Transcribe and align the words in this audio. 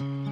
Mm-hmm. 0.00 0.27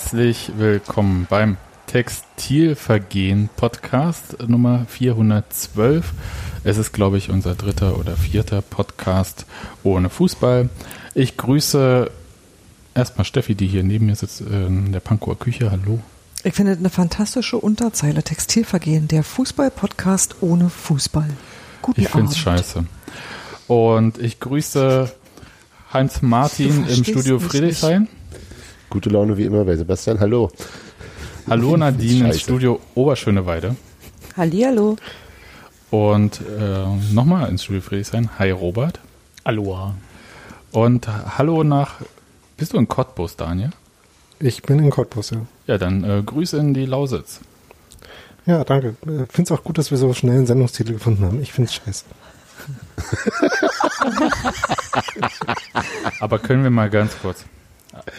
Herzlich 0.00 0.52
willkommen 0.56 1.26
beim 1.28 1.56
Textilvergehen 1.88 3.50
Podcast 3.56 4.36
Nummer 4.46 4.86
412. 4.88 6.12
Es 6.62 6.78
ist, 6.78 6.92
glaube 6.92 7.18
ich, 7.18 7.30
unser 7.30 7.56
dritter 7.56 7.98
oder 7.98 8.16
vierter 8.16 8.62
Podcast 8.62 9.44
ohne 9.82 10.08
Fußball. 10.08 10.68
Ich 11.14 11.36
grüße 11.36 12.12
erstmal 12.94 13.24
Steffi, 13.24 13.56
die 13.56 13.66
hier 13.66 13.82
neben 13.82 14.06
mir 14.06 14.14
sitzt 14.14 14.40
in 14.40 14.92
der 14.92 15.00
Pankower 15.00 15.36
Küche. 15.36 15.72
Hallo. 15.72 15.98
Ich 16.44 16.54
finde 16.54 16.74
eine 16.74 16.90
fantastische 16.90 17.58
Unterzeile. 17.58 18.22
Textilvergehen, 18.22 19.08
der 19.08 19.24
Fußball-Podcast 19.24 20.36
ohne 20.42 20.70
Fußball. 20.70 21.28
Guten 21.82 22.02
ich 22.02 22.08
finde 22.08 22.30
es 22.30 22.38
scheiße. 22.38 22.86
Und 23.66 24.18
ich 24.18 24.38
grüße 24.38 25.12
Heinz 25.92 26.22
Martin 26.22 26.86
im 26.86 27.02
Studio 27.02 27.40
Friedrichshain. 27.40 28.02
Nicht. 28.02 28.17
Gute 28.90 29.10
Laune 29.10 29.36
wie 29.36 29.44
immer 29.44 29.64
bei 29.64 29.76
Sebastian. 29.76 30.18
Hallo. 30.18 30.50
Hallo 31.46 31.76
Nadine 31.76 32.28
ins 32.28 32.40
Studio 32.40 32.80
Oberschöneweide. 32.94 33.76
Hallihallo. 34.34 34.96
Und 35.90 36.40
äh, 36.40 37.12
nochmal 37.12 37.50
ins 37.50 37.64
Studio 37.64 37.82
Friedrichshain. 37.82 38.30
Hi 38.38 38.50
Robert. 38.50 38.98
Aloha. 39.44 39.94
Und 40.72 41.06
hallo 41.06 41.64
nach, 41.64 41.96
bist 42.56 42.72
du 42.72 42.78
in 42.78 42.88
Cottbus, 42.88 43.36
Daniel? 43.36 43.70
Ich 44.40 44.62
bin 44.62 44.78
in 44.78 44.88
Cottbus, 44.88 45.30
ja. 45.30 45.42
Ja, 45.66 45.76
dann 45.76 46.04
äh, 46.04 46.22
Grüße 46.24 46.56
in 46.56 46.72
die 46.72 46.86
Lausitz. 46.86 47.40
Ja, 48.46 48.64
danke. 48.64 48.96
Ich 49.02 49.08
äh, 49.08 49.26
finde 49.28 49.42
es 49.42 49.52
auch 49.52 49.64
gut, 49.64 49.76
dass 49.76 49.90
wir 49.90 49.98
so 49.98 50.14
schnell 50.14 50.36
einen 50.36 50.46
Sendungstitel 50.46 50.94
gefunden 50.94 51.24
haben. 51.24 51.42
Ich 51.42 51.52
finde 51.52 51.68
es 51.68 51.74
scheiße. 51.74 52.04
Aber 56.20 56.38
können 56.38 56.62
wir 56.62 56.70
mal 56.70 56.88
ganz 56.88 57.12
kurz 57.20 57.44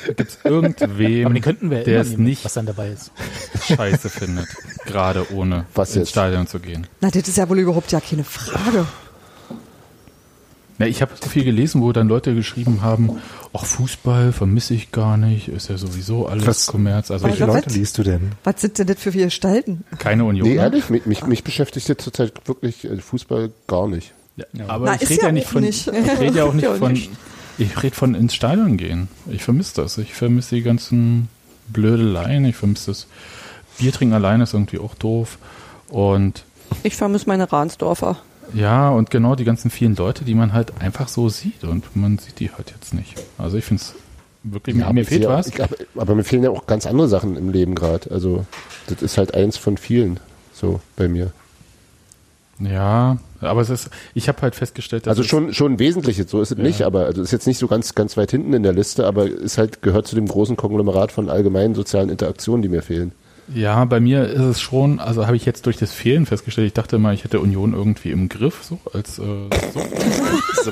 Gibt 0.06 0.32
es 0.32 0.38
irgendwem, 0.44 1.34
wir 1.34 1.84
der 1.84 2.02
es 2.02 2.18
nicht 2.18 2.46
was 2.46 2.54
dann 2.54 2.66
dabei 2.66 2.90
ist. 2.90 3.12
scheiße 3.68 4.10
findet, 4.10 4.48
gerade 4.86 5.32
ohne 5.34 5.66
was 5.76 5.96
ins 5.96 6.10
Stadion 6.10 6.48
zu 6.48 6.60
gehen? 6.60 6.88
Na, 7.02 7.10
das 7.10 7.28
ist 7.28 7.38
ja 7.38 7.48
wohl 7.50 7.60
überhaupt 7.60 7.92
ja 7.92 8.00
keine 8.00 8.24
Frage. 8.24 8.86
Na, 10.80 10.88
ich 10.88 11.02
habe 11.02 11.12
so 11.22 11.30
viel 11.30 11.44
gelesen, 11.44 11.82
wo 11.82 11.92
dann 11.92 12.08
Leute 12.08 12.34
geschrieben 12.34 12.82
haben, 12.82 13.20
ach, 13.52 13.66
Fußball 13.66 14.32
vermisse 14.32 14.74
ich 14.74 14.94
gar 14.94 15.18
nicht, 15.18 15.50
ist 15.50 15.70
ja 15.70 15.78
sowieso 15.78 16.26
alles 16.28 16.48
was, 16.48 16.68
Kommerz. 16.68 17.12
Also 17.12 17.26
welche 17.26 17.46
Leute 17.46 17.70
liest 17.70 17.98
du 17.98 18.04
denn? 18.04 18.32
Was 18.46 18.62
sind 18.62 18.80
denn 18.80 18.88
das 18.88 18.98
für 18.98 19.12
vier 19.12 19.26
Gestalten? 19.26 19.84
Keine 19.98 20.24
Union. 20.24 20.48
Nee, 20.48 20.56
ehrlich, 20.56 20.90
mich, 20.90 21.06
mich, 21.06 21.26
mich 21.26 21.44
beschäftigt 21.44 21.90
jetzt 21.90 22.04
zurzeit 22.04 22.32
wirklich 22.48 22.86
äh, 22.86 22.98
Fußball 22.98 23.52
gar 23.68 23.90
nicht. 23.90 24.14
Ja, 24.38 24.46
aber 24.70 24.86
Na, 24.86 24.96
ich 24.96 25.10
rede 25.10 25.22
ja, 25.22 25.28
ja, 25.28 25.32
nicht 25.34 25.48
von, 25.48 25.62
nicht. 25.64 25.88
ich 25.88 26.20
rede 26.20 26.38
ja 26.38 26.46
auch 26.46 26.54
nicht 26.54 26.66
von, 26.66 26.98
ich 27.60 27.84
rede 27.84 27.96
von 27.96 28.16
ins 28.16 28.34
Stadion 28.34 28.78
gehen. 28.78 29.10
Ich 29.30 29.44
vermisse 29.44 29.82
das. 29.82 29.98
Ich 29.98 30.14
vermisse 30.14 30.56
die 30.56 30.62
ganzen 30.62 31.28
Blödeleien. 31.68 32.46
Ich 32.46 32.56
vermisse 32.56 32.92
das. 32.92 33.08
Bier 33.78 33.92
trinken 33.92 34.16
alleine 34.16 34.44
ist 34.44 34.54
irgendwie 34.54 34.80
auch 34.80 34.96
doof. 34.96 35.38
Und 35.90 36.44
ich 36.84 36.96
vermisse 36.96 37.28
meine 37.28 37.52
Rahnsdorfer. 37.52 38.18
Ja, 38.54 38.90
und 38.90 39.12
genau 39.12 39.36
die 39.36 39.44
ganzen 39.44 39.70
vielen 39.70 39.96
Leute, 39.96 40.24
die 40.24 40.34
man 40.34 40.54
halt 40.54 40.82
einfach 40.82 41.08
so 41.08 41.30
sieht. 41.30 41.64
Und 41.64 41.96
man 41.96 42.18
sieht 42.18 42.40
die 42.40 42.52
halt 42.52 42.72
jetzt 42.72 42.94
nicht. 42.94 43.16
Also 43.38 43.58
ich 43.58 43.66
finde 43.66 43.84
es 43.84 43.94
wirklich, 44.44 44.76
ja, 44.78 44.92
mir 44.92 45.06
fehlt 45.06 45.28
was. 45.28 45.48
Ich, 45.48 45.62
aber, 45.62 45.76
aber, 45.96 46.16
mir 46.16 46.24
fehlen 46.24 46.44
ja 46.44 46.50
auch 46.50 46.66
ganz 46.66 46.86
andere 46.86 47.08
Sachen 47.08 47.36
im 47.36 47.50
Leben 47.50 47.76
gerade. 47.76 48.10
Also 48.12 48.46
das 48.88 49.02
ist 49.02 49.18
halt 49.18 49.34
eins 49.34 49.58
von 49.58 49.78
vielen 49.78 50.20
so 50.54 50.80
bei 50.96 51.08
mir. 51.08 51.32
Ja, 52.60 53.18
aber 53.40 53.62
es 53.62 53.70
ist, 53.70 53.90
ich 54.14 54.28
habe 54.28 54.42
halt 54.42 54.54
festgestellt, 54.54 55.08
dass 55.08 55.12
also 55.12 55.24
schon 55.24 55.54
schon 55.54 55.80
wesentlich 55.80 56.18
jetzt 56.18 56.30
so 56.30 56.42
ist 56.42 56.52
es 56.52 56.58
ja. 56.58 56.64
nicht, 56.64 56.82
aber 56.82 57.06
also 57.06 57.22
ist 57.22 57.32
jetzt 57.32 57.48
nicht 57.48 57.58
so 57.58 57.68
ganz 57.68 57.96
ganz 57.96 58.18
weit 58.18 58.32
hinten 58.32 58.54
in 58.54 58.64
der 58.64 58.74
Liste, 58.74 59.06
aber 59.06 59.28
ist 59.28 59.58
halt 59.58 59.82
gehört 59.82 60.08
zu 60.08 60.16
dem 60.16 60.28
großen 60.28 60.58
Konglomerat 60.58 61.12
von 61.12 61.30
allgemeinen 61.30 61.74
sozialen 61.74 62.10
Interaktionen, 62.10 62.62
die 62.62 62.70
mir 62.70 62.82
fehlen. 62.82 63.14
Ja, 63.54 63.84
bei 63.86 64.00
mir 64.00 64.28
ist 64.28 64.42
es 64.42 64.62
schon, 64.62 65.00
also 65.00 65.26
habe 65.26 65.36
ich 65.36 65.46
jetzt 65.46 65.66
durch 65.66 65.78
das 65.78 65.92
Fehlen 65.92 66.26
festgestellt, 66.26 66.68
ich 66.68 66.74
dachte 66.74 67.00
mal, 67.00 67.14
ich 67.14 67.24
hätte 67.24 67.40
Union 67.40 67.74
irgendwie 67.74 68.12
im 68.12 68.30
Griff, 68.30 68.64
so 68.64 68.80
als 68.94 69.18
äh, 69.18 69.24
so. 70.64 70.72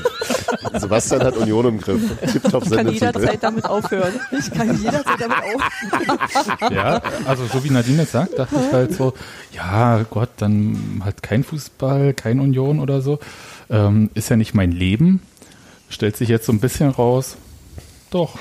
Sebastian 0.79 1.23
hat 1.23 1.37
Union 1.37 1.65
im 1.65 1.81
Griff. 1.81 2.01
Tipptopp 2.31 2.65
ich 2.65 2.71
kann 2.71 2.91
jederzeit 2.91 3.41
damit 3.41 3.65
aufhören. 3.65 4.13
Ich 4.31 4.51
kann 4.51 4.77
jederzeit 4.77 5.19
damit 5.19 5.37
aufhören. 5.37 6.73
Ja, 6.73 7.01
also 7.25 7.45
so 7.45 7.63
wie 7.63 7.71
Nadine 7.71 8.03
jetzt 8.03 8.11
sagt, 8.11 8.37
dachte 8.37 8.55
ich 8.55 8.73
halt 8.73 8.93
so, 8.93 9.13
ja 9.53 10.03
Gott, 10.09 10.29
dann 10.37 11.01
halt 11.03 11.23
kein 11.23 11.43
Fußball, 11.43 12.13
kein 12.13 12.39
Union 12.39 12.79
oder 12.79 13.01
so. 13.01 13.19
Ähm, 13.69 14.11
ist 14.13 14.29
ja 14.29 14.35
nicht 14.35 14.53
mein 14.53 14.71
Leben. 14.71 15.21
Stellt 15.89 16.17
sich 16.17 16.29
jetzt 16.29 16.45
so 16.45 16.51
ein 16.51 16.59
bisschen 16.59 16.89
raus. 16.89 17.37
Doch, 18.11 18.37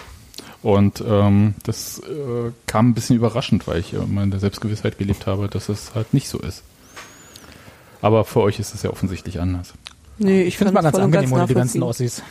und 0.62 1.02
ähm, 1.06 1.54
das 1.62 2.00
äh, 2.00 2.50
kam 2.66 2.90
ein 2.90 2.94
bisschen 2.94 3.16
überraschend, 3.16 3.66
weil 3.66 3.80
ich 3.80 3.92
immer 3.92 4.22
in 4.22 4.30
der 4.30 4.40
Selbstgewissheit 4.40 4.98
gelebt 4.98 5.26
habe, 5.26 5.48
dass 5.48 5.68
es 5.68 5.94
halt 5.94 6.14
nicht 6.14 6.28
so 6.28 6.38
ist. 6.38 6.62
Aber 8.02 8.24
für 8.24 8.40
euch 8.40 8.58
ist 8.58 8.74
es 8.74 8.82
ja 8.82 8.90
offensichtlich 8.90 9.40
anders. 9.40 9.72
Nee, 10.18 10.42
ich 10.42 10.56
finde 10.56 10.70
es 10.70 10.74
mal 10.74 10.82
ganz 10.82 10.96
angenehm 10.96 11.32
ohne 11.32 11.46
die 11.46 11.54
ganzen 11.54 11.82
Ossis. 11.82 12.22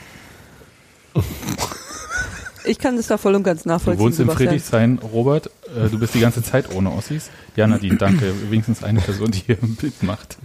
Ich 2.65 2.79
kann 2.79 2.97
das 2.97 3.07
da 3.07 3.17
voll 3.17 3.35
und 3.35 3.43
ganz 3.43 3.65
nachvollziehen. 3.65 3.99
Du 3.99 4.03
wohnst 4.05 4.19
in 4.19 4.29
Friedrichshain, 4.29 4.99
Robert. 4.99 5.51
Äh, 5.75 5.89
du 5.89 5.99
bist 5.99 6.15
die 6.15 6.19
ganze 6.19 6.41
Zeit 6.41 6.73
ohne 6.73 6.91
Ossis. 6.91 7.29
Ja, 7.55 7.67
Nadine, 7.67 7.97
danke. 7.97 8.33
Wenigstens 8.49 8.83
eine 8.83 9.01
Person, 9.01 9.31
die 9.31 9.39
hier 9.45 9.57
ein 9.61 9.75
Bild 9.75 10.01
macht. 10.01 10.37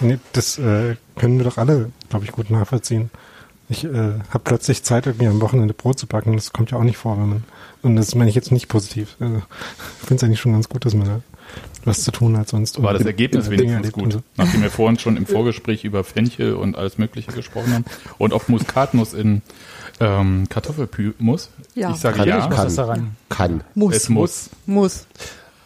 Nee, 0.00 0.18
das 0.32 0.58
äh, 0.58 0.96
können 1.16 1.38
wir 1.38 1.44
doch 1.44 1.58
alle, 1.58 1.90
glaube 2.08 2.24
ich, 2.24 2.32
gut 2.32 2.50
nachvollziehen. 2.50 3.10
Ich 3.68 3.84
äh, 3.84 3.88
habe 4.30 4.44
plötzlich 4.44 4.82
Zeit, 4.82 5.06
irgendwie 5.06 5.26
am 5.26 5.40
Wochenende 5.40 5.74
Brot 5.74 5.98
zu 5.98 6.06
backen. 6.06 6.34
Das 6.34 6.52
kommt 6.52 6.70
ja 6.70 6.78
auch 6.78 6.84
nicht 6.84 6.98
vor, 6.98 7.18
wenn 7.18 7.28
man. 7.28 7.44
Und 7.82 7.96
das 7.96 8.14
meine 8.14 8.30
ich 8.30 8.36
jetzt 8.36 8.52
nicht 8.52 8.68
positiv. 8.68 9.16
Also, 9.20 9.38
ich 9.38 10.06
finde 10.06 10.14
es 10.16 10.24
eigentlich 10.24 10.40
schon 10.40 10.52
ganz 10.52 10.68
gut, 10.68 10.84
dass 10.84 10.94
man 10.94 11.06
da 11.06 11.20
was 11.84 12.02
zu 12.02 12.10
tun 12.10 12.36
hat 12.36 12.48
sonst. 12.48 12.82
War 12.82 12.92
das 12.92 13.04
Ergebnis 13.04 13.48
wenigstens 13.50 13.92
gut. 13.92 14.12
So. 14.14 14.22
Nachdem 14.36 14.62
wir 14.62 14.70
vorhin 14.70 14.98
schon 14.98 15.16
im 15.16 15.26
Vorgespräch 15.26 15.84
über 15.84 16.04
Fenchel 16.04 16.54
und 16.54 16.76
alles 16.76 16.98
Mögliche 16.98 17.32
gesprochen 17.32 17.72
haben 17.72 17.84
und 18.18 18.32
ob 18.32 18.48
Muskatnuss 18.48 19.14
in 19.14 19.42
ähm, 20.00 20.46
Kartoffelmus. 20.48 21.50
Ja. 21.74 21.92
Ich 21.92 21.96
sage 21.96 22.18
kann, 22.18 22.28
ja. 22.28 22.46
Kann. 22.48 22.74
Kann. 22.74 23.16
kann. 23.28 23.64
Muss. 23.74 23.94
Es 23.94 24.08
muss. 24.08 24.50
Muss. 24.66 25.06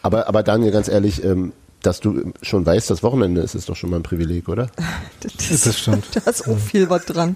Aber, 0.03 0.27
aber 0.27 0.43
Daniel, 0.43 0.71
ganz 0.71 0.87
ehrlich, 0.87 1.23
ähm, 1.23 1.53
dass 1.81 1.99
du 1.99 2.33
schon 2.41 2.65
weißt, 2.65 2.89
das 2.89 3.03
Wochenende 3.03 3.41
ist, 3.41 3.55
ist 3.55 3.69
doch 3.69 3.75
schon 3.75 3.89
mal 3.89 3.97
ein 3.97 4.03
Privileg, 4.03 4.47
oder? 4.47 4.69
das, 5.21 5.61
das 5.63 5.79
stimmt. 5.79 6.05
Da 6.13 6.29
ist 6.29 6.47
auch 6.47 6.57
viel 6.57 6.89
was 6.89 7.05
dran. 7.05 7.35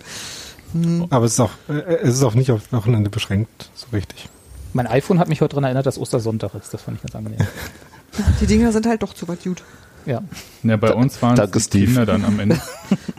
Hm. 0.75 1.08
Aber 1.09 1.25
es 1.25 1.34
ist 1.34 1.40
auch, 1.40 1.52
äh, 1.69 1.74
es 2.02 2.16
ist 2.16 2.24
auch 2.24 2.36
nicht 2.36 2.52
auf 2.52 2.72
Wochenende 2.72 3.09
beschränkt, 3.09 3.69
so 3.75 3.88
richtig. 3.94 4.28
Mein 4.74 4.88
iPhone 4.88 5.19
hat 5.19 5.30
mich 5.30 5.40
heute 5.40 5.52
daran 5.52 5.63
erinnert, 5.63 5.86
dass 5.86 5.97
Ostersonntag 5.97 6.53
ist. 6.56 6.74
Das 6.74 6.81
fand 6.81 6.97
ich 6.97 7.03
ganz 7.03 7.16
angenehm. 7.16 7.47
Die 8.41 8.46
Dinger 8.46 8.72
sind 8.72 8.85
halt 8.85 9.02
doch 9.02 9.14
zu 9.14 9.28
weit 9.28 9.44
gut. 9.44 9.64
Ja. 10.06 10.22
Ja, 10.64 10.78
bei 10.78 10.90
da, 10.90 10.94
uns 10.96 11.22
waren 11.22 11.40
es 11.40 11.69
die 11.69 11.85
Kinder 11.85 12.05
dann 12.05 12.23
am 12.26 12.40
Ende, 12.40 12.61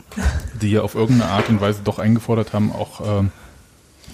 die 0.61 0.71
ja 0.71 0.81
auf 0.81 0.95
irgendeine 0.95 1.31
Art 1.31 1.49
und 1.49 1.59
Weise 1.59 1.81
doch 1.83 1.99
eingefordert 1.99 2.53
haben, 2.53 2.71
auch 2.71 3.19
ähm, 3.19 3.31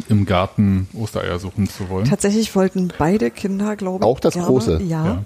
im 0.10 0.26
Garten 0.26 0.88
Ostereier 0.94 1.38
suchen 1.38 1.70
zu 1.70 1.90
wollen. 1.90 2.06
Tatsächlich 2.06 2.56
wollten 2.56 2.92
beide 2.98 3.30
Kinder, 3.30 3.76
glaube 3.76 4.04
ich. 4.04 4.10
Auch 4.10 4.20
das 4.20 4.34
gerne, 4.34 4.48
große. 4.48 4.82
Ja. 4.82 5.06
ja. 5.06 5.24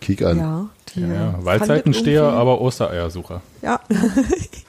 Kick 0.00 0.22
an. 0.22 0.38
Ja, 0.38 0.66
die, 0.94 1.00
ja, 1.00 1.14
ja. 1.14 1.38
Waldseitensteher, 1.40 2.24
aber 2.24 2.60
Ostereiersucher. 2.60 3.40
Ja. 3.62 3.80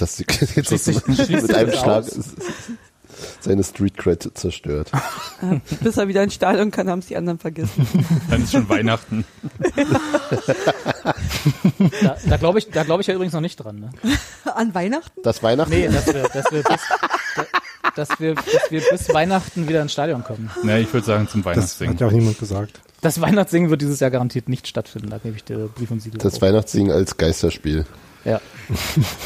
Das 0.00 0.18
jetzt 0.18 0.86
mit 0.86 1.54
einem 1.54 1.72
Schlag 1.72 2.04
seine 3.40 3.64
Street 3.64 3.96
Cred 3.96 4.30
zerstört. 4.34 4.90
Ja, 5.42 5.60
bis 5.82 5.96
er 5.96 6.08
wieder 6.08 6.22
ins 6.22 6.34
Stadion 6.34 6.70
kann, 6.70 6.88
haben 6.88 7.00
es 7.00 7.06
die 7.06 7.16
anderen 7.16 7.38
vergessen. 7.38 7.86
Dann 8.30 8.42
ist 8.42 8.52
schon 8.52 8.68
Weihnachten. 8.68 9.24
da, 12.02 12.16
da 12.28 12.36
glaube 12.36 12.58
ich, 12.58 12.70
da 12.70 12.84
glaube 12.84 13.02
ich 13.02 13.06
ja 13.06 13.14
übrigens 13.14 13.32
noch 13.32 13.40
nicht 13.40 13.56
dran. 13.56 13.80
Ne? 13.80 13.90
An 14.54 14.74
Weihnachten? 14.74 15.20
Das 15.22 15.42
Weihnachten? 15.42 15.70
Nee, 15.72 15.88
dass 15.88 16.06
wir, 16.06 16.22
dass 16.22 16.52
wir, 16.52 16.62
bis, 16.62 16.80
dass 17.94 18.20
wir, 18.20 18.34
dass 18.34 18.70
wir 18.70 18.82
bis 18.90 19.08
Weihnachten 19.12 19.68
wieder 19.68 19.82
ins 19.82 19.92
Stadion 19.92 20.24
kommen. 20.24 20.50
Nee, 20.62 20.80
ich 20.80 20.92
würde 20.92 21.06
sagen 21.06 21.28
zum 21.28 21.44
Weihnachtssingen. 21.44 21.94
Das 21.96 22.00
hat 22.00 22.00
ja 22.00 22.06
auch 22.06 22.18
niemand 22.18 22.38
gesagt. 22.38 22.80
Das 23.00 23.20
Weihnachtssingen 23.20 23.70
wird 23.70 23.80
dieses 23.80 24.00
Jahr 24.00 24.10
garantiert 24.10 24.48
nicht 24.48 24.68
stattfinden, 24.68 25.08
da 25.08 25.18
gebe 25.18 25.36
ich 25.36 25.44
dir 25.44 25.68
Brief 25.74 25.90
und 25.90 26.00
Siegel 26.00 26.20
Das 26.20 26.34
drauf. 26.34 26.42
Weihnachtssingen 26.42 26.92
als 26.92 27.16
Geisterspiel. 27.16 27.86
Ja. 28.24 28.40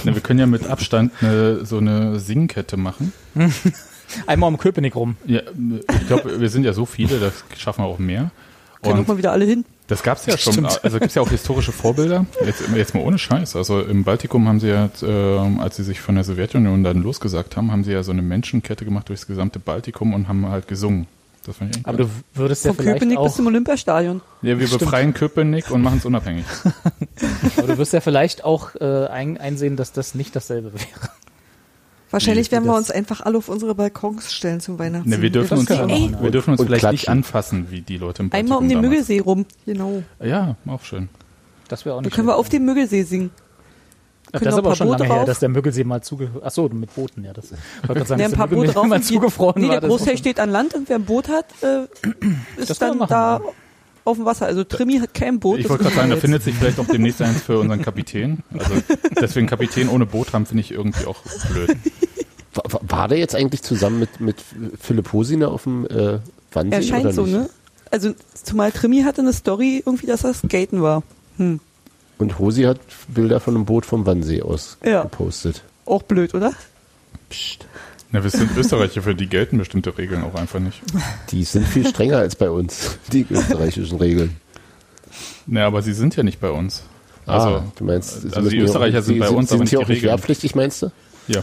Na, 0.05 0.15
wir 0.15 0.21
können 0.21 0.41
ja 0.41 0.47
mit 0.47 0.67
Abstand 0.67 1.13
eine, 1.21 1.65
so 1.65 1.79
eine 1.79 2.19
Singkette 2.19 2.77
machen. 2.77 3.13
Einmal 4.27 4.49
um 4.49 4.59
Köpenick 4.59 4.95
rum. 4.95 5.17
Ja, 5.27 5.41
ich 5.99 6.07
glaube, 6.07 6.41
wir 6.41 6.49
sind 6.49 6.65
ja 6.65 6.73
so 6.73 6.87
viele, 6.87 7.19
das 7.19 7.45
schaffen 7.57 7.83
wir 7.85 7.89
auch 7.89 7.99
mehr. 7.99 8.31
Können 8.83 8.99
doch 8.99 9.07
mal 9.07 9.17
wieder 9.19 9.33
alle 9.33 9.47
hin. 9.47 9.65
das 9.87 10.03
gab 10.03 10.19
es 10.19 10.27
ja 10.27 10.37
schon, 10.37 10.67
also 10.67 10.99
gibt 10.99 11.07
es 11.07 11.15
ja 11.15 11.23
auch 11.23 11.31
historische 11.31 11.73
Vorbilder. 11.73 12.27
Jetzt, 12.45 12.65
jetzt 12.75 12.95
mal 12.95 13.03
ohne 13.03 13.19
Scheiß. 13.19 13.57
Also 13.57 13.81
im 13.81 14.05
Baltikum 14.05 14.47
haben 14.47 14.61
sie 14.61 14.69
ja, 14.69 14.91
äh, 15.03 15.59
als 15.59 15.77
sie 15.77 15.85
sich 15.85 16.01
von 16.01 16.15
der 16.15 16.25
Sowjetunion 16.25 16.85
dann 16.85 17.03
losgesagt 17.03 17.57
haben, 17.57 17.73
haben 17.73 17.85
sie 17.85 17.93
ja 17.93 18.03
so 18.03 18.13
eine 18.13 18.23
Menschenkette 18.23 18.85
gemacht 18.85 19.09
durchs 19.09 19.27
gesamte 19.27 19.59
Baltikum 19.59 20.13
und 20.13 20.29
haben 20.29 20.47
halt 20.49 20.69
gesungen. 20.69 21.07
Das 21.47 21.57
fand 21.57 21.71
ich 21.71 21.77
eigentlich 21.77 21.87
Aber 21.87 21.99
du 21.99 22.11
würdest 22.35 22.65
ja 22.65 22.73
Von 22.73 22.83
vielleicht 22.83 23.01
Köpenick 23.01 23.19
bis 23.19 23.33
auch, 23.33 23.37
zum 23.37 23.47
Olympiastadion. 23.47 24.21
Ja, 24.43 24.59
wir 24.59 24.69
befreien 24.69 25.13
Köpenick 25.15 25.71
und 25.71 25.83
machen 25.83 25.99
es 25.99 26.07
unabhängig. 26.07 26.45
aber 27.57 27.67
du 27.67 27.79
wirst 27.79 27.93
ja 27.93 28.01
vielleicht 28.01 28.45
auch 28.45 28.75
äh, 28.77 29.07
ein, 29.07 29.39
einsehen, 29.39 29.77
dass 29.77 29.93
das 29.93 30.15
nicht 30.15 30.35
dasselbe 30.35 30.73
wäre. 30.73 31.11
Wahrscheinlich 32.11 32.49
Nee, 32.49 32.53
werden 32.53 32.67
wir 32.67 32.77
uns 32.77 32.91
einfach 32.93 33.23
alle 33.23 33.39
auf 33.39 33.49
unsere 33.49 33.75
Balkons 33.75 34.33
stellen 34.33 34.61
zum 34.61 34.79
Weihnachten. 34.79 35.09
Ne, 35.09 35.21
wir 35.21 35.31
dürfen 35.31 35.59
uns, 35.59 35.67
können 35.67 36.17
wir 36.21 36.31
dürfen 36.31 36.53
uns 36.53 36.61
Und 36.61 36.67
vielleicht 36.67 36.85
nicht 36.93 37.03
klatschen. 37.05 37.25
anfassen, 37.25 37.71
wie 37.71 37.81
die 37.81 37.97
Leute 37.97 38.23
im 38.23 38.31
Baltikum 38.31 38.53
Einmal 38.53 38.59
um 38.59 38.69
den 38.69 38.77
damals. 38.77 38.91
Müggelsee 38.91 39.19
rum. 39.21 39.47
Genau. 39.67 40.03
Ja, 40.23 40.57
auch 40.67 40.83
schön. 40.83 41.09
Das 41.69 41.85
wäre 41.85 41.97
auch 41.97 41.99
Da 41.99 42.05
nicht 42.07 42.15
können 42.15 42.29
wir 42.29 42.37
auf 42.37 42.49
dem 42.49 42.65
Müggelsee 42.65 43.03
singen. 43.03 43.31
Ja, 44.35 44.41
das 44.41 44.53
ist 44.55 44.59
aber 44.59 44.59
ein 44.59 44.63
paar 44.65 44.77
schon 44.77 44.87
lange 44.89 44.99
Boote 44.99 45.09
her, 45.11 45.17
rauf. 45.21 45.27
dass 45.27 45.39
der 45.39 45.49
Müggelsee 45.49 45.85
mal 45.85 46.03
zuge... 46.03 46.31
Achso, 46.43 46.69
mit 46.69 46.95
Booten, 46.95 47.25
ja. 47.25 47.33
Das, 47.33 47.47
ich 47.47 47.51
wollte 47.89 47.95
gerade 47.95 48.07
sagen, 48.07 48.21
Ja, 48.21 48.27
ein 48.29 48.33
paar 48.33 48.49
der 48.49 48.57
Boote 48.57 48.73
drauf. 48.75 48.87
mal 48.87 49.03
zugefroren 49.03 49.63
nee, 49.63 49.69
war. 49.69 49.81
der 49.81 49.89
Großteil 49.89 50.19
steht 50.19 50.41
an 50.41 50.51
Land 50.51 50.75
und 50.75 50.89
wer 50.89 50.97
ein 50.97 51.05
Boot 51.05 51.29
hat, 51.29 51.47
äh, 51.63 51.85
ist 52.61 52.71
Das 52.71 52.79
dann 52.79 52.99
machen, 52.99 53.11
da 53.11 53.39
ja. 53.39 53.45
auf 54.05 54.17
dem 54.17 54.27
Wasser. 54.27 54.47
Also 54.47 54.65
Trimi 54.65 54.99
hat 54.99 55.15
kein 55.15 55.41
Boot. 55.41 55.61
Ich 55.61 55.69
wollte 55.69 55.85
gerade 55.85 55.97
sagen, 55.97 56.11
da 56.11 56.17
findet 56.17 56.43
sich 56.43 56.55
vielleicht 56.55 56.79
auch 56.79 56.87
demnächst 56.87 57.23
eins 57.23 57.43
für 57.43 57.59
unseren 57.59 57.81
Kapitän. 57.83 58.43
Also 58.53 58.75
deswegen 59.21 59.47
Kapitän 59.47 59.89
ohne 59.89 60.07
Boot 60.07 60.33
haben, 60.33 60.47
finde 60.47 60.63
ich 60.63 60.73
irgendwie 60.73 61.07
auch 61.07 61.19
blöd. 61.53 61.77
War, 62.55 63.09
der 63.09 63.19
jetzt 63.19 63.35
eigentlich 63.35 63.63
zusammen 63.63 63.99
mit, 63.99 64.21
mit 64.21 64.37
Philipp 64.81 65.13
Hosiner 65.13 65.51
auf 65.51 65.65
dem 65.65 65.87
äh, 65.87 66.19
Wannsee? 66.53 66.77
Er 66.77 66.83
scheint 66.83 67.05
oder 67.05 67.13
so, 67.13 67.27
ne? 67.27 67.49
Also 67.91 68.13
zumal 68.43 68.73
Trimi 68.73 69.03
hatte 69.03 69.23
eine 69.23 69.33
Story 69.33 69.83
irgendwie, 69.85 70.07
dass 70.07 70.25
er 70.25 70.35
skaten 70.35 70.81
war. 70.83 71.03
Hm. 71.37 71.61
Und 72.19 72.39
Hosi 72.39 72.63
hat 72.63 72.79
Bilder 73.09 73.41
von 73.41 73.55
einem 73.57 73.65
Boot 73.65 73.87
vom 73.87 74.07
Wannsee 74.07 74.43
aus 74.43 74.79
Ja. 74.85 75.03
gepostet. 75.03 75.63
Auch 75.87 76.03
blöd, 76.03 76.35
oder? 76.35 76.53
Psst. 77.29 77.67
Na, 78.13 78.23
wir 78.23 78.31
sind 78.31 78.57
Österreicher, 78.57 79.03
für 79.03 79.15
die 79.15 79.27
gelten 79.29 79.59
bestimmte 79.59 79.97
Regeln 79.99 80.23
auch 80.23 80.37
einfach 80.37 80.61
nicht. 80.61 80.81
Die 81.31 81.43
sind 81.43 81.67
viel 81.67 81.87
strenger 81.89 82.19
als 82.19 82.37
bei 82.37 82.49
uns, 82.49 82.99
die 83.13 83.27
österreichischen 83.29 83.99
Regeln. 83.99 84.37
Na, 85.47 85.67
aber 85.67 85.83
sie 85.83 85.93
sind 85.93 86.15
ja 86.17 86.23
nicht 86.23 86.41
bei 86.41 86.51
uns. 86.51 86.85
Also, 87.27 87.49
ah, 87.49 87.65
du 87.77 87.85
meinst, 87.85 88.23
sie 88.23 88.33
also 88.33 88.49
die 88.49 88.59
Österreicher 88.59 89.01
auch- 89.01 89.03
sind 89.03 89.19
bei 89.19 89.29
uns, 89.31 89.49
sie 89.49 89.55
aber 89.57 89.59
sind 89.59 89.61
nicht 89.61 89.71
hier 89.71 89.79
die 89.79 89.85
auch 89.85 89.89
nicht 89.89 90.03
wehrpflichtig, 90.03 90.55
meinst 90.55 90.83
du? 90.83 90.93
ja, 91.27 91.43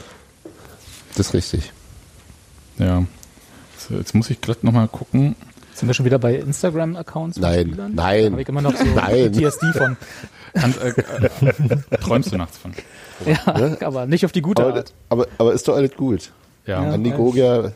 Das 1.18 1.28
ist 1.28 1.34
richtig. 1.34 1.72
ja. 2.78 3.04
So, 3.78 3.96
jetzt 3.96 4.14
muss 4.16 4.30
ich 4.30 4.40
glatt 4.40 4.64
nochmal 4.64 4.88
gucken. 4.88 5.36
Sind 5.74 5.88
wir 5.90 5.94
schon 5.96 6.06
wieder 6.06 6.20
bei 6.20 6.36
Instagram-Accounts? 6.36 7.38
Nein, 7.40 7.74
nein. 7.76 7.96
Da 7.96 8.04
habe 8.32 8.42
ich 8.42 8.48
immer 8.48 8.62
noch 8.62 8.76
so 8.78 8.84
Nein. 8.86 9.32
PTSD 9.32 9.74
von. 9.76 9.98
Kann, 10.54 10.74
äh, 10.82 10.90
äh, 10.90 11.98
träumst 12.02 12.32
du 12.32 12.38
nachts 12.38 12.58
von? 12.58 12.74
Ja, 13.26 13.78
aber 13.82 14.06
nicht 14.06 14.26
auf 14.26 14.32
die 14.32 14.42
gute 14.42 14.64
Aber, 14.64 14.76
Art. 14.76 14.94
aber, 15.10 15.28
aber 15.38 15.54
ist 15.54 15.68
doch 15.68 15.76
alles 15.76 15.96
gut. 15.96 16.32
Ja. 16.66 16.84
Ja. 16.84 16.92
Andi 16.92 17.12
Gogia 17.12 17.72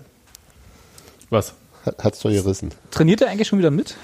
Was? 1.30 1.54
hat 1.86 2.04
hat's 2.04 2.20
doch 2.20 2.30
gerissen. 2.32 2.72
Trainiert 2.92 3.22
er 3.22 3.30
eigentlich 3.30 3.48
schon 3.48 3.60
wieder 3.60 3.72
mit? 3.72 3.96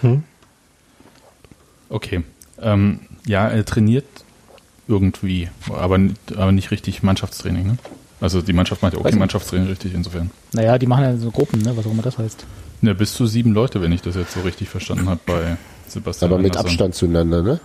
Okay. 1.89 2.23
Ähm, 2.61 3.01
ja, 3.25 3.47
er 3.47 3.65
trainiert 3.65 4.05
irgendwie, 4.87 5.49
aber, 5.69 5.99
aber 6.35 6.51
nicht 6.51 6.71
richtig 6.71 7.01
Mannschaftstraining. 7.03 7.65
Ne? 7.65 7.77
Also 8.19 8.41
die 8.41 8.53
Mannschaft 8.53 8.81
macht 8.81 8.93
ja 8.93 8.99
auch 8.99 9.03
Weiß 9.03 9.11
kein 9.11 9.15
nicht. 9.15 9.19
Mannschaftstraining 9.19 9.67
richtig 9.67 9.93
insofern. 9.93 10.31
Naja, 10.53 10.77
die 10.77 10.85
machen 10.85 11.03
ja 11.03 11.17
so 11.17 11.31
Gruppen, 11.31 11.61
ne? 11.61 11.75
was 11.75 11.85
auch 11.85 11.91
immer 11.91 12.03
das 12.03 12.17
heißt. 12.17 12.45
Ne, 12.81 12.95
bis 12.95 13.13
zu 13.13 13.27
sieben 13.27 13.53
Leute, 13.53 13.81
wenn 13.81 13.91
ich 13.91 14.01
das 14.01 14.15
jetzt 14.15 14.33
so 14.33 14.41
richtig 14.41 14.69
verstanden 14.69 15.07
habe 15.07 15.19
bei 15.25 15.57
Sebastian. 15.87 16.31
Aber 16.31 16.41
mit. 16.41 16.57
Abstand 16.57 16.95
zueinander, 16.95 17.43
ne? 17.43 17.59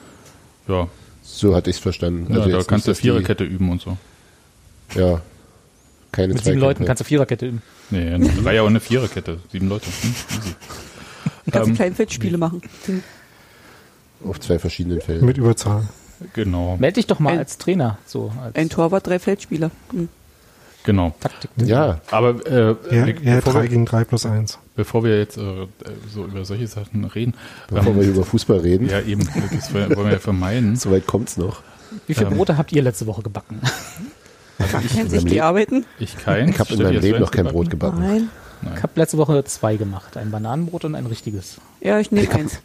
Ja, 0.69 0.89
So 1.23 1.55
hatte 1.55 1.71
ich 1.71 1.77
es 1.77 1.83
verstanden. 1.83 2.33
ja 2.33 2.39
Also 2.41 2.51
da 2.51 2.57
jetzt 2.59 2.69
kannst 2.69 2.89
du 2.89 2.95
Viererkette 2.95 3.45
üben 3.45 3.71
und 3.71 3.81
so. 3.81 3.97
Ja. 4.95 5.21
Keine 6.13 6.35
Mit 6.35 6.45
sieben. 6.45 6.59
Leuten 6.61 6.85
kannst 6.85 7.01
du 7.01 7.05
Viererkette 7.05 7.47
üben. 7.47 7.63
Nee, 7.91 8.11
eine 8.15 8.29
Dreier- 8.43 8.63
und 8.65 8.71
eine 8.71 8.81
Viererkette. 8.81 9.39
Sieben 9.53 9.69
Leute. 9.69 9.87
Hm, 9.87 10.15
easy. 10.39 10.55
Kannst 11.51 11.67
du 11.67 11.71
Ähm, 11.71 11.77
Kleinfeldspiele 11.77 12.39
machen. 12.39 12.63
Auf 14.25 14.41
zwei 14.41 14.59
verschiedenen 14.59 15.01
Feldern. 15.01 15.27
Mit 15.27 15.37
Überzahl. 15.39 15.89
Genau, 16.33 16.77
Meld 16.79 16.97
dich 16.97 17.07
doch 17.07 17.19
mal 17.19 17.35
Ein- 17.35 17.39
als 17.41 17.59
Trainer. 17.59 17.99
So, 18.07 18.33
als 18.43 18.57
Ein 18.57 18.71
Torwart, 18.71 19.07
drei 19.07 19.19
Feldspieler. 19.19 19.71
Hm. 19.93 20.09
Genau. 20.87 21.15
Taktik. 21.21 21.51
Ja, 21.57 22.01
Aber 22.11 22.47
äh, 22.47 22.77
Ja, 22.91 23.07
ja 23.07 23.35
bevor, 23.37 23.53
3 23.53 23.63
wir, 23.65 23.69
gegen 23.69 23.85
3 23.85 24.05
plus 24.05 24.25
1. 24.25 24.59
bevor 24.75 25.05
wir 25.05 25.19
jetzt 25.19 25.37
äh, 25.37 25.67
so 26.13 26.25
über 26.25 26.47
solche 26.47 26.67
Sachen 26.67 27.05
reden, 27.05 27.35
bevor 27.69 27.93
ähm, 27.93 28.01
wir 28.01 28.09
über 28.09 28.25
Fußball 28.25 28.61
reden, 28.61 28.89
ja 28.89 29.01
eben, 29.03 29.29
das 29.55 29.75
wollen 29.75 29.91
wir 29.95 30.13
ja 30.13 30.19
vermeiden. 30.19 30.77
soweit 30.77 31.07
kommt's 31.07 31.37
noch. 31.37 31.61
Wie 32.07 32.15
viele 32.15 32.29
Ähm, 32.31 32.37
Brote 32.37 32.57
habt 32.57 32.73
ihr 32.73 32.81
letzte 32.83 33.07
Woche 33.07 33.23
gebacken? 33.23 33.61
Kennen 34.93 35.11
sich 35.11 35.21
meinem 35.21 35.29
die 35.29 35.35
Le- 35.37 35.45
arbeiten? 35.45 35.85
Ich 35.99 36.17
kein. 36.17 36.49
Ich 36.49 36.59
habe 36.59 36.73
in 36.75 36.83
meinem 36.83 37.01
Leben 37.01 37.21
noch 37.21 37.31
kein 37.31 37.45
Brot 37.47 37.69
gebacken. 37.69 38.01
Nein. 38.01 38.29
Ich 38.75 38.83
habe 38.83 38.93
letzte 38.97 39.19
Woche 39.19 39.45
zwei 39.45 39.77
gemacht. 39.77 40.17
Ein 40.17 40.31
Bananenbrot 40.31 40.87
und 40.87 40.95
ein 40.95 41.05
richtiges. 41.07 41.59
Ja, 41.83 42.01
ich 42.01 42.11
nehme 42.11 42.27
Ich 42.27 42.33
eins. 42.35 42.61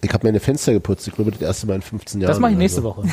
Ich 0.00 0.12
habe 0.12 0.26
meine 0.26 0.40
Fenster 0.40 0.72
geputzt. 0.72 1.06
Ich 1.08 1.14
glaube, 1.14 1.30
das 1.30 1.40
erste 1.40 1.66
Mal 1.66 1.76
in 1.76 1.82
15 1.82 2.20
Jahren. 2.20 2.28
Das 2.30 2.38
mache 2.40 2.52
ich 2.52 2.58
nächste 2.58 2.82
so. 2.82 2.88
Woche. 2.88 3.02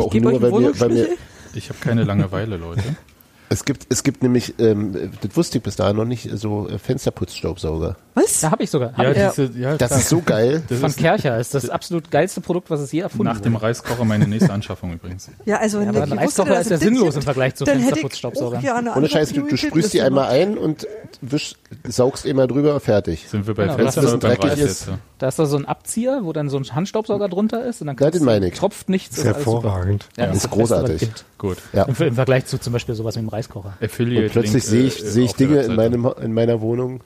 Auch 0.00 0.10
Gebe 0.10 0.28
euch 0.28 0.36
einen 0.42 0.50
Wohnungsschlüssel. 0.52 1.08
Ich 1.54 1.68
habe 1.68 1.78
keine 1.80 2.04
Langeweile, 2.04 2.56
Leute. 2.56 2.82
es 3.48 3.64
gibt, 3.64 3.86
es 3.90 4.02
gibt 4.02 4.22
nämlich, 4.22 4.54
ähm, 4.58 5.12
das 5.20 5.36
wusste 5.36 5.58
ich 5.58 5.64
bis 5.64 5.76
dahin 5.76 5.96
noch 5.96 6.04
nicht, 6.04 6.28
so 6.32 6.68
äh, 6.68 6.78
Fensterputzstaubsauger. 6.78 7.96
Was? 8.14 8.40
Da 8.40 8.50
habe 8.50 8.62
ich 8.62 8.70
sogar. 8.70 8.92
Hab 8.96 9.16
Ja, 9.16 9.28
ich, 9.28 9.34
diese, 9.34 9.58
ja 9.58 9.76
Das 9.76 9.88
klar. 9.88 10.00
ist 10.00 10.08
so 10.08 10.20
geil. 10.20 10.62
das 10.68 10.80
von 10.80 10.90
ist 10.90 10.98
Kercher 10.98 11.38
ist 11.38 11.54
das 11.54 11.70
absolut 11.70 12.10
geilste 12.10 12.40
Produkt, 12.40 12.68
was 12.70 12.80
es 12.80 12.92
je 12.92 13.00
erfunden 13.00 13.24
nach 13.24 13.40
dem 13.40 13.54
wurde. 13.54 13.64
Reiskocher 13.64 14.04
meine 14.04 14.26
nächste 14.28 14.52
Anschaffung 14.52 14.92
übrigens. 14.92 15.30
Ja, 15.46 15.56
also 15.58 15.78
wenn 15.78 15.84
Ja, 15.86 15.90
aber 15.90 16.00
der 16.06 16.12
ein 16.12 16.18
Reiskocher 16.18 16.60
ist 16.60 16.70
ja 16.70 16.76
sinnlos 16.78 17.16
im 17.16 17.22
Vergleich 17.22 17.54
zu 17.54 17.64
gerne 17.64 18.90
Ohne 18.90 18.92
andere 18.92 19.08
Scheiß, 19.08 19.32
du, 19.32 19.42
du 19.46 19.56
sprühst 19.56 19.92
die 19.94 20.02
einmal 20.02 20.28
ein 20.28 20.58
und 20.58 20.86
wisch, 21.20 21.54
saugst 21.88 22.26
immer 22.26 22.46
drüber, 22.46 22.78
fertig. 22.80 23.26
Sind 23.28 23.46
wir 23.46 23.54
bei 23.54 23.64
Genau, 23.64 23.76
Fenstern 23.76 24.04
das 24.04 24.14
oder 24.14 24.28
beim 24.28 24.36
dreckig 24.36 24.50
Reis 24.50 24.58
ist. 24.58 24.86
jetzt? 24.86 24.98
Da 25.18 25.28
ist 25.28 25.38
da 25.38 25.46
so 25.46 25.56
ein 25.56 25.66
Abzieher, 25.66 26.20
wo 26.24 26.32
dann 26.32 26.48
so 26.50 26.56
ein 26.58 26.64
Handstaubsauger 26.74 27.28
drunter 27.28 27.64
ist 27.64 27.80
und 27.80 27.86
dann 27.86 27.96
Ja, 27.98 28.10
den 28.10 28.24
meine 28.24 28.48
ich. 28.48 28.54
tropft 28.54 28.88
nichts. 28.88 29.18
Ist 29.18 29.24
hervorragend. 29.24 30.08
Ja, 30.16 30.24
Ist 30.26 30.32
das 30.34 30.42
Beste, 30.42 30.48
großartig. 30.56 31.08
Gut. 31.38 31.58
Ja. 31.72 31.84
Im, 31.84 31.94
Vergleich 31.94 32.46
zu 32.46 32.58
zum 32.58 32.72
Beispiel 32.72 32.94
sowas 32.94 33.14
wie 33.16 33.20
dem 33.20 33.28
Reiskocher. 33.28 33.74
Affiliate 33.80 34.26
Und 34.26 34.32
plötzlich 34.32 34.64
sehe 34.64 34.84
ich, 34.84 35.02
äh, 35.02 35.06
sehe 35.06 35.24
ich 35.24 35.32
Dinge 35.34 35.62
in, 35.62 35.76
Webseite. 35.76 35.96
meinem, 35.98 36.14
in 36.22 36.32
meiner 36.34 36.60
Wohnung. 36.60 37.00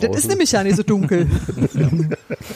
Das 0.00 0.16
ist 0.16 0.28
nämlich 0.28 0.50
ja 0.52 0.62
nicht 0.64 0.76
so 0.76 0.82
dunkel. 0.82 1.28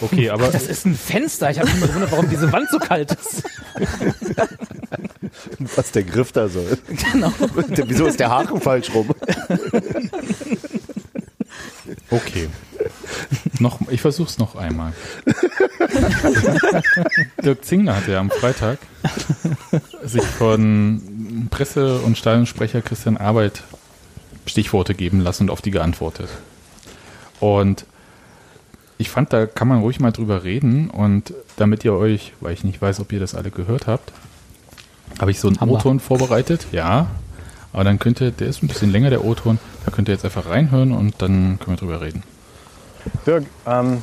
Okay, 0.03 0.29
aber 0.31 0.49
Das 0.49 0.67
ist 0.67 0.85
ein 0.85 0.95
Fenster. 0.95 1.51
Ich 1.51 1.59
habe 1.59 1.69
mich 1.69 1.79
immer 1.79 1.87
gewundert, 1.87 2.13
warum 2.13 2.29
diese 2.29 2.53
Wand 2.53 2.69
so 2.71 2.79
kalt 2.79 3.13
ist. 3.13 3.43
Was 5.77 5.91
der 5.93 6.03
Griff 6.03 6.33
da 6.33 6.49
soll. 6.49 6.79
Genau. 7.13 7.33
Der- 7.77 7.89
Wieso 7.89 8.07
ist 8.07 8.21
der 8.21 8.31
Haken 8.31 8.61
falsch 8.61 8.93
rum? 8.95 9.09
okay. 12.11 12.49
noch, 13.59 13.79
ich 13.91 14.01
versuch's 14.01 14.39
noch 14.39 14.57
einmal. 14.57 14.93
Dirk 17.45 17.65
Zingler 17.65 17.97
hat 17.97 18.09
ja 18.09 18.19
am 18.19 18.31
Freitag 18.31 18.79
sich 20.05 20.23
von 20.25 21.49
Presse- 21.51 21.99
und 22.01 22.19
Stadionsprecher 22.19 22.83
Christian 22.83 23.17
Arbeit 23.17 23.63
Stichworte 24.47 24.95
geben 24.95 25.21
lassen 25.21 25.45
und 25.45 25.51
auf 25.51 25.63
die 25.63 25.71
geantwortet. 25.71 26.29
Und 27.41 27.87
ich 28.99 29.11
fand, 29.11 29.33
da 29.33 29.47
kann 29.47 29.69
man 29.69 29.81
ruhig 29.81 30.01
mal 30.01 30.13
drüber 30.13 30.45
reden 30.45 30.91
und 30.91 31.35
damit 31.57 31.85
ihr 31.85 31.93
euch, 31.93 32.33
weil 32.41 32.53
ich 32.55 32.65
nicht 32.65 32.81
weiß, 32.81 33.01
ob 33.01 33.13
ihr 33.13 33.21
das 33.21 33.35
alle 33.35 33.51
gehört 33.51 33.87
habt, 33.87 34.13
habe 35.21 35.31
ich 35.31 35.41
so 35.41 35.49
einen. 35.49 35.59
O-Ton 35.71 36.01
vorbereitet, 36.01 36.69
ja. 36.73 37.07
Aber 37.73 37.85
dann 37.85 37.99
könnt 37.99 38.21
ihr, 38.21 38.31
der 38.31 38.49
ist 38.49 38.63
ein 38.63 38.69
bisschen 38.69 38.91
länger, 38.91 39.11
der 39.11 39.25
O-Ton, 39.25 39.59
da 39.85 39.91
könnt 39.91 40.09
ihr 40.09 40.15
jetzt 40.15 40.25
einfach 40.25 40.47
reinhören 40.47 40.93
und 40.93 41.21
dann 41.21 41.59
können 41.59 41.77
wir 41.77 41.77
drüber 41.77 42.01
reden. 42.01 42.23
Dirk, 43.27 43.45
ähm, 43.67 44.03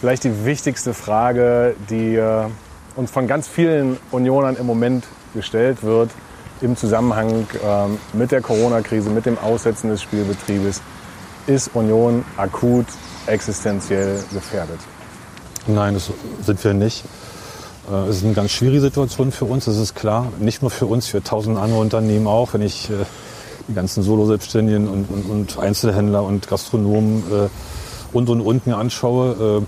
vielleicht 0.00 0.24
die 0.24 0.44
wichtigste 0.44 0.94
Frage, 0.94 1.74
die 1.90 2.14
äh, 2.14 2.44
uns 2.94 3.10
von 3.10 3.26
ganz 3.26 3.48
vielen 3.48 3.96
Unionern 4.12 4.56
im 4.56 4.66
Moment 4.66 5.04
gestellt 5.34 5.82
wird, 5.82 6.10
im 6.60 6.76
Zusammenhang 6.76 7.46
ähm, 7.64 7.98
mit 8.12 8.30
der 8.30 8.40
Corona-Krise, 8.40 9.10
mit 9.10 9.26
dem 9.26 9.38
Aussetzen 9.38 9.90
des 9.90 10.02
Spielbetriebes. 10.02 10.80
Ist 11.48 11.70
Union 11.74 12.24
akut 12.36 12.84
existenziell 13.26 14.22
gefährdet? 14.32 14.78
Nein, 15.66 15.94
das 15.94 16.10
sind 16.44 16.62
wir 16.62 16.74
nicht. 16.74 17.04
Äh, 17.90 18.08
Es 18.08 18.18
ist 18.18 18.24
eine 18.24 18.34
ganz 18.34 18.50
schwierige 18.50 18.82
Situation 18.82 19.32
für 19.32 19.46
uns, 19.46 19.64
das 19.64 19.78
ist 19.78 19.94
klar. 19.94 20.30
Nicht 20.38 20.60
nur 20.60 20.70
für 20.70 20.84
uns, 20.84 21.06
für 21.06 21.22
tausend 21.22 21.56
andere 21.58 21.80
Unternehmen 21.80 22.26
auch. 22.26 22.52
Wenn 22.52 22.60
ich 22.60 22.90
äh, 22.90 23.04
die 23.66 23.72
ganzen 23.74 24.02
Solo-Selbstständigen 24.02 24.88
und, 24.88 25.10
und, 25.10 25.30
und 25.30 25.58
Einzelhändler 25.58 26.22
und 26.22 26.46
Gastronomen 26.48 27.22
äh, 27.32 27.48
und 28.12 28.28
und 28.28 28.42
und 28.42 28.66
mir 28.66 28.76
anschaue, 28.76 29.66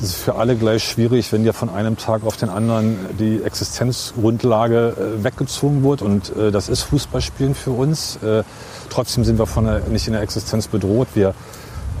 es 0.00 0.10
ist 0.10 0.22
für 0.22 0.36
alle 0.36 0.54
gleich 0.54 0.84
schwierig, 0.84 1.32
wenn 1.32 1.42
dir 1.42 1.52
von 1.52 1.70
einem 1.70 1.96
Tag 1.96 2.24
auf 2.24 2.36
den 2.36 2.50
anderen 2.50 2.96
die 3.18 3.42
Existenzgrundlage 3.42 4.94
äh, 4.96 5.24
weggezogen 5.24 5.82
wird. 5.82 6.02
Und 6.02 6.36
äh, 6.36 6.52
das 6.52 6.68
ist 6.68 6.82
Fußballspielen 6.82 7.56
für 7.56 7.72
uns. 7.72 8.16
Äh, 8.22 8.44
trotzdem 8.90 9.24
sind 9.24 9.40
wir 9.40 9.46
von 9.46 9.64
der, 9.64 9.80
nicht 9.88 10.06
in 10.06 10.12
der 10.12 10.22
Existenz 10.22 10.68
bedroht. 10.68 11.08
Wir 11.14 11.34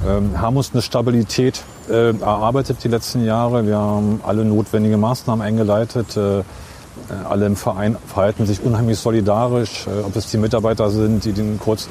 ähm, 0.06 0.40
haben 0.40 0.56
uns 0.56 0.70
eine 0.72 0.82
Stabilität 0.82 1.62
erarbeitet 1.88 2.84
die 2.84 2.88
letzten 2.88 3.24
Jahre. 3.24 3.66
Wir 3.66 3.78
haben 3.78 4.20
alle 4.22 4.44
notwendigen 4.44 5.00
Maßnahmen 5.00 5.42
eingeleitet. 5.42 6.18
Alle 6.18 7.46
im 7.46 7.56
Verein 7.56 7.96
verhalten 8.06 8.44
sich 8.44 8.62
unheimlich 8.62 8.98
solidarisch, 8.98 9.86
ob 10.04 10.14
es 10.14 10.30
die 10.30 10.36
Mitarbeiter 10.36 10.90
sind, 10.90 11.24
die 11.24 11.32
den 11.32 11.58
Kurz, 11.58 11.88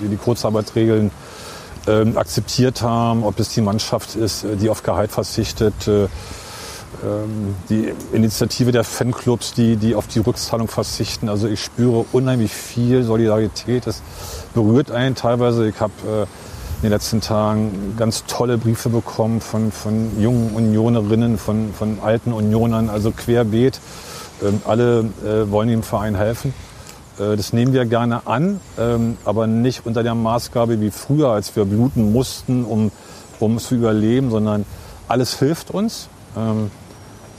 die, 0.00 0.06
die 0.06 0.16
Kurzarbeitsregeln 0.16 1.10
ähm, 1.86 2.16
akzeptiert 2.16 2.82
haben, 2.82 3.24
ob 3.24 3.38
es 3.40 3.50
die 3.50 3.60
Mannschaft 3.60 4.14
ist, 4.16 4.44
äh, 4.44 4.56
die 4.56 4.70
auf 4.70 4.82
Gehalt 4.82 5.10
verzichtet, 5.10 5.88
äh, 5.88 6.04
ähm, 7.02 7.54
die 7.68 7.92
Initiative 8.12 8.70
der 8.70 8.84
Fanclubs, 8.84 9.54
die, 9.54 9.76
die 9.76 9.94
auf 9.94 10.06
die 10.06 10.20
Rückzahlung 10.20 10.68
verzichten. 10.68 11.28
Also 11.28 11.48
ich 11.48 11.62
spüre 11.62 12.04
unheimlich 12.12 12.52
viel 12.52 13.02
Solidarität. 13.02 13.86
Es 13.86 14.02
berührt 14.54 14.90
einen 14.90 15.14
teilweise. 15.14 15.68
Ich 15.68 15.80
habe 15.80 15.92
äh, 16.06 16.22
in 16.22 16.88
den 16.88 16.90
letzten 16.90 17.20
Tagen 17.20 17.94
ganz 17.96 18.24
tolle 18.26 18.58
Briefe 18.58 18.88
bekommen 18.88 19.40
von, 19.40 19.72
von 19.72 20.20
jungen 20.20 20.50
Unionerinnen, 20.54 21.38
von, 21.38 21.72
von 21.72 21.98
alten 22.02 22.32
Unionern, 22.32 22.90
also 22.90 23.10
querbeet. 23.10 23.80
Ähm, 24.42 24.60
alle 24.66 25.10
äh, 25.24 25.50
wollen 25.50 25.68
dem 25.68 25.82
Verein 25.82 26.14
helfen. 26.14 26.52
Äh, 27.22 27.36
Das 27.36 27.52
nehmen 27.52 27.72
wir 27.72 27.84
gerne 27.84 28.26
an, 28.26 28.60
ähm, 28.78 29.16
aber 29.24 29.46
nicht 29.46 29.86
unter 29.86 30.02
der 30.02 30.14
Maßgabe 30.14 30.80
wie 30.80 30.90
früher, 30.90 31.28
als 31.30 31.54
wir 31.56 31.64
bluten 31.64 32.12
mussten, 32.12 32.64
um, 32.64 32.90
um 33.40 33.58
zu 33.58 33.74
überleben, 33.76 34.30
sondern 34.30 34.64
alles 35.08 35.38
hilft 35.38 35.70
uns. 35.70 36.08
Ähm, 36.36 36.70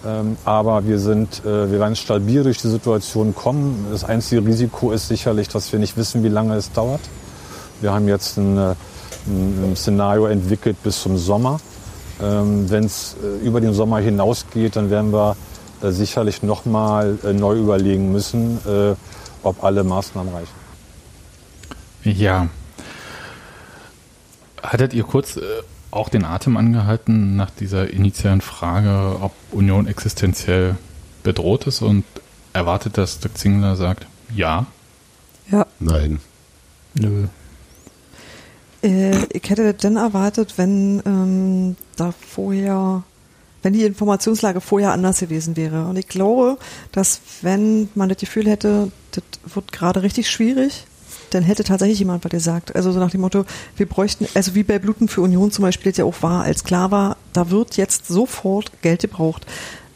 ähm, 0.06 0.36
Aber 0.44 0.86
wir, 0.86 1.00
sind, 1.00 1.46
äh, 1.46 1.72
wir 1.72 1.80
werden 1.80 1.96
stabil 1.96 2.44
durch 2.44 2.58
die 2.58 2.68
Situation 2.68 3.34
kommen. 3.34 3.88
Das 3.90 4.04
einzige 4.04 4.46
Risiko 4.46 4.92
ist 4.92 5.08
sicherlich, 5.08 5.48
dass 5.48 5.72
wir 5.72 5.80
nicht 5.80 5.96
wissen, 5.96 6.24
wie 6.24 6.30
lange 6.30 6.56
es 6.56 6.72
dauert. 6.74 7.00
Wir 7.80 7.94
haben 7.94 8.08
jetzt 8.10 8.38
ein, 8.38 8.58
äh, 8.58 8.76
ein 9.28 9.76
Szenario 9.76 10.26
entwickelt 10.26 10.76
bis 10.84 11.02
zum 11.02 11.18
Sommer. 11.18 11.60
Wenn 12.20 12.84
es 12.84 13.16
über 13.44 13.60
den 13.60 13.74
Sommer 13.74 13.98
hinausgeht, 13.98 14.76
dann 14.76 14.90
werden 14.90 15.12
wir 15.12 15.36
sicherlich 15.82 16.44
nochmal 16.44 17.18
neu 17.34 17.58
überlegen 17.58 18.12
müssen, 18.12 18.60
ob 19.44 19.64
alle 19.64 19.84
Maßnahmen 19.84 20.34
reichen. 20.34 20.54
Ja. 22.04 22.48
Hattet 24.62 24.94
ihr 24.94 25.04
kurz 25.04 25.38
äh, 25.38 25.42
auch 25.92 26.10
den 26.10 26.26
Atem 26.26 26.58
angehalten 26.58 27.36
nach 27.36 27.50
dieser 27.52 27.90
initialen 27.90 28.42
Frage, 28.42 29.18
ob 29.22 29.32
Union 29.52 29.88
existenziell 29.88 30.76
bedroht 31.24 31.68
ist 31.68 31.82
und 31.82 32.04
erwartet, 32.54 32.98
dass 32.98 33.20
Dirk 33.20 33.38
Zingler 33.38 33.76
sagt, 33.76 34.08
ja? 34.36 34.66
Ja, 35.52 35.66
Nein. 35.80 36.20
Nö. 36.94 37.28
äh, 38.82 39.26
ich 39.32 39.50
hätte 39.50 39.74
dann 39.74 39.98
erwartet, 39.98 40.54
wenn 40.58 41.02
ähm, 41.06 41.76
da 41.96 42.12
vorher, 42.12 43.04
wenn 43.64 43.74
die 43.74 43.84
Informationslage 43.84 44.62
vorher 44.62 44.92
anders 44.92 45.20
gewesen 45.20 45.58
wäre. 45.58 45.88
Und 45.88 45.98
ich 45.98 46.08
glaube, 46.08 46.58
dass 46.92 47.22
wenn 47.42 47.90
man 47.96 48.10
das 48.10 48.20
Gefühl 48.20 48.48
hätte, 48.48 48.92
das 49.12 49.24
wird 49.56 49.72
gerade 49.72 50.04
richtig 50.04 50.30
schwierig, 50.30 50.86
dann 51.32 51.44
hätte 51.44 51.64
tatsächlich 51.64 52.00
jemand 52.00 52.24
was 52.24 52.32
gesagt. 52.32 52.76
Also 52.76 52.92
so 52.92 53.00
nach 53.00 53.10
dem 53.10 53.22
Motto, 53.22 53.46
wir 53.76 53.88
bräuchten, 53.88 54.28
also 54.36 54.54
wie 54.54 54.64
bei 54.64 54.78
Bluten 54.78 55.08
für 55.08 55.22
Union 55.22 55.52
zum 55.52 55.64
Beispiel 55.64 55.88
jetzt 55.88 55.98
ja 55.98 56.06
auch 56.06 56.22
war, 56.22 56.44
als 56.44 56.64
klar 56.64 56.92
war, 56.92 57.18
da 57.32 57.50
wird 57.50 57.78
jetzt 57.78 58.08
sofort 58.08 58.72
Geld 58.82 59.02
gebraucht, 59.02 59.48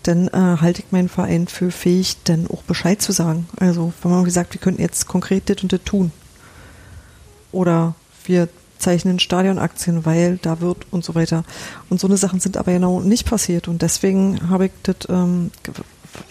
dann 0.03 0.29
äh, 0.29 0.31
halte 0.31 0.81
ich 0.81 0.91
meinen 0.91 1.09
Verein 1.09 1.47
für 1.47 1.69
fähig, 1.69 2.17
dann 2.23 2.47
auch 2.47 2.63
Bescheid 2.63 3.01
zu 3.01 3.11
sagen. 3.11 3.47
Also 3.59 3.93
wenn 4.01 4.11
man 4.11 4.23
gesagt, 4.23 4.53
wir 4.53 4.61
könnten 4.61 4.81
jetzt 4.81 5.07
konkret 5.07 5.49
das 5.49 5.61
und 5.61 5.73
das 5.73 5.83
tun. 5.83 6.11
Oder 7.51 7.95
wir 8.25 8.47
zeichnen 8.79 9.19
Stadionaktien, 9.19 10.05
weil 10.05 10.37
da 10.41 10.61
wird 10.61 10.85
und 10.91 11.03
so 11.03 11.15
weiter. 11.15 11.43
Und 11.89 11.99
so 11.99 12.07
eine 12.07 12.17
Sachen 12.17 12.39
sind 12.39 12.57
aber 12.57 12.73
genau 12.73 12.99
nicht 12.99 13.25
passiert. 13.25 13.67
Und 13.67 13.81
deswegen 13.81 14.49
habe 14.49 14.67
ich 14.67 14.71
das 14.83 14.95
ähm, 15.09 15.51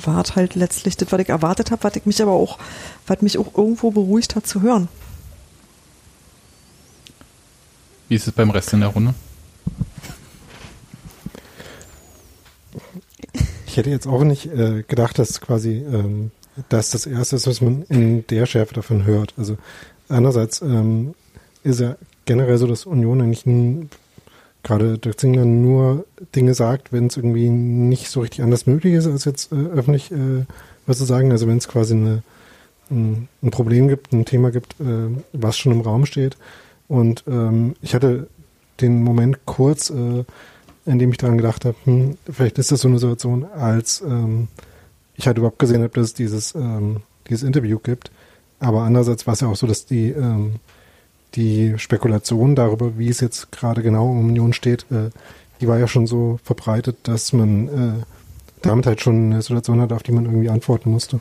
halt 0.07 0.55
letztlich 0.55 0.97
das, 0.97 1.13
was 1.13 1.21
ich 1.21 1.29
erwartet 1.29 1.71
habe, 1.71 1.85
was 1.85 1.97
ich 1.97 2.07
mich 2.07 2.23
aber 2.23 2.33
auch, 2.33 2.59
was 3.07 3.23
mich 3.23 3.39
auch 3.39 3.57
irgendwo 3.57 3.91
beruhigt 3.91 4.35
hat 4.35 4.47
zu 4.47 4.63
hören. 4.63 4.89
Wie 8.09 8.15
ist 8.15 8.27
es 8.27 8.33
beim 8.33 8.51
Rest 8.51 8.73
in 8.73 8.81
der 8.81 8.91
Runde? 8.91 9.15
Ich 13.67 13.77
hätte 13.77 13.91
jetzt 13.91 14.07
auch 14.07 14.25
nicht 14.25 14.47
äh, 14.47 14.85
gedacht, 14.85 15.19
dass 15.19 15.41
quasi 15.41 15.85
ähm, 15.93 16.31
das 16.69 16.91
das 16.91 17.07
Erste 17.07 17.37
ist, 17.37 17.47
was 17.47 17.61
man 17.61 17.83
in 17.89 18.27
der 18.29 18.47
Schärfe 18.47 18.75
davon 18.75 19.05
hört. 19.05 19.35
Also 19.37 19.59
einerseits 20.09 20.63
ähm, 20.63 21.15
ist 21.63 21.81
ja 21.81 21.97
generell 22.27 22.59
so, 22.59 22.67
dass 22.67 22.87
Union 22.87 23.23
eigentlich 23.23 23.45
gerade 24.63 24.99
Dirk 24.99 25.19
Zingler 25.19 25.45
nur 25.45 26.05
Dinge 26.35 26.53
sagt, 26.55 26.93
wenn 26.93 27.07
es 27.07 27.17
irgendwie 27.17 27.49
nicht 27.49 28.11
so 28.11 28.21
richtig 28.21 28.43
anders 28.43 28.67
möglich 28.67 28.95
ist, 28.95 29.07
als 29.07 29.25
jetzt 29.25 29.53
äh, 29.53 29.55
öffentlich 29.55 30.11
äh, 30.11 30.45
was 30.87 30.99
zu 30.99 31.05
sagen. 31.05 31.31
Also 31.31 31.47
wenn 31.47 31.59
es 31.59 31.69
quasi 31.69 31.95
eine, 31.95 32.23
ein, 32.91 33.29
ein 33.43 33.51
Problem 33.53 33.89
gibt, 33.89 34.13
ein 34.13 34.25
Thema 34.25 34.51
gibt, 34.51 34.75
äh, 34.81 35.09
was 35.33 35.57
schon 35.57 35.73
im 35.73 35.81
Raum 35.81 36.05
steht. 36.05 36.37
Und 36.89 37.25
ähm, 37.29 37.77
ich 37.81 37.95
hatte 37.95 38.27
den 38.81 39.03
Moment 39.03 39.47
kurz, 39.47 39.91
äh, 39.91 40.25
in 40.85 40.99
dem 40.99 41.11
ich 41.11 41.19
daran 41.19 41.37
gedacht 41.37 41.65
habe, 41.65 41.77
hm, 41.85 42.19
vielleicht 42.31 42.59
ist 42.59 42.73
das 42.73 42.81
so 42.81 42.89
eine 42.89 42.99
Situation, 42.99 43.45
als 43.45 44.03
ähm, 44.03 44.49
ich 45.15 45.27
halt 45.27 45.39
überhaupt 45.39 45.59
gesehen 45.59 45.83
habe, 45.83 45.95
dass 45.95 46.09
es 46.09 46.15
dieses, 46.15 46.55
ähm, 46.55 47.03
dieses 47.29 47.45
Interview 47.45 47.79
gibt. 47.79 48.11
Aber 48.59 48.83
andererseits 48.83 49.27
war 49.27 49.35
es 49.35 49.41
ja 49.41 49.49
auch 49.49 49.57
so, 49.57 49.67
dass 49.67 49.87
die, 49.87 50.11
ähm, 50.11 50.55
die 51.35 51.75
Spekulation 51.79 52.55
darüber, 52.55 52.99
wie 52.99 53.09
es 53.09 53.21
jetzt 53.21 53.53
gerade 53.53 53.83
genau 53.83 54.09
um 54.11 54.27
Union 54.27 54.53
steht, 54.53 54.87
äh, 54.91 55.11
die 55.61 55.69
war 55.69 55.79
ja 55.79 55.89
schon 55.89 56.07
so 56.07 56.39
verbreitet, 56.45 56.97
dass 57.05 57.33
man 57.33 57.69
äh, 57.69 58.03
damit 58.63 58.87
halt 58.87 59.01
schon 59.01 59.33
eine 59.33 59.43
Situation 59.43 59.81
hat, 59.81 59.93
auf 59.93 60.03
die 60.03 60.13
man 60.13 60.25
irgendwie 60.25 60.51
antworten 60.51 60.91
musste. 60.91 61.21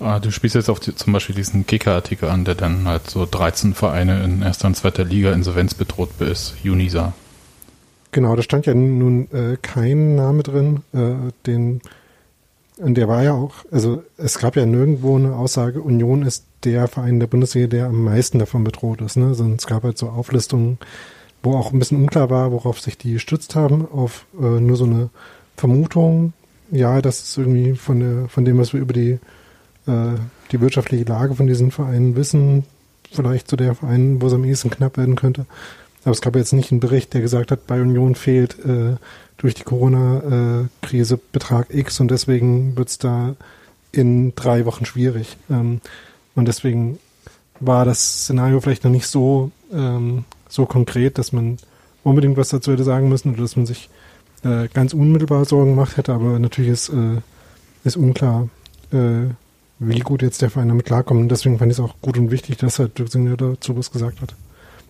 Ah, 0.00 0.18
du 0.18 0.32
spielst 0.32 0.56
jetzt 0.56 0.68
auf 0.68 0.80
die, 0.80 0.94
zum 0.94 1.12
Beispiel 1.12 1.34
diesen 1.34 1.66
Kicker-Artikel 1.66 2.28
an, 2.28 2.44
der 2.44 2.56
dann 2.56 2.88
halt 2.88 3.08
so 3.08 3.26
13 3.30 3.74
Vereine 3.74 4.24
in 4.24 4.42
erster 4.42 4.66
und 4.66 4.76
zweiter 4.76 5.04
Liga 5.04 5.32
Insolvenz 5.32 5.74
bedroht 5.74 6.20
ist. 6.20 6.54
Unisa. 6.64 7.12
Genau, 8.10 8.34
da 8.34 8.42
stand 8.42 8.66
ja 8.66 8.74
nun 8.74 9.30
äh, 9.32 9.56
kein 9.62 10.16
Name 10.16 10.42
drin, 10.42 10.82
äh, 10.92 11.30
den 11.46 11.80
und 12.78 12.94
der 12.94 13.08
war 13.08 13.22
ja 13.22 13.32
auch, 13.34 13.52
also 13.70 14.02
es 14.16 14.38
gab 14.38 14.56
ja 14.56 14.64
nirgendwo 14.66 15.16
eine 15.16 15.36
Aussage, 15.36 15.82
Union 15.82 16.22
ist 16.22 16.46
der 16.64 16.88
Verein 16.88 17.20
der 17.20 17.26
Bundesliga, 17.26 17.66
der 17.66 17.86
am 17.86 18.04
meisten 18.04 18.38
davon 18.38 18.64
bedroht 18.64 19.00
ist. 19.00 19.16
Ne? 19.16 19.34
Sondern 19.34 19.56
es 19.56 19.66
gab 19.66 19.82
halt 19.82 19.98
so 19.98 20.08
Auflistungen, 20.08 20.78
wo 21.42 21.54
auch 21.54 21.72
ein 21.72 21.78
bisschen 21.78 21.98
unklar 21.98 22.30
war, 22.30 22.52
worauf 22.52 22.80
sich 22.80 22.96
die 22.96 23.14
gestützt 23.14 23.54
haben, 23.54 23.86
auf 23.90 24.26
äh, 24.40 24.60
nur 24.60 24.76
so 24.76 24.84
eine 24.84 25.10
Vermutung, 25.56 26.32
ja, 26.70 27.02
das 27.02 27.22
ist 27.22 27.36
irgendwie 27.36 27.74
von 27.74 28.00
der, 28.00 28.28
von 28.28 28.44
dem, 28.44 28.58
was 28.58 28.72
wir 28.72 28.80
über 28.80 28.94
die, 28.94 29.18
äh, 29.86 30.14
die 30.50 30.60
wirtschaftliche 30.60 31.04
Lage 31.04 31.34
von 31.34 31.46
diesen 31.46 31.70
Vereinen 31.70 32.16
wissen, 32.16 32.64
vielleicht 33.10 33.48
zu 33.48 33.56
der 33.56 33.74
Verein, 33.74 34.22
wo 34.22 34.26
es 34.28 34.32
am 34.32 34.44
ehesten 34.44 34.70
knapp 34.70 34.96
werden 34.96 35.16
könnte. 35.16 35.44
Aber 36.04 36.12
es 36.12 36.20
gab 36.20 36.34
jetzt 36.36 36.52
nicht 36.52 36.72
einen 36.72 36.80
Bericht, 36.80 37.14
der 37.14 37.20
gesagt 37.20 37.50
hat, 37.50 37.66
bei 37.66 37.80
Union 37.80 38.14
fehlt 38.14 38.58
äh, 38.64 38.96
durch 39.36 39.54
die 39.54 39.62
Corona-Krise 39.62 41.20
Betrag 41.30 41.72
X 41.72 42.00
und 42.00 42.10
deswegen 42.10 42.76
wird 42.76 42.88
es 42.88 42.98
da 42.98 43.34
in 43.92 44.34
drei 44.34 44.64
Wochen 44.64 44.84
schwierig. 44.84 45.36
Ähm, 45.50 45.80
und 46.34 46.48
deswegen 46.48 46.98
war 47.60 47.84
das 47.84 48.22
Szenario 48.22 48.60
vielleicht 48.60 48.84
noch 48.84 48.90
nicht 48.90 49.06
so, 49.06 49.50
ähm, 49.72 50.24
so 50.48 50.66
konkret, 50.66 51.18
dass 51.18 51.32
man 51.32 51.58
unbedingt 52.02 52.36
was 52.36 52.48
dazu 52.48 52.72
hätte 52.72 52.84
sagen 52.84 53.08
müssen 53.08 53.32
oder 53.32 53.42
dass 53.42 53.56
man 53.56 53.66
sich 53.66 53.88
äh, 54.42 54.68
ganz 54.68 54.94
unmittelbar 54.94 55.44
Sorgen 55.44 55.70
gemacht 55.70 55.96
hätte. 55.96 56.12
Aber 56.12 56.38
natürlich 56.38 56.70
ist, 56.70 56.88
äh, 56.88 57.20
ist 57.84 57.96
unklar, 57.96 58.48
äh, 58.92 59.26
wie 59.78 60.00
gut 60.00 60.22
jetzt 60.22 60.42
der 60.42 60.50
Verein 60.50 60.68
damit 60.68 60.86
klarkommt. 60.86 61.20
Und 61.20 61.28
deswegen 61.28 61.58
fand 61.58 61.70
ich 61.70 61.78
es 61.78 61.84
auch 61.84 61.94
gut 62.00 62.18
und 62.18 62.30
wichtig, 62.30 62.56
dass 62.56 62.78
halt 62.78 62.98
Dirk 62.98 63.10
dazu 63.38 63.76
was 63.76 63.90
gesagt 63.90 64.20
hat. 64.20 64.34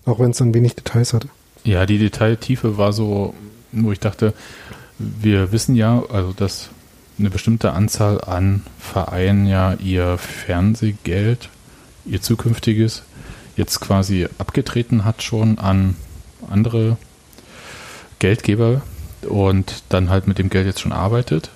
Auch 0.05 0.19
wenn 0.19 0.31
es 0.31 0.39
dann 0.39 0.55
wenig 0.55 0.75
Details 0.75 1.13
hatte. 1.13 1.29
Ja, 1.65 1.87
die 1.87 1.99
Detailtiefe 1.99 2.77
war 2.77 2.93
so, 2.93 3.35
wo 3.71 3.93
ich 3.93 4.01
dachte, 4.01 4.35
wir 4.99 5.53
wissen 5.53 5.75
ja, 5.75 6.03
also 6.11 6.33
dass 6.33 6.71
eine 7.19 7.31
bestimmte 7.31 7.73
Anzahl 7.73 8.21
an 8.23 8.63
Vereinen 8.79 9.47
ja 9.47 9.75
ihr 9.75 10.19
Fernsehgeld, 10.19 11.51
ihr 12.05 12.21
zukünftiges, 12.21 13.05
jetzt 13.57 13.81
quasi 13.81 14.29
abgetreten 14.39 15.05
hat 15.05 15.23
schon 15.23 15.59
an 15.59 15.97
andere 16.51 16.97
Geldgeber 18.19 18.83
und 19.29 19.85
dann 19.89 20.11
halt 20.11 20.27
mit 20.27 20.39
dem 20.39 20.51
Geld 20.51 20.67
jetzt 20.67 20.81
schon 20.81 20.93
arbeitet. 20.93 21.51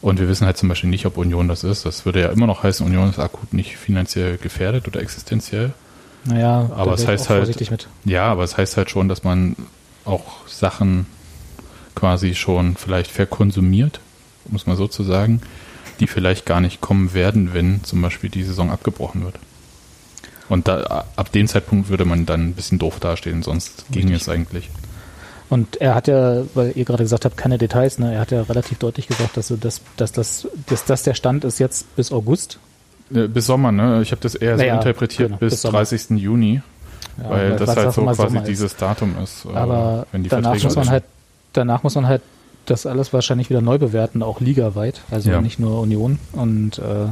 Und 0.00 0.20
wir 0.20 0.28
wissen 0.28 0.46
halt 0.46 0.58
zum 0.58 0.68
Beispiel 0.68 0.90
nicht, 0.90 1.06
ob 1.06 1.16
Union 1.16 1.48
das 1.48 1.64
ist. 1.64 1.86
Das 1.86 2.04
würde 2.04 2.20
ja 2.20 2.28
immer 2.28 2.46
noch 2.46 2.62
heißen, 2.62 2.84
Union 2.84 3.08
ist 3.08 3.18
akut 3.18 3.54
nicht 3.54 3.78
finanziell 3.78 4.36
gefährdet 4.36 4.86
oder 4.86 5.00
existenziell. 5.00 5.72
Naja, 6.24 6.70
Aber 6.74 6.94
es 6.94 7.06
heißt 7.06 7.28
halt- 7.28 7.70
mit. 7.70 7.88
Ja, 8.04 8.26
aber 8.26 8.44
es 8.44 8.56
heißt 8.56 8.76
halt 8.76 8.90
schon, 8.90 9.08
dass 9.08 9.24
man 9.24 9.56
auch 10.04 10.46
Sachen 10.46 11.06
quasi 11.94 12.34
schon 12.34 12.76
vielleicht 12.76 13.10
verkonsumiert, 13.10 14.00
um 14.46 14.56
es 14.56 14.66
mal 14.66 14.76
so 14.76 14.88
zu 14.88 15.02
sagen, 15.02 15.40
die 16.00 16.06
vielleicht 16.06 16.46
gar 16.46 16.60
nicht 16.60 16.80
kommen 16.80 17.14
werden, 17.14 17.54
wenn 17.54 17.84
zum 17.84 18.02
Beispiel 18.02 18.30
die 18.30 18.42
Saison 18.42 18.70
abgebrochen 18.70 19.24
wird. 19.24 19.36
Und 20.48 20.68
da, 20.68 21.04
ab 21.16 21.32
dem 21.32 21.48
Zeitpunkt 21.48 21.88
würde 21.88 22.04
man 22.04 22.26
dann 22.26 22.48
ein 22.48 22.54
bisschen 22.54 22.78
doof 22.78 23.00
dastehen, 23.00 23.42
sonst 23.42 23.84
ging 23.90 24.12
es 24.12 24.28
eigentlich. 24.28 24.68
Und 25.50 25.76
er 25.76 25.94
hat 25.94 26.08
ja, 26.08 26.42
weil 26.54 26.72
ihr 26.74 26.84
gerade 26.84 27.04
gesagt 27.04 27.24
habt, 27.24 27.36
keine 27.36 27.58
Details, 27.58 27.98
ne, 27.98 28.14
er 28.14 28.20
hat 28.20 28.30
ja 28.30 28.42
relativ 28.42 28.78
deutlich 28.78 29.06
gesagt, 29.06 29.36
dass, 29.36 29.48
so 29.48 29.56
das, 29.56 29.80
dass, 29.96 30.12
das, 30.12 30.48
dass 30.66 30.84
das 30.84 31.02
der 31.02 31.14
Stand 31.14 31.44
ist 31.44 31.58
jetzt 31.60 31.94
bis 31.96 32.12
August. 32.12 32.58
Äh, 33.12 33.28
Bis 33.28 33.46
Sommer, 33.46 33.72
ne? 33.72 34.00
Ich 34.02 34.10
habe 34.12 34.20
das 34.22 34.34
eher 34.34 34.56
Naja, 34.56 34.74
so 34.74 34.78
interpretiert 34.80 35.28
genau, 35.28 35.38
bis, 35.38 35.54
bis 35.54 35.62
Sommer. 35.62 35.78
30. 35.78 36.10
Juni, 36.18 36.62
Ja, 37.22 37.30
weil 37.30 37.50
weil- 37.50 37.58
das 37.58 37.76
halt 37.76 37.92
so 37.92 38.02
quasi 38.02 38.22
Sommer 38.22 38.40
ist. 38.42 38.48
dieses 38.48 38.76
Datum 38.76 39.14
ist, 39.22 39.44
äh, 39.44 39.54
Aber 39.56 40.06
wenn 40.12 40.22
die 40.22 40.28
danach 40.28 40.50
Verträge 40.50 40.64
muss 40.66 40.76
man 40.76 40.82
alle- 40.84 40.90
halt, 40.92 41.04
danach 41.52 41.82
muss 41.82 41.94
man 41.94 42.06
halt 42.06 42.22
das 42.66 42.86
alles 42.86 43.12
wahrscheinlich 43.12 43.50
wieder 43.50 43.60
neu 43.60 43.76
bewerten, 43.78 44.22
auch 44.22 44.40
ligaweit, 44.40 45.02
also 45.10 45.30
Ja. 45.30 45.40
nicht 45.42 45.58
nur 45.58 45.80
Union. 45.80 46.18
Und 46.32 46.78
äh, 46.78 47.08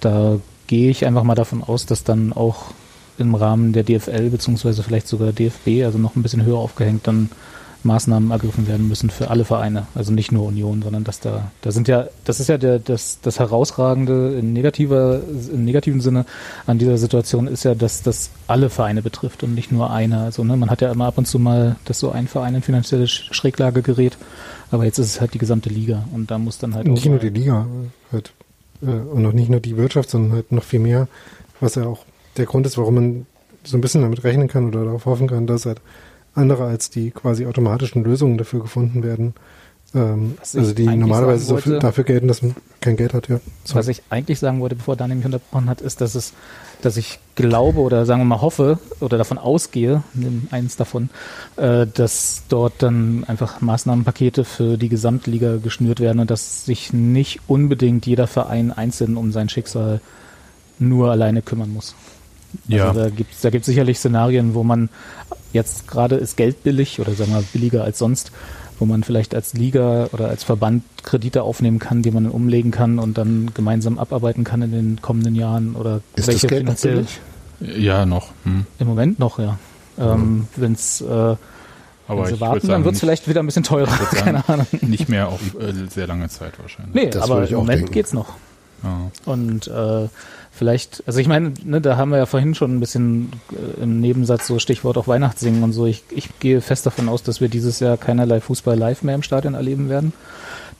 da 0.00 0.36
gehe 0.66 0.90
ich 0.90 1.04
einfach 1.06 1.24
mal 1.24 1.34
davon 1.34 1.62
aus, 1.62 1.86
dass 1.86 2.04
dann 2.04 2.32
auch 2.32 2.66
im 3.18 3.34
Rahmen 3.34 3.72
der 3.72 3.82
DFL 3.84 4.30
beziehungsweise 4.30 4.82
vielleicht 4.82 5.06
sogar 5.08 5.32
DFB, 5.32 5.84
also 5.84 5.98
noch 5.98 6.16
ein 6.16 6.22
bisschen 6.22 6.44
höher 6.44 6.58
aufgehängt, 6.58 7.06
dann 7.06 7.30
Maßnahmen 7.84 8.30
ergriffen 8.30 8.66
werden 8.66 8.88
müssen 8.88 9.10
für 9.10 9.30
alle 9.30 9.44
Vereine, 9.44 9.86
also 9.94 10.12
nicht 10.12 10.32
nur 10.32 10.46
Union, 10.46 10.82
sondern 10.82 11.04
dass 11.04 11.20
da, 11.20 11.50
da 11.62 11.70
sind 11.70 11.86
ja, 11.86 12.06
das 12.24 12.40
ist 12.40 12.48
ja 12.48 12.58
der, 12.58 12.78
das, 12.78 13.18
das 13.22 13.38
herausragende 13.38 14.36
in 14.38 14.52
negativer, 14.52 15.20
im 15.52 15.64
negativen 15.64 16.00
Sinne 16.00 16.24
an 16.66 16.78
dieser 16.78 16.98
Situation 16.98 17.46
ist 17.46 17.64
ja, 17.64 17.74
dass 17.74 18.02
das 18.02 18.30
alle 18.46 18.70
Vereine 18.70 19.02
betrifft 19.02 19.42
und 19.42 19.54
nicht 19.54 19.70
nur 19.70 19.90
einer. 19.90 20.20
Also 20.22 20.44
ne, 20.44 20.56
man 20.56 20.70
hat 20.70 20.80
ja 20.80 20.90
immer 20.90 21.06
ab 21.06 21.18
und 21.18 21.26
zu 21.26 21.38
mal, 21.38 21.76
dass 21.84 21.98
so 22.00 22.10
ein 22.10 22.26
Verein 22.28 22.54
in 22.54 22.62
finanzielle 22.62 23.04
Sch- 23.04 23.32
Schräglage 23.32 23.82
gerät, 23.82 24.16
aber 24.70 24.84
jetzt 24.84 24.98
ist 24.98 25.06
es 25.08 25.20
halt 25.20 25.34
die 25.34 25.38
gesamte 25.38 25.68
Liga 25.68 26.04
und 26.12 26.30
da 26.30 26.38
muss 26.38 26.58
dann 26.58 26.74
halt 26.74 26.86
nicht 26.86 27.04
auch 27.04 27.10
nur 27.10 27.18
die 27.18 27.28
Liga 27.28 27.66
halt, 28.12 28.32
äh, 28.82 28.86
und 28.86 29.22
noch 29.22 29.32
nicht 29.32 29.50
nur 29.50 29.60
die 29.60 29.76
Wirtschaft, 29.76 30.10
sondern 30.10 30.32
halt 30.32 30.52
noch 30.52 30.64
viel 30.64 30.80
mehr, 30.80 31.06
was 31.60 31.74
ja 31.74 31.84
auch 31.84 32.04
der 32.36 32.46
Grund 32.46 32.66
ist, 32.66 32.78
warum 32.78 32.94
man 32.94 33.26
so 33.62 33.76
ein 33.76 33.80
bisschen 33.80 34.02
damit 34.02 34.24
rechnen 34.24 34.48
kann 34.48 34.68
oder 34.68 34.84
darauf 34.84 35.06
hoffen 35.06 35.26
kann, 35.28 35.46
dass 35.46 35.64
halt 35.66 35.80
andere 36.34 36.64
als 36.64 36.90
die 36.90 37.10
quasi 37.10 37.46
automatischen 37.46 38.04
Lösungen 38.04 38.38
dafür 38.38 38.60
gefunden 38.60 39.02
werden. 39.02 39.34
Ähm, 39.94 40.34
also 40.40 40.72
die 40.72 40.86
normalerweise 40.86 41.52
wollte- 41.52 41.78
dafür 41.78 42.04
gelten, 42.04 42.26
dass 42.26 42.42
man 42.42 42.56
kein 42.80 42.96
Geld 42.96 43.14
hat, 43.14 43.28
ja. 43.28 43.38
Was 43.72 43.88
ich 43.88 44.02
eigentlich 44.10 44.40
sagen 44.40 44.60
wollte, 44.60 44.74
bevor 44.74 44.96
Daniel 44.96 45.18
mich 45.18 45.26
unterbrochen 45.26 45.68
hat, 45.68 45.80
ist, 45.80 46.00
dass 46.00 46.16
es, 46.16 46.32
dass 46.82 46.96
ich 46.96 47.20
glaube 47.36 47.78
oder 47.78 48.04
sagen 48.04 48.20
wir 48.20 48.24
mal 48.24 48.40
hoffe 48.40 48.78
oder 49.00 49.16
davon 49.18 49.38
ausgehe, 49.38 50.02
eins 50.50 50.76
davon, 50.76 51.10
äh, 51.56 51.86
dass 51.86 52.42
dort 52.48 52.74
dann 52.82 53.24
einfach 53.28 53.60
Maßnahmenpakete 53.60 54.44
für 54.44 54.76
die 54.76 54.88
Gesamtliga 54.88 55.58
geschnürt 55.62 56.00
werden 56.00 56.18
und 56.18 56.30
dass 56.30 56.64
sich 56.64 56.92
nicht 56.92 57.40
unbedingt 57.46 58.04
jeder 58.06 58.26
Verein 58.26 58.72
einzeln 58.72 59.16
um 59.16 59.30
sein 59.30 59.48
Schicksal 59.48 60.00
nur 60.80 61.12
alleine 61.12 61.40
kümmern 61.40 61.72
muss. 61.72 61.94
Ja, 62.68 62.88
Also 62.88 63.00
da 63.00 63.10
gibt 63.10 63.32
es 63.34 63.40
da 63.40 63.50
gibt's 63.50 63.66
sicherlich 63.66 63.98
Szenarien, 63.98 64.54
wo 64.54 64.62
man 64.64 64.88
jetzt 65.52 65.86
gerade 65.88 66.16
ist 66.16 66.36
Geld 66.36 66.62
billig 66.62 67.00
oder 67.00 67.12
sagen 67.12 67.30
wir 67.30 67.36
mal 67.40 67.44
billiger 67.52 67.84
als 67.84 67.98
sonst, 67.98 68.32
wo 68.78 68.84
man 68.86 69.04
vielleicht 69.04 69.34
als 69.34 69.54
Liga 69.54 70.08
oder 70.12 70.28
als 70.28 70.42
Verband 70.44 70.82
Kredite 71.02 71.42
aufnehmen 71.42 71.78
kann, 71.78 72.02
die 72.02 72.10
man 72.10 72.24
dann 72.24 72.32
umlegen 72.32 72.70
kann 72.70 72.98
und 72.98 73.16
dann 73.18 73.50
gemeinsam 73.54 73.98
abarbeiten 73.98 74.42
kann 74.44 74.62
in 74.62 74.72
den 74.72 75.02
kommenden 75.02 75.34
Jahren 75.34 75.76
oder 75.76 76.00
Ist 76.16 76.28
das 76.28 76.40
Geld 76.40 76.64
noch 76.64 76.76
finanziell 76.76 77.06
billig? 77.60 77.84
ja 77.84 78.04
noch. 78.04 78.30
Hm. 78.44 78.66
im 78.78 78.86
Moment 78.86 79.18
noch, 79.18 79.38
ja. 79.38 79.58
Ähm, 79.96 80.48
Wenn 80.56 80.72
es 80.72 81.00
äh, 81.00 81.04
Aber 81.04 81.38
wenn 82.08 82.26
sie 82.26 82.34
ich 82.34 82.40
warten, 82.40 82.54
würde 82.54 82.60
dann 82.66 82.70
sagen, 82.70 82.84
wird 82.84 82.94
es 82.94 83.00
vielleicht 83.00 83.28
wieder 83.28 83.40
ein 83.42 83.46
bisschen 83.46 83.62
teurer. 83.62 83.86
sagen, 84.10 84.16
Keine 84.16 84.48
Ahnung. 84.48 84.66
nicht 84.80 85.08
mehr 85.08 85.28
auf 85.28 85.40
äh, 85.60 85.72
sehr 85.88 86.08
lange 86.08 86.28
Zeit 86.28 86.54
wahrscheinlich. 86.60 86.94
Nee, 86.94 87.10
Das 87.10 87.22
aber 87.22 87.48
im 87.48 87.54
auch 87.54 87.60
Moment 87.60 87.78
denken. 87.82 87.92
geht's 87.92 88.12
noch. 88.12 88.30
Ja. 88.82 89.10
Und 89.24 89.68
äh, 89.68 90.08
vielleicht, 90.56 91.02
also 91.06 91.18
ich 91.18 91.26
meine, 91.28 91.52
ne, 91.64 91.80
da 91.80 91.96
haben 91.96 92.10
wir 92.10 92.18
ja 92.18 92.26
vorhin 92.26 92.54
schon 92.54 92.76
ein 92.76 92.80
bisschen 92.80 93.32
äh, 93.52 93.82
im 93.82 94.00
Nebensatz 94.00 94.46
so 94.46 94.58
Stichwort 94.58 94.96
auch 94.98 95.08
Weihnachtssingen 95.08 95.62
und 95.62 95.72
so. 95.72 95.86
Ich, 95.86 96.02
ich 96.10 96.28
gehe 96.40 96.60
fest 96.60 96.86
davon 96.86 97.08
aus, 97.08 97.22
dass 97.22 97.40
wir 97.40 97.48
dieses 97.48 97.80
Jahr 97.80 97.96
keinerlei 97.96 98.40
Fußball 98.40 98.76
live 98.78 99.02
mehr 99.02 99.14
im 99.14 99.22
Stadion 99.22 99.54
erleben 99.54 99.88
werden. 99.88 100.12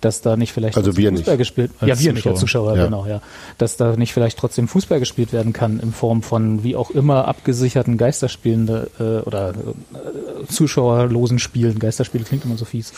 Dass 0.00 0.20
da 0.20 0.37
nicht 0.37 0.52
vielleicht 0.52 0.76
Also 0.76 0.90
trotzdem 0.90 1.02
wir 1.04 1.10
Fußball 1.12 1.34
nicht. 1.34 1.38
gespielt 1.38 1.70
Als 1.80 1.88
Ja, 1.88 1.98
wir 2.06 2.12
nicht 2.12 2.26
als 2.26 2.40
Zuschauer. 2.40 2.72
Zuschauer, 2.72 2.76
Ja. 2.76 2.84
genau, 2.84 3.06
ja. 3.06 3.22
Dass 3.56 3.76
da 3.78 3.96
nicht 3.96 4.12
vielleicht 4.12 4.37
trotzdem 4.38 4.68
Fußball 4.68 4.98
gespielt 5.00 5.32
werden 5.32 5.54
kann 5.54 5.80
in 5.80 5.92
Form 5.92 6.22
von 6.22 6.62
wie 6.62 6.76
auch 6.76 6.90
immer 6.90 7.26
abgesicherten 7.26 7.96
Geisterspielende 7.96 8.90
äh, 9.00 9.26
oder 9.26 9.50
äh, 9.50 10.46
zuschauerlosen 10.52 11.38
Spielen. 11.38 11.78
Geisterspiele 11.78 12.24
klingt 12.24 12.44
immer 12.44 12.58
so 12.58 12.66
fies. 12.66 12.92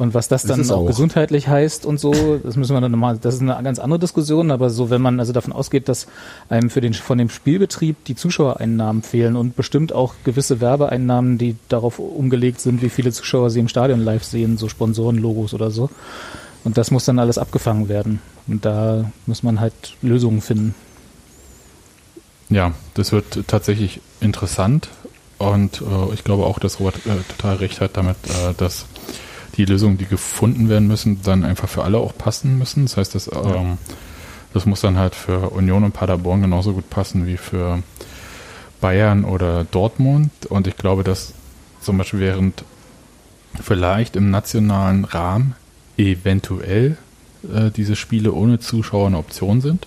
Und 0.00 0.14
was 0.14 0.28
das 0.28 0.42
Das 0.42 0.52
dann 0.52 0.60
ist 0.60 0.70
auch, 0.70 0.78
auch. 0.78 0.86
gesundheitlich 0.86 1.48
heißt 1.48 1.84
und 1.84 2.00
so, 2.00 2.40
das 2.42 2.56
müssen 2.56 2.74
wir 2.74 2.80
dann 2.80 2.90
nochmal, 2.90 3.18
das 3.18 3.34
ist 3.34 3.42
eine 3.42 3.62
ganz 3.62 3.78
andere 3.78 3.98
Diskussion, 3.98 4.50
aber 4.50 4.70
so, 4.70 4.88
wenn 4.88 5.02
man 5.02 5.20
also 5.20 5.34
davon 5.34 5.52
ausgeht, 5.52 5.90
dass 5.90 6.06
einem 6.48 6.70
für 6.70 6.80
den, 6.80 6.94
von 6.94 7.18
dem 7.18 7.28
Spielbetrieb 7.28 8.02
die 8.06 8.14
Zuschauereinnahmen 8.14 9.02
fehlen 9.02 9.36
und 9.36 9.56
bestimmt 9.56 9.92
auch 9.92 10.14
gewisse 10.24 10.62
Werbeeinnahmen, 10.62 11.36
die 11.36 11.54
darauf 11.68 11.98
umgelegt 11.98 12.62
sind, 12.62 12.80
wie 12.80 12.88
viele 12.88 13.12
Zuschauer 13.12 13.50
sie 13.50 13.60
im 13.60 13.68
Stadion 13.68 14.00
live 14.00 14.24
sehen, 14.24 14.56
so 14.56 14.70
Sponsorenlogos 14.70 15.52
oder 15.52 15.70
so. 15.70 15.90
Und 16.64 16.78
das 16.78 16.90
muss 16.90 17.04
dann 17.04 17.18
alles 17.18 17.36
abgefangen 17.36 17.90
werden. 17.90 18.20
Und 18.46 18.64
da 18.64 19.04
muss 19.26 19.42
man 19.42 19.60
halt 19.60 19.74
Lösungen 20.00 20.40
finden. 20.40 20.74
Ja, 22.48 22.72
das 22.94 23.12
wird 23.12 23.46
tatsächlich 23.48 24.00
interessant 24.22 24.88
und 25.36 25.82
äh, 25.82 26.14
ich 26.14 26.24
glaube 26.24 26.46
auch, 26.46 26.58
dass 26.58 26.80
Robert 26.80 26.96
äh, 27.04 27.16
total 27.36 27.56
recht 27.56 27.82
hat 27.82 27.98
damit, 27.98 28.16
äh, 28.28 28.54
dass 28.56 28.86
die 29.56 29.64
Lösungen, 29.64 29.98
die 29.98 30.06
gefunden 30.06 30.68
werden 30.68 30.88
müssen, 30.88 31.20
dann 31.22 31.44
einfach 31.44 31.68
für 31.68 31.84
alle 31.84 31.98
auch 31.98 32.16
passen 32.16 32.58
müssen. 32.58 32.84
Das 32.84 32.96
heißt, 32.96 33.14
das, 33.14 33.30
ähm, 33.32 33.78
das 34.52 34.66
muss 34.66 34.80
dann 34.80 34.98
halt 34.98 35.14
für 35.14 35.50
Union 35.50 35.84
und 35.84 35.92
Paderborn 35.92 36.42
genauso 36.42 36.72
gut 36.72 36.88
passen 36.90 37.26
wie 37.26 37.36
für 37.36 37.82
Bayern 38.80 39.24
oder 39.24 39.64
Dortmund. 39.64 40.30
Und 40.48 40.66
ich 40.66 40.76
glaube, 40.76 41.04
dass 41.04 41.34
zum 41.80 41.98
Beispiel 41.98 42.20
während 42.20 42.64
vielleicht 43.60 44.16
im 44.16 44.30
nationalen 44.30 45.04
Rahmen 45.04 45.54
eventuell 45.96 46.96
äh, 47.52 47.70
diese 47.70 47.96
Spiele 47.96 48.32
ohne 48.32 48.58
Zuschauer 48.58 49.08
eine 49.08 49.18
Option 49.18 49.60
sind, 49.60 49.86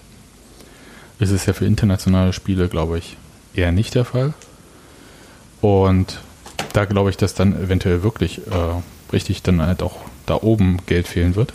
ist 1.19 1.32
es 1.32 1.45
ja 1.45 1.54
für 1.54 1.65
internationale 1.65 2.34
Spiele, 2.34 2.67
glaube 2.67 2.97
ich, 2.97 3.17
eher 3.54 3.71
nicht 3.71 3.95
der 3.95 4.06
Fall. 4.06 4.34
Und 5.62 6.19
da 6.73 6.86
glaube 6.86 7.10
ich, 7.10 7.17
dass 7.17 7.34
dann 7.34 7.54
eventuell 7.54 8.04
wirklich 8.04 8.39
äh, 8.39 8.82
richtig 9.13 9.41
dann 9.43 9.62
halt 9.62 9.82
auch 9.82 9.95
da 10.26 10.36
oben 10.36 10.78
Geld 10.86 11.08
fehlen 11.08 11.36
wird. 11.36 11.54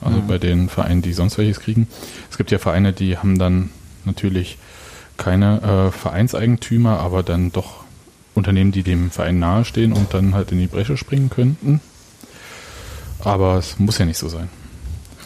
Also 0.00 0.18
Mhm. 0.18 0.26
bei 0.26 0.38
den 0.38 0.68
Vereinen, 0.68 1.02
die 1.02 1.12
sonst 1.12 1.38
welches 1.38 1.60
kriegen. 1.60 1.86
Es 2.30 2.36
gibt 2.36 2.50
ja 2.50 2.58
Vereine, 2.58 2.92
die 2.92 3.16
haben 3.18 3.38
dann 3.38 3.70
natürlich 4.04 4.58
keine 5.16 5.62
äh, 5.62 5.90
Vereinseigentümer, 5.92 6.98
aber 6.98 7.22
dann 7.22 7.52
doch 7.52 7.84
Unternehmen, 8.34 8.72
die 8.72 8.82
dem 8.82 9.10
Verein 9.10 9.38
nahestehen 9.38 9.92
und 9.92 10.12
dann 10.12 10.34
halt 10.34 10.50
in 10.52 10.58
die 10.58 10.66
Bresche 10.66 10.96
springen 10.96 11.30
könnten. 11.30 11.80
Aber 13.20 13.56
es 13.58 13.78
muss 13.78 13.98
ja 13.98 14.04
nicht 14.04 14.18
so 14.18 14.28
sein. 14.28 14.48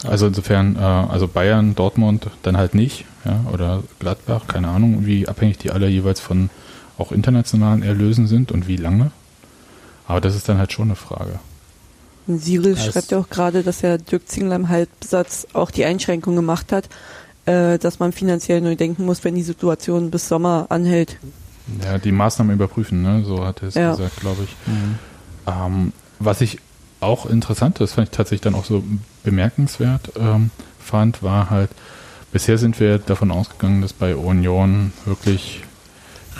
Also 0.07 0.27
insofern, 0.27 0.75
äh, 0.77 0.79
also 0.79 1.27
Bayern, 1.27 1.75
Dortmund 1.75 2.27
dann 2.43 2.55
halt 2.55 2.73
nicht, 2.75 3.03
ja, 3.25 3.43
oder 3.51 3.83
Gladbach, 3.99 4.47
keine 4.47 4.69
Ahnung, 4.69 5.05
wie 5.05 5.27
abhängig 5.27 5.57
die 5.57 5.71
alle 5.71 5.89
jeweils 5.89 6.19
von 6.21 6.49
auch 6.97 7.11
internationalen 7.11 7.83
Erlösen 7.83 8.27
sind 8.27 8.51
und 8.51 8.67
wie 8.67 8.77
lange. 8.77 9.11
Aber 10.07 10.21
das 10.21 10.35
ist 10.35 10.47
dann 10.47 10.57
halt 10.57 10.71
schon 10.71 10.87
eine 10.89 10.95
Frage. 10.95 11.39
Sirius 12.37 12.77
Ja, 12.79 12.85
es- 12.85 12.93
schreibt 12.93 13.11
ja 13.11 13.17
auch 13.17 13.29
gerade, 13.29 13.63
dass 13.63 13.81
ja 13.81 13.97
Dirk 13.97 14.27
Zingler 14.29 14.55
im 14.55 14.69
Halbsatz 14.69 15.47
auch 15.53 15.71
die 15.71 15.85
Einschränkung 15.85 16.35
gemacht 16.35 16.71
hat, 16.71 16.87
äh, 17.45 17.79
dass 17.79 17.97
man 17.99 18.11
finanziell 18.11 18.61
neu 18.61 18.75
denken 18.75 19.05
muss, 19.05 19.23
wenn 19.23 19.33
die 19.35 19.41
Situation 19.41 20.11
bis 20.11 20.27
Sommer 20.27 20.67
anhält. 20.69 21.17
Ja, 21.83 21.97
die 21.97 22.11
Maßnahmen 22.11 22.53
überprüfen, 22.53 23.01
ne? 23.01 23.23
so 23.25 23.45
hat 23.45 23.61
er 23.61 23.67
es 23.69 23.75
Ja. 23.75 23.91
gesagt, 23.91 24.19
glaube 24.19 24.43
ich. 24.43 24.55
Ähm, 25.47 25.93
was 26.19 26.41
ich 26.41 26.59
auch 26.99 27.25
interessant, 27.25 27.79
das 27.79 27.93
fand 27.93 28.09
ich 28.09 28.15
tatsächlich 28.15 28.41
dann 28.41 28.55
auch 28.55 28.65
so 28.65 28.83
bemerkenswert 29.23 30.11
ähm, 30.19 30.51
fand, 30.79 31.23
war 31.23 31.49
halt, 31.49 31.69
bisher 32.31 32.57
sind 32.57 32.79
wir 32.79 32.97
davon 32.97 33.31
ausgegangen, 33.31 33.81
dass 33.81 33.93
bei 33.93 34.15
Union 34.15 34.91
wirklich 35.05 35.61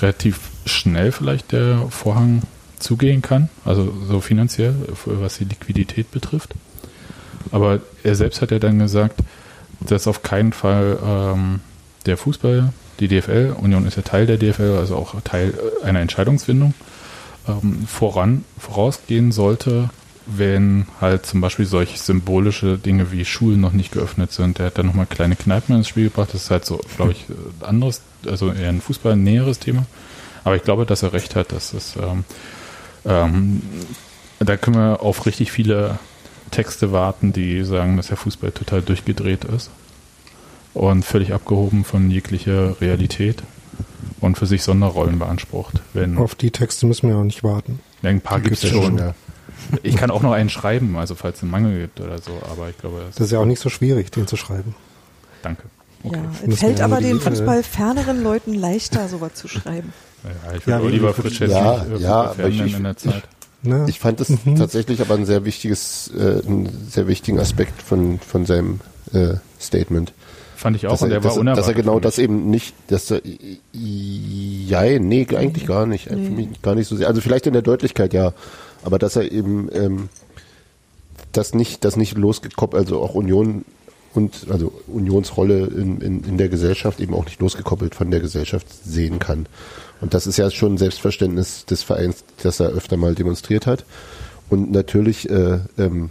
relativ 0.02 0.40
schnell 0.66 1.12
vielleicht 1.12 1.52
der 1.52 1.88
Vorhang 1.90 2.42
zugehen 2.80 3.22
kann, 3.22 3.50
also 3.66 3.94
so 4.08 4.22
finanziell, 4.22 4.76
was 5.06 5.38
die 5.38 5.46
Liquidität 5.46 6.12
betrifft. 6.12 6.56
Aber 7.52 7.80
er 8.04 8.16
selbst 8.16 8.42
hat 8.42 8.52
ja 8.52 8.60
dann 8.60 8.80
gesagt, 8.80 9.22
dass 9.82 10.08
auf 10.08 10.24
keinen 10.24 10.54
Fall 10.54 11.00
ähm, 11.04 11.62
der 12.06 12.18
Fußball, 12.18 12.74
die 13.00 13.08
DFL, 13.08 13.56
Union 13.60 13.86
ist 13.86 13.98
ja 13.98 14.04
Teil 14.04 14.26
der 14.26 14.38
DFL, 14.38 14.78
also 14.78 14.96
auch 14.96 15.20
Teil 15.22 15.54
äh, 15.82 15.86
einer 15.86 16.02
Entscheidungsfindung, 16.02 16.74
ähm, 17.48 17.86
voran, 17.88 18.44
vorausgehen 18.58 19.32
sollte, 19.32 19.90
wenn 20.26 20.86
halt 21.02 21.26
zum 21.26 21.42
Beispiel 21.42 21.66
solche 21.66 21.98
symbolische 21.98 22.78
Dinge 22.78 23.12
wie 23.12 23.26
Schulen 23.26 23.62
noch 23.62 23.72
nicht 23.72 23.92
geöffnet 23.92 24.32
sind. 24.32 24.60
Er 24.60 24.68
hat 24.68 24.78
dann 24.78 24.86
nochmal 24.86 25.08
kleine 25.08 25.36
Kneipen 25.36 25.76
ins 25.76 25.88
Spiel 25.88 26.06
gebracht. 26.06 26.30
Das 26.34 26.44
ist 26.44 26.52
halt 26.52 26.66
so, 26.66 26.80
glaube 26.98 27.14
ich, 27.14 27.26
anderes, 27.62 28.02
also 28.28 28.52
eher 28.52 28.70
ein 28.70 28.82
Fußball 28.82 29.16
näheres 29.16 29.60
Thema. 29.60 29.86
Aber 30.44 30.56
ich 30.56 30.64
glaube, 30.64 30.86
dass 30.86 31.04
er 31.04 31.14
recht 31.14 31.36
hat, 31.36 31.52
dass 31.52 31.74
es 31.74 31.96
ähm, 31.96 32.26
Ähm, 33.06 33.62
da 34.40 34.58
können 34.58 34.78
wir 34.78 35.02
auf 35.02 35.26
richtig 35.26 35.52
viele 35.52 36.00
Texte 36.52 36.92
warten, 36.92 37.34
die 37.34 37.64
sagen, 37.64 37.98
dass 37.98 38.08
der 38.08 38.18
Fußball 38.18 38.52
total 38.52 38.82
durchgedreht 38.82 39.46
ist 39.46 39.70
und 40.74 41.04
völlig 41.06 41.34
abgehoben 41.34 41.84
von 41.84 42.10
jeglicher 42.10 42.80
Realität 42.82 43.44
und 44.20 44.38
für 44.38 44.46
sich 44.46 44.64
Sonderrollen 44.64 45.20
beansprucht. 45.20 45.82
Wenn 45.94 46.18
Auf 46.18 46.36
die 46.36 46.52
Texte 46.52 46.86
müssen 46.86 47.10
wir 47.10 47.18
auch 47.18 47.24
nicht 47.24 47.44
warten. 47.44 47.80
ja, 48.02 48.10
ein 48.10 48.22
paar 48.22 48.40
gibt 48.40 48.62
es 48.64 48.70
schon. 48.70 48.84
schon, 48.84 48.98
ja. 48.98 49.14
Ich 49.84 49.96
kann 49.98 50.10
auch 50.10 50.22
noch 50.22 50.32
einen 50.32 50.50
schreiben, 50.50 50.96
also 50.98 51.16
falls 51.16 51.38
es 51.38 51.44
einen 51.44 51.52
Mangel 51.52 51.82
gibt 51.82 52.00
oder 52.00 52.18
so, 52.20 52.32
aber 52.50 52.70
ich 52.70 52.78
glaube, 52.78 53.02
das, 53.06 53.16
Das 53.16 53.26
ist 53.28 53.32
ja 53.32 53.40
auch 53.40 53.46
nicht 53.46 53.60
so 53.60 53.70
schwierig, 53.70 54.12
den 54.12 54.26
zu 54.26 54.38
schreiben. 54.38 54.74
danke. 55.42 55.64
Okay. 56.02 56.18
Ja, 56.18 56.48
es 56.48 56.60
fällt 56.60 56.80
aber 56.80 57.02
den 57.02 57.20
Fußball 57.20 57.62
ferneren 57.62 58.24
Leuten 58.24 58.54
leichter, 58.54 59.10
sowas 59.10 59.34
zu 59.34 59.50
schreiben. 59.50 59.92
Ja, 60.24 60.56
ich 60.56 60.66
Ja, 60.66 60.82
würde 60.82 60.94
lieber 60.94 61.08
die- 61.14 61.22
Fritz 61.22 61.34
Schätzchen 61.34 61.58
Ja, 61.58 61.86
äh, 61.86 61.98
ja, 62.00 62.36
ich- 62.48 62.76
in 62.76 62.84
der 62.84 62.98
Zeit. 62.98 63.24
Ne? 63.62 63.86
Ich 63.90 64.00
fand 64.00 64.22
es 64.22 64.32
tatsächlich 64.58 65.02
aber 65.02 65.16
ein 65.16 65.26
sehr 65.26 65.44
wichtiges, 65.44 66.10
äh, 66.18 66.42
einen 66.48 66.70
sehr 66.90 67.08
wichtigen 67.08 67.40
Aspekt 67.40 67.82
von, 67.82 68.20
von 68.20 68.46
seinem 68.46 68.80
äh, 69.14 69.34
Statement. 69.60 70.14
Fand 70.56 70.76
ich 70.78 70.88
auch 70.88 70.92
Dass 70.92 71.02
und 71.02 71.10
er, 71.12 71.20
der 71.20 71.24
war 71.24 71.30
dass, 71.30 71.38
er- 71.38 71.42
unerwartet. 71.42 71.64
dass 71.64 71.68
er 71.70 71.74
genau 71.74 72.00
das 72.00 72.18
eben 72.20 72.50
nicht, 72.50 72.74
dass 72.88 73.12
er, 73.12 73.22
ja, 73.74 75.00
nee, 75.00 75.28
eigentlich 75.36 75.66
gar 75.66 75.86
nicht, 75.86 76.06
für 76.10 76.16
mich 76.16 76.62
gar 76.62 76.76
nicht 76.76 76.88
so 76.88 76.96
sehr. 76.96 77.08
Also 77.08 77.22
vielleicht 77.22 77.48
in 77.48 77.54
der 77.54 77.62
Deutlichkeit 77.62 78.14
ja, 78.14 78.34
aber 78.84 79.00
dass 79.00 79.16
er 79.16 79.32
eben 79.32 79.70
ähm, 79.74 80.10
das 81.32 81.54
nicht, 81.54 81.84
das 81.86 81.96
nicht 81.96 82.18
losgekoppelt, 82.18 82.82
also 82.86 83.02
auch 83.02 83.14
Union 83.16 83.66
und 84.14 84.48
also 84.50 84.72
Unionsrolle 84.88 85.66
in, 85.68 86.02
in, 86.02 86.24
in 86.24 86.38
der 86.38 86.50
Gesellschaft 86.50 87.00
eben 87.00 87.14
auch 87.14 87.26
nicht 87.26 87.40
losgekoppelt 87.42 87.94
von 87.96 88.10
der 88.12 88.20
Gesellschaft 88.20 88.68
sehen 88.86 89.20
kann. 89.20 89.46
Und 90.02 90.14
das 90.14 90.28
ist 90.28 90.38
ja 90.38 90.50
schon 90.50 90.76
ein 90.76 90.78
Selbstverständnis 90.78 91.66
des 91.66 91.84
Vereins, 91.84 92.24
das 92.42 92.60
er 92.60 92.70
öfter 92.70 92.98
mal 92.98 93.16
demonstriert 93.16 93.66
hat. 93.66 93.86
Und 94.50 94.72
natürlich 94.72 95.30
äh, 95.30 95.60
ähm, 95.78 96.10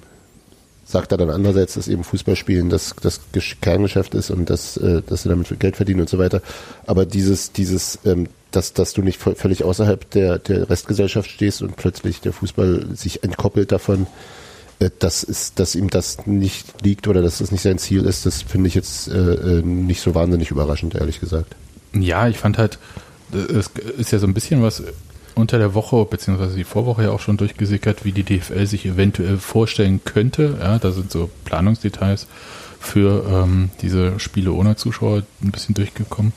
sagt 0.85 1.13
er 1.13 1.19
dann 1.19 1.31
andererseits, 1.31 1.75
dass 1.75 1.89
eben 1.89 2.03
Fußballspielen 2.03 2.71
das, 2.71 2.95
das 3.03 3.21
Gesch- 3.35 3.57
Kerngeschäft 3.61 4.15
ist 4.15 4.31
und 4.31 4.49
dass, 4.49 4.77
äh, 4.79 5.03
dass 5.07 5.23
sie 5.23 5.29
damit 5.29 5.61
Geld 5.61 5.77
verdienen 5.77 6.01
und 6.01 6.09
so 6.09 6.19
weiter. 6.19 6.41
Aber 6.87 7.05
dieses, 7.05 7.53
dieses, 7.53 7.99
ähm, 8.05 8.29
dass, 8.53 8.73
dass 8.73 8.95
du 8.95 9.03
nicht 9.03 9.21
völlig 9.21 9.65
außerhalb 9.65 10.09
der, 10.11 10.39
der 10.39 10.71
Restgesellschaft 10.71 11.31
stehst 11.31 11.61
und 11.61 11.77
plötzlich 11.77 12.21
der 12.23 12.33
Fußball 12.33 12.87
sich 12.95 13.23
entkoppelt 13.23 13.71
davon, 13.71 14.07
äh, 14.79 14.89
das 14.99 15.23
ist, 15.25 15.59
dass 15.59 15.75
ihm 15.75 15.91
das 15.91 16.27
nicht 16.27 16.83
liegt 16.83 17.07
oder 17.07 17.21
dass 17.21 17.39
das 17.39 17.53
nicht 17.53 17.63
sein 17.63 17.79
Ziel 17.79 18.05
ist, 18.05 18.25
das 18.25 18.41
finde 18.41 18.69
ich 18.69 18.75
jetzt 18.75 19.09
äh, 19.09 19.35
äh, 19.35 19.63
nicht 19.63 20.01
so 20.01 20.15
wahnsinnig 20.15 20.51
überraschend, 20.51 20.95
ehrlich 20.95 21.21
gesagt. 21.21 21.55
Ja, 21.93 22.29
ich 22.29 22.39
fand 22.39 22.57
halt, 22.57 22.79
es 23.33 23.69
ist 23.99 24.11
ja 24.11 24.19
so 24.19 24.27
ein 24.27 24.35
bisschen 24.35 24.63
was 24.63 24.83
unter 25.39 25.59
der 25.59 25.75
Woche, 25.75 26.05
beziehungsweise 26.05 26.57
die 26.57 26.65
Vorwoche 26.65 27.05
ja 27.05 27.11
auch 27.11 27.21
schon 27.21 27.37
durchgesickert, 27.37 28.05
wie 28.05 28.13
die 28.13 28.25
DFL 28.25 28.67
sich 28.67 28.85
eventuell 28.85 29.39
vorstellen 29.39 30.01
könnte. 30.05 30.59
Ja, 30.61 30.79
da 30.79 30.91
sind 30.91 31.11
so 31.11 31.31
Planungsdetails 31.45 32.27
für 32.81 33.25
ähm, 33.31 33.71
diese 33.81 34.19
Spiele 34.19 34.53
ohne 34.53 34.77
Zuschauer 34.77 35.23
ein 35.43 35.51
bisschen 35.51 35.75
durchgekommen. 35.75 36.33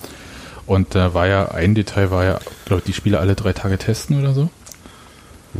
Und 0.68 0.96
da 0.96 1.14
war 1.14 1.28
ja, 1.28 1.50
ein 1.50 1.76
Detail 1.76 2.12
war 2.12 2.24
ja, 2.24 2.40
glaube 2.66 2.80
ich, 2.80 2.86
die 2.86 2.94
Spiele 2.94 3.20
alle 3.20 3.36
drei 3.36 3.54
Tage 3.54 3.78
testen 3.78 4.20
oder 4.20 4.34
so. 4.34 4.50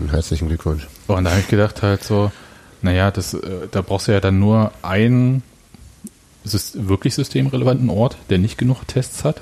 Herzlichen 0.10 0.48
Glückwunsch. 0.48 0.88
Und 1.08 1.26
da 1.26 1.32
habe 1.32 1.42
ich 1.42 1.48
gedacht 1.48 1.82
halt 1.82 2.04
so, 2.04 2.32
naja, 2.82 3.12
das, 3.12 3.34
äh, 3.34 3.68
da 3.70 3.82
brauchst 3.82 4.08
du 4.08 4.12
ja 4.14 4.20
dann 4.20 4.40
nur 4.40 4.72
einen 4.84 5.44
wirklich 6.44 7.14
systemrelevanten 7.16 7.90
Ort, 7.90 8.18
der 8.30 8.38
nicht 8.38 8.58
genug 8.58 8.88
Tests 8.88 9.24
hat 9.24 9.42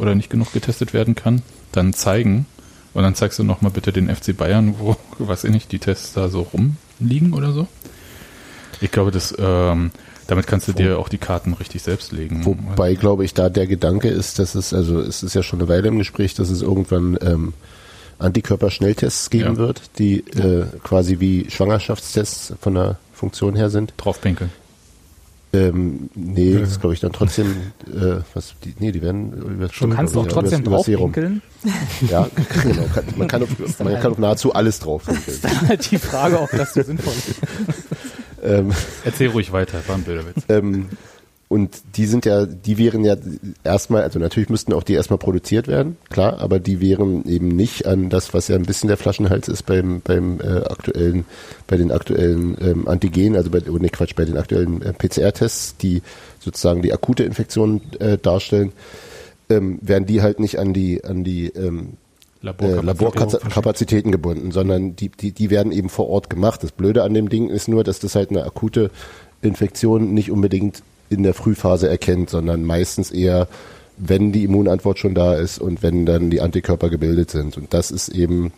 oder 0.00 0.14
nicht 0.14 0.30
genug 0.30 0.52
getestet 0.52 0.92
werden 0.92 1.14
kann, 1.14 1.42
dann 1.72 1.92
zeigen. 1.92 2.46
Und 2.92 3.04
dann 3.04 3.14
zeigst 3.14 3.38
du 3.38 3.44
nochmal 3.44 3.70
bitte 3.70 3.92
den 3.92 4.08
FC 4.14 4.36
Bayern, 4.36 4.74
wo, 4.78 4.96
weiß 5.18 5.44
ich 5.44 5.50
nicht, 5.52 5.70
die 5.70 5.78
Tests 5.78 6.12
da 6.14 6.28
so 6.28 6.42
rumliegen 6.52 7.32
oder 7.34 7.52
so. 7.52 7.68
Ich 8.80 8.90
glaube, 8.90 9.10
das, 9.12 9.34
ähm, 9.38 9.90
damit 10.26 10.46
kannst 10.46 10.66
du 10.68 10.72
dir 10.72 10.98
auch 10.98 11.08
die 11.08 11.18
Karten 11.18 11.52
richtig 11.52 11.82
selbst 11.82 12.12
legen. 12.12 12.44
Wobei, 12.44 12.94
glaube 12.94 13.24
ich, 13.24 13.34
da 13.34 13.48
der 13.48 13.66
Gedanke 13.66 14.08
ist, 14.08 14.38
dass 14.38 14.54
es, 14.54 14.72
also 14.72 15.00
es 15.00 15.22
ist 15.22 15.34
ja 15.34 15.42
schon 15.42 15.60
eine 15.60 15.68
Weile 15.68 15.88
im 15.88 15.98
Gespräch, 15.98 16.34
dass 16.34 16.48
es 16.50 16.62
irgendwann 16.62 17.18
ähm, 17.20 17.52
Antikörperschnelltests 18.18 19.30
geben 19.30 19.54
Ja. 19.54 19.56
wird, 19.58 19.82
die 19.98 20.20
äh, 20.20 20.64
quasi 20.82 21.20
wie 21.20 21.46
Schwangerschaftstests 21.50 22.54
von 22.60 22.74
der 22.74 22.98
Funktion 23.12 23.54
her 23.56 23.70
sind. 23.70 23.92
Draufpinkeln. 23.96 24.50
Ähm, 25.52 26.10
nee, 26.14 26.56
das 26.58 26.78
glaube 26.78 26.94
ich 26.94 27.00
dann 27.00 27.12
trotzdem, 27.12 27.48
äh, 27.88 28.20
was, 28.34 28.54
die, 28.64 28.74
nee, 28.78 28.92
die 28.92 29.02
werden 29.02 29.32
über 29.32 29.66
Du 29.66 29.88
kannst 29.88 30.14
doch 30.14 30.26
trotzdem 30.28 30.62
draufpinkeln. 30.62 31.42
Ja, 32.08 32.28
genau. 32.62 32.84
Kann, 32.94 33.04
man, 33.16 33.28
kann 33.28 33.42
auf, 33.42 33.48
man 33.80 34.00
kann 34.00 34.12
auf 34.12 34.18
nahezu 34.18 34.54
alles 34.54 34.78
drauf. 34.78 35.02
Halt 35.66 35.90
die 35.90 35.98
Frage, 35.98 36.40
ob 36.40 36.50
das 36.52 36.74
so 36.74 36.82
sinnvoll 36.82 37.12
ist. 37.12 37.40
ähm, 38.42 38.72
Erzähl 39.04 39.28
ruhig 39.30 39.50
weiter, 39.52 39.80
war 39.88 39.96
ein 39.96 40.04
Bilderwitz. 40.04 40.44
Ähm, 40.48 40.88
und 41.50 41.82
die 41.96 42.06
sind 42.06 42.26
ja, 42.26 42.46
die 42.46 42.78
wären 42.78 43.04
ja 43.04 43.16
erstmal, 43.64 44.04
also 44.04 44.20
natürlich 44.20 44.50
müssten 44.50 44.72
auch 44.72 44.84
die 44.84 44.92
erstmal 44.92 45.18
produziert 45.18 45.66
werden, 45.66 45.96
klar, 46.08 46.38
aber 46.38 46.60
die 46.60 46.80
wären 46.80 47.24
eben 47.28 47.48
nicht 47.48 47.86
an 47.86 48.08
das, 48.08 48.32
was 48.32 48.46
ja 48.46 48.54
ein 48.54 48.66
bisschen 48.66 48.86
der 48.86 48.96
Flaschenhals 48.96 49.48
ist 49.48 49.66
beim, 49.66 50.00
beim 50.00 50.40
äh, 50.40 50.58
aktuellen, 50.58 51.24
bei 51.66 51.76
den 51.76 51.90
aktuellen 51.90 52.56
ähm, 52.60 52.86
Antigen, 52.86 53.34
also 53.34 53.50
bei, 53.50 53.62
oh, 53.68 53.78
nee, 53.78 53.88
Quatsch, 53.88 54.14
bei 54.14 54.24
den 54.24 54.36
aktuellen 54.36 54.80
äh, 54.80 54.92
PCR-Tests, 54.92 55.76
die 55.78 56.02
sozusagen 56.38 56.82
die 56.82 56.92
akute 56.92 57.24
Infektion 57.24 57.80
äh, 57.98 58.16
darstellen, 58.16 58.70
ähm, 59.48 59.80
werden 59.82 60.06
die 60.06 60.22
halt 60.22 60.38
nicht 60.38 60.56
an 60.56 60.72
die, 60.72 61.02
an 61.02 61.24
die 61.24 61.46
ähm, 61.46 61.94
äh, 62.42 62.46
Laborkapazität. 62.46 63.42
Laborkapazitäten 63.42 64.12
gebunden, 64.12 64.52
sondern 64.52 64.94
die, 64.94 65.08
die, 65.08 65.32
die 65.32 65.50
werden 65.50 65.72
eben 65.72 65.88
vor 65.88 66.08
Ort 66.10 66.30
gemacht. 66.30 66.62
Das 66.62 66.70
Blöde 66.70 67.02
an 67.02 67.12
dem 67.12 67.28
Ding 67.28 67.50
ist 67.50 67.66
nur, 67.66 67.82
dass 67.82 67.98
das 67.98 68.14
halt 68.14 68.30
eine 68.30 68.44
akute 68.44 68.92
Infektion 69.42 70.14
nicht 70.14 70.30
unbedingt 70.30 70.84
in 71.10 71.22
der 71.22 71.34
Frühphase 71.34 71.88
erkennt, 71.88 72.30
sondern 72.30 72.64
meistens 72.64 73.10
eher, 73.10 73.46
wenn 73.98 74.32
die 74.32 74.44
Immunantwort 74.44 74.98
schon 74.98 75.14
da 75.14 75.34
ist 75.34 75.58
und 75.58 75.82
wenn 75.82 76.06
dann 76.06 76.30
die 76.30 76.40
Antikörper 76.40 76.88
gebildet 76.88 77.30
sind. 77.30 77.58
Und 77.58 77.74
das 77.74 77.90
ist 77.90 78.08
eben 78.08 78.52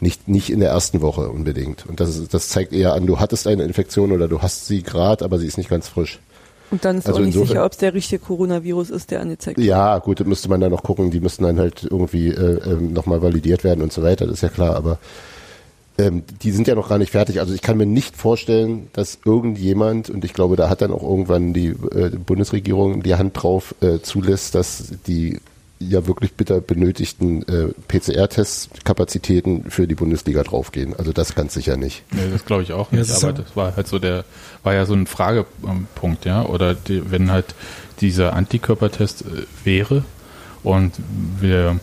nicht, 0.00 0.28
nicht 0.28 0.50
in 0.50 0.60
der 0.60 0.70
ersten 0.70 1.00
Woche 1.00 1.28
unbedingt. 1.30 1.86
Und 1.86 2.00
das, 2.00 2.10
ist, 2.16 2.34
das 2.34 2.48
zeigt 2.48 2.72
eher 2.72 2.92
an, 2.92 3.06
du 3.06 3.18
hattest 3.20 3.46
eine 3.46 3.62
Infektion 3.62 4.12
oder 4.12 4.28
du 4.28 4.42
hast 4.42 4.66
sie 4.66 4.82
gerade, 4.82 5.24
aber 5.24 5.38
sie 5.38 5.46
ist 5.46 5.56
nicht 5.56 5.70
ganz 5.70 5.88
frisch. 5.88 6.18
Und 6.72 6.84
dann 6.84 6.98
ist 6.98 7.06
Also 7.06 7.20
auch 7.20 7.24
nicht 7.24 7.34
insofern- 7.34 7.48
sicher, 7.48 7.64
ob 7.64 7.72
es 7.72 7.78
der 7.78 7.94
richtige 7.94 8.18
Coronavirus 8.24 8.90
ist, 8.90 9.10
der 9.10 9.20
angezeigt 9.20 9.58
wird. 9.58 9.66
Ja, 9.68 9.98
gut, 9.98 10.20
das 10.20 10.26
müsste 10.26 10.48
man 10.48 10.60
dann 10.60 10.70
noch 10.72 10.82
gucken. 10.82 11.10
Die 11.10 11.20
müssten 11.20 11.44
dann 11.44 11.58
halt 11.58 11.86
irgendwie 11.88 12.28
äh, 12.28 12.60
ähm, 12.70 12.92
nochmal 12.92 13.22
validiert 13.22 13.62
werden 13.62 13.82
und 13.82 13.92
so 13.92 14.02
weiter, 14.02 14.24
das 14.26 14.36
ist 14.36 14.40
ja 14.42 14.48
klar. 14.48 14.74
Aber 14.74 14.98
ähm, 15.98 16.22
die 16.42 16.50
sind 16.52 16.68
ja 16.68 16.74
noch 16.74 16.88
gar 16.88 16.98
nicht 16.98 17.12
fertig. 17.12 17.40
Also 17.40 17.52
ich 17.54 17.62
kann 17.62 17.76
mir 17.76 17.86
nicht 17.86 18.16
vorstellen, 18.16 18.88
dass 18.92 19.18
irgendjemand, 19.24 20.08
und 20.10 20.24
ich 20.24 20.32
glaube, 20.32 20.56
da 20.56 20.68
hat 20.68 20.80
dann 20.82 20.90
auch 20.92 21.02
irgendwann 21.02 21.52
die 21.52 21.68
äh, 21.68 22.10
Bundesregierung 22.10 23.02
die 23.02 23.14
Hand 23.14 23.42
drauf 23.42 23.74
äh, 23.80 24.00
zulässt, 24.00 24.54
dass 24.54 24.92
die 25.06 25.40
ja 25.78 26.06
wirklich 26.06 26.34
bitter 26.34 26.60
benötigten 26.60 27.42
äh, 27.48 27.68
PCR-Testkapazitäten 27.88 29.70
für 29.70 29.86
die 29.86 29.94
Bundesliga 29.94 30.42
draufgehen. 30.42 30.94
Also 30.96 31.12
das 31.12 31.34
ganz 31.34 31.54
sicher 31.54 31.76
nicht. 31.76 32.04
Nee, 32.12 32.20
das 32.32 32.44
glaube 32.44 32.62
ich 32.62 32.72
auch 32.72 32.92
Ja, 32.92 32.98
nicht, 32.98 33.10
das 33.10 33.18
ist 33.18 33.24
aber 33.24 33.32
ja- 33.36 33.42
das 33.44 33.56
war 33.56 33.76
halt 33.76 33.88
so 33.88 33.98
der, 33.98 34.24
war 34.62 34.74
ja 34.74 34.86
so 34.86 34.94
ein 34.94 35.06
Fragepunkt, 35.06 36.24
ja. 36.24 36.44
Oder 36.46 36.74
die, 36.74 37.10
wenn 37.10 37.30
halt 37.30 37.54
dieser 38.00 38.34
Antikörpertest 38.34 39.22
äh, 39.22 39.24
wäre 39.64 40.04
und 40.62 40.92
wir 41.40 41.80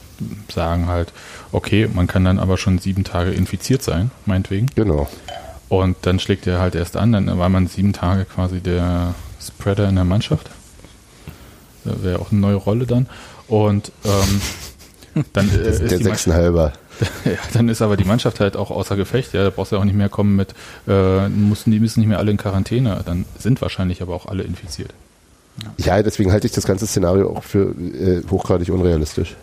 sagen 0.53 0.88
halt, 0.88 1.12
okay, 1.51 1.89
man 1.93 2.08
kann 2.08 2.23
dann 2.25 2.39
aber 2.39 2.58
schon 2.58 2.79
sieben 2.79 3.03
Tage 3.03 3.32
infiziert 3.32 3.82
sein, 3.82 4.12
meinetwegen. 4.25 4.67
Genau. 4.75 5.08
Und 5.69 5.97
dann 6.01 6.19
schlägt 6.19 6.47
er 6.47 6.60
halt 6.60 6.75
erst 6.75 6.97
an, 6.97 7.12
dann 7.12 7.38
war 7.38 7.49
man 7.49 7.67
sieben 7.67 7.93
Tage 7.93 8.25
quasi 8.25 8.60
der 8.60 9.13
Spreader 9.39 9.88
in 9.88 9.95
der 9.95 10.03
Mannschaft. 10.03 10.49
Das 11.86 12.03
wäre 12.03 12.19
auch 12.19 12.32
eine 12.32 12.41
neue 12.41 12.55
Rolle 12.55 12.86
dann. 12.86 13.08
Und 13.47 13.91
ähm, 14.03 15.23
dann 15.34 15.49
äh, 15.49 15.69
ist 15.69 15.79
der 15.79 15.88
die 15.88 15.95
Mannschaft, 15.95 16.03
Sechsenhalber. 16.03 16.73
ja, 17.25 17.32
dann 17.53 17.69
ist 17.69 17.82
aber 17.82 17.97
die 17.97 18.03
Mannschaft 18.03 18.39
halt 18.39 18.58
auch 18.58 18.71
außer 18.71 18.95
Gefecht. 18.95 19.34
Ja, 19.34 19.43
da 19.43 19.49
brauchst 19.51 19.71
du 19.71 19.77
auch 19.77 19.86
nicht 19.86 19.95
mehr 19.95 20.10
kommen 20.10 20.36
mit, 20.36 20.53
äh, 20.88 21.29
mussten 21.29 21.71
die 21.71 21.79
müssen 21.79 21.99
nicht 21.99 22.10
mehr 22.10 22.19
alle 22.19 22.32
in 22.32 22.38
Quarantäne. 22.38 23.01
Dann 23.05 23.25
sind 23.38 23.62
wahrscheinlich 23.62 24.01
aber 24.01 24.15
auch 24.15 24.25
alle 24.25 24.43
infiziert. 24.43 24.93
Ja, 25.77 26.01
deswegen 26.01 26.32
halte 26.32 26.47
ich 26.47 26.53
das 26.53 26.65
ganze 26.65 26.88
Szenario 26.88 27.36
auch 27.36 27.43
für 27.43 27.73
äh, 27.75 28.23
hochgradig 28.29 28.69
unrealistisch. 28.69 29.36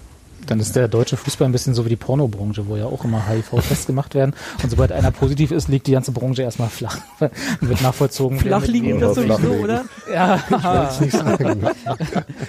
Dann 0.47 0.61
ist 0.61 0.77
der 0.77 0.89
deutsche 0.89 1.17
Fußball 1.17 1.49
ein 1.49 1.53
bisschen 1.53 1.75
so 1.75 1.85
wie 1.85 1.89
die 1.89 1.97
Pornobranche, 1.97 2.67
wo 2.69 2.77
ja 2.77 2.85
auch 2.87 3.05
immer 3.05 3.27
HIV-Tests 3.29 3.87
gemacht 3.87 4.15
werden. 4.15 4.35
Und 4.63 4.71
sobald 4.71 4.93
einer 4.93 5.11
positiv 5.11 5.51
ist, 5.51 5.69
liegt 5.69 5.87
die 5.87 5.93
ganze 5.93 6.13
Branche 6.13 6.43
erstmal 6.43 6.69
flach. 6.69 6.99
Wird 7.61 7.83
nachvollzogen. 7.83 8.39
Flach 8.39 8.67
liegen 8.67 9.01
das 9.01 9.15
sowieso, 9.17 9.35
flachlegen. 9.39 9.65
oder? 9.65 9.85
Ja, 10.13 10.43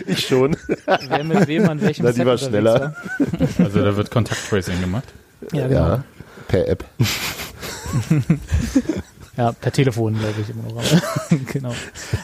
Ich 0.06 0.28
schon. 0.28 0.56
wer 0.86 1.24
mit 1.24 1.48
wem 1.48 1.68
an 1.70 1.82
welchem 1.82 2.06
Na, 2.06 2.12
die 2.12 2.26
war 2.26 2.38
schneller. 2.38 2.80
war. 2.80 2.96
Also 3.66 3.82
da 3.84 3.96
wird 3.96 4.12
Kontakttracing 4.12 4.80
gemacht. 4.80 5.06
Ja, 5.52 5.68
genau. 5.68 5.80
Ja, 5.88 6.04
per 6.48 6.68
App. 6.68 6.86
Ja, 9.38 9.52
per 9.52 9.72
Telefon, 9.72 10.18
glaube 10.18 10.42
ich, 10.42 10.50
immer 10.50 10.64
noch. 10.64 10.78
Aber, 10.78 11.40
genau. 11.54 11.74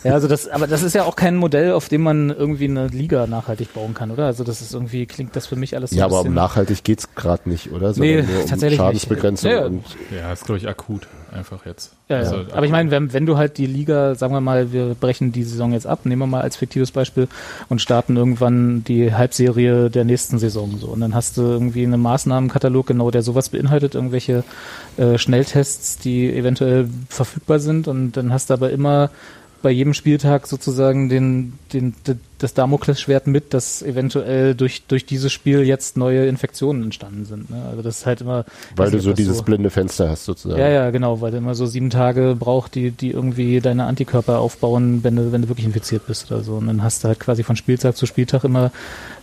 Ja, 0.04 0.14
also 0.14 0.28
das, 0.28 0.48
aber 0.48 0.66
das 0.66 0.82
ist 0.82 0.94
ja 0.96 1.04
auch 1.04 1.16
kein 1.16 1.36
Modell, 1.36 1.72
auf 1.74 1.88
dem 1.88 2.02
man 2.02 2.32
irgendwie 2.32 2.66
eine 2.66 2.88
Liga 2.88 3.28
nachhaltig 3.28 3.72
bauen 3.74 3.94
kann, 3.94 4.10
oder? 4.10 4.26
Also 4.26 4.44
das 4.44 4.62
ist 4.62 4.74
irgendwie, 4.74 5.06
klingt 5.06 5.36
das 5.36 5.46
für 5.48 5.56
mich 5.56 5.76
alles 5.76 5.92
so 5.92 5.96
Ja, 5.96 6.06
ein 6.06 6.12
aber 6.12 6.22
um 6.22 6.34
nachhaltig 6.34 6.84
geht's 6.84 7.14
gerade 7.16 7.48
nicht, 7.48 7.72
oder? 7.72 7.94
Nee, 7.96 8.24
nur 8.24 8.42
um 8.44 8.50
tatsächlich 8.50 8.72
nicht. 8.72 8.78
Schadensbegrenzung 8.78 9.52
Ja, 9.52 9.58
ja. 9.60 9.66
und 9.66 9.84
Ja, 10.10 10.34
ist, 10.34 10.46
glaube 10.46 10.58
ich, 10.58 10.68
akut 10.68 11.08
einfach 11.34 11.66
jetzt. 11.66 11.94
Ja, 12.10 12.18
ja. 12.18 12.22
Also, 12.24 12.36
aber 12.54 12.66
ich 12.66 12.72
meine, 12.72 12.92
wenn, 12.92 13.12
wenn 13.12 13.26
du 13.26 13.38
halt 13.38 13.58
die 13.58 13.66
Liga, 13.66 14.16
sagen 14.16 14.34
wir 14.34 14.42
mal, 14.42 14.72
wir 14.72 14.96
brechen 15.00 15.32
die 15.32 15.44
Saison 15.44 15.74
jetzt 15.74 15.88
ab, 15.88 16.06
nehmen 16.06 16.22
wir 16.22 16.28
mal 16.28 16.42
als 16.42 16.56
fiktives 16.58 16.92
Beispiel 16.92 17.28
und 17.70 17.82
starten 17.82 18.16
irgendwann 18.16 18.84
die 18.84 19.14
Halbserie 19.14 19.90
der 19.90 20.06
nächsten 20.06 20.38
Saison 20.40 20.78
so. 20.80 20.88
Und 20.88 21.00
dann 21.02 21.14
hast 21.16 21.38
du 21.38 21.42
irgendwie 21.42 21.84
einen 21.84 22.02
Maßnahmenkatalog, 22.02 22.88
genau, 22.88 23.12
der 23.12 23.24
sowas 23.24 23.50
beinhaltet, 23.50 23.96
irgendwelche 23.96 24.44
äh, 24.98 25.18
Schnelltests, 25.18 25.98
die 25.98 26.32
eventuell 26.34 26.88
verfügbar 27.10 27.60
sind 27.60 27.88
und 27.88 28.14
dann 28.14 28.32
hast 28.32 28.50
du 28.50 28.54
aber 28.54 28.70
immer 28.72 29.10
bei 29.62 29.72
jedem 29.72 29.94
Spieltag 29.94 30.46
sozusagen 30.48 31.08
den, 31.10 31.54
den, 31.72 31.96
d- 32.06 32.16
das 32.44 32.54
Damoklesschwert 32.54 33.28
mit, 33.28 33.54
dass 33.54 33.82
eventuell 33.82 34.54
durch, 34.56 34.84
durch 34.88 35.06
dieses 35.06 35.32
Spiel 35.32 35.62
jetzt 35.64 35.98
neue 35.98 36.26
Infektionen 36.28 36.84
entstanden 36.84 37.26
sind. 37.26 37.50
Ne? 37.50 37.64
Also 37.70 37.82
das 37.82 38.00
ist 38.00 38.06
halt 38.06 38.22
immer. 38.22 38.46
weil 38.76 38.90
du 38.92 38.98
nicht, 38.98 39.06
so 39.06 39.14
dieses 39.14 39.42
blinde 39.44 39.70
Fenster 39.70 40.10
hast 40.10 40.26
sozusagen. 40.26 40.60
ja, 40.60 40.68
ja, 40.70 40.90
genau, 40.92 41.22
weil 41.22 41.32
du 41.32 41.38
immer 41.38 41.56
so 41.56 41.66
sieben 41.66 41.90
Tage 41.90 42.36
braucht, 42.38 42.76
die, 42.76 42.92
die 42.92 43.12
irgendwie 43.12 43.60
deine 43.62 43.86
Antikörper 43.86 44.40
aufbauen, 44.40 45.04
wenn 45.04 45.16
du, 45.16 45.32
wenn 45.32 45.44
du 45.44 45.48
wirklich 45.48 45.66
infiziert 45.66 46.06
bist 46.08 46.32
oder 46.32 46.44
so. 46.44 46.56
Und 46.56 46.68
dann 46.68 46.84
hast 46.84 47.04
du 47.04 47.08
halt 47.08 47.20
quasi 47.20 47.44
von 47.44 47.56
Spieltag 47.56 47.96
zu 47.96 48.06
Spieltag 48.06 48.44
immer, 48.44 48.72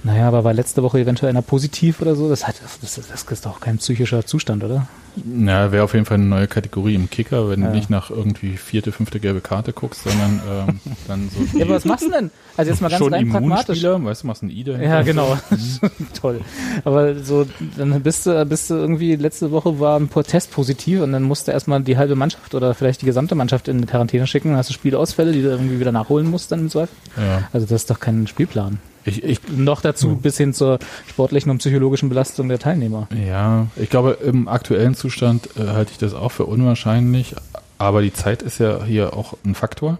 naja, 0.03 0.27
aber 0.29 0.45
war 0.45 0.55
letzte 0.55 0.83
Woche 0.83 0.99
eventuell 1.01 1.31
einer 1.31 1.43
positiv 1.43 2.01
oder 2.01 2.15
so? 2.17 2.29
Das, 2.29 2.47
hat, 2.49 2.57
das, 2.81 2.95
das 2.95 3.23
ist 3.31 3.47
doch 3.47 3.61
kein 3.61 3.79
psychischer 3.79 4.25
Zustand, 4.25 4.65
oder? 4.65 4.89
Na, 5.25 5.73
wäre 5.73 5.83
auf 5.83 5.93
jeden 5.93 6.07
Fall 6.07 6.19
eine 6.19 6.27
neue 6.27 6.47
Kategorie 6.47 6.95
im 6.95 7.11
Kicker, 7.11 7.49
wenn 7.51 7.61
Ja. 7.63 7.69
du 7.71 7.75
nicht 7.77 7.91
nach 7.91 8.11
irgendwie 8.11 8.57
vierte, 8.57 8.93
fünfte 8.93 9.19
gelbe 9.19 9.41
Karte 9.41 9.73
guckst, 9.73 10.05
sondern 10.05 10.41
ähm, 10.49 10.81
dann 11.09 11.29
so 11.31 11.59
Ja, 11.59 11.65
aber 11.65 11.75
was 11.75 11.85
machst 11.85 12.07
du 12.07 12.11
denn? 12.11 12.31
Also 12.57 12.71
jetzt 12.71 12.81
mal 12.81 12.89
ganz 12.89 13.10
rein 13.12 13.29
pragmatisch. 13.29 13.83
Immunspieler, 13.83 14.05
weißt 14.05 14.23
du, 14.23 14.27
machst 14.27 14.42
ein 14.42 14.51
I 14.51 14.64
dahinter. 14.64 14.88
Ja, 14.88 15.03
genau. 15.03 15.37
Toll. 16.20 16.40
Aber 16.85 17.14
so, 17.16 17.46
dann 17.77 18.01
bist 18.03 18.27
du, 18.27 18.44
bist 18.46 18.70
du 18.70 18.75
irgendwie, 18.75 19.16
letzte 19.16 19.51
Woche 19.51 19.81
war 19.81 19.99
ein 19.99 20.09
Test 20.11 20.51
positiv 20.51 21.01
und 21.01 21.12
dann 21.12 21.23
musst 21.23 21.49
du 21.49 21.53
erstmal 21.53 21.81
die 21.83 21.96
halbe 21.96 22.16
Mannschaft 22.16 22.55
oder 22.55 22.75
vielleicht 22.75 23.03
die 23.03 23.07
gesamte 23.07 23.35
Mannschaft 23.35 23.68
in 23.68 23.87
Quarantäne 23.87 24.27
schicken. 24.27 24.49
Dann 24.49 24.59
hast 24.59 24.70
du 24.70 24.75
Spielausfälle, 24.75 25.33
die 25.33 25.42
du 25.42 25.49
irgendwie 25.49 25.81
wieder 25.81 25.92
nachholen 25.92 26.31
musst 26.31 26.53
dann 26.53 26.61
im 26.61 26.70
Zweifel. 26.70 26.94
Ja. 27.16 27.49
Also 27.53 27.66
das 27.66 27.83
ist 27.83 27.90
doch 27.90 28.01
kein 28.01 28.27
Spielplan. 28.27 28.79
Ich, 29.05 29.25
ich, 29.25 29.40
Noch 29.49 29.81
dazu 29.81 30.16
bis 30.16 30.37
hin 30.37 30.53
zur 30.53 30.79
sportlichen 31.09 31.51
und 31.51 31.59
psychologischen 31.59 32.09
Belastung 32.09 32.49
der 32.49 32.59
Teilnehmer. 32.59 33.09
ja, 33.27 33.66
ich 33.77 33.88
glaube, 33.88 34.18
im 34.23 34.46
aktuellen 34.46 34.94
Zustand 34.94 35.49
äh, 35.57 35.68
halte 35.68 35.92
ich 35.92 35.99
das 35.99 36.14
auch 36.14 36.31
für 36.31 36.44
unwahrscheinlich, 36.44 37.35
aber 37.79 38.03
die 38.03 38.12
Zeit 38.12 38.42
ist 38.42 38.59
ja 38.59 38.85
hier 38.85 39.16
auch 39.16 39.35
ein 39.44 39.55
Faktor. 39.55 39.99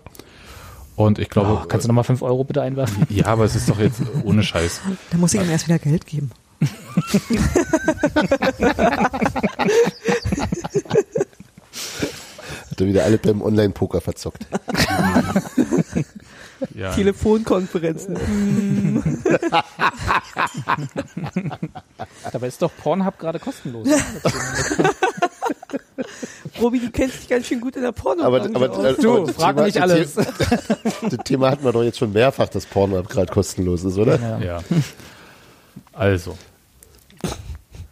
Und 1.01 1.19
ich 1.19 1.31
glaube, 1.31 1.63
Oh, 1.63 1.67
kannst 1.67 1.85
du 1.85 1.89
nochmal 1.89 2.05
5 2.05 2.21
Euro 2.21 2.45
bitte 2.45 2.61
einwerfen? 2.61 3.07
ja, 3.11 3.25
aber 3.27 3.45
es 3.45 3.57
ist 3.57 3.71
doch 3.71 3.79
jetzt 3.79 4.03
ohne 4.23 4.43
Scheiß. 4.43 4.83
Da 5.11 5.17
muss 5.17 5.33
ich 5.33 5.41
ihm 5.41 5.49
erst 5.49 5.67
wieder 5.67 5.79
Geld 5.79 6.05
geben. 6.05 6.31
Hat 12.71 12.81
er 12.81 12.87
wieder 12.87 13.05
alle 13.05 13.17
beim 13.17 13.41
Online-Poker 13.41 14.03
verzockt. 14.03 14.47
Ja. 16.75 16.93
Telefonkonferenzen. 16.93 18.19
Dabei 22.31 22.47
ist 22.49 22.61
doch 22.61 22.71
Pornhub 22.77 23.19
gerade 23.19 23.39
kostenlos. 23.39 23.89
Robi, 26.61 26.81
du 26.81 26.91
kennst 26.91 27.21
dich 27.23 27.29
ganz 27.29 27.47
schön 27.47 27.61
gut 27.61 27.77
in 27.77 27.83
der 27.83 27.93
porno 27.93 28.23
Aber, 28.25 28.43
aber, 28.43 28.71
aus. 28.71 28.97
Du, 28.99 29.17
aber 29.17 29.27
das 29.27 29.37
frag 29.37 29.57
Thema- 29.57 29.67
nicht 29.67 29.81
alles. 29.81 30.15
Das 30.15 31.25
Thema 31.25 31.51
hatten 31.51 31.65
wir 31.65 31.73
doch 31.73 31.83
jetzt 31.83 31.99
schon 31.99 32.13
mehrfach, 32.13 32.49
dass 32.49 32.67
Pornhub 32.67 33.09
gerade 33.09 33.33
kostenlos 33.33 33.85
ist, 33.85 33.97
oder? 33.99 34.19
Ja. 34.21 34.39
Ja. 34.39 34.59
Also. 35.93 36.37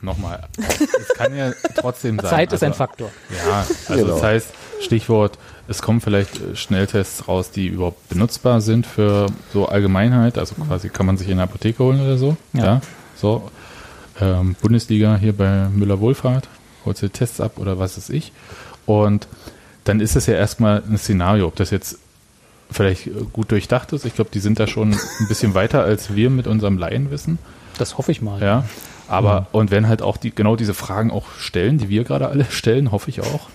Nochmal. 0.01 0.47
Es 0.57 1.09
kann 1.17 1.37
ja 1.37 1.53
trotzdem 1.75 2.19
sein. 2.21 2.31
Zeit 2.31 2.53
ist 2.53 2.63
ein 2.63 2.69
also, 2.69 2.79
Faktor. 2.79 3.11
Ja, 3.31 3.67
also 3.89 4.05
Genau. 4.05 4.15
das 4.15 4.23
heißt, 4.23 4.49
Stichwort, 4.81 5.39
es 5.67 5.83
kommen 5.83 6.01
vielleicht 6.01 6.37
äh, 6.41 6.55
Schnelltests 6.55 7.27
raus, 7.27 7.51
die 7.51 7.67
überhaupt 7.67 8.09
benutzbar 8.09 8.61
sind 8.61 8.87
für 8.87 9.27
so 9.53 9.67
Allgemeinheit. 9.67 10.39
Also 10.39 10.55
quasi 10.55 10.89
kann 10.89 11.05
man 11.07 11.17
sich 11.17 11.29
in 11.29 11.39
der 11.39 11.45
Apotheke 11.45 11.83
holen 11.83 12.01
oder 12.01 12.17
so. 12.17 12.37
Ja. 12.53 12.65
Ja. 12.65 12.81
so. 13.17 13.51
Ähm, 14.21 14.57
Bundesliga 14.61 15.17
hier 15.17 15.33
bei 15.37 15.69
Müller 15.69 16.01
Wohlfahrt, 16.01 16.49
du 16.93 17.09
Tests 17.11 17.41
ab 17.41 17.53
oder 17.59 17.79
was 17.79 17.97
weiß 17.97 18.11
ich. 18.11 18.33
Und 18.87 19.27
dann 19.85 20.01
ist 20.01 20.17
es 20.17 20.27
ja 20.27 20.35
erstmal 20.35 20.83
ein 20.89 20.99
Szenario, 20.99 21.47
ob 21.47 21.57
das 21.57 21.71
jetzt 21.71 21.99
vielleicht 22.71 23.09
gut 23.33 23.51
durchdacht 23.51 23.93
ist. 23.93 24.05
Ich 24.05 24.15
glaube, 24.15 24.31
die 24.33 24.41
sind 24.41 24.59
da 24.61 24.67
schon 24.67 24.93
ein 24.93 25.29
bisschen 25.29 25.55
weiter 25.55 25.83
als 25.83 26.15
wir 26.15 26.29
mit 26.31 26.47
unserem 26.47 26.77
Laienwissen. 26.79 27.39
Das 27.79 27.97
hoffe 27.99 28.13
ich 28.13 28.21
mal. 28.23 28.43
Ja. 28.43 28.65
Aber, 29.11 29.47
und 29.53 29.71
wenn 29.71 29.89
halt 29.89 30.03
auch 30.03 30.19
die, 30.19 30.35
genau 30.35 30.55
diese 30.57 30.75
Fragen 30.75 31.11
auch 31.11 31.25
stellen, 31.39 31.79
die 31.79 31.89
wir 31.89 32.05
gerade 32.05 32.29
alle 32.29 32.45
stellen, 32.51 32.93
hoffe 32.93 33.09
ich 33.09 33.23
auch. 33.23 33.49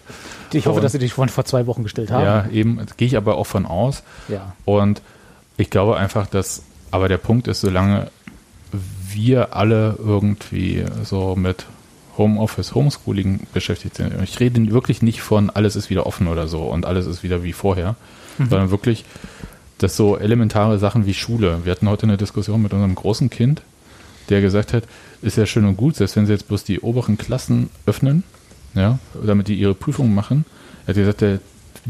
Ich 0.52 0.66
hoffe, 0.66 0.78
Und- 0.78 0.84
dass 0.84 0.94
sie 0.94 1.00
dich 1.00 1.14
vor, 1.14 1.28
vor 1.28 1.46
zwei 1.46 1.68
Wochen 1.68 1.84
gestellt 1.84 2.10
haben. 2.12 2.24
Ja, 2.26 2.48
eben, 2.52 2.80
gehe 2.98 3.08
ich 3.08 3.18
aber 3.18 3.38
auch 3.38 3.46
von 3.46 3.66
aus. 3.68 4.02
ja. 4.30 4.54
Und 4.66 5.02
ich 5.58 5.70
glaube 5.70 5.98
einfach, 5.98 6.26
dass, 6.26 6.64
aber 6.90 7.08
der 7.08 7.20
Punkt 7.20 7.48
ist, 7.48 7.62
solange 7.62 8.08
wir 9.12 9.56
alle 9.56 9.96
irgendwie 10.00 10.84
so 11.04 11.36
mit 11.36 11.66
Homeoffice, 12.18 12.76
Homeschooling 12.76 13.48
beschäftigt 13.54 13.96
sind, 13.96 14.14
ich 14.24 14.40
rede 14.40 14.72
wirklich 14.72 15.02
nicht 15.02 15.22
von 15.22 15.50
alles 15.50 15.76
ist 15.76 15.90
wieder 15.90 16.06
offen 16.06 16.28
oder 16.28 16.48
so 16.48 16.64
und 16.64 16.86
alles 16.86 17.06
ist 17.06 17.24
wieder 17.24 17.44
wie 17.44 17.54
vorher, 17.54 17.96
sondern 18.38 18.72
wirklich, 18.72 19.06
dass 19.78 19.96
so 19.96 20.18
elementare 20.18 20.80
Sachen 20.80 21.06
wie 21.06 21.14
Schule. 21.14 21.62
Wir 21.64 21.72
hatten 21.72 21.90
heute 21.90 22.04
eine 22.04 22.18
Diskussion 22.18 22.62
mit 22.62 22.74
unserem 22.74 22.96
großen 22.96 23.30
Kind, 23.30 23.62
der 24.30 24.42
gesagt 24.42 24.74
hat, 24.74 24.84
ist 25.22 25.38
ja 25.38 25.46
schön 25.46 25.66
und 25.66 25.78
gut, 25.78 25.96
selbst 25.96 26.16
wenn 26.16 26.26
sie 26.26 26.34
jetzt 26.34 26.48
bloß 26.48 26.64
die 26.64 26.80
oberen 26.80 27.18
Klassen 27.18 27.70
öffnen, 27.86 28.24
ja, 28.76 29.00
damit 29.26 29.48
die 29.48 29.56
ihre 29.56 29.74
Prüfungen 29.74 30.14
machen. 30.14 30.46
Er 30.86 30.90
hat 30.90 30.96
gesagt, 30.96 31.22
der 31.22 31.40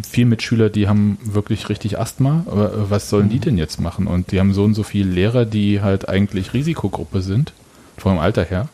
viel 0.02 0.26
Mitschüler, 0.26 0.70
die 0.70 0.88
haben 0.88 1.18
wirklich 1.24 1.70
richtig 1.70 2.00
Asthma, 2.00 2.46
aber 2.48 2.74
äh, 2.74 2.90
was 2.90 3.10
sollen 3.10 3.30
die 3.30 3.40
denn 3.40 3.58
jetzt 3.58 3.80
machen? 3.80 4.08
Und 4.08 4.32
die 4.32 4.40
haben 4.40 4.54
so 4.54 4.64
und 4.64 4.74
so 4.74 4.84
viele 4.84 5.12
Lehrer, 5.12 5.46
die 5.46 5.82
halt 5.82 6.10
eigentlich 6.10 6.54
Risikogruppe 6.54 7.22
sind, 7.22 7.54
vom 7.98 8.18
Alter 8.18 8.44
her. 8.44 8.70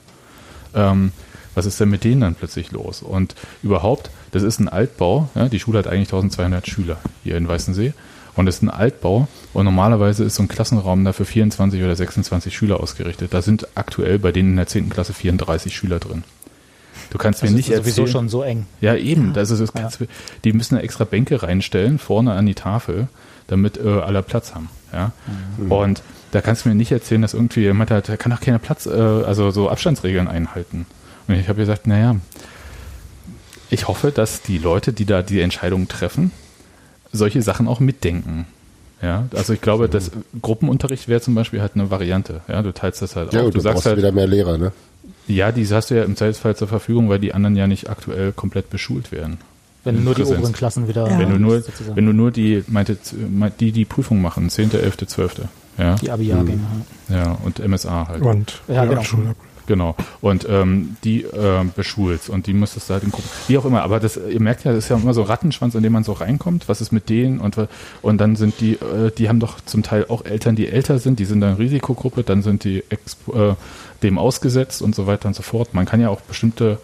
Ähm, 0.74 1.12
was 1.56 1.66
ist 1.66 1.80
denn 1.80 1.90
mit 1.90 2.04
denen 2.04 2.22
dann 2.22 2.36
plötzlich 2.36 2.72
los? 2.72 3.02
Und 3.02 3.36
überhaupt, 3.64 4.10
das 4.32 4.44
ist 4.44 4.60
ein 4.60 4.70
Altbau, 4.70 5.30
ja, 5.36 5.50
die 5.50 5.60
Schule 5.60 5.80
hat 5.80 5.88
eigentlich 5.88 6.08
1200 6.10 6.68
Schüler 6.68 6.98
hier 7.24 7.38
in 7.38 7.48
Weißensee 7.48 7.94
und 8.36 8.46
das 8.46 8.56
ist 8.58 8.62
ein 8.64 8.70
Altbau 8.70 9.28
und 9.54 9.66
normalerweise 9.66 10.24
ist 10.24 10.36
so 10.36 10.44
ein 10.44 10.48
Klassenraum 10.48 11.04
da 11.04 11.14
für 11.14 11.26
24 11.26 11.82
oder 11.84 11.96
26 11.96 12.56
Schüler 12.56 12.80
ausgerichtet. 12.80 13.34
Da 13.34 13.42
sind 13.42 13.68
aktuell 13.76 14.20
bei 14.20 14.32
denen 14.32 14.52
in 14.52 14.56
der 14.58 14.68
10. 14.68 14.90
Klasse 14.90 15.14
34 15.14 15.76
Schüler 15.76 16.00
drin. 16.00 16.24
Du 17.12 17.18
kannst 17.18 17.42
Das 17.42 17.50
mir 17.50 17.58
ist 17.58 17.68
nicht 17.68 17.76
sowieso 17.76 18.02
erzählen, 18.04 18.08
schon 18.08 18.30
so 18.30 18.44
eng. 18.44 18.68
ja, 18.82 18.96
eben. 18.96 19.34
Das 19.34 19.50
ist, 19.50 19.60
das 19.62 19.74
kannst 19.74 20.00
du- 20.00 20.06
Die 20.44 20.54
müssen 20.54 20.76
da 20.76 20.82
extra 20.82 21.06
Bänke 21.06 21.42
reinstellen, 21.42 21.98
vorne 21.98 22.34
an 22.34 22.46
die 22.46 22.54
Tafel, 22.54 23.08
damit 23.48 23.78
äh, 23.78 23.88
alle 23.90 24.22
Platz 24.22 24.54
haben. 24.54 24.70
Ja? 24.94 25.12
Und 25.70 26.04
da 26.32 26.42
kannst 26.42 26.66
du 26.66 26.70
mir 26.70 26.76
nicht 26.76 26.92
erzählen, 26.92 27.24
dass 27.24 27.34
irgendwie 27.34 27.62
jemand 27.62 27.90
hat, 27.90 28.10
da 28.10 28.16
kann 28.18 28.32
doch 28.32 28.42
keiner 28.42 28.60
Platz, 28.60 28.86
äh, 28.86 28.92
also 28.92 29.50
so 29.50 29.70
Abstandsregeln 29.72 30.28
einhalten. 30.28 30.86
Und 31.30 31.36
ich 31.36 31.48
habe 31.48 31.60
gesagt, 31.60 31.88
naja, 31.88 32.16
ich 33.70 33.88
hoffe, 33.88 34.12
dass 34.12 34.42
die 34.42 34.58
Leute, 34.58 34.92
die 34.94 35.06
da 35.06 35.22
die 35.22 35.40
Entscheidungen 35.42 35.88
treffen, 35.88 36.32
solche 37.12 37.42
Sachen 37.42 37.68
auch 37.68 37.80
mitdenken. 37.80 38.48
Ja, 39.02 39.28
also 39.34 39.54
ich 39.54 39.62
glaube, 39.62 39.88
dass 39.88 40.12
Gruppenunterricht 40.42 41.08
wäre 41.08 41.22
zum 41.22 41.34
Beispiel 41.36 41.62
halt 41.62 41.72
eine 41.76 41.90
Variante. 41.90 42.42
Ja, 42.50 42.62
du 42.62 42.74
teilst 42.74 43.02
das 43.02 43.16
halt 43.16 43.32
Ja, 43.32 43.40
auf. 43.40 43.46
gut, 43.46 43.54
Du 43.54 43.58
du 43.60 43.64
sagst 43.64 43.76
brauchst 43.76 43.86
halt, 43.88 43.98
wieder 43.98 44.12
mehr 44.12 44.28
Lehrer, 44.28 44.58
ne? 44.58 44.74
ja, 45.28 45.52
die 45.54 45.66
hast 45.68 45.90
du 45.92 45.96
ja 45.96 46.04
im 46.04 46.16
Zweifelsfall 46.18 46.56
zur 46.58 46.68
Verfügung, 46.68 47.08
weil 47.10 47.20
die 47.20 47.34
anderen 47.34 47.56
ja 47.56 47.68
nicht 47.68 47.90
aktuell 47.90 48.34
komplett 48.34 48.70
beschult 48.70 49.12
werden. 49.14 49.38
Wenn 49.86 50.04
nur 50.04 50.14
die 50.16 50.24
Präsenz. 50.24 50.40
oberen 50.40 50.54
Klassen 50.54 50.88
wieder. 50.90 51.08
Ja. 51.10 51.18
Wenn 51.20 51.30
du 51.30 51.38
nur, 51.40 51.62
sozusagen. 51.62 51.96
wenn 51.96 52.06
du 52.08 52.12
nur 52.14 52.32
die, 52.32 52.64
meinte, 52.68 52.98
die, 53.60 53.72
die 53.72 53.86
Prüfung 53.86 54.22
machen, 54.22 54.50
10., 54.50 54.74
11., 54.74 54.98
12., 55.08 55.36
ja, 55.78 55.96
die 55.96 56.12
Abi-Jahrgänge. 56.12 56.60
ja, 57.08 57.38
und 57.44 57.66
MSA 57.66 58.10
halt, 58.10 58.22
Und 58.22 58.62
Ja, 58.68 58.84
genau. 58.84 59.02
Schule. 59.04 59.36
Genau. 59.70 59.96
Und 60.20 60.46
ähm, 60.50 60.98
die 61.06 61.24
äh, 61.24 61.64
beschulst 61.74 62.30
und 62.30 62.46
die 62.48 62.54
musstest 62.54 62.90
du 62.90 62.94
halt 62.96 63.04
in 63.06 63.12
Gruppen, 63.12 63.30
wie 63.48 63.58
auch 63.58 63.64
immer, 63.64 63.84
aber 63.84 64.02
das, 64.02 64.18
ihr 64.18 64.42
merkt 64.42 64.66
ja, 64.66 64.74
das 64.74 64.84
ist 64.84 64.90
ja 64.90 64.98
immer 64.98 65.14
so 65.14 65.22
Rattenschwanz, 65.24 65.76
in 65.76 65.84
dem 65.84 65.94
man 65.94 66.04
so 66.04 66.12
reinkommt, 66.12 66.68
was 66.68 66.82
ist 66.82 66.92
mit 66.92 67.08
denen 67.08 67.40
und, 67.40 67.56
und 68.02 68.18
dann 68.20 68.36
sind 68.36 68.60
die, 68.60 68.74
äh, 68.74 69.12
die 69.18 69.30
haben 69.30 69.40
doch 69.40 69.62
zum 69.62 69.82
Teil 69.84 70.06
auch 70.10 70.26
Eltern, 70.26 70.58
die 70.58 70.68
älter 70.68 71.00
sind, 71.00 71.20
die 71.20 71.26
sind 71.26 71.40
dann 71.40 71.54
Risikogruppe, 71.56 72.24
dann 72.24 72.42
sind 72.42 72.66
die 72.66 72.80
äh, 72.80 73.54
dem 74.04 74.18
ausgesetzt 74.18 74.82
und 74.82 74.96
so 74.96 75.08
weiter 75.08 75.28
und 75.30 75.36
so 75.36 75.44
fort. 75.44 75.74
Man 75.74 75.86
kann 75.86 76.02
ja 76.02 76.10
auch 76.10 76.22
bestimmte 76.22 76.80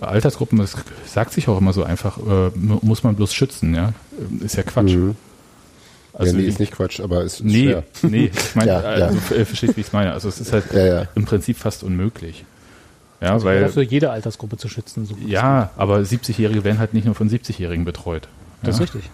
Altersgruppen, 0.00 0.58
das 0.58 0.76
sagt 1.06 1.32
sich 1.32 1.48
auch 1.48 1.58
immer 1.58 1.72
so 1.72 1.82
einfach, 1.84 2.18
äh, 2.18 2.50
mu- 2.54 2.80
muss 2.82 3.02
man 3.02 3.14
bloß 3.14 3.32
schützen, 3.32 3.74
ja. 3.74 3.92
Ist 4.40 4.56
ja 4.56 4.62
Quatsch. 4.62 4.94
Mhm. 4.94 5.16
Also 6.18 6.32
ja, 6.34 6.42
nee, 6.42 6.48
ist 6.48 6.58
nicht 6.60 6.72
Quatsch, 6.72 6.98
aber 7.00 7.22
ist, 7.22 7.34
ist 7.40 7.44
Nee, 7.44 7.68
schwer. 7.70 7.82
nee, 8.02 8.30
ich 8.34 8.54
meine, 8.56 8.70
Ja, 8.72 8.98
ja. 8.98 9.06
also 9.06 9.34
äh, 9.34 9.44
versteht, 9.44 9.76
wie 9.76 9.80
ich 9.82 9.86
es 9.88 9.92
meine. 9.92 10.12
Also 10.12 10.28
es 10.28 10.40
ist 10.40 10.52
halt 10.52 10.72
Ja, 10.72 10.86
ja. 10.86 11.08
im 11.14 11.24
Prinzip 11.26 11.56
fast 11.58 11.82
unmöglich. 11.84 12.44
Ja, 13.20 13.32
Also 13.32 13.46
weil, 13.46 13.60
dafür 13.60 13.82
jede 13.82 14.10
Altersgruppe 14.10 14.56
zu 14.56 14.68
schützen. 14.68 15.06
So 15.06 15.14
gut 15.14 15.24
es 15.24 15.30
ja, 15.30 15.70
aber 15.76 15.98
70-Jährige 15.98 16.64
werden 16.64 16.78
halt 16.78 16.94
nicht 16.94 17.04
nur 17.04 17.14
von 17.14 17.28
70-Jährigen 17.30 17.84
betreut. 17.84 18.28
Das 18.62 18.78
ja. 18.78 18.84
ist 18.86 18.94
richtig. 18.94 19.10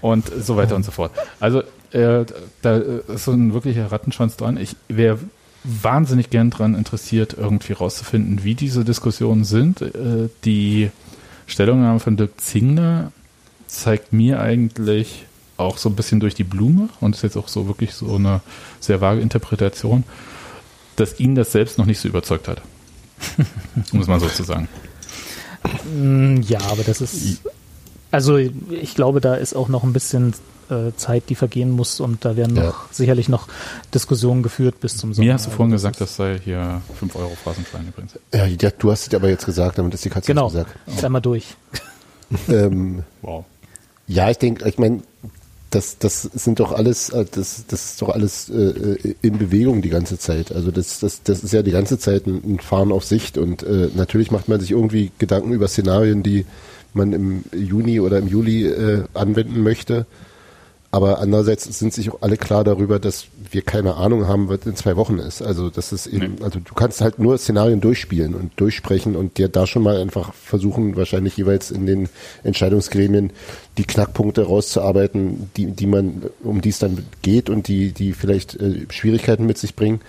und 0.00 0.30
so 0.42 0.56
weiter 0.56 0.76
und 0.76 0.84
so 0.84 0.90
fort. 0.90 1.12
Also 1.38 1.62
äh, 1.92 2.24
da 2.62 2.76
ist 2.76 3.24
so 3.24 3.32
ein 3.32 3.52
wirklicher 3.54 3.90
Rattenschwanz 3.92 4.36
dran. 4.36 4.56
Ich 4.56 4.76
wäre 4.88 5.18
wahnsinnig 5.64 6.30
gern 6.30 6.50
dran 6.50 6.74
interessiert, 6.74 7.36
irgendwie 7.38 7.74
rauszufinden, 7.74 8.44
wie 8.44 8.54
diese 8.54 8.84
Diskussionen 8.84 9.44
sind. 9.44 9.82
Äh, 9.82 10.28
die 10.44 10.90
Stellungnahme 11.46 12.00
von 12.00 12.16
Dirk 12.16 12.40
Zingler 12.40 13.12
zeigt 13.72 14.12
mir 14.12 14.40
eigentlich 14.40 15.26
auch 15.56 15.76
so 15.78 15.88
ein 15.88 15.96
bisschen 15.96 16.20
durch 16.20 16.34
die 16.34 16.44
Blume 16.44 16.88
und 17.00 17.14
ist 17.14 17.22
jetzt 17.22 17.36
auch 17.36 17.48
so 17.48 17.66
wirklich 17.68 17.94
so 17.94 18.14
eine 18.16 18.40
sehr 18.80 19.00
vage 19.00 19.20
Interpretation, 19.20 20.04
dass 20.96 21.20
ihn 21.20 21.34
das 21.34 21.52
selbst 21.52 21.78
noch 21.78 21.86
nicht 21.86 22.00
so 22.00 22.08
überzeugt 22.08 22.48
hat. 22.48 22.62
um 23.92 24.00
es 24.00 24.06
mal 24.06 24.18
so 24.20 24.26
zu 24.28 24.42
sagen. 24.42 24.68
Mm, 25.94 26.40
Ja, 26.48 26.60
aber 26.70 26.82
das 26.82 27.00
ist. 27.00 27.42
Also 28.10 28.36
ich 28.38 28.94
glaube, 28.94 29.20
da 29.20 29.34
ist 29.34 29.54
auch 29.54 29.68
noch 29.68 29.84
ein 29.84 29.92
bisschen 29.92 30.32
äh, 30.70 30.90
Zeit, 30.96 31.24
die 31.28 31.34
vergehen 31.36 31.70
muss 31.70 32.00
und 32.00 32.24
da 32.24 32.36
werden 32.36 32.54
noch 32.54 32.62
Ja. 32.62 32.74
sicherlich 32.90 33.28
noch 33.28 33.46
Diskussionen 33.94 34.42
geführt 34.42 34.80
bis 34.80 34.96
zum 34.96 35.12
Sommer. 35.14 35.26
Mir 35.26 35.34
hast 35.34 35.46
du 35.46 35.50
vorhin 35.50 35.72
Also 35.72 35.88
gesagt, 35.88 36.00
das 36.00 36.16
sei 36.16 36.40
hier 36.42 36.80
5 36.98 37.14
Euro 37.14 37.36
Phrasenschwein 37.42 37.86
übrigens. 37.86 38.18
Ja, 38.34 38.46
ja, 38.46 38.70
du 38.70 38.90
hast 38.90 39.06
es 39.08 39.14
aber 39.14 39.28
jetzt 39.28 39.46
gesagt, 39.46 39.78
damit 39.78 39.94
ist 39.94 40.04
die 40.04 40.10
Katze 40.10 40.26
Genau, 40.26 40.48
gesagt. 40.48 40.74
ist 40.86 41.04
einmal 41.04 41.20
durch. 41.22 41.54
Ähm, 42.48 43.04
Wow. 43.22 43.44
Ja, 44.10 44.28
ich 44.28 44.38
denke, 44.38 44.68
ich 44.68 44.76
meine, 44.78 45.02
das, 45.70 45.98
das 45.98 46.22
sind 46.22 46.58
doch 46.58 46.72
alles, 46.72 47.10
äh, 47.10 47.24
das, 47.30 47.64
das 47.68 47.92
ist 47.92 48.02
doch 48.02 48.08
alles 48.08 48.50
äh, 48.50 48.54
äh, 48.54 49.14
in 49.22 49.38
Bewegung 49.38 49.82
die 49.82 49.88
ganze 49.88 50.18
Zeit. 50.18 50.50
Also 50.50 50.72
das, 50.72 50.98
das, 50.98 51.22
das 51.22 51.44
ist 51.44 51.52
ja 51.52 51.62
die 51.62 51.70
ganze 51.70 51.96
Zeit 51.96 52.26
ein, 52.26 52.58
Fahren 52.58 52.90
auf 52.90 53.04
Sicht 53.04 53.38
und 53.38 53.62
äh, 53.62 53.88
natürlich 53.94 54.32
macht 54.32 54.48
man 54.48 54.58
sich 54.58 54.72
irgendwie 54.72 55.12
Gedanken 55.18 55.52
über 55.52 55.68
Szenarien, 55.68 56.24
die 56.24 56.44
man 56.92 57.12
im 57.12 57.44
Juni 57.56 58.00
oder 58.00 58.18
im 58.18 58.26
Juli 58.26 58.66
äh, 58.66 59.04
anwenden 59.14 59.62
möchte. 59.62 60.06
Aber 60.92 61.20
andererseits 61.20 61.64
sind 61.78 61.94
sich 61.94 62.10
auch 62.10 62.20
alle 62.20 62.36
klar 62.36 62.64
darüber, 62.64 62.98
dass 62.98 63.26
wir 63.50 63.62
keine 63.62 63.94
Ahnung 63.94 64.26
haben, 64.26 64.48
was 64.48 64.66
in 64.66 64.74
zwei 64.74 64.96
Wochen 64.96 65.18
ist. 65.18 65.40
Also 65.40 65.70
das 65.70 65.92
ist 65.92 66.08
eben, 66.08 66.42
also 66.42 66.58
du 66.58 66.74
kannst 66.74 67.00
halt 67.00 67.20
nur 67.20 67.38
Szenarien 67.38 67.80
durchspielen 67.80 68.34
und 68.34 68.52
durchsprechen 68.56 69.14
und 69.14 69.38
dir 69.38 69.48
da 69.48 69.68
schon 69.68 69.84
mal 69.84 70.00
einfach 70.00 70.34
versuchen, 70.34 70.96
wahrscheinlich 70.96 71.36
jeweils 71.36 71.70
in 71.70 71.86
den 71.86 72.08
Entscheidungsgremien 72.42 73.32
die 73.78 73.84
Knackpunkte 73.84 74.42
rauszuarbeiten, 74.42 75.50
die, 75.56 75.66
die 75.66 75.86
man, 75.86 76.22
um 76.42 76.60
die 76.60 76.70
es 76.70 76.80
dann 76.80 77.06
geht 77.22 77.50
und 77.50 77.68
die, 77.68 77.92
die 77.92 78.12
vielleicht 78.12 78.56
äh, 78.56 78.86
Schwierigkeiten 78.90 79.46
mit 79.46 79.58
sich 79.58 79.76
bringen. 79.76 80.00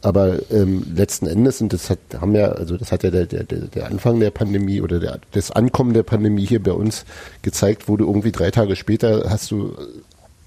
Aber 0.00 0.38
ähm, 0.52 0.84
letzten 0.94 1.26
Endes, 1.26 1.60
und 1.60 1.72
das 1.72 1.90
hat, 1.90 1.98
haben 2.20 2.34
ja, 2.34 2.52
also 2.52 2.76
das 2.76 2.92
hat 2.92 3.02
ja 3.02 3.10
der, 3.10 3.26
der, 3.26 3.42
der 3.42 3.62
der 3.62 3.86
Anfang 3.86 4.20
der 4.20 4.30
Pandemie 4.30 4.80
oder 4.80 5.00
der, 5.00 5.18
das 5.32 5.50
Ankommen 5.50 5.92
der 5.92 6.04
Pandemie 6.04 6.46
hier 6.46 6.62
bei 6.62 6.72
uns 6.72 7.04
gezeigt, 7.42 7.88
wo 7.88 7.96
du 7.96 8.06
irgendwie 8.06 8.30
drei 8.30 8.52
Tage 8.52 8.76
später 8.76 9.28
hast 9.28 9.50
du 9.50 9.74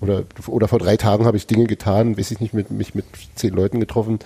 oder, 0.01 0.23
oder 0.47 0.67
vor 0.67 0.79
drei 0.79 0.97
Tagen 0.97 1.25
habe 1.25 1.37
ich 1.37 1.47
Dinge 1.47 1.65
getan, 1.65 2.17
weiß 2.17 2.31
ich 2.31 2.39
nicht, 2.39 2.53
mit, 2.53 2.71
mich 2.71 2.95
mit 2.95 3.05
zehn 3.35 3.53
Leuten 3.53 3.79
getroffen, 3.79 4.19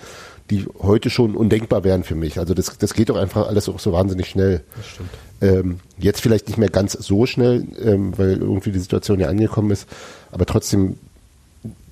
die 0.50 0.66
heute 0.80 1.10
schon 1.10 1.36
undenkbar 1.36 1.84
wären 1.84 2.02
für 2.02 2.14
mich. 2.14 2.38
Also 2.38 2.54
das, 2.54 2.78
das 2.78 2.94
geht 2.94 3.10
doch 3.10 3.16
einfach 3.16 3.46
alles 3.46 3.68
auch 3.68 3.78
so 3.78 3.92
wahnsinnig 3.92 4.28
schnell. 4.28 4.62
Das 4.76 4.86
stimmt. 4.86 5.10
Ähm, 5.42 5.80
jetzt 5.98 6.22
vielleicht 6.22 6.48
nicht 6.48 6.56
mehr 6.56 6.70
ganz 6.70 6.92
so 6.92 7.26
schnell, 7.26 7.66
ähm, 7.82 8.16
weil 8.16 8.38
irgendwie 8.38 8.72
die 8.72 8.78
Situation 8.78 9.20
ja 9.20 9.28
angekommen 9.28 9.70
ist, 9.70 9.86
aber 10.32 10.46
trotzdem 10.46 10.98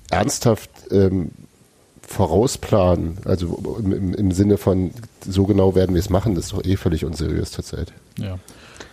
ernsthaft 0.09 0.69
ähm, 0.89 1.29
vorausplanen, 2.01 3.17
also 3.25 3.77
im, 3.79 4.13
im, 4.13 4.31
Sinne 4.31 4.57
von 4.57 4.91
so 5.27 5.45
genau 5.45 5.75
werden 5.75 5.95
wir 5.95 5.99
es 5.99 6.09
machen, 6.09 6.35
das 6.35 6.45
ist 6.45 6.53
doch 6.53 6.63
eh 6.63 6.75
völlig 6.75 7.05
unseriös 7.05 7.51
zurzeit. 7.51 7.93
Ja. 8.17 8.39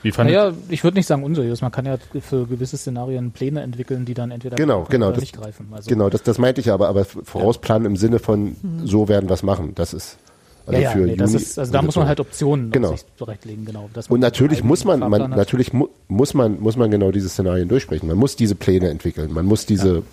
Wie 0.03 0.11
fand 0.13 0.31
Naja, 0.31 0.53
ich 0.69 0.83
würde 0.85 0.97
nicht 0.97 1.07
sagen 1.07 1.23
unseriös. 1.23 1.61
Man 1.63 1.71
kann 1.71 1.87
ja 1.87 1.97
für 2.21 2.47
gewisse 2.47 2.77
Szenarien 2.77 3.31
Pläne 3.31 3.63
entwickeln, 3.63 4.05
die 4.05 4.15
dann 4.15 4.31
entweder 4.31 4.57
Genau, 4.57 4.81
greifen 4.81 4.91
genau, 4.91 5.07
oder 5.07 5.15
das- 5.15 5.21
nicht 5.23 5.37
greifen. 5.37 5.69
Also, 5.73 5.89
Genau, 5.89 6.11
das, 6.11 6.23
das 6.23 6.39
meinte 6.39 6.61
ich 6.61 6.71
aber, 6.71 6.89
aber 6.89 7.05
vorausplanen 7.05 7.87
im 7.87 7.97
Sinne 7.97 8.19
von 8.19 8.57
so 8.85 9.09
werden 9.09 9.29
wir 9.29 9.35
es 9.35 9.43
machen, 9.43 9.75
das 9.75 9.95
ist 9.95 10.19
also 10.65 10.81
ja, 10.81 10.89
ja, 10.89 10.91
für 10.93 10.99
nee, 11.01 11.17
das 11.17 11.33
Juni 11.33 11.43
ist, 11.43 11.59
also 11.59 11.73
da 11.73 11.83
muss 11.83 11.97
man 11.97 12.07
halt 12.07 12.21
Optionen 12.21 12.71
Genau. 12.71 12.93
sich 12.93 13.05
zurechtlegen, 13.17 13.65
genau. 13.65 13.91
Dass 13.95 14.07
Und 14.09 14.21
natürlich 14.21 14.63
muss 14.63 14.85
man, 14.85 15.01
man 15.01 15.31
natürlich 15.31 15.73
mu 15.73 15.89
muss 16.07 16.35
man, 16.35 16.61
muss 16.61 16.77
man 16.77 16.89
genau 16.91 17.11
diese 17.11 17.29
Szenarien 17.29 17.69
durchsprechen. 17.69 18.07
Man 18.07 18.17
muss 18.17 18.37
diese 18.37 18.55
Pläne 18.55 18.89
entwickeln. 18.89 19.33
Man 19.33 19.45
muss 19.45 19.67
diese, 19.67 20.05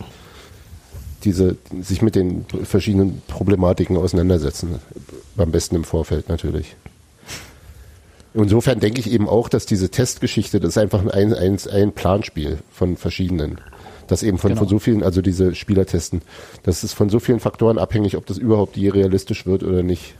diese, 1.23 1.55
sich 1.81 2.01
mit 2.01 2.15
den 2.15 2.45
verschiedenen 2.63 3.21
Problematiken 3.27 3.95
auseinandersetzen. 3.97 4.79
Am 5.37 5.51
besten 5.51 5.75
im 5.75 5.83
Vorfeld 5.83 6.29
natürlich. 6.29 6.75
Insofern 8.33 8.79
denke 8.79 8.99
ich 8.99 9.11
eben 9.11 9.27
auch, 9.27 9.49
dass 9.49 9.65
diese 9.65 9.89
Testgeschichte, 9.89 10.59
das 10.59 10.71
ist 10.71 10.77
einfach 10.77 11.05
ein, 11.05 11.33
ein, 11.33 11.57
ein 11.71 11.91
Planspiel 11.93 12.59
von 12.71 12.95
verschiedenen. 12.95 13.59
Das 14.07 14.23
eben 14.23 14.37
von, 14.37 14.49
Genau. 14.49 14.61
von 14.61 14.67
so 14.69 14.79
vielen, 14.79 15.03
also 15.03 15.21
diese 15.21 15.55
Spielertesten, 15.55 16.21
das 16.63 16.83
ist 16.83 16.93
von 16.93 17.09
so 17.09 17.19
vielen 17.19 17.39
Faktoren 17.39 17.77
abhängig, 17.77 18.17
ob 18.17 18.25
das 18.25 18.37
überhaupt 18.37 18.75
je 18.77 18.89
realistisch 18.89 19.45
wird 19.45 19.63
oder 19.63 19.83
nicht. 19.83 20.15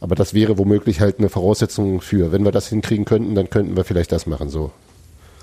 Aber 0.00 0.14
das 0.14 0.34
wäre 0.34 0.58
womöglich 0.58 1.00
halt 1.00 1.18
eine 1.18 1.28
Voraussetzung 1.28 2.00
für. 2.00 2.30
Wenn 2.30 2.44
wir 2.44 2.52
das 2.52 2.68
hinkriegen 2.68 3.04
könnten, 3.04 3.34
dann 3.34 3.48
könnten 3.50 3.76
wir 3.76 3.84
vielleicht 3.84 4.12
das 4.12 4.26
machen, 4.26 4.48
so. 4.48 4.70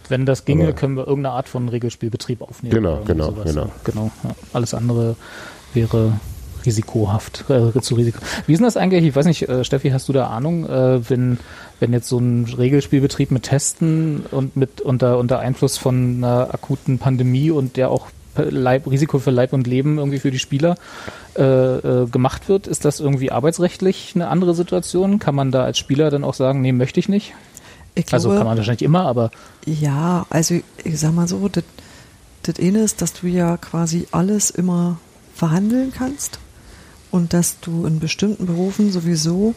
Wenn 0.07 0.25
das 0.25 0.45
ginge, 0.45 0.65
Aber- 0.65 0.73
können 0.73 0.95
wir 0.95 1.07
irgendeine 1.07 1.36
Art 1.36 1.47
von 1.49 1.67
Regelspielbetrieb 1.69 2.41
aufnehmen. 2.41 2.73
Genau, 2.75 3.01
genau, 3.05 3.31
sowas. 3.31 3.45
genau. 3.45 3.71
genau 3.84 4.12
ja. 4.23 4.31
Alles 4.53 4.73
andere 4.73 5.15
wäre 5.73 6.19
risikohaft, 6.65 7.45
äh, 7.50 7.80
zu 7.82 7.95
Risiko. 7.95 8.19
Wie 8.47 8.54
ist 8.54 8.60
denn 8.60 8.65
das 8.65 8.78
eigentlich? 8.78 9.06
Ich 9.06 9.15
weiß 9.15 9.26
nicht, 9.26 9.47
äh, 9.47 9.63
Steffi, 9.63 9.89
hast 9.89 10.08
du 10.10 10.13
da 10.13 10.28
Ahnung, 10.28 10.67
äh, 10.67 11.10
wenn, 11.10 11.39
wenn 11.80 11.93
jetzt 11.93 12.08
so 12.08 12.19
ein 12.19 12.45
Regelspielbetrieb 12.45 13.32
mit 13.32 13.43
Testen 13.43 14.26
und 14.32 14.56
mit 14.56 14.82
unter, 14.82 15.17
unter 15.17 15.39
Einfluss 15.39 15.78
von 15.78 16.17
einer 16.17 16.54
akuten 16.54 17.00
Pandemie 17.00 17.52
und 17.52 17.78
der 17.78 17.89
auch 17.89 18.08
Leib, 18.36 18.89
Risiko 18.89 19.19
für 19.19 19.32
Leib 19.32 19.52
und 19.52 19.67
Leben 19.67 19.97
irgendwie 19.97 20.19
für 20.19 20.32
die 20.32 20.39
Spieler 20.39 20.76
äh, 21.38 21.43
äh, 21.43 22.08
gemacht 22.08 22.47
wird, 22.47 22.65
ist 22.65 22.86
das 22.86 23.02
irgendwie 23.02 23.32
arbeitsrechtlich 23.32 24.13
eine 24.15 24.30
andere 24.30 24.54
Situation? 24.54 25.19
Kann 25.19 25.36
man 25.36 25.52
da 25.52 25.63
als 25.63 25.78
Spieler 25.78 26.10
dann 26.10 26.24
auch 26.24 26.34
sagen, 26.34 26.62
nee, 26.62 26.71
möchte 26.71 27.00
ich 27.00 27.10
nicht? 27.10 27.34
Ich 27.93 28.06
glaube, 28.06 28.24
Also 28.24 28.30
kann 28.38 28.47
man 28.47 28.58
wahrscheinlich 28.58 28.84
immer, 28.84 29.06
aber 29.06 29.32
Ja, 29.65 30.26
also 30.30 30.56
ich 30.86 30.97
sag 30.97 31.13
mal 31.13 31.28
so, 31.28 31.50
das 31.50 31.65
das 32.43 32.60
eine 32.60 32.80
ist, 32.80 33.02
dass 33.02 33.13
du 33.13 33.28
ja 33.28 33.58
quasi 33.58 34.08
alles 34.12 34.50
immer 34.50 34.97
verhandeln 35.36 35.91
kannst 35.95 36.39
und 37.12 37.34
dass 37.34 37.60
du 37.60 37.86
in 37.86 38.00
bestimmten 38.00 38.45
Berufen 38.45 38.91
sowieso 38.91 39.54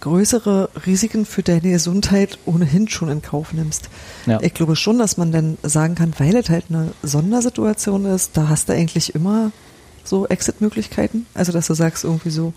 größere 0.00 0.68
Risiken 0.86 1.24
für 1.24 1.42
deine 1.42 1.70
Gesundheit 1.72 2.38
ohnehin 2.46 2.88
schon 2.88 3.08
in 3.08 3.22
Kauf 3.22 3.52
nimmst. 3.52 3.88
Ja. 4.26 4.38
Ich 4.42 4.52
glaube 4.52 4.76
schon, 4.76 4.98
dass 4.98 5.16
man 5.16 5.32
dann 5.32 5.56
sagen 5.62 5.94
kann, 5.94 6.12
weil 6.18 6.36
es 6.36 6.50
halt 6.50 6.66
eine 6.68 6.92
Sondersituation 7.02 8.04
ist, 8.04 8.36
da 8.36 8.48
hast 8.48 8.68
du 8.68 8.74
eigentlich 8.74 9.14
immer 9.14 9.50
so 10.04 10.26
Exit-Möglichkeiten. 10.26 11.24
Also 11.32 11.52
dass 11.52 11.66
du 11.68 11.74
sagst 11.74 12.04
irgendwie 12.04 12.28
so, 12.30 12.52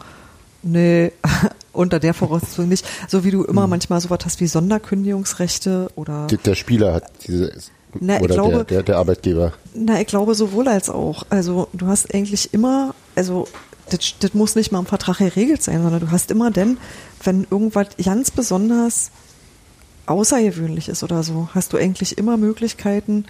nee, 0.62 1.14
unter 1.72 2.00
der 2.00 2.14
Voraussetzung 2.14 2.68
nicht. 2.68 2.86
So 3.08 3.24
wie 3.24 3.32
du 3.32 3.44
immer 3.46 3.64
Hm. 3.64 3.70
manchmal 3.70 4.02
sowas 4.02 4.20
hast 4.26 4.42
wie 4.42 4.48
Sonderkündigungsrechte 4.48 5.90
oder 5.96 6.28
Der, 6.28 6.40
der 6.40 6.56
Spieler 6.56 6.96
hat 6.96 7.04
diese, 7.26 7.54
Na, 8.02 8.18
ich 8.18 8.24
oder 8.24 8.34
glaube- 8.34 8.52
der, 8.58 8.64
der, 8.66 8.84
der 8.84 8.98
Arbeitgeber. 8.98 9.54
Na, 9.74 10.02
ich 10.02 10.08
glaube 10.08 10.36
sowohl 10.36 10.68
als 10.68 10.90
auch. 10.90 11.24
Also 11.30 11.70
du 11.72 11.88
hast 11.88 12.14
eigentlich 12.14 12.54
immer, 12.54 12.94
also 13.16 13.48
das, 13.90 14.16
das 14.20 14.34
muss 14.34 14.56
nicht 14.56 14.72
mal 14.72 14.80
im 14.80 14.86
Vertrag 14.86 15.18
geregelt 15.18 15.64
sein, 15.64 15.82
sondern 15.82 16.02
du 16.02 16.12
hast 16.12 16.32
immer 16.32 16.52
denn, 16.52 16.78
wenn 17.24 17.48
irgendwas 17.50 17.88
ganz 18.04 18.32
besonders 18.32 19.12
außergewöhnlich 20.06 20.90
ist 20.90 21.04
oder 21.04 21.24
so, 21.24 21.50
hast 21.54 21.74
du 21.74 21.78
eigentlich 21.78 22.18
immer 22.18 22.38
Möglichkeiten, 22.38 23.26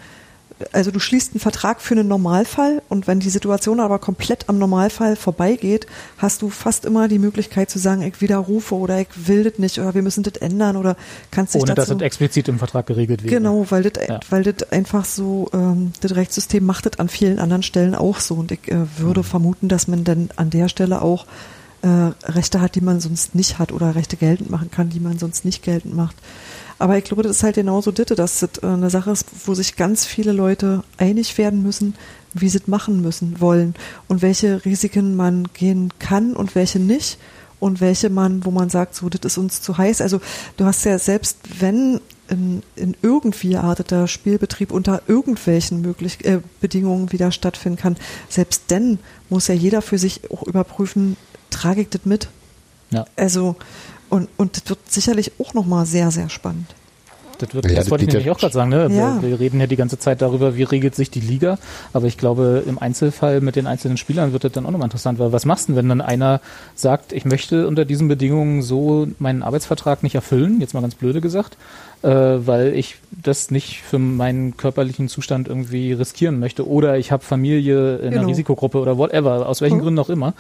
also 0.72 0.92
du 0.92 1.00
schließt 1.00 1.34
einen 1.34 1.40
Vertrag 1.40 1.82
für 1.82 1.94
einen 1.94 2.08
Normalfall 2.08 2.82
und 2.90 3.08
wenn 3.08 3.20
die 3.20 3.30
Situation 3.30 3.80
aber 3.80 4.00
komplett 4.00 4.50
am 4.50 4.58
Normalfall 4.58 5.16
vorbeigeht, 5.16 5.88
hast 6.18 6.42
du 6.42 6.50
fast 6.50 6.86
immer 6.86 7.08
die 7.08 7.20
Möglichkeit 7.20 7.70
zu 7.70 7.80
sagen, 7.80 8.02
ich 8.02 8.22
widerrufe 8.22 8.76
oder 8.76 9.00
ich 9.00 9.08
will 9.16 9.44
das 9.44 9.60
nicht 9.60 9.80
oder 9.80 9.94
wir 9.94 10.02
müssen 10.02 10.24
das 10.24 10.34
ändern 10.38 10.76
oder 10.78 10.96
kannst 11.32 11.54
dich 11.54 11.62
ohne 11.62 11.76
dass 11.76 11.88
dazu 11.88 11.98
es 11.98 12.02
explizit 12.04 12.48
im 12.48 12.58
Vertrag 12.58 12.88
geregelt 12.88 13.24
wird. 13.24 13.34
Genau, 13.34 13.66
weil 13.70 13.84
das, 13.84 14.08
Ja. 14.08 14.20
weil 14.30 14.44
das 14.44 14.72
einfach 14.72 15.06
so, 15.06 15.50
ähm, 15.54 15.92
das 16.02 16.16
Rechtssystem 16.16 16.66
macht 16.66 16.86
das 16.86 17.00
an 17.00 17.10
vielen 17.10 17.40
anderen 17.40 17.64
Stellen 17.64 17.96
auch 17.96 18.20
so. 18.20 18.36
Und 18.36 18.52
ich 18.52 18.68
äh, 18.72 18.86
würde 18.98 19.24
vermuten, 19.24 19.68
dass 19.68 19.88
man 19.88 20.04
dann 20.04 20.30
an 20.36 20.50
der 20.50 20.70
Stelle 20.70 21.02
auch 21.02 21.26
äh, 21.82 21.88
Rechte 22.32 22.62
hat, 22.62 22.76
die 22.76 22.82
man 22.82 23.00
sonst 23.00 23.36
nicht 23.36 23.60
hat 23.60 23.72
oder 23.72 23.96
Rechte 23.96 24.18
geltend 24.18 24.50
machen 24.50 24.72
kann, 24.72 24.90
die 24.90 25.00
man 25.00 25.20
sonst 25.20 25.46
nicht 25.46 25.64
geltend 25.64 25.96
macht. 25.96 26.16
Aber 26.80 26.98
ich 26.98 27.04
glaube, 27.04 27.24
das 27.24 27.38
ist 27.38 27.44
halt 27.44 27.56
genauso 27.56 27.92
Ditte, 27.92 28.16
dass 28.16 28.40
das 28.40 28.58
äh, 28.62 28.68
eine 28.68 28.90
Sache 28.90 29.12
ist, 29.12 29.26
wo 29.46 29.54
sich 29.54 29.76
ganz 29.76 30.06
viele 30.06 30.32
Leute 30.32 30.84
einig 30.98 31.38
werden 31.38 31.64
müssen, 31.64 31.96
wie 32.34 32.50
sie 32.50 32.60
es 32.60 32.68
machen 32.68 33.02
müssen, 33.02 33.40
wollen 33.40 33.76
und 34.08 34.22
welche 34.22 34.64
Risiken 34.64 35.16
man 35.16 35.48
gehen 35.54 35.92
kann 36.00 36.36
und 36.36 36.56
welche 36.56 36.80
nicht 36.80 37.18
und 37.60 37.82
welche 37.82 38.10
man, 38.10 38.46
wo 38.46 38.52
man 38.52 38.70
sagt, 38.70 38.96
so, 38.96 39.10
das 39.10 39.22
ist 39.24 39.38
uns 39.38 39.62
zu 39.62 39.78
heiß. 39.78 40.02
Also 40.02 40.22
du 40.58 40.66
hast 40.66 40.86
ja 40.86 41.00
selbst, 41.00 41.38
wenn 41.60 42.00
in, 42.30 42.62
in 42.76 42.96
irgendwie 43.02 43.52
gearteter 43.52 44.08
Spielbetrieb 44.08 44.72
unter 44.72 45.02
irgendwelchen 45.08 45.82
möglich, 45.82 46.24
äh, 46.26 46.42
Bedingungen 46.62 47.12
wieder 47.12 47.32
stattfinden 47.32 47.78
kann, 47.78 47.96
selbst 48.30 48.64
dann 48.68 49.00
muss 49.30 49.48
ja 49.48 49.56
jeder 49.56 49.82
für 49.82 49.98
sich 49.98 50.30
auch 50.30 50.44
überprüfen, 50.44 51.18
trage 51.50 51.82
ich 51.82 51.90
das 51.90 52.06
mit? 52.06 52.28
Ja. 52.92 53.06
Also, 53.16 53.56
und, 54.10 54.30
und 54.38 54.56
das 54.58 54.70
wird 54.70 54.80
sicherlich 54.92 55.32
auch 55.40 55.54
nochmal 55.54 55.86
sehr, 55.86 56.12
sehr 56.12 56.30
spannend. 56.30 56.68
Das, 57.40 57.54
wird, 57.54 57.66
Ja, 57.66 57.76
das 57.76 57.86
das 57.86 57.92
wollte 57.92 58.06
ich 58.06 58.12
nämlich 58.12 58.32
auch 58.32 58.40
gerade 58.40 58.54
sagen. 58.54 58.72
Ne? 58.72 58.90
Ja. 58.92 59.22
Wir, 59.22 59.30
wir 59.30 59.40
reden 59.40 59.60
ja 59.60 59.68
die 59.68 59.76
ganze 59.76 60.00
Zeit 60.00 60.24
darüber, 60.24 60.56
wie 60.58 60.64
regelt 60.64 60.96
sich 60.96 61.12
die 61.12 61.20
Liga. 61.20 61.60
Aber 61.94 62.08
ich 62.08 62.18
glaube, 62.18 62.64
im 62.66 62.80
Einzelfall 62.80 63.42
mit 63.42 63.56
den 63.56 63.68
einzelnen 63.68 63.98
Spielern 63.98 64.34
wird 64.34 64.44
das 64.44 64.54
dann 64.54 64.66
auch 64.66 64.72
nochmal 64.72 64.88
interessant. 64.88 65.20
Weil 65.20 65.32
was 65.32 65.46
machst 65.46 65.68
du 65.70 65.74
denn, 65.74 65.78
wenn 65.78 65.90
dann 65.90 66.02
einer 66.02 66.42
sagt, 66.74 67.14
ich 67.14 67.26
möchte 67.26 67.68
unter 67.68 67.86
diesen 67.86 68.08
Bedingungen 68.08 68.64
so 68.64 69.08
meinen 69.20 69.44
Arbeitsvertrag 69.44 70.02
nicht 70.02 70.16
erfüllen, 70.16 70.60
jetzt 70.62 70.74
mal 70.74 70.82
ganz 70.82 70.96
blöde 70.96 71.22
gesagt, 71.22 71.58
äh, 72.02 72.10
weil 72.10 72.74
ich 72.76 72.96
das 73.12 73.52
nicht 73.52 73.84
für 73.84 74.00
meinen 74.00 74.58
körperlichen 74.58 75.08
Zustand 75.08 75.48
irgendwie 75.48 75.94
riskieren 75.94 76.40
möchte. 76.40 76.68
Oder 76.68 76.98
ich 76.98 77.12
habe 77.12 77.24
Familie 77.24 77.98
in 77.98 78.08
einer 78.08 78.16
Genau. 78.18 78.30
Risikogruppe 78.30 78.80
oder 78.80 78.98
whatever, 78.98 79.48
aus 79.48 79.62
welchen 79.62 79.78
Mhm. 79.78 79.82
Gründen 79.82 80.00
auch 80.00 80.10
immer. 80.10 80.34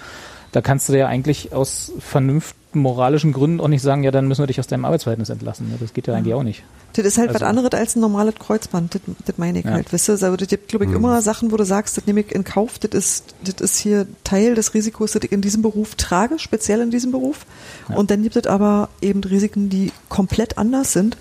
Da 0.51 0.61
kannst 0.61 0.89
du 0.89 0.97
ja 0.97 1.07
eigentlich 1.07 1.53
aus 1.53 1.91
vernünft 1.99 2.55
moralischen 2.73 3.33
Gründen 3.33 3.59
auch 3.59 3.67
nicht 3.67 3.81
sagen, 3.81 4.03
ja, 4.03 4.11
dann 4.11 4.27
müssen 4.27 4.41
wir 4.43 4.47
dich 4.47 4.59
aus 4.59 4.67
deinem 4.67 4.85
Arbeitsverhältnis 4.85 5.29
entlassen. 5.29 5.73
Das 5.79 5.93
geht 5.93 6.07
ja 6.07 6.13
eigentlich 6.13 6.33
auch 6.33 6.43
nicht. 6.43 6.63
Das 6.93 7.05
ist 7.05 7.17
halt 7.17 7.29
was 7.29 7.37
Also- 7.41 7.45
anderes 7.45 7.71
als 7.71 7.95
ein 7.95 8.01
normales 8.01 8.35
Kreuzband, 8.35 8.95
das, 8.95 9.01
das 9.25 9.37
meine 9.37 9.59
ich 9.59 9.65
Ja. 9.65 9.71
halt. 9.71 9.91
Weißt 9.91 10.07
du, 10.07 10.11
also 10.13 10.35
das 10.35 10.47
gibt, 10.47 10.67
glaube 10.69 10.85
ich, 10.85 10.91
immer 10.91 11.21
Sachen, 11.21 11.51
wo 11.51 11.57
du 11.57 11.63
sagst, 11.65 11.97
das 11.97 12.05
nehme 12.05 12.21
ich 12.21 12.31
in 12.33 12.43
Kauf, 12.43 12.77
das 12.79 12.91
ist, 12.91 13.35
das 13.43 13.55
ist 13.61 13.77
hier 13.79 14.05
Teil 14.23 14.53
des 14.55 14.73
Risikos, 14.73 15.11
das 15.13 15.23
ich 15.23 15.31
in 15.31 15.41
diesem 15.41 15.61
Beruf 15.61 15.95
trage, 15.95 16.39
speziell 16.39 16.81
in 16.81 16.91
diesem 16.91 17.11
Beruf. 17.11 17.45
Ja. 17.89 17.95
Und 17.95 18.11
dann 18.11 18.21
gibt 18.23 18.35
es 18.35 18.45
aber 18.47 18.89
eben 19.01 19.23
Risiken, 19.23 19.69
die 19.69 19.91
komplett 20.09 20.57
anders 20.57 20.93
sind. 20.93 21.17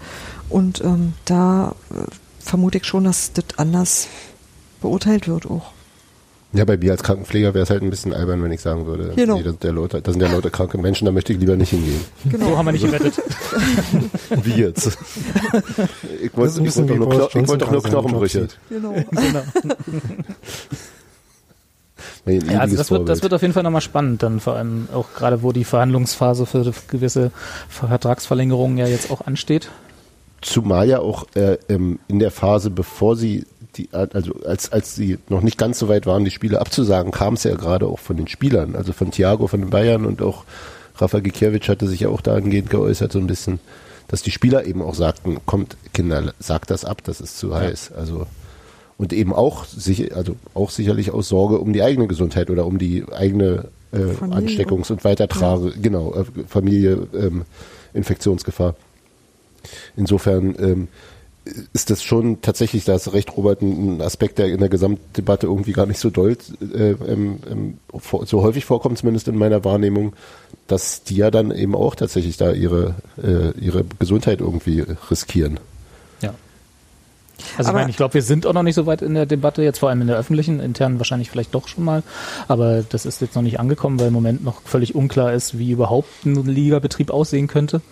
Und 0.49 0.83
ähm, 0.85 1.15
da 1.25 1.75
äh, 1.91 2.05
vermute 2.39 2.79
ich 2.79 2.85
schon, 2.85 3.05
dass 3.05 3.33
das 3.33 3.45
anders 3.57 4.09
beurteilt 4.81 5.27
wird 5.27 5.47
auch. 5.47 5.73
Ja, 6.53 6.65
bei 6.65 6.77
mir 6.77 6.93
als 6.93 7.03
Krankenpfleger 7.03 7.55
wäre 7.55 7.65
es 7.65 7.71
halt 7.71 7.83
ein 7.83 7.91
bisschen 7.91 8.15
albern, 8.15 8.43
wenn 8.43 8.53
ich 8.53 8.61
sagen 8.61 8.87
würde, 8.87 9.13
Genau. 9.17 9.37
nee, 9.37 9.43
das, 9.43 9.59
der 9.59 9.73
Leute, 9.73 10.01
das 10.01 10.15
sind 10.15 10.23
ja 10.23 10.31
Leute 10.31 10.51
kranke 10.51 10.79
Menschen, 10.79 11.05
da 11.05 11.13
möchte 11.13 11.33
ich 11.33 11.39
lieber 11.41 11.57
nicht 11.57 11.71
hingehen. 11.71 12.01
Genau. 12.31 12.51
So 12.51 12.59
haben 12.59 12.67
wir 12.67 12.73
nicht 12.73 12.85
gewettet. 12.87 13.21
Wie 14.45 14.53
jetzt? 14.55 14.97
Ich 16.23 16.37
wollte 16.37 16.55
ein 16.55 16.65
ich 16.65 16.75
bisschen 16.75 16.89
wollte 16.89 16.95
wie 16.95 16.99
doch 16.99 17.19
nur, 17.19 17.29
Kno 17.29 17.43
ich 17.43 17.49
wollte 17.49 17.65
doch 17.65 17.73
nur 17.73 17.83
Knochenbrüche. 17.83 18.49
Genau. 18.71 18.93
genau. 19.11 19.43
Ja, 22.27 22.61
also 22.61 22.77
das 22.77 22.91
wird, 22.91 23.09
das 23.09 23.23
wird 23.23 23.35
auf 23.35 23.43
jeden 23.43 23.55
Fall 23.55 23.63
nochmal 23.63 23.81
spannend, 23.81 24.23
dann 24.23 24.41
vor 24.41 24.57
allem 24.57 24.89
auch 24.93 25.07
gerade, 25.15 25.43
wo 25.43 25.53
die 25.53 25.65
Verhandlungsphase 25.65 26.45
für 26.47 26.73
gewisse 26.89 27.31
Vertragsverlängerungen 27.69 28.79
ja 28.79 28.87
jetzt 28.87 29.11
auch 29.11 29.27
ansteht. 29.27 29.71
Zumal 30.41 30.89
ja 30.89 30.99
auch 31.01 31.27
äh, 31.35 31.59
ähm, 31.69 31.99
in 32.09 32.19
der 32.19 32.31
Phase, 32.31 32.71
bevor 32.71 33.17
sie 33.17 33.47
die, 33.77 33.89
also 33.93 34.33
als, 34.45 34.73
als 34.73 34.95
sie 34.95 35.19
noch 35.29 35.43
nicht 35.43 35.59
ganz 35.59 35.79
so 35.79 35.89
weit 35.89 36.07
waren, 36.07 36.25
die 36.25 36.31
Spiele 36.31 36.61
abzusagen, 36.61 37.13
kam 37.13 37.35
es 37.35 37.45
ja 37.45 37.55
gerade 37.55 37.87
auch 37.87 37.99
von 37.99 38.17
den 38.17 38.29
Spielern, 38.29 38.75
also 38.77 38.93
von 38.93 39.11
Thiago, 39.11 39.47
von 39.47 39.61
den 39.61 39.71
Bayern 39.71 40.05
und 40.07 40.23
auch 40.23 40.45
Rafa 40.97 41.21
Gikiewicz 41.21 41.69
hatte 41.69 41.87
sich 41.87 42.01
ja 42.01 42.09
auch 42.09 42.21
dahingehend 42.21 42.71
geäußert, 42.71 43.13
so 43.13 43.19
ein 43.19 43.27
bisschen, 43.27 43.61
dass 44.09 44.23
die 44.23 44.31
Spieler 44.31 44.65
eben 44.65 44.83
auch 44.83 44.95
sagten, 44.95 45.39
kommt 45.47 45.77
Kinder, 45.93 46.33
sagt 46.39 46.71
das 46.71 46.85
ab, 46.85 47.03
das 47.05 47.21
ist 47.21 47.39
zu 47.39 47.55
heiß. 47.55 47.93
Also 47.93 48.27
und 48.99 49.13
eben 49.13 49.35
auch 49.35 49.67
sicher, 49.67 50.17
also 50.17 50.37
auch 50.55 50.71
sicherlich 50.71 51.11
aus 51.11 51.29
Sorge 51.29 51.59
um 51.59 51.73
die 51.73 51.83
eigene 51.83 52.07
Gesundheit 52.07 52.49
oder 52.49 52.67
um 52.67 52.79
die 52.79 53.05
eigene 53.13 53.69
äh. 53.93 53.99
Ansteckungs- 54.21 54.91
und 54.91 55.05
Weitertrage, 55.05 55.73
genau, 55.81 56.15
äh, 56.15 56.25
Familie, 56.49 57.07
ähm, 57.15 57.43
Infektionsgefahr. 57.93 58.75
Insofern 59.97 60.55
ähm, 60.59 60.89
ist 61.73 61.91
das 61.91 62.03
schon 62.03 62.43
tatsächlich, 62.43 62.85
da 62.85 62.95
hast 62.95 63.07
du 63.07 63.11
recht, 63.11 63.37
Robert, 63.37 63.63
ein 63.63 64.01
Aspekt, 64.03 64.39
der 64.39 64.49
in 64.49 64.59
der 64.59 64.69
Gesamtdebatte 64.69 65.47
irgendwie 65.47 65.73
gar 65.73 65.87
nicht 65.87 66.01
so 66.01 66.11
doll, 66.11 66.37
äh, 66.61 66.91
ähm, 66.91 67.39
ähm, 67.51 67.79
so 68.25 68.43
häufig 68.43 68.65
vorkommt, 68.65 68.99
zumindest 68.99 69.29
in 69.29 69.37
meiner 69.37 69.65
Wahrnehmung, 69.65 70.15
dass 70.67 71.05
die 71.05 71.17
ja 71.17 71.31
dann 71.31 71.53
eben 71.53 71.75
auch 71.75 71.95
tatsächlich 71.95 72.37
da 72.37 72.53
ihre, 72.53 72.97
äh, 73.23 73.57
ihre 73.61 73.85
Gesundheit 73.99 74.41
irgendwie 74.41 74.85
riskieren. 75.11 75.61
Ja. 76.21 76.35
Also 77.57 77.71
Aber- 77.71 77.79
ich 77.79 77.83
meine, 77.83 77.91
ich 77.91 77.97
glaube, 77.97 78.15
wir 78.15 78.23
sind 78.23 78.45
auch 78.47 78.53
noch 78.53 78.65
nicht 78.65 78.75
so 78.75 78.87
weit 78.87 79.03
in 79.03 79.15
der 79.15 79.27
Debatte, 79.27 79.63
jetzt 79.63 79.79
vor 79.79 79.89
allem 79.91 80.01
in 80.01 80.09
der 80.09 80.17
öffentlichen, 80.17 80.59
intern 80.59 80.99
wahrscheinlich 80.99 81.31
vielleicht 81.31 81.55
doch 81.55 81.69
schon 81.69 81.85
mal, 81.85 82.03
aber 82.49 82.83
das 82.83 83.07
ist 83.07 83.21
jetzt 83.21 83.37
noch 83.37 83.43
nicht 83.43 83.61
angekommen, 83.61 84.01
weil 84.01 84.09
im 84.09 84.15
Moment 84.15 84.43
noch 84.43 84.63
völlig 84.63 84.95
unklar 84.97 85.33
ist, 85.33 85.59
wie 85.59 85.71
überhaupt 85.71 86.09
ein 86.25 86.45
Ligabetrieb 86.45 87.11
aussehen 87.11 87.47
könnte. 87.47 87.83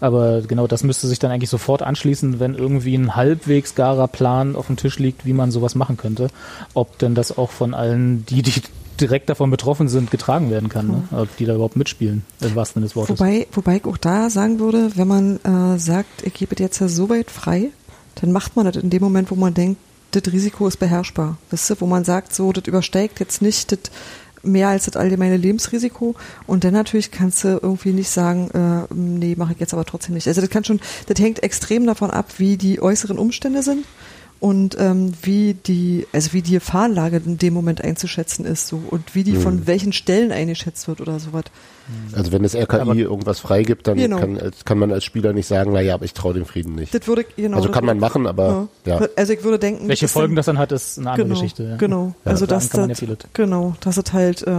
Aber 0.00 0.42
genau 0.42 0.66
das 0.66 0.82
müsste 0.82 1.06
sich 1.06 1.18
dann 1.18 1.30
eigentlich 1.30 1.50
sofort 1.50 1.82
anschließen, 1.82 2.38
wenn 2.38 2.54
irgendwie 2.54 2.94
ein 2.94 3.16
halbwegs 3.16 3.74
garer 3.74 4.08
Plan 4.08 4.56
auf 4.56 4.66
dem 4.66 4.76
Tisch 4.76 4.98
liegt, 4.98 5.24
wie 5.24 5.32
man 5.32 5.50
sowas 5.50 5.74
machen 5.74 5.96
könnte. 5.96 6.28
Ob 6.74 6.98
denn 6.98 7.14
das 7.14 7.36
auch 7.36 7.50
von 7.50 7.72
allen, 7.72 8.26
die, 8.26 8.42
die 8.42 8.52
direkt 9.00 9.28
davon 9.28 9.50
betroffen 9.50 9.88
sind, 9.88 10.10
getragen 10.10 10.50
werden 10.50 10.68
kann, 10.68 10.86
ne? 10.86 11.02
ob 11.12 11.34
die 11.36 11.44
da 11.44 11.54
überhaupt 11.54 11.76
mitspielen, 11.76 12.24
im 12.40 12.54
wahrsten 12.54 12.80
Sinne 12.80 12.86
des 12.86 12.96
Wortes. 12.96 13.18
Wobei, 13.18 13.46
wobei 13.52 13.76
ich 13.76 13.84
auch 13.84 13.96
da 13.96 14.30
sagen 14.30 14.58
würde, 14.58 14.90
wenn 14.96 15.08
man 15.08 15.38
äh, 15.44 15.78
sagt, 15.78 16.22
ich 16.24 16.34
gebe 16.34 16.54
das 16.54 16.64
jetzt 16.64 16.80
ja 16.80 16.88
so 16.88 17.08
weit 17.08 17.30
frei, 17.30 17.70
dann 18.16 18.32
macht 18.32 18.56
man 18.56 18.66
das 18.66 18.76
in 18.76 18.90
dem 18.90 19.02
Moment, 19.02 19.30
wo 19.30 19.34
man 19.34 19.54
denkt, 19.54 19.78
das 20.12 20.32
Risiko 20.32 20.66
ist 20.66 20.78
beherrschbar. 20.78 21.36
Wisst 21.50 21.70
ihr, 21.70 21.80
wo 21.80 21.86
man 21.86 22.04
sagt, 22.04 22.34
so, 22.34 22.52
das 22.52 22.64
übersteigt 22.66 23.20
jetzt 23.20 23.42
nicht 23.42 23.72
das 23.72 23.80
mehr 24.46 24.68
als 24.68 24.86
das 24.86 24.96
allgemeine 24.96 25.36
Lebensrisiko. 25.36 26.14
Und 26.46 26.64
dann 26.64 26.72
natürlich 26.72 27.10
kannst 27.10 27.44
du 27.44 27.58
irgendwie 27.62 27.92
nicht 27.92 28.10
sagen, 28.10 28.50
äh, 28.52 28.94
nee, 28.94 29.34
mache 29.36 29.52
ich 29.52 29.60
jetzt 29.60 29.74
aber 29.74 29.84
trotzdem 29.84 30.14
nicht. 30.14 30.28
Also 30.28 30.40
das 30.40 30.50
kann 30.50 30.64
schon, 30.64 30.80
das 31.06 31.18
hängt 31.20 31.42
extrem 31.42 31.86
davon 31.86 32.10
ab, 32.10 32.34
wie 32.38 32.56
die 32.56 32.80
äußeren 32.80 33.18
Umstände 33.18 33.62
sind 33.62 33.84
und 34.38 34.76
ähm, 34.78 35.12
wie 35.22 35.54
die, 35.54 36.06
also 36.12 36.32
wie 36.32 36.42
die 36.42 36.52
Gefahrenlage 36.52 37.22
in 37.24 37.38
dem 37.38 37.54
Moment 37.54 37.82
einzuschätzen 37.82 38.44
ist 38.44 38.68
so 38.68 38.82
und 38.90 39.14
wie 39.14 39.24
die 39.24 39.34
von 39.36 39.66
welchen 39.66 39.92
Stellen 39.92 40.30
eingeschätzt 40.32 40.88
wird 40.88 41.00
oder 41.00 41.18
sowas. 41.18 41.44
Also 42.12 42.32
wenn 42.32 42.42
das 42.42 42.54
RKI 42.54 42.80
Aber- 42.80 42.94
irgendwas 42.96 43.38
freigibt, 43.40 43.86
dann 43.86 43.96
Genau. 43.96 44.18
kann, 44.18 44.38
kann 44.64 44.78
man 44.78 44.92
als 44.92 45.04
Spieler 45.04 45.32
nicht 45.32 45.46
sagen, 45.46 45.72
naja, 45.72 45.94
aber 45.94 46.04
ich 46.04 46.12
traue 46.14 46.34
dem 46.34 46.44
Frieden 46.44 46.74
nicht. 46.74 46.92
Das 46.94 47.06
würde 47.06 47.24
genau, 47.36 47.56
also 47.56 47.68
das 47.68 47.74
kann 47.74 47.86
man 47.86 47.98
machen, 47.98 48.26
aber 48.26 48.68
ja. 48.84 49.00
Also 49.16 49.32
ich 49.32 49.42
würde 49.44 49.58
denken, 49.58 49.88
Welche 49.88 50.08
Folgen 50.08 50.34
das 50.36 50.46
dann 50.46 50.58
hat, 50.58 50.72
ist 50.72 50.98
eine 50.98 51.10
andere 51.10 51.28
genau, 51.28 51.38
Geschichte. 51.40 51.62
Ja. 51.62 51.76
Genau. 51.76 52.14
Ja, 52.24 52.30
also 52.32 52.44
dass 52.46 52.68
das, 52.68 52.88
ja 52.88 52.94
vieles. 52.94 53.18
genau, 53.32 53.74
dass 53.80 53.96
es 53.96 54.12
halt 54.12 54.42
äh, 54.46 54.52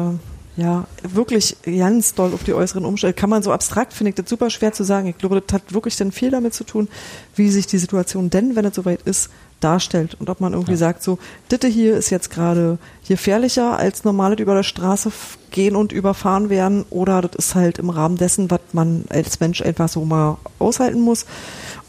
ja 0.55 0.87
wirklich 1.03 1.57
ganz 1.65 2.15
doll 2.15 2.33
auf 2.33 2.43
die 2.45 2.53
äußeren 2.53 2.85
Umstände. 2.85 3.13
Kann 3.13 3.29
man 3.29 3.43
so 3.43 3.51
abstrakt 3.51 3.93
finde 3.93 4.09
ich 4.11 4.15
das 4.15 4.29
super 4.29 4.49
schwer 4.49 4.71
zu 4.71 4.83
sagen. 4.85 5.07
Ich 5.07 5.17
glaube, 5.17 5.39
das 5.41 5.53
hat 5.53 5.73
wirklich 5.73 5.97
dann 5.97 6.11
viel 6.13 6.31
damit 6.31 6.53
zu 6.53 6.63
tun, 6.63 6.87
wie 7.35 7.49
sich 7.49 7.67
die 7.67 7.77
Situation 7.77 8.29
denn, 8.29 8.55
wenn 8.55 8.65
es 8.65 8.73
soweit 8.75 9.01
ist, 9.03 9.29
darstellt 9.59 10.15
und 10.19 10.29
ob 10.29 10.39
man 10.39 10.53
irgendwie 10.53 10.75
sagt, 10.75 11.01
so, 11.01 11.17
Ditte 11.51 11.67
hier 11.67 11.97
ist 11.97 12.09
jetzt 12.09 12.29
gerade 12.29 12.77
hier 13.01 13.15
gefährlicher 13.15 13.77
als 13.77 14.03
normale 14.03 14.35
über 14.35 14.53
der 14.53 14.63
Straße 14.63 15.11
gehen 15.51 15.75
und 15.75 15.91
überfahren 15.91 16.49
werden 16.49 16.85
oder 16.89 17.21
das 17.21 17.47
ist 17.47 17.55
halt 17.55 17.79
im 17.79 17.89
Rahmen 17.89 18.17
dessen, 18.17 18.51
was 18.51 18.61
man 18.73 19.05
als 19.09 19.39
Mensch 19.39 19.61
einfach 19.61 19.89
so 19.89 20.05
mal 20.05 20.37
aushalten 20.59 21.01
muss 21.01 21.25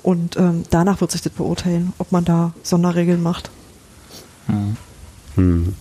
und 0.02 0.36
ähm, 0.36 0.62
danach 0.70 1.00
wird 1.00 1.10
sich 1.10 1.22
das 1.22 1.32
beurteilen, 1.32 1.92
ob 1.98 2.12
man 2.12 2.24
da 2.24 2.52
Sonderregeln 2.62 3.22
macht. 3.22 3.50
Hm. 4.46 5.74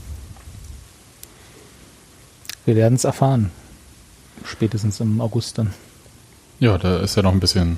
Wir 2.66 2.76
werden 2.76 2.96
es 2.96 3.06
erfahren. 3.06 3.50
Spätestens 4.44 5.00
im 5.00 5.22
August 5.22 5.58
dann. 5.58 5.74
Ja, 6.60 6.78
da 6.78 7.00
ist 7.00 7.16
ja 7.16 7.24
noch 7.24 7.32
ein 7.32 7.40
bisschen 7.40 7.78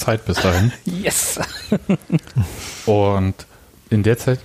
Zeit 0.00 0.24
bis 0.24 0.38
dahin. 0.38 0.72
Yes! 0.84 1.38
Und 2.86 3.34
in 3.90 4.02
der 4.02 4.18
Zeit 4.18 4.40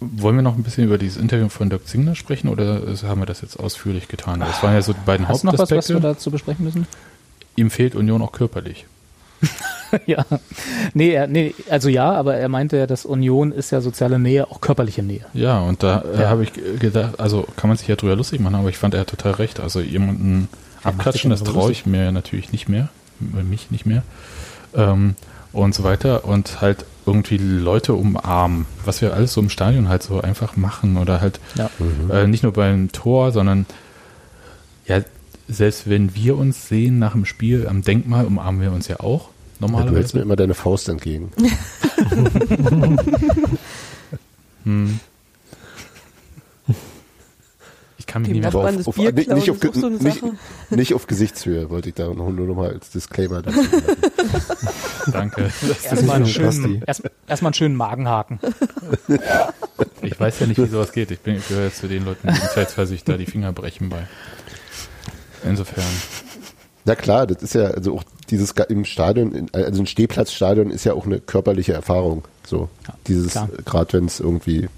wollen 0.00 0.34
wir 0.36 0.42
noch 0.42 0.56
ein 0.56 0.62
bisschen 0.64 0.84
über 0.84 0.98
dieses 0.98 1.16
Interview 1.16 1.48
von 1.48 1.70
Dirk 1.70 1.86
Zingler 1.86 2.14
sprechen 2.16 2.48
oder 2.48 2.80
haben 3.04 3.20
wir 3.20 3.26
das 3.26 3.40
jetzt 3.40 3.58
ausführlich 3.58 4.08
getan? 4.08 4.40
Das 4.40 4.62
waren 4.62 4.74
ja 4.74 4.82
so 4.82 4.92
die 4.92 5.00
beiden 5.06 5.28
Hast 5.28 5.42
du 5.42 5.46
noch 5.46 5.52
was, 5.54 5.60
was 5.60 5.70
wir 5.70 5.76
Hauptaspekte. 5.76 6.02
dazu 6.02 6.30
besprechen 6.30 6.64
müssen? 6.64 6.86
Ihm 7.56 7.70
fehlt 7.70 7.94
Union 7.94 8.20
auch 8.22 8.32
körperlich. 8.32 8.86
ja. 10.06 10.24
Nee, 10.94 11.10
er, 11.10 11.26
nee, 11.26 11.54
also 11.70 11.88
ja, 11.88 12.10
aber 12.12 12.36
er 12.36 12.48
meinte 12.48 12.76
ja, 12.78 12.86
dass 12.86 13.04
Union 13.04 13.52
ist 13.52 13.70
ja 13.70 13.80
soziale 13.80 14.18
Nähe, 14.18 14.48
auch 14.50 14.60
körperliche 14.60 15.02
Nähe. 15.02 15.24
Ja, 15.34 15.60
und 15.60 15.82
da 15.82 16.00
äh, 16.02 16.22
Ja. 16.22 16.28
habe 16.30 16.44
ich 16.44 16.52
ge- 16.52 16.78
gedacht, 16.78 17.20
also 17.20 17.46
kann 17.56 17.68
man 17.68 17.76
sich 17.76 17.86
ja 17.88 17.96
drüber 17.96 18.16
lustig 18.16 18.40
machen, 18.40 18.54
aber 18.56 18.68
ich 18.70 18.78
fand, 18.78 18.94
er 18.94 19.00
hat 19.00 19.08
total 19.08 19.32
recht. 19.32 19.60
Also 19.60 19.80
jemanden 19.80 20.48
abklatschen, 20.82 21.30
das 21.30 21.42
traue 21.44 21.70
ich 21.72 21.86
mir 21.86 22.10
natürlich 22.12 22.50
nicht 22.52 22.68
mehr, 22.68 22.88
mich 23.22 23.70
nicht 23.70 23.86
mehr. 23.86 24.02
Ähm, 24.74 25.14
und 25.52 25.74
so 25.74 25.82
weiter 25.84 26.24
und 26.24 26.60
halt 26.62 26.84
irgendwie 27.04 27.36
Leute 27.36 27.92
umarmen, 27.94 28.64
was 28.84 29.02
wir 29.02 29.12
alles 29.12 29.34
so 29.34 29.40
im 29.42 29.50
Stadion 29.50 29.88
halt 29.88 30.02
so 30.02 30.20
einfach 30.22 30.56
machen 30.56 30.96
oder 30.96 31.20
halt 31.20 31.40
Ja. 31.56 31.68
äh, 32.10 32.26
nicht 32.26 32.42
nur 32.42 32.52
beim 32.52 32.90
Tor, 32.92 33.32
sondern 33.32 33.66
ja, 34.86 35.00
selbst 35.48 35.90
wenn 35.90 36.14
wir 36.14 36.38
uns 36.38 36.68
sehen 36.68 36.98
nach 36.98 37.12
dem 37.12 37.26
Spiel 37.26 37.66
am 37.68 37.82
Denkmal, 37.82 38.24
umarmen 38.24 38.60
wir 38.62 38.72
uns 38.72 38.88
ja 38.88 39.00
auch 39.00 39.28
Du 39.60 39.66
hältst 39.68 39.74
mir 39.74 39.80
normalerweise. 39.82 40.18
immer 40.20 40.36
deine 40.36 40.54
Faust 40.54 40.88
entgegen. 40.88 41.30
Hm. 44.64 45.00
Ich 47.98 48.01
kann 48.12 48.22
mich 48.22 48.30
Dem 48.32 48.40
nicht 48.40 48.52
mehr 48.52 48.62
auf- 48.62 48.86
auf- 48.88 48.94
Bier 48.94 49.12
nicht- 49.12 49.26
klauen 49.26 49.38
nicht 49.38 49.50
auf 49.50 49.56
so 49.74 49.88
nicht-. 49.88 50.22
Nicht 50.70 50.94
auf 50.94 51.06
Gesichtshöhe, 51.06 51.70
wollte 51.70 51.88
ich 51.88 51.94
da 51.94 52.08
noch, 52.08 52.30
nur 52.30 52.46
noch 52.46 52.54
mal 52.54 52.70
als 52.70 52.90
Disclaimer 52.90 53.40
dazu. 53.42 53.58
Danke. 55.12 55.50
Erstmal 55.84 56.16
einen, 56.16 56.26
schönen, 56.26 56.82
erst, 56.86 57.02
erstmal 57.26 57.48
einen 57.48 57.54
schönen 57.54 57.76
Magenhaken. 57.76 58.38
Ich 60.04 60.18
weiß 60.18 60.40
ja 60.40 60.46
nicht, 60.46 60.58
wie 60.60 60.66
sowas 60.66 60.90
geht. 60.92 61.12
Ich 61.12 61.20
bin 61.20 61.36
ich 61.36 61.46
gehöre 61.46 61.66
jetzt 61.66 61.78
zu 61.78 61.86
den 61.86 62.04
Leuten, 62.04 62.26
die 62.26 62.34
im 62.34 62.40
Zweifelsfall 62.40 62.86
sich 62.88 63.04
da 63.04 63.16
die 63.16 63.26
Finger 63.26 63.52
brechen 63.52 63.88
bei. 63.88 64.08
Insofern. 65.44 65.84
Na 66.84 66.96
klar, 66.96 67.26
das 67.28 67.40
ist 67.42 67.54
ja, 67.54 67.66
also 67.66 67.94
auch 67.98 68.04
dieses 68.28 68.50
im 68.68 68.84
Stadion, 68.84 69.48
also 69.52 69.80
ein 69.82 69.86
Stehplatzstadion 69.86 70.70
ist 70.70 70.84
ja 70.84 70.94
auch 70.94 71.06
eine 71.06 71.20
körperliche 71.20 71.72
Erfahrung. 71.72 72.24
So, 72.44 72.68
Ja, 72.88 72.94
dieses, 73.06 73.34
gerade 73.64 73.92
wenn 73.92 74.06
es 74.06 74.18
irgendwie, 74.18 74.68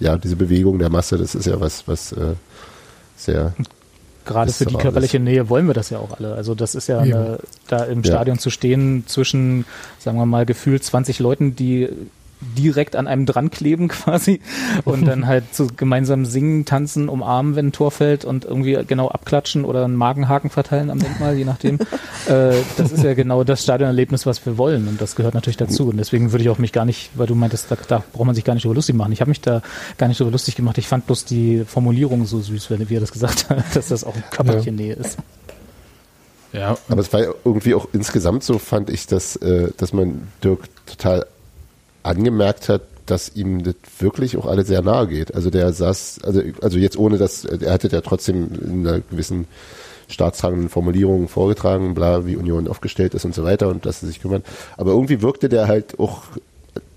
ja, 0.00 0.16
diese 0.16 0.36
Bewegung 0.36 0.78
der 0.78 0.88
Masse, 0.90 1.18
das 1.18 1.34
ist 1.34 1.46
ja 1.46 1.60
was, 1.60 1.86
was 1.86 2.12
äh, 2.12 2.32
sehr, 3.18 3.52
Gerade 4.24 4.52
für 4.52 4.66
die 4.66 4.74
körperliche 4.76 5.18
Nähe 5.20 5.48
wollen 5.48 5.66
wir 5.66 5.72
das 5.74 5.88
ja 5.88 5.98
auch 5.98 6.18
alle. 6.18 6.34
Also 6.34 6.54
das 6.54 6.74
ist 6.74 6.86
ja, 6.86 7.02
Ja. 7.02 7.16
eine, 7.16 7.38
da 7.66 7.84
im 7.84 8.02
Ja. 8.02 8.12
Stadion 8.12 8.38
zu 8.38 8.50
stehen 8.50 9.04
zwischen, 9.06 9.64
sagen 9.98 10.18
wir 10.18 10.26
mal, 10.26 10.44
gefühlt 10.44 10.84
20 10.84 11.18
Leuten, 11.18 11.56
die 11.56 11.88
direkt 12.40 12.96
an 12.96 13.06
einem 13.06 13.26
dran 13.26 13.50
kleben 13.50 13.88
quasi 13.88 14.40
und 14.84 15.06
dann 15.06 15.26
halt 15.26 15.54
so 15.54 15.66
gemeinsam 15.76 16.24
singen, 16.24 16.64
tanzen, 16.64 17.08
umarmen, 17.08 17.56
wenn 17.56 17.68
ein 17.68 17.72
Tor 17.72 17.90
fällt 17.90 18.24
und 18.24 18.44
irgendwie 18.44 18.78
genau 18.86 19.08
abklatschen 19.08 19.64
oder 19.64 19.84
einen 19.84 19.96
Magenhaken 19.96 20.50
verteilen 20.50 20.90
am 20.90 20.98
Denkmal, 20.98 21.36
je 21.36 21.44
nachdem. 21.44 21.78
äh, 22.28 22.54
das 22.76 22.92
ist 22.92 23.02
ja 23.02 23.14
genau 23.14 23.44
das 23.44 23.62
Stadionerlebnis, 23.62 24.26
was 24.26 24.44
wir 24.46 24.58
wollen 24.58 24.88
und 24.88 25.00
das 25.00 25.16
gehört 25.16 25.34
natürlich 25.34 25.56
dazu 25.56 25.88
und 25.88 25.96
deswegen 25.96 26.32
würde 26.32 26.44
ich 26.44 26.50
auch 26.50 26.58
mich 26.58 26.72
gar 26.72 26.84
nicht, 26.84 27.10
weil 27.14 27.26
du 27.26 27.34
meintest, 27.34 27.70
da, 27.70 27.76
da 27.88 28.04
braucht 28.12 28.26
man 28.26 28.34
sich 28.34 28.44
gar 28.44 28.54
nicht 28.54 28.64
darüber 28.64 28.76
lustig 28.76 28.94
machen. 28.94 29.12
Ich 29.12 29.20
habe 29.20 29.30
mich 29.30 29.40
da 29.40 29.62
gar 29.96 30.08
nicht 30.08 30.20
darüber 30.20 30.32
lustig 30.32 30.56
gemacht. 30.56 30.78
Ich 30.78 30.88
fand 30.88 31.06
bloß 31.06 31.24
die 31.24 31.64
Formulierung 31.66 32.26
so 32.26 32.40
süß, 32.40 32.70
wenn 32.70 32.88
wie 32.88 32.96
er 32.96 33.00
das 33.00 33.12
gesagt 33.12 33.50
hat, 33.50 33.64
dass 33.74 33.88
das 33.88 34.04
auch 34.04 34.14
körperliche 34.30 34.72
Nähe 34.72 34.94
ist. 34.94 35.18
Ja, 36.52 36.78
aber 36.88 37.00
es 37.00 37.12
war 37.12 37.20
ja 37.20 37.30
irgendwie 37.44 37.74
auch 37.74 37.88
insgesamt 37.92 38.42
so, 38.42 38.58
fand 38.58 38.88
ich, 38.88 39.06
dass, 39.06 39.36
äh, 39.36 39.70
dass 39.76 39.92
man 39.92 40.28
Dirk 40.42 40.64
total 40.86 41.26
angemerkt 42.02 42.68
hat, 42.68 42.82
dass 43.06 43.34
ihm 43.34 43.62
das 43.62 43.74
wirklich 43.98 44.36
auch 44.36 44.46
alle 44.46 44.64
sehr 44.64 44.82
nahe 44.82 45.08
geht. 45.08 45.34
Also 45.34 45.50
der 45.50 45.72
saß, 45.72 46.20
also, 46.24 46.42
also 46.60 46.78
jetzt 46.78 46.98
ohne 46.98 47.18
dass, 47.18 47.44
er 47.44 47.72
hatte 47.72 47.88
ja 47.88 48.00
trotzdem 48.00 48.48
in 48.60 48.86
einer 48.86 49.00
gewissen 49.00 49.46
staatstragenden 50.08 50.68
Formulierung 50.68 51.28
vorgetragen, 51.28 51.94
bla, 51.94 52.26
wie 52.26 52.36
Union 52.36 52.68
aufgestellt 52.68 53.14
ist 53.14 53.24
und 53.24 53.34
so 53.34 53.44
weiter 53.44 53.68
und 53.68 53.86
dass 53.86 54.00
sie 54.00 54.06
sich 54.06 54.20
kümmern. 54.20 54.42
Aber 54.76 54.92
irgendwie 54.92 55.22
wirkte 55.22 55.48
der 55.48 55.68
halt 55.68 55.98
auch 55.98 56.22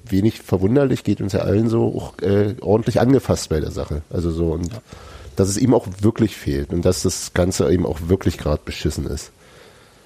wenig 0.06 0.42
verwunderlich, 0.42 1.04
geht 1.04 1.22
uns 1.22 1.34
ja 1.34 1.42
allen 1.42 1.70
so, 1.70 1.86
auch 1.96 2.22
äh, 2.22 2.56
ordentlich 2.62 3.00
angefasst 3.00 3.50
bei 3.50 3.60
der 3.60 3.72
Sache. 3.72 4.02
Also 4.10 4.32
so 4.32 4.52
und 4.52 4.70
dass 5.36 5.50
es 5.50 5.58
ihm 5.58 5.74
auch 5.74 5.88
wirklich 6.02 6.36
fehlt 6.36 6.74
und 6.74 6.84
dass 6.84 7.04
das 7.04 7.34
Ganze 7.34 7.72
eben 7.72 7.86
auch 7.86 8.00
wirklich 8.08 8.38
gerade 8.38 8.62
beschissen 8.64 9.06
ist. 9.06 9.32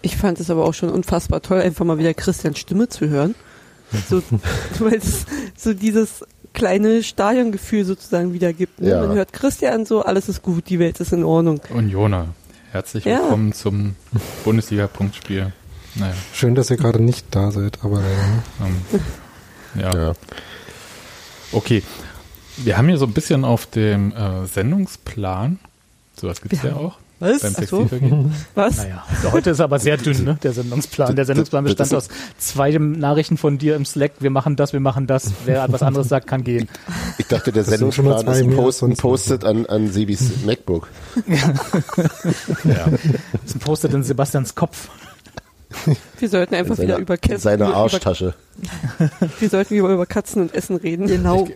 Ich 0.01 0.17
fand 0.17 0.39
es 0.39 0.51
aber 0.51 0.65
auch 0.65 0.73
schon 0.73 0.89
unfassbar 0.89 1.41
toll, 1.41 1.59
einfach 1.61 1.83
mal 1.83 1.97
wieder 1.97 2.13
Christians 2.13 2.59
Stimme 2.59 2.89
zu 2.89 3.09
hören. 3.09 3.33
So, 4.09 4.21
weil 4.79 4.95
es 4.95 5.25
so 5.57 5.73
dieses 5.73 6.23
kleine 6.53 7.03
Stadiongefühl 7.03 7.85
sozusagen 7.85 8.33
wiedergibt. 8.33 8.79
Ne? 8.81 8.89
Ja. 8.89 9.05
Man 9.05 9.15
hört 9.15 9.33
Christian 9.33 9.85
so, 9.85 10.03
alles 10.03 10.29
ist 10.29 10.41
gut, 10.41 10.69
die 10.69 10.79
Welt 10.79 10.99
ist 10.99 11.13
in 11.13 11.23
Ordnung. 11.23 11.61
Unioner. 11.69 12.29
Herzlich 12.71 13.05
Ja. 13.05 13.19
willkommen 13.21 13.53
zum 13.53 13.95
Bundesliga-Punktspiel. 14.43 15.53
Naja, 15.95 16.13
Schön, 16.33 16.55
dass 16.55 16.69
ihr 16.69 16.77
gerade 16.77 17.01
nicht 17.01 17.25
da 17.31 17.51
seid, 17.51 17.79
aber 17.83 17.99
äh, 17.99 18.65
ähm, 18.65 19.01
ja. 19.81 19.95
Ja. 19.97 20.13
Okay. 21.51 21.83
Wir 22.57 22.77
haben 22.77 22.87
hier 22.87 22.97
so 22.97 23.05
ein 23.05 23.13
bisschen 23.13 23.45
auf 23.45 23.65
dem 23.65 24.11
äh, 24.13 24.45
Sendungsplan, 24.45 25.59
sowas 26.19 26.41
gibt 26.41 26.53
es 26.53 26.63
ja 26.63 26.75
auch. 26.75 26.97
Was? 27.19 27.41
Beim 27.41 27.53
Ach 27.55 27.63
so. 27.67 27.77
Textilvergehen. 27.79 28.33
Was? 28.55 28.77
Naja, 28.77 29.03
also 29.09 29.31
heute 29.31 29.49
ist 29.51 29.61
aber 29.61 29.79
sehr 29.79 29.97
dünn, 29.97 30.23
ne, 30.23 30.37
der 30.41 30.51
Sendungsplan. 30.53 31.15
Der 31.15 31.25
Sendungsplan 31.25 31.63
bestand 31.63 31.93
aus 31.93 32.09
zwei 32.37 32.71
Nachrichten 32.77 33.37
von 33.37 33.57
dir 33.57 33.75
im 33.75 33.85
Slack. 33.85 34.13
Wir 34.19 34.29
machen 34.29 34.55
das, 34.55 34.73
wir 34.73 34.79
machen 34.81 35.07
das. 35.07 35.31
Wer 35.45 35.65
was 35.71 35.81
anderes 35.81 36.09
sagt, 36.09 36.27
kann 36.27 36.43
gehen. 36.43 36.67
Ich 37.17 37.27
dachte, 37.27 37.51
der 37.51 37.63
Sendungsplan 37.63 38.27
ist 38.27 38.27
ein, 38.27 38.55
Post, 38.55 38.83
ein. 38.83 38.95
Post-it 38.97 39.45
an, 39.45 39.65
an 39.65 39.91
Sebis 39.91 40.31
MacBook. 40.45 40.89
Ja. 41.25 41.53
Das 42.63 43.43
ist 43.45 43.55
ein 43.55 43.59
Post 43.59 43.85
in 43.85 44.03
Sebastians 44.03 44.55
Kopf. 44.55 44.89
Wir 46.19 46.29
sollten 46.29 46.53
In 46.53 46.59
einfach 46.61 46.77
wieder 46.77 46.93
seiner, 46.93 46.97
über 46.99 47.17
Katzen, 47.17 47.39
seiner 47.39 47.67
über, 47.69 47.77
Arschtasche. 47.77 48.33
wir 49.39 49.49
sollten 49.49 49.75
wieder 49.75 49.89
über 49.89 50.05
Katzen 50.05 50.41
und 50.43 50.53
Essen 50.53 50.77
reden. 50.77 51.07
Genau. 51.07 51.47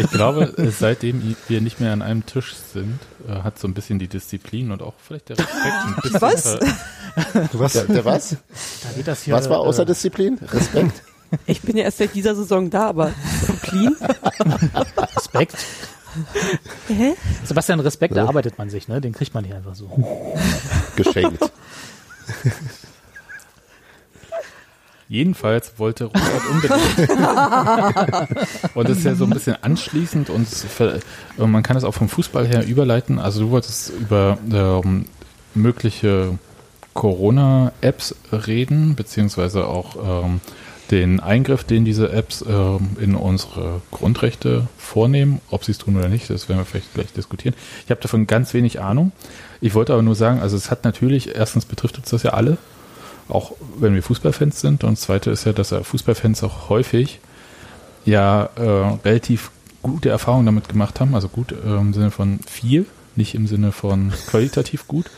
Ich 0.00 0.10
glaube, 0.12 0.54
äh, 0.56 0.70
seitdem 0.70 1.34
wir 1.48 1.60
nicht 1.60 1.80
mehr 1.80 1.92
an 1.92 2.00
einem 2.00 2.24
Tisch 2.24 2.54
sind, 2.72 3.00
äh, 3.28 3.42
hat 3.42 3.58
so 3.58 3.66
ein 3.66 3.74
bisschen 3.74 3.98
die 3.98 4.06
Disziplin 4.06 4.70
und 4.70 4.80
auch 4.80 4.94
vielleicht 5.02 5.30
der 5.30 5.38
Respekt 5.38 5.64
ein 5.64 5.96
bisschen 6.02 6.20
Was? 6.20 6.58
was? 7.52 7.72
Der, 7.72 7.84
der 7.84 8.04
was? 8.04 8.30
Da 8.30 8.90
geht 8.96 9.08
das 9.08 9.22
hier, 9.22 9.34
Was 9.34 9.50
war 9.50 9.58
außer 9.60 9.82
äh, 9.82 9.86
Disziplin? 9.86 10.38
Respekt? 10.52 11.02
Ich 11.46 11.62
bin 11.62 11.76
ja 11.76 11.82
erst 11.84 11.98
seit 11.98 12.14
dieser 12.14 12.36
Saison 12.36 12.70
da, 12.70 12.86
aber 12.88 13.12
Disziplin? 13.40 13.96
Respekt. 15.16 15.56
Hä? 16.86 17.14
Sebastian, 17.44 17.80
Respekt 17.80 18.16
erarbeitet 18.16 18.58
man 18.58 18.70
sich, 18.70 18.86
ne? 18.86 19.00
Den 19.00 19.12
kriegt 19.12 19.34
man 19.34 19.42
nicht 19.44 19.54
einfach 19.54 19.74
so. 19.74 19.90
Geschenkt. 20.96 21.40
Jedenfalls 25.08 25.78
wollte 25.78 26.04
Robert 26.04 26.42
unbedingt. 26.50 27.10
und 28.74 28.88
das 28.88 28.98
ist 28.98 29.04
ja 29.04 29.14
so 29.14 29.24
ein 29.24 29.30
bisschen 29.30 29.56
anschließend 29.62 30.30
und 30.30 30.48
äh, 30.80 31.46
man 31.46 31.62
kann 31.62 31.76
es 31.76 31.84
auch 31.84 31.94
vom 31.94 32.08
Fußball 32.08 32.46
her 32.46 32.66
überleiten. 32.66 33.18
Also 33.18 33.40
du 33.40 33.50
wolltest 33.50 33.90
über 33.90 34.38
ähm, 34.50 35.04
mögliche 35.54 36.38
Corona-Apps 36.94 38.14
reden, 38.32 38.94
beziehungsweise 38.94 39.66
auch 39.66 40.24
ähm, 40.24 40.40
den 40.90 41.20
Eingriff, 41.20 41.64
den 41.64 41.84
diese 41.84 42.10
Apps 42.12 42.44
ähm, 42.46 42.96
in 43.00 43.14
unsere 43.14 43.82
Grundrechte 43.90 44.68
vornehmen. 44.78 45.40
Ob 45.50 45.64
sie 45.64 45.72
es 45.72 45.78
tun 45.78 45.96
oder 45.96 46.08
nicht, 46.08 46.30
das 46.30 46.48
werden 46.48 46.60
wir 46.60 46.64
vielleicht 46.64 46.94
gleich 46.94 47.12
diskutieren. 47.12 47.54
Ich 47.84 47.90
habe 47.90 48.00
davon 48.00 48.26
ganz 48.26 48.54
wenig 48.54 48.80
Ahnung. 48.80 49.12
Ich 49.60 49.74
wollte 49.74 49.92
aber 49.92 50.02
nur 50.02 50.14
sagen, 50.14 50.40
also 50.40 50.56
es 50.56 50.70
hat 50.70 50.84
natürlich, 50.84 51.34
erstens 51.34 51.64
betrifft 51.64 51.98
uns 51.98 52.10
das 52.10 52.22
ja 52.22 52.30
alle, 52.30 52.58
auch 53.28 53.52
wenn 53.78 53.94
wir 53.94 54.02
Fußballfans 54.02 54.60
sind. 54.60 54.84
Und 54.84 54.92
das 54.92 55.02
Zweite 55.02 55.30
ist 55.30 55.44
ja, 55.44 55.52
dass 55.52 55.70
Fußballfans 55.70 56.42
auch 56.42 56.68
häufig 56.68 57.20
ja 58.04 58.50
äh, 58.56 58.98
relativ 59.04 59.50
gute 59.82 60.08
Erfahrungen 60.08 60.46
damit 60.46 60.68
gemacht 60.68 61.00
haben. 61.00 61.14
Also 61.14 61.28
gut 61.28 61.52
äh, 61.52 61.76
im 61.76 61.92
Sinne 61.94 62.10
von 62.10 62.40
viel, 62.46 62.86
nicht 63.16 63.34
im 63.34 63.46
Sinne 63.46 63.72
von 63.72 64.12
qualitativ 64.26 64.86
gut, 64.86 65.10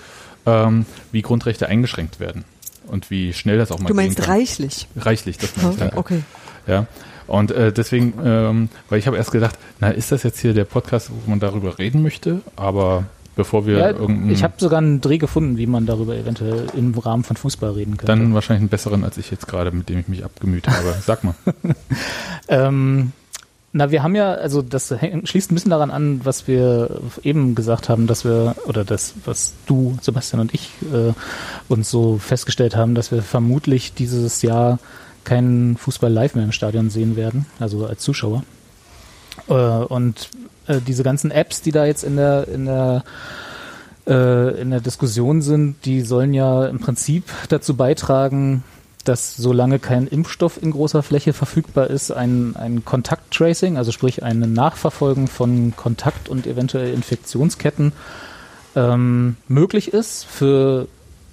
ähm, 0.44 0.86
wie 1.12 1.22
Grundrechte 1.22 1.68
eingeschränkt 1.68 2.20
werden. 2.20 2.44
Und 2.86 3.10
wie 3.10 3.32
schnell 3.32 3.58
das 3.58 3.72
auch 3.72 3.80
mal 3.80 3.88
Du 3.88 3.94
meinst 3.94 4.28
reichlich. 4.28 4.86
Reichlich, 4.96 5.38
das 5.38 5.56
meine 5.56 5.72
ich. 5.72 5.78
danke. 5.78 5.96
Okay. 5.96 6.22
Ja. 6.66 6.86
Und 7.26 7.50
äh, 7.50 7.72
deswegen, 7.72 8.14
ähm, 8.24 8.68
weil 8.88 9.00
ich 9.00 9.08
habe 9.08 9.16
erst 9.16 9.32
gedacht, 9.32 9.58
na, 9.80 9.90
ist 9.90 10.12
das 10.12 10.22
jetzt 10.22 10.38
hier 10.38 10.54
der 10.54 10.64
Podcast, 10.64 11.10
wo 11.10 11.28
man 11.28 11.40
darüber 11.40 11.78
reden 11.78 12.02
möchte? 12.02 12.42
Aber 12.54 13.06
bevor 13.36 13.66
wir 13.66 13.78
Ja, 13.78 13.90
irgendeinen, 13.90 14.30
ich 14.30 14.42
habe 14.42 14.54
sogar 14.58 14.78
einen 14.78 15.00
Dreh 15.00 15.18
gefunden, 15.18 15.56
wie 15.58 15.66
man 15.66 15.86
darüber 15.86 16.16
eventuell 16.16 16.66
im 16.76 16.92
Rahmen 16.98 17.22
von 17.22 17.36
Fußball 17.36 17.70
reden 17.72 17.96
könnte. 17.96 18.06
dann 18.06 18.34
wahrscheinlich 18.34 18.62
einen 18.62 18.68
besseren 18.68 19.04
als 19.04 19.18
ich 19.18 19.30
jetzt 19.30 19.46
gerade, 19.46 19.70
mit 19.70 19.88
dem 19.88 20.00
ich 20.00 20.08
mich 20.08 20.24
abgemüht 20.24 20.66
habe. 20.66 20.94
Sag 21.06 21.22
mal. 21.22 21.34
Ähm, 22.48 23.12
na, 23.72 23.90
wir 23.90 24.02
haben 24.02 24.14
ja, 24.14 24.32
also 24.32 24.62
das 24.62 24.94
schließt 25.24 25.52
ein 25.52 25.54
bisschen 25.54 25.70
daran 25.70 25.90
an, 25.90 26.22
was 26.24 26.48
wir 26.48 27.00
eben 27.22 27.54
gesagt 27.54 27.88
haben, 27.90 28.06
dass 28.06 28.24
wir, 28.24 28.56
oder 28.66 28.84
das, 28.84 29.14
was 29.26 29.52
du, 29.66 29.98
Sebastian 30.00 30.40
und 30.40 30.54
ich 30.54 30.70
äh, 30.92 31.12
uns 31.68 31.90
so 31.90 32.16
festgestellt 32.16 32.74
haben, 32.74 32.94
dass 32.94 33.12
wir 33.12 33.22
vermutlich 33.22 33.92
dieses 33.92 34.40
Jahr 34.40 34.78
keinen 35.24 35.76
Fußball 35.76 36.10
live 36.10 36.34
mehr 36.36 36.44
im 36.44 36.52
Stadion 36.52 36.88
sehen 36.88 37.16
werden, 37.16 37.44
also 37.58 37.84
als 37.84 38.00
Zuschauer. 38.00 38.44
Äh, 39.48 39.52
und 39.52 40.30
äh, 40.66 40.80
diese 40.80 41.02
ganzen 41.02 41.30
Apps, 41.30 41.62
die 41.62 41.72
da 41.72 41.84
jetzt 41.84 42.04
in 42.04 42.16
der, 42.16 42.48
in 42.48 42.66
der 42.66 43.04
äh, 44.06 44.60
in 44.60 44.70
der 44.70 44.80
Diskussion 44.80 45.42
sind, 45.42 45.84
die 45.84 46.00
sollen 46.02 46.32
ja 46.32 46.66
im 46.66 46.78
Prinzip 46.78 47.24
dazu 47.48 47.74
beitragen, 47.74 48.62
dass 49.04 49.36
solange 49.36 49.78
kein 49.78 50.06
Impfstoff 50.06 50.60
in 50.60 50.72
großer 50.72 51.02
Fläche 51.02 51.32
verfügbar 51.32 51.88
ist, 51.88 52.10
ein, 52.10 52.56
ein 52.56 52.84
Kontakttracing, 52.84 53.76
also 53.76 53.92
sprich 53.92 54.22
ein 54.22 54.52
Nachverfolgen 54.52 55.28
von 55.28 55.74
Kontakt- 55.76 56.28
und 56.28 56.46
eventuell 56.46 56.92
Infektionsketten 56.92 57.92
ähm, 58.74 59.36
möglich 59.48 59.92
ist 59.92 60.24
für 60.24 60.88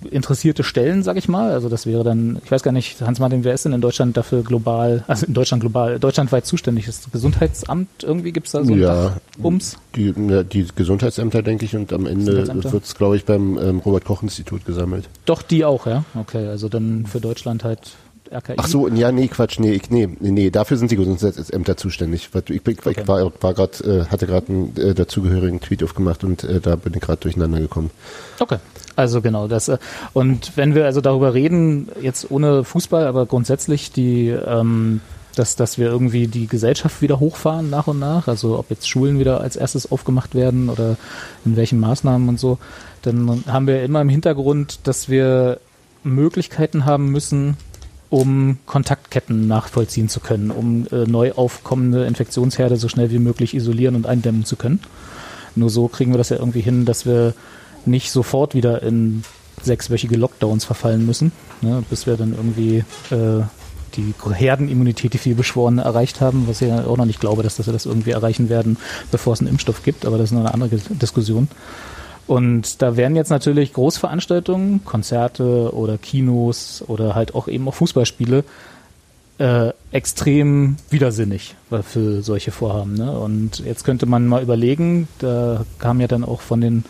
interessierte 0.09 0.63
Stellen, 0.63 1.03
sag 1.03 1.17
ich 1.17 1.27
mal. 1.27 1.51
Also 1.51 1.69
das 1.69 1.85
wäre 1.85 2.03
dann, 2.03 2.39
ich 2.43 2.51
weiß 2.51 2.63
gar 2.63 2.71
nicht, 2.71 3.01
Hans-Martin, 3.01 3.43
wer 3.43 3.53
ist 3.53 3.65
denn 3.65 3.73
in 3.73 3.81
Deutschland 3.81 4.17
dafür 4.17 4.43
global, 4.43 5.03
also 5.07 5.25
in 5.25 5.33
Deutschland 5.33 5.61
global, 5.61 5.99
deutschlandweit 5.99 6.45
zuständig? 6.45 6.85
Das 6.85 7.01
Gesundheitsamt 7.11 8.03
irgendwie 8.03 8.31
gibt's 8.31 8.51
da 8.51 8.63
so 8.63 8.73
ein 8.73 8.79
Ja. 8.79 8.93
Dach 8.93 9.19
ums? 9.43 9.77
Die, 9.95 10.13
ja, 10.29 10.43
die 10.43 10.67
Gesundheitsämter, 10.75 11.41
denke 11.41 11.65
ich, 11.65 11.75
und 11.75 11.93
am 11.93 12.05
Ende 12.05 12.47
wird 12.63 12.83
es, 12.83 12.95
glaube 12.95 13.15
ich, 13.15 13.25
beim 13.25 13.57
ähm, 13.57 13.79
Robert-Koch-Institut 13.79 14.65
gesammelt. 14.65 15.09
Doch, 15.25 15.41
die 15.41 15.65
auch, 15.65 15.85
ja. 15.87 16.03
Okay, 16.15 16.47
also 16.47 16.69
dann 16.69 17.05
für 17.05 17.19
Deutschland 17.19 17.63
halt 17.63 17.91
RKI. 18.33 18.55
Ach 18.57 18.67
so, 18.67 18.87
ja, 18.87 19.11
nee, 19.11 19.27
Quatsch, 19.27 19.59
nee, 19.59 19.71
ich, 19.71 19.89
nee, 19.89 20.07
nee, 20.19 20.31
nee, 20.31 20.49
dafür 20.49 20.77
sind 20.77 20.91
die 20.91 20.95
Gesundheitsämter 20.95 21.77
zuständig. 21.77 22.29
Ich, 22.33 22.49
ich, 22.55 22.67
ich 22.67 22.77
Okay. 22.85 23.07
war, 23.07 23.31
war 23.41 23.53
grad, 23.53 23.81
äh, 23.81 24.05
hatte 24.05 24.27
gerade 24.27 24.47
einen 24.49 24.77
äh, 24.77 24.93
dazugehörigen 24.93 25.59
Tweet 25.61 25.83
aufgemacht 25.83 26.23
und 26.23 26.43
äh, 26.43 26.59
da 26.59 26.75
bin 26.75 26.93
ich 26.93 27.01
gerade 27.01 27.19
durcheinander 27.21 27.59
gekommen. 27.59 27.91
Okay. 28.39 28.57
Also 28.95 29.21
genau 29.21 29.47
das. 29.47 29.69
äh, 29.69 29.77
Und 30.13 30.55
wenn 30.55 30.75
wir 30.75 30.85
also 30.85 31.01
darüber 31.01 31.33
reden, 31.33 31.89
jetzt 32.01 32.29
ohne 32.29 32.63
Fußball, 32.63 33.07
aber 33.07 33.25
grundsätzlich 33.25 33.91
die 33.91 34.29
ähm, 34.29 35.01
dass, 35.35 35.55
dass 35.55 35.77
wir 35.77 35.87
irgendwie 35.87 36.27
die 36.27 36.47
Gesellschaft 36.47 37.01
wieder 37.01 37.19
hochfahren 37.19 37.69
nach 37.69 37.87
und 37.87 37.99
nach, 37.99 38.27
also 38.27 38.59
ob 38.59 38.69
jetzt 38.69 38.87
Schulen 38.87 39.19
wieder 39.19 39.41
als 39.41 39.55
erstes 39.55 39.91
aufgemacht 39.91 40.35
werden 40.35 40.69
oder 40.69 40.95
in 41.45 41.55
welchen 41.55 41.79
Maßnahmen 41.79 42.29
und 42.29 42.39
so, 42.39 42.59
dann 43.01 43.43
haben 43.47 43.67
wir 43.67 43.83
immer 43.83 44.01
im 44.01 44.09
Hintergrund, 44.09 44.81
dass 44.83 45.09
wir 45.09 45.59
Möglichkeiten 46.03 46.85
haben 46.85 47.09
müssen, 47.09 47.57
um 48.13 48.59
Kontaktketten 48.67 49.47
nachvollziehen 49.47 50.07
zu 50.07 50.19
können, 50.19 50.51
um 50.51 50.85
äh, 50.91 51.07
neu 51.07 51.31
aufkommende 51.31 52.05
Infektionsherde 52.05 52.77
so 52.77 52.87
schnell 52.87 53.09
wie 53.09 53.17
möglich 53.17 53.55
isolieren 53.55 53.95
und 53.95 54.05
eindämmen 54.05 54.45
zu 54.45 54.55
können. 54.55 54.81
Nur 55.55 55.71
so 55.71 55.87
kriegen 55.87 56.13
wir 56.13 56.19
das 56.19 56.29
ja 56.29 56.37
irgendwie 56.37 56.61
hin, 56.61 56.85
dass 56.85 57.07
wir 57.07 57.33
nicht 57.87 58.11
sofort 58.11 58.53
wieder 58.53 58.83
in 58.83 59.23
sechswöchige 59.63 60.15
Lockdowns 60.15 60.63
verfallen 60.63 61.07
müssen, 61.07 61.31
ne, 61.61 61.83
bis 61.89 62.05
wir 62.05 62.15
dann 62.15 62.35
irgendwie 62.35 62.83
äh, 63.09 63.41
die 63.95 64.13
Herdenimmunität, 64.31 65.13
die 65.13 65.17
viel 65.17 65.33
beschworene, 65.33 65.81
erreicht 65.81 66.21
haben, 66.21 66.47
was 66.47 66.61
ich 66.61 66.71
auch 66.71 66.97
noch 66.97 67.05
nicht 67.05 67.19
glaube, 67.19 67.41
dass, 67.41 67.55
dass 67.55 67.65
wir 67.65 67.73
das 67.73 67.87
irgendwie 67.87 68.11
erreichen 68.11 68.47
werden, 68.47 68.77
bevor 69.09 69.33
es 69.33 69.39
einen 69.39 69.49
Impfstoff 69.49 69.81
gibt, 69.81 70.05
aber 70.05 70.19
das 70.19 70.25
ist 70.25 70.33
noch 70.33 70.41
eine 70.41 70.53
andere 70.53 70.77
Diskussion. 70.77 71.47
Und 72.25 72.81
da 72.81 72.95
werden 72.95 73.15
jetzt 73.15 73.29
natürlich 73.29 73.73
Großveranstaltungen, 73.73 74.85
Konzerte 74.85 75.73
oder 75.73 75.97
Kinos 75.97 76.83
oder 76.87 77.15
halt 77.15 77.35
auch 77.35 77.47
eben 77.47 77.67
auch 77.67 77.73
Fußballspiele 77.75 78.43
äh, 79.39 79.71
extrem 79.91 80.77
widersinnig 80.89 81.55
für 81.81 82.21
solche 82.21 82.51
Vorhaben. 82.51 82.93
Ne? 82.93 83.11
Und 83.11 83.59
jetzt 83.59 83.83
könnte 83.83 84.05
man 84.05 84.27
mal 84.27 84.41
überlegen, 84.41 85.07
da 85.19 85.65
kam 85.79 85.99
ja 85.99 86.07
dann 86.07 86.23
auch 86.23 86.41
von 86.41 86.61
den, 86.61 86.85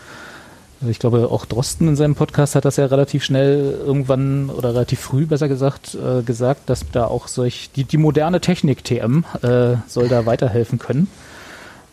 ich 0.88 1.00
glaube 1.00 1.30
auch 1.32 1.46
Drosten 1.46 1.88
in 1.88 1.96
seinem 1.96 2.16
Podcast 2.16 2.54
hat 2.56 2.66
das 2.66 2.78
ja 2.78 2.86
relativ 2.86 3.24
schnell 3.24 3.80
irgendwann 3.86 4.50
oder 4.52 4.74
relativ 4.76 5.00
früh 5.00 5.26
besser 5.26 5.48
gesagt, 5.48 5.96
äh, 5.96 6.22
gesagt, 6.22 6.70
dass 6.70 6.86
da 6.92 7.06
auch 7.06 7.28
solch, 7.28 7.72
die, 7.76 7.86
die 7.86 7.98
moderne 7.98 8.40
Technik 8.40 8.84
TM 8.84 9.26
äh, 9.42 9.78
soll 9.88 10.10
da 10.10 10.26
weiterhelfen 10.28 10.78
können 10.78 11.08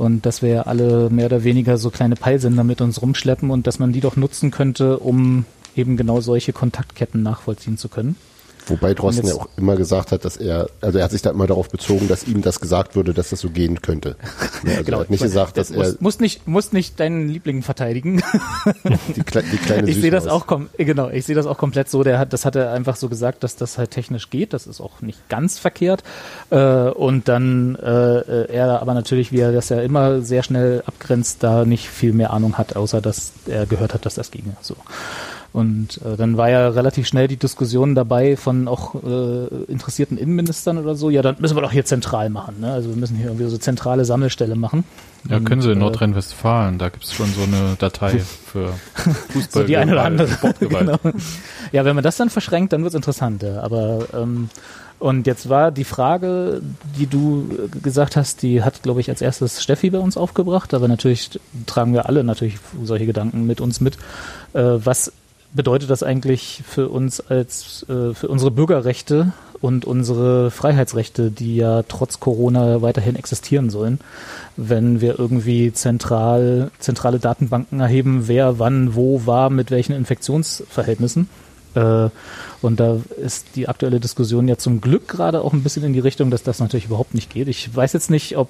und 0.01 0.25
dass 0.25 0.41
wir 0.41 0.67
alle 0.67 1.11
mehr 1.11 1.27
oder 1.27 1.45
weniger 1.45 1.77
so 1.77 1.91
kleine 1.91 2.17
Peilsender 2.17 2.65
mit 2.65 2.81
uns 2.81 3.03
rumschleppen 3.03 3.51
und 3.51 3.67
dass 3.67 3.79
man 3.79 3.93
die 3.93 4.01
doch 4.01 4.17
nutzen 4.17 4.51
könnte, 4.51 4.99
um 4.99 5.45
eben 5.77 5.99
genau 5.99 6.23
solche 6.23 6.55
Kontaktketten 6.55 7.23
nachvollziehen 7.23 7.77
zu 7.77 7.91
können. 7.91 8.17
Wobei 8.67 8.95
Drosten 8.95 9.27
ja 9.27 9.35
auch 9.35 9.49
immer 9.57 9.77
gesagt 9.77 10.13
hat, 10.13 10.25
dass 10.25 10.37
er, 10.37 10.69
also 10.81 10.99
er 10.99 11.05
hat 11.05 11.11
sich 11.11 11.23
da 11.23 11.31
immer 11.31 11.47
darauf 11.47 11.69
bezogen, 11.69 12.09
dass 12.09 12.27
ihm 12.27 12.43
das 12.43 12.61
gesagt 12.61 12.95
würde, 12.97 13.15
dass 13.15 13.31
das 13.31 13.41
so 13.41 13.51
gehen 13.51 13.81
könnte. 13.83 14.17
Also 14.63 14.85
genau, 14.85 14.99
er 14.99 15.01
hat 15.01 15.11
nicht 15.11 15.23
gesagt, 15.23 15.57
dass 15.57 15.71
muss, 15.71 15.87
er. 15.87 15.97
Muss 16.01 16.21
nicht, 16.21 16.47
muss 16.47 16.73
nicht 16.73 17.01
deinen 17.01 17.29
Liebling 17.29 17.63
verteidigen. 17.63 18.23
Die, 19.17 19.23
Kle 19.23 19.43
die 19.43 19.57
kleine 19.57 19.89
Ich 19.89 20.01
sehe 20.01 20.11
das 20.11 20.27
auch, 20.27 20.47
genau, 20.77 21.09
ich 21.09 21.25
sehe 21.25 21.35
das 21.35 21.47
auch 21.47 21.57
komplett 21.57 21.89
so. 21.89 22.03
Der 22.03 22.19
hat, 22.19 22.35
das 22.35 22.45
hat 22.45 22.57
er 22.57 22.73
einfach 22.73 22.97
so 22.97 23.09
gesagt, 23.09 23.43
dass 23.43 23.57
das 23.57 23.79
halt 23.79 23.91
technisch 23.91 24.29
geht. 24.29 24.53
Das 24.53 24.67
ist 24.67 24.81
auch 24.81 25.01
nicht 25.01 25.29
ganz 25.31 25.59
verkehrt. 25.59 26.03
Äh, 26.51 26.91
und 26.91 27.29
dann 27.29 27.75
äh, 27.77 28.53
er 28.53 28.83
aber 28.83 28.93
natürlich, 28.93 29.33
wie 29.33 29.41
er 29.41 29.53
das 29.53 29.71
ja 29.71 29.81
immer 29.81 30.21
sehr 30.21 30.43
schnell 30.43 30.83
abgrenzt, 30.85 31.43
da 31.43 31.65
nicht 31.65 31.89
viel 31.89 32.13
mehr 32.13 32.33
Ahnung 32.33 32.59
hat, 32.59 32.77
außer 32.77 33.01
dass 33.01 33.33
er 33.47 33.67
gehört 33.67 33.95
hat, 33.95 34.05
dass 34.05 34.15
das 34.15 34.31
ginge. 34.31 34.57
So. 34.61 34.77
Und 35.53 36.01
äh, 36.05 36.17
dann 36.17 36.37
war 36.37 36.49
ja 36.49 36.69
relativ 36.69 37.09
schnell 37.09 37.27
die 37.27 37.37
Diskussion 37.37 37.97
dabei 37.97 38.37
von 38.37 38.69
auch 38.69 38.95
äh, 39.03 39.47
interessierten 39.65 40.17
Innenministern 40.17 40.79
oder 40.79 40.95
so, 40.95 41.11
ja, 41.11 41.23
dann 41.23 41.37
müssen 41.41 41.57
wir 41.57 41.63
doch 41.63 41.73
hier 41.73 41.85
zentral 41.85 42.31
machen. 42.31 42.61
Ne? 42.61 42.73
Also 42.73 42.91
wir 42.91 42.97
müssen 42.97 43.17
hier 43.17 43.27
irgendwie 43.27 43.47
so 43.47 43.59
zentrale 43.59 44.05
Sammelstelle 44.05 44.55
machen. 44.55 44.85
Ja, 45.29 45.39
und, 45.39 45.45
können 45.45 45.61
sie 45.61 45.73
in 45.73 45.79
äh, 45.79 45.81
Nordrhein-Westfalen, 45.81 46.79
da 46.79 46.89
gibt's 46.89 47.15
schon 47.15 47.33
so 47.33 47.43
eine 47.43 47.75
Datei 47.79 48.19
für 48.47 48.75
Fußball. 49.33 49.63
so 49.63 49.65
die 49.65 49.77
eine 49.77 49.93
oder 49.93 50.05
andere. 50.05 50.55
genau. 50.61 50.99
Ja, 51.73 51.85
wenn 51.85 51.97
man 51.97 52.05
das 52.05 52.17
dann 52.17 52.31
verschränkt, 52.31 52.73
dann 52.73 52.85
wird's 52.85 52.95
interessant. 52.95 53.43
Ja. 53.43 53.61
Aber 53.61 54.07
ähm, 54.15 54.51
und 55.01 55.27
jetzt 55.27 55.49
war 55.49 55.73
die 55.73 55.85
Frage, 55.85 56.61
die 56.99 57.07
du 57.07 57.69
gesagt 57.83 58.17
hast, 58.17 58.43
die 58.43 58.63
hat, 58.63 58.83
glaube 58.83 59.01
ich, 59.01 59.09
als 59.09 59.23
erstes 59.23 59.63
Steffi 59.63 59.89
bei 59.89 59.99
uns 59.99 60.19
aufgebracht, 60.19 60.75
aber 60.75 60.89
natürlich 60.89 61.41
tragen 61.65 61.95
wir 61.95 62.07
alle 62.07 62.23
natürlich 62.23 62.59
solche 62.85 63.07
Gedanken 63.07 63.47
mit 63.47 63.63
uns 63.63 63.81
mit. 63.81 63.97
Äh, 64.53 64.79
was 64.85 65.11
bedeutet 65.53 65.91
das 65.91 66.03
eigentlich 66.03 66.63
für 66.67 66.89
uns 66.89 67.21
als 67.21 67.85
äh, 67.89 68.15
für 68.15 68.29
unsere 68.29 68.51
Bürgerrechte 68.51 69.33
und 69.61 69.85
unsere 69.85 70.51
Freiheitsrechte, 70.51 71.31
die 71.31 71.57
ja 71.57 71.83
trotz 71.83 72.21
Corona 72.21 72.83
weiterhin 72.83 73.17
existieren 73.17 73.69
sollen, 73.69 74.01
wenn 74.57 75.01
wir 75.01 75.19
irgendwie 75.19 75.73
zentral 75.73 76.71
zentrale 76.79 77.19
Datenbanken 77.19 77.81
erheben, 77.81 78.23
wer 78.27 78.59
wann 78.59 78.95
wo 78.95 79.27
war 79.27 79.51
mit 79.51 79.71
welchen 79.71 79.93
Infektionsverhältnissen. 79.95 81.29
Äh, 81.75 82.09
und 82.63 82.81
da 82.81 82.99
ist 83.23 83.49
die 83.55 83.69
aktuelle 83.69 84.01
Diskussion 84.01 84.49
ja 84.49 84.57
zum 84.57 84.81
Glück 84.81 85.09
gerade 85.09 85.43
auch 85.43 85.53
ein 85.53 85.63
bisschen 85.63 85.85
in 85.85 85.93
die 85.93 86.01
Richtung, 86.01 86.31
dass 86.31 86.43
das 86.43 86.59
natürlich 86.61 86.87
überhaupt 86.87 87.15
nicht 87.15 87.31
geht. 87.31 87.49
Ich 87.49 87.75
weiß 87.75 87.93
jetzt 87.93 88.11
nicht, 88.11 88.37
ob 88.37 88.49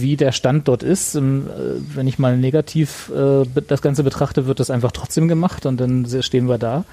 wie 0.00 0.16
der 0.16 0.32
Stand 0.32 0.68
dort 0.68 0.82
ist. 0.82 1.14
Ähm, 1.14 1.46
äh, 1.48 1.96
wenn 1.96 2.06
ich 2.06 2.18
mal 2.18 2.36
negativ 2.36 3.10
äh, 3.14 3.44
das 3.66 3.82
Ganze 3.82 4.02
betrachte, 4.02 4.46
wird 4.46 4.60
das 4.60 4.70
einfach 4.70 4.92
trotzdem 4.92 5.28
gemacht 5.28 5.66
und 5.66 5.78
dann 5.78 6.06
stehen 6.22 6.48
wir 6.48 6.58
da. 6.58 6.84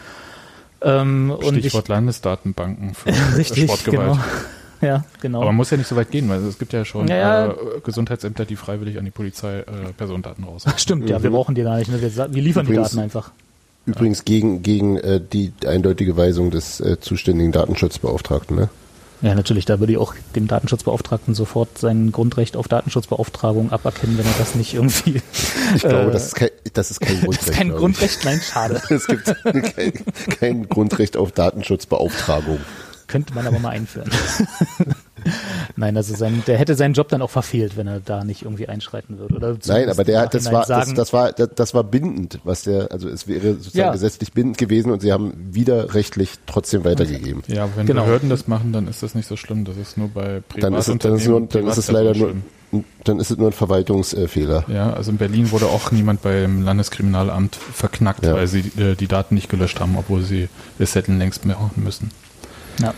Ähm, 0.82 1.36
Stichwort 1.42 1.86
ich, 1.86 1.90
Landesdatenbanken 1.90 2.94
für 2.94 3.10
richtig, 3.38 3.66
Sportgewalt. 3.66 4.14
Genau. 4.14 4.20
Ja, 4.82 5.06
genau. 5.22 5.40
Aber 5.40 5.48
man 5.48 5.56
muss 5.56 5.72
ja 5.72 5.78
nicht 5.78 5.88
so 5.88 5.96
weit 5.96 6.12
gehen, 6.12 6.30
weil 6.30 6.44
es 6.44 6.60
gibt 6.60 6.74
ja 6.74 6.84
schon 6.84 7.08
ja, 7.08 7.16
ja. 7.16 7.48
Äh, 7.48 7.56
Gesundheitsämter, 7.84 8.46
die 8.46 8.58
freiwillig 8.58 9.00
an 9.00 9.06
die 9.06 9.12
Polizei 9.12 9.60
äh, 9.60 9.64
Personendaten 9.98 10.44
raus. 10.44 10.66
Stimmt, 10.78 11.10
ja, 11.10 11.24
wir 11.24 11.32
brauchen 11.32 11.56
die 11.56 11.64
gar 11.64 11.78
nicht. 11.78 11.90
Ne? 11.90 12.02
Wir, 12.02 12.14
wir 12.14 12.42
liefern 12.42 12.66
übrigens, 12.66 12.90
die 12.90 12.96
Daten 12.96 13.04
einfach. 13.04 13.32
Übrigens 13.86 14.26
gegen, 14.26 14.64
gegen 14.64 14.98
äh, 14.98 15.22
die 15.22 15.54
eindeutige 15.66 16.18
Weisung 16.18 16.52
des 16.52 16.82
äh, 16.82 17.00
zuständigen 17.00 17.52
Datenschutzbeauftragten, 17.52 18.56
ne? 18.56 18.70
Ja, 19.22 19.34
natürlich, 19.34 19.66
da 19.66 19.80
würde 19.80 19.94
ich 19.94 19.98
auch 19.98 20.14
dem 20.36 20.48
Datenschutzbeauftragten 20.48 21.34
sofort 21.34 21.78
sein 21.78 22.12
Grundrecht 22.12 22.58
auf 22.58 22.68
Datenschutzbeauftragung 22.68 23.72
aberkennen, 23.72 24.18
wenn 24.18 24.26
er 24.26 24.34
das 24.38 24.56
nicht 24.56 24.74
irgendwie. 24.74 25.22
Ich 25.76 25.82
glaube, 25.82 26.10
äh, 26.10 26.12
das, 26.12 26.28
ist 26.28 26.36
kein, 26.36 26.50
das 26.74 26.92
ist 26.92 27.00
kein 27.02 27.22
Grundrecht. 27.22 27.36
Das 27.46 27.50
ist 27.50 27.54
kein 27.54 27.70
Grundrecht, 27.72 28.26
nein, 28.26 28.42
schade. 28.42 28.82
es 28.90 29.08
gibt 29.08 29.36
kein, 29.44 29.94
kein 30.40 30.70
Grundrecht 30.70 31.18
auf 31.18 31.32
Datenschutzbeauftragung. 31.32 32.60
Könnte 33.08 33.34
man 33.34 33.48
aber 33.48 33.60
mal 33.60 33.70
einführen. 33.70 34.10
Nein, 35.76 35.98
also 35.98 36.16
sein, 36.16 36.44
der 36.46 36.58
hätte 36.58 36.76
seinen 36.76 36.94
Job 36.94 37.10
dann 37.10 37.22
auch 37.22 37.30
verfehlt, 37.30 37.78
wenn 37.78 37.88
er 37.88 38.00
da 38.00 38.24
nicht 38.24 38.44
irgendwie 38.44 38.68
einschreiten 38.68 39.18
würde. 39.18 39.36
Oder 39.36 39.58
Nein, 39.66 39.90
aber 39.90 40.04
der 40.04 40.22
hat, 40.22 40.34
das 40.34 40.52
war, 40.52 40.66
das, 40.66 40.94
das, 40.94 41.14
war, 41.14 41.32
das, 41.32 41.50
das, 41.56 41.74
war 41.74 41.84
bindend, 41.84 42.40
was 42.44 42.64
der, 42.64 42.92
also 42.92 43.10
es 43.10 43.28
wäre 43.28 43.54
sozusagen 43.54 43.78
ja. 43.78 43.92
gesetzlich 43.92 44.34
bindend 44.34 44.58
gewesen 44.58 44.92
und 44.92 45.02
sie 45.02 45.12
haben 45.12 45.34
widerrechtlich 45.52 46.32
trotzdem 46.46 46.84
weitergegeben. 46.84 47.44
Ja, 47.48 47.68
wenn 47.76 47.86
genau. 47.86 48.04
Behörden 48.04 48.30
das 48.30 48.48
machen, 48.48 48.72
dann 48.72 48.88
ist 48.88 49.04
das 49.04 49.16
nicht 49.16 49.28
so 49.28 49.36
schlimm. 49.36 49.66
Das 49.66 49.78
ist 49.78 49.98
nur 49.98 50.10
bei 50.10 50.42
Privatunternehmen. 50.48 50.60
Dann 50.62 50.74
ist 50.76 50.88
es, 50.88 51.00
dann 51.00 51.16
ist, 51.16 51.28
nur, 51.28 51.42
dann 51.48 51.68
ist 51.68 51.78
es 51.78 51.92
leider 51.92 52.16
nur, 52.16 52.36
dann 53.04 53.20
ist 53.20 53.32
es 53.32 53.38
nur 53.38 53.48
ein 53.48 53.54
Verwaltungsfehler. 53.54 54.66
Ja, 54.68 54.94
also 54.94 55.12
in 55.12 55.18
Berlin 55.18 55.52
wurde 55.52 55.68
auch 55.68 55.92
niemand 55.92 56.22
beim 56.22 56.62
Landeskriminalamt 56.62 57.56
verknackt, 57.56 58.26
ja. 58.26 58.34
weil 58.34 58.48
sie 58.48 58.72
äh, 58.78 58.96
die 58.96 59.08
Daten 59.08 59.36
nicht 59.36 59.50
gelöscht 59.50 59.80
haben, 59.80 59.98
obwohl 59.98 60.22
sie 60.22 60.50
das 60.78 60.96
hätten 60.96 61.18
längst 61.18 61.46
mehr 61.46 61.58
machen 61.58 61.84
müssen. 61.84 62.12
Ja. 62.82 62.94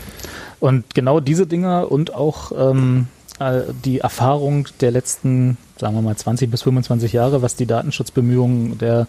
Und 0.59 0.93
genau 0.95 1.19
diese 1.19 1.45
Dinge 1.45 1.87
und 1.87 2.13
auch 2.13 2.51
ähm, 2.57 3.07
äh, 3.39 3.61
die 3.85 3.99
Erfahrung 3.99 4.67
der 4.81 4.91
letzten, 4.91 5.57
sagen 5.77 5.95
wir 5.95 6.01
mal, 6.01 6.15
20 6.15 6.49
bis 6.49 6.63
25 6.63 7.13
Jahre, 7.13 7.41
was 7.41 7.55
die 7.55 7.67
Datenschutzbemühungen 7.67 8.77
der 8.77 9.07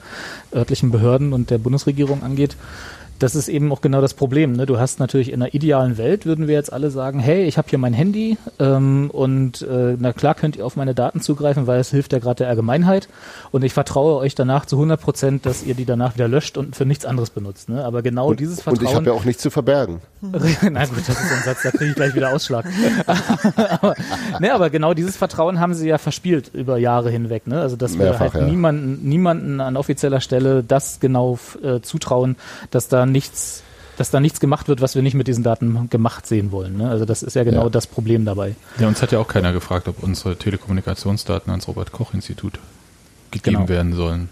örtlichen 0.54 0.90
Behörden 0.90 1.32
und 1.32 1.50
der 1.50 1.58
Bundesregierung 1.58 2.22
angeht, 2.22 2.56
das 3.18 3.34
ist 3.34 3.48
eben 3.48 3.72
auch 3.72 3.80
genau 3.80 4.00
das 4.00 4.14
Problem. 4.14 4.52
Ne? 4.52 4.66
Du 4.66 4.78
hast 4.78 5.00
natürlich 5.00 5.32
in 5.32 5.42
einer 5.42 5.54
idealen 5.54 5.98
Welt, 5.98 6.26
würden 6.26 6.46
wir 6.46 6.54
jetzt 6.54 6.72
alle 6.72 6.90
sagen, 6.90 7.18
hey, 7.18 7.44
ich 7.44 7.58
habe 7.58 7.68
hier 7.68 7.78
mein 7.78 7.92
Handy 7.92 8.38
ähm, 8.58 9.10
und 9.10 9.62
äh, 9.62 9.96
na 9.98 10.12
klar 10.12 10.34
könnt 10.34 10.56
ihr 10.56 10.64
auf 10.64 10.76
meine 10.76 10.94
Daten 10.94 11.20
zugreifen, 11.20 11.66
weil 11.66 11.80
es 11.80 11.90
hilft 11.90 12.12
ja 12.12 12.18
gerade 12.18 12.38
der 12.38 12.48
Allgemeinheit 12.48 13.08
und 13.50 13.64
ich 13.64 13.72
vertraue 13.72 14.16
euch 14.18 14.34
danach 14.34 14.66
zu 14.66 14.76
100 14.76 15.00
Prozent, 15.00 15.46
dass 15.46 15.64
ihr 15.64 15.74
die 15.74 15.84
danach 15.84 16.14
wieder 16.14 16.28
löscht 16.28 16.56
und 16.58 16.76
für 16.76 16.86
nichts 16.86 17.04
anderes 17.04 17.30
benutzt. 17.30 17.68
Ne? 17.68 17.84
Aber 17.84 18.02
genau 18.02 18.28
und, 18.28 18.40
dieses 18.40 18.62
Vertrauen... 18.62 18.86
Und 18.86 18.90
ich 18.90 18.94
habe 18.94 19.06
ja 19.06 19.12
auch 19.12 19.24
nichts 19.24 19.42
zu 19.42 19.50
verbergen. 19.50 20.00
na 20.20 20.84
gut, 20.84 20.98
das 21.06 21.20
ist 21.20 21.32
ein 21.32 21.42
Satz, 21.44 21.62
da 21.62 21.70
kriege 21.70 21.90
ich 21.90 21.96
gleich 21.96 22.14
wieder 22.14 22.32
Ausschlag. 22.32 22.66
aber, 23.06 23.94
ne, 24.40 24.52
aber 24.52 24.70
genau 24.70 24.94
dieses 24.94 25.16
Vertrauen 25.16 25.58
haben 25.58 25.74
sie 25.74 25.88
ja 25.88 25.98
verspielt 25.98 26.50
über 26.54 26.78
Jahre 26.78 27.10
hinweg. 27.10 27.46
Ne? 27.46 27.60
Also 27.60 27.76
dass 27.76 27.96
Mehrfach, 27.96 28.20
wir 28.20 28.32
halt 28.32 28.42
ja. 28.42 28.48
niemanden, 28.48 29.08
niemanden 29.08 29.60
an 29.60 29.76
offizieller 29.76 30.20
Stelle 30.20 30.62
das 30.62 31.00
genau 31.00 31.38
äh, 31.62 31.80
zutrauen, 31.80 32.36
dass 32.70 32.88
da 32.88 33.07
nichts, 33.08 33.62
dass 33.96 34.10
da 34.10 34.20
nichts 34.20 34.38
gemacht 34.40 34.68
wird, 34.68 34.80
was 34.80 34.94
wir 34.94 35.02
nicht 35.02 35.14
mit 35.14 35.26
diesen 35.28 35.42
Daten 35.42 35.88
gemacht 35.90 36.26
sehen 36.26 36.52
wollen. 36.52 36.76
Ne? 36.76 36.88
Also 36.88 37.04
das 37.04 37.22
ist 37.22 37.34
ja 37.34 37.44
genau 37.44 37.64
ja. 37.64 37.68
das 37.70 37.86
Problem 37.86 38.24
dabei. 38.24 38.54
Ja, 38.78 38.86
uns 38.88 39.02
hat 39.02 39.12
ja 39.12 39.18
auch 39.18 39.28
keiner 39.28 39.52
gefragt, 39.52 39.88
ob 39.88 40.02
unsere 40.02 40.36
Telekommunikationsdaten 40.36 41.50
ans 41.50 41.66
Robert 41.68 41.92
Koch 41.92 42.14
Institut 42.14 42.58
gegeben 43.30 43.56
Genau. 43.56 43.68
werden 43.68 43.94
sollen. 43.94 44.28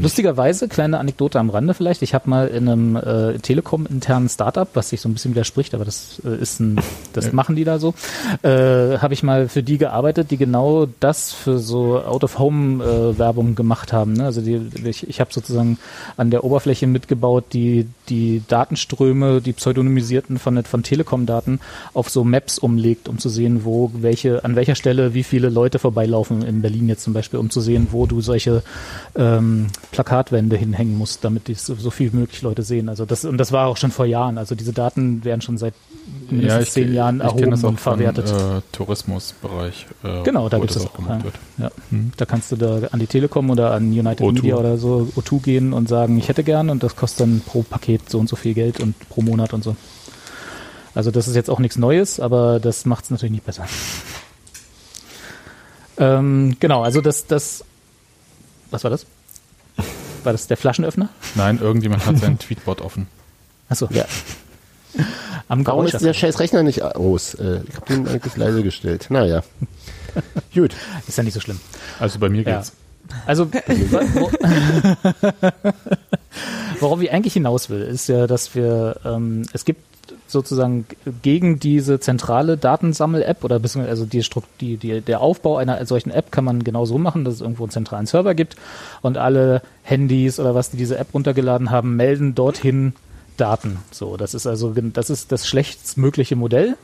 Lustigerweise, 0.00 0.68
kleine 0.68 0.98
Anekdote 0.98 1.38
am 1.38 1.48
Rande 1.50 1.74
vielleicht, 1.74 2.02
ich 2.02 2.14
habe 2.14 2.28
mal 2.28 2.48
in 2.48 2.68
einem 2.68 2.96
äh, 2.96 3.38
Telekom-internen 3.38 4.28
Startup, 4.28 4.68
was 4.74 4.90
sich 4.90 5.00
so 5.00 5.08
ein 5.08 5.14
bisschen 5.14 5.32
widerspricht, 5.32 5.74
aber 5.74 5.84
das 5.84 6.20
äh, 6.24 6.36
ist 6.36 6.60
ein, 6.60 6.80
das 7.12 7.32
machen 7.32 7.54
die 7.54 7.64
da 7.64 7.78
so, 7.78 7.94
äh, 8.42 8.98
habe 8.98 9.14
ich 9.14 9.22
mal 9.22 9.48
für 9.48 9.62
die 9.62 9.78
gearbeitet, 9.78 10.30
die 10.30 10.36
genau 10.36 10.86
das 11.00 11.32
für 11.32 11.58
so 11.58 12.00
Out-of-Home-Werbung 12.00 13.54
gemacht 13.54 13.92
haben. 13.92 14.14
Ne? 14.14 14.24
Also 14.24 14.40
die, 14.40 14.60
ich, 14.84 15.08
ich 15.08 15.20
habe 15.20 15.32
sozusagen 15.32 15.78
an 16.16 16.30
der 16.30 16.44
Oberfläche 16.44 16.86
mitgebaut, 16.86 17.44
die 17.52 17.86
die 18.08 18.42
Datenströme, 18.48 19.40
die 19.40 19.52
pseudonymisierten 19.52 20.38
von, 20.38 20.62
von 20.64 20.82
Telekom-Daten 20.82 21.60
auf 21.94 22.10
so 22.10 22.24
Maps 22.24 22.58
umlegt, 22.58 23.08
um 23.08 23.18
zu 23.18 23.28
sehen, 23.28 23.64
wo 23.64 23.90
welche, 23.94 24.44
an 24.44 24.56
welcher 24.56 24.74
Stelle 24.74 25.14
wie 25.14 25.22
viele 25.22 25.48
Leute 25.48 25.78
vorbeilaufen 25.78 26.42
in 26.42 26.62
Berlin 26.62 26.88
jetzt 26.88 27.04
zum 27.04 27.12
Beispiel, 27.12 27.38
um 27.38 27.48
zu 27.50 27.60
sehen, 27.60 27.88
wo 27.90 28.06
du 28.06 28.20
solche 28.20 28.62
ähm, 29.14 29.51
Plakatwände 29.90 30.56
hinhängen 30.56 30.96
musst, 30.96 31.24
damit 31.24 31.48
die 31.48 31.54
so, 31.54 31.74
so 31.74 31.90
viel 31.90 32.12
wie 32.12 32.18
möglich 32.18 32.42
Leute 32.42 32.62
sehen. 32.62 32.88
Also 32.88 33.04
das 33.04 33.24
und 33.24 33.38
das 33.38 33.52
war 33.52 33.66
auch 33.66 33.76
schon 33.76 33.90
vor 33.90 34.06
Jahren. 34.06 34.38
Also 34.38 34.54
diese 34.54 34.72
Daten 34.72 35.24
werden 35.24 35.40
schon 35.40 35.58
seit 35.58 35.74
mindestens 36.30 36.72
zehn 36.72 36.92
Jahren 36.92 37.16
ich 37.16 37.22
kenn 37.22 37.28
erhoben 37.28 37.50
das 37.50 37.64
auch 37.64 37.68
und 37.68 37.80
verwertet. 37.80 38.28
Vom, 38.28 38.58
äh, 38.58 38.62
Tourismusbereich. 38.72 39.86
Äh, 40.02 40.22
Genau, 40.22 40.48
da 40.48 40.58
gibt 40.58 40.70
es 40.70 40.84
auch. 40.84 40.94
gemacht 40.94 41.24
Ja. 41.58 41.64
Ja. 41.64 41.70
Hm. 41.90 42.12
Da 42.16 42.24
kannst 42.24 42.52
du 42.52 42.56
da 42.56 42.80
an 42.90 43.00
die 43.00 43.06
Telekom 43.06 43.50
oder 43.50 43.72
an 43.72 43.92
United 43.92 44.20
O2. 44.20 44.32
Media 44.32 44.56
oder 44.56 44.78
so 44.78 45.10
O2 45.16 45.42
gehen 45.42 45.72
und 45.72 45.88
sagen, 45.88 46.18
ich 46.18 46.28
hätte 46.28 46.44
gern 46.44 46.70
und 46.70 46.82
das 46.82 46.96
kostet 46.96 47.20
dann 47.20 47.42
pro 47.44 47.62
Paket 47.62 48.08
so 48.08 48.18
und 48.18 48.28
so 48.28 48.36
viel 48.36 48.54
Geld 48.54 48.80
und 48.80 48.94
pro 49.08 49.22
Monat 49.22 49.52
und 49.52 49.62
so. 49.62 49.76
Also 50.94 51.10
das 51.10 51.28
ist 51.28 51.34
jetzt 51.34 51.48
auch 51.48 51.58
nichts 51.58 51.76
Neues, 51.76 52.20
aber 52.20 52.60
das 52.60 52.84
macht 52.84 53.04
es 53.04 53.10
natürlich 53.10 53.32
nicht 53.32 53.46
besser. 53.46 53.66
ähm, 55.98 56.56
genau, 56.60 56.82
also 56.82 57.00
das, 57.00 57.26
das, 57.26 57.64
was 58.70 58.84
war 58.84 58.90
das? 58.90 59.06
War 60.24 60.32
das 60.32 60.46
der 60.46 60.56
Flaschenöffner? 60.56 61.08
Nein, 61.34 61.58
irgendjemand 61.60 62.06
hat 62.06 62.18
sein 62.18 62.38
Tweetbot 62.38 62.80
offen. 62.80 63.06
Achso. 63.68 63.88
Ja. 63.90 64.04
Am 65.48 65.66
Warum 65.66 65.86
ist 65.86 65.94
dieser 65.98 66.14
scheiß 66.14 66.38
Rechner 66.38 66.62
nicht 66.62 66.82
aus? 66.82 67.34
Äh, 67.34 67.60
ich 67.68 67.74
habe 67.76 67.86
den 67.88 68.08
eigentlich 68.08 68.36
leise 68.36 68.62
gestellt. 68.62 69.06
Naja. 69.10 69.42
Gut. 70.54 70.74
Ist 71.08 71.18
ja 71.18 71.24
nicht 71.24 71.34
so 71.34 71.40
schlimm. 71.40 71.60
Also 71.98 72.18
bei 72.18 72.28
mir 72.28 72.42
Ja. 72.42 72.56
geht's. 72.56 72.72
Also, 73.26 73.52
wo, 73.52 74.30
worauf 76.80 77.00
ich 77.02 77.12
eigentlich 77.12 77.34
hinaus 77.34 77.68
will, 77.68 77.82
ist 77.82 78.08
ja, 78.08 78.26
dass 78.26 78.54
wir, 78.54 79.00
ähm, 79.04 79.42
es 79.52 79.64
gibt 79.64 79.82
sozusagen 80.32 80.86
gegen 81.22 81.58
diese 81.58 82.00
zentrale 82.00 82.56
Datensammel-App 82.56 83.44
oder 83.44 83.58
beziehungsweise 83.58 83.90
also 83.90 84.06
die, 84.06 84.24
die, 84.60 84.76
die, 84.76 85.00
der 85.00 85.20
Aufbau 85.20 85.56
einer 85.56 85.84
solchen 85.86 86.10
App 86.10 86.32
kann 86.32 86.44
man 86.44 86.64
genau 86.64 86.84
so 86.84 86.98
machen, 86.98 87.24
dass 87.24 87.34
es 87.34 87.40
irgendwo 87.40 87.64
einen 87.64 87.70
zentralen 87.70 88.06
Server 88.06 88.34
gibt 88.34 88.56
und 89.02 89.18
alle 89.18 89.62
Handys 89.82 90.40
oder 90.40 90.54
was 90.54 90.70
die 90.70 90.76
diese 90.76 90.98
App 90.98 91.14
runtergeladen 91.14 91.70
haben, 91.70 91.96
melden 91.96 92.34
dorthin 92.34 92.94
Daten. 93.36 93.78
So, 93.90 94.16
das 94.16 94.34
ist 94.34 94.46
also 94.46 94.72
das 94.74 95.10
ist 95.10 95.32
das 95.32 95.46
schlechtstmögliche 95.46 96.36
Modell. 96.36 96.76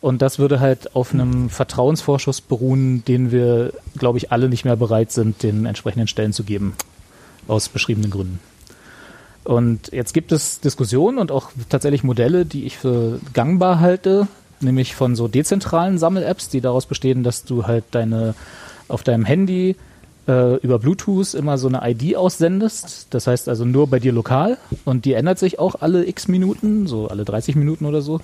Und 0.00 0.22
das 0.22 0.38
würde 0.38 0.60
halt 0.60 0.96
auf 0.96 1.12
einem 1.12 1.50
Vertrauensvorschuss 1.50 2.40
beruhen, 2.40 3.04
den 3.04 3.30
wir, 3.30 3.72
glaube 3.98 4.16
ich, 4.16 4.32
alle 4.32 4.48
nicht 4.48 4.64
mehr 4.64 4.76
bereit 4.76 5.12
sind, 5.12 5.42
den 5.42 5.66
entsprechenden 5.66 6.08
Stellen 6.08 6.32
zu 6.32 6.42
geben. 6.42 6.74
Aus 7.46 7.68
beschriebenen 7.68 8.10
Gründen. 8.10 8.38
Und 9.44 9.90
jetzt 9.92 10.12
gibt 10.12 10.32
es 10.32 10.60
Diskussionen 10.60 11.18
und 11.18 11.32
auch 11.32 11.50
tatsächlich 11.68 12.04
Modelle, 12.04 12.44
die 12.44 12.64
ich 12.66 12.76
für 12.76 13.20
gangbar 13.32 13.80
halte, 13.80 14.28
nämlich 14.60 14.94
von 14.94 15.16
so 15.16 15.28
dezentralen 15.28 15.98
Sammel-Apps, 15.98 16.50
die 16.50 16.60
daraus 16.60 16.86
bestehen, 16.86 17.22
dass 17.22 17.44
du 17.44 17.66
halt 17.66 17.84
deine 17.92 18.34
auf 18.88 19.02
deinem 19.02 19.24
Handy 19.24 19.76
äh, 20.28 20.56
über 20.56 20.78
Bluetooth 20.78 21.34
immer 21.34 21.58
so 21.58 21.68
eine 21.68 21.80
ID 21.88 22.16
aussendest. 22.16 23.06
Das 23.10 23.26
heißt 23.26 23.48
also 23.48 23.64
nur 23.64 23.86
bei 23.86 23.98
dir 23.98 24.12
lokal 24.12 24.58
und 24.84 25.04
die 25.04 25.14
ändert 25.14 25.38
sich 25.38 25.58
auch 25.58 25.76
alle 25.80 26.06
x 26.06 26.28
Minuten, 26.28 26.86
so 26.86 27.08
alle 27.08 27.24
30 27.24 27.56
Minuten 27.56 27.86
oder 27.86 28.02
so. 28.02 28.20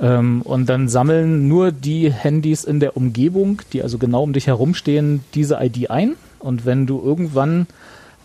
Ähm, 0.00 0.42
und 0.42 0.68
dann 0.68 0.88
sammeln 0.88 1.48
nur 1.48 1.72
die 1.72 2.12
Handys 2.12 2.64
in 2.64 2.80
der 2.80 2.96
Umgebung, 2.96 3.62
die 3.72 3.82
also 3.82 3.98
genau 3.98 4.22
um 4.22 4.32
dich 4.32 4.46
herumstehen, 4.46 5.22
diese 5.34 5.58
ID 5.60 5.90
ein. 5.90 6.16
Und 6.38 6.66
wenn 6.66 6.86
du 6.86 7.00
irgendwann 7.02 7.66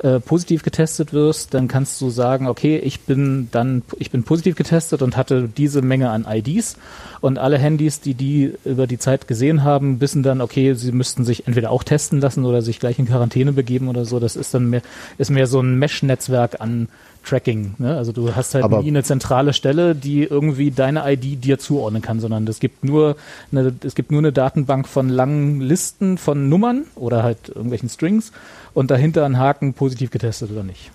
äh, 0.04 0.20
positiv 0.20 0.64
getestet 0.64 1.14
wirst, 1.14 1.54
dann 1.54 1.68
kannst 1.68 2.00
du 2.02 2.10
sagen, 2.10 2.48
okay, 2.48 2.78
ich 2.78 3.02
bin 3.02 3.48
dann, 3.52 3.84
ich 3.98 4.12
bin 4.12 4.24
positiv 4.24 4.56
getestet 4.56 5.02
und 5.02 5.18
hatte 5.18 5.48
diese 5.48 5.82
Menge 5.82 6.10
an 6.10 6.28
IDs 6.30 6.76
und 7.24 7.40
alle 7.40 7.58
Handys, 7.58 8.02
die 8.02 8.16
die 8.16 8.52
über 8.66 8.86
die 8.86 8.98
Zeit 8.98 9.30
gesehen 9.30 9.64
haben, 9.64 10.02
wissen 10.02 10.24
dann, 10.24 10.42
okay, 10.42 10.74
sie 10.74 10.92
müssten 10.92 11.24
sich 11.24 11.48
entweder 11.48 11.72
auch 11.72 11.82
testen 11.86 12.20
lassen 12.20 12.44
oder 12.44 12.62
sich 12.62 12.82
gleich 12.82 13.00
in 13.00 13.06
Quarantäne 13.06 13.54
begeben 13.54 13.88
oder 13.88 14.04
so. 14.04 14.20
Das 14.20 14.36
ist 14.36 14.54
dann 14.54 14.70
mehr, 14.70 14.82
ist 15.18 15.32
mehr 15.32 15.48
so 15.48 15.62
ein 15.62 15.80
Mesh-Netzwerk 15.80 16.60
an 16.60 16.90
Tracking. 17.24 17.76
Ne? 17.78 17.96
Also 17.96 18.12
du 18.12 18.36
hast 18.36 18.56
halt 18.56 18.66
Aber- 18.66 18.82
nie 18.82 18.90
eine 18.90 19.04
zentrale 19.04 19.54
Stelle, 19.54 19.96
die 19.96 20.24
irgendwie 20.24 20.72
deine 20.72 21.10
ID 21.10 21.42
dir 21.42 21.60
zuordnen 21.60 22.02
kann, 22.02 22.20
sondern 22.20 22.46
es 22.46 22.60
gibt 22.60 22.84
nur 22.84 23.16
eine, 23.54 23.72
es 23.86 23.96
gibt 23.96 24.12
nur 24.12 24.20
eine 24.20 24.34
Datenbank 24.34 24.86
von 24.90 25.08
langen 25.08 25.62
Listen 25.62 26.18
von 26.18 26.50
Nummern 26.50 26.84
oder 26.96 27.24
halt 27.24 27.48
irgendwelchen 27.48 27.88
Strings 27.88 28.34
und 28.74 28.92
dahinter 28.92 29.24
ein 29.24 29.38
Haken 29.38 29.74
positiv 29.74 30.12
getestet 30.12 30.52
oder 30.52 30.64
nicht. 30.64 30.92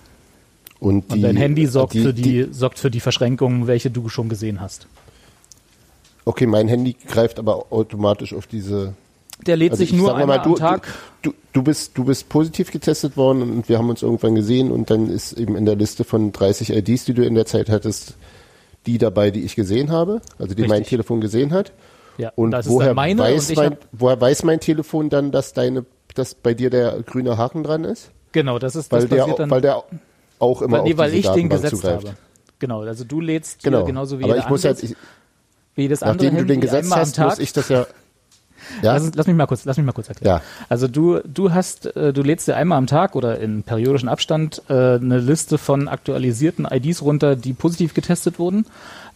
Und, 0.79 1.09
Und 1.09 1.15
die, 1.15 1.21
dein 1.23 1.37
Handy 1.37 1.65
sorgt 1.65 1.95
die, 1.95 2.03
für 2.03 2.13
die, 2.13 2.45
sorgt 2.51 2.77
für 2.77 2.91
die 2.91 2.99
Verschränkungen, 2.99 3.65
welche 3.65 3.89
du 3.89 4.09
schon 4.09 4.29
gesehen 4.29 4.61
hast. 4.61 4.85
Okay, 6.25 6.45
mein 6.45 6.67
Handy 6.67 6.93
greift 7.07 7.39
aber 7.39 7.67
automatisch 7.71 8.33
auf 8.33 8.47
diese. 8.47 8.93
Der 9.47 9.55
lädt 9.55 9.71
Also 9.71 9.79
sich 9.81 9.91
ich 9.91 9.97
nur 9.97 10.07
sag 10.07 10.15
mal, 10.15 10.21
einmal 10.21 10.41
du, 10.41 10.51
am 10.51 10.55
Tag. 10.57 10.87
Du, 11.21 11.33
du, 11.53 11.63
bist, 11.63 11.97
du 11.97 12.03
bist 12.03 12.27
positiv 12.29 12.71
getestet 12.71 13.15
worden 13.17 13.41
und 13.41 13.69
wir 13.69 13.77
haben 13.77 13.89
uns 13.89 14.01
irgendwann 14.03 14.35
gesehen 14.35 14.69
und 14.71 14.89
dann 14.89 15.09
ist 15.09 15.33
eben 15.33 15.55
in 15.55 15.65
der 15.65 15.75
Liste 15.75 16.03
von 16.03 16.31
30 16.33 16.71
IDs, 16.71 17.05
die 17.05 17.13
du 17.13 17.23
in 17.25 17.35
der 17.35 17.45
Zeit 17.45 17.69
hattest, 17.69 18.15
die 18.85 18.97
dabei, 18.97 19.31
die 19.31 19.41
ich 19.45 19.55
gesehen 19.55 19.91
habe, 19.91 20.21
also 20.37 20.53
die 20.55 20.61
Richtig. 20.63 20.67
mein 20.67 20.83
Telefon 20.83 21.21
gesehen 21.21 21.51
hat. 21.53 21.71
Ja, 22.17 22.33
Und 22.35 22.53
woher, 22.67 22.95
weiß 22.97 23.45
und 23.45 23.49
ich 23.51 23.57
mein, 23.57 23.77
woher 23.93 24.19
weiß 24.19 24.43
mein 24.43 24.59
Telefon 24.59 25.09
dann, 25.09 25.31
dass 25.31 25.53
deine, 25.53 25.85
dass 26.15 26.35
bei 26.35 26.53
dir 26.53 26.69
der 26.69 27.01
grüne 27.03 27.37
Haken 27.37 27.63
dran 27.63 27.85
ist? 27.85 28.11
genau, 28.33 28.59
das 28.59 28.75
ist 28.75 28.91
Weil 28.91 29.07
das 29.07 29.25
der, 29.25 29.35
dann, 29.35 29.49
weil 29.49 29.61
der 29.61 29.83
auch 30.37 30.61
immer 30.61 30.77
weil, 30.79 30.83
nee, 30.83 30.91
auf 30.93 30.97
weil 30.97 31.11
diese 31.11 31.19
ich 31.19 31.25
den 31.27 31.49
Datenbank 31.49 31.61
gesetzt 31.61 31.81
zugreift. 31.81 32.07
habe. 32.07 32.17
Genau, 32.59 32.81
also 32.81 33.05
du 33.05 33.21
lädst 33.21 33.63
Genau. 33.63 33.85
genauso 33.85 34.19
wie 34.19 34.25
Aber 34.25 34.33
jeder 34.33 34.43
ich 34.45 34.49
muss 34.49 34.65
halt, 34.65 34.83
ich, 34.83 34.95
wie 35.75 35.83
jedes 35.83 36.03
andere 36.03 36.27
nachdem 36.27 36.47
du 36.47 36.53
den 36.53 36.61
gesetzt 36.61 36.95
hast, 36.95 37.15
Tag. 37.15 37.29
muss 37.29 37.39
ich 37.39 37.53
das 37.53 37.69
ja. 37.69 37.85
Ja, 38.83 38.93
Lass, 38.93 39.11
lass 39.15 39.25
mich 39.25 39.35
mal 39.35 39.47
kurz, 39.47 39.65
lass 39.65 39.77
mich 39.77 39.85
mal 39.85 39.93
kurz 39.93 40.09
erklären. 40.09 40.37
Ja. 40.37 40.65
Also 40.67 40.87
du, 40.87 41.19
du 41.19 41.53
hast, 41.53 41.95
äh, 41.95 42.13
du 42.13 42.21
lädst 42.21 42.47
dir 42.47 42.55
einmal 42.55 42.77
am 42.77 42.87
Tag 42.87 43.15
oder 43.15 43.39
in 43.39 43.63
periodischen 43.63 44.09
Abstand 44.09 44.61
äh, 44.69 44.73
eine 44.73 45.17
Liste 45.17 45.57
von 45.57 45.87
aktualisierten 45.87 46.67
IDs 46.69 47.01
runter, 47.01 47.35
die 47.35 47.53
positiv 47.53 47.93
getestet 47.93 48.37
wurden, 48.37 48.65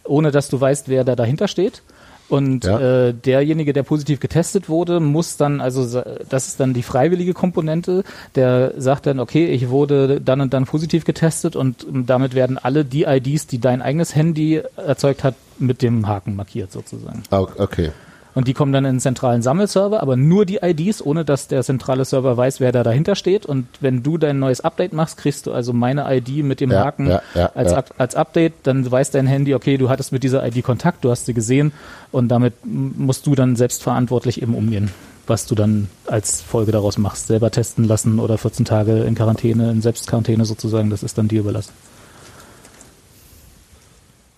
ohne 0.02 0.30
dass 0.30 0.48
du 0.48 0.60
weißt, 0.60 0.88
wer 0.88 1.04
da 1.04 1.14
dahinter 1.14 1.46
steht. 1.46 1.82
Und 2.28 2.64
Ja. 2.64 3.08
äh, 3.08 3.14
derjenige, 3.14 3.72
der 3.72 3.82
positiv 3.82 4.18
getestet 4.18 4.68
wurde, 4.68 4.98
muss 5.00 5.36
dann, 5.36 5.60
also 5.60 6.02
das 6.28 6.48
ist 6.48 6.58
dann 6.58 6.72
die 6.72 6.82
freiwillige 6.82 7.34
Komponente, 7.34 8.02
der 8.34 8.72
sagt 8.78 9.06
dann, 9.06 9.20
okay, 9.20 9.46
ich 9.46 9.68
wurde 9.68 10.20
dann 10.20 10.40
und 10.40 10.54
dann 10.54 10.64
positiv 10.64 11.04
getestet 11.04 11.54
und 11.54 11.86
ähm, 11.86 12.06
damit 12.06 12.34
werden 12.34 12.56
alle 12.58 12.84
die 12.84 13.04
IDs, 13.04 13.46
die 13.46 13.58
dein 13.58 13.82
eigenes 13.82 14.14
Handy 14.14 14.62
erzeugt 14.76 15.22
hat, 15.22 15.34
mit 15.58 15.82
dem 15.82 16.08
Haken 16.08 16.34
markiert 16.34 16.72
sozusagen. 16.72 17.22
Ah, 17.30 17.40
okay. 17.58 17.90
Und 18.34 18.48
die 18.48 18.54
kommen 18.54 18.72
dann 18.72 18.84
in 18.84 18.90
einen 18.90 19.00
zentralen 19.00 19.42
Sammelserver, 19.42 20.02
aber 20.02 20.16
nur 20.16 20.44
die 20.44 20.58
IDs, 20.62 21.00
ohne 21.04 21.24
dass 21.24 21.46
der 21.46 21.62
zentrale 21.62 22.04
Server 22.04 22.36
weiß, 22.36 22.58
wer 22.58 22.72
da 22.72 22.82
dahinter 22.82 23.14
steht. 23.14 23.46
Und 23.46 23.66
wenn 23.80 24.02
du 24.02 24.18
dein 24.18 24.40
neues 24.40 24.60
Update 24.60 24.92
machst, 24.92 25.18
kriegst 25.18 25.46
du 25.46 25.52
also 25.52 25.72
meine 25.72 26.04
ID 26.12 26.44
mit 26.44 26.60
dem 26.60 26.72
Ja, 26.72 26.84
Haken 26.84 27.06
ja, 27.06 27.22
ja, 27.34 27.50
als, 27.54 27.70
ja. 27.72 27.84
Als 27.96 28.16
Update. 28.16 28.54
Dann 28.64 28.90
weiß 28.90 29.12
dein 29.12 29.26
Handy, 29.26 29.54
okay, 29.54 29.76
du 29.76 29.88
hattest 29.88 30.10
mit 30.10 30.24
dieser 30.24 30.44
ID 30.46 30.64
Kontakt, 30.64 31.04
du 31.04 31.10
hast 31.10 31.26
sie 31.26 31.34
gesehen 31.34 31.72
und 32.10 32.28
damit 32.28 32.54
musst 32.64 33.26
du 33.26 33.36
dann 33.36 33.54
selbstverantwortlich 33.54 34.42
eben 34.42 34.54
umgehen, 34.54 34.90
was 35.28 35.46
du 35.46 35.54
dann 35.54 35.88
als 36.06 36.40
Folge 36.40 36.72
daraus 36.72 36.98
machst. 36.98 37.28
Selber 37.28 37.52
testen 37.52 37.84
lassen 37.84 38.18
oder 38.18 38.36
14 38.36 38.64
Tage 38.64 39.04
in 39.04 39.14
Quarantäne, 39.14 39.70
in 39.70 39.80
Selbstquarantäne 39.80 40.44
sozusagen, 40.44 40.90
das 40.90 41.04
ist 41.04 41.18
dann 41.18 41.28
dir 41.28 41.40
überlassen. 41.40 41.72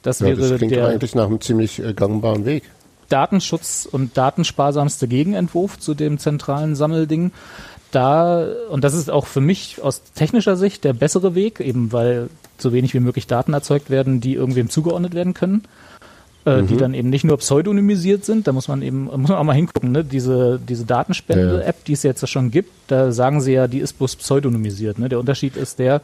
Das 0.03 0.21
Ja, 0.21 0.27
wäre 0.27 0.37
das 0.37 0.59
klingt 0.59 0.73
der 0.73 0.87
eigentlich 0.87 1.15
nach 1.15 1.27
einem 1.27 1.41
ziemlich 1.41 1.83
äh, 1.83 1.95
gangbaren 1.95 2.45
Weg. 2.45 2.63
Datenschutz 3.09 3.89
und 3.91 4.17
datensparsamste 4.17 5.09
Gegenentwurf 5.09 5.79
zu 5.79 5.95
dem 5.95 6.19
zentralen 6.19 6.75
Sammelding. 6.75 7.33
Da, 7.93 8.47
und 8.71 8.85
das 8.85 8.95
ist 8.95 9.11
auch 9.11 9.27
für 9.27 9.41
mich 9.41 9.83
aus 9.83 10.03
technischer 10.15 10.57
Sicht 10.57 10.85
der 10.85 10.93
bessere 10.93 11.35
Weg, 11.35 11.61
eben 11.61 11.93
weil 11.93 12.29
so 12.59 12.73
wenig 12.73 12.95
wie 12.95 13.01
möglich 13.01 13.27
Daten 13.27 13.53
erzeugt 13.53 13.91
werden, 13.91 14.21
die 14.21 14.35
irgendwem 14.35 14.69
zugeordnet 14.71 15.15
werden 15.15 15.35
können. 15.35 15.63
Äh, 16.47 16.63
Die 16.63 16.77
dann 16.77 16.95
eben 16.95 17.11
nicht 17.11 17.25
nur 17.25 17.39
pseudonymisiert 17.39 18.25
sind, 18.25 18.47
da 18.47 18.53
muss 18.53 18.69
man 18.69 18.81
eben, 18.81 19.05
muss 19.05 19.31
man 19.31 19.39
auch 19.39 19.45
mal 19.45 19.55
hingucken, 19.55 19.91
ne? 19.91 20.05
Diese, 20.05 20.61
diese 20.61 20.85
Datenspende-App, 20.85 21.85
die 21.85 21.93
es 21.93 22.05
jetzt 22.05 22.27
schon 22.29 22.53
gibt, 22.53 22.71
da 22.87 23.11
sagen 23.11 23.41
sie 23.41 23.53
ja, 23.53 23.67
die 23.67 23.81
ist 23.81 23.95
bloß 23.95 24.15
pseudonymisiert. 24.15 24.99
Ne? 24.99 25.09
Der 25.09 25.19
Unterschied 25.19 25.57
ist 25.57 25.81
der, 25.81 26.03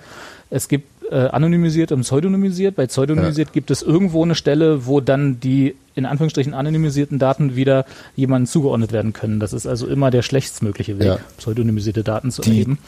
es 0.51 0.67
gibt 0.67 0.89
äh, 1.11 1.17
anonymisiert 1.17 1.93
und 1.93 2.03
pseudonymisiert. 2.03 2.77
Bei 2.77 2.87
pseudonymisiert 2.87 3.53
gibt 3.53 3.71
es 3.71 3.83
irgendwo 3.83 4.23
eine 4.25 4.35
Stelle, 4.35 4.87
wo 4.87 5.01
dann 5.01 5.41
die 5.41 5.75
in 5.95 6.07
Anführungsstrichen 6.07 6.55
anonymisierten 6.55 7.19
Daten 7.19 7.55
wieder 7.57 7.85
jemandem 8.17 8.47
zugeordnet 8.47 8.93
werden 8.93 9.13
können. 9.13 9.41
Das 9.41 9.53
ist 9.53 9.67
also 9.67 9.87
immer 9.87 10.11
der 10.11 10.23
schlechtstmögliche 10.23 10.99
Weg, 10.99 11.07
Ja. 11.07 11.19
pseudonymisierte 11.37 12.03
Daten 12.03 12.31
zu 12.31 12.43
Die- 12.43 12.51
erheben. 12.51 12.79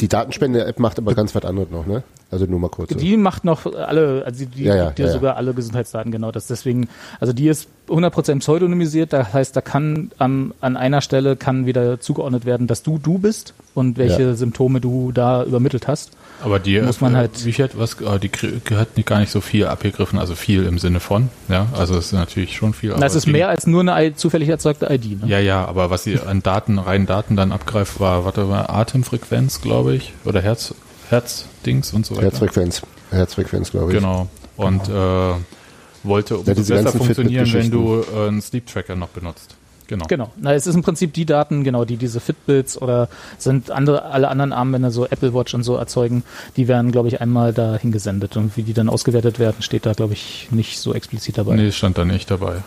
Die 0.00 0.08
Datenspende-App 0.08 0.80
macht 0.80 0.98
aber 0.98 1.14
ganz 1.14 1.34
was 1.34 1.44
anderes 1.44 1.70
noch, 1.70 1.86
ne? 1.86 2.02
Also 2.34 2.46
nur 2.46 2.58
mal 2.58 2.68
kurz. 2.68 2.92
so. 2.92 2.98
Die 2.98 3.16
macht 3.16 3.44
noch 3.44 3.64
alle, 3.72 4.24
also 4.26 4.44
die 4.44 4.64
Ja, 4.64 4.74
ja, 4.74 4.84
gibt 4.86 4.98
dir 4.98 5.02
ja, 5.04 5.08
ja. 5.08 5.14
sogar 5.14 5.36
alle 5.36 5.54
Gesundheitsdaten, 5.54 6.10
genau. 6.10 6.32
Das 6.32 6.48
deswegen, 6.48 6.88
also 7.20 7.32
die 7.32 7.46
ist 7.46 7.68
100% 7.88 8.40
pseudonymisiert, 8.40 9.12
das 9.12 9.32
heißt, 9.32 9.54
da 9.54 9.60
kann 9.60 10.10
am, 10.18 10.52
an 10.60 10.76
einer 10.76 11.00
Stelle 11.00 11.36
kann 11.36 11.64
wieder 11.66 12.00
zugeordnet 12.00 12.44
werden, 12.44 12.66
dass 12.66 12.82
du 12.82 12.98
du 12.98 13.18
bist 13.18 13.54
und 13.74 13.98
welche 13.98 14.22
Ja. 14.22 14.34
Symptome 14.34 14.80
du 14.80 15.12
da 15.12 15.44
übermittelt 15.44 15.86
hast. 15.86 16.10
Aber 16.42 16.58
die 16.58 16.80
Muss 16.80 17.00
man 17.00 17.14
äh, 17.14 17.18
halt- 17.18 17.44
wie 17.46 17.52
hat 17.62 17.78
was 17.78 18.00
äh, 18.00 18.18
die 18.18 18.30
hat 18.74 18.96
nicht 18.96 19.06
gar 19.06 19.20
nicht 19.20 19.30
so 19.30 19.40
viel 19.40 19.66
abgegriffen, 19.66 20.18
also 20.18 20.34
viel 20.34 20.64
im 20.64 20.78
Sinne 20.78 20.98
von, 20.98 21.28
ja, 21.48 21.66
also 21.78 21.96
es 21.96 22.06
ist 22.06 22.12
natürlich 22.12 22.56
schon 22.56 22.74
viel. 22.74 22.90
Na, 22.90 22.96
aber 22.96 23.06
es 23.06 23.14
ist 23.14 23.26
mehr 23.26 23.48
als 23.48 23.66
nur 23.68 23.82
eine 23.82 24.08
I- 24.08 24.14
zufällig 24.16 24.48
erzeugte 24.48 24.86
ID. 24.92 25.22
Ne? 25.22 25.28
Ja, 25.28 25.38
ja, 25.38 25.64
aber 25.64 25.90
was 25.90 26.02
sie 26.04 26.18
an 26.18 26.42
Daten, 26.42 26.78
reinen 26.78 27.06
Daten 27.06 27.36
dann 27.36 27.52
abgreift, 27.52 28.00
war, 28.00 28.24
warte 28.24 28.44
mal, 28.44 28.66
Atemfrequenz, 28.68 29.60
glaube 29.60 29.94
ich, 29.94 30.12
oder 30.24 30.40
Herz, 30.42 30.74
Herzdings 31.14 31.92
und 31.92 32.06
so 32.06 32.16
weiter. 32.16 32.26
Herzfrequenz. 32.26 32.82
Herzfrequenz, 33.10 33.70
glaube 33.70 33.92
ich. 33.92 33.98
Genau. 33.98 34.28
Und 34.56 34.88
äh, 34.88 35.34
wollte 36.02 36.38
umso 36.38 36.50
Ja, 36.52 36.82
besser 36.82 36.98
funktionieren, 36.98 37.52
wenn 37.52 37.70
du 37.70 38.02
äh, 38.02 38.28
einen 38.28 38.42
Sleep 38.42 38.66
Tracker 38.66 38.96
noch 38.96 39.08
benutzt. 39.08 39.56
Genau. 39.86 40.06
Genau. 40.06 40.32
Na, 40.36 40.54
es 40.54 40.66
ist 40.66 40.74
im 40.74 40.82
Prinzip 40.82 41.12
die 41.12 41.26
Daten, 41.26 41.62
genau, 41.62 41.84
die 41.84 41.96
diese 41.98 42.18
Fitbits 42.20 42.80
oder 42.80 43.08
sind 43.36 43.70
andere, 43.70 44.04
alle 44.04 44.28
anderen 44.28 44.52
Armbänder, 44.52 44.90
so 44.90 45.04
Apple 45.04 45.34
Watch 45.34 45.52
und 45.52 45.62
so 45.62 45.76
erzeugen, 45.76 46.22
die 46.56 46.68
werden, 46.68 46.90
glaube 46.90 47.08
ich, 47.08 47.20
einmal 47.20 47.52
dahin 47.52 47.92
gesendet. 47.92 48.36
Und 48.36 48.56
wie 48.56 48.62
die 48.62 48.72
dann 48.72 48.88
ausgewertet 48.88 49.38
werden, 49.38 49.60
steht 49.60 49.84
da, 49.84 49.92
glaube 49.92 50.14
ich, 50.14 50.48
nicht 50.50 50.78
so 50.78 50.94
explizit 50.94 51.36
dabei. 51.36 51.56
Nee, 51.56 51.70
stand 51.70 51.98
da 51.98 52.04
nicht 52.04 52.30
dabei. 52.30 52.62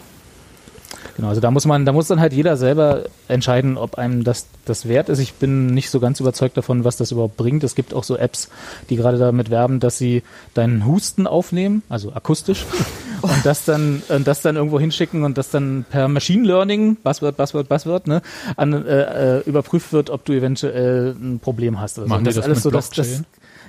Genau, 1.17 1.29
also 1.29 1.41
da 1.41 1.49
muss 1.49 1.65
man, 1.65 1.83
da 1.83 1.93
muss 1.93 2.07
dann 2.07 2.19
halt 2.19 2.31
jeder 2.31 2.57
selber 2.57 3.05
entscheiden, 3.27 3.75
ob 3.75 3.95
einem 3.97 4.23
das, 4.23 4.45
das 4.65 4.87
wert 4.87 5.09
ist. 5.09 5.17
Ich 5.17 5.33
bin 5.33 5.65
nicht 5.65 5.89
so 5.89 5.99
ganz 5.99 6.19
überzeugt 6.19 6.55
davon, 6.57 6.83
was 6.83 6.95
das 6.95 7.11
überhaupt 7.11 7.37
bringt. 7.37 7.63
Es 7.63 7.73
gibt 7.73 7.95
auch 7.95 8.03
so 8.03 8.15
Apps, 8.17 8.49
die 8.91 8.97
gerade 8.97 9.17
damit 9.17 9.49
werben, 9.49 9.79
dass 9.79 9.97
sie 9.97 10.21
deinen 10.53 10.85
Husten 10.85 11.25
aufnehmen, 11.25 11.81
also 11.89 12.13
akustisch, 12.13 12.67
und 13.23 13.43
das 13.43 13.65
dann, 13.65 14.03
und 14.09 14.27
das 14.27 14.43
dann 14.43 14.57
irgendwo 14.57 14.79
hinschicken 14.79 15.23
und 15.23 15.39
das 15.39 15.49
dann 15.49 15.85
per 15.89 16.07
Machine 16.07 16.45
Learning, 16.45 16.97
Buzzword, 16.97 17.35
Buzzword, 17.35 17.67
Buzzword, 17.67 18.05
ne, 18.05 18.21
an, 18.55 18.73
äh, 18.73 19.37
äh, 19.37 19.41
überprüft 19.47 19.93
wird, 19.93 20.11
ob 20.11 20.23
du 20.23 20.33
eventuell 20.33 21.15
ein 21.19 21.39
Problem 21.39 21.81
hast. 21.81 21.97
Also 21.97 22.07
Machen 22.07 22.25
die 22.25 22.27
das 22.27 22.35
das 22.35 22.45
alles 22.45 22.57
mit 22.57 22.63
so, 22.63 22.69
dass 22.69 22.91
das? 22.91 23.23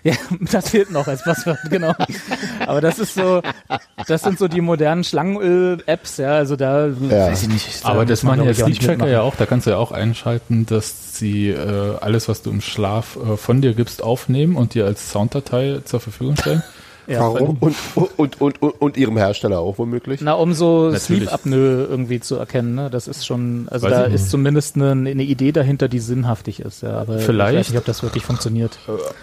Ja, 0.04 0.14
das 0.52 0.70
fehlt 0.70 0.90
noch 0.90 1.06
als 1.08 1.22
Passwort, 1.22 1.58
genau. 1.70 1.92
Aber 2.66 2.80
das 2.80 2.98
ist 2.98 3.14
so, 3.14 3.42
das 4.06 4.22
sind 4.22 4.38
so 4.38 4.48
die 4.48 4.60
modernen 4.60 5.04
Schlangenöl-Apps, 5.04 6.18
ja, 6.18 6.32
also 6.32 6.56
da 6.56 6.86
Ja. 6.86 7.26
weiß 7.28 7.42
ich 7.42 7.48
nicht. 7.48 7.84
da 7.84 7.88
Aber 7.88 8.06
das 8.06 8.22
machen 8.22 8.44
ja 8.44 8.54
Sleep 8.54 8.80
Tracker 8.80 9.08
ja 9.08 9.22
auch, 9.22 9.36
da 9.36 9.46
kannst 9.46 9.66
du 9.66 9.70
ja 9.70 9.76
auch 9.76 9.92
einschalten, 9.92 10.66
dass 10.66 11.16
sie 11.18 11.48
äh, 11.50 11.96
alles, 12.00 12.28
was 12.28 12.42
du 12.42 12.50
im 12.50 12.60
Schlaf 12.60 13.16
äh, 13.16 13.36
von 13.36 13.60
dir 13.60 13.74
gibst, 13.74 14.02
aufnehmen 14.02 14.56
und 14.56 14.74
dir 14.74 14.86
als 14.86 15.10
Sounddatei 15.10 15.80
zur 15.84 16.00
Verfügung 16.00 16.36
stellen. 16.36 16.62
Ja, 17.08 17.20
Warum? 17.20 17.56
Und, 17.60 17.74
und, 18.18 18.40
und, 18.40 18.62
und, 18.62 18.70
und 18.82 18.96
ihrem 18.98 19.16
Hersteller 19.16 19.60
auch 19.60 19.78
womöglich? 19.78 20.20
Na, 20.20 20.34
um 20.34 20.52
so 20.52 20.90
Natürlich. 20.90 21.04
Sleep-Apnoe 21.28 21.86
irgendwie 21.88 22.20
zu 22.20 22.36
erkennen, 22.36 22.74
ne? 22.74 22.90
Das 22.90 23.08
ist 23.08 23.24
schon, 23.26 23.66
also 23.70 23.86
Weiß 23.86 23.92
da 23.94 24.04
ist 24.04 24.30
zumindest 24.30 24.76
eine, 24.76 24.90
eine 24.90 25.22
Idee 25.22 25.52
dahinter, 25.52 25.88
die 25.88 26.00
sinnhaftig 26.00 26.60
ist, 26.60 26.82
ja. 26.82 26.90
Aber 26.98 27.18
Vielleicht. 27.18 27.52
ich 27.54 27.58
weiß 27.60 27.68
nicht, 27.70 27.78
ob 27.78 27.86
das 27.86 28.02
wirklich 28.02 28.24
funktioniert. 28.24 28.78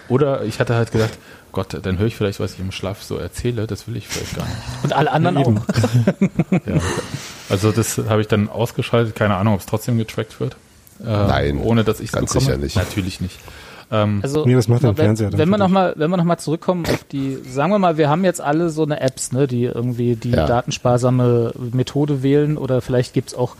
Oder 0.08 0.42
ich 0.44 0.58
hatte 0.58 0.74
halt 0.74 0.90
gedacht, 0.90 1.16
Gott, 1.52 1.78
dann 1.80 1.98
höre 1.98 2.08
ich 2.08 2.16
vielleicht, 2.16 2.40
was 2.40 2.54
ich 2.54 2.60
im 2.60 2.72
Schlaf 2.72 3.02
so 3.02 3.16
erzähle, 3.18 3.66
das 3.68 3.86
will 3.86 3.96
ich 3.96 4.08
vielleicht 4.08 4.36
gar 4.36 4.44
nicht. 4.44 4.56
Und 4.82 4.92
alle 4.92 5.12
anderen 5.12 5.36
auch. 5.38 5.52
Ja. 6.66 6.80
Also 7.48 7.70
das 7.70 7.98
habe 8.08 8.20
ich 8.20 8.26
dann 8.26 8.48
ausgeschaltet, 8.48 9.14
keine 9.14 9.36
Ahnung, 9.36 9.54
ob 9.54 9.60
es 9.60 9.66
trotzdem 9.66 9.96
getrackt 9.96 10.40
wird. 10.40 10.56
Äh, 11.00 11.04
Nein, 11.04 11.58
Ohne 11.58 11.84
dass 11.84 12.00
ich 12.00 12.06
es 12.06 12.12
ganz 12.12 12.32
bekomme. 12.32 12.46
sicher 12.46 12.58
nicht. 12.58 12.76
Natürlich 12.76 13.20
nicht. 13.20 13.38
Ähm, 13.90 14.20
Also, 14.22 14.44
Nee, 14.44 14.54
das 14.54 14.68
macht 14.68 14.82
wenn, 14.82 14.94
Fernseher 14.96 15.32
wenn 15.32 15.48
wir 15.48 15.56
für 15.56 15.58
noch 15.58 15.68
mal, 15.68 15.94
wenn 15.96 16.10
wir 16.10 16.16
noch 16.16 16.24
mal 16.24 16.38
zurückkommen 16.38 16.84
auf 16.86 17.04
die, 17.04 17.36
sagen 17.48 17.70
wir 17.72 17.78
mal, 17.78 17.96
wir 17.96 18.08
haben 18.10 18.24
jetzt 18.24 18.40
alle 18.40 18.70
so 18.70 18.82
eine 18.82 19.00
Apps, 19.00 19.32
ne, 19.32 19.46
die 19.46 19.64
irgendwie 19.64 20.16
die 20.16 20.32
Ja. 20.32 20.46
datensparsame 20.46 21.52
Methode 21.72 22.22
wählen 22.22 22.58
oder 22.58 22.80
vielleicht 22.80 23.14
gibt's 23.14 23.34
auch 23.34 23.56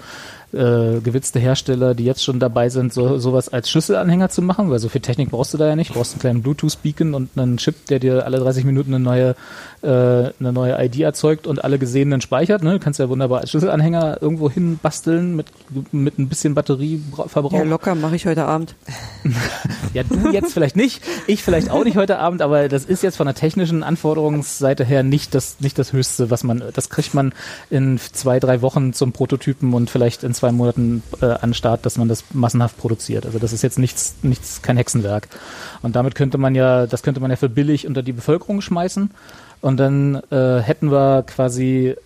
äh, 0.57 1.01
gewitzte 1.01 1.39
Hersteller, 1.39 1.95
die 1.95 2.05
jetzt 2.05 2.25
schon 2.25 2.41
dabei 2.41 2.69
sind, 2.69 2.93
so, 2.93 3.19
sowas 3.19 3.49
als 3.49 3.71
Schlüsselanhänger 3.71 4.31
zu 4.31 4.43
machen, 4.43 4.71
weil 4.71 4.79
so 4.79 4.89
viel 4.89 5.01
Technik 5.01 5.31
brauchst 5.31 5.55
du 5.55 5.59
da 5.59 5.69
ja 5.69 5.77
nicht. 5.77 5.91
Du 5.91 5.95
brauchst 5.95 6.15
einen 6.15 6.21
kleinen 6.21 6.43
Bluetooth-Beacon 6.43 7.15
und 7.15 7.31
einen 7.37 7.59
Chip, 7.59 7.87
der 7.87 7.99
dir 7.99 8.25
alle 8.25 8.39
30 8.39 8.65
Minuten 8.65 8.95
eine 8.95 9.05
neue, 9.05 9.35
äh, 9.83 10.33
eine 10.41 10.53
neue 10.53 10.85
ID 10.85 11.01
erzeugt 11.01 11.47
und 11.47 11.63
alle 11.63 11.79
Gesehenen 11.79 12.21
speichert. 12.21 12.63
Ne? 12.63 12.73
Du 12.73 12.79
kannst 12.79 12.99
ja 12.99 13.09
wunderbar 13.09 13.41
als 13.41 13.51
Schlüsselanhänger 13.51 14.19
irgendwo 14.21 14.51
hin 14.51 14.79
basteln 14.83 15.37
mit, 15.37 15.47
mit 15.93 16.19
ein 16.19 16.29
bisschen 16.29 16.55
Batterieverbrauch. 16.55 17.53
Ja, 17.53 17.63
locker 17.63 17.95
mache 17.95 18.17
ich 18.17 18.27
heute 18.27 18.45
Abend. 18.45 18.75
Ja, 19.95 20.03
du 20.03 20.31
jetzt 20.31 20.53
vielleicht 20.53 20.77
nicht, 20.77 21.03
ich 21.27 21.43
vielleicht 21.43 21.71
auch 21.71 21.85
nicht 21.85 21.97
heute 21.97 22.19
Abend, 22.19 22.43
aber 22.43 22.69
das 22.69 22.85
ist 22.85 23.03
jetzt 23.03 23.17
von 23.17 23.27
der 23.27 23.35
technischen 23.35 23.83
Anforderungsseite 23.83 24.85
her 24.85 25.03
nicht 25.03 25.35
das, 25.35 25.57
nicht 25.61 25.79
das 25.79 25.93
Höchste, 25.93 26.31
was 26.31 26.45
man, 26.45 26.63
das 26.75 26.91
kriegt 26.91 27.15
man 27.15 27.33
in 27.71 27.99
zwei, 27.99 28.39
drei 28.41 28.61
Wochen 28.61 28.93
zum 28.93 29.13
Prototypen 29.13 29.73
und 29.73 29.89
vielleicht 29.89 30.23
in 30.23 30.35
zwei 30.35 30.46
Monaten 30.53 31.03
äh, 31.21 31.27
an 31.27 31.51
den 31.51 31.55
Start, 31.55 31.87
dass 31.87 31.99
man 31.99 32.09
das 32.09 32.25
massenhaft 32.33 32.77
produziert. 32.79 33.27
Also 33.27 33.39
das 33.39 33.53
ist 33.53 33.63
jetzt 33.63 33.79
nichts, 33.79 34.17
nichts, 34.23 34.63
kein 34.63 34.77
Hexenwerk. 34.77 35.29
Und 35.83 35.97
damit 35.97 36.15
könnte 36.15 36.39
man 36.39 36.55
ja, 36.55 36.87
das 36.87 37.03
könnte 37.03 37.21
man 37.21 37.31
ja 37.31 37.37
für 37.37 37.49
billig 37.49 37.87
unter 37.87 38.03
die 38.03 38.13
Bevölkerung 38.13 38.61
schmeißen. 38.61 39.11
Und 39.61 39.77
dann 39.79 40.23
äh, 40.31 40.61
hätten 40.61 40.91
wir 40.91 41.23
quasi 41.25 41.97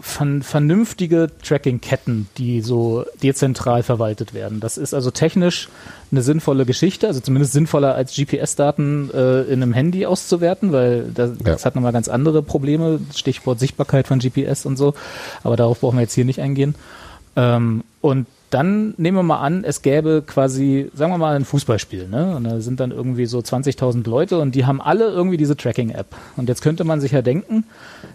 ver 0.00 0.26
vernünftige 0.42 1.30
Tracking-Ketten, 1.42 2.28
die 2.38 2.60
so 2.60 3.04
dezentral 3.22 3.82
verwaltet 3.82 4.34
werden. 4.34 4.60
Das 4.60 4.78
ist 4.78 4.94
also 4.94 5.10
technisch 5.10 5.68
eine 6.10 6.22
sinnvolle 6.22 6.66
Geschichte, 6.66 7.06
also 7.06 7.20
zumindest 7.20 7.52
sinnvoller 7.52 7.94
als 7.94 8.14
GPS-Daten 8.14 9.10
äh, 9.12 9.42
in 9.42 9.62
einem 9.62 9.72
Handy 9.72 10.06
auszuwerten, 10.06 10.72
weil 10.72 11.10
das, 11.14 11.32
das 11.38 11.64
hat 11.64 11.74
nochmal 11.74 11.92
ganz 11.92 12.08
andere 12.08 12.42
Probleme, 12.42 13.00
Stichwort 13.14 13.58
Sichtbarkeit 13.58 14.06
von 14.06 14.18
GPS 14.18 14.66
und 14.66 14.76
so, 14.76 14.94
aber 15.42 15.56
darauf 15.56 15.80
brauchen 15.80 15.96
wir 15.96 16.02
jetzt 16.02 16.14
hier 16.14 16.24
nicht 16.24 16.40
eingehen. 16.40 16.74
Ähm, 17.36 17.84
und 18.00 18.26
dann 18.50 18.94
nehmen 18.96 19.18
wir 19.18 19.22
mal 19.22 19.40
an, 19.40 19.64
es 19.64 19.82
gäbe 19.82 20.22
quasi, 20.26 20.90
sagen 20.94 21.12
wir 21.12 21.18
mal, 21.18 21.34
ein 21.36 21.44
Fußballspiel, 21.44 22.08
ne? 22.08 22.36
Und 22.36 22.44
da 22.44 22.60
sind 22.60 22.80
dann 22.80 22.92
irgendwie 22.92 23.26
so 23.26 23.38
20.000 23.38 24.08
Leute 24.08 24.38
und 24.38 24.54
die 24.54 24.64
haben 24.64 24.80
alle 24.80 25.08
irgendwie 25.08 25.36
diese 25.36 25.56
Tracking-App. 25.56 26.06
Und 26.36 26.48
jetzt 26.48 26.62
könnte 26.62 26.84
man 26.84 27.00
sich 27.00 27.12
ja 27.12 27.22
denken, 27.22 27.64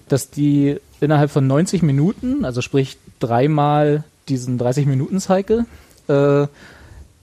dass 0.08 0.30
die 0.30 0.78
innerhalb 1.02 1.32
von 1.32 1.46
90 1.48 1.84
Minuten, 1.84 2.46
also 2.46 2.62
sprich 2.62 2.98
dreimal 3.20 4.04
diesen 4.30 4.60
30-Minuten-Cycle, 4.60 5.66
äh, 6.08 6.48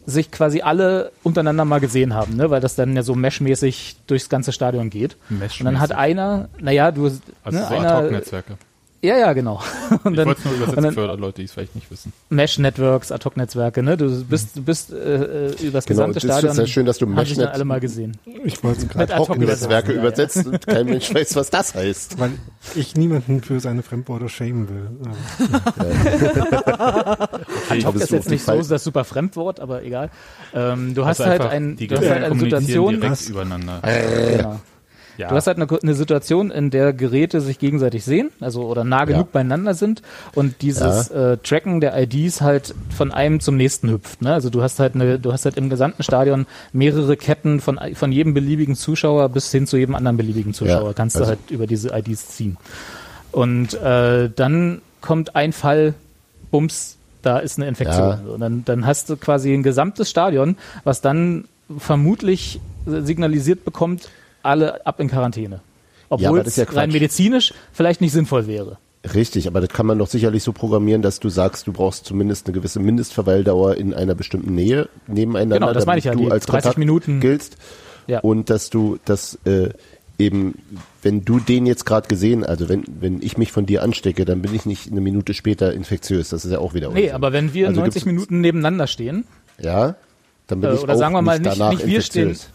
sich 0.07 0.30
quasi 0.30 0.62
alle 0.62 1.12
untereinander 1.22 1.64
mal 1.64 1.80
gesehen 1.80 2.14
haben, 2.14 2.36
ne? 2.36 2.51
weil 2.51 2.61
das 2.61 2.74
dann 2.74 2.96
ja 2.96 3.03
so 3.03 3.14
meshmäßig 3.14 3.96
durchs 4.07 4.28
ganze 4.28 4.53
Stadion 4.53 4.88
geht. 4.90 5.16
Und 5.61 5.66
dann 5.66 5.80
hat 5.80 5.92
einer, 5.92 6.49
naja, 6.59 6.90
du, 6.92 7.05
also 7.05 7.59
ne, 7.59 7.66
so 7.68 7.74
einer. 7.74 8.22
Ja, 9.03 9.16
ja, 9.16 9.32
genau. 9.32 9.62
Und 10.05 10.12
Ich 10.12 10.16
dann, 10.16 10.26
wollte 10.26 10.40
es 10.40 10.44
nur 10.44 10.55
übersetzen 10.55 10.82
dann- 10.82 10.94
für 10.94 11.07
Leute, 11.16 11.36
die 11.40 11.44
es 11.44 11.53
vielleicht 11.53 11.74
nicht 11.74 11.90
wissen. 11.90 12.12
Mesh-Networks, 12.30 13.12
Ad-Hoc-Netzwerke, 13.12 13.82
ne? 13.82 13.96
Du 13.96 14.24
bist, 14.24 14.57
du 14.57 14.62
bist 14.62 14.92
äh, 14.92 14.96
äh, 14.96 15.53
über 15.62 15.72
das 15.72 15.86
Genau, 15.86 16.07
gesamte 16.07 16.14
das 16.14 16.24
ist 16.24 16.30
Stadion. 16.30 16.55
sehr 16.55 16.66
schön, 16.66 16.86
dass 16.86 16.99
du 16.99 17.07
dann 17.07 17.14
Meshnet- 17.14 17.46
alle 17.53 17.64
mal 17.64 17.80
gesehen. 17.80 18.16
Ich 18.44 18.62
wollte 18.64 18.80
es 18.82 18.88
gerade, 18.88 19.14
Ad-Hoc 19.14 19.38
Netzwerke 19.38 19.92
ja, 19.94 19.99
übersetzt 20.01 20.46
und 20.46 20.66
kein 20.66 20.86
Mensch 20.86 21.12
weiß, 21.14 21.36
was 21.36 21.51
das 21.51 21.74
heißt. 21.74 22.18
weil 22.18 22.30
ich 22.74 22.96
niemanden 22.96 23.42
für 23.42 23.61
seine 23.61 23.82
Fremdworte 23.82 24.28
schämen 24.28 24.68
will. 24.68 24.88
Ad-Hoc 27.70 27.94
ist 28.01 28.11
jetzt 28.11 28.30
nicht 28.30 28.42
Fall- 28.44 28.62
so 28.62 28.70
das 28.70 28.84
super 28.84 29.05
Fremdwort, 29.05 29.61
aber 29.61 29.82
egal. 29.84 30.11
Ähm, 30.55 30.94
du 30.94 31.05
hast 31.07 31.20
Also 31.20 31.30
halt 31.30 31.42
ein, 31.53 31.76
die 31.76 31.86
du 31.86 31.96
hast 31.96 32.09
halt 32.09 32.24
eine 32.24 32.38
Situation, 32.38 32.94
direkt 32.94 33.12
Was? 33.12 33.28
übereinander. 33.28 33.80
genau. 34.36 34.61
Ja. 35.18 35.28
Du 35.28 35.34
hast 35.34 35.46
halt 35.48 35.58
eine, 35.60 35.66
eine 35.82 35.94
Situation, 35.94 36.50
in 36.50 36.70
der 36.70 36.92
Geräte 36.92 37.40
sich 37.40 37.58
gegenseitig 37.58 38.04
sehen, 38.04 38.30
also 38.40 38.62
oder 38.62 38.84
nah 38.84 39.04
genug 39.04 39.26
Ja. 39.26 39.28
beieinander 39.32 39.74
sind 39.74 40.00
und 40.34 40.62
dieses 40.62 41.08
äh, 41.10 41.36
Tracken 41.38 41.80
der 41.80 42.00
IDs 42.00 42.40
halt 42.40 42.74
von 42.96 43.10
einem 43.12 43.40
zum 43.40 43.56
nächsten 43.56 43.90
hüpft. 43.90 44.22
Ne? 44.22 44.32
Also 44.32 44.48
du 44.48 44.62
hast 44.62 44.78
halt 44.78 44.94
eine, 44.94 45.18
du 45.18 45.32
hast 45.32 45.44
halt 45.44 45.56
im 45.56 45.68
gesamten 45.70 46.02
Stadion 46.04 46.46
mehrere 46.72 47.16
Ketten 47.16 47.60
von 47.60 47.78
von 47.94 48.12
jedem 48.12 48.32
beliebigen 48.32 48.76
Zuschauer 48.76 49.28
bis 49.28 49.50
hin 49.50 49.66
zu 49.66 49.76
jedem 49.76 49.94
anderen 49.96 50.16
beliebigen 50.16 50.54
Zuschauer. 50.54 50.86
Ja, 50.88 50.92
Kannst 50.94 51.16
du 51.16 51.20
also- 51.20 51.30
halt 51.30 51.50
über 51.50 51.66
diese 51.66 51.90
IDs 51.96 52.28
ziehen. 52.28 52.56
Und 53.32 53.74
äh, 53.74 54.30
dann 54.34 54.80
kommt 55.00 55.36
ein 55.36 55.52
Fall, 55.52 55.94
bums, 56.50 56.96
da 57.22 57.38
ist 57.38 57.58
eine 57.58 57.68
Infektion. 57.68 58.08
Ja. 58.26 58.32
Und 58.34 58.40
dann, 58.40 58.64
dann 58.64 58.86
hast 58.86 59.10
du 59.10 59.16
quasi 59.16 59.52
ein 59.52 59.62
gesamtes 59.62 60.08
Stadion, 60.08 60.56
was 60.84 61.00
dann 61.00 61.44
vermutlich 61.76 62.60
signalisiert 62.86 63.64
bekommt, 63.64 64.08
alle 64.43 64.84
ab 64.86 65.01
in 65.01 65.09
Quarantäne. 65.09 65.57
Ja, 65.57 65.61
Obwohl 66.11 66.39
das 66.39 66.49
es 66.49 66.57
ja 66.57 66.64
rein 66.64 66.91
medizinisch 66.91 67.53
vielleicht 67.72 68.01
nicht 68.01 68.12
sinnvoll 68.12 68.47
wäre. 68.47 68.78
Richtig, 69.14 69.47
aber 69.47 69.61
das 69.61 69.68
kann 69.70 69.86
man 69.86 69.99
doch 69.99 70.09
sicherlich 70.09 70.43
so 70.43 70.53
programmieren, 70.53 71.03
dass 71.03 71.20
du 71.20 71.28
sagst, 71.28 71.66
du 71.66 71.72
brauchst 71.72 72.05
zumindest 72.05 72.47
eine 72.47 72.55
gewisse 72.55 72.80
Mindestverweildauer 72.80 73.76
in 73.76 73.95
einer 73.95 74.14
bestimmten 74.14 74.55
Nähe 74.55 74.89
nebeneinander, 75.07 75.57
Genau, 75.66 75.72
das 75.72 75.86
meine 75.86 75.99
ich 76.01 76.05
ja, 76.07 76.14
du 76.14 76.28
als 76.30 76.47
30 76.47 76.51
Kontakt 76.51 76.78
Minuten. 76.78 77.20
giltst 77.20 77.57
Ja. 78.07 78.20
und 78.20 78.51
dass 78.51 78.70
du 78.70 78.99
das 79.05 79.39
äh, 79.45 79.68
eben, 80.18 80.55
wenn 81.03 81.24
du 81.24 81.39
den 81.39 81.64
jetzt 81.66 81.84
gerade 81.86 82.09
gesehen, 82.09 82.45
also 82.45 82.68
wenn 82.68 82.82
wenn 83.01 83.22
ich 83.22 83.39
mich 83.39 83.53
von 83.53 83.66
dir 83.66 83.82
anstecke, 83.84 84.24
dann 84.24 84.43
bin 84.43 84.53
ich 84.55 84.66
nicht 84.66 84.91
eine 84.91 85.01
Minute 85.01 85.32
später 85.32 85.72
infektiös. 85.72 86.30
Das 86.30 86.45
ist 86.45 86.51
ja 86.51 86.59
auch 86.59 86.74
wieder 86.74 86.89
Nee, 86.91 87.03
Unsinn. 87.03 87.14
aber 87.14 87.32
wenn 87.32 87.55
wir 87.55 87.68
Also 87.68 87.80
90 87.80 88.03
gibt's- 88.03 88.07
Minuten 88.07 88.41
nebeneinander 88.41 88.89
stehen, 88.89 89.24
ja, 89.61 89.95
dann 90.49 90.61
bin 90.61 90.70
äh, 90.70 90.74
ich 90.74 90.80
oder 90.82 90.95
auch 90.95 90.99
sagen 90.99 91.14
wir 91.14 91.22
mal 91.22 91.39
nicht 91.39 91.57
nicht, 91.57 91.70
nicht 91.70 91.86
wir 91.86 92.03
stehen, 92.03 92.28
infektiös. 92.30 92.51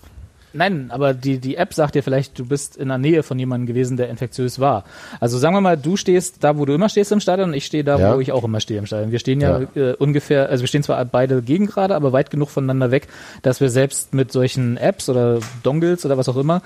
Nein, 0.56 0.90
aber 0.90 1.14
die, 1.16 1.40
die 1.40 1.56
App 1.56 1.74
sagt 1.74 1.96
dir 1.96 2.04
vielleicht, 2.04 2.38
du 2.38 2.46
bist 2.46 2.78
in 2.78 2.88
der 2.90 3.00
Nähe 3.00 3.24
von 3.24 3.40
jemandem 3.40 3.66
gewesen, 3.66 3.98
der 3.98 4.10
infektiös 4.10 4.60
war. 4.60 4.84
Also 5.20 5.38
sagen 5.40 5.56
wir 5.56 5.62
mal, 5.62 5.78
du 5.78 5.98
stehst 5.98 6.44
da, 6.44 6.58
wo 6.58 6.66
du 6.66 6.74
immer 6.74 6.90
stehst 6.90 7.12
im 7.12 7.20
Stadion 7.20 7.50
und 7.50 7.56
ich 7.56 7.66
stehe 7.66 7.84
da, 7.84 7.98
Ja. 7.98 8.16
wo 8.16 8.20
ich 8.20 8.32
auch 8.32 8.44
immer 8.44 8.60
stehe 8.60 8.80
im 8.80 8.86
Stadion. 8.86 9.12
Wir 9.12 9.20
stehen 9.20 9.42
ja, 9.42 9.62
Äh, 9.76 9.94
ungefähr, 9.94 10.50
also 10.50 10.62
wir 10.62 10.68
stehen 10.68 10.84
zwar 10.84 11.04
beide 11.06 11.42
gegen 11.42 11.66
gerade, 11.66 11.96
aber 11.96 12.14
weit 12.14 12.30
genug 12.30 12.50
voneinander 12.52 12.92
weg, 12.92 13.08
dass 13.42 13.62
wir 13.62 13.70
selbst 13.70 14.14
mit 14.14 14.32
solchen 14.32 14.78
Apps 14.78 15.10
oder 15.10 15.40
Dongles 15.64 16.06
oder 16.06 16.18
was 16.18 16.30
auch 16.30 16.38
immer 16.38 16.62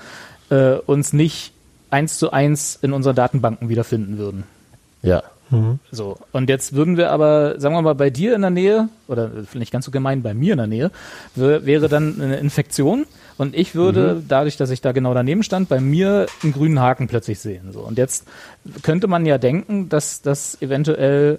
äh, 0.50 0.72
uns 0.86 1.12
nicht 1.14 1.52
eins 1.90 2.18
zu 2.18 2.30
eins 2.30 2.78
in 2.82 2.92
unseren 2.92 3.16
Datenbanken 3.16 3.68
wiederfinden 3.70 4.18
würden. 4.18 4.44
Ja. 5.02 5.22
So, 5.90 6.18
und 6.32 6.50
jetzt 6.50 6.74
würden 6.74 6.98
wir 6.98 7.10
aber, 7.10 7.58
sagen 7.58 7.74
wir 7.74 7.80
mal, 7.80 7.94
bei 7.94 8.10
dir 8.10 8.34
in 8.34 8.42
der 8.42 8.50
Nähe, 8.50 8.90
oder 9.06 9.30
vielleicht 9.50 9.72
ganz 9.72 9.86
so 9.86 9.90
gemein, 9.90 10.20
bei 10.20 10.34
mir 10.34 10.52
in 10.52 10.58
der 10.58 10.66
Nähe, 10.66 10.90
wär- 11.36 11.64
wäre 11.64 11.88
dann 11.88 12.20
eine 12.20 12.36
Infektion 12.36 13.06
und 13.38 13.54
ich 13.56 13.74
würde, 13.74 14.22
dadurch, 14.26 14.56
dass 14.56 14.70
ich 14.70 14.80
da 14.80 14.92
genau 14.92 15.14
daneben 15.14 15.42
stand, 15.42 15.68
bei 15.68 15.80
mir 15.80 16.26
einen 16.42 16.52
grünen 16.52 16.80
Haken 16.80 17.06
plötzlich 17.06 17.38
sehen. 17.38 17.72
So, 17.72 17.80
und 17.80 17.96
jetzt 17.96 18.24
könnte 18.82 19.06
man 19.06 19.24
ja 19.24 19.38
denken, 19.38 19.88
dass 19.88 20.20
das 20.22 20.60
eventuell, 20.60 21.38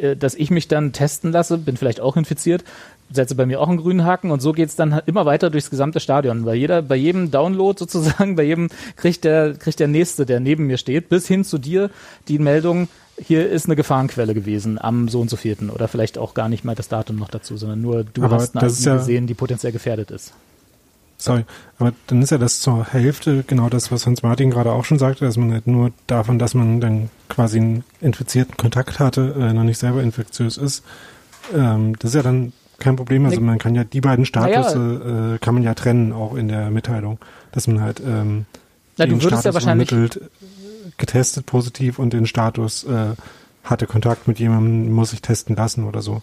äh, 0.00 0.16
dass 0.16 0.34
ich 0.36 0.50
mich 0.50 0.68
dann 0.68 0.92
testen 0.92 1.32
lasse, 1.32 1.58
bin 1.58 1.76
vielleicht 1.76 2.00
auch 2.00 2.16
infiziert, 2.16 2.62
setze 3.10 3.34
bei 3.34 3.44
mir 3.44 3.60
auch 3.60 3.68
einen 3.68 3.78
grünen 3.78 4.04
Haken 4.04 4.30
und 4.30 4.40
so 4.40 4.52
geht's 4.52 4.76
dann 4.76 4.94
halt 4.94 5.08
immer 5.08 5.26
weiter 5.26 5.50
durchs 5.50 5.68
gesamte 5.68 5.98
Stadion. 6.00 6.44
Bei 6.44 6.54
jeder, 6.54 6.80
bei 6.80 6.96
jedem 6.96 7.30
Download 7.32 7.76
sozusagen, 7.78 8.36
bei 8.36 8.44
jedem 8.44 8.68
kriegt 8.96 9.24
der, 9.24 9.54
kriegt 9.54 9.80
der 9.80 9.88
Nächste, 9.88 10.24
der 10.24 10.38
neben 10.38 10.68
mir 10.68 10.78
steht, 10.78 11.08
bis 11.08 11.26
hin 11.26 11.44
zu 11.44 11.58
dir 11.58 11.90
die 12.28 12.38
Meldung, 12.38 12.88
hier 13.18 13.50
ist 13.50 13.66
eine 13.66 13.76
Gefahrenquelle 13.76 14.32
gewesen 14.32 14.80
am 14.80 15.08
so 15.08 15.20
und 15.20 15.28
so 15.28 15.36
vierten 15.36 15.70
oder 15.70 15.88
vielleicht 15.88 16.18
auch 16.18 16.34
gar 16.34 16.48
nicht 16.48 16.64
mal 16.64 16.74
das 16.74 16.88
Datum 16.88 17.16
noch 17.16 17.28
dazu, 17.28 17.56
sondern 17.56 17.80
nur 17.80 18.04
du 18.04 18.22
Aber 18.22 18.36
hast 18.36 18.56
eine 18.56 18.68
ja- 18.70 18.96
gesehen, 18.96 19.26
die 19.26 19.34
potenziell 19.34 19.72
gefährdet 19.72 20.10
ist. 20.10 20.32
Sorry, 21.22 21.44
aber 21.78 21.92
dann 22.08 22.20
ist 22.20 22.30
ja 22.30 22.38
das 22.38 22.60
zur 22.60 22.84
Hälfte 22.84 23.44
genau 23.46 23.68
das, 23.68 23.92
was 23.92 24.06
Hans 24.06 24.24
Martin 24.24 24.50
gerade 24.50 24.72
auch 24.72 24.84
schon 24.84 24.98
sagte, 24.98 25.24
dass 25.24 25.36
man 25.36 25.52
halt 25.52 25.68
nur 25.68 25.92
davon, 26.08 26.40
dass 26.40 26.54
man 26.54 26.80
dann 26.80 27.10
quasi 27.28 27.58
einen 27.58 27.84
infizierten 28.00 28.56
Kontakt 28.56 28.98
hatte, 28.98 29.34
äh, 29.38 29.52
noch 29.52 29.62
nicht 29.62 29.78
selber 29.78 30.02
infektiös 30.02 30.56
ist. 30.56 30.82
Ähm, 31.54 31.96
das 32.00 32.10
ist 32.10 32.14
ja 32.16 32.22
dann 32.22 32.52
kein 32.80 32.96
Problem. 32.96 33.24
Also 33.24 33.40
man 33.40 33.58
kann 33.58 33.76
ja 33.76 33.84
die 33.84 34.00
beiden 34.00 34.26
Naja. 34.34 34.64
Statusse 34.64 35.36
äh, 35.36 35.38
kann 35.38 35.54
man 35.54 35.62
ja 35.62 35.74
trennen, 35.74 36.12
auch 36.12 36.34
in 36.34 36.48
der 36.48 36.70
Mitteilung, 36.70 37.18
dass 37.52 37.68
man 37.68 37.80
halt 37.80 38.00
ähm, 38.00 38.46
Na, 38.96 39.06
den 39.06 39.20
ja 39.20 39.28
Status 39.28 39.62
übermittelt, 39.62 40.16
äh, 40.16 40.20
getestet 40.98 41.46
positiv 41.46 42.00
und 42.00 42.12
den 42.12 42.26
Status 42.26 42.82
äh, 42.82 43.14
hatte 43.62 43.86
Kontakt 43.86 44.26
mit 44.26 44.40
jemandem, 44.40 44.92
muss 44.92 45.10
sich 45.10 45.22
testen 45.22 45.54
lassen 45.54 45.84
oder 45.84 46.02
so. 46.02 46.22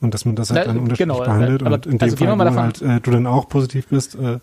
Und 0.00 0.14
dass 0.14 0.24
man 0.24 0.34
das 0.36 0.50
halt 0.50 0.60
Na, 0.66 0.72
dann 0.72 0.82
unterschiedlich 0.82 1.14
genau, 1.16 1.18
behandelt. 1.20 1.62
aber 1.62 1.74
und 1.74 1.86
in 1.86 1.98
dem 1.98 2.02
also 2.02 2.16
Fall, 2.16 2.32
wo 2.38 2.44
davon- 2.44 2.62
halt, 2.62 2.82
äh, 2.82 3.00
du 3.00 3.10
dann 3.10 3.26
auch 3.26 3.48
positiv 3.48 3.88
bist, 3.88 4.14
äh, 4.14 4.38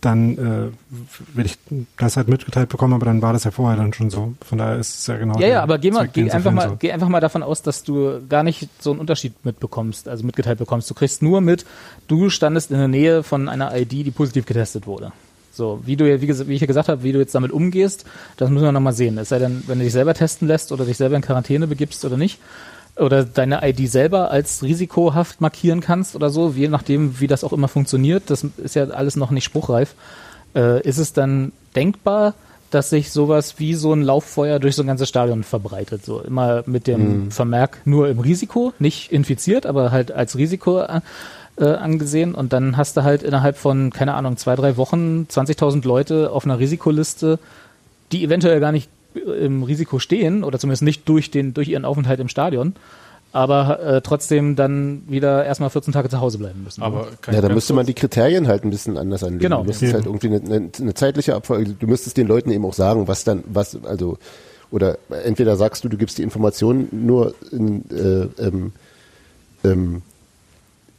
dann 0.00 0.36
äh, 0.36 1.36
will 1.36 1.46
ich 1.46 1.58
das 1.96 2.16
halt 2.16 2.28
mitgeteilt 2.28 2.68
bekommen, 2.68 2.92
aber 2.92 3.06
dann 3.06 3.22
war 3.22 3.32
das 3.32 3.44
ja 3.44 3.50
vorher 3.50 3.76
dann 3.76 3.92
schon 3.92 4.10
so. 4.10 4.34
Von 4.44 4.58
daher 4.58 4.76
ist 4.76 4.98
es 5.00 5.06
ja 5.06 5.16
genau. 5.16 5.38
Ja, 5.38 5.46
ja, 5.48 5.62
aber 5.62 5.78
geh 5.78 5.90
mal, 5.90 6.06
geh 6.06 6.30
einfach 6.30 6.52
mal, 6.52 6.68
soll. 6.68 6.76
geh 6.78 6.92
einfach 6.92 7.08
mal 7.08 7.20
davon 7.20 7.42
aus, 7.42 7.62
dass 7.62 7.82
du 7.82 8.20
gar 8.28 8.42
nicht 8.42 8.68
so 8.78 8.90
einen 8.90 9.00
Unterschied 9.00 9.32
mitbekommst, 9.44 10.06
also 10.08 10.24
mitgeteilt 10.24 10.58
bekommst. 10.58 10.88
Du 10.90 10.94
kriegst 10.94 11.22
nur 11.22 11.40
mit, 11.40 11.64
du 12.08 12.28
standest 12.30 12.70
in 12.70 12.78
der 12.78 12.88
Nähe 12.88 13.22
von 13.22 13.48
einer 13.48 13.74
ID, 13.76 13.92
die 13.92 14.10
positiv 14.10 14.44
getestet 14.44 14.86
wurde. 14.86 15.12
So, 15.52 15.80
wie 15.86 15.96
du 15.96 16.06
ja, 16.08 16.20
wie, 16.20 16.28
wie 16.48 16.52
ich 16.54 16.60
ja 16.60 16.66
gesagt 16.66 16.88
habe, 16.90 17.02
wie 17.02 17.12
du 17.12 17.18
jetzt 17.18 17.34
damit 17.34 17.50
umgehst, 17.50 18.04
das 18.36 18.50
müssen 18.50 18.64
wir 18.64 18.72
nochmal 18.72 18.92
sehen. 18.92 19.16
Es 19.16 19.30
sei 19.30 19.38
denn, 19.38 19.62
wenn 19.66 19.78
du 19.78 19.84
dich 19.84 19.92
selber 19.94 20.12
testen 20.12 20.46
lässt 20.46 20.70
oder 20.70 20.84
dich 20.84 20.98
selber 20.98 21.16
in 21.16 21.22
Quarantäne 21.22 21.66
begibst 21.66 22.04
oder 22.04 22.18
nicht, 22.18 22.38
oder 22.96 23.24
deine 23.24 23.60
ID 23.68 23.90
selber 23.90 24.30
als 24.30 24.62
risikohaft 24.62 25.40
markieren 25.40 25.80
kannst 25.80 26.16
oder 26.16 26.30
so, 26.30 26.50
je 26.56 26.68
nachdem, 26.68 27.20
wie 27.20 27.26
das 27.26 27.44
auch 27.44 27.52
immer 27.52 27.68
funktioniert, 27.68 28.24
das 28.28 28.44
ist 28.56 28.74
ja 28.74 28.84
alles 28.88 29.16
noch 29.16 29.30
nicht 29.30 29.44
spruchreif, 29.44 29.94
äh, 30.54 30.80
ist 30.82 30.98
es 30.98 31.12
dann 31.12 31.52
denkbar, 31.74 32.34
dass 32.70 32.90
sich 32.90 33.12
sowas 33.12 33.58
wie 33.58 33.74
so 33.74 33.92
ein 33.92 34.02
Lauffeuer 34.02 34.58
durch 34.58 34.74
so 34.74 34.82
ein 34.82 34.88
ganzes 34.88 35.08
Stadion 35.08 35.44
verbreitet. 35.44 36.04
So 36.04 36.20
immer 36.20 36.64
mit 36.66 36.86
dem 36.86 37.30
Vermerk 37.30 37.78
nur 37.84 38.08
im 38.08 38.18
Risiko, 38.18 38.72
nicht 38.78 39.12
infiziert, 39.12 39.66
aber 39.66 39.92
halt 39.92 40.10
als 40.10 40.36
Risiko 40.36 40.80
äh, 40.80 41.00
angesehen. 41.64 42.34
Und 42.34 42.52
dann 42.52 42.76
hast 42.76 42.96
du 42.96 43.04
halt 43.04 43.22
innerhalb 43.22 43.56
von, 43.56 43.90
keine 43.90 44.14
Ahnung, 44.14 44.36
zwei, 44.36 44.56
drei 44.56 44.76
Wochen 44.76 45.26
20.000 45.30 45.86
Leute 45.86 46.32
auf 46.32 46.44
einer 46.44 46.58
Risikoliste, 46.58 47.38
die 48.12 48.24
eventuell 48.24 48.60
gar 48.60 48.72
nicht 48.72 48.90
im 49.16 49.62
Risiko 49.62 49.98
stehen 49.98 50.44
oder 50.44 50.58
zumindest 50.58 50.82
nicht 50.82 51.08
durch, 51.08 51.30
den, 51.30 51.54
durch 51.54 51.68
ihren 51.68 51.84
Aufenthalt 51.84 52.20
im 52.20 52.28
Stadion, 52.28 52.74
aber 53.32 53.80
äh, 53.80 54.00
trotzdem 54.00 54.56
dann 54.56 55.02
wieder 55.08 55.44
erstmal 55.44 55.70
14 55.70 55.92
Tage 55.92 56.08
zu 56.08 56.20
Hause 56.20 56.38
bleiben 56.38 56.62
müssen. 56.64 56.82
Aber 56.82 57.08
Ja, 57.30 57.40
da 57.40 57.48
müsste 57.48 57.74
man 57.74 57.84
die 57.86 57.94
Kriterien 57.94 58.48
halt 58.48 58.64
ein 58.64 58.70
bisschen 58.70 58.96
anders 58.96 59.22
anlegen. 59.22 59.40
Genau. 59.40 59.60
Du 59.60 59.68
müsstest 59.68 59.94
halt 59.94 60.06
irgendwie 60.06 60.28
eine, 60.28 60.40
eine, 60.40 60.70
eine 60.80 60.94
zeitliche 60.94 61.34
Abfolge, 61.34 61.74
du 61.78 61.86
müsstest 61.86 62.16
den 62.16 62.26
Leuten 62.26 62.50
eben 62.50 62.64
auch 62.64 62.74
sagen, 62.74 63.08
was 63.08 63.24
dann, 63.24 63.44
was, 63.46 63.76
also, 63.84 64.18
oder 64.70 64.98
entweder 65.24 65.56
sagst 65.56 65.84
du, 65.84 65.88
du 65.88 65.96
gibst 65.96 66.18
die 66.18 66.22
Informationen 66.22 66.88
nur 66.92 67.34
in, 67.52 67.84
äh, 67.90 68.42
ähm, 68.42 68.72
ähm, 69.64 70.02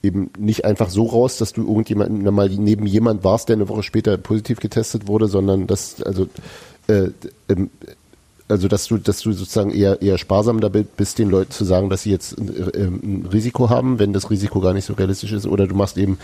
eben 0.04 0.30
nicht 0.38 0.64
einfach 0.66 0.90
so 0.90 1.06
raus, 1.06 1.38
dass 1.38 1.54
du 1.54 1.68
irgendjemanden 1.68 2.24
mal 2.34 2.50
neben 2.50 2.86
jemand 2.86 3.24
warst, 3.24 3.50
der 3.50 3.56
eine 3.56 3.68
Woche 3.68 3.84
später 3.84 4.18
positiv 4.18 4.60
getestet 4.60 5.08
wurde, 5.08 5.28
sondern 5.28 5.68
dass, 5.68 6.02
also, 6.04 6.28
äh, 6.88 7.10
ähm, 7.50 7.70
also 8.50 8.68
dass 8.68 8.88
du, 8.88 8.98
dass 8.98 9.20
du 9.20 9.34
sozusagen 9.34 9.72
eher 9.72 10.02
eher 10.02 10.18
sparsam 10.18 10.62
damit 10.62 10.96
bist, 10.96 11.20
den 11.20 11.30
Leuten 11.30 11.52
zu 11.52 11.66
sagen, 11.66 11.90
dass 11.90 12.04
sie 12.04 12.12
jetzt 12.12 12.38
äh, 12.38 12.78
ähm, 12.78 13.00
ein 13.04 13.30
Risiko 13.32 13.70
haben, 13.70 14.00
wenn 14.00 14.14
das 14.14 14.30
Risiko 14.30 14.62
gar 14.62 14.74
nicht 14.74 14.86
so 14.86 14.94
realistisch 14.94 15.34
ist, 15.34 15.46
oder 15.46 15.68
du 15.68 15.76
machst 15.76 15.98
eben 15.98 16.18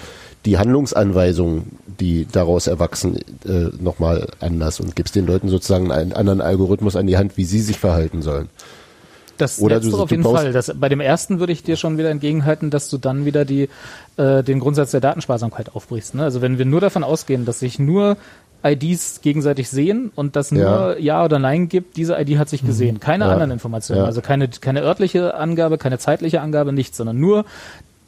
die 0.45 0.57
Handlungsanweisungen, 0.57 1.78
die 1.99 2.26
daraus 2.32 2.67
erwachsen, 2.67 3.17
äh, 3.45 3.69
nochmal 3.80 4.28
anders 4.39 4.80
und 4.80 4.95
gibst 4.95 5.15
den 5.15 5.26
Leuten 5.28 5.49
sozusagen 5.49 5.91
einen 5.91 6.13
anderen 6.13 6.41
Algorithmus 6.41 6.95
an 6.95 7.07
die 7.07 7.17
Hand, 7.17 7.38
wie 7.38 7.45
sie 7.45 7.59
sich 7.59 7.78
verhalten 7.78 8.21
sollen. 8.21 8.49
Das 9.38 9.59
Oder 9.59 9.76
Letztere 9.76 9.97
du- 9.97 10.03
auf 10.03 10.11
jeden 10.11 10.24
Fall. 10.24 10.51
Das, 10.53 10.71
bei 10.76 10.89
dem 10.89 10.99
ersten 10.99 11.39
würde 11.39 11.53
ich 11.53 11.63
dir 11.63 11.76
schon 11.76 11.97
wieder 11.97 12.11
entgegenhalten, 12.11 12.69
dass 12.69 12.89
du 12.89 12.97
dann 12.97 13.26
wieder 13.26 13.45
die, 13.45 13.67
äh, 14.17 14.43
den 14.43 14.59
Grundsatz 14.59 14.91
der 14.91 15.01
Datensparsamkeit 15.01 15.76
aufbrichst. 15.76 16.15
Ne? 16.15 16.24
Also 16.24 16.41
wenn 16.41 16.57
wir 16.59 16.65
nur 16.65 16.82
davon 16.82 17.03
ausgehen, 17.03 17.43
dass 17.43 17.59
sich 17.59 17.80
nur 17.80 18.15
IDs 18.64 19.22
gegenseitig 19.22 19.70
sehen 19.70 20.11
und 20.16 20.36
das 20.36 20.51
nur 20.51 20.97
Ja 20.99 21.24
oder 21.26 21.38
Nein 21.39 21.68
gibt, 21.70 21.97
diese 21.97 22.20
ID 22.20 22.38
hat 22.38 22.49
sich 22.49 22.66
gesehen. 22.66 22.99
Keine 22.99 23.26
Ja. 23.26 23.32
anderen 23.32 23.51
Informationen. 23.51 24.01
Ja. 24.01 24.05
Also 24.05 24.22
keine, 24.22 24.47
keine 24.47 24.82
örtliche 24.82 25.36
Angabe, 25.36 25.78
keine 25.78 25.97
zeitliche 25.99 26.39
Angabe, 26.41 26.72
nichts, 26.74 26.97
sondern 26.97 27.20
nur 27.20 27.45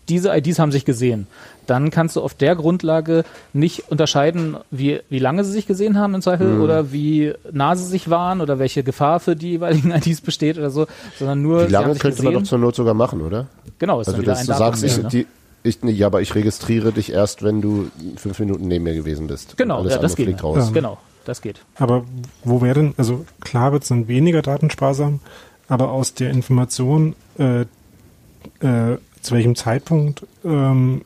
diese 0.07 0.35
IDs 0.35 0.59
haben 0.59 0.71
sich 0.71 0.85
gesehen. 0.85 1.25
Dann 1.65 1.89
kannst 1.89 2.15
du 2.15 2.21
auf 2.21 2.35
der 2.35 2.55
Grundlage 2.55 3.23
nicht 3.53 3.89
unterscheiden, 3.89 4.55
wie, 4.69 4.99
wie 5.09 5.17
lange 5.17 5.43
sie 5.43 5.51
sich 5.51 5.65
gesehen 5.65 5.97
haben 5.97 6.13
im 6.13 6.21
Zweifel 6.21 6.47
Mhm. 6.47 6.61
oder 6.61 6.91
wie 6.91 7.33
nah 7.51 7.75
sie 7.75 7.85
sich 7.85 8.07
waren 8.09 8.39
oder 8.39 8.59
welche 8.59 8.83
Gefahr 8.83 9.19
für 9.19 9.35
die 9.35 9.49
jeweiligen 9.51 9.91
IDs 9.95 10.21
besteht 10.21 10.59
oder 10.59 10.69
so, 10.69 10.85
sondern 11.17 11.41
nur 11.41 11.61
Wie 11.61 11.65
sie 11.65 11.71
lange 11.71 11.85
haben 11.85 11.93
sich 11.93 12.01
könnte 12.03 12.21
man 12.23 12.33
gesehen. 12.33 12.43
doch 12.43 12.49
zur 12.49 12.59
Not 12.59 12.75
sogar 12.75 12.93
machen, 12.93 13.21
oder? 13.21 13.47
Genau, 13.79 13.99
ist 13.99 14.07
Also 14.07 14.17
dann 14.17 14.21
wieder 14.21 14.31
dass 14.33 14.39
ein 14.41 14.45
du 14.45 14.51
Datum 14.51 14.65
sagst, 14.67 14.83
ich, 14.83 14.93
mehr, 14.97 15.03
ne? 15.03 15.09
die, 15.09 15.27
ich, 15.65 15.81
nee, 15.81 15.91
ja, 15.91 16.07
aber 16.07 16.21
ich 16.21 16.35
registriere 16.35 16.91
dich 16.91 17.11
erst, 17.11 17.43
wenn 17.43 17.61
du 17.61 17.89
fünf 18.17 18.39
Minuten 18.39 18.67
neben 18.67 18.83
mir 18.83 18.93
gewesen 18.93 19.27
bist. 19.27 19.57
Genau, 19.57 19.85
ja, 19.85 19.97
das 19.97 20.15
geht. 20.15 20.39
Ja. 20.39 20.69
Genau, 20.71 20.97
das 21.25 21.41
geht. 21.41 21.59
Aber 21.75 22.05
wo 22.43 22.61
wäre 22.61 22.75
denn, 22.75 22.93
also 22.97 23.25
klar 23.41 23.71
wird 23.71 23.83
es 23.83 23.89
dann 23.89 24.07
weniger 24.07 24.41
datensparsam, 24.41 25.19
aber 25.67 25.91
aus 25.91 26.13
der 26.13 26.29
Information, 26.29 27.15
äh, 27.37 27.61
äh, 27.61 28.97
zu 29.21 29.33
welchem 29.33 29.55
Zeitpunkt 29.55 30.25
ähm, 30.43 31.01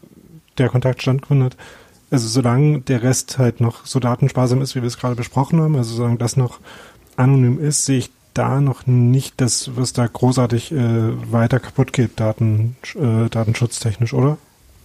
der 0.58 0.70
Kontakt 0.70 1.02
stattgefunden 1.02 1.46
hat, 1.46 1.56
also 2.12 2.28
solange 2.28 2.82
der 2.82 3.04
Rest 3.04 3.38
halt 3.38 3.62
noch 3.62 3.86
so 3.86 4.00
datensparsam 4.00 4.62
ist, 4.62 4.76
wie 4.76 4.82
wir 4.82 4.88
es 4.88 4.98
gerade 4.98 5.16
besprochen 5.16 5.62
haben, 5.62 5.76
also 5.76 5.96
solange 5.96 6.18
das 6.18 6.36
noch 6.36 6.60
anonym 7.16 7.60
ist, 7.64 7.86
sehe 7.86 8.00
ich 8.00 8.12
da 8.34 8.62
noch 8.62 8.88
nicht 8.88 9.40
das, 9.42 9.72
was 9.76 9.94
da 9.94 10.08
großartig 10.08 10.72
äh, 10.72 11.32
weiter 11.32 11.60
kaputt 11.60 11.94
geht, 11.94 12.20
Daten, 12.20 12.76
äh, 12.96 13.30
datenschutztechnisch, 13.30 14.14
oder? 14.14 14.38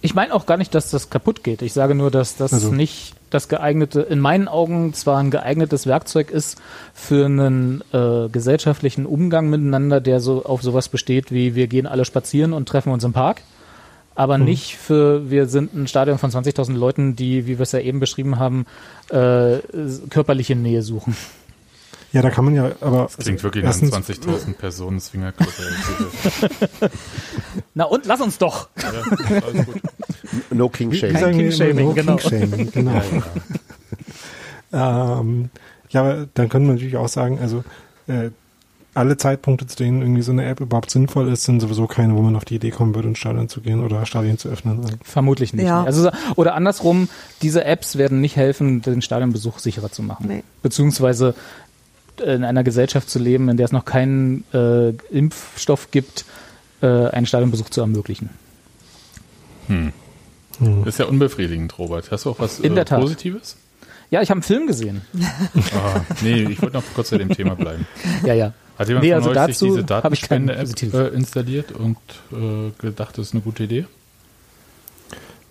Ich 0.05 0.13
meine 0.13 0.33
auch 0.35 0.45
gar 0.45 0.57
nicht, 0.57 0.75
dass 0.75 0.91
das 0.91 1.09
kaputt 1.09 1.43
geht. 1.43 1.61
Ich 1.63 1.73
sage 1.73 1.95
nur, 1.95 2.11
dass 2.11 2.37
das 2.37 2.53
Also- 2.53 2.71
nicht 2.71 3.15
das 3.31 3.47
geeignete, 3.49 4.01
in 4.01 4.19
meinen 4.19 4.47
Augen 4.47 4.93
zwar 4.93 5.17
ein 5.17 5.31
geeignetes 5.31 5.87
Werkzeug 5.87 6.29
ist 6.29 6.61
für 6.93 7.25
einen 7.25 7.83
äh, 7.91 8.29
gesellschaftlichen 8.29 9.05
Umgang 9.07 9.49
miteinander, 9.49 9.99
der 10.01 10.19
so 10.19 10.45
auf 10.45 10.61
sowas 10.61 10.89
besteht 10.89 11.31
wie 11.31 11.55
wir 11.55 11.67
gehen 11.67 11.87
alle 11.87 12.05
spazieren 12.05 12.53
und 12.53 12.69
treffen 12.69 12.93
uns 12.93 13.03
im 13.03 13.13
Park, 13.13 13.41
aber 14.13 14.37
nicht 14.37 14.77
für 14.77 15.29
wir 15.31 15.47
sind 15.47 15.73
ein 15.73 15.87
Stadion 15.87 16.17
von 16.19 16.29
20.000 16.31 16.75
Leuten, 16.77 17.15
die, 17.15 17.47
wie 17.47 17.57
wir 17.57 17.63
es 17.63 17.71
ja 17.73 17.79
eben 17.79 17.99
beschrieben 17.99 18.37
haben, 18.39 18.67
äh, 19.09 19.57
körperliche 20.11 20.55
Nähe 20.55 20.81
suchen. 20.83 21.17
Ja, 22.15 22.21
da 22.21 22.29
kann 22.29 22.45
man 22.45 22.55
ja, 22.55 22.71
aber 22.79 23.09
Klingt 23.19 23.43
wirklich 23.43 23.65
erstens- 23.65 23.91
nach 23.91 23.99
20.000 23.99 24.53
Personen 24.53 25.01
Swingerclub. 25.01 25.49
Na 27.73 27.83
und 27.83 28.05
lass 28.05 28.21
uns 28.21 28.37
doch. 28.37 28.69
ja, 28.81 28.89
alles 29.45 29.65
gut. 29.65 29.81
No 30.49 30.69
King 30.69 30.91
Wie 30.91 30.97
Shame. 30.97 31.11
sagen 31.11 31.37
wir 31.37 31.45
immer, 31.45 31.49
King-Shaming, 31.49 31.85
no 31.87 31.93
genau. 31.93 32.15
King-Shaming, 32.15 32.71
genau. 32.71 33.01
ähm, 35.19 35.49
ja, 35.89 36.01
aber 36.01 36.27
dann 36.33 36.47
könnte 36.47 36.67
man 36.67 36.75
natürlich 36.75 36.95
auch 36.95 37.09
sagen, 37.09 37.37
also 37.39 37.65
äh, 38.07 38.29
alle 38.93 39.17
Zeitpunkte, 39.17 39.67
zu 39.67 39.75
denen 39.75 40.01
irgendwie 40.01 40.21
so 40.21 40.31
eine 40.31 40.45
App 40.45 40.61
überhaupt 40.61 40.89
sinnvoll 40.89 41.27
ist, 41.27 41.43
sind 41.43 41.59
sowieso 41.59 41.85
keine, 41.85 42.15
wo 42.15 42.21
man 42.21 42.35
auf 42.37 42.45
die 42.45 42.55
Idee 42.55 42.71
kommen 42.71 42.95
würde, 42.95 43.09
ins 43.09 43.17
Stadion 43.17 43.49
zu 43.49 43.59
gehen 43.59 43.83
oder 43.83 44.05
Stadien 44.05 44.37
zu 44.37 44.47
öffnen. 44.47 44.85
Vermutlich 45.03 45.53
nicht. 45.53 45.65
Ja. 45.65 45.83
Also, 45.83 46.11
oder 46.37 46.55
andersrum, 46.55 47.09
diese 47.41 47.65
Apps 47.65 47.97
werden 47.97 48.21
nicht 48.21 48.37
helfen, 48.37 48.81
den 48.81 49.01
Stadionbesuch 49.01 49.59
sicherer 49.59 49.91
zu 49.91 50.01
machen. 50.01 50.27
Nee. 50.29 50.43
Beziehungsweise 50.63 51.35
in 52.21 52.43
einer 52.43 52.63
Gesellschaft 52.63 53.09
zu 53.09 53.19
leben, 53.19 53.49
in 53.49 53.57
der 53.57 53.65
es 53.65 53.71
noch 53.71 53.85
keinen 53.85 54.43
äh, 54.53 54.89
Impfstoff 55.11 55.91
gibt, 55.91 56.25
äh, 56.81 56.87
einen 56.87 57.25
Stadionbesuch 57.25 57.69
zu 57.69 57.81
ermöglichen. 57.81 58.29
Ist 60.85 60.99
ja 60.99 61.05
unbefriedigend, 61.05 61.77
Robert. 61.77 62.11
Hast 62.11 62.25
du 62.25 62.31
auch 62.31 62.39
was 62.39 62.59
In 62.59 62.73
äh, 62.73 62.75
der 62.75 62.85
Tat. 62.85 63.01
Positives? 63.01 63.57
Ja, 64.11 64.21
ich 64.21 64.29
habe 64.29 64.37
einen 64.37 64.43
Film 64.43 64.67
gesehen. 64.67 65.01
Ah, 65.75 66.01
nee, 66.21 66.43
ich 66.43 66.61
wollte 66.61 66.77
noch 66.77 66.83
kurz 66.93 67.09
zu 67.09 67.17
dem 67.17 67.29
Thema 67.29 67.55
bleiben. 67.55 67.87
Ja, 68.23 68.33
ja. 68.33 68.53
Hat 68.77 68.87
jemand 68.87 69.03
Nee, 69.03 69.09
von 69.11 69.17
also 69.17 69.29
euch 69.29 69.35
dazu 69.35 69.71
sich 69.73 69.85
diese 69.85 70.03
habe 70.03 70.15
ich 70.15 70.21
kein 70.21 70.47
Datenspende-App 70.47 71.11
äh, 71.13 71.15
installiert 71.15 71.71
und 71.71 71.97
äh, 72.31 72.71
gedacht, 72.79 73.17
das 73.17 73.27
ist 73.27 73.33
eine 73.33 73.41
gute 73.41 73.63
Idee? 73.63 73.85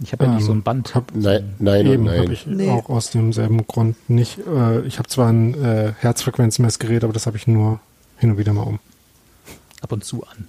Ich 0.01 0.13
habe 0.13 0.25
ja 0.25 0.31
nicht 0.33 0.41
Ähm, 0.41 0.47
so 0.47 0.53
ein 0.53 0.63
Band. 0.63 0.95
Hab, 0.95 1.13
Nein, 1.15 1.55
nein, 1.59 1.87
Eben, 1.87 2.05
nein. 2.05 2.21
habe 2.21 2.33
ich 2.33 2.47
Nee. 2.47 2.71
auch 2.71 2.89
aus 2.89 3.11
demselben 3.11 3.67
Grund 3.67 3.97
nicht. 4.11 4.39
Äh, 4.39 4.81
ich 4.83 4.99
habe 4.99 5.09
zwar 5.09 5.29
ein 5.29 5.55
äh, 5.63 5.93
Herzfrequenzmessgerät, 6.01 7.05
aber 7.05 7.13
das 7.13 7.27
habe 7.27 7.37
ich 7.37 7.47
nur 7.47 7.81
hin 8.19 8.33
und 8.33 8.39
wieder 8.39 8.53
mal 8.53 8.63
um. 8.63 8.81
ab 9.81 9.93
und 9.93 10.05
zu 10.05 10.25
an. 10.27 10.49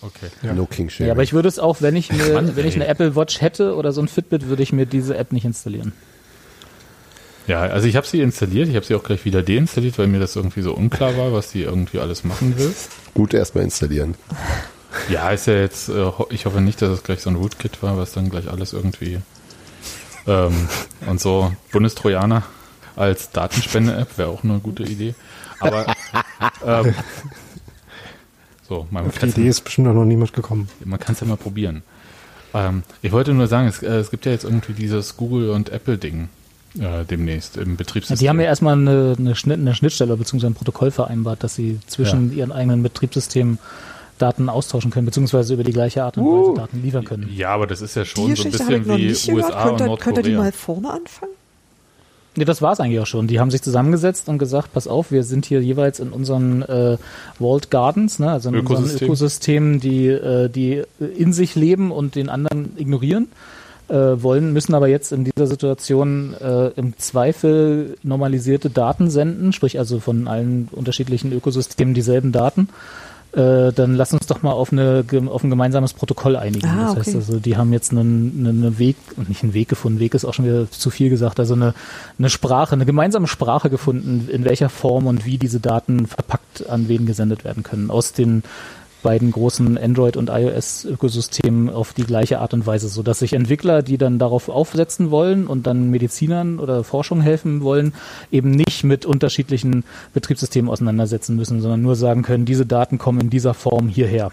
Okay. 0.00 0.28
Ja. 0.42 0.52
No 0.54 0.66
King 0.66 0.88
Shaming. 0.88 1.08
Ja, 1.08 1.12
aber 1.14 1.22
ich 1.22 1.32
würde 1.32 1.48
es 1.48 1.58
auch, 1.58 1.80
wenn 1.80 1.94
ich 1.96 2.10
mir, 2.12 2.32
Mann, 2.32 2.56
wenn 2.56 2.66
ich 2.66 2.74
eine 2.74 2.86
Apple 2.86 3.14
Watch 3.14 3.40
hätte 3.40 3.76
oder 3.76 3.92
so 3.92 4.00
ein 4.00 4.08
Fitbit, 4.08 4.46
würde 4.48 4.62
ich 4.62 4.72
mir 4.72 4.86
diese 4.86 5.16
App 5.16 5.32
nicht 5.32 5.44
installieren. 5.44 5.92
Ja, 7.48 7.60
also 7.62 7.86
ich 7.88 7.96
habe 7.96 8.06
sie 8.06 8.20
installiert, 8.20 8.68
ich 8.68 8.76
habe 8.76 8.86
sie 8.86 8.94
auch 8.94 9.02
gleich 9.02 9.24
wieder 9.24 9.42
deinstalliert, 9.42 9.98
weil 9.98 10.06
mir 10.06 10.20
das 10.20 10.34
irgendwie 10.36 10.62
so 10.62 10.74
unklar 10.74 11.16
war, 11.16 11.32
was 11.32 11.50
die 11.50 11.62
irgendwie 11.62 11.98
alles 11.98 12.22
machen 12.24 12.56
will. 12.56 12.72
Gut 13.14 13.34
erstmal 13.34 13.64
installieren. 13.64 14.14
Ja, 15.08 15.30
ist 15.30 15.46
ja 15.46 15.54
jetzt, 15.54 15.88
äh, 15.88 16.10
ich 16.30 16.46
hoffe 16.46 16.60
nicht, 16.60 16.80
dass 16.82 16.90
es 16.90 17.02
gleich 17.02 17.20
so 17.22 17.30
ein 17.30 17.36
Rootkit 17.36 17.82
war, 17.82 17.96
was 17.96 18.12
dann 18.12 18.30
gleich 18.30 18.50
alles 18.50 18.72
irgendwie 18.72 19.18
ähm, 20.26 20.68
und 21.06 21.20
so 21.20 21.52
Bundestrojaner 21.72 22.42
als 22.94 23.30
Datenspende-App 23.30 24.18
wäre 24.18 24.28
auch 24.28 24.44
eine 24.44 24.58
gute 24.58 24.82
Idee. 24.82 25.14
Aber 25.60 25.86
ähm, 26.64 26.94
so, 28.68 28.86
man 28.90 29.06
Auf 29.06 29.18
die 29.18 29.26
Idee 29.26 29.48
ist 29.48 29.62
bestimmt 29.62 29.88
auch 29.88 29.94
noch 29.94 30.04
niemand 30.04 30.32
gekommen. 30.32 30.68
man 30.84 30.98
kann 31.00 31.14
es 31.14 31.20
ja 31.20 31.26
mal 31.26 31.36
probieren. 31.36 31.82
Ähm, 32.54 32.82
ich 33.00 33.12
wollte 33.12 33.32
nur 33.32 33.46
sagen, 33.46 33.68
es, 33.68 33.82
äh, 33.82 33.86
es 33.96 34.10
gibt 34.10 34.26
ja 34.26 34.32
jetzt 34.32 34.44
irgendwie 34.44 34.74
dieses 34.74 35.16
Google 35.16 35.50
und 35.50 35.70
Apple 35.70 35.96
Ding 35.98 36.28
äh, 36.78 37.04
demnächst 37.04 37.56
im 37.56 37.70
Ja, 37.70 37.76
Betriebssystem. 37.76 38.18
die 38.18 38.28
haben 38.28 38.40
ja 38.40 38.46
erstmal 38.46 38.74
eine, 38.74 39.16
eine, 39.18 39.34
Schnitt, 39.34 39.58
eine 39.58 39.74
Schnittstelle 39.74 40.16
bzw. 40.16 40.46
ein 40.46 40.54
Protokoll 40.54 40.90
vereinbart, 40.90 41.42
dass 41.42 41.54
sie 41.54 41.80
zwischen 41.86 42.36
ihren 42.36 42.52
eigenen 42.52 42.82
Betriebssystemen 42.82 43.58
Daten 44.22 44.48
austauschen 44.48 44.90
können, 44.90 45.06
beziehungsweise 45.06 45.54
über 45.54 45.64
die 45.64 45.72
gleiche 45.72 46.04
Art 46.04 46.16
und 46.16 46.24
Weise 46.24 46.54
Daten 46.56 46.82
liefern 46.82 47.04
können. 47.04 47.28
ja, 47.34 47.48
aber 47.50 47.66
das 47.66 47.82
ist 47.82 47.96
ja 47.96 48.02
Die 48.02 48.08
schon 48.08 48.36
so 48.36 48.44
ein 48.44 48.50
bisschen 48.52 48.86
wie. 48.86 49.32
USA 49.32 49.68
und 49.70 49.78
Könnt 49.78 49.90
ihr, 49.90 49.96
könnt 49.98 50.16
ihr 50.18 50.22
die 50.22 50.30
Nordkorea. 50.30 50.38
mal 50.38 50.52
vorne 50.52 50.90
anfangen? 50.90 51.32
Nee, 52.34 52.46
das 52.46 52.62
war 52.62 52.72
es 52.72 52.80
eigentlich 52.80 52.98
auch 53.00 53.06
schon. 53.06 53.26
Die 53.26 53.40
haben 53.40 53.50
sich 53.50 53.60
zusammengesetzt 53.60 54.26
und 54.30 54.38
gesagt, 54.38 54.72
pass 54.72 54.88
auf, 54.88 55.10
wir 55.12 55.22
sind 55.22 55.44
hier 55.44 55.60
jeweils 55.60 56.00
in 56.00 56.08
unseren 56.10 56.62
äh, 56.62 56.96
Walled 57.38 57.70
Gardens, 57.70 58.18
ne, 58.18 58.30
also 58.30 58.48
in 58.48 58.54
unseren 58.54 58.76
Ökosystem. 58.78 59.06
Ökosystemen, 59.06 59.80
die, 59.80 60.06
äh, 60.06 60.48
die 60.48 60.82
in 61.14 61.34
sich 61.34 61.54
leben 61.56 61.90
und 61.92 62.14
den 62.14 62.30
anderen 62.30 62.72
ignorieren 62.78 63.28
äh, 63.88 63.94
wollen, 63.94 64.54
müssen 64.54 64.74
aber 64.74 64.88
jetzt 64.88 65.12
in 65.12 65.24
dieser 65.24 65.46
Situation 65.46 66.34
äh, 66.40 66.68
im 66.68 66.96
Zweifel 66.96 67.98
normalisierte 68.02 68.70
Daten 68.70 69.10
senden, 69.10 69.52
sprich 69.52 69.78
also 69.78 70.00
von 70.00 70.26
allen 70.26 70.68
unterschiedlichen 70.72 71.32
Ökosystemen 71.34 71.92
dieselben 71.92 72.32
Daten. 72.32 72.68
Äh, 73.32 73.72
dann 73.72 73.94
lass 73.94 74.12
uns 74.12 74.26
doch 74.26 74.42
mal 74.42 74.52
auf, 74.52 74.72
eine, 74.72 75.04
auf 75.30 75.42
ein 75.42 75.48
gemeinsames 75.48 75.94
Protokoll 75.94 76.36
einigen. 76.36 76.66
Ah, 76.66 76.88
das 76.88 76.96
heißt 76.96 77.08
okay. 77.08 77.16
also, 77.16 77.38
die 77.38 77.56
haben 77.56 77.72
jetzt 77.72 77.90
einen, 77.90 78.46
einen 78.46 78.78
Weg, 78.78 78.96
und 79.16 79.30
nicht 79.30 79.42
einen 79.42 79.54
Weg 79.54 79.68
gefunden, 79.68 80.00
Weg 80.00 80.12
ist 80.12 80.26
auch 80.26 80.34
schon 80.34 80.44
wieder 80.44 80.70
zu 80.70 80.90
viel 80.90 81.08
gesagt, 81.08 81.40
also 81.40 81.54
eine, 81.54 81.72
eine 82.18 82.28
Sprache, 82.28 82.74
eine 82.74 82.84
gemeinsame 82.84 83.26
Sprache 83.28 83.70
gefunden, 83.70 84.28
in 84.30 84.44
welcher 84.44 84.68
Form 84.68 85.06
und 85.06 85.24
wie 85.24 85.38
diese 85.38 85.60
Daten 85.60 86.06
verpackt 86.06 86.68
an 86.68 86.88
wen 86.88 87.06
gesendet 87.06 87.42
werden 87.42 87.62
können. 87.62 87.90
Aus 87.90 88.12
den 88.12 88.42
beiden 89.02 89.30
großen 89.30 89.76
Android- 89.78 90.16
und 90.16 90.30
iOS-Ökosystemen 90.30 91.70
auf 91.70 91.92
die 91.92 92.04
gleiche 92.04 92.38
Art 92.38 92.54
und 92.54 92.66
Weise, 92.66 92.88
so 92.88 93.02
dass 93.02 93.18
sich 93.18 93.32
Entwickler, 93.32 93.82
die 93.82 93.98
dann 93.98 94.18
darauf 94.18 94.48
aufsetzen 94.48 95.10
wollen 95.10 95.46
und 95.46 95.66
dann 95.66 95.90
Medizinern 95.90 96.58
oder 96.58 96.84
Forschung 96.84 97.20
helfen 97.20 97.62
wollen, 97.62 97.92
eben 98.30 98.50
nicht 98.50 98.84
mit 98.84 99.04
unterschiedlichen 99.04 99.84
Betriebssystemen 100.14 100.70
auseinandersetzen 100.70 101.36
müssen, 101.36 101.60
sondern 101.60 101.82
nur 101.82 101.96
sagen 101.96 102.22
können, 102.22 102.44
diese 102.44 102.66
Daten 102.66 102.98
kommen 102.98 103.20
in 103.20 103.30
dieser 103.30 103.54
Form 103.54 103.88
hierher. 103.88 104.30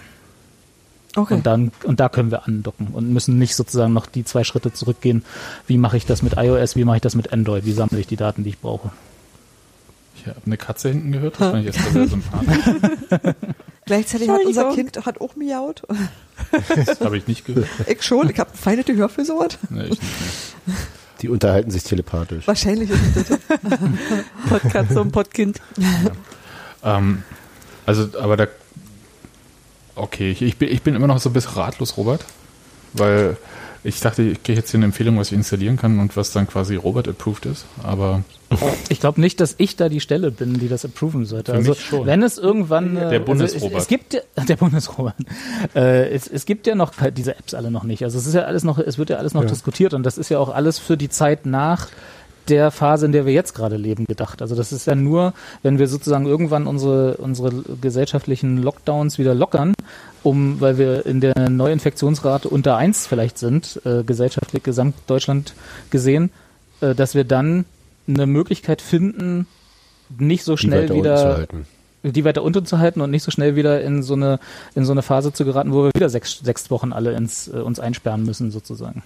Okay. 1.15 1.34
Und 1.36 1.45
dann, 1.45 1.72
und 1.84 1.99
da 1.99 2.07
können 2.07 2.32
wir 2.32 2.47
andocken 2.47 2.89
und 2.93 3.11
müssen 3.11 3.39
nicht 3.39 3.55
sozusagen 3.55 3.93
noch 3.93 4.05
die 4.05 4.24
zwei 4.24 4.43
Schritte 4.43 4.72
zurückgehen. 4.72 5.24
Wie 5.65 5.78
mache 5.78 5.97
ich 5.97 6.05
das 6.05 6.22
mit 6.22 6.38
iOS? 6.38 6.76
Wie 6.76 6.86
mache 6.86 6.97
ich 6.97 7.01
das 7.01 7.15
mit 7.15 7.34
Android? 7.34 7.65
Wie 7.65 7.72
sammle 7.72 7.99
ich 7.99 8.07
die 8.07 8.15
Daten, 8.15 8.43
die 8.43 8.49
ich 8.49 8.59
brauche? 8.59 8.91
Ich 10.15 10.28
habe 10.28 10.39
eine 10.45 10.57
Katze 10.57 10.89
hinten 10.89 11.11
gehört, 11.13 11.39
das 11.39 11.49
fand 11.49 11.59
ich 11.59 11.74
jetzt 11.74 11.93
sehr 11.93 12.07
sympathisch. 12.07 13.36
Gleichzeitig 13.90 14.30
hat 14.30 14.46
unser. 14.46 14.72
Kind 14.76 15.04
hat 15.04 15.20
auch 15.20 15.36
miaut. 15.36 15.82
Das 16.86 17.02
habe 17.02 17.18
ich 17.18 17.26
nicht 17.26 17.44
gehört. 17.44 17.68
Ich 17.88 18.04
schon, 18.04 18.30
ich 18.30 18.38
habe 18.38 18.52
feine 18.56 18.84
Gehör 18.84 19.10
für 19.10 19.26
sowas. 19.26 19.58
Nee, 19.72 19.86
ich 19.86 19.90
nicht 19.90 20.22
mehr. 20.68 20.76
Die 21.22 21.30
unterhalten 21.30 21.72
sich 21.72 21.84
telepathisch. 21.84 22.46
Wahrscheinlich 22.46 22.92
ist 22.92 23.02
es 23.16 23.28
das. 23.30 23.40
Podkatze 24.48 25.02
und 25.02 25.12
Podkind. 25.12 25.60
Ähm, 26.84 27.24
also, 27.88 28.08
aber 28.20 28.38
da. 28.38 28.48
Okay, 29.96 30.30
ich, 30.30 30.44
ich, 30.44 30.58
bin, 30.58 30.70
ich 30.70 30.84
bin 30.84 30.94
immer 30.94 31.08
noch 31.08 31.20
so 31.20 31.32
ein 31.32 31.34
bisschen 31.34 31.54
ratlos, 31.54 31.98
Robert. 31.98 32.24
Weil 32.94 33.38
ich 33.84 34.00
dachte, 34.02 34.22
ich 34.24 34.44
kriege 34.44 34.60
jetzt 34.60 34.72
hier 34.72 34.78
eine 34.80 34.86
Empfehlung, 34.86 35.18
was 35.18 35.28
ich 35.32 35.34
installieren 35.38 35.78
kann 35.78 36.00
und 36.00 36.18
was 36.18 36.32
dann 36.32 36.48
quasi 36.48 36.76
Robert-approved 36.76 37.46
ist. 37.46 37.66
Aber 37.84 38.24
Ich 38.90 39.00
glaube 39.00 39.22
nicht, 39.22 39.40
dass 39.40 39.56
ich 39.58 39.76
da 39.76 39.90
die 39.90 40.00
Stelle 40.00 40.32
bin, 40.32 40.60
die 40.60 40.68
das 40.68 40.84
approven 40.86 41.26
sollte. 41.26 41.52
Für 41.52 41.58
also 41.58 41.72
mich 41.72 41.82
schon. 41.82 42.06
wenn 42.06 42.24
es 42.24 42.38
irgendwann 42.38 42.98
äh, 42.98 43.10
Der 43.10 43.20
Bundesrobert. 43.20 43.64
Also 43.64 43.78
es, 43.78 43.84
es 43.84 43.88
gibt 43.88 44.14
ja- 44.14 44.22
der 44.48 44.56
Bundesrobert. 44.58 45.16
Äh, 45.76 46.10
es, 46.10 46.28
es 46.28 46.46
gibt 46.46 46.68
ja 46.68 46.76
noch 46.76 46.94
diese 47.16 47.36
Apps 47.38 47.54
alle 47.54 47.72
noch 47.72 47.84
nicht. 47.84 48.04
Also 48.04 48.18
es 48.18 48.26
ist 48.28 48.34
ja 48.34 48.42
alles 48.44 48.64
noch, 48.64 48.80
es 48.80 48.98
wird 48.98 49.10
ja 49.10 49.18
alles 49.18 49.34
noch 49.34 49.44
Ja. 49.44 49.50
diskutiert 49.50 49.94
und 49.94 50.04
das 50.04 50.18
ist 50.18 50.30
ja 50.30 50.40
auch 50.40 50.50
alles 50.54 50.80
für 50.80 50.98
die 50.98 51.10
Zeit 51.10 51.46
nach 51.46 51.88
der 52.48 52.72
Phase, 52.72 53.06
in 53.06 53.12
der 53.12 53.28
wir 53.28 53.34
jetzt 53.34 53.54
gerade 53.54 53.78
leben, 53.78 54.06
gedacht. 54.06 54.42
Also 54.42 54.56
das 54.56 54.72
ist 54.72 54.88
ja 54.88 54.96
nur, 54.96 55.34
wenn 55.62 55.78
wir 55.78 55.88
sozusagen 55.88 56.26
irgendwann 56.26 56.66
unsere 56.66 57.18
unsere 57.18 57.52
gesellschaftlichen 57.80 58.58
Lockdowns 58.58 59.20
wieder 59.20 59.36
lockern, 59.36 59.74
um, 60.24 60.59
weil 60.59 60.78
wir 60.78 61.05
in 61.05 61.22
der 61.22 61.49
Neuinfektionsrate 61.49 62.49
unter 62.49 62.78
eins 62.78 63.07
vielleicht 63.07 63.38
sind, 63.38 63.82
äh, 63.86 64.03
gesellschaftlich 64.03 64.63
Gesamtdeutschland 64.63 65.53
gesehen, 65.89 66.32
äh, 66.82 66.95
dass 66.95 67.15
wir 67.15 67.24
dann 67.24 67.65
eine 68.07 68.26
Möglichkeit 68.26 68.82
finden, 68.82 69.47
nicht 70.17 70.43
so 70.43 70.57
schnell 70.57 70.93
wieder 70.93 71.47
die 72.01 72.24
weiter 72.24 72.43
unten 72.43 72.65
zu 72.65 72.80
halten 72.80 73.01
und 73.01 73.11
nicht 73.11 73.24
so 73.24 73.32
schnell 73.32 73.55
wieder 73.55 73.82
in 73.82 74.03
so 74.03 74.13
eine 74.13 74.39
in 74.74 74.86
so 74.86 74.93
eine 74.93 75.01
Phase 75.01 75.34
zu 75.34 75.43
geraten, 75.43 75.74
wo 75.74 75.84
wir 75.84 75.91
wieder 75.93 76.09
sechs, 76.09 76.39
sechs 76.39 76.72
Wochen 76.72 76.93
alle 76.93 77.13
ins, 77.13 77.47
äh, 77.47 77.57
uns 77.57 77.80
einsperren 77.80 78.24
müssen 78.24 78.51
sozusagen. 78.51 79.03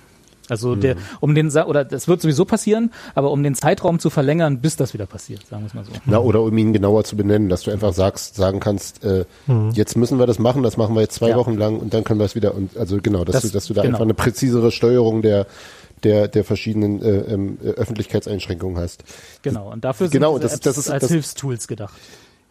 Also 0.54 0.76
der, 0.76 0.96
um 1.20 1.36
den 1.36 1.50
Sa- 1.50 1.66
oder 1.66 1.84
das 1.86 2.08
wird 2.08 2.22
sowieso 2.22 2.46
passieren, 2.46 2.92
aber 3.16 3.32
um 3.32 3.44
den 3.44 3.56
Zeitraum 3.56 4.00
zu 4.00 4.10
verlängern, 4.10 4.60
bis 4.62 4.76
das 4.76 4.94
wieder 4.94 5.06
passiert, 5.06 5.46
sagen 5.48 5.64
wir 5.64 5.68
es 5.68 5.74
mal 5.74 5.84
so. 5.86 5.92
Na, 6.06 6.20
oder 6.20 6.42
um 6.42 6.58
ihn 6.58 6.74
genauer 6.74 7.04
zu 7.04 7.16
benennen, 7.18 7.50
dass 7.50 7.64
du 7.64 7.72
einfach 7.72 7.94
sagst, 7.94 8.36
sagen 8.36 8.60
kannst, 8.60 9.04
äh, 9.04 9.26
jetzt 9.74 9.98
müssen 9.98 10.20
wir 10.20 10.28
das 10.28 10.40
machen, 10.40 10.64
das 10.64 10.78
machen 10.78 10.96
wir 10.96 11.02
jetzt 11.02 11.16
zwei 11.16 11.30
Ja. 11.30 11.38
Wochen 11.38 11.56
lang 11.58 11.78
und 11.80 11.94
dann 11.94 12.04
können 12.04 12.20
wir 12.20 12.26
es 12.26 12.36
wieder 12.36 12.56
und 12.56 12.78
also 12.78 12.98
genau, 13.02 13.24
dass 13.26 13.34
Das- 13.34 13.44
du, 13.44 13.50
dass 13.50 13.66
du 13.66 13.74
da 13.74 13.82
genau. 13.82 13.96
einfach 13.96 14.04
eine 14.06 14.14
präzisere 14.14 14.72
Steuerung 14.72 15.22
der 15.22 15.48
der 16.04 16.28
der 16.28 16.44
verschiedenen 16.44 17.02
äh, 17.02 17.10
ähm, 17.34 17.58
äh, 17.64 17.70
Öffentlichkeitseinschränkungen 17.70 18.78
hast. 18.78 19.04
Genau. 19.42 19.72
Und 19.72 19.84
dafür 19.86 20.08
sind 20.08 20.12
Genau, 20.20 20.38
diese 20.38 20.44
das- 20.50 20.54
Apps 20.56 20.64
das 20.64 20.78
ist- 20.78 20.90
als 20.90 21.02
das- 21.04 21.12
Hilfstools 21.12 21.68
gedacht. 21.68 21.94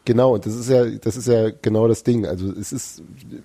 Genau, 0.04 0.34
und 0.34 0.46
das 0.46 0.56
ist 0.56 0.68
ja, 0.68 0.84
das 0.84 1.16
ist 1.16 1.28
ja 1.28 1.50
genau 1.62 1.86
das 1.86 2.02
Ding. 2.02 2.26
Also 2.26 2.50
es 2.50 2.72
ist 2.72 3.02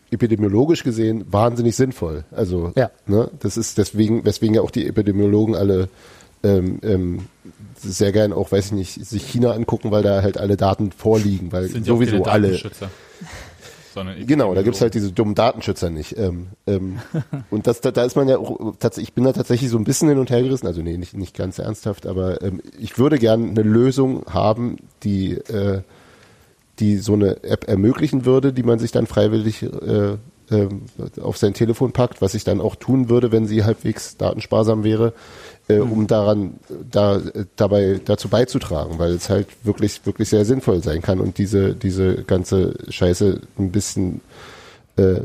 epidemiologisch 0.10 0.84
gesehen 0.84 1.26
wahnsinnig 1.30 1.76
sinnvoll. 1.76 2.24
Also 2.32 2.72
Ja. 2.76 2.90
ne, 3.06 3.30
das 3.40 3.58
ist 3.58 3.78
deswegen, 3.78 4.26
weswegen 4.26 4.56
ja 4.56 4.62
auch 4.62 4.72
die 4.72 4.88
Epidemiologen 4.88 5.56
alle 5.56 5.90
ähm, 6.44 6.80
ähm, 6.84 7.26
sehr 7.78 8.12
gern 8.12 8.34
auch, 8.34 8.52
weiß 8.52 8.68
ich 8.68 8.72
nicht, 8.72 9.06
sich 9.06 9.28
China 9.28 9.52
angucken, 9.52 9.92
weil 9.92 10.04
da 10.04 10.22
halt 10.22 10.38
alle 10.38 10.58
Daten 10.58 10.92
vorliegen, 10.92 11.52
weil 11.52 11.68
sind 11.68 11.86
sowieso 11.86 12.24
keine 12.24 12.48
alle. 12.48 12.60
Genau, 14.28 14.54
da 14.54 14.62
gibt's 14.62 14.80
halt 14.82 14.94
diese 14.94 15.12
dummen 15.12 15.34
Datenschützer 15.34 15.90
nicht. 15.90 16.18
Ähm, 16.20 16.50
ähm, 16.68 17.00
und 17.50 17.66
das, 17.66 17.82
da, 17.82 17.90
da 17.90 18.04
ist 18.04 18.16
man 18.16 18.28
ja 18.28 18.38
auch, 18.38 18.76
tatsächlich, 18.80 19.10
ich 19.10 19.14
bin 19.16 19.24
da 19.24 19.34
tatsächlich 19.34 19.72
so 19.72 19.78
ein 19.78 19.84
bisschen 19.84 20.10
hin 20.10 20.20
und 20.20 20.30
her 20.30 20.44
gerissen, 20.44 20.68
also 20.68 20.84
nee, 20.84 20.98
nicht, 20.98 21.16
nicht 21.16 21.36
ganz 21.36 21.58
ernsthaft, 21.58 22.06
aber 22.06 22.42
ähm, 22.44 22.62
ich 22.80 23.00
würde 23.00 23.18
gern 23.18 23.50
eine 23.50 23.64
Lösung 23.64 24.24
haben, 24.30 24.78
die, 25.04 25.34
äh, 25.34 25.82
die 26.80 26.98
so 26.98 27.14
eine 27.14 27.44
App 27.44 27.68
ermöglichen 27.68 28.26
würde, 28.26 28.54
die 28.54 28.64
man 28.64 28.80
sich 28.80 28.92
dann 28.92 29.08
freiwillig 29.08 29.64
äh, 29.64 30.18
ähm, 30.50 30.84
auf 31.22 31.38
sein 31.38 31.54
Telefon 31.54 31.92
packt, 31.92 32.22
was 32.22 32.34
ich 32.34 32.44
dann 32.44 32.62
auch 32.62 32.76
tun 32.76 33.10
würde, 33.10 33.32
wenn 33.32 33.48
sie 33.48 33.64
halbwegs 33.64 34.18
datensparsam 34.18 34.84
wäre. 34.84 35.14
äh, 35.68 35.80
um 35.80 36.08
daran 36.08 36.56
da 36.90 37.18
äh, 37.18 37.46
dabei 37.56 38.00
dazu 38.04 38.30
beizutragen, 38.30 39.00
weil 39.00 39.12
es 39.12 39.30
halt 39.30 39.48
wirklich 39.64 40.06
wirklich 40.06 40.30
sehr 40.30 40.46
sinnvoll 40.46 40.82
sein 40.84 41.02
kann 41.02 41.20
und 41.20 41.38
diese 41.38 41.76
diese 41.76 42.24
ganze 42.24 42.76
Scheiße 42.90 43.42
ein 43.60 43.72
bisschen 43.72 44.22
äh, 44.96 45.22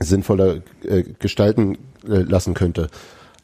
sinnvoller 0.00 0.58
äh, 0.84 1.04
gestalten 1.18 1.78
äh, 2.06 2.22
lassen 2.22 2.54
könnte. 2.54 2.88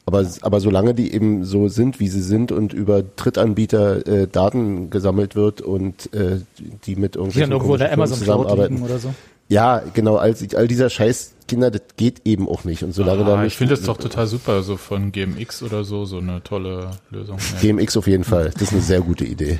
Aber, 0.09 0.25
aber 0.41 0.59
solange 0.59 0.95
die 0.95 1.13
eben 1.13 1.43
so 1.45 1.67
sind, 1.67 1.99
wie 1.99 2.07
sie 2.07 2.23
sind 2.23 2.51
und 2.51 2.73
über 2.73 3.03
Drittanbieter 3.03 4.07
äh, 4.07 4.27
Daten 4.27 4.89
gesammelt 4.89 5.35
wird 5.35 5.61
und 5.61 6.11
äh, 6.15 6.39
die 6.85 6.95
mit 6.95 7.13
Die 7.13 7.19
irgendwelchen 7.19 7.41
dann 7.41 7.51
irgendwo 7.51 7.77
der 7.77 7.93
Amazon 7.93 8.19
liegen 8.19 8.81
oder 8.81 8.97
so. 8.97 9.13
Ja, 9.49 9.83
genau, 9.93 10.15
all, 10.15 10.35
all 10.55 10.67
dieser 10.67 10.89
Scheiß, 10.89 11.33
Kinder, 11.47 11.69
das 11.69 11.81
geht 11.95 12.21
eben 12.25 12.49
auch 12.49 12.63
nicht. 12.63 12.81
Und 12.83 12.93
solange 12.93 13.23
da 13.23 13.35
Ah, 13.35 13.43
nicht 13.43 13.53
ich 13.53 13.57
finde 13.57 13.75
das 13.75 13.83
doch 13.85 13.97
total 13.97 14.25
super, 14.25 14.63
so 14.63 14.77
von 14.77 15.11
GMX 15.11 15.61
oder 15.61 15.83
so, 15.83 16.05
so 16.05 16.17
eine 16.17 16.41
tolle 16.43 16.89
Lösung. 17.11 17.37
Ja, 17.53 17.59
GMX 17.61 17.97
auf 17.97 18.07
jeden 18.07 18.23
Fall. 18.23 18.49
Das 18.53 18.63
ist 18.63 18.71
eine 18.73 18.81
sehr 18.81 19.01
gute 19.01 19.25
Idee. 19.25 19.59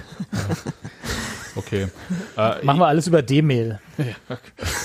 okay. 1.55 1.87
Äh, 2.37 2.65
Machen 2.65 2.79
wir 2.79 2.87
alles 2.87 3.05
über 3.05 3.21
D-Mail. 3.21 3.79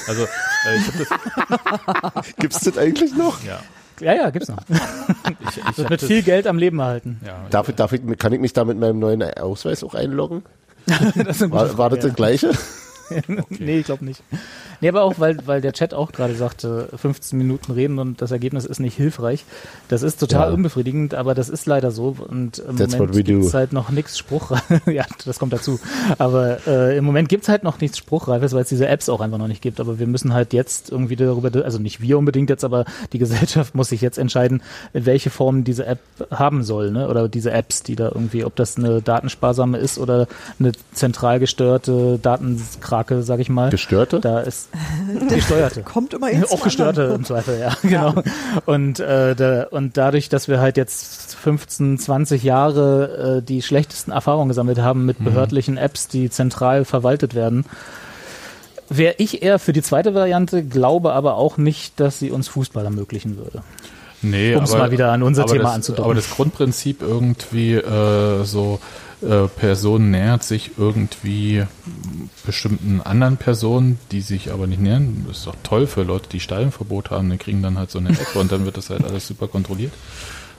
Also, 0.08 0.24
äh, 0.24 0.76
ich 0.76 0.86
habe 0.86 0.98
das, 0.98 2.26
Gibt's 2.36 2.60
das 2.60 2.76
eigentlich 2.76 3.14
noch? 3.16 3.42
ja. 3.44 3.60
Ja, 4.00 4.14
ja, 4.14 4.30
gibt's 4.30 4.48
noch. 4.48 4.58
Ich, 5.48 5.58
ich 5.70 5.78
Wird 5.78 5.90
mit 5.90 6.02
viel 6.02 6.22
Geld 6.22 6.46
am 6.46 6.58
Leben 6.58 6.78
erhalten. 6.80 7.20
ja, 7.24 7.46
Darf, 7.50 7.68
ich- 7.68 7.74
darf 7.76 7.92
ich, 7.92 8.00
kann 8.18 8.32
ich 8.32 8.40
mich 8.40 8.52
da 8.52 8.64
mit 8.64 8.78
meinem 8.78 8.98
neuen 8.98 9.22
Ausweis 9.22 9.84
auch 9.84 9.94
einloggen? 9.94 10.42
War, 10.86 10.98
war 11.50 11.64
das 11.64 11.72
Frage, 11.74 11.98
das 11.98 12.14
gleiche? 12.14 12.50
Nee, 13.50 13.80
ich 13.80 13.84
glaube 13.86 14.04
nicht. 14.04 14.22
Nee, 14.84 14.90
aber 14.90 15.04
auch, 15.04 15.14
weil, 15.18 15.38
weil 15.46 15.62
der 15.62 15.72
Chat 15.72 15.94
auch 15.94 16.12
gerade 16.12 16.34
sagte, 16.34 16.90
15 16.94 17.38
Minuten 17.38 17.72
reden 17.72 17.98
und 17.98 18.20
das 18.20 18.32
Ergebnis 18.32 18.66
ist 18.66 18.80
nicht 18.80 18.94
hilfreich. 18.94 19.46
Das 19.88 20.02
ist 20.02 20.20
total 20.20 20.48
Ja. 20.48 20.54
unbefriedigend, 20.54 21.14
aber 21.14 21.34
das 21.34 21.48
ist 21.48 21.64
leider 21.64 21.90
so. 21.90 22.14
Und 22.28 22.58
im 22.58 22.76
That's 22.76 22.98
Moment 22.98 23.24
gibt's 23.24 23.50
do. 23.52 23.56
halt 23.56 23.72
noch 23.72 23.88
nichts 23.88 24.18
Spruchreifes. 24.18 24.82
ja, 24.92 25.06
das 25.24 25.38
kommt 25.38 25.54
dazu. 25.54 25.80
Aber 26.18 26.58
äh, 26.66 26.98
im 26.98 27.04
Moment 27.06 27.30
gibt's 27.30 27.48
halt 27.48 27.64
noch 27.64 27.80
nichts 27.80 27.96
Spruchreifes, 27.96 28.52
weil 28.52 28.60
es 28.60 28.68
diese 28.68 28.86
Apps 28.86 29.08
auch 29.08 29.22
einfach 29.22 29.38
noch 29.38 29.48
nicht 29.48 29.62
gibt. 29.62 29.80
Aber 29.80 29.98
wir 29.98 30.06
müssen 30.06 30.34
halt 30.34 30.52
jetzt 30.52 30.90
irgendwie 30.92 31.16
darüber, 31.16 31.64
also 31.64 31.78
nicht 31.78 32.02
wir 32.02 32.18
unbedingt 32.18 32.50
jetzt, 32.50 32.62
aber 32.62 32.84
die 33.14 33.18
Gesellschaft 33.18 33.74
muss 33.74 33.88
sich 33.88 34.02
jetzt 34.02 34.18
entscheiden, 34.18 34.62
in 34.92 35.06
welche 35.06 35.30
Form 35.30 35.64
diese 35.64 35.86
App 35.86 36.00
haben 36.30 36.62
soll, 36.62 36.90
ne? 36.90 37.08
Oder 37.08 37.30
diese 37.30 37.52
Apps, 37.52 37.84
die 37.84 37.96
da 37.96 38.08
irgendwie, 38.14 38.44
ob 38.44 38.54
das 38.56 38.76
eine 38.76 39.00
datensparsame 39.00 39.78
ist 39.78 39.96
oder 39.96 40.26
eine 40.60 40.72
zentral 40.92 41.40
gesteuerte 41.40 42.18
Datenkrake, 42.20 43.22
sag 43.22 43.40
ich 43.40 43.48
mal. 43.48 43.70
Gestörte? 43.70 44.20
Da 44.20 44.40
ist 44.40 44.68
gesteuerte. 45.28 45.82
Kommt 45.82 46.14
immer 46.14 46.26
eins 46.26 46.50
Auch 46.50 46.66
anderen. 46.66 47.16
im 47.16 47.24
Zweifel, 47.24 47.58
ja, 47.58 47.76
genau. 47.82 48.14
Und, 48.66 49.00
äh, 49.00 49.34
da, 49.34 49.64
und 49.70 49.96
dadurch, 49.96 50.28
dass 50.28 50.48
wir 50.48 50.60
halt 50.60 50.76
jetzt 50.76 51.34
15, 51.36 51.98
20 51.98 52.42
Jahre 52.42 53.38
äh, 53.38 53.42
die 53.42 53.62
schlechtesten 53.62 54.10
Erfahrungen 54.10 54.48
gesammelt 54.48 54.78
haben 54.78 55.04
mit 55.06 55.22
behördlichen 55.22 55.76
Apps, 55.76 56.08
die 56.08 56.30
zentral 56.30 56.84
verwaltet 56.84 57.34
werden, 57.34 57.64
wäre 58.88 59.14
ich 59.18 59.42
eher 59.42 59.58
für 59.58 59.72
die 59.72 59.82
zweite 59.82 60.14
Variante, 60.14 60.64
glaube 60.64 61.12
aber 61.12 61.36
auch 61.36 61.56
nicht, 61.56 62.00
dass 62.00 62.18
sie 62.18 62.30
uns 62.30 62.48
Fußball 62.48 62.84
ermöglichen 62.84 63.36
würde. 63.36 63.62
Nee, 64.22 64.54
Um's 64.54 64.72
aber, 64.72 64.84
mal 64.84 64.90
wieder 64.90 65.12
an 65.12 65.22
unser 65.22 65.46
Thema 65.46 65.64
das, 65.64 65.74
anzudocken. 65.74 66.04
Aber 66.04 66.14
das 66.14 66.30
Grundprinzip 66.30 67.02
irgendwie 67.02 67.74
äh, 67.74 68.44
so 68.44 68.80
äh, 69.24 69.48
Person 69.48 70.10
nähert 70.10 70.42
sich 70.42 70.72
irgendwie 70.76 71.64
bestimmten 72.44 73.00
anderen 73.00 73.36
Personen, 73.36 73.98
die 74.12 74.20
sich 74.20 74.52
aber 74.52 74.66
nicht 74.66 74.80
nähern. 74.80 75.24
Das 75.26 75.38
ist 75.38 75.46
doch 75.46 75.56
toll 75.62 75.86
für 75.86 76.02
Leute, 76.02 76.28
die 76.28 76.40
Stadionverbot 76.40 77.10
haben. 77.10 77.30
Die 77.30 77.38
kriegen 77.38 77.62
dann 77.62 77.78
halt 77.78 77.90
so 77.90 77.98
eine 77.98 78.10
App 78.10 78.36
und 78.36 78.52
dann 78.52 78.64
wird 78.64 78.76
das 78.76 78.90
halt 78.90 79.04
alles 79.04 79.26
super 79.26 79.48
kontrolliert. 79.48 79.92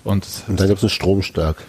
Und, 0.03 0.27
Und 0.47 0.59
dann 0.59 0.67
gibt's 0.67 0.83
einen 0.83 0.89
Stromstark. 0.89 1.63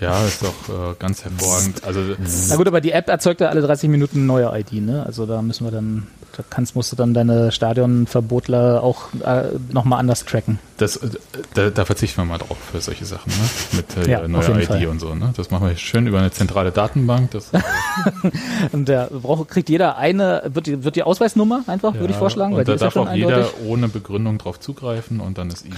Ja, 0.00 0.24
ist 0.24 0.42
doch 0.42 0.68
äh, 0.68 0.94
ganz 0.98 1.24
hervorragend. 1.24 1.82
Also 1.84 2.00
Na 2.48 2.56
gut, 2.56 2.66
aber 2.66 2.80
die 2.80 2.92
App 2.92 3.08
erzeugt 3.08 3.40
ja 3.40 3.48
alle 3.48 3.60
30 3.62 3.88
Minuten 3.90 4.26
neue 4.26 4.50
ID, 4.58 4.74
ne? 4.74 5.04
Also 5.04 5.26
da 5.26 5.42
müssen 5.42 5.64
wir 5.64 5.70
dann, 5.70 6.06
da 6.36 6.42
kannst, 6.48 6.76
musst 6.76 6.92
du 6.92 6.96
dann 6.96 7.14
deine 7.14 7.50
Stadionverbotler 7.50 8.82
auch 8.82 9.08
äh, 9.24 9.44
nochmal 9.72 9.98
anders 10.00 10.24
tracken. 10.24 10.58
das, 10.76 10.96
äh, 10.96 11.08
da, 11.54 11.70
da 11.70 11.84
verzichten 11.84 12.20
wir 12.20 12.24
mal 12.26 12.38
drauf 12.38 12.56
für 12.70 12.80
solche 12.80 13.04
Sachen, 13.04 13.30
ne? 13.32 13.48
Mit 13.96 14.06
äh, 14.06 14.10
Ja, 14.10 14.28
neuer 14.28 14.56
ID 14.58 14.66
Fall. 14.66 14.86
und 14.86 15.00
so. 15.00 15.14
Ne? 15.14 15.32
Das 15.36 15.50
machen 15.50 15.68
wir 15.68 15.76
schön 15.76 16.06
über 16.06 16.18
eine 16.18 16.30
zentrale 16.30 16.70
Datenbank. 16.70 17.30
Das, 17.32 17.50
Und 18.72 18.88
der 18.88 19.06
braucht, 19.06 19.48
kriegt 19.48 19.68
jeder 19.68 19.96
eine, 19.96 20.42
wird 20.54 20.66
die, 20.66 20.84
wird 20.84 20.96
die 20.96 21.02
Ausweisnummer 21.02 21.64
einfach, 21.66 21.94
würde 21.94 22.06
ich 22.06 22.10
Ja, 22.12 22.18
vorschlagen, 22.18 22.52
weil 22.52 22.60
Und 22.60 22.68
da 22.68 22.72
ja 22.72 22.78
darf 22.78 22.96
auch 22.96 23.12
jeder 23.12 23.36
eindeutig. 23.36 23.54
ohne 23.66 23.88
Begründung 23.88 24.38
drauf 24.38 24.60
zugreifen 24.60 25.20
und 25.20 25.38
dann 25.38 25.48
ist 25.48 25.64
easy. 25.66 25.76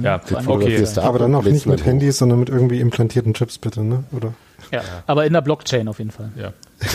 Klar. 0.00 0.20
Ja, 0.30 0.40
Mhm. 0.42 0.48
okay. 0.48 0.86
Aber 0.96 1.18
dann 1.18 1.34
auch 1.34 1.44
nicht 1.44 1.66
mit. 1.66 1.84
Handys, 1.84 2.18
sondern 2.18 2.40
mit 2.40 2.48
irgendwie 2.48 2.80
implantierten 2.80 3.34
Chips 3.34 3.58
bitte, 3.58 3.82
ne? 3.82 4.04
Oder? 4.12 4.34
Ja. 4.70 4.82
Aber 5.06 5.26
in 5.26 5.32
der 5.32 5.40
Blockchain 5.40 5.88
auf 5.88 5.98
jeden 5.98 6.10
Fall. 6.10 6.30
Ja. 6.36 6.52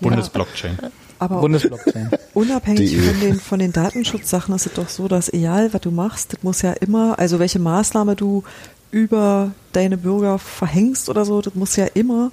Bundesblockchain. 0.00 0.78
Aber 1.18 1.40
Bundesblockchain. 1.40 2.10
unabhängig 2.34 2.96
von 2.96 3.20
den, 3.20 3.40
von 3.40 3.58
den 3.58 3.72
Datenschutzsachen 3.72 4.54
ist 4.54 4.66
es 4.66 4.72
doch 4.74 4.88
so, 4.88 5.08
dass 5.08 5.32
egal, 5.32 5.72
was 5.72 5.80
du 5.80 5.90
machst, 5.90 6.34
das 6.34 6.42
muss 6.42 6.62
ja 6.62 6.72
immer, 6.72 7.18
also 7.18 7.38
welche 7.40 7.58
Maßnahme 7.58 8.14
du 8.14 8.44
über 8.90 9.50
deine 9.72 9.96
Bürger 9.98 10.38
verhängst 10.38 11.08
oder 11.08 11.24
so, 11.24 11.42
das 11.42 11.54
muss 11.54 11.76
ja 11.76 11.86
immer 11.86 12.30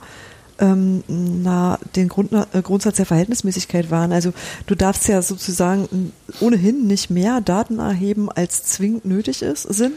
ähm, 0.59 1.03
na, 1.07 1.79
den 1.95 2.07
Grund, 2.07 2.31
äh, 2.31 2.61
Grundsatz 2.61 2.97
der 2.97 3.05
Verhältnismäßigkeit 3.05 3.91
wahren. 3.91 4.11
Also 4.11 4.31
du 4.67 4.75
darfst 4.75 5.07
ja 5.07 5.21
sozusagen 5.21 6.11
ohnehin 6.39 6.87
nicht 6.87 7.09
mehr 7.09 7.41
Daten 7.41 7.79
erheben, 7.79 8.29
als 8.31 8.63
zwingend 8.63 9.05
nötig 9.05 9.41
ist, 9.41 9.63
sind. 9.63 9.95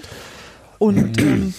Und, 0.78 1.20
ähm, 1.20 1.54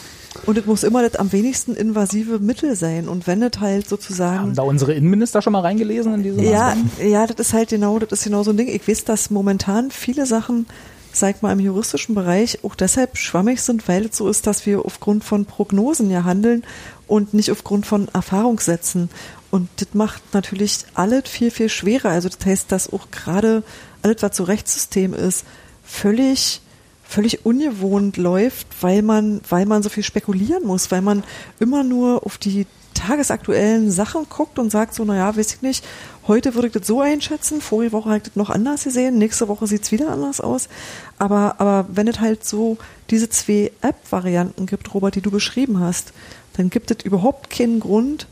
und 0.46 0.58
es 0.58 0.66
muss 0.66 0.84
immer 0.84 1.02
das 1.02 1.16
am 1.20 1.32
wenigsten 1.32 1.76
invasive 1.76 2.40
Mittel 2.40 2.76
sein. 2.76 3.08
Und 3.08 3.28
wenn 3.28 3.42
es 3.42 3.60
halt 3.60 3.88
sozusagen 3.88 4.40
Haben 4.40 4.56
da 4.56 4.64
unsere 4.64 4.94
Innenminister 4.94 5.42
schon 5.42 5.54
mal 5.54 5.62
reingelesen 5.62 6.14
in 6.16 6.24
diese 6.24 6.42
ja, 6.42 6.76
Maßnahmen? 6.76 6.92
ja, 7.10 7.28
das 7.28 7.48
ist 7.48 7.54
halt 7.54 7.70
genau, 7.70 8.00
das 8.00 8.12
ist 8.12 8.24
genau 8.26 8.44
so 8.44 8.52
ein 8.52 8.58
Ding. 8.58 8.68
Ich 8.68 8.88
weiß, 8.88 9.06
dass 9.06 9.30
momentan 9.30 9.92
viele 9.92 10.26
Sachen, 10.26 10.66
sag 11.14 11.42
mal, 11.42 11.52
im 11.52 11.60
juristischen 11.60 12.16
Bereich 12.16 12.64
auch 12.64 12.76
deshalb 12.76 13.18
schwammig 13.18 13.62
sind, 13.62 13.88
weil 13.88 14.06
es 14.06 14.18
so 14.18 14.30
ist, 14.30 14.48
dass 14.48 14.66
wir 14.66 14.86
aufgrund 14.86 15.24
von 15.24 15.46
Prognosen 15.46 16.10
ja 16.10 16.24
handeln 16.24 16.64
und 17.08 17.34
nicht 17.34 17.52
aufgrund 17.52 17.86
von 17.86 18.08
Erfahrungssätzen. 18.10 19.10
Und 19.52 19.70
das 19.78 19.90
macht 19.94 20.22
natürlich 20.34 20.86
alles 20.94 21.28
viel, 21.28 21.52
viel 21.52 21.70
schwerer. 21.70 22.10
Also 22.10 22.30
das 22.30 22.46
heißt, 22.46 22.72
dass 22.72 22.92
auch 22.92 23.10
gerade 23.12 23.64
alles, 24.02 24.22
was 24.22 24.38
so 24.38 24.44
Rechtssystem 24.44 25.14
ist, 25.14 25.46
völlig 25.84 26.62
völlig 27.10 27.44
ungewohnt 27.44 28.18
läuft, 28.18 28.68
weil 28.82 29.02
man, 29.02 29.42
weil 29.50 29.66
man 29.66 29.82
so 29.82 29.90
viel 29.90 30.04
spekulieren 30.04 30.64
muss, 30.64 30.92
weil 30.92 31.02
man 31.02 31.24
immer 31.60 31.84
nur 31.84 32.24
auf 32.24 32.38
die 32.38 32.68
tagesaktuellen 32.94 33.92
Sachen 33.92 34.28
guckt 34.30 34.60
und 34.60 34.72
sagt 34.72 34.94
so, 34.94 35.06
naja, 35.06 35.36
weiß 35.36 35.56
ich 35.56 35.62
nicht, 35.62 35.86
heute 36.28 36.56
würde 36.56 36.68
ich 36.68 36.74
das 36.74 36.88
so 36.88 37.02
einschätzen, 37.02 37.62
vorige 37.62 37.92
Woche 37.92 38.10
habe 38.10 38.18
ich 38.18 38.24
das 38.24 38.36
noch 38.36 38.50
anders 38.50 38.84
gesehen, 38.84 39.18
nächste 39.18 39.48
Woche 39.48 39.68
sieht 39.68 39.84
es 39.84 39.92
wieder 39.92 40.10
anders 40.10 40.42
aus. 40.42 40.70
Aber, 41.18 41.56
aber 41.60 41.88
wenn 41.90 42.08
es 42.08 42.20
halt 42.20 42.46
so 42.46 42.78
diese 43.10 43.30
zwei 43.30 43.72
App-Varianten 43.82 44.66
gibt, 44.66 44.94
Robert, 44.94 45.16
die 45.16 45.22
du 45.22 45.32
beschrieben 45.32 45.80
hast, 45.80 46.14
dann 46.54 46.70
gibt 46.70 46.92
es 46.92 47.04
überhaupt 47.04 47.50
keinen 47.50 47.80
Grund, 47.80 48.28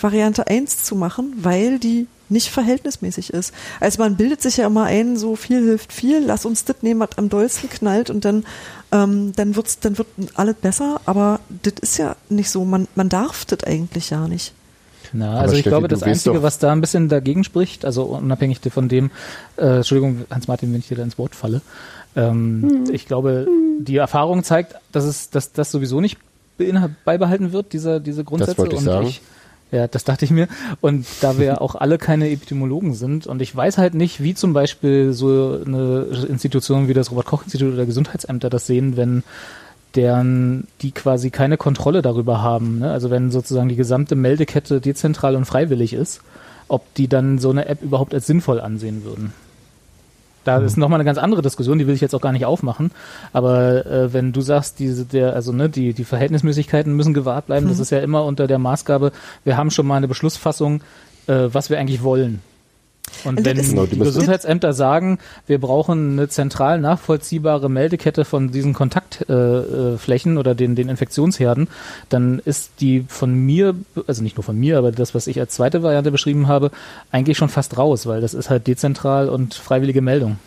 Variante 0.00 0.46
1 0.46 0.82
zu 0.82 0.94
machen, 0.94 1.32
weil 1.38 1.78
die 1.78 2.06
nicht 2.28 2.50
verhältnismäßig 2.50 3.32
ist. 3.32 3.54
Also 3.80 4.02
man 4.02 4.16
bildet 4.16 4.42
sich 4.42 4.56
ja 4.56 4.66
immer 4.66 4.84
ein, 4.84 5.16
so 5.16 5.36
viel 5.36 5.64
hilft 5.64 5.92
viel, 5.92 6.24
lass 6.24 6.44
uns 6.44 6.64
das 6.64 6.76
nehmen, 6.82 7.00
was 7.00 7.16
am 7.16 7.28
dollsten 7.28 7.70
knallt 7.70 8.10
und 8.10 8.24
dann, 8.24 8.44
ähm, 8.92 9.32
dann 9.36 9.56
wird's, 9.56 9.78
dann 9.78 9.98
wird 9.98 10.08
alles 10.34 10.56
besser, 10.56 11.00
aber 11.06 11.40
das 11.62 11.74
ist 11.80 11.98
ja 11.98 12.16
nicht 12.28 12.50
so, 12.50 12.64
man, 12.64 12.88
man 12.94 13.08
darf 13.08 13.44
das 13.44 13.64
eigentlich 13.64 14.10
ja 14.10 14.26
nicht. 14.28 14.52
Na, 15.12 15.32
Aber 15.32 15.40
also 15.40 15.54
ich 15.54 15.60
Steffi, 15.60 15.70
glaube, 15.70 15.88
das 15.88 16.02
Einzige, 16.02 16.42
was 16.42 16.58
da 16.58 16.72
ein 16.72 16.80
bisschen 16.80 17.08
dagegen 17.08 17.44
spricht, 17.44 17.84
also 17.84 18.04
unabhängig 18.04 18.60
von 18.70 18.88
dem, 18.88 19.10
äh, 19.56 19.76
Entschuldigung, 19.76 20.24
Hans-Martin, 20.30 20.72
wenn 20.72 20.80
ich 20.80 20.88
dir 20.88 20.96
da 20.96 21.04
ins 21.04 21.16
Wort 21.18 21.34
falle, 21.34 21.60
ähm, 22.16 22.84
ich 22.90 23.06
glaube, 23.06 23.46
die 23.78 23.96
Erfahrung 23.96 24.42
zeigt, 24.42 24.74
dass 24.90 25.04
es, 25.04 25.30
dass 25.30 25.52
das 25.52 25.70
sowieso 25.70 26.00
nicht 26.00 26.18
beibehalten 27.04 27.52
wird, 27.52 27.72
diese, 27.72 28.00
diese 28.00 28.24
Grundsätze. 28.24 28.58
wollte 28.58 28.74
ich 28.74 28.80
und 28.80 28.84
sagen. 28.84 29.06
ich 29.06 29.20
ja, 29.72 29.88
das 29.88 30.04
dachte 30.04 30.24
ich 30.24 30.30
mir. 30.30 30.48
Und 30.80 31.06
da 31.20 31.38
wir 31.38 31.60
auch 31.60 31.74
alle 31.74 31.98
keine 31.98 32.30
Epidemiologen 32.30 32.94
sind 32.94 33.26
und 33.26 33.42
ich 33.42 33.54
weiß 33.54 33.78
halt 33.78 33.94
nicht, 33.94 34.22
wie 34.22 34.34
zum 34.34 34.52
Beispiel 34.52 35.12
so 35.12 35.60
eine 35.64 36.06
Institution 36.28 36.88
wie 36.88 36.94
das 36.94 37.10
Robert-Koch-Institut 37.10 37.72
oder 37.72 37.86
Gesundheitsämter 37.86 38.50
das 38.50 38.66
sehen, 38.66 38.96
wenn 38.96 39.22
deren, 39.94 40.66
die 40.82 40.92
quasi 40.92 41.30
keine 41.30 41.56
Kontrolle 41.56 42.02
darüber 42.02 42.42
haben. 42.42 42.80
Ne? 42.80 42.90
Also 42.90 43.10
wenn 43.10 43.30
sozusagen 43.30 43.68
die 43.68 43.76
gesamte 43.76 44.14
Meldekette 44.14 44.80
dezentral 44.80 45.36
und 45.36 45.46
freiwillig 45.46 45.94
ist, 45.94 46.20
ob 46.68 46.92
die 46.94 47.08
dann 47.08 47.38
so 47.38 47.50
eine 47.50 47.66
App 47.66 47.82
überhaupt 47.82 48.12
als 48.12 48.26
sinnvoll 48.26 48.60
ansehen 48.60 49.04
würden. 49.04 49.32
Da 50.46 50.58
ist 50.58 50.76
nochmal 50.76 51.00
eine 51.00 51.04
ganz 51.04 51.18
andere 51.18 51.42
Diskussion, 51.42 51.78
die 51.78 51.88
will 51.88 51.94
ich 51.94 52.00
jetzt 52.00 52.14
auch 52.14 52.20
gar 52.20 52.30
nicht 52.30 52.46
aufmachen. 52.46 52.92
Aber 53.32 53.84
äh, 53.84 54.12
wenn 54.12 54.32
du 54.32 54.40
sagst, 54.40 54.78
diese, 54.78 55.04
der, 55.04 55.34
also 55.34 55.52
ne, 55.52 55.68
die, 55.68 55.92
die 55.92 56.04
Verhältnismäßigkeiten 56.04 56.94
müssen 56.94 57.14
gewahrt 57.14 57.46
bleiben, 57.46 57.66
das 57.66 57.80
ist 57.80 57.90
ja 57.90 57.98
immer 57.98 58.24
unter 58.24 58.46
der 58.46 58.58
Maßgabe, 58.58 59.10
wir 59.42 59.56
haben 59.56 59.72
schon 59.72 59.88
mal 59.88 59.96
eine 59.96 60.06
Beschlussfassung, 60.06 60.82
äh, 61.26 61.48
was 61.50 61.68
wir 61.68 61.80
eigentlich 61.80 62.04
wollen. 62.04 62.42
Und 63.24 63.38
Und 63.38 63.44
wenn 63.44 63.56
Genau, 63.56 63.86
die 63.86 63.98
Gesundheitsämter 63.98 64.72
sagen, 64.72 65.18
wir 65.46 65.60
brauchen 65.60 66.12
eine 66.12 66.28
zentral 66.28 66.80
nachvollziehbare 66.80 67.68
Meldekette 67.68 68.24
von 68.24 68.50
diesen 68.50 68.72
Kontaktflächen 68.72 69.94
äh, 69.94 69.98
Flächen 69.98 70.38
oder 70.38 70.54
den, 70.54 70.76
den 70.76 70.88
Infektionsherden, 70.88 71.68
dann 72.08 72.40
ist 72.44 72.72
die 72.80 73.04
von 73.08 73.34
mir, 73.34 73.74
also 74.06 74.22
nicht 74.22 74.36
nur 74.36 74.44
von 74.44 74.58
mir, 74.58 74.78
aber 74.78 74.92
das, 74.92 75.14
was 75.14 75.26
ich 75.26 75.40
als 75.40 75.54
zweite 75.54 75.82
Variante 75.82 76.10
beschrieben 76.10 76.48
habe, 76.48 76.70
eigentlich 77.10 77.36
schon 77.36 77.48
fast 77.48 77.76
raus, 77.76 78.06
weil 78.06 78.20
das 78.20 78.34
ist 78.34 78.50
halt 78.50 78.66
dezentral 78.66 79.28
und 79.28 79.54
freiwillige 79.54 80.02
Meldung. 80.02 80.38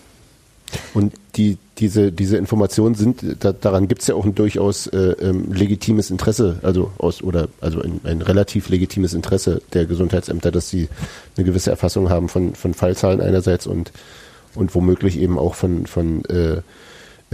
Und 0.93 1.13
die, 1.35 1.57
diese, 1.77 2.11
diese 2.11 2.37
Informationen 2.37 2.95
sind, 2.95 3.23
da, 3.39 3.53
daran 3.53 3.87
gibt 3.87 4.01
es 4.01 4.07
ja 4.07 4.15
auch 4.15 4.25
ein 4.25 4.35
durchaus 4.35 4.87
äh, 4.87 4.97
ähm, 5.21 5.51
legitimes 5.53 6.11
Interesse, 6.11 6.59
also 6.63 6.91
aus 6.97 7.21
oder 7.23 7.47
also 7.61 7.81
ein, 7.81 8.01
ein 8.03 8.21
relativ 8.21 8.69
legitimes 8.69 9.13
Interesse 9.13 9.61
der 9.73 9.85
Gesundheitsämter, 9.85 10.51
dass 10.51 10.69
sie 10.69 10.89
eine 11.37 11.45
gewisse 11.45 11.69
Erfassung 11.71 12.09
haben 12.09 12.29
von, 12.29 12.55
von 12.55 12.73
Fallzahlen 12.73 13.21
einerseits 13.21 13.67
und, 13.67 13.91
und 14.55 14.75
womöglich 14.75 15.19
eben 15.19 15.39
auch 15.39 15.55
von, 15.55 15.85
von 15.87 16.25
äh, 16.25 16.61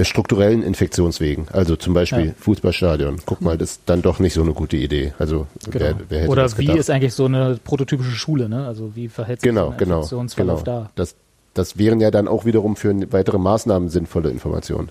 strukturellen 0.03 0.61
Infektionswegen. 0.61 1.47
Also 1.53 1.77
zum 1.77 1.93
Beispiel 1.93 2.27
Ja. 2.27 2.33
Fußballstadion. 2.39 3.21
Guck 3.25 3.41
mal, 3.41 3.57
das 3.57 3.71
ist 3.71 3.81
dann 3.85 4.01
doch 4.01 4.19
nicht 4.19 4.33
so 4.33 4.41
eine 4.41 4.53
gute 4.53 4.75
Idee. 4.75 5.13
Also 5.19 5.47
wer, 5.71 5.95
wer 6.09 6.19
hätte 6.19 6.29
Oder 6.31 6.43
das 6.43 6.57
wie 6.57 6.65
gedacht? 6.65 6.79
ist 6.79 6.89
eigentlich 6.89 7.13
so 7.13 7.25
eine 7.25 7.57
prototypische 7.63 8.11
Schule, 8.11 8.49
ne? 8.49 8.67
Also 8.67 8.95
wie 8.95 9.07
verhält 9.07 9.39
sich 9.39 9.47
Genau, 9.49 9.73
genau, 9.77 9.97
Infektionsverlauf 9.97 10.63
genau. 10.65 10.81
da? 10.81 10.91
Das, 10.95 11.15
das 11.55 11.77
wären 11.79 11.99
ja 11.99 12.11
dann 12.11 12.27
auch 12.27 12.45
wiederum 12.45 12.75
für 12.75 12.93
weitere 13.11 13.39
Maßnahmen 13.39 13.89
sinnvolle 13.89 14.29
Informationen. 14.29 14.89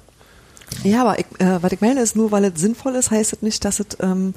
Ja, 0.83 1.03
aber 1.03 1.19
ich, 1.21 1.27
äh, 1.39 1.63
was 1.63 1.71
ich 1.73 1.81
meine 1.81 2.01
ist, 2.01 2.17
nur 2.17 2.33
weil 2.33 2.45
es 2.47 2.61
sinnvoll 2.61 2.97
ist, 2.97 3.11
heißt 3.13 3.35
es 3.35 3.43
nicht, 3.43 3.65
dass 3.65 3.79
es, 3.81 3.87
ähm, 4.01 4.35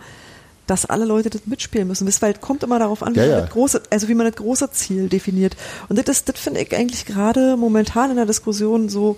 dass 0.68 0.86
alle 0.86 1.06
Leute 1.06 1.30
das 1.30 1.48
mitspielen 1.48 1.88
müssen. 1.88 2.08
Weil 2.22 2.34
es 2.34 2.42
kommt 2.42 2.62
immer 2.64 2.78
darauf 2.78 3.02
an, 3.02 3.16
wie 3.16 3.20
Ja, 3.20 3.26
man 3.26 3.32
ja. 3.32 3.42
das 3.42 3.50
große, 3.52 3.82
also 3.90 4.08
wie 4.10 4.14
man 4.14 4.28
das 4.28 4.36
große 4.36 4.70
Ziel 4.72 5.08
definiert. 5.10 5.56
Und 5.90 5.98
das, 5.98 6.08
ist- 6.18 6.30
das 6.30 6.38
finde 6.40 6.60
ich 6.62 6.76
eigentlich 6.76 7.06
gerade 7.06 7.56
momentan 7.58 8.10
in 8.12 8.18
der 8.18 8.26
Diskussion 8.26 8.90
so 8.90 9.16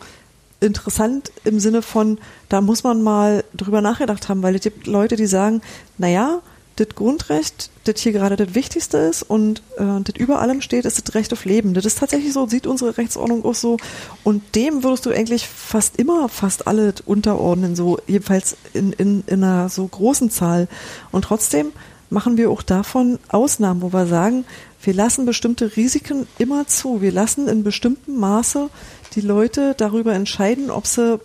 interessant 0.61 1.31
im 1.45 1.59
Sinne 1.59 1.81
von, 1.81 2.19
da 2.49 2.61
muss 2.61 2.83
man 2.83 3.01
mal 3.01 3.43
drüber 3.55 3.81
nachgedacht 3.81 4.29
haben, 4.29 4.43
weil 4.43 4.55
es 4.55 4.61
gibt 4.61 4.87
Leute, 4.87 5.15
die 5.15 5.25
sagen, 5.25 5.61
naja, 5.97 6.41
das 6.79 6.89
Grundrecht, 6.95 7.69
das 7.83 7.99
hier 7.99 8.11
gerade 8.11 8.35
das 8.35 8.55
Wichtigste 8.55 8.97
ist 8.97 9.23
und 9.23 9.61
äh, 9.77 10.01
das 10.03 10.15
über 10.17 10.39
allem 10.39 10.61
steht, 10.61 10.85
ist 10.85 11.05
das 11.05 11.15
Recht 11.15 11.33
auf 11.33 11.45
Leben. 11.45 11.73
Das 11.73 11.85
ist 11.85 11.99
tatsächlich 11.99 12.33
so, 12.33 12.47
sieht 12.47 12.67
unsere 12.67 12.97
Rechtsordnung 12.97 13.45
auch 13.45 13.55
so. 13.55 13.77
Und 14.23 14.55
dem 14.55 14.83
würdest 14.83 15.05
du 15.05 15.11
eigentlich 15.11 15.47
fast 15.47 15.97
immer 15.97 16.29
fast 16.29 16.67
alle 16.67 16.93
unterordnen, 17.05 17.75
so 17.75 17.99
jedenfalls 18.07 18.57
in, 18.73 18.93
in, 18.93 19.23
in 19.27 19.43
einer 19.43 19.69
so 19.69 19.87
großen 19.87 20.29
Zahl. 20.29 20.67
Und 21.11 21.23
trotzdem 21.23 21.71
machen 22.09 22.37
wir 22.37 22.49
auch 22.49 22.61
davon 22.61 23.19
Ausnahmen, 23.29 23.81
wo 23.81 23.93
wir 23.93 24.07
sagen, 24.07 24.45
wir 24.81 24.93
lassen 24.93 25.25
bestimmte 25.25 25.75
Risiken 25.75 26.27
immer 26.37 26.67
zu. 26.67 27.01
Wir 27.01 27.11
lassen 27.11 27.47
in 27.47 27.63
bestimmtem 27.63 28.17
Maße 28.17 28.69
die 29.15 29.21
Leute 29.21 29.75
darüber 29.77 30.13
entscheiden, 30.13 30.71
ob 30.71 30.87
sie 30.87 31.19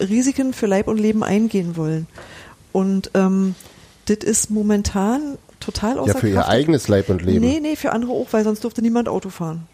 Risiken 0.00 0.52
für 0.52 0.66
Leib 0.66 0.88
und 0.88 0.98
Leben 0.98 1.22
eingehen 1.22 1.76
wollen. 1.76 2.06
Und 2.72 3.10
ähm, 3.14 3.54
das 4.06 4.18
ist 4.18 4.50
momentan 4.50 5.38
total 5.60 5.98
außer 5.98 6.14
Ja, 6.14 6.18
für 6.18 6.28
ihr 6.28 6.34
Kraft. 6.36 6.48
eigenes 6.48 6.88
Leib 6.88 7.08
und 7.08 7.22
Leben. 7.22 7.40
Nee, 7.44 7.60
nee, 7.60 7.76
für 7.76 7.92
andere 7.92 8.12
auch, 8.12 8.28
weil 8.32 8.44
sonst 8.44 8.62
durfte 8.64 8.82
niemand 8.82 9.08
Auto 9.08 9.30
fahren. 9.30 9.66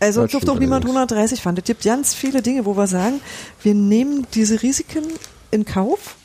Also 0.00 0.22
Das 0.22 0.30
sonst 0.30 0.32
durfte 0.32 0.52
auch 0.52 0.60
niemand 0.60 0.84
allerdings. 0.84 1.10
130 1.12 1.42
fahren. 1.42 1.56
Es 1.58 1.64
gibt 1.64 1.82
ganz 1.84 2.14
viele 2.14 2.40
Dinge, 2.42 2.64
wo 2.66 2.76
wir 2.76 2.86
sagen, 2.86 3.20
wir 3.62 3.74
nehmen 3.74 4.26
diese 4.34 4.62
Risiken 4.62 5.04
in 5.50 5.64
Kauf 5.64 6.16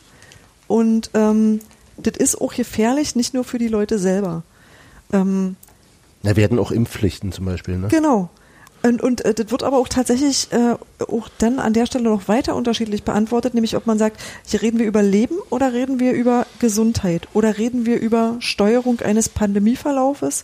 und 0.67 1.09
ähm, 1.13 1.59
das 1.97 2.17
ist 2.17 2.39
auch 2.39 2.53
gefährlich, 2.53 3.15
nicht 3.15 3.33
nur 3.33 3.43
für 3.43 3.57
die 3.57 3.67
Leute 3.67 3.97
selber. 3.99 4.43
Ähm, 5.11 5.55
Na, 6.23 6.35
wir 6.35 6.43
hatten 6.43 6.59
auch 6.59 6.71
Impfpflichten 6.71 7.31
zum 7.31 7.45
Beispiel, 7.45 7.77
ne? 7.77 7.87
Genau. 7.89 8.29
Und, 8.83 9.01
und 9.01 9.23
äh, 9.23 9.33
das 9.33 9.49
wird 9.49 9.63
aber 9.63 9.77
auch 9.77 9.87
tatsächlich 9.87 10.49
äh, 10.51 10.75
auch 11.05 11.29
dann 11.37 11.59
an 11.59 11.73
der 11.73 11.85
Stelle 11.85 12.03
noch 12.03 12.27
weiter 12.27 12.55
unterschiedlich 12.55 13.03
beantwortet, 13.03 13.53
nämlich 13.53 13.77
ob 13.77 13.87
man 13.87 13.97
sagt, 13.97 14.19
hier 14.45 14.61
reden 14.61 14.77
wir 14.77 14.85
über 14.85 15.01
Leben 15.01 15.35
oder 15.49 15.71
reden 15.71 15.99
wir 15.99 16.11
über 16.11 16.45
Gesundheit 16.59 17.27
oder 17.33 17.57
reden 17.57 17.85
wir 17.85 17.99
über 17.99 18.35
Steuerung 18.39 18.99
eines 18.99 19.29
Pandemieverlaufes, 19.29 20.43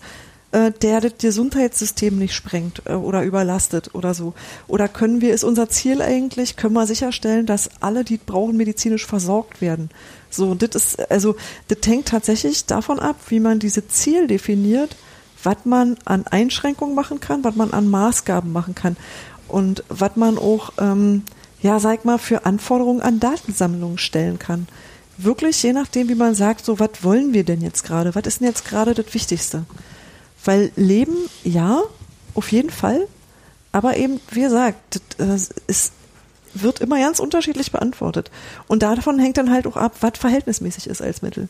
äh, 0.52 0.72
der 0.72 1.02
das 1.02 1.14
Gesundheitssystem 1.20 2.18
nicht 2.18 2.34
sprengt 2.34 2.82
äh, 2.86 2.94
oder 2.94 3.24
überlastet 3.24 3.94
oder 3.94 4.14
so. 4.14 4.34
Oder 4.68 4.88
können 4.88 5.20
wir, 5.20 5.34
ist 5.34 5.44
unser 5.44 5.68
Ziel 5.68 6.02
eigentlich, 6.02 6.56
können 6.56 6.74
wir 6.74 6.88
sicherstellen, 6.88 7.46
dass 7.46 7.70
alle, 7.82 8.06
die 8.06 8.18
brauchen, 8.18 8.56
medizinisch 8.56 9.06
versorgt 9.06 9.62
werden. 9.62 9.90
So, 10.30 10.56
das 10.56 10.76
ist, 10.76 11.12
also, 11.12 11.36
das 11.68 11.80
hängt 11.86 12.08
tatsächlich 12.08 12.66
davon 12.66 13.00
ab, 13.00 13.18
wie 13.28 13.42
man 13.42 13.60
diese 13.60 13.88
Ziel 13.90 14.28
definiert, 14.28 14.96
was 15.44 15.58
man 15.66 15.98
an 16.06 16.28
Einschränkungen 16.28 16.96
machen 16.96 17.20
kann, 17.20 17.44
was 17.44 17.56
man 17.56 17.72
an 17.72 17.90
Maßgaben 17.90 18.52
machen 18.52 18.76
kann 18.76 18.98
und 19.48 19.84
was 19.90 20.16
man 20.16 20.38
auch, 20.38 20.74
ähm, 20.78 21.24
ja, 21.62 21.80
sag 21.80 22.06
mal, 22.06 22.18
für 22.18 22.46
Anforderungen 22.46 23.02
an 23.02 23.20
Datensammlungen 23.20 23.98
stellen 23.98 24.40
kann. 24.40 24.68
Wirklich, 25.18 25.62
je 25.64 25.74
nachdem, 25.74 26.08
wie 26.08 26.16
man 26.16 26.36
sagt, 26.36 26.64
so, 26.64 26.80
was 26.80 27.04
wollen 27.04 27.34
wir 27.34 27.44
denn 27.44 27.62
jetzt 27.62 27.84
gerade? 27.84 28.16
Was 28.16 28.26
ist 28.26 28.40
denn 28.40 28.48
jetzt 28.48 28.66
gerade 28.66 28.94
das 28.94 29.14
Wichtigste? 29.14 29.66
Weil 30.46 30.72
Leben, 30.76 31.16
ja, 31.44 31.82
auf 32.36 32.52
jeden 32.52 32.70
Fall, 32.70 33.08
aber 33.72 33.98
eben, 33.98 34.22
wie 34.32 34.42
gesagt, 34.42 35.02
das, 35.18 35.50
äh, 35.50 35.54
ist, 35.68 35.92
wird 36.54 36.80
immer 36.80 37.00
ganz 37.00 37.20
unterschiedlich 37.20 37.72
beantwortet. 37.72 38.32
Und 38.68 38.82
davon 38.82 39.20
hängt 39.20 39.38
dann 39.38 39.52
halt 39.52 39.68
auch 39.68 39.76
ab, 39.76 39.96
was 40.02 40.14
verhältnismäßig 40.18 40.88
ist 40.88 41.02
als 41.02 41.22
Mittel. 41.22 41.50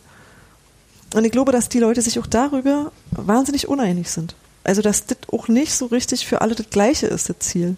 Und 1.14 1.26
ich 1.26 1.32
glaube, 1.32 1.52
dass 1.52 1.70
die 1.70 1.80
Leute 1.80 2.02
sich 2.02 2.20
auch 2.20 2.28
darüber 2.28 2.92
wahnsinnig 3.12 3.68
uneinig 3.68 4.10
sind. 4.12 4.36
Also, 4.64 4.82
dass 4.82 5.06
das 5.06 5.18
auch 5.32 5.48
nicht 5.48 5.74
so 5.74 5.88
richtig 5.88 6.28
für 6.28 6.42
alle 6.42 6.56
das 6.56 6.70
Gleiche 6.70 7.08
ist, 7.08 7.30
das 7.30 7.40
Ziel. 7.40 7.76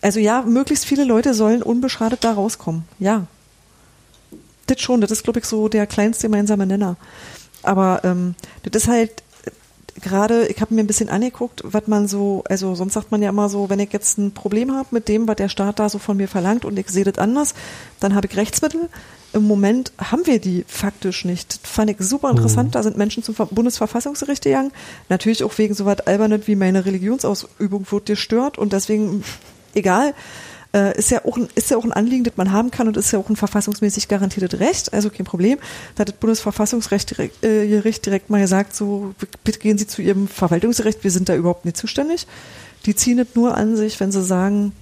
Also 0.00 0.20
ja, 0.20 0.42
möglichst 0.42 0.84
viele 0.84 1.04
Leute 1.04 1.34
sollen 1.34 1.62
unbeschadet 1.62 2.22
da 2.22 2.32
rauskommen. 2.32 2.84
Ja. 2.98 3.26
Das 4.66 4.80
schon, 4.80 5.00
das 5.00 5.10
ist, 5.10 5.24
glaube 5.24 5.40
ich, 5.40 5.46
so 5.46 5.68
der 5.68 5.86
kleinste 5.86 6.28
gemeinsame 6.28 6.66
Nenner. 6.66 6.96
Aber 7.62 8.02
ähm, 8.04 8.34
das 8.62 8.82
ist 8.82 8.88
halt 8.88 9.22
gerade, 10.00 10.46
ich 10.46 10.60
habe 10.60 10.74
mir 10.74 10.80
ein 10.82 10.86
bisschen 10.86 11.08
angeguckt, 11.08 11.62
was 11.64 11.86
man 11.86 12.08
so, 12.08 12.42
also 12.48 12.74
sonst 12.74 12.94
sagt 12.94 13.10
man 13.10 13.22
ja 13.22 13.28
immer 13.28 13.48
so, 13.48 13.68
wenn 13.70 13.80
ich 13.80 13.92
jetzt 13.92 14.18
ein 14.18 14.32
Problem 14.32 14.74
habe 14.74 14.88
mit 14.92 15.08
dem, 15.08 15.28
was 15.28 15.36
der 15.36 15.48
Staat 15.48 15.78
da 15.78 15.88
so 15.88 15.98
von 15.98 16.16
mir 16.16 16.28
verlangt 16.28 16.64
und 16.64 16.78
ich 16.78 16.88
sehe 16.88 17.04
das 17.04 17.18
anders, 17.18 17.54
dann 18.00 18.14
habe 18.14 18.26
ich 18.26 18.36
Rechtsmittel. 18.36 18.88
Im 19.34 19.46
Moment 19.46 19.92
haben 19.98 20.26
wir 20.26 20.40
die 20.40 20.64
faktisch 20.66 21.26
nicht. 21.26 21.62
Das 21.62 21.70
fand 21.70 21.90
ich 21.90 21.98
super 22.00 22.30
interessant. 22.30 22.74
Da 22.74 22.82
sind 22.82 22.96
Menschen 22.96 23.22
zum 23.22 23.34
Ver- 23.34 23.46
Bundesverfassungsgericht 23.50 24.44
gegangen. 24.44 24.72
Natürlich 25.10 25.44
auch 25.44 25.56
wegen 25.58 25.74
so 25.74 25.84
was 25.84 26.00
Albernes 26.00 26.46
wie 26.46 26.56
meine 26.56 26.86
Religionsausübung 26.86 27.86
wird 27.90 28.06
gestört 28.06 28.56
und 28.56 28.72
deswegen, 28.72 29.22
egal, 29.74 30.14
äh, 30.74 30.96
ist 30.98 31.10
ja 31.10 31.24
auch 31.24 31.36
ein, 31.36 31.48
ist 31.54 31.70
ja 31.70 31.76
auch 31.76 31.84
ein 31.84 31.92
Anliegen, 31.92 32.24
das 32.24 32.36
man 32.36 32.52
haben 32.52 32.70
kann 32.70 32.88
und 32.88 32.96
ist 32.96 33.12
ja 33.12 33.18
auch 33.18 33.28
ein 33.28 33.36
verfassungsmäßig 33.36 34.08
garantiertes 34.08 34.60
Recht, 34.60 34.92
also 34.92 35.10
kein 35.10 35.24
Problem. 35.24 35.58
Da 35.94 36.02
hat 36.02 36.08
das 36.08 36.16
Bundesverfassungsgericht 36.16 37.10
direkt, 37.10 37.44
äh, 37.44 37.92
direkt 38.04 38.30
mal 38.30 38.40
gesagt, 38.40 38.74
so, 38.74 39.14
bitte 39.44 39.58
gehen 39.58 39.78
Sie 39.78 39.86
zu 39.86 40.02
Ihrem 40.02 40.28
Verwaltungsrecht, 40.28 41.02
wir 41.04 41.10
sind 41.10 41.28
da 41.28 41.34
überhaupt 41.34 41.64
nicht 41.64 41.76
zuständig. 41.76 42.26
Die 42.86 42.94
ziehen 42.94 43.18
es 43.18 43.28
nur 43.34 43.56
an 43.56 43.76
sich, 43.76 43.98
wenn 44.00 44.12
sie 44.12 44.22
sagen, 44.22 44.72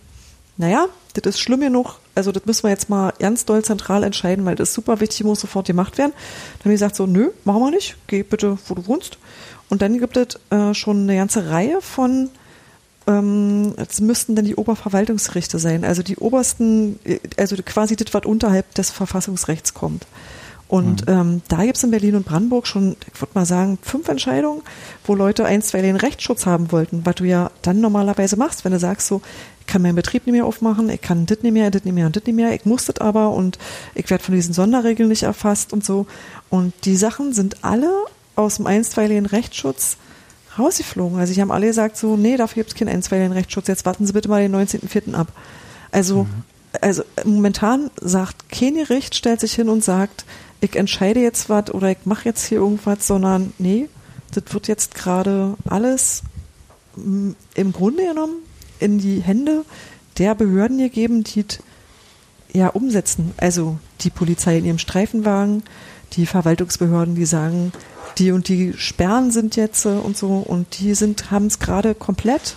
naja, 0.59 0.87
das 1.15 1.35
ist 1.35 1.41
schlimm 1.41 1.61
genug, 1.61 1.99
also 2.15 2.33
das 2.33 2.45
müssen 2.47 2.65
wir 2.65 2.71
jetzt 2.71 2.89
mal 2.89 3.13
ganz 3.19 3.45
doll 3.45 3.65
zentral 3.65 4.03
entscheiden, 4.03 4.45
weil 4.45 4.55
das 4.55 4.71
ist 4.71 4.75
super 4.75 5.01
wichtig, 5.01 5.25
muss 5.25 5.41
sofort 5.41 5.67
gemacht 5.67 5.99
werden. 5.99 6.13
Dann 6.13 6.65
haben 6.65 6.71
die 6.71 6.75
gesagt 6.75 6.97
so, 6.97 7.07
nö, 7.07 7.31
machen 7.45 7.61
wir 7.61 7.71
nicht, 7.71 7.97
geh 8.07 8.23
bitte, 8.23 8.59
wo 8.67 8.75
du 8.75 8.87
wohnst. 8.87 9.19
Und 9.69 9.83
dann 9.83 9.99
gibt 9.99 10.17
es 10.17 10.39
äh, 10.51 10.75
schon 10.75 11.03
eine 11.03 11.17
ganze 11.17 11.51
Reihe 11.51 11.81
von, 11.81 12.31
ähm, 13.07 13.75
es 13.77 14.01
müssten 14.01 14.35
dann 14.35 14.45
die 14.45 14.57
Oberverwaltungsgerichte 14.57 15.59
sein, 15.59 15.85
also 15.85 16.03
die 16.03 16.17
obersten, 16.17 16.99
äh, 17.05 17.19
also 17.37 17.57
quasi 17.65 17.97
das, 17.97 18.13
was 18.13 18.25
unterhalb 18.25 18.75
des 18.75 18.91
Verfassungsrechts 18.91 19.75
kommt. 19.75 20.07
Und 20.69 21.05
ähm, 21.07 21.43
da 21.47 21.65
gibt's 21.65 21.85
in 21.85 21.93
Berlin 21.93 22.17
und 22.17 22.27
Brandenburg 22.27 22.67
schon, 22.67 22.97
ich 23.13 23.21
würde 23.21 23.35
mal 23.35 23.47
sagen, 23.47 23.79
fünf 23.83 24.09
Entscheidungen, 24.09 24.63
wo 25.05 25.15
Leute 25.15 25.45
einstweilig 25.45 25.91
den 25.91 25.97
Rechtsschutz 25.97 26.45
haben 26.45 26.73
wollten, 26.73 27.07
was 27.07 27.15
du 27.15 27.25
ja 27.25 27.53
dann 27.63 27.81
normalerweise 27.81 28.37
machst, 28.37 28.65
wenn 28.65 28.73
du 28.73 28.81
sagst 28.81 29.07
so, 29.07 29.23
ich 29.61 29.67
kann 29.67 29.83
meinen 29.83 29.95
Betrieb 29.95 30.27
nicht 30.27 30.35
mehr 30.35 30.45
aufmachen, 30.45 30.91
ich 30.91 31.01
kann 31.01 31.25
das 31.27 31.43
nicht 31.43 31.53
mehr, 31.53 31.71
das 31.71 31.85
nicht 31.85 31.95
mehr 31.95 32.07
und 32.07 32.17
das 32.17 32.25
nicht 32.25 32.35
mehr, 32.35 32.53
ich 32.53 32.65
muss 32.65 32.87
das 32.87 32.99
aber 32.99 33.31
und 33.31 33.59
ich 33.95 34.11
werde 34.11 34.25
von 34.25 34.35
diesen 34.35 34.55
Sonderregeln 34.55 35.09
nicht 35.09 35.23
erfasst 35.23 35.73
und 35.73 35.85
so. 35.85 36.07
Und 36.51 36.73
die 36.85 36.97
Sachen 36.97 37.33
sind 37.33 37.65
alle 37.65 37.93
aus 38.35 38.57
dem 38.57 38.67
einstweiligen 38.67 39.27
Rechtsschutz 39.27 39.99
rausgeflogen. 40.59 41.19
Also 41.19 41.33
sie 41.33 41.41
haben 41.41 41.51
alle 41.51 41.67
gesagt 41.67 41.97
so, 41.97 42.17
nee, 42.17 42.37
dafür 42.37 42.63
gibt's 42.63 42.75
keinen 42.75 42.89
einstweiligen 42.89 43.33
Rechtsschutz, 43.33 43.69
jetzt 43.69 43.87
warten 43.87 44.07
Sie 44.07 44.13
bitte 44.13 44.29
mal 44.29 44.43
den 44.43 44.55
19.04. 44.55 45.15
ab. 45.15 45.29
Also, 45.93 46.27
also 46.81 47.03
momentan 47.25 47.91
sagt 48.01 48.49
kein 48.49 48.75
Gericht, 48.75 49.15
stellt 49.15 49.41
sich 49.41 49.55
hin 49.55 49.69
und 49.69 49.85
sagt, 49.85 50.25
ich 50.61 50.77
entscheide 50.77 51.21
jetzt 51.21 51.49
was 51.49 51.71
oder 51.73 51.91
ich 51.91 51.99
mache 52.05 52.25
jetzt 52.25 52.47
hier 52.47 52.59
irgendwas, 52.59 53.07
sondern 53.07 53.53
nee, 53.59 53.89
das 54.33 54.45
wird 54.53 54.69
jetzt 54.69 54.95
gerade 54.95 55.57
alles 55.69 56.23
mm, 56.97 57.33
im 57.55 57.73
Grunde 57.73 58.07
genommen 58.07 58.37
in 58.79 58.99
die 58.99 59.21
Hände 59.21 59.65
der 60.19 60.35
Behörden 60.35 60.79
gegeben, 60.79 61.25
die 61.25 61.45
es 61.47 61.59
ja 62.53 62.69
umsetzen. 62.69 63.33
Also 63.37 63.79
die 64.01 64.11
Polizei 64.11 64.59
in 64.59 64.65
ihrem 64.65 64.79
Streifenwagen, 64.79 65.63
die 66.13 66.27
Verwaltungsbehörden, 66.27 67.15
die 67.15 67.27
sagen, 67.27 67.73
die 68.19 68.33
und 68.33 68.49
die 68.49 68.75
Sperren 68.77 69.31
sind 69.31 69.57
jetzt 69.57 69.85
äh, 69.87 69.91
und 69.91 70.17
so 70.17 70.29
und 70.39 70.79
die 70.79 70.95
sind 70.95 71.31
haben 71.31 71.47
es 71.47 71.59
gerade 71.59 71.95
komplett 71.95 72.57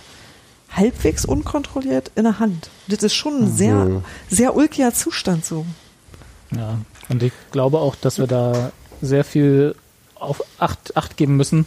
halbwegs 0.70 1.24
unkontrolliert 1.24 2.12
in 2.14 2.24
der 2.24 2.38
Hand. 2.38 2.70
Das 2.88 3.02
ist 3.02 3.14
schon 3.14 3.42
ein 3.44 3.52
sehr, 3.52 3.74
Mhm. 3.74 4.02
sehr 4.28 4.54
ulkiger 4.56 4.92
Zustand 4.94 5.44
so. 5.44 5.66
Ja, 6.54 6.78
und 7.08 7.22
ich 7.22 7.32
glaube 7.50 7.78
auch, 7.78 7.94
dass 7.96 8.18
wir 8.18 8.26
da 8.26 8.70
sehr 9.02 9.24
viel 9.24 9.74
auf 10.14 10.42
Acht, 10.58 10.96
Acht 10.96 11.16
geben 11.16 11.36
müssen, 11.36 11.66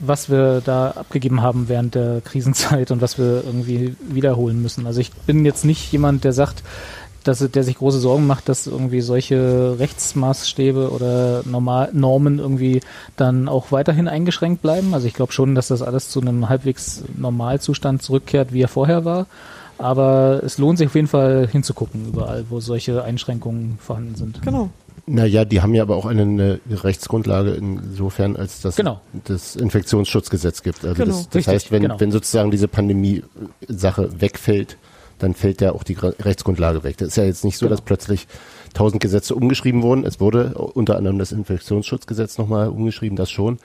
was 0.00 0.28
wir 0.28 0.60
da 0.62 0.90
abgegeben 0.90 1.40
haben 1.40 1.68
während 1.68 1.94
der 1.94 2.20
Krisenzeit 2.22 2.90
und 2.90 3.00
was 3.00 3.16
wir 3.18 3.42
irgendwie 3.44 3.96
wiederholen 4.00 4.60
müssen. 4.60 4.86
Also 4.86 5.00
ich 5.00 5.12
bin 5.12 5.44
jetzt 5.46 5.64
nicht 5.64 5.90
jemand, 5.92 6.24
der 6.24 6.32
sagt, 6.32 6.62
dass, 7.26 7.38
der 7.38 7.64
sich 7.64 7.76
große 7.76 7.98
Sorgen 7.98 8.26
macht, 8.26 8.48
dass 8.48 8.66
irgendwie 8.66 9.00
solche 9.00 9.76
Rechtsmaßstäbe 9.78 10.90
oder 10.90 11.42
Normal 11.44 11.90
Normen 11.92 12.38
irgendwie 12.38 12.80
dann 13.16 13.48
auch 13.48 13.72
weiterhin 13.72 14.08
eingeschränkt 14.08 14.62
bleiben. 14.62 14.94
Also 14.94 15.06
ich 15.06 15.14
glaube 15.14 15.32
schon, 15.32 15.54
dass 15.54 15.68
das 15.68 15.82
alles 15.82 16.08
zu 16.08 16.20
einem 16.20 16.48
halbwegs 16.48 17.02
Normalzustand 17.16 18.02
zurückkehrt, 18.02 18.52
wie 18.52 18.62
er 18.62 18.68
vorher 18.68 19.04
war. 19.04 19.26
Aber 19.78 20.40
es 20.42 20.58
lohnt 20.58 20.78
sich 20.78 20.86
auf 20.88 20.94
jeden 20.94 21.08
Fall 21.08 21.48
hinzugucken, 21.50 22.08
überall, 22.08 22.46
wo 22.48 22.60
solche 22.60 23.04
Einschränkungen 23.04 23.78
vorhanden 23.78 24.14
sind. 24.14 24.40
Genau. 24.42 24.70
Naja, 25.08 25.44
die 25.44 25.60
haben 25.60 25.74
ja 25.74 25.82
aber 25.82 25.96
auch 25.96 26.06
eine, 26.06 26.22
eine 26.22 26.60
Rechtsgrundlage 26.68 27.52
insofern, 27.52 28.34
als 28.36 28.60
dass 28.60 28.74
Genau. 28.74 29.00
das 29.24 29.54
Infektionsschutzgesetz 29.54 30.62
gibt. 30.62 30.84
Also 30.84 31.04
Genau. 31.04 31.14
das, 31.16 31.28
das 31.28 31.46
heißt, 31.46 31.70
wenn, 31.70 31.82
genau. 31.82 32.00
wenn 32.00 32.10
sozusagen 32.10 32.50
diese 32.50 32.66
Pandemie-Sache 32.68 34.20
wegfällt, 34.20 34.76
dann 35.18 35.34
fällt 35.34 35.60
ja 35.60 35.72
auch 35.72 35.82
die 35.82 35.94
Rechtsgrundlage 35.94 36.84
weg. 36.84 36.96
Das 36.98 37.08
ist 37.08 37.16
ja 37.16 37.24
jetzt 37.24 37.44
nicht 37.44 37.58
so, 37.58 37.66
Genau. 37.66 37.76
dass 37.76 37.84
plötzlich 37.84 38.26
tausend 38.74 39.02
Gesetze 39.02 39.34
umgeschrieben 39.34 39.82
wurden. 39.82 40.04
Es 40.04 40.20
wurde 40.20 40.54
unter 40.54 40.96
anderem 40.96 41.18
das 41.18 41.32
Infektionsschutzgesetz 41.32 42.38
nochmal 42.38 42.68
umgeschrieben, 42.68 43.16
das 43.16 43.30
schon. 43.30 43.58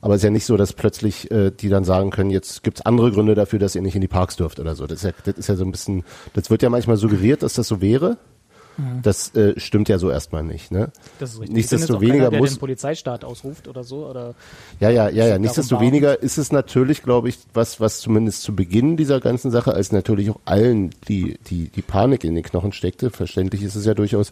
Aber 0.00 0.14
es 0.14 0.20
ist 0.20 0.24
ja 0.24 0.30
nicht 0.30 0.46
so, 0.46 0.56
dass 0.56 0.74
plötzlich 0.74 1.28
äh, 1.32 1.50
die 1.50 1.68
dann 1.68 1.82
sagen 1.84 2.10
können, 2.10 2.30
jetzt 2.30 2.62
gibt's 2.62 2.82
andere 2.82 3.10
Gründe 3.10 3.34
dafür, 3.34 3.58
dass 3.58 3.74
ihr 3.74 3.82
nicht 3.82 3.96
in 3.96 4.00
die 4.00 4.06
Parks 4.08 4.36
dürft 4.36 4.60
oder 4.60 4.76
so. 4.76 4.86
Das 4.86 4.98
ist, 4.98 5.04
ja, 5.04 5.10
das 5.24 5.36
ist 5.38 5.48
ja 5.48 5.56
so 5.56 5.64
ein 5.64 5.72
bisschen, 5.72 6.04
das 6.34 6.50
wird 6.50 6.62
ja 6.62 6.70
manchmal 6.70 6.96
suggeriert, 6.96 7.42
dass 7.42 7.54
das 7.54 7.66
so 7.66 7.80
wäre. 7.80 8.16
Das 9.02 9.34
äh, 9.34 9.58
stimmt 9.58 9.88
ja 9.88 9.98
so 9.98 10.10
erstmal 10.10 10.44
nicht. 10.44 10.70
Ne? 10.70 10.90
Das 11.18 11.30
ist 11.34 11.40
richtig. 11.40 11.56
Nichtsdestoweniger 11.56 12.18
keiner, 12.18 12.30
der 12.30 12.38
muss- 12.40 12.50
den 12.50 12.58
Polizeistaat 12.58 13.24
ausruft 13.24 13.66
oder 13.66 13.82
so. 13.82 14.06
Oder 14.06 14.34
Ja, 14.78 14.90
ja, 14.90 15.08
ja, 15.08 15.26
ja. 15.26 15.38
Nichtsdestoweniger 15.38 16.22
ist 16.22 16.38
es 16.38 16.52
natürlich, 16.52 17.02
glaube 17.02 17.28
ich, 17.28 17.38
was, 17.54 17.80
was 17.80 17.98
zumindest 18.00 18.42
zu 18.42 18.54
Beginn 18.54 18.96
dieser 18.96 19.20
ganzen 19.20 19.50
Sache, 19.50 19.74
als 19.74 19.90
natürlich 19.90 20.30
auch 20.30 20.38
allen 20.44 20.90
die, 21.08 21.38
die, 21.50 21.68
die 21.68 21.82
Panik 21.82 22.22
in 22.24 22.34
den 22.34 22.44
Knochen 22.44 22.72
steckte, 22.72 23.10
verständlich 23.10 23.62
ist 23.62 23.74
es 23.74 23.84
ja 23.84 23.94
durchaus, 23.94 24.30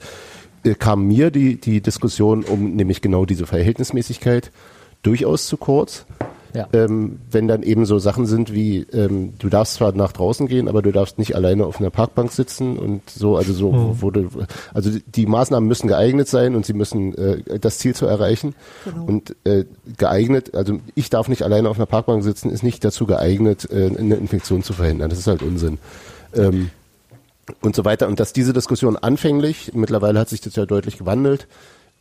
äh, 0.65 0.75
kam 0.75 1.07
mir 1.07 1.31
die, 1.31 1.61
die 1.61 1.81
Diskussion 1.81 2.45
um 2.45 2.77
nämlich 2.77 3.03
genau 3.03 3.25
diese 3.27 3.47
Verhältnismäßigkeit 3.47 4.53
durchaus 5.03 5.47
zu 5.47 5.57
kurz. 5.57 6.07
Ja. 6.55 6.69
Ähm, 6.73 7.19
wenn 7.31 7.49
dann 7.49 7.63
eben 7.63 7.85
so 7.87 7.99
Sachen 7.99 8.27
sind 8.27 8.53
wie, 8.53 8.87
ähm, 8.93 9.35
du 9.39 9.49
darfst 9.49 9.75
zwar 9.75 9.93
nach 9.93 10.13
draußen 10.13 10.47
gehen, 10.49 10.69
aber 10.69 10.83
du 10.83 10.93
darfst 10.93 11.19
nicht 11.19 11.35
alleine 11.37 11.67
auf 11.67 11.81
einer 11.81 11.91
Parkbank 11.91 12.33
sitzen 12.33 12.79
und 12.79 13.09
so, 13.11 13.37
also 13.37 13.53
so 13.53 13.97
wurde, 14.01 14.29
also 14.73 14.91
die- 14.91 15.03
die 15.03 15.27
Maßnahmen 15.27 15.69
müssen 15.69 15.89
geeignet 15.89 16.29
sein 16.29 16.55
und 16.55 16.65
sie 16.67 16.73
müssen 16.73 17.15
äh, 17.17 17.59
das 17.59 17.79
Ziel 17.79 17.95
zu 17.95 18.07
erreichen. 18.07 18.55
Genau. 18.85 19.05
Und 19.05 19.37
äh, 19.45 19.65
geeignet, 19.97 20.55
also 20.55 20.79
ich 20.95 21.11
darf 21.11 21.29
nicht 21.29 21.43
alleine 21.43 21.69
auf 21.69 21.77
einer 21.77 21.87
Parkbank 21.87 22.23
sitzen, 22.23 22.51
ist 22.51 22.63
nicht 22.63 22.85
dazu 22.85 23.07
geeignet, 23.07 23.69
äh, 23.71 23.91
eine 23.99 24.17
Infektion 24.17 24.63
zu 24.63 24.73
verhindern. 24.73 25.11
Das 25.11 25.19
ist 25.19 25.27
halt 25.27 25.43
Unsinn. 25.43 25.79
Ähm, 26.35 26.71
und 27.63 27.77
so 27.77 27.85
weiter. 27.85 28.09
Und 28.09 28.19
dass 28.19 28.33
diese 28.33 28.53
Diskussion 28.53 28.97
anfänglich, 28.97 29.71
mittlerweile 29.75 30.19
hat 30.19 30.29
sich 30.29 30.41
das 30.41 30.57
ja 30.57 30.67
deutlich 30.67 30.99
gewandelt, 30.99 31.47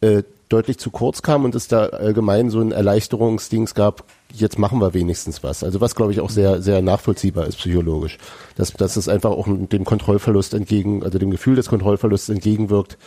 äh, 0.01 0.23
deutlich 0.49 0.77
zu 0.77 0.89
kurz 0.91 1.22
kam 1.22 1.45
und 1.45 1.55
es 1.55 1.67
da 1.67 1.85
allgemein 1.88 2.49
so 2.49 2.59
ein 2.61 2.72
Erleichterungsdings 2.72 3.73
gab, 3.76 4.03
jetzt 4.34 4.60
machen 4.60 4.80
wir 4.80 4.93
wenigstens 4.93 5.43
was. 5.43 5.64
Also 5.64 5.81
was, 5.81 5.95
glaube 5.95 6.11
ich, 6.11 6.19
auch 6.19 6.30
sehr, 6.30 6.61
sehr 6.61 6.81
nachvollziehbar 6.81 7.47
ist 7.47 7.57
psychologisch. 7.57 8.18
Dass, 8.56 8.73
dass 8.73 8.97
es 8.97 9.07
einfach 9.07 9.31
auch 9.31 9.47
dem 9.47 9.85
Kontrollverlust 9.85 10.53
entgegen, 10.53 11.03
also 11.03 11.18
dem 11.19 11.31
Gefühl 11.31 11.56
des 11.56 11.69
Kontrollverlusts 11.69 12.30
entgegenwirkt, 12.30 12.97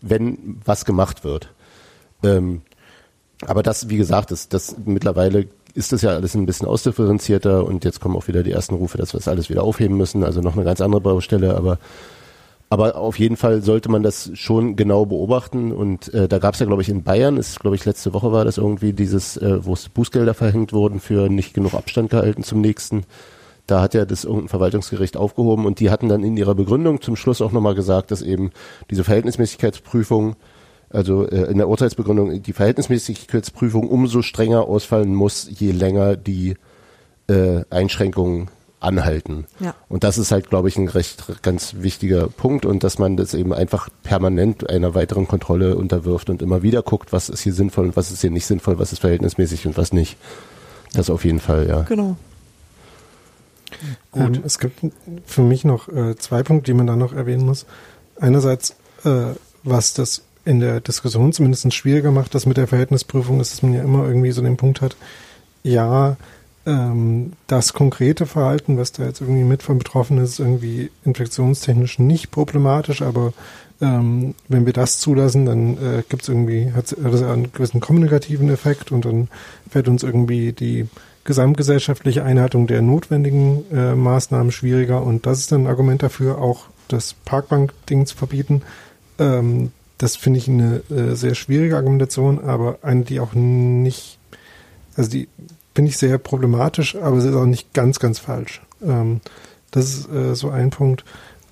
wenn 0.00 0.60
was 0.64 0.84
gemacht 0.84 1.24
wird. 1.24 1.50
Ähm, 2.22 2.62
aber 3.44 3.62
das, 3.62 3.88
wie 3.88 3.96
gesagt, 3.96 4.30
das, 4.30 4.48
das 4.48 4.76
mittlerweile 4.84 5.48
ist 5.74 5.92
das 5.92 6.02
ja 6.02 6.10
alles 6.10 6.34
ein 6.34 6.46
bisschen 6.46 6.66
ausdifferenzierter 6.66 7.64
und 7.64 7.84
jetzt 7.84 8.00
kommen 8.00 8.16
auch 8.16 8.28
wieder 8.28 8.42
die 8.42 8.52
ersten 8.52 8.74
Rufe, 8.74 8.96
dass 8.96 9.12
wir 9.12 9.18
das 9.18 9.28
alles 9.28 9.50
wieder 9.50 9.62
aufheben 9.62 9.96
müssen. 9.96 10.24
Also 10.24 10.40
noch 10.40 10.54
eine 10.54 10.64
ganz 10.64 10.80
andere 10.80 11.02
Baustelle, 11.02 11.54
aber 11.54 11.78
aber 12.68 12.96
auf 12.96 13.18
jeden 13.18 13.36
Fall 13.36 13.62
sollte 13.62 13.88
man 13.88 14.02
das 14.02 14.30
schon 14.34 14.74
genau 14.74 15.06
beobachten. 15.06 15.72
Und 15.72 16.12
äh, 16.12 16.26
da 16.26 16.38
gab 16.38 16.54
es 16.54 16.60
ja, 16.60 16.66
glaube 16.66 16.82
ich, 16.82 16.88
in 16.88 17.04
Bayern, 17.04 17.36
ist, 17.36 17.60
glaube 17.60 17.76
ich, 17.76 17.84
letzte 17.84 18.12
Woche 18.12 18.32
war 18.32 18.44
das 18.44 18.58
irgendwie 18.58 18.92
dieses, 18.92 19.36
äh, 19.36 19.64
wo 19.64 19.76
Bußgelder 19.94 20.34
verhängt 20.34 20.72
wurden 20.72 20.98
für 20.98 21.28
nicht 21.28 21.54
genug 21.54 21.74
Abstand 21.74 22.10
gehalten 22.10 22.42
zum 22.42 22.60
nächsten. 22.60 23.04
Da 23.66 23.80
hat 23.80 23.94
ja 23.94 24.04
das 24.04 24.24
irgendein 24.24 24.48
Verwaltungsgericht 24.48 25.16
aufgehoben 25.16 25.66
und 25.66 25.80
die 25.80 25.90
hatten 25.90 26.08
dann 26.08 26.24
in 26.24 26.36
ihrer 26.36 26.54
Begründung 26.54 27.00
zum 27.00 27.16
Schluss 27.16 27.40
auch 27.40 27.52
nochmal 27.52 27.74
gesagt, 27.74 28.10
dass 28.10 28.22
eben 28.22 28.50
diese 28.90 29.04
Verhältnismäßigkeitsprüfung, 29.04 30.34
also 30.90 31.26
äh, 31.28 31.50
in 31.50 31.58
der 31.58 31.68
Urteilsbegründung, 31.68 32.42
die 32.42 32.52
Verhältnismäßigkeitsprüfung 32.52 33.88
umso 33.88 34.22
strenger 34.22 34.62
ausfallen 34.62 35.14
muss, 35.14 35.48
je 35.50 35.70
länger 35.70 36.16
die 36.16 36.56
äh, 37.28 37.62
Einschränkungen 37.70 38.50
anhalten. 38.80 39.46
Ja. 39.58 39.74
Und 39.88 40.04
das 40.04 40.18
ist 40.18 40.30
halt, 40.30 40.50
glaube 40.50 40.68
ich, 40.68 40.76
ein 40.76 40.88
recht 40.88 41.42
ganz 41.42 41.76
wichtiger 41.78 42.28
Punkt 42.28 42.66
und 42.66 42.84
dass 42.84 42.98
man 42.98 43.16
das 43.16 43.34
eben 43.34 43.52
einfach 43.52 43.88
permanent 44.02 44.68
einer 44.68 44.94
weiteren 44.94 45.26
Kontrolle 45.26 45.76
unterwirft 45.76 46.30
und 46.30 46.42
immer 46.42 46.62
wieder 46.62 46.82
guckt, 46.82 47.12
was 47.12 47.28
ist 47.28 47.40
hier 47.40 47.54
sinnvoll 47.54 47.86
und 47.86 47.96
was 47.96 48.10
ist 48.10 48.20
hier 48.20 48.30
nicht 48.30 48.46
sinnvoll, 48.46 48.78
was 48.78 48.92
ist 48.92 49.00
verhältnismäßig 49.00 49.66
und 49.66 49.76
was 49.76 49.92
nicht. 49.92 50.16
Das 50.92 51.10
auf 51.10 51.24
jeden 51.24 51.40
Fall, 51.40 51.68
ja. 51.68 51.82
Genau. 51.82 52.16
Ähm, 54.14 54.42
es 54.44 54.58
gibt 54.58 54.80
für 55.26 55.42
mich 55.42 55.64
noch 55.64 55.88
äh, 55.88 56.16
zwei 56.16 56.42
Punkte, 56.42 56.70
die 56.70 56.76
man 56.76 56.86
da 56.86 56.96
noch 56.96 57.12
erwähnen 57.12 57.44
muss. 57.44 57.66
Einerseits, 58.18 58.76
äh, 59.04 59.34
was 59.62 59.94
das 59.94 60.22
in 60.44 60.60
der 60.60 60.80
Diskussion 60.80 61.32
zumindest 61.32 61.72
schwieriger 61.74 62.12
macht, 62.12 62.34
das 62.34 62.46
mit 62.46 62.56
der 62.56 62.68
Verhältnisprüfung, 62.68 63.40
ist, 63.40 63.52
dass 63.52 63.62
man 63.62 63.74
ja 63.74 63.82
immer 63.82 64.06
irgendwie 64.06 64.30
so 64.30 64.42
den 64.42 64.56
Punkt 64.56 64.80
hat, 64.80 64.96
ja, 65.62 66.16
ähm, 66.66 67.32
das 67.46 67.72
konkrete 67.72 68.26
Verhalten, 68.26 68.76
was 68.76 68.92
da 68.92 69.04
jetzt 69.04 69.20
irgendwie 69.20 69.44
mit 69.44 69.62
von 69.62 69.78
betroffen 69.78 70.18
ist, 70.18 70.40
irgendwie 70.40 70.90
infektionstechnisch 71.04 71.98
nicht 71.98 72.30
problematisch, 72.30 73.02
aber 73.02 73.32
ähm, 73.80 74.34
wenn 74.48 74.66
wir 74.66 74.72
das 74.72 74.98
zulassen, 74.98 75.46
dann 75.46 75.76
äh, 75.76 76.02
gibt 76.08 76.22
es 76.22 76.28
irgendwie, 76.28 76.72
hat 76.72 76.96
das 76.98 77.22
einen 77.22 77.52
gewissen 77.52 77.80
kommunikativen 77.80 78.50
Effekt 78.50 78.90
und 78.90 79.04
dann 79.04 79.28
fällt 79.70 79.88
uns 79.88 80.02
irgendwie 80.02 80.52
die 80.52 80.88
gesamtgesellschaftliche 81.24 82.24
Einhaltung 82.24 82.66
der 82.66 82.82
notwendigen 82.82 83.64
äh, 83.72 83.94
Maßnahmen 83.94 84.52
schwieriger 84.52 85.02
und 85.02 85.26
das 85.26 85.40
ist 85.40 85.52
dann 85.52 85.64
ein 85.64 85.66
Argument 85.66 86.02
dafür, 86.02 86.38
auch 86.38 86.66
das 86.88 87.14
Parkbank-Ding 87.24 88.06
zu 88.06 88.16
verbieten. 88.16 88.62
Ähm, 89.18 89.72
das 89.98 90.16
finde 90.16 90.38
ich 90.38 90.48
eine 90.48 90.82
äh, 90.90 91.14
sehr 91.14 91.34
schwierige 91.34 91.76
Argumentation, 91.76 92.44
aber 92.44 92.78
eine, 92.82 93.02
die 93.02 93.20
auch 93.20 93.34
nicht, 93.34 94.18
also 94.96 95.10
die 95.10 95.28
finde 95.76 95.90
ich 95.90 95.98
sehr 95.98 96.16
problematisch, 96.16 96.96
aber 96.96 97.20
sie 97.20 97.28
ist 97.28 97.34
auch 97.34 97.44
nicht 97.44 97.74
ganz, 97.74 98.00
ganz 98.00 98.18
falsch. 98.18 98.62
Ähm, 98.82 99.20
das 99.70 99.84
ist 99.84 100.10
äh, 100.10 100.34
so 100.34 100.48
ein 100.48 100.70
Punkt. 100.70 101.04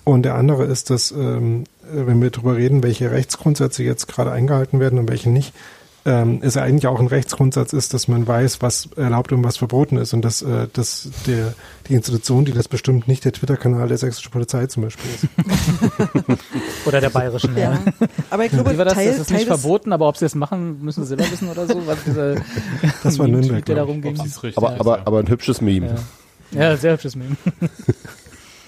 Und 0.02 0.22
der 0.22 0.34
andere 0.34 0.64
ist, 0.64 0.88
dass, 0.88 1.12
ähm, 1.12 1.64
äh, 1.82 2.06
wenn 2.06 2.22
wir 2.22 2.30
darüber 2.30 2.56
reden, 2.56 2.82
welche 2.82 3.10
Rechtsgrundsätze 3.10 3.82
jetzt 3.82 4.08
gerade 4.08 4.32
eingehalten 4.32 4.80
werden 4.80 4.98
und 4.98 5.10
welche 5.10 5.28
nicht, 5.28 5.52
ähm, 6.06 6.42
ist 6.42 6.56
ja 6.56 6.62
eigentlich 6.62 6.86
auch 6.86 7.00
ein 7.00 7.06
Rechtsgrundsatz 7.06 7.72
ist, 7.72 7.94
dass 7.94 8.08
man 8.08 8.26
weiß, 8.26 8.60
was 8.60 8.88
erlaubt 8.96 9.32
und 9.32 9.42
was 9.42 9.56
verboten 9.56 9.96
ist 9.96 10.12
und 10.12 10.22
dass, 10.22 10.42
äh, 10.42 10.68
dass 10.72 11.08
der, 11.26 11.54
die 11.88 11.94
Institution, 11.94 12.44
die 12.44 12.52
das 12.52 12.68
bestimmt, 12.68 13.08
nicht 13.08 13.24
der 13.24 13.32
Twitter-Kanal 13.32 13.88
der 13.88 13.96
sächsischen 13.96 14.30
Polizei 14.30 14.66
zum 14.66 14.82
Beispiel 14.82 15.10
ist. 15.14 15.28
Oder 16.86 17.00
der 17.00 17.08
bayerischen, 17.08 17.56
ja. 17.56 17.72
Ja. 17.72 17.80
Aber 18.28 18.44
ich 18.44 18.52
glaube, 18.52 18.72
Wie 18.72 18.78
war 18.78 18.84
das? 18.84 18.94
Teil, 18.94 19.08
das 19.08 19.20
ist 19.20 19.28
Teil 19.28 19.38
nicht 19.38 19.46
verboten, 19.46 19.92
aber 19.92 20.06
ob 20.06 20.18
sie 20.18 20.26
es 20.26 20.34
machen, 20.34 20.82
müssen 20.82 21.04
sie 21.04 21.08
selber 21.08 21.30
wissen 21.30 21.48
oder 21.48 21.66
so. 21.66 21.86
Was 21.86 22.04
dieser 22.04 22.34
Das 23.02 23.18
war 23.18 23.26
Nürnberg, 23.26 23.64
der 23.64 23.76
darum 23.76 24.02
ging. 24.02 24.18
Aber, 24.56 24.78
aber, 24.78 25.06
aber 25.06 25.18
ein 25.20 25.28
hübsches 25.28 25.62
Meme. 25.62 25.94
Ja. 26.52 26.60
ja, 26.60 26.76
sehr 26.76 26.92
hübsches 26.92 27.16
Meme. 27.16 27.36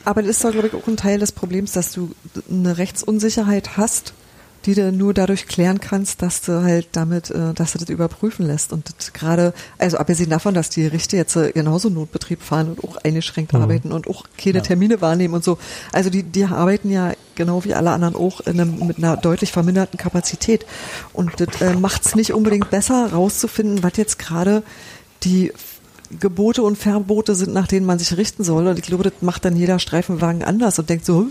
aber 0.07 0.23
das 0.23 0.31
ist 0.33 0.45
doch, 0.45 0.53
glaube 0.53 0.69
ich, 0.69 0.75
auch 0.75 0.87
ein 0.87 0.97
Teil 0.97 1.19
des 1.19 1.33
Problems, 1.33 1.73
dass 1.73 1.93
du 1.93 2.13
eine 2.51 2.79
Rechtsunsicherheit 2.79 3.77
hast, 3.77 4.15
die 4.67 4.75
du 4.75 4.91
nur 4.93 5.15
dadurch 5.15 5.47
klären 5.47 5.81
kannst, 5.81 6.23
dass 6.23 6.43
du 6.43 6.63
halt 6.63 6.89
damit, 6.93 7.31
äh, 7.31 7.55
dass 7.55 7.73
du 7.73 7.79
das 7.79 7.89
überprüfen 7.89 8.47
lässt. 8.47 8.73
Und 8.73 8.93
das 8.99 9.13
gerade, 9.13 9.55
also 9.79 9.97
abgesehen 9.97 10.29
davon, 10.29 10.55
dass 10.55 10.71
die 10.71 10.87
Richter 10.87 11.17
jetzt 11.17 11.37
äh, 11.37 11.53
genauso 11.53 11.89
Notbetrieb 11.89 12.43
fahren 12.43 12.71
und 12.71 12.85
auch 12.85 12.97
eingeschränkt 12.97 13.55
arbeiten 13.55 13.93
und 13.93 14.09
auch 14.09 14.25
keine 14.37 14.59
Ja. 14.59 14.63
Termine 14.65 15.01
wahrnehmen 15.01 15.35
und 15.35 15.45
so. 15.45 15.59
Also 15.93 16.11
die, 16.11 16.25
die 16.25 16.45
arbeiten 16.45 16.91
ja 16.91 17.13
genau 17.37 17.65
wie 17.65 17.75
alle 17.75 17.91
anderen 17.91 18.17
auch 18.17 18.41
in 18.41 18.61
einem, 18.61 18.87
mit 18.87 18.99
einer 18.99 19.17
deutlich 19.17 19.53
verminderten 19.53 19.99
Kapazität. 19.99 20.67
Und 21.13 21.41
das 21.41 21.61
äh, 21.61 21.75
macht 21.75 22.05
es 22.05 22.15
nicht 22.17 22.33
unbedingt 22.33 22.71
besser, 22.71 23.13
rauszufinden, 23.13 23.83
was 23.83 23.93
jetzt 23.97 24.19
gerade 24.19 24.63
die 25.23 25.53
Gebote 26.21 26.63
und 26.63 26.77
Verbote 26.77 27.35
sind, 27.35 27.53
nach 27.53 27.67
denen 27.67 27.87
man 27.87 27.99
sich 27.99 28.17
richten 28.17 28.45
soll. 28.45 28.67
Und 28.67 28.79
ich 28.79 28.85
glaube, 28.85 29.05
das 29.05 29.15
macht 29.21 29.45
dann 29.45 29.57
jeder 29.57 29.79
Streifenwagen 29.79 30.43
anders 30.43 30.79
und 30.79 30.89
denkt 30.89 31.05
so, 31.05 31.21
hm, 31.21 31.31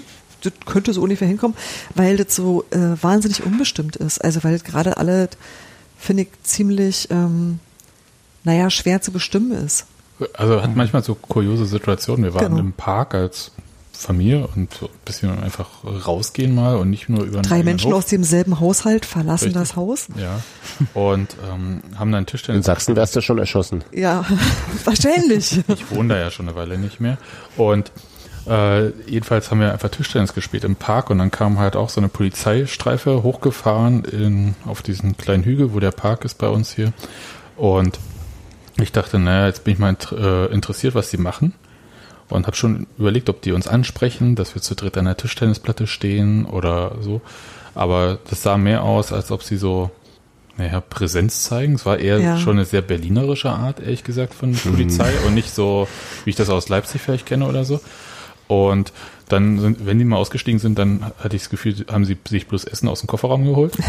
das 0.50 0.54
könnte 0.66 0.94
so 0.94 1.02
ungefähr 1.02 1.28
hinkommen, 1.28 1.56
weil 1.96 2.18
das 2.18 2.36
so 2.36 2.64
äh, 2.72 2.78
wahnsinnig 3.02 3.44
unbestimmt 3.44 3.96
ist. 3.96 4.24
Also 4.24 4.44
weil 4.44 4.54
das 4.54 4.64
gerade 4.64 4.98
alle, 4.98 5.30
finde 5.98 6.24
ich, 6.24 6.30
ziemlich 6.44 7.08
ähm, 7.12 7.60
naja, 8.44 8.70
schwer 8.70 9.02
zu 9.02 9.12
bestimmen 9.12 9.52
ist. 9.52 9.86
Also 10.34 10.62
hat 10.62 10.76
manchmal 10.76 11.04
so 11.04 11.16
kuriose 11.16 11.66
Situationen. 11.66 12.24
Wir 12.24 12.34
waren 12.34 12.46
Genau. 12.48 12.60
im 12.60 12.74
Park 12.74 13.14
als 13.16 13.52
Familie 13.92 14.48
und 14.54 14.74
so 14.74 14.88
ein 14.88 14.92
bisschen 15.06 15.40
einfach 15.40 15.70
rausgehen 15.84 16.54
mal 16.54 16.76
und 16.76 16.90
nicht 16.90 17.08
nur 17.10 17.24
über 17.24 17.38
einen 17.40 17.44
Drei 17.48 17.64
Menschen 17.64 17.92
Hof. 17.92 18.00
aus 18.00 18.06
demselben 18.08 18.60
Haushalt 18.60 19.06
verlassen 19.06 19.46
Richtig. 19.46 19.62
das 19.62 19.76
Haus. 19.78 20.08
Ja. 20.18 20.42
Und 20.94 21.36
ähm, 21.50 21.82
haben 21.98 22.12
dann 22.12 22.22
In 22.24 22.26
Tischtennis. 22.28 22.66
Sachsen 22.66 22.96
wärst 22.98 23.16
du 23.16 23.22
schon 23.22 23.38
erschossen. 23.38 23.84
Ja, 23.94 24.26
wahrscheinlich. 24.86 25.60
Ich 25.70 25.90
wohne 25.92 26.14
da 26.14 26.20
ja 26.20 26.30
schon 26.30 26.48
eine 26.48 26.58
Weile 26.58 26.78
nicht 26.78 27.00
mehr. 27.00 27.18
Und 27.58 27.92
äh, 28.48 28.90
jedenfalls 29.10 29.50
haben 29.52 29.60
wir 29.60 29.72
einfach 29.72 29.90
Tischtennis 29.90 30.34
gespielt 30.34 30.64
im 30.64 30.76
Park 30.76 31.10
und 31.10 31.18
dann 31.18 31.32
kam 31.32 31.60
halt 31.60 31.76
auch 31.76 31.90
so 31.90 32.00
eine 32.00 32.10
Polizeistreife 32.10 33.24
hochgefahren 33.24 34.04
in, 34.06 34.56
auf 34.66 34.82
diesen 34.82 35.18
kleinen 35.18 35.44
Hügel, 35.44 35.74
wo 35.74 35.80
der 35.80 35.92
Park 35.92 36.26
ist 36.26 36.38
bei 36.38 36.48
uns 36.48 36.72
hier. 36.74 36.94
Und 37.58 38.00
ich 38.78 38.92
dachte, 38.92 39.18
naja, 39.20 39.48
jetzt 39.48 39.64
bin 39.64 39.74
ich 39.74 39.80
mal 39.80 39.94
int- 39.94 40.12
äh, 40.12 40.46
interessiert, 40.48 40.96
was 40.96 41.10
die 41.10 41.18
machen. 41.18 41.54
Und 42.28 42.48
habe 42.48 42.56
schon 42.56 42.88
überlegt, 42.98 43.30
ob 43.30 43.42
die 43.44 43.52
uns 43.52 43.68
ansprechen, 43.68 44.36
dass 44.36 44.56
wir 44.56 44.62
zu 44.62 44.74
dritt 44.76 44.98
an 44.98 45.06
der 45.06 45.16
Tischtennisplatte 45.16 45.86
stehen 45.86 46.46
oder 46.46 46.96
so. 47.02 47.22
Aber 47.76 48.18
das 48.30 48.42
sah 48.42 48.58
mehr 48.58 48.82
aus, 48.84 49.14
als 49.14 49.32
ob 49.32 49.44
sie 49.44 49.58
so, 49.58 49.92
naja, 50.58 50.82
Präsenz 50.82 51.44
zeigen. 51.44 51.76
Es 51.76 51.86
war 51.86 52.00
eher 52.00 52.20
Ja. 52.20 52.38
schon 52.38 52.54
eine 52.58 52.66
sehr 52.66 52.82
berlinerische 52.82 53.52
Art, 53.52 53.80
ehrlich 53.80 54.04
gesagt, 54.04 54.34
von 54.34 54.54
Polizei 54.56 55.12
und 55.28 55.36
nicht 55.36 55.54
so, 55.54 55.88
wie 56.24 56.32
ich 56.32 56.36
das 56.36 56.50
aus 56.50 56.68
Leipzig 56.68 57.02
vielleicht 57.02 57.28
kenne 57.28 57.48
oder 57.48 57.64
so. 57.64 57.80
Und 58.48 58.94
dann, 59.30 59.60
sind, 59.60 59.86
wenn 59.86 59.98
die 59.98 60.06
mal 60.06 60.18
ausgestiegen 60.18 60.60
sind, 60.60 60.78
dann 60.78 61.12
hatte 61.20 61.36
ich 61.36 61.44
das 61.44 61.50
Gefühl, 61.50 61.86
haben 61.92 62.06
sie 62.06 62.18
sich 62.28 62.48
bloß 62.48 62.66
Essen 62.66 62.88
aus 62.88 63.02
dem 63.02 63.08
Kofferraum 63.08 63.46
geholt. 63.46 63.78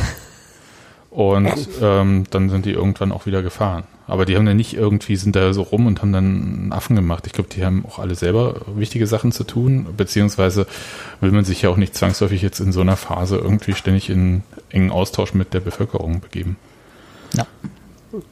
Und 1.16 1.50
ähm, 1.80 2.24
dann 2.28 2.50
sind 2.50 2.66
die 2.66 2.72
irgendwann 2.72 3.10
auch 3.10 3.24
wieder 3.24 3.42
gefahren. 3.42 3.84
Aber 4.06 4.26
die 4.26 4.36
haben 4.36 4.44
dann 4.44 4.58
nicht 4.58 4.74
irgendwie, 4.74 5.16
sind 5.16 5.34
da 5.34 5.54
so 5.54 5.62
rum 5.62 5.86
und 5.86 6.02
haben 6.02 6.12
dann 6.12 6.24
einen 6.24 6.72
Affen 6.72 6.94
gemacht. 6.94 7.26
Ich 7.26 7.32
glaube, 7.32 7.48
die 7.48 7.64
haben 7.64 7.86
auch 7.86 7.98
alle 7.98 8.14
selber 8.14 8.60
wichtige 8.76 9.06
Sachen 9.06 9.32
zu 9.32 9.42
tun, 9.42 9.86
beziehungsweise 9.96 10.66
will 11.22 11.32
man 11.32 11.46
sich 11.46 11.62
ja 11.62 11.70
auch 11.70 11.78
nicht 11.78 11.94
zwangsläufig 11.94 12.42
jetzt 12.42 12.60
in 12.60 12.70
so 12.70 12.82
einer 12.82 12.98
Phase 12.98 13.38
irgendwie 13.38 13.72
ständig 13.72 14.10
in 14.10 14.42
engen 14.68 14.90
Austausch 14.90 15.32
mit 15.32 15.54
der 15.54 15.60
Bevölkerung 15.60 16.20
begeben. 16.20 16.56
Ja. 17.32 17.46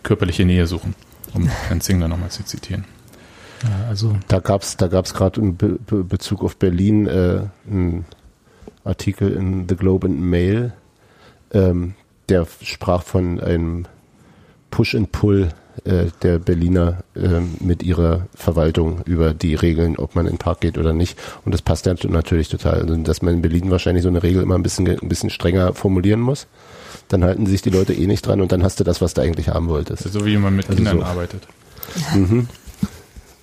Körperliche 0.03 0.45
Nähe 0.45 0.67
suchen, 0.67 0.95
um 1.33 1.49
Herrn 1.49 1.81
Zingler 1.81 2.09
nochmal 2.09 2.31
zu 2.31 2.45
zitieren. 2.45 2.85
Ja, 3.63 3.89
also 3.89 4.17
Da 4.29 4.41
gab's 4.41 4.77
da 4.77 4.89
gab's 4.89 5.15
gerade 5.15 5.41
in 5.41 5.57
Be 5.57 5.79
Be 5.87 6.05
Bezug 6.05 6.43
auf 6.43 6.57
Berlin 6.57 7.07
äh, 7.07 7.43
einen 7.71 8.05
Artikel 8.85 9.33
in 9.33 9.67
The 9.69 9.77
Globe 9.77 10.07
and 10.07 10.21
Mail, 10.21 10.73
ähm, 11.53 11.95
der 12.29 12.47
sprach 12.63 13.03
von 13.03 13.41
einem 13.41 13.87
Push 14.71 14.95
and 14.95 15.13
Pull 15.13 15.49
äh, 15.85 16.07
der 16.23 16.39
Berliner 16.39 16.99
ähm, 17.17 17.55
mit 17.61 17.83
ihrer 17.83 18.27
Verwaltung 18.35 19.01
über 19.07 19.33
die 19.35 19.55
Regeln, 19.55 19.97
ob 19.97 20.15
man 20.15 20.27
in 20.27 20.35
den 20.35 20.39
Park 20.39 20.61
geht 20.61 20.79
oder 20.79 20.93
nicht. 20.93 21.19
Und 21.45 21.53
das 21.53 21.63
passt 21.63 21.87
ja 21.87 21.95
natürlich 22.09 22.49
total. 22.49 22.83
Also, 22.83 22.97
dass 22.97 23.23
man 23.23 23.35
in 23.35 23.43
Berlin 23.43 23.71
wahrscheinlich 23.71 24.03
so 24.03 24.09
eine 24.09 24.23
Regel 24.23 24.43
immer 24.43 24.55
ein 24.57 24.63
bisschen, 24.63 24.87
ein 24.89 25.09
bisschen 25.09 25.31
strenger 25.31 25.73
formulieren 25.75 26.21
muss. 26.21 26.47
Dann 27.09 27.25
halten 27.25 27.47
sich 27.47 27.63
die 27.63 27.71
Leute 27.71 27.93
eh 27.93 28.07
nicht 28.07 28.27
dran 28.27 28.41
und 28.41 28.53
dann 28.53 28.63
hast 28.63 28.79
du 28.81 28.85
das, 28.85 29.01
was 29.01 29.15
du 29.15 29.23
eigentlich 29.23 29.49
haben 29.49 29.69
wolltest. 29.69 30.05
So 30.13 30.25
wie 30.27 30.37
man 30.37 30.55
mit 30.57 30.67
Also 30.67 30.77
Kindern 30.77 30.99
so. 30.99 31.05
arbeitet. 31.05 31.47
Mhm. 32.15 32.49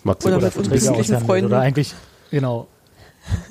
Du 0.04 0.10
Oder 0.10 0.38
oder 0.38 0.46
mit 0.46 0.54
Verträge 0.54 0.92
aushandeln 0.92 1.26
Freunden. 1.26 1.46
Oder 1.48 1.60
eigentlich, 1.60 1.94
genau. 2.30 2.68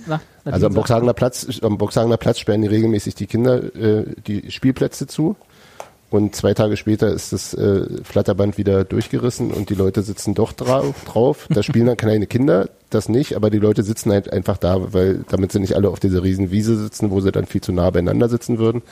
Na, 0.06 0.20
Also 0.44 0.66
am 0.66 0.74
Boxhagener 0.74 1.14
Platz, 1.14 1.60
am 1.62 1.78
Boxhagener 1.78 2.16
Platz 2.16 2.40
sperren 2.40 2.62
die 2.62 2.68
regelmäßig 2.68 3.14
die 3.14 3.26
Kinder 3.26 3.74
äh, 3.74 4.04
die 4.26 4.50
Spielplätze 4.50 5.06
zu. 5.06 5.36
Und 6.10 6.34
zwei 6.34 6.54
Tage 6.54 6.76
später 6.76 7.08
ist 7.12 7.32
das 7.32 7.54
äh, 7.54 7.86
Flatterband 8.02 8.58
wieder 8.58 8.82
durchgerissen 8.82 9.52
und 9.52 9.70
die 9.70 9.76
Leute 9.76 10.02
sitzen 10.02 10.34
doch 10.34 10.52
drauf. 10.52 10.96
drauf. 11.04 11.46
Da 11.54 11.62
spielen 11.62 11.86
dann 11.86 11.96
kleine 11.96 12.26
Kinder, 12.26 12.68
das 12.90 13.08
nicht, 13.08 13.36
aber 13.36 13.48
die 13.48 13.60
Leute 13.60 13.84
sitzen 13.84 14.10
halt 14.10 14.32
einfach 14.32 14.58
da, 14.58 14.92
weil 14.92 15.24
damit 15.28 15.52
sie 15.52 15.60
nicht 15.60 15.76
alle 15.76 15.88
auf 15.88 16.00
dieser 16.00 16.24
riesen 16.24 16.50
Wiese 16.50 16.76
sitzen, 16.76 17.12
wo 17.12 17.20
sie 17.20 17.30
dann 17.30 17.46
viel 17.46 17.60
zu 17.60 17.70
nah 17.72 17.90
beieinander 17.90 18.28
sitzen 18.28 18.58
würden. 18.58 18.82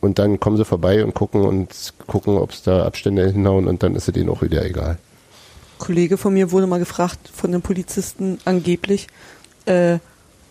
Und 0.00 0.20
dann 0.20 0.38
kommen 0.38 0.56
sie 0.56 0.64
vorbei 0.64 1.02
und 1.04 1.14
gucken 1.14 1.42
und 1.42 1.92
gucken, 2.06 2.36
ob 2.38 2.52
es 2.52 2.62
da 2.62 2.84
Abstände 2.84 3.26
hinhauen 3.26 3.66
und 3.66 3.82
dann 3.82 3.96
ist 3.96 4.06
es 4.06 4.14
denen 4.14 4.30
auch 4.30 4.42
wieder 4.42 4.64
egal. 4.64 4.98
Kollege 5.78 6.16
von 6.16 6.34
mir 6.34 6.50
wurde 6.50 6.66
mal 6.66 6.78
gefragt 6.78 7.30
von 7.34 7.50
einem 7.50 7.62
Polizisten 7.62 8.38
angeblich, 8.44 9.08
äh, 9.66 9.98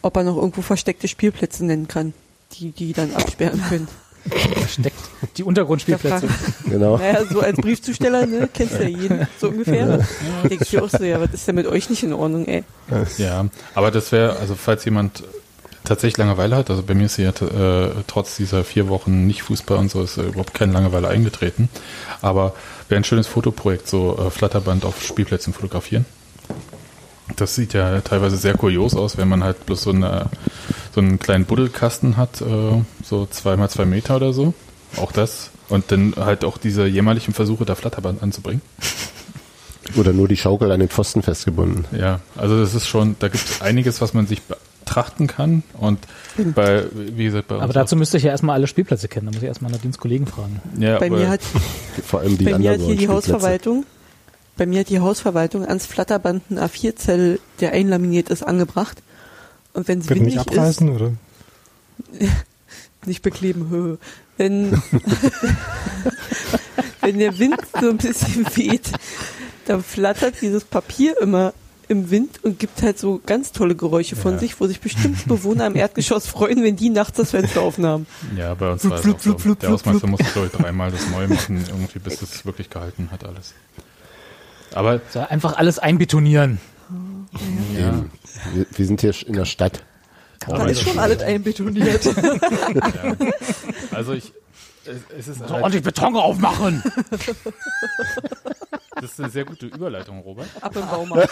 ob 0.02 0.18
er 0.18 0.24
noch 0.24 0.38
irgendwo 0.38 0.62
versteckte 0.62 1.08
Spielplätze 1.08 1.66
nennen 1.66 1.88
kann, 1.88 2.14
die 2.54 2.72
die 2.72 2.94
dann 2.94 3.14
absperren 3.14 3.62
können. 3.70 3.88
versteckt. 4.56 4.98
Die 5.38 5.44
Untergrundspielplätze. 5.44 6.28
Genau. 6.66 6.98
Naja, 6.98 7.26
so 7.26 7.42
als 7.42 7.58
Briefzusteller, 7.58 8.26
ne, 8.26 8.50
kennst 8.54 8.76
ja 8.76 8.88
jeden, 8.88 9.28
so 9.40 9.50
ungefähr. 9.50 10.06
Denke 10.44 10.64
ich 10.64 10.74
mir 10.74 10.84
auch 10.84 10.90
so, 10.90 11.04
ja, 11.04 11.20
was 11.20 11.34
ist 11.34 11.48
denn 11.48 11.56
mit 11.56 11.68
euch 11.68 11.90
nicht 11.90 12.04
in 12.04 12.14
Ordnung, 12.14 12.46
ey? 12.48 12.64
Ja, 13.18 13.46
aber 13.76 13.92
das 13.92 14.12
wäre, 14.12 14.38
also 14.38 14.56
falls 14.56 14.86
jemand 14.86 15.24
tatsächlich 15.84 16.18
Langeweile 16.18 16.56
hat, 16.56 16.70
also 16.70 16.84
bei 16.84 16.94
mir 16.94 17.06
ist 17.06 17.18
ja 17.18 17.30
äh, 17.30 17.92
trotz 18.08 18.38
dieser 18.38 18.64
vier 18.64 18.88
Wochen 18.88 19.28
nicht 19.28 19.44
Fußball 19.44 19.78
und 19.78 19.92
so 19.92 20.04
ist 20.04 20.18
äh, 20.18 20.24
überhaupt 20.24 20.54
keine 20.54 20.74
Langeweile 20.74 21.08
eingetreten. 21.08 21.70
Aber 22.22 22.54
wäre 22.90 23.00
ein 23.00 23.04
schönes 23.04 23.28
Fotoprojekt, 23.28 23.88
so 23.88 24.18
äh, 24.18 24.30
Flatterband 24.30 24.86
auf 24.86 25.04
Spielplätzen 25.04 25.54
fotografieren. 25.54 26.06
Das 27.36 27.56
sieht 27.56 27.74
ja 27.74 28.02
teilweise 28.02 28.38
sehr 28.38 28.56
kurios 28.56 28.96
aus, 28.96 29.18
wenn 29.18 29.30
man 29.30 29.44
halt 29.44 29.66
bloß 29.66 29.84
so, 29.84 29.92
eine, 29.92 30.28
so 30.94 31.02
einen 31.02 31.20
kleinen 31.20 31.46
Buddelkasten 31.46 32.18
hat, 32.18 32.42
äh, 32.42 32.82
so 33.04 33.26
zweimal 33.26 33.70
zwei 33.70 33.86
Meter 33.86 34.16
oder 34.18 34.34
so. 34.34 34.54
Auch 34.98 35.12
das. 35.12 35.50
Und 35.70 35.92
dann 35.92 36.14
halt 36.18 36.44
auch 36.44 36.58
diese 36.58 36.86
jämmerlichen 36.86 37.34
Versuche, 37.34 37.66
da 37.66 37.76
Flatterband 37.76 38.22
anzubringen. 38.22 38.62
Oder 39.96 40.14
nur 40.14 40.28
die 40.28 40.38
Schaukel 40.38 40.72
an 40.72 40.80
den 40.80 40.90
Pfosten 40.90 41.22
festgebunden. 41.22 41.86
Ja, 41.98 42.20
also 42.36 42.60
das 42.60 42.74
ist 42.74 42.88
schon, 42.88 43.16
da 43.20 43.28
gibt 43.28 43.44
es 43.44 43.62
einiges, 43.62 44.02
was 44.02 44.14
man 44.14 44.28
sich 44.28 44.42
betrachten 44.84 45.28
kann. 45.28 45.64
Und 45.80 46.00
bei, 46.56 46.86
wie 46.94 47.26
gesagt, 47.26 47.48
bei 47.48 47.56
uns. 47.56 47.64
Aber 47.64 47.74
dazu 47.74 47.96
müsste 47.96 48.18
ich 48.18 48.24
ja 48.24 48.32
erstmal 48.32 48.56
alle 48.56 48.68
Spielplätze 48.68 49.08
kennen. 49.08 49.28
Da 49.28 49.32
muss 49.32 49.42
ich 49.42 49.48
erstmal 49.48 49.72
Nadines 49.72 49.98
Kollegen 49.98 50.28
fragen. 50.28 50.62
ja, 50.78 51.00
Bei 51.00 51.10
mir 51.10 51.30
hat, 51.30 51.42
Vor 52.06 52.20
allem 52.22 52.38
die 52.38 52.46
bei 52.46 52.58
mir 52.58 52.72
hat 52.72 52.82
hier 52.82 52.96
die. 52.96 53.08
Hausverwaltung, 53.08 53.86
bei 54.58 54.66
mir 54.66 54.82
hat 54.82 54.90
die 54.90 55.00
Hausverwaltung 55.00 55.66
ans 55.66 55.86
Flatterband 55.86 56.44
einen 56.50 56.60
A4-Zettel, 56.60 57.40
der 57.60 57.72
einlaminiert 57.72 58.30
ist, 58.30 58.44
angebracht. 58.44 59.02
Und 59.74 59.88
wenn 59.88 60.00
es 60.00 60.08
Können 60.08 60.22
windig 60.22 60.36
nicht 60.36 60.52
ist, 60.52 60.58
abreißen, 60.58 60.90
oder? 60.90 61.14
nicht 63.06 63.22
bekleben, 63.22 63.70
hö. 63.70 63.98
Wenn, 64.38 64.72
wenn 67.02 67.20
der 67.20 67.38
Wind 67.40 67.58
so 67.80 67.90
ein 67.90 67.98
bisschen 67.98 68.46
weht, 68.56 68.92
dann 69.66 69.84
flattert 69.84 70.42
dieses 70.42 70.64
Papier 70.64 71.20
immer 71.22 71.54
im 71.90 72.10
Wind 72.12 72.44
und 72.44 72.60
gibt 72.60 72.82
halt 72.82 72.98
so 73.00 73.22
ganz 73.26 73.52
tolle 73.52 73.76
Geräusche 73.76 74.16
von 74.16 74.34
Ja. 74.34 74.40
sich, 74.40 74.60
wo 74.60 74.68
sich 74.68 74.80
bestimmt 74.82 75.28
Bewohner 75.28 75.68
im 75.68 75.76
Erdgeschoss 75.78 76.28
freuen, 76.28 76.64
wenn 76.64 76.76
die 76.76 76.90
nachts 76.90 77.18
das 77.18 77.32
Fenster 77.32 77.62
aufnahmen. 77.62 78.08
ja, 78.38 78.54
bei 78.54 78.72
uns 78.72 78.88
war 78.90 78.98
es 78.98 79.02
flup, 79.04 79.16
auch 79.16 79.20
so. 79.20 79.30
flup, 79.32 79.42
flup, 79.42 79.60
Der 79.60 79.70
flup, 79.70 79.80
Hausmeister 79.80 80.00
flup. 80.08 80.12
musste, 80.20 80.34
glaube 80.34 80.48
ich, 80.48 80.54
dreimal 80.54 80.92
das 80.92 81.10
neu 81.10 81.28
machen, 81.28 81.64
irgendwie, 81.68 82.00
bis 82.00 82.22
es 82.22 82.46
wirklich 82.46 82.70
gehalten 82.70 83.10
hat 83.12 83.24
alles. 83.26 83.54
Aber 84.74 85.02
So, 85.12 85.20
einfach 85.20 85.58
alles 85.58 85.78
einbetonieren. 85.80 86.60
ja, 87.78 87.90
Eben. 87.90 88.12
Wir, 88.54 88.66
wir 88.76 88.86
sind 88.86 89.02
hier 89.02 89.14
in 89.28 89.34
der 89.34 89.46
Stadt. 89.46 89.84
Da 90.48 90.66
ist 90.66 90.82
schon 90.82 91.00
alles 91.00 91.22
einbetoniert. 91.22 92.04
ja. 92.06 93.16
Also 93.92 94.12
ich, 94.14 94.34
es, 94.86 94.98
es 95.18 95.28
ist 95.30 95.38
So 95.40 95.50
halt, 95.50 95.64
ordentlich 95.64 95.84
Beton 95.84 96.16
aufmachen. 96.18 96.84
das 99.04 99.12
ist 99.12 99.20
eine 99.20 99.30
sehr 99.30 99.44
gute 99.44 99.66
Überleitung, 99.66 100.20
Robert. 100.22 100.48
Ab 100.62 100.74
im 100.76 100.88
Baumarkt. 100.88 101.30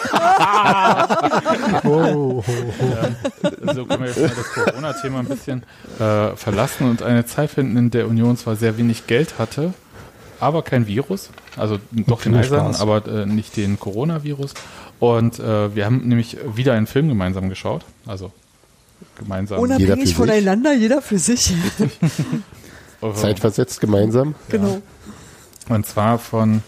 Oh, 1.84 2.44
So 3.74 3.86
können 3.86 4.02
wir 4.02 4.08
jetzt 4.08 4.20
mal 4.20 4.28
das 4.28 4.52
Corona-Thema 4.52 5.20
ein 5.20 5.26
bisschen 5.26 5.62
äh, 5.98 6.36
verlassen 6.36 6.90
und 6.90 7.02
eine 7.02 7.24
Zeit 7.24 7.50
finden, 7.50 7.76
in 7.78 7.90
der 7.90 8.08
Union 8.08 8.36
zwar 8.36 8.56
sehr 8.56 8.76
wenig 8.76 9.06
Geld 9.06 9.38
hatte, 9.38 9.72
aber 10.38 10.62
kein 10.62 10.86
Virus. 10.86 11.30
Also 11.56 11.78
doch 11.92 12.20
den 12.22 12.34
Eisernen, 12.34 12.74
Spaß. 12.74 12.82
aber 12.82 13.06
äh, 13.06 13.26
nicht 13.26 13.56
den 13.56 13.80
Coronavirus. 13.80 14.52
Und 15.00 15.38
äh, 15.40 15.74
wir 15.74 15.86
haben 15.86 16.06
nämlich 16.06 16.36
wieder 16.54 16.74
einen 16.74 16.86
Film 16.86 17.08
gemeinsam 17.08 17.48
geschaut. 17.48 17.84
Also 18.06 18.32
gemeinsam. 19.18 19.60
Unabhängig 19.60 20.14
voneinander, 20.14 20.74
jeder 20.74 21.00
für 21.00 21.18
sich. 21.18 21.54
Zeitversetzt 23.14 23.80
gemeinsam. 23.80 24.34
Genau. 24.48 24.82
Und 25.68 25.86
zwar 25.86 26.18
von, 26.18 26.62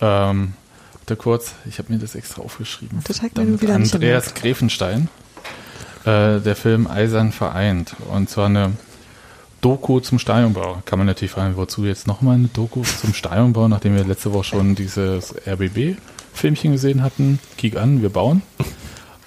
ähm, 0.00 0.54
warte 0.94 1.16
kurz, 1.16 1.52
ich 1.66 1.78
habe 1.78 1.92
mir 1.92 1.98
das 1.98 2.14
extra 2.14 2.42
aufgeschrieben. 2.42 3.00
Nicht 3.78 3.94
Andreas 3.94 4.34
Gräfenstein, 4.34 5.08
äh, 6.04 6.40
der 6.40 6.56
Film 6.56 6.86
Eisern 6.86 7.32
vereint. 7.32 7.94
Und 8.10 8.28
zwar 8.30 8.46
eine 8.46 8.72
Doku 9.60 10.00
zum 10.00 10.18
Stadionbau. 10.18 10.82
Kann 10.84 10.98
man 10.98 11.06
natürlich 11.06 11.32
fragen, 11.32 11.56
wozu 11.56 11.84
jetzt 11.84 12.06
nochmal 12.06 12.34
eine 12.34 12.48
Doku 12.48 12.82
zum 12.82 13.14
Stadionbau, 13.14 13.68
nachdem 13.68 13.96
wir 13.96 14.04
letzte 14.04 14.32
Woche 14.32 14.44
schon 14.44 14.74
dieses 14.74 15.34
RBB-Filmchen 15.46 16.72
gesehen 16.72 17.02
hatten. 17.02 17.38
Kick 17.56 17.76
an, 17.76 18.02
wir 18.02 18.10
bauen. 18.10 18.42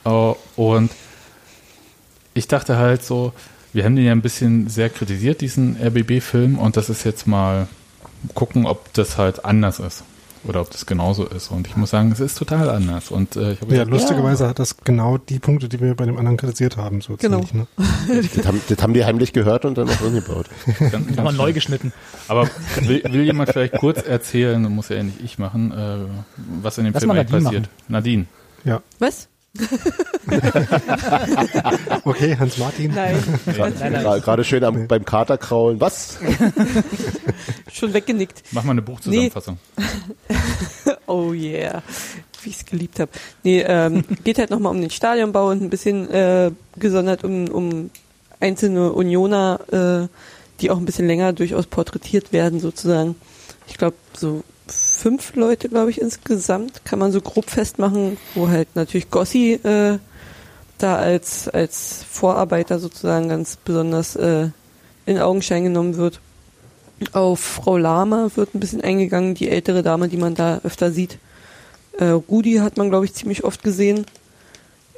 Äh, 0.06 0.34
und 0.56 0.91
ich 2.34 2.48
dachte 2.48 2.77
halt 2.77 3.03
so, 3.03 3.34
wir 3.73 3.84
haben 3.84 3.95
den 3.95 4.06
ja 4.06 4.11
ein 4.11 4.22
bisschen 4.22 4.69
sehr 4.69 4.89
kritisiert, 4.89 5.41
diesen 5.41 5.76
RBB-Film, 5.76 6.57
und 6.57 6.77
das 6.77 6.89
ist 6.89 7.03
jetzt 7.03 7.27
mal 7.27 7.68
gucken, 8.34 8.65
ob 8.65 8.94
das 8.94 9.18
halt 9.18 9.44
anders 9.45 9.80
ist. 9.80 10.03
Oder 10.43 10.61
ob 10.61 10.72
das 10.72 10.85
genauso 10.85 11.26
ist. 11.26 11.49
Und 11.51 11.68
ich 11.68 11.76
muss 11.76 11.89
sagen, 11.89 12.11
es 12.11 12.19
ist 12.19 12.38
total 12.38 12.69
anders. 12.69 13.11
Und 13.11 13.35
äh, 13.35 13.53
ich 13.53 13.61
habe 13.61 13.76
Ja, 13.76 13.84
gedacht, 13.84 14.01
lustigerweise 14.01 14.47
hat 14.47 14.59
das 14.59 14.77
genau 14.84 15.18
die 15.18 15.39
Punkte, 15.39 15.68
die 15.69 15.80
wir 15.80 15.95
bei 15.95 16.05
dem 16.05 16.18
anderen 16.18 16.38
kritisiert 16.38 16.77
haben, 16.77 17.01
so 17.01 17.15
Genau. 17.18 17.43
ziemlich, 17.43 17.53
ne? 17.53 17.68
Das 18.35 18.45
haben, 18.45 18.61
das 18.69 18.81
haben 18.81 18.93
die 18.93 19.03
heimlich 19.05 19.34
gehört 19.34 19.65
und 19.65 19.77
dann 19.77 19.89
auch 19.89 20.01
umgebaut. 20.01 20.47
ganz, 20.80 20.91
ganz 20.91 21.15
Nochmal 21.15 21.34
neu 21.34 21.53
geschnitten. 21.53 21.91
Aber 22.27 22.49
will, 22.81 23.03
will 23.09 23.23
jemand 23.23 23.49
vielleicht 23.51 23.73
kurz 23.77 24.01
erzählen, 24.01 24.61
muss 24.64 24.89
ja 24.89 25.01
nicht 25.03 25.22
ich 25.23 25.38
machen, 25.39 25.72
äh, 25.72 25.97
was 26.61 26.77
in 26.77 26.85
dem 26.85 26.93
Lass 26.93 27.03
Film 27.03 27.11
eigentlich 27.11 27.31
Nadine 27.31 27.43
passiert? 27.43 27.69
Nadine. 27.88 28.26
Ja. 28.64 28.81
Was? 28.99 29.27
Okay, 32.04 32.36
Hans-Martin. 32.38 32.94
Nein, 32.94 33.16
Gra- 33.48 34.20
Gerade 34.20 34.44
schön 34.44 34.64
am, 34.64 34.88
beim 34.88 35.06
Kater 35.06 35.38
kraulen. 35.38 35.80
Was? 35.80 36.18
schon 37.74 37.94
weggenickt. 37.94 38.44
Mach 38.52 38.64
mal 38.64 38.72
eine 38.72 38.82
Buchzusammenfassung. 38.82 39.58
Oh 41.10 41.32
yeah, 41.32 41.84
wie 42.44 42.50
ich 42.50 42.58
es 42.58 42.66
geliebt 42.66 43.00
habe. 43.00 43.10
Nee, 43.44 43.62
ähm, 43.66 44.04
geht 44.26 44.40
halt 44.40 44.50
nochmal 44.50 44.74
um 44.76 44.82
den 44.82 44.90
Stadionbau 44.90 45.52
und 45.52 45.62
ein 45.62 45.70
bisschen 45.70 46.10
äh, 46.12 46.52
gesondert 46.78 47.24
um, 47.24 47.48
um 47.48 47.90
einzelne 48.42 48.92
Unioner, 48.92 49.60
äh, 49.72 50.08
die 50.60 50.70
auch 50.70 50.76
ein 50.78 50.84
bisschen 50.86 51.08
länger 51.08 51.32
durchaus 51.32 51.66
porträtiert 51.66 52.34
werden 52.34 52.60
sozusagen. 52.60 53.16
Ich 53.70 53.78
glaube, 53.78 53.96
so 54.18 54.44
fünf 54.72 55.35
Leute, 55.35 55.69
glaube 55.69 55.89
ich, 55.89 56.02
insgesamt 56.02 56.85
kann 56.85 56.99
man 56.99 57.11
so 57.11 57.22
grob 57.22 57.49
festmachen, 57.49 58.18
wo 58.35 58.48
halt 58.49 58.76
natürlich 58.76 59.10
Gossi 59.10 59.53
äh, 59.53 59.99
da 60.77 60.95
als, 60.95 61.48
als 61.49 62.06
Vorarbeiter 62.10 62.80
sozusagen 62.80 63.30
ganz 63.30 63.57
besonders 63.57 64.15
äh, 64.15 64.49
in 65.06 65.19
Augenschein 65.19 65.64
genommen 65.64 65.98
wird. 65.98 66.19
Auf 67.14 67.39
Frau 67.39 67.77
Lama 67.77 68.30
wird 68.35 68.56
ein 68.56 68.60
bisschen 68.60 68.81
eingegangen, 68.81 69.35
die 69.35 69.49
ältere 69.49 69.84
Dame, 69.84 70.07
die 70.07 70.18
man 70.18 70.35
da 70.35 70.61
öfter 70.64 70.91
sieht. 70.91 71.19
Äh, 71.99 72.06
Rudi 72.06 72.56
hat 72.56 72.77
man, 72.77 72.89
glaube 72.89 73.06
ich, 73.06 73.14
ziemlich 73.14 73.44
oft 73.44 73.64
gesehen. 73.64 74.06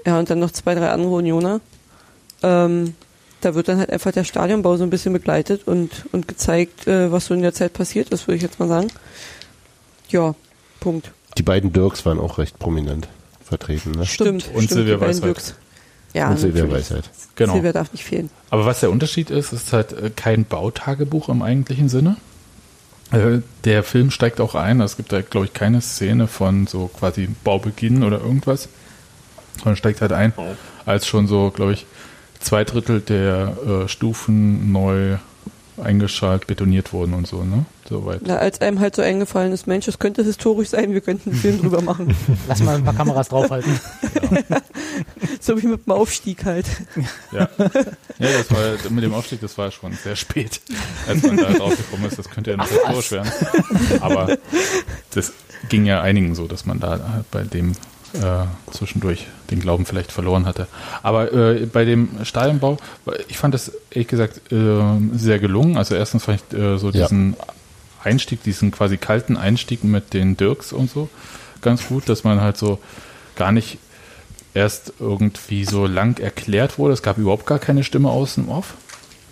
Ja, 0.05 0.17
und 0.17 0.29
dann 0.29 0.39
noch 0.39 0.51
zwei, 0.51 0.75
drei 0.75 0.89
andere 0.89 1.11
Unioner. 1.11 1.61
Ähm, 2.41 2.95
da 3.41 3.55
wird 3.55 3.67
dann 3.67 3.79
halt 3.79 3.89
einfach 3.89 4.11
der 4.11 4.23
Stadionbau 4.23 4.77
so 4.77 4.83
ein 4.83 4.89
bisschen 4.89 5.13
begleitet 5.13 5.67
und, 5.67 6.05
und 6.11 6.27
gezeigt, 6.27 6.87
äh, 6.87 7.11
was 7.11 7.25
so 7.25 7.33
in 7.33 7.41
der 7.41 7.53
Zeit 7.53 7.73
passiert 7.73 8.09
ist, 8.09 8.27
würde 8.27 8.37
ich 8.37 8.41
jetzt 8.41 8.59
mal 8.59 8.67
sagen. 8.67 8.87
Ja, 10.09 10.35
Punkt. 10.79 11.11
Die 11.37 11.43
beiden 11.43 11.71
Dirks 11.73 12.05
waren 12.05 12.19
auch 12.19 12.37
recht 12.37 12.59
prominent 12.59 13.07
vertreten. 13.43 13.91
Ne? 13.91 14.05
Stimmt. 14.05 14.47
Und 14.53 14.63
stimmt, 14.63 14.69
Silvia 14.71 14.99
Weisheit. 14.99 15.55
Ja, 16.13 16.29
und 16.31 16.39
Silvia. 16.39 16.69
Weisheit. 16.71 17.09
Genau. 17.35 17.53
Silvia 17.53 17.71
darf 17.71 17.91
nicht 17.91 18.03
fehlen. 18.03 18.29
Aber 18.49 18.65
was 18.65 18.79
der 18.79 18.89
Unterschied 18.91 19.29
ist, 19.29 19.53
ist 19.53 19.73
halt 19.73 19.93
äh, 19.93 20.09
kein 20.15 20.45
Bautagebuch 20.45 21.29
im 21.29 21.41
eigentlichen 21.41 21.87
Sinne. 21.89 22.17
Äh, 23.11 23.39
Der 23.63 23.83
Film 23.83 24.11
steigt 24.11 24.41
auch 24.41 24.55
ein, 24.55 24.81
es 24.81 24.97
gibt 24.97 25.11
da, 25.11 25.21
glaube 25.21 25.45
ich, 25.45 25.53
keine 25.53 25.81
Szene 25.81 26.27
von 26.27 26.67
so 26.67 26.87
quasi 26.87 27.29
Baubeginn 27.43 28.03
oder 28.03 28.19
irgendwas. 28.19 28.69
Sondern 29.57 29.75
steigt 29.75 30.01
halt 30.01 30.13
ein, 30.13 30.33
als 30.85 31.05
schon 31.05 31.27
so, 31.27 31.51
glaube 31.51 31.73
ich, 31.73 31.85
zwei 32.39 32.63
Drittel 32.63 33.01
der 33.01 33.57
äh, 33.67 33.87
Stufen 33.87 34.71
neu 34.71 35.17
eingeschaltet, 35.81 36.47
betoniert 36.47 36.93
wurden 36.93 37.13
und 37.13 37.27
so, 37.27 37.43
ne? 37.43 37.65
Soweit. 37.87 38.21
Na, 38.23 38.37
als 38.37 38.61
einem 38.61 38.79
halt 38.79 38.95
so 38.95 39.01
eingefallen 39.01 39.51
ist, 39.51 39.65
Mensch, 39.65 39.85
das 39.85 39.97
könnte 39.97 40.23
historisch 40.23 40.69
sein, 40.69 40.93
wir 40.93 41.01
könnten 41.01 41.31
einen 41.31 41.39
Film 41.39 41.59
drüber 41.59 41.81
machen. 41.81 42.15
Lass 42.47 42.61
mal 42.61 42.75
ein 42.75 42.83
paar 42.83 42.93
Kameras 42.93 43.29
draufhalten. 43.29 43.79
so 45.39 45.61
wie 45.61 45.67
mit 45.67 45.85
dem 45.85 45.91
Aufstieg 45.93 46.45
halt. 46.45 46.67
Ja. 47.31 47.49
ja, 47.57 47.69
das 48.19 48.51
war 48.51 48.91
mit 48.91 49.03
dem 49.03 49.13
Aufstieg, 49.13 49.41
das 49.41 49.57
war 49.57 49.71
schon 49.71 49.93
sehr 49.93 50.15
spät, 50.15 50.61
als 51.07 51.23
man 51.23 51.37
da 51.37 51.51
drauf 51.51 51.75
gekommen 51.75 52.05
ist. 52.05 52.19
Das 52.19 52.29
könnte 52.29 52.51
ja 52.51 52.57
nicht 52.57 52.69
historisch 52.69 53.11
werden. 53.11 53.31
Aber 54.01 54.37
das 55.11 55.33
ging 55.69 55.85
ja 55.85 56.01
einigen 56.01 56.35
so, 56.35 56.47
dass 56.47 56.65
man 56.65 56.79
da 56.79 56.91
halt 57.13 57.31
bei 57.31 57.43
dem 57.43 57.73
äh, 58.13 58.45
zwischendurch 58.71 59.27
den 59.51 59.59
Glauben 59.59 59.85
vielleicht 59.85 60.11
verloren 60.11 60.45
hatte. 60.45 60.67
Aber 61.03 61.31
äh, 61.33 61.65
bei 61.65 61.85
dem 61.85 62.09
Stadionbau, 62.23 62.77
ich 63.27 63.37
fand 63.37 63.53
das 63.53 63.71
ehrlich 63.91 64.07
gesagt 64.07 64.51
äh, 64.51 64.81
sehr 65.13 65.39
gelungen. 65.39 65.77
Also 65.77 65.95
erstens 65.95 66.25
fand 66.25 66.41
ich 66.51 66.57
äh, 66.57 66.77
so 66.77 66.89
Ja. 66.89 67.03
diesen 67.03 67.35
Einstieg, 68.03 68.43
diesen 68.43 68.71
quasi 68.71 68.97
kalten 68.97 69.37
Einstieg 69.37 69.83
mit 69.83 70.13
den 70.13 70.37
Dirks 70.37 70.71
und 70.73 70.89
so 70.89 71.09
ganz 71.61 71.87
gut, 71.87 72.07
dass 72.09 72.23
man 72.23 72.41
halt 72.41 72.57
so 72.57 72.79
gar 73.35 73.51
nicht 73.51 73.77
erst 74.53 74.93
irgendwie 74.99 75.65
so 75.65 75.85
lang 75.85 76.19
erklärt 76.19 76.77
wurde. 76.77 76.93
Es 76.93 77.03
gab 77.03 77.17
überhaupt 77.17 77.45
gar 77.45 77.59
keine 77.59 77.83
Stimme 77.83 78.09
außen 78.09 78.49
off. 78.49 78.73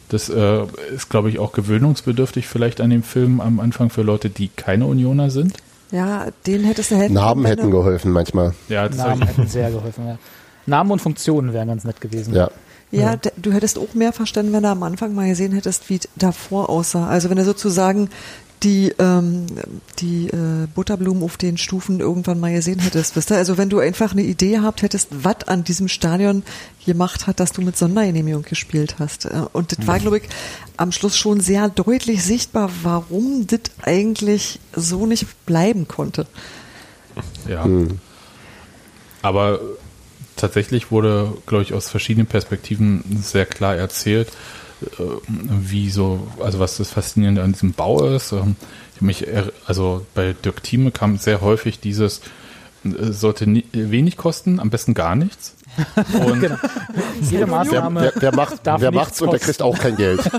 Das 0.10 0.30
äh, 0.30 0.64
ist, 0.96 1.10
glaube 1.10 1.30
ich, 1.30 1.40
auch 1.40 1.52
gewöhnungsbedürftig 1.52 2.48
vielleicht 2.48 2.80
an 2.80 2.90
dem 2.90 3.04
Film 3.04 3.42
am 3.42 3.60
Anfang 3.60 3.90
für 3.90 4.04
Leute, 4.04 4.30
die 4.30 4.50
keine 4.50 4.86
Unioner 4.86 5.30
sind. 5.32 5.58
Ja, 5.92 6.28
denen 6.46 6.66
hättest 6.66 6.92
du 6.92 6.96
helfen 6.96 7.14
Namen 7.14 7.46
hätten 7.46 7.72
geholfen 7.72 8.12
manchmal. 8.12 8.54
Ja, 8.68 8.88
das 8.88 8.98
Namen 8.98 9.26
hätten 9.26 9.48
sehr 9.48 9.72
geholfen, 9.72 10.08
ja. 10.08 10.18
Namen 10.66 10.92
und 10.92 11.02
Funktionen 11.02 11.54
wären 11.54 11.70
ganz 11.70 11.84
nett 11.86 12.02
gewesen. 12.02 12.36
Ja. 12.36 12.50
Ja, 12.90 13.18
du 13.36 13.52
hättest 13.52 13.78
auch 13.78 13.94
mehr 13.94 14.14
verstanden, 14.14 14.54
wenn 14.54 14.64
du 14.64 14.70
am 14.70 14.82
Anfang 14.84 15.14
mal 15.14 15.28
gesehen 15.28 15.52
hättest, 15.52 15.90
wie 15.90 16.00
davor 16.16 16.70
aussah. 16.70 17.08
Also 17.08 17.30
wenn 17.30 17.36
du 17.36 17.44
sozusagen 17.44 18.10
die, 18.64 18.94
ähm, 18.98 19.46
die 20.00 20.28
äh, 20.28 20.68
Butterblumen 20.74 21.22
auf 21.22 21.38
den 21.38 21.58
Stufen 21.58 22.00
irgendwann 22.00 22.40
mal 22.40 22.54
gesehen 22.54 22.80
hättest, 22.80 23.16
wisst 23.16 23.30
ihr? 23.30 23.38
Also 23.38 23.58
wenn 23.58 23.70
du 23.70 23.80
einfach 23.80 24.14
eine 24.14 24.24
Idee 24.24 24.52
gehabt 24.52 24.82
hättest, 24.82 25.10
was 25.12 25.48
an 25.48 25.64
diesem 25.64 25.88
Stadion 25.90 26.44
gemacht 26.86 27.28
hat, 27.28 27.40
dass 27.40 27.52
du 27.52 27.62
mit 27.62 27.78
Sondergenehmigung 27.78 28.44
gespielt 28.44 28.96
hast. 29.00 29.26
Äh, 29.26 29.42
Und 29.54 29.78
das 29.78 29.86
war, 29.86 30.00
glaube 30.00 30.20
ich, 30.20 30.24
am 30.78 30.92
Schluss 30.92 31.18
schon 31.18 31.40
sehr 31.40 31.70
deutlich 31.70 32.24
sichtbar, 32.24 32.70
warum 32.84 33.48
das 33.48 33.62
eigentlich 33.82 34.60
so 34.76 35.06
nicht 35.06 35.26
bleiben 35.46 35.88
konnte. 35.88 36.28
ja. 37.48 37.66
Hm. 37.66 38.00
Aber 39.22 39.60
tatsächlich 40.36 40.92
wurde, 40.92 41.34
glaube 41.48 41.64
ich, 41.64 41.74
aus 41.74 41.90
verschiedenen 41.90 42.28
Perspektiven 42.28 43.04
sehr 43.22 43.46
klar 43.46 43.76
erzählt, 43.76 44.30
äh, 44.82 45.04
wie 45.28 45.90
so, 45.90 46.28
also 46.40 46.60
was 46.60 46.78
das 46.78 46.92
Faszinierende 46.92 47.44
an 47.44 47.54
diesem 47.54 47.74
Bau 47.74 48.06
ist. 48.06 48.32
Ähm, 48.32 48.56
Ich 48.96 49.02
mich, 49.02 49.28
also 49.68 50.06
bei 50.16 50.34
Dirk 50.34 50.64
Thieme 50.64 50.92
kam 50.92 51.18
sehr 51.18 51.42
häufig 51.42 51.80
dieses, 51.80 52.22
äh, 52.84 53.12
sollte 53.12 53.46
wenig 53.72 54.18
kosten, 54.18 54.60
am 54.60 54.70
besten 54.70 54.94
gar 54.94 55.16
nichts. 55.16 55.57
Und 56.14 56.42
Jede 57.22 57.40
Wer, 57.40 57.48
Maßnahme 57.48 58.02
wer, 58.02 58.12
wer, 58.16 58.36
macht, 58.36 58.66
darf 58.66 58.82
wer 58.82 58.92
macht's 58.92 59.22
und 59.22 59.32
der 59.32 59.40
kriegt 59.40 59.62
auch 59.62 59.78
kein 59.78 59.96
Geld. 59.96 60.20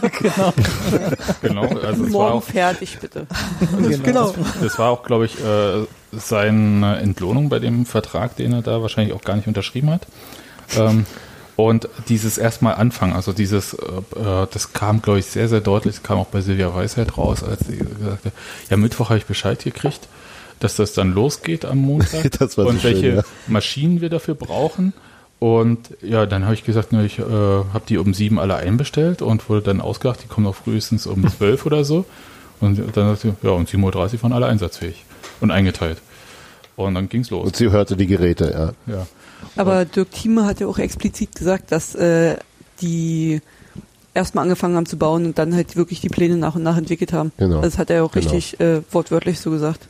genau, 1.42 1.62
also 1.62 1.80
es 1.82 1.98
war 2.00 2.08
Morgen 2.08 2.38
auch, 2.38 2.42
fertig, 2.42 2.98
bitte. 3.00 3.26
Genau. 4.02 4.34
das 4.60 4.78
war 4.78 4.90
auch, 4.90 5.02
glaube 5.02 5.26
ich, 5.26 5.38
äh, 5.44 5.86
seine 6.12 6.98
Entlohnung 6.98 7.48
bei 7.48 7.58
dem 7.58 7.86
Vertrag, 7.86 8.36
den 8.36 8.52
er 8.52 8.62
da 8.62 8.82
wahrscheinlich 8.82 9.14
auch 9.14 9.22
gar 9.22 9.36
nicht 9.36 9.48
unterschrieben 9.48 9.90
hat. 9.90 10.06
Ähm, 10.76 11.06
und 11.56 11.88
dieses 12.08 12.38
erstmal 12.38 12.74
anfangen, 12.74 13.14
also 13.14 13.32
dieses, 13.32 13.74
äh, 13.74 14.20
äh, 14.20 14.46
das 14.52 14.72
kam, 14.72 15.02
glaube 15.02 15.18
ich, 15.18 15.26
sehr, 15.26 15.48
sehr 15.48 15.60
deutlich, 15.60 15.96
das 15.96 16.02
kam 16.04 16.18
auch 16.18 16.26
bei 16.26 16.40
Silvia 16.40 16.74
Weisheit 16.74 17.18
raus, 17.18 17.42
als 17.42 17.66
sie 17.66 17.78
gesagt 17.78 18.26
hat, 18.26 18.32
ja, 18.70 18.76
Mittwoch 18.76 19.08
habe 19.10 19.18
ich 19.18 19.26
Bescheid 19.26 19.62
gekriegt, 19.62 20.08
dass 20.60 20.76
das 20.76 20.92
dann 20.92 21.12
losgeht 21.12 21.64
am 21.64 21.78
Montag 21.78 22.30
Das 22.38 22.56
war 22.56 22.64
so 22.64 22.70
und 22.70 22.80
schön, 22.80 22.92
welche 22.92 23.16
ja. 23.16 23.22
Maschinen 23.48 24.00
wir 24.00 24.08
dafür 24.08 24.34
brauchen. 24.34 24.92
Und 25.40 25.78
ja, 26.02 26.26
dann 26.26 26.44
habe 26.44 26.54
ich 26.54 26.64
gesagt, 26.64 26.92
ich 26.92 27.18
äh, 27.20 27.22
habe 27.22 27.82
die 27.88 27.98
um 27.98 28.12
sieben 28.12 28.40
alle 28.40 28.56
einbestellt 28.56 29.22
und 29.22 29.48
wurde 29.48 29.62
dann 29.62 29.80
ausgedacht, 29.80 30.20
die 30.24 30.26
kommen 30.26 30.46
auch 30.46 30.56
frühestens 30.56 31.06
um 31.06 31.28
zwölf 31.36 31.64
oder 31.64 31.84
so. 31.84 32.04
Und 32.60 32.78
dann 32.96 33.14
sagte 33.14 33.34
sie, 33.40 33.46
ja, 33.46 33.52
um 33.52 33.64
7.30 33.64 34.14
Uhr 34.14 34.22
waren 34.24 34.32
alle 34.32 34.46
einsatzfähig 34.46 35.04
und 35.40 35.52
eingeteilt. 35.52 35.98
Und 36.74 36.94
dann 36.94 37.08
ging's 37.08 37.30
los. 37.30 37.46
Und 37.46 37.56
sie 37.56 37.70
hörte 37.70 37.96
die 37.96 38.06
Geräte, 38.08 38.74
ja. 38.86 38.92
Ja. 38.94 39.06
Aber 39.56 39.84
Dirk 39.84 40.10
Thieme 40.10 40.44
hat 40.44 40.58
ja 40.58 40.66
auch 40.66 40.78
explizit 40.78 41.34
gesagt, 41.36 41.70
dass 41.70 41.94
äh, 41.94 42.36
die 42.80 43.40
erstmal 44.14 44.42
angefangen 44.42 44.74
haben 44.74 44.86
zu 44.86 44.96
bauen 44.96 45.24
und 45.26 45.38
dann 45.38 45.54
halt 45.54 45.76
wirklich 45.76 46.00
die 46.00 46.08
Pläne 46.08 46.36
nach 46.36 46.56
und 46.56 46.64
nach 46.64 46.76
entwickelt 46.76 47.12
haben. 47.12 47.30
Genau. 47.36 47.56
Also 47.58 47.68
das 47.70 47.78
hat 47.78 47.90
er 47.90 48.04
auch 48.04 48.10
Genau. 48.10 48.24
richtig 48.30 48.58
äh, 48.58 48.80
wortwörtlich 48.90 49.38
so 49.38 49.50
gesagt. 49.52 49.86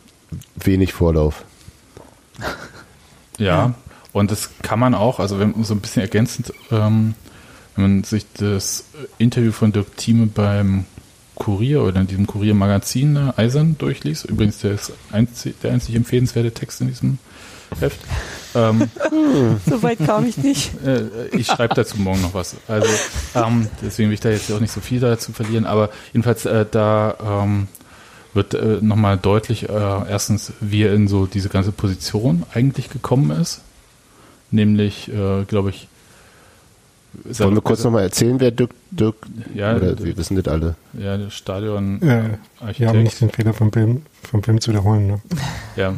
Wenig 0.56 0.92
Vorlauf. 0.92 1.44
Ja, 3.38 3.74
und 4.12 4.30
das 4.30 4.50
kann 4.62 4.78
man 4.78 4.94
auch, 4.94 5.20
also 5.20 5.38
wenn 5.38 5.62
so 5.64 5.74
ein 5.74 5.80
bisschen 5.80 6.02
ergänzend, 6.02 6.52
ähm, 6.70 7.14
wenn 7.76 7.82
man 7.82 8.04
sich 8.04 8.26
das 8.34 8.84
Interview 9.18 9.52
von 9.52 9.72
Dirk 9.72 9.96
Thieme 9.96 10.26
beim 10.26 10.84
Kurier 11.34 11.82
oder 11.82 12.00
in 12.00 12.06
diesem 12.08 12.26
Kurier-Magazin 12.26 13.16
äh, 13.16 13.32
Eisern 13.40 13.76
durchliest, 13.78 14.24
übrigens 14.24 14.58
der, 14.58 14.72
ist 14.72 14.92
einzig, 15.12 15.54
der 15.62 15.72
einzig 15.72 15.94
empfehlenswerte 15.94 16.52
Text 16.52 16.80
in 16.80 16.88
diesem 16.88 17.18
Heft, 17.78 18.00
ähm, 18.54 18.90
So 19.66 19.82
weit 19.82 19.98
kam 20.04 20.26
ich 20.26 20.36
nicht. 20.38 20.70
äh, 20.84 21.28
ich 21.32 21.46
schreibe 21.46 21.74
dazu 21.74 21.98
morgen 21.98 22.22
noch 22.22 22.34
was. 22.34 22.56
Also 22.66 22.88
ähm, 23.34 23.68
deswegen 23.82 24.08
will 24.08 24.14
ich 24.14 24.20
da 24.20 24.30
jetzt 24.30 24.50
auch 24.50 24.60
nicht 24.60 24.72
so 24.72 24.80
viel 24.80 25.00
dazu 25.00 25.32
verlieren, 25.32 25.66
aber 25.66 25.90
jedenfalls 26.12 26.44
äh, 26.46 26.64
da 26.70 27.42
ähm, 27.44 27.68
wird 28.34 28.54
äh, 28.54 28.78
nochmal 28.80 29.18
deutlich, 29.18 29.68
äh, 29.68 29.72
erstens, 29.72 30.52
wie 30.60 30.82
er 30.82 30.94
in 30.94 31.08
so 31.08 31.26
diese 31.26 31.48
ganze 31.48 31.72
Position 31.72 32.44
eigentlich 32.52 32.90
gekommen 32.90 33.30
ist. 33.30 33.62
Nämlich, 34.50 35.08
äh, 35.08 35.44
glaube 35.44 35.70
ich, 35.70 35.88
Wollen 37.24 37.54
wir 37.54 37.62
kurz 37.62 37.82
nochmal 37.84 38.02
erzählen, 38.02 38.38
wer 38.38 38.50
Dirk, 38.50 38.70
Dirk 38.90 39.16
Ja, 39.54 39.74
oder 39.74 39.98
wir 39.98 40.16
wissen 40.16 40.36
das 40.36 40.46
alle. 40.46 40.76
Ja, 40.92 41.16
der 41.16 41.30
Stadion 41.30 42.00
ja, 42.02 42.90
um 42.90 43.02
nicht 43.02 43.20
den 43.20 43.30
Fehler 43.30 43.54
vom 43.54 43.72
Film, 43.72 44.02
vom 44.22 44.42
Film 44.42 44.60
zu 44.60 44.70
wiederholen. 44.70 45.06
Ne? 45.06 45.20
Ja, 45.76 45.94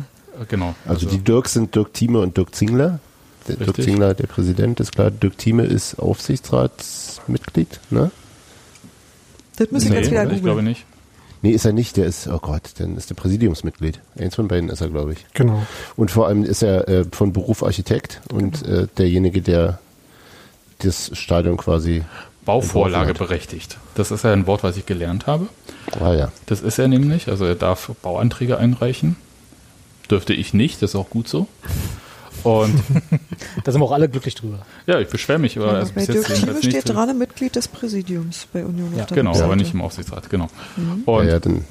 genau. 0.48 0.74
Also, 0.86 1.08
die 1.08 1.18
Dirks 1.18 1.54
sind 1.54 1.74
Dirk 1.74 1.92
Thieme 1.94 2.20
und 2.20 2.36
Dirk 2.36 2.54
Zingler. 2.54 3.00
Der 3.48 3.56
Dirk. 3.56 3.82
Zingler, 3.82 4.14
der 4.14 4.26
Präsident, 4.28 4.78
ist 4.80 4.92
klar. 4.92 5.10
Dirk 5.10 5.36
Thieme 5.36 5.64
ist 5.64 5.98
Aufsichtsratsmitglied, 5.98 7.80
ne? 7.90 8.10
Das 9.56 9.70
müssen 9.70 9.90
wir 9.90 9.98
jetzt 9.98 10.10
wieder 10.10 10.22
ich 10.24 10.28
glaube 10.42 10.48
googeln. 10.48 10.66
nicht. 10.66 10.86
Nee, 11.42 11.52
ist 11.52 11.64
er 11.64 11.72
nicht. 11.72 11.96
Der 11.96 12.06
ist, 12.06 12.26
oh 12.28 12.38
Gott, 12.38 12.62
dann 12.78 12.96
ist 12.96 13.10
der 13.10 13.14
Präsidiumsmitglied. 13.14 14.00
Eins 14.18 14.34
von 14.34 14.48
beiden 14.48 14.68
ist 14.68 14.80
er, 14.80 14.88
glaube 14.88 15.12
ich. 15.14 15.24
Genau. 15.34 15.66
Und 15.96 16.10
vor 16.10 16.26
allem 16.26 16.44
ist 16.44 16.62
er 16.62 16.88
äh, 16.88 17.04
von 17.10 17.32
Beruf 17.32 17.62
Architekt 17.62 18.20
und 18.32 18.62
äh, 18.66 18.86
derjenige, 18.98 19.40
der 19.40 19.78
das 20.78 21.10
Stadion 21.14 21.56
quasi. 21.56 22.04
Bauvorlage 22.44 23.14
berechtigt. 23.14 23.76
Das 23.94 24.10
ist 24.10 24.24
ja 24.24 24.32
ein 24.32 24.46
Wort, 24.46 24.62
was 24.62 24.76
ich 24.76 24.86
gelernt 24.86 25.26
habe. 25.26 25.46
Ah 26.00 26.14
ja. 26.14 26.32
Das 26.46 26.62
ist 26.62 26.78
er 26.78 26.88
nämlich. 26.88 27.28
Also 27.28 27.44
er 27.44 27.54
darf 27.54 27.90
Bauanträge 28.02 28.58
einreichen. 28.58 29.16
Dürfte 30.10 30.32
ich 30.32 30.54
nicht, 30.54 30.82
das 30.82 30.90
ist 30.90 30.96
auch 30.96 31.10
gut 31.10 31.28
so. 31.28 31.46
Und 32.44 32.82
Da 33.64 33.72
sind 33.72 33.80
wir 33.80 33.84
auch 33.84 33.92
alle 33.92 34.08
glücklich 34.08 34.34
drüber. 34.34 34.58
ja, 34.86 34.98
ich 35.00 35.08
beschwere 35.08 35.38
mich, 35.38 35.56
aber 35.58 35.68
Ja, 35.68 35.72
also 35.80 35.92
bei 35.94 36.06
bis 36.06 36.26
Dirk 36.26 36.28
jetzt 36.28 36.64
steht 36.64 36.88
dran, 36.88 37.16
Mitglied 37.18 37.56
des 37.56 37.68
Präsidiums 37.68 38.46
bei 38.52 38.64
Union. 38.64 38.96
Ja, 38.96 39.04
Genau, 39.06 39.30
Webseite. 39.30 39.44
aber 39.44 39.56
nicht 39.56 39.74
im 39.74 39.80
Aufsichtsrat, 39.82 40.30
genau. 40.30 40.48
Mhm. 40.76 41.02
Und 41.04 41.24
ja, 41.26 41.32
ja, 41.32 41.40
dann 41.40 41.64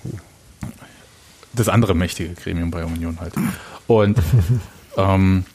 das 1.53 1.67
andere 1.69 1.95
mächtige 1.95 2.33
Gremium 2.35 2.71
bei 2.71 2.85
Union 2.85 3.19
halt. 3.19 3.33
Und 3.87 4.17
ähm, 4.97 5.45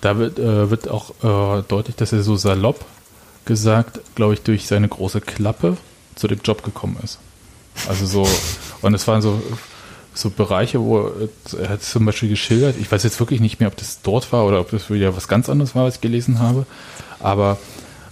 da 0.00 0.18
wird, 0.18 0.38
äh, 0.38 0.70
wird 0.70 0.88
auch 0.88 1.10
äh, 1.22 1.62
deutlich, 1.68 1.96
dass 1.96 2.12
er 2.12 2.22
so 2.22 2.36
salopp 2.36 2.84
gesagt, 3.44 4.00
glaube 4.16 4.34
ich, 4.34 4.42
durch 4.42 4.66
seine 4.66 4.88
große 4.88 5.20
Klappe 5.20 5.76
zu 6.16 6.26
dem 6.28 6.40
Job 6.42 6.64
gekommen 6.64 6.96
ist. 7.02 7.18
Also 7.88 8.06
so, 8.06 8.28
und 8.82 8.94
es 8.94 9.06
waren 9.06 9.22
so, 9.22 9.40
so 10.16 10.30
Bereiche, 10.30 10.80
wo 10.80 11.10
er- 11.58 11.68
hat 11.68 11.82
zum 11.82 12.06
Beispiel 12.06 12.28
geschildert, 12.30 12.76
ich 12.80 12.90
weiß 12.90 13.02
jetzt 13.04 13.20
wirklich 13.20 13.40
nicht 13.40 13.60
mehr, 13.60 13.68
ob 13.68 13.76
das 13.76 14.00
dort 14.02 14.32
war 14.32 14.46
oder 14.46 14.60
ob 14.60 14.70
das 14.70 14.90
wieder 14.90 15.14
was 15.16 15.28
ganz 15.28 15.48
anderes 15.48 15.74
war, 15.74 15.84
was 15.84 15.96
ich 15.96 16.00
gelesen 16.00 16.38
habe, 16.40 16.66
aber 17.20 17.58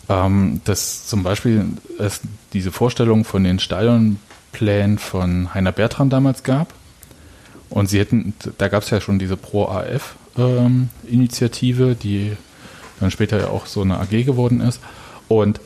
ähm, 0.08 0.60
dass 0.64 1.06
zum 1.06 1.22
Beispiel 1.22 1.64
es 1.98 2.20
diese 2.52 2.72
Vorstellung 2.72 3.24
von 3.24 3.42
den 3.42 3.58
Stadionplänen 3.58 4.98
von 4.98 5.54
Heiner 5.54 5.72
Bertram 5.72 6.10
damals 6.10 6.42
gab. 6.42 6.74
Und 7.70 7.88
sie 7.88 7.98
hätten, 7.98 8.34
da 8.58 8.68
gab 8.68 8.82
es 8.82 8.90
ja 8.90 9.00
schon 9.00 9.18
diese 9.18 9.36
Pro-AF-Initiative, 9.38 11.96
die 12.00 12.36
dann 13.00 13.10
später 13.10 13.40
ja 13.40 13.46
auch 13.48 13.64
so 13.66 13.80
eine 13.82 13.98
AG 13.98 14.24
geworden 14.24 14.60
ist. 14.60 14.80
Und 15.28 15.60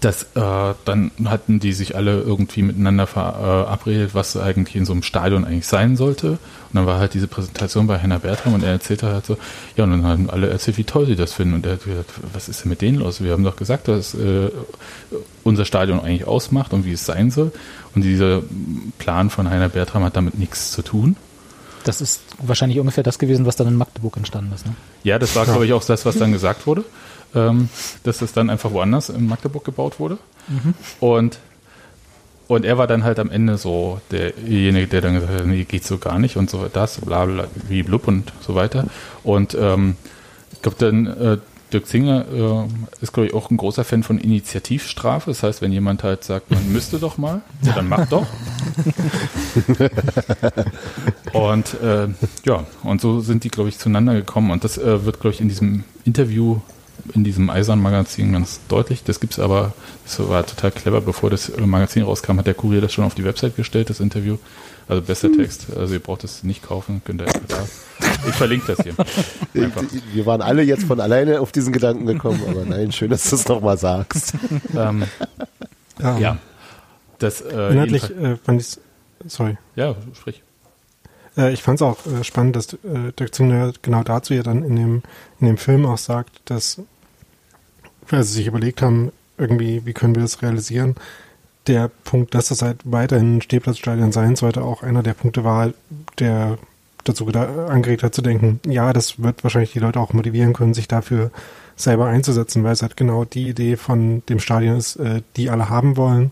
das, 0.00 0.24
äh, 0.34 0.74
dann 0.84 1.10
hatten 1.24 1.58
die 1.58 1.72
sich 1.72 1.96
alle 1.96 2.20
irgendwie 2.20 2.62
miteinander 2.62 3.06
verabredet, 3.06 4.10
was 4.14 4.36
eigentlich 4.36 4.76
in 4.76 4.84
so 4.84 4.92
einem 4.92 5.02
Stadion 5.02 5.44
eigentlich 5.46 5.66
sein 5.66 5.96
sollte. 5.96 6.32
Und 6.32 6.38
dann 6.74 6.86
war 6.86 6.98
halt 6.98 7.14
diese 7.14 7.26
Präsentation 7.26 7.86
bei 7.86 7.98
Heiner 7.98 8.18
Bertram 8.18 8.52
und 8.54 8.62
er 8.62 8.72
erzählte 8.72 9.08
halt 9.08 9.24
so, 9.24 9.38
ja, 9.76 9.84
und 9.84 9.90
dann 9.90 10.04
haben 10.04 10.30
alle 10.30 10.50
erzählt, 10.50 10.76
wie 10.76 10.84
toll 10.84 11.06
sie 11.06 11.16
das 11.16 11.32
finden. 11.32 11.54
Und 11.54 11.66
er 11.66 11.72
hat 11.72 11.84
gesagt, 11.84 12.10
was 12.32 12.48
ist 12.48 12.62
denn 12.62 12.68
mit 12.68 12.82
denen 12.82 12.98
los? 12.98 13.22
Wir 13.22 13.32
haben 13.32 13.42
doch 13.42 13.56
gesagt, 13.56 13.88
dass 13.88 14.14
äh, 14.14 14.50
unser 15.44 15.64
Stadion 15.64 16.00
eigentlich 16.00 16.26
ausmacht 16.26 16.74
und 16.74 16.84
wie 16.84 16.92
es 16.92 17.06
sein 17.06 17.30
soll. 17.30 17.50
Und 17.94 18.02
dieser 18.02 18.42
Plan 18.98 19.30
von 19.30 19.48
Heiner 19.48 19.70
Bertram 19.70 20.04
hat 20.04 20.14
damit 20.14 20.38
nichts 20.38 20.72
zu 20.72 20.82
tun. 20.82 21.16
Das 21.84 22.02
ist 22.02 22.20
wahrscheinlich 22.38 22.78
ungefähr 22.78 23.02
das 23.02 23.18
gewesen, 23.18 23.46
was 23.46 23.56
dann 23.56 23.66
in 23.66 23.76
Magdeburg 23.76 24.18
entstanden 24.18 24.52
ist. 24.54 24.66
Ne? 24.66 24.74
Ja, 25.04 25.18
das 25.18 25.34
war, 25.34 25.46
glaube 25.46 25.64
ich, 25.64 25.72
auch 25.72 25.82
das, 25.82 26.04
was 26.04 26.16
dann 26.16 26.32
gesagt 26.32 26.66
wurde, 26.66 26.84
ähm, 27.34 27.68
dass 28.04 28.22
es 28.22 28.32
dann 28.32 28.50
einfach 28.50 28.72
woanders 28.72 29.08
in 29.08 29.26
Magdeburg 29.26 29.64
gebaut 29.64 29.98
wurde. 30.00 30.18
Und, 31.00 31.38
und 32.48 32.64
er 32.64 32.78
war 32.78 32.86
dann 32.86 33.04
halt 33.04 33.18
am 33.18 33.30
Ende 33.30 33.56
so 33.56 34.00
derjenige, 34.10 34.88
der 34.88 35.00
dann 35.00 35.14
gesagt 35.14 35.40
hat, 35.40 35.46
nee, 35.46 35.64
geht 35.64 35.84
so 35.84 35.98
gar 35.98 36.18
nicht 36.18 36.36
und 36.36 36.50
so 36.50 36.66
das, 36.72 37.00
bla 37.00 37.24
bla, 37.24 37.44
wie 37.68 37.82
blub 37.82 38.08
und 38.08 38.32
so 38.40 38.54
weiter. 38.54 38.86
Und 39.22 39.56
ähm, 39.58 39.96
ich 40.52 40.62
glaube, 40.62 40.76
dann 40.78 41.06
äh, 41.06 41.38
Dirk 41.72 41.86
Zinger 41.86 42.24
äh, 42.32 42.68
ist, 43.00 43.12
glaube 43.12 43.28
ich, 43.28 43.34
auch 43.34 43.50
ein 43.50 43.56
großer 43.56 43.84
Fan 43.84 44.02
von 44.02 44.18
Initiativstrafe. 44.18 45.30
Das 45.30 45.42
heißt, 45.42 45.62
wenn 45.62 45.72
jemand 45.72 46.02
halt 46.02 46.24
sagt, 46.24 46.50
man 46.50 46.72
müsste 46.72 46.98
doch 46.98 47.16
mal, 47.16 47.42
ja, 47.62 47.74
dann 47.74 47.88
mach 47.88 48.08
doch. 48.08 48.26
und 51.32 51.80
äh, 51.80 52.08
ja, 52.44 52.64
und 52.82 53.00
so 53.00 53.20
sind 53.20 53.44
die, 53.44 53.50
glaube 53.50 53.68
ich, 53.68 53.78
zueinander 53.78 54.14
gekommen. 54.14 54.50
Und 54.50 54.64
das 54.64 54.78
äh, 54.78 55.04
wird, 55.04 55.20
glaube 55.20 55.34
ich, 55.34 55.40
in 55.40 55.48
diesem 55.48 55.84
Interview, 56.04 56.58
in 57.14 57.24
diesem 57.24 57.50
Eisern-Magazin 57.50 58.32
ganz 58.32 58.60
deutlich. 58.68 59.02
Das 59.04 59.20
gibt's 59.20 59.38
aber, 59.38 59.72
das 60.04 60.18
war 60.28 60.44
total 60.46 60.70
clever, 60.70 61.00
bevor 61.00 61.30
das 61.30 61.52
Magazin 61.56 62.02
rauskam, 62.02 62.38
hat 62.38 62.46
der 62.46 62.54
Kurier 62.54 62.80
das 62.80 62.92
schon 62.92 63.04
auf 63.04 63.14
die 63.14 63.24
Website 63.24 63.56
gestellt, 63.56 63.90
das 63.90 64.00
Interview. 64.00 64.36
Also 64.88 65.02
bester 65.02 65.30
Text. 65.30 65.66
Also 65.76 65.94
ihr 65.94 66.00
braucht 66.00 66.24
es 66.24 66.42
nicht 66.42 66.64
kaufen, 66.64 67.00
könnt 67.04 67.22
ihr 67.22 67.26
da. 67.46 67.64
Ich 68.28 68.34
verlinke 68.34 68.74
das 68.74 68.84
hier. 68.84 68.94
Einfach. 69.62 69.84
Wir 70.12 70.26
waren 70.26 70.42
alle 70.42 70.62
jetzt 70.62 70.84
von 70.84 70.98
alleine 71.00 71.40
auf 71.40 71.52
diesen 71.52 71.72
Gedanken 71.72 72.06
gekommen, 72.06 72.42
aber 72.48 72.64
nein, 72.64 72.90
schön, 72.90 73.10
dass 73.10 73.30
du 73.30 73.36
es 73.36 73.46
nochmal 73.46 73.78
sagst. 73.78 74.34
Ähm, 74.76 75.04
Ja. 76.00 76.18
ja. 76.18 76.36
Das, 77.18 77.40
äh, 77.42 77.70
Inhaltlich 77.72 78.10
äh, 78.10 78.36
fand 78.36 78.62
ich 78.62 78.78
sorry. 79.26 79.58
ja, 79.76 79.94
sprich. 80.14 80.42
Äh, 81.36 81.52
ich 81.52 81.62
fand 81.62 81.80
es 81.80 81.82
auch 81.82 81.98
äh, 82.06 82.24
spannend, 82.24 82.56
dass 82.56 82.72
äh, 82.74 83.12
Dirk 83.18 83.34
Zingler 83.34 83.72
genau 83.82 84.02
dazu 84.02 84.34
ja 84.34 84.42
dann 84.42 84.64
in 84.64 84.76
dem, 84.76 85.02
in 85.40 85.46
dem 85.46 85.56
Film 85.56 85.86
auch 85.86 85.98
sagt, 85.98 86.40
dass 86.44 86.80
weil 88.10 88.24
sie 88.24 88.34
sich 88.34 88.46
überlegt 88.46 88.82
haben, 88.82 89.12
irgendwie, 89.38 89.86
wie 89.86 89.92
können 89.92 90.14
wir 90.14 90.22
das 90.22 90.42
realisieren, 90.42 90.96
der 91.66 91.88
Punkt, 91.88 92.34
dass 92.34 92.48
das 92.48 92.62
halt 92.62 92.78
weiterhin 92.84 93.36
ein 93.36 93.42
Stehplatzstadion 93.42 94.12
sein 94.12 94.36
sollte, 94.36 94.62
auch 94.62 94.82
einer 94.82 95.02
der 95.02 95.14
Punkte 95.14 95.44
war, 95.44 95.72
der 96.18 96.58
dazu 97.04 97.26
angeregt 97.26 98.02
hat 98.02 98.14
zu 98.14 98.22
denken, 98.22 98.60
ja, 98.66 98.92
das 98.92 99.22
wird 99.22 99.42
wahrscheinlich 99.42 99.72
die 99.72 99.78
Leute 99.78 100.00
auch 100.00 100.12
motivieren 100.12 100.52
können, 100.52 100.74
sich 100.74 100.88
dafür 100.88 101.30
selber 101.76 102.06
einzusetzen, 102.06 102.62
weil 102.62 102.72
es 102.72 102.82
halt 102.82 102.96
genau 102.96 103.24
die 103.24 103.48
Idee 103.48 103.76
von 103.76 104.22
dem 104.28 104.38
Stadion 104.38 104.76
ist, 104.76 104.96
äh, 104.96 105.22
die 105.36 105.48
alle 105.48 105.70
haben 105.70 105.96
wollen. 105.96 106.30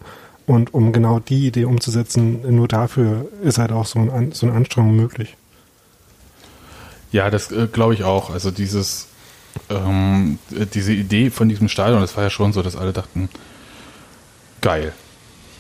Und 0.49 0.73
um 0.73 0.95
genau 0.95 1.21
die 1.21 1.47
Idee 1.47 1.67
umzusetzen, 1.67 2.41
nur 2.57 2.69
dafür 2.69 3.29
ist 3.43 3.59
halt 3.59 3.71
auch 3.71 3.85
so, 3.85 3.99
ein, 3.99 4.33
so 4.33 4.47
eine 4.47 4.57
Anstrengung 4.57 4.97
möglich. 4.97 5.37
Ja, 7.13 7.29
das 7.29 7.53
äh, 7.53 7.69
glaube 7.71 7.93
ich 7.93 8.03
auch. 8.03 8.31
Also 8.31 8.51
dieses, 8.51 9.09
ähm, 9.69 10.39
äh, 10.59 10.65
diese 10.65 10.95
Idee 10.95 11.29
von 11.29 11.51
diesem 11.51 11.69
Stadion, 11.69 12.01
das 12.01 12.17
war 12.17 12.25
ja 12.25 12.31
schon 12.31 12.55
so, 12.55 12.63
dass 12.63 12.77
alle 12.77 12.95
dachten, 12.95 13.29
geil. 14.63 14.95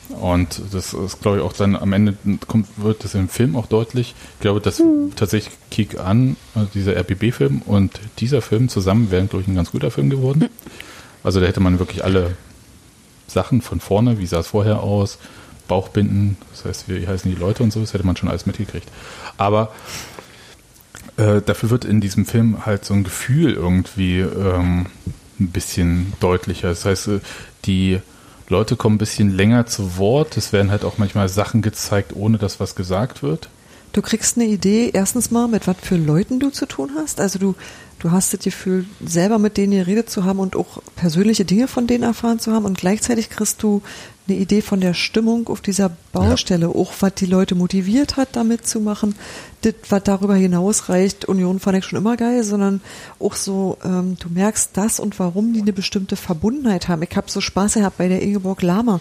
Und 0.08 0.62
das 0.72 0.94
ist, 0.94 1.20
glaube 1.20 1.36
ich, 1.36 1.42
auch 1.42 1.52
dann 1.52 1.76
am 1.76 1.92
Ende 1.92 2.16
kommt, 2.46 2.66
wird 2.78 3.04
das 3.04 3.14
im 3.14 3.28
Film 3.28 3.56
auch 3.56 3.66
deutlich. 3.66 4.14
Ich 4.36 4.40
glaube, 4.40 4.62
dass 4.62 4.82
tatsächlich 5.16 5.54
Kick 5.70 6.00
an, 6.00 6.36
also 6.54 6.70
dieser 6.72 6.96
RBB-Film 6.96 7.60
und 7.66 8.00
dieser 8.20 8.40
Film 8.40 8.70
zusammen 8.70 9.10
wären, 9.10 9.28
glaube 9.28 9.42
ich, 9.42 9.48
ein 9.48 9.54
ganz 9.54 9.70
guter 9.70 9.90
Film 9.90 10.08
geworden. 10.08 10.48
Also 11.22 11.40
da 11.40 11.46
hätte 11.46 11.60
man 11.60 11.78
wirklich 11.78 12.04
alle 12.04 12.38
Sachen 13.28 13.62
von 13.62 13.80
vorne, 13.80 14.18
wie 14.18 14.26
sah 14.26 14.40
es 14.40 14.48
vorher 14.48 14.80
aus, 14.82 15.18
Bauchbinden, 15.68 16.36
das 16.50 16.64
heißt, 16.64 16.88
wie 16.88 17.06
heißen 17.06 17.30
die 17.30 17.38
Leute 17.38 17.62
und 17.62 17.72
so, 17.72 17.80
das 17.80 17.92
hätte 17.92 18.06
man 18.06 18.16
schon 18.16 18.28
alles 18.28 18.46
mitgekriegt. 18.46 18.88
Aber 19.36 19.70
äh, 21.16 21.42
dafür 21.42 21.70
wird 21.70 21.84
in 21.84 22.00
diesem 22.00 22.24
Film 22.24 22.64
halt 22.66 22.84
so 22.84 22.94
ein 22.94 23.04
Gefühl 23.04 23.52
irgendwie 23.52 24.20
ähm, 24.20 24.86
ein 25.38 25.48
bisschen 25.48 26.12
deutlicher. 26.20 26.68
Das 26.68 26.84
heißt, 26.84 27.08
äh, 27.08 27.20
die 27.66 28.00
Leute 28.48 28.76
kommen 28.76 28.96
ein 28.96 28.98
bisschen 28.98 29.36
länger 29.36 29.66
zu 29.66 29.98
Wort. 29.98 30.36
Es 30.36 30.52
werden 30.52 30.70
halt 30.70 30.84
auch 30.84 30.98
manchmal 30.98 31.28
Sachen 31.28 31.60
gezeigt, 31.60 32.14
ohne 32.14 32.38
dass 32.38 32.60
was 32.60 32.74
gesagt 32.74 33.22
wird. 33.22 33.50
Du 33.92 34.02
kriegst 34.02 34.36
eine 34.36 34.46
Idee, 34.46 34.90
erstens 34.92 35.30
mal, 35.30 35.48
mit 35.48 35.66
was 35.66 35.76
für 35.82 35.96
Leuten 35.96 36.40
du 36.40 36.50
zu 36.50 36.66
tun 36.66 36.90
hast. 36.96 37.20
Also 37.20 37.38
du, 37.38 37.54
du 37.98 38.10
hast 38.10 38.32
das 38.32 38.40
Gefühl, 38.40 38.86
selber 39.04 39.38
mit 39.38 39.56
denen 39.56 39.72
geredet 39.72 40.10
zu 40.10 40.24
haben 40.24 40.38
und 40.38 40.56
auch 40.56 40.82
persönliche 40.96 41.44
Dinge 41.44 41.68
von 41.68 41.86
denen 41.86 42.04
erfahren 42.04 42.38
zu 42.38 42.52
haben. 42.52 42.64
Und 42.64 42.78
gleichzeitig 42.78 43.30
kriegst 43.30 43.62
du 43.62 43.82
eine 44.28 44.36
Idee 44.36 44.60
von 44.60 44.80
der 44.80 44.94
Stimmung 44.94 45.48
auf 45.48 45.60
dieser 45.60 45.90
Baustelle. 46.12 46.68
Auch 46.68 46.92
was 47.00 47.14
die 47.14 47.26
Leute 47.26 47.54
motiviert 47.54 48.16
hat, 48.16 48.36
da 48.36 48.44
mitzumachen. 48.44 49.14
Das, 49.62 49.74
was 49.88 50.02
darüber 50.04 50.34
hinaus 50.34 50.88
reicht, 50.88 51.24
Union 51.24 51.58
fand 51.60 51.78
ich 51.78 51.84
schon 51.84 51.98
immer 51.98 52.16
geil, 52.16 52.44
sondern 52.44 52.80
auch 53.18 53.34
so, 53.34 53.78
ähm, 53.84 54.16
du 54.20 54.28
merkst 54.28 54.70
das 54.74 55.00
und 55.00 55.18
warum 55.18 55.52
die 55.52 55.62
eine 55.62 55.72
bestimmte 55.72 56.16
Verbundenheit 56.16 56.88
haben. 56.88 57.02
Ich 57.02 57.16
habe 57.16 57.30
so 57.30 57.40
Spaß 57.40 57.74
gehabt 57.74 57.98
bei 57.98 58.08
der 58.08 58.22
Ingeborg 58.22 58.62
Lama. 58.62 59.00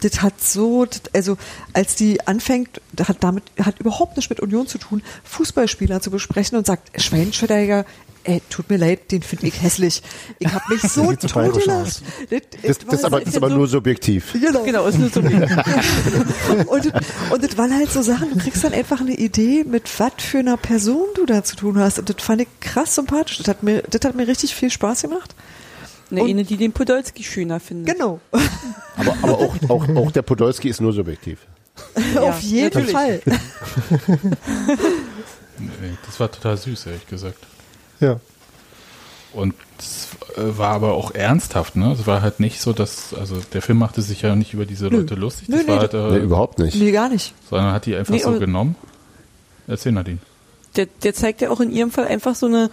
Das 0.00 0.22
hat 0.22 0.40
so, 0.40 0.84
das, 0.84 1.02
also 1.12 1.36
als 1.72 1.96
die 1.96 2.26
anfängt, 2.26 2.80
hat 3.00 3.18
damit, 3.20 3.44
hat 3.60 3.80
überhaupt 3.80 4.16
nichts 4.16 4.30
mit 4.30 4.40
Union 4.40 4.66
zu 4.66 4.78
tun, 4.78 5.02
Fußballspieler 5.24 6.00
zu 6.00 6.10
besprechen 6.10 6.56
und 6.56 6.66
sagt, 6.66 7.00
Schweinsteiger, 7.00 7.84
ey, 8.28 8.42
tut 8.50 8.68
mir 8.70 8.76
leid, 8.76 9.10
den 9.10 9.22
finde 9.22 9.46
ich 9.48 9.60
hässlich. 9.62 10.02
Ich 10.38 10.48
habe 10.48 10.62
mich 10.72 10.82
so 10.92 11.04
so 11.04 11.14
totgelacht. 11.14 12.02
Das, 12.30 12.42
Das, 12.62 12.78
das 12.78 12.94
ist 13.00 13.04
aber, 13.04 13.20
das 13.20 13.28
ist 13.30 13.36
aber 13.36 13.48
nur 13.50 13.66
subjektiv. 13.66 14.32
Genau. 14.32 14.62
Genau, 14.64 14.86
ist 14.86 14.98
nur 14.98 15.08
so. 15.10 15.20
und, 16.70 16.84
das- 16.86 17.02
und 17.30 17.42
das 17.44 17.56
waren 17.58 17.74
halt 17.74 17.90
so 17.90 18.02
Sachen, 18.02 18.30
du 18.30 18.36
kriegst 18.38 18.62
dann 18.64 18.72
einfach 18.72 19.00
eine 19.00 19.14
Idee, 19.14 19.64
mit 19.64 19.88
was 19.98 20.12
für 20.18 20.38
einer 20.38 20.56
Person 20.56 21.06
du 21.14 21.26
da 21.26 21.42
zu 21.42 21.56
tun 21.56 21.78
hast. 21.78 21.98
Und 21.98 22.08
das 22.10 22.16
fand 22.22 22.42
ich 22.42 22.48
krass 22.60 22.94
sympathisch. 22.94 23.38
Das 23.38 23.48
hat 23.48 23.62
mir, 23.62 23.82
das 23.82 24.00
hat 24.04 24.14
mir 24.14 24.28
richtig 24.28 24.54
viel 24.54 24.70
Spaß 24.70 25.02
gemacht. 25.02 25.34
Eine, 26.10 26.22
Und- 26.22 26.30
eine, 26.30 26.44
die 26.44 26.56
den 26.56 26.72
Podolski 26.72 27.22
schöner 27.24 27.60
findet. 27.60 27.94
Genau. 27.94 28.20
Aber, 28.96 29.16
aber 29.22 29.38
auch, 29.38 29.54
auch, 29.70 29.88
auch 29.96 30.10
der 30.10 30.22
Podolski 30.22 30.68
ist 30.68 30.80
nur 30.80 30.92
subjektiv. 30.92 31.38
Auf 32.16 32.40
jeden 32.40 32.64
natürlich. 32.64 32.90
Fall. 32.90 33.20
Nee, 35.58 35.96
das 36.06 36.18
war 36.18 36.30
total 36.30 36.56
süß, 36.56 36.86
ehrlich 36.86 37.06
gesagt. 37.06 37.38
Ja. 38.00 38.20
Und 39.32 39.54
es 39.78 40.08
äh, 40.36 40.56
war 40.58 40.70
aber 40.70 40.94
auch 40.94 41.12
ernsthaft, 41.14 41.76
ne? 41.76 41.92
Es 41.92 42.06
war 42.06 42.22
halt 42.22 42.40
nicht 42.40 42.60
so, 42.60 42.72
dass, 42.72 43.12
also 43.14 43.36
der 43.52 43.60
Film 43.62 43.78
machte 43.78 44.00
sich 44.02 44.22
ja 44.22 44.34
nicht 44.34 44.54
über 44.54 44.64
diese 44.66 44.88
Leute 44.88 45.14
lustig, 45.14 45.48
das 45.48 45.56
Nö, 45.58 45.62
nee, 45.64 45.68
war 45.72 45.78
halt, 45.80 45.94
äh, 45.94 46.10
Nee, 46.12 46.18
überhaupt 46.24 46.58
nicht. 46.58 46.76
Nee, 46.76 46.92
gar 46.92 47.08
nicht. 47.08 47.34
sondern 47.48 47.72
hat 47.72 47.86
die 47.86 47.94
einfach 47.94 48.12
Nee, 48.14 48.20
so 48.20 48.38
genommen. 48.38 48.74
Erzähl 49.66 49.92
Nadine. 49.92 50.18
Der, 50.76 50.86
der 51.02 51.12
zeigt 51.14 51.40
ja 51.42 51.50
auch 51.50 51.60
in 51.60 51.70
ihrem 51.70 51.90
Fall 51.90 52.06
einfach 52.06 52.34
so 52.34 52.46
eine, 52.46 52.70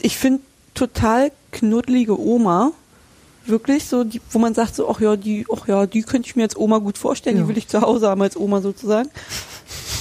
ich 0.00 0.16
finde, 0.16 0.40
total 0.74 1.30
knuddelige 1.52 2.18
Oma. 2.18 2.72
Wirklich 3.46 3.84
so, 3.86 4.04
die, 4.04 4.20
wo 4.30 4.38
man 4.38 4.54
sagt 4.54 4.74
so, 4.74 4.88
ach 4.88 5.00
ja, 5.00 5.16
die, 5.16 5.46
ach 5.54 5.68
ja, 5.68 5.86
die 5.86 6.02
könnte 6.02 6.26
ich 6.28 6.34
mir 6.34 6.44
als 6.44 6.56
Oma 6.56 6.78
gut 6.78 6.96
vorstellen, 6.98 7.36
Ja. 7.36 7.42
die 7.42 7.48
will 7.48 7.58
ich 7.58 7.68
zu 7.68 7.82
Hause 7.82 8.08
haben 8.08 8.22
als 8.22 8.36
Oma 8.36 8.60
sozusagen. 8.62 9.10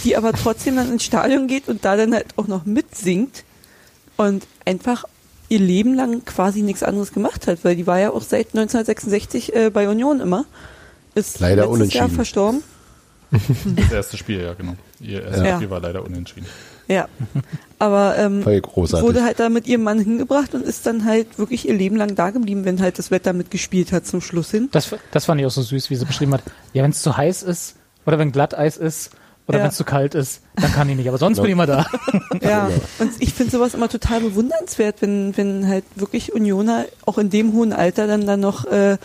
Die 0.05 0.15
aber 0.17 0.31
trotzdem 0.33 0.75
dann 0.77 0.91
ins 0.91 1.03
Stadion 1.03 1.47
geht 1.47 1.67
und 1.67 1.83
da 1.85 1.95
dann 1.97 2.13
halt 2.13 2.27
auch 2.37 2.47
noch 2.47 2.65
mitsingt 2.65 3.43
und 4.17 4.45
einfach 4.65 5.05
ihr 5.49 5.59
Leben 5.59 5.93
lang 5.93 6.25
quasi 6.25 6.61
nichts 6.61 6.83
anderes 6.83 7.11
gemacht 7.13 7.47
hat, 7.47 7.63
weil 7.63 7.75
die 7.75 7.85
war 7.87 7.99
ja 7.99 8.11
auch 8.11 8.21
seit 8.21 8.47
1966 8.55 9.55
äh, 9.55 9.69
bei 9.69 9.87
Union 9.89 10.19
immer. 10.19 10.45
Ist 11.15 11.39
Leider 11.39 11.67
letztes 11.67 11.93
Jahr 11.93 12.05
unentschieden. 12.05 12.09
verstorben. 12.15 12.63
Das 13.75 13.91
erste 13.91 14.17
Spiel, 14.17 14.41
ja, 14.41 14.53
genau. 14.53 14.75
Ihr 14.99 15.23
erstes 15.23 15.43
Ja. 15.45 15.55
Spiel 15.57 15.69
war 15.71 15.79
leider 15.79 16.03
unentschieden. 16.05 16.45
Ja. 16.87 17.07
Aber 17.79 18.15
ähm, 18.17 18.45
wurde 18.45 19.23
halt 19.23 19.39
da 19.39 19.49
mit 19.49 19.67
ihrem 19.67 19.83
Mann 19.83 19.99
hingebracht 19.99 20.53
und 20.53 20.63
ist 20.63 20.85
dann 20.85 21.05
halt 21.05 21.39
wirklich 21.39 21.67
ihr 21.67 21.73
Leben 21.73 21.95
lang 21.95 22.13
da 22.15 22.29
geblieben, 22.29 22.65
wenn 22.65 22.79
halt 22.81 22.99
das 22.99 23.09
Wetter 23.09 23.33
mitgespielt 23.33 23.91
hat 23.91 24.05
zum 24.05 24.21
Schluss 24.21 24.51
hin. 24.51 24.69
Das, 24.71 24.93
das 25.11 25.25
fand 25.25 25.39
ich 25.41 25.47
auch 25.47 25.51
so 25.51 25.61
süß, 25.63 25.89
wie 25.89 25.95
sie 25.95 26.05
beschrieben 26.05 26.33
hat. 26.33 26.43
Ja, 26.73 26.83
wenn 26.83 26.91
es 26.91 27.01
zu 27.01 27.15
heiß 27.17 27.41
ist 27.43 27.75
oder 28.05 28.19
wenn 28.19 28.31
Glatteis 28.31 28.77
ist 28.77 29.11
oder 29.47 29.57
Ja. 29.57 29.63
wenn 29.65 29.69
es 29.71 29.75
zu 29.77 29.83
kalt 29.83 30.15
ist, 30.15 30.41
dann 30.55 30.71
kann 30.71 30.87
ich 30.89 30.95
nicht. 30.95 31.07
Aber 31.09 31.17
sonst 31.17 31.37
bin 31.37 31.45
ich 31.47 31.51
immer 31.51 31.65
da. 31.65 31.85
Ja. 32.41 32.69
Und 32.99 33.11
ich 33.19 33.33
finde 33.33 33.51
sowas 33.51 33.73
immer 33.73 33.89
total 33.89 34.21
bewundernswert, 34.21 35.01
wenn, 35.01 35.35
wenn 35.37 35.67
halt 35.67 35.83
wirklich 35.95 36.33
Unioner 36.33 36.85
auch 37.05 37.17
in 37.17 37.29
dem 37.29 37.53
hohen 37.53 37.73
Alter 37.73 38.07
dann 38.07 38.25
dann 38.25 38.39
noch 38.39 38.65
äh, 38.65 38.97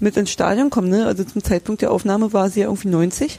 mit 0.00 0.16
ins 0.16 0.30
Stadion 0.30 0.70
kommen. 0.70 0.88
Ne? 0.88 1.06
Also 1.06 1.24
zum 1.24 1.44
Zeitpunkt 1.44 1.82
der 1.82 1.90
Aufnahme 1.92 2.32
war 2.32 2.48
sie 2.50 2.60
ja 2.60 2.66
irgendwie 2.66 2.88
90. 2.88 3.38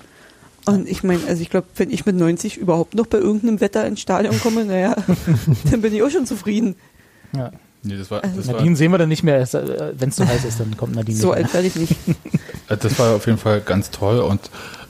Und 0.66 0.88
ich 0.88 1.04
meine, 1.04 1.20
also 1.28 1.42
ich 1.42 1.50
glaube, 1.50 1.68
wenn 1.76 1.90
ich 1.92 2.06
mit 2.06 2.16
90 2.16 2.56
überhaupt 2.58 2.96
noch 2.96 3.08
bei 3.08 3.18
irgendeinem 3.18 3.60
Wetter 3.60 3.86
ins 3.86 4.00
Stadion 4.00 4.40
komme, 4.40 4.64
naja, 4.64 4.96
dann 5.72 5.82
bin 5.82 5.94
ich 5.94 6.02
auch 6.04 6.10
schon 6.10 6.26
zufrieden. 6.26 6.76
Ja. 7.36 7.52
Nee, 7.86 7.98
das 7.98 8.10
war, 8.10 8.24
Also 8.24 8.38
das 8.38 8.48
war, 8.48 8.54
Nadine 8.56 8.78
sehen 8.78 8.92
wir 8.92 8.98
dann 8.98 9.10
nicht 9.10 9.24
mehr. 9.24 9.46
Wenn 9.98 10.08
es 10.10 10.16
zu 10.16 10.26
heiß 10.26 10.46
ist, 10.46 10.58
dann 10.62 10.78
kommt 10.78 10.96
Nadine 10.96 11.18
So 11.18 11.30
nicht 11.34 11.36
mehr. 11.36 11.46
alt 11.46 11.54
werde 11.54 11.68
ich 11.68 11.76
nicht. 11.76 11.96
äh, 12.70 12.78
das 12.78 12.98
war 12.98 13.16
auf 13.16 13.26
jeden 13.26 13.38
Fall 13.40 13.60
ganz 13.60 13.90
toll 13.92 14.20
und 14.20 14.40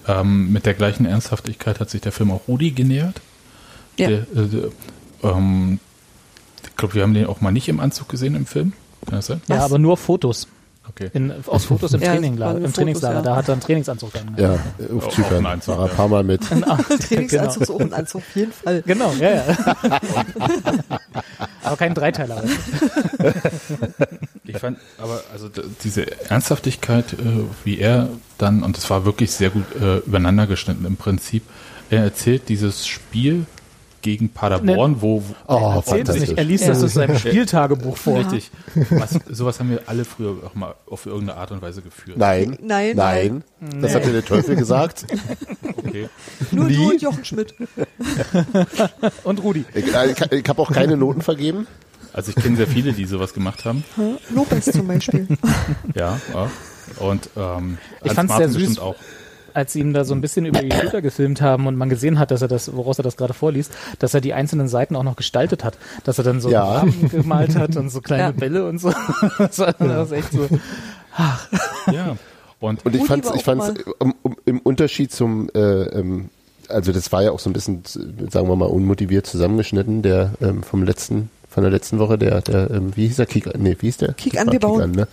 ähm, 0.08 0.52
mit 0.52 0.66
der 0.66 0.74
gleichen 0.74 1.06
Ernsthaftigkeit 1.06 1.80
hat 1.80 1.90
sich 1.90 2.02
der 2.02 2.12
Film 2.12 2.32
auch 2.32 2.48
Rudi 2.48 2.72
genähert. 2.72 3.22
Ja. 3.98 4.08
Der, 4.08 4.20
äh, 4.20 4.48
der, 4.48 4.70
ähm, 5.24 5.80
ich 6.64 6.76
glaube, 6.76 6.96
wir 6.96 7.04
haben 7.04 7.14
den 7.14 7.28
auch 7.28 7.42
mal 7.42 7.52
nicht 7.52 7.70
im 7.70 7.80
Anzug 7.80 8.10
gesehen 8.10 8.36
im 8.36 8.46
Film. 8.46 8.74
Kann 9.06 9.16
das 9.16 9.28
sein? 9.28 9.42
Ja, 9.48 9.58
Was? 9.58 9.64
aber 9.66 9.80
nur 9.80 9.98
Fotos. 9.98 10.48
Okay. 10.90 11.10
In, 11.14 11.34
aus 11.48 11.66
Fotos 11.66 11.94
im, 11.94 12.02
Ja, 12.02 12.14
nur 12.20 12.26
im 12.58 12.74
Trainingslager. 12.74 12.74
Fotos, 12.74 13.04
ja. 13.04 13.22
Da 13.22 13.36
hat 13.38 13.48
er 13.48 13.54
einen 13.54 13.62
Trainingsanzug 13.62 14.12
an. 14.16 14.36
Ja, 14.38 14.54
auf 14.96 15.08
Auch 15.08 15.14
Zypern. 15.14 15.38
ein 15.38 15.54
Anzug, 15.54 15.78
War 15.78 15.84
ein 15.86 15.90
ja. 15.90 15.96
paar 15.96 16.08
Mal 16.10 16.24
mit. 16.24 16.42
Trainingsanzug 17.08 17.64
Genau. 17.68 17.78
so 17.78 17.80
ein 17.80 17.94
Anzug, 17.94 18.22
auf 18.22 18.36
jeden 18.36 18.52
Fall. 18.52 18.82
Genau, 18.86 19.14
ja, 19.14 19.30
ja. 19.32 19.44
aber 21.64 21.78
kein 21.78 21.94
Dreiteiler. 21.94 22.44
Ich 24.46 24.58
fand 24.58 24.78
aber, 24.98 25.22
also 25.32 25.50
diese 25.84 26.06
Ernsthaftigkeit, 26.30 27.14
äh, 27.14 27.18
wie 27.64 27.80
er 27.80 28.10
dann, 28.38 28.62
und 28.64 28.78
es 28.78 28.90
war 28.90 29.06
wirklich 29.06 29.32
sehr 29.32 29.50
gut 29.52 29.64
äh, 29.80 29.98
übereinander 30.00 30.48
geschnitten 30.48 30.86
im 30.86 30.98
Prinzip, 30.98 31.44
er 31.90 32.04
erzählt 32.04 32.50
dieses 32.50 32.88
Spiel 32.88 33.46
gegen 34.04 34.30
Paderborn, 34.30 35.02
wo, 35.02 35.24
wo 35.24 35.36
Oh, 35.48 35.74
Erzählt 35.78 35.84
es 35.84 35.90
fantastisch. 35.90 36.20
nicht. 36.30 36.38
Er 36.38 36.44
liest 36.44 36.68
das 36.68 36.84
aus 36.84 36.94
seinem 36.94 37.18
Spieltagebuch 37.18 37.98
vor. 37.98 38.20
richtig, 38.20 38.52
was, 38.92 39.20
sowas 39.32 39.60
haben 39.60 39.72
wir 39.72 39.82
alle 39.88 40.06
früher 40.06 40.36
auch 40.46 40.54
mal 40.54 40.76
auf 40.88 41.08
irgendeine 41.08 41.40
Art 41.40 41.50
und 41.52 41.62
Weise 41.64 41.82
geführt. 41.82 42.18
Nein, 42.18 42.58
Nein, 42.62 42.96
nein. 42.96 43.44
Das 43.82 43.96
hat 43.96 44.06
dir 44.06 44.12
der 44.12 44.24
Teufel 44.26 44.56
gesagt. 44.56 45.06
Okay. 45.78 46.08
Nur 46.52 46.66
Nie? 46.66 46.76
du 46.76 46.90
und 46.92 47.02
Jochen 47.02 47.26
Schmidt. 47.26 47.56
Und 49.24 49.42
Rudi. 49.44 49.66
Ich, 49.74 49.94
äh, 49.94 50.12
ich, 50.12 50.32
ich 50.32 50.50
habe 50.50 50.62
auch 50.62 50.72
keine 50.72 50.98
Noten 50.98 51.22
vergeben. 51.22 51.68
Also 52.12 52.32
ich 52.36 52.36
kenne 52.44 52.58
sehr 52.58 52.68
viele, 52.68 52.94
die 52.94 53.06
sowas 53.06 53.34
gemacht 53.34 53.66
haben. 53.66 53.84
Lopez 54.34 54.66
zum 54.72 54.88
Beispiel. 54.88 55.28
Ja, 55.96 56.20
ja. 56.34 56.50
Und 57.00 57.30
ähm, 57.36 57.78
Ich 58.04 58.12
fand's 58.14 58.30
Martin 58.32 58.52
sehr 58.52 58.60
süß. 58.60 58.68
bestimmt 58.70 58.80
auch. 58.80 58.96
Als 59.54 59.74
sie 59.74 59.80
ihm 59.80 59.94
da 59.94 60.04
so 60.06 60.14
ein 60.14 60.22
bisschen 60.22 60.46
über 60.46 60.60
die 60.62 60.72
Schulter 60.76 61.02
gefilmt 61.02 61.42
haben 61.42 61.68
und 61.68 61.76
man 61.76 61.90
gesehen 61.90 62.20
hat, 62.20 62.32
dass 62.32 62.42
er 62.42 62.48
das, 62.48 62.76
woraus 62.76 63.00
er 63.00 63.04
das 63.04 63.18
gerade 63.18 63.34
vorliest, 63.34 63.72
dass 64.00 64.14
er 64.14 64.22
die 64.22 64.34
einzelnen 64.34 64.68
Seiten 64.68 64.96
auch 64.96 65.04
noch 65.04 65.16
gestaltet 65.16 65.64
hat, 65.64 65.78
dass 66.04 66.18
er 66.18 66.24
dann 66.24 66.42
so 66.42 66.50
Ja. 66.50 66.64
Rahmen 66.64 67.10
gemalt 67.10 67.56
hat 67.56 67.76
und 67.78 67.90
so 67.90 68.02
kleine 68.02 68.24
Ja. 68.24 68.32
Bälle 68.32 68.68
und 68.68 68.80
so. 68.80 68.92
Das 69.38 69.60
war, 69.60 69.76
war 69.80 70.12
echt 70.12 70.32
so. 70.32 70.48
Ja. 71.92 72.18
Und, 72.60 72.86
Und 72.86 72.96
ich 72.96 73.10
war 73.10 73.18
ich 73.36 73.44
fand's 73.44 73.74
um, 74.00 74.16
um, 74.22 74.38
im 74.46 74.60
Unterschied 74.60 75.12
zum, 75.12 75.50
äh, 75.54 75.60
ähm, 75.60 76.30
also 76.70 76.92
das 76.94 77.12
war 77.12 77.22
ja 77.24 77.32
auch 77.32 77.40
so 77.40 77.50
ein 77.50 77.54
bisschen, 77.54 77.84
sagen 77.86 78.48
wir 78.48 78.56
mal, 78.56 78.66
unmotiviert 78.68 79.28
zusammengeschnitten, 79.28 80.02
der 80.02 80.32
ähm, 80.42 80.64
vom 80.64 80.84
letzten, 80.84 81.30
von 81.50 81.64
der 81.64 81.72
letzten 81.72 82.00
Woche, 82.00 82.18
der, 82.18 82.42
der, 82.42 82.72
ähm, 82.72 82.96
wie 82.96 83.08
hieß 83.08 83.18
der 83.18 83.26
Kick, 83.26 83.58
nee, 83.60 83.76
wie 83.80 83.88
hieß 83.88 83.98
der? 83.98 84.14
Kick 84.14 84.34
Das 84.34 84.42
an, 84.42 84.48
war 84.48 84.54
wir 84.54 84.60
bauen. 84.62 84.82
an, 84.82 84.92
ne? 84.92 85.08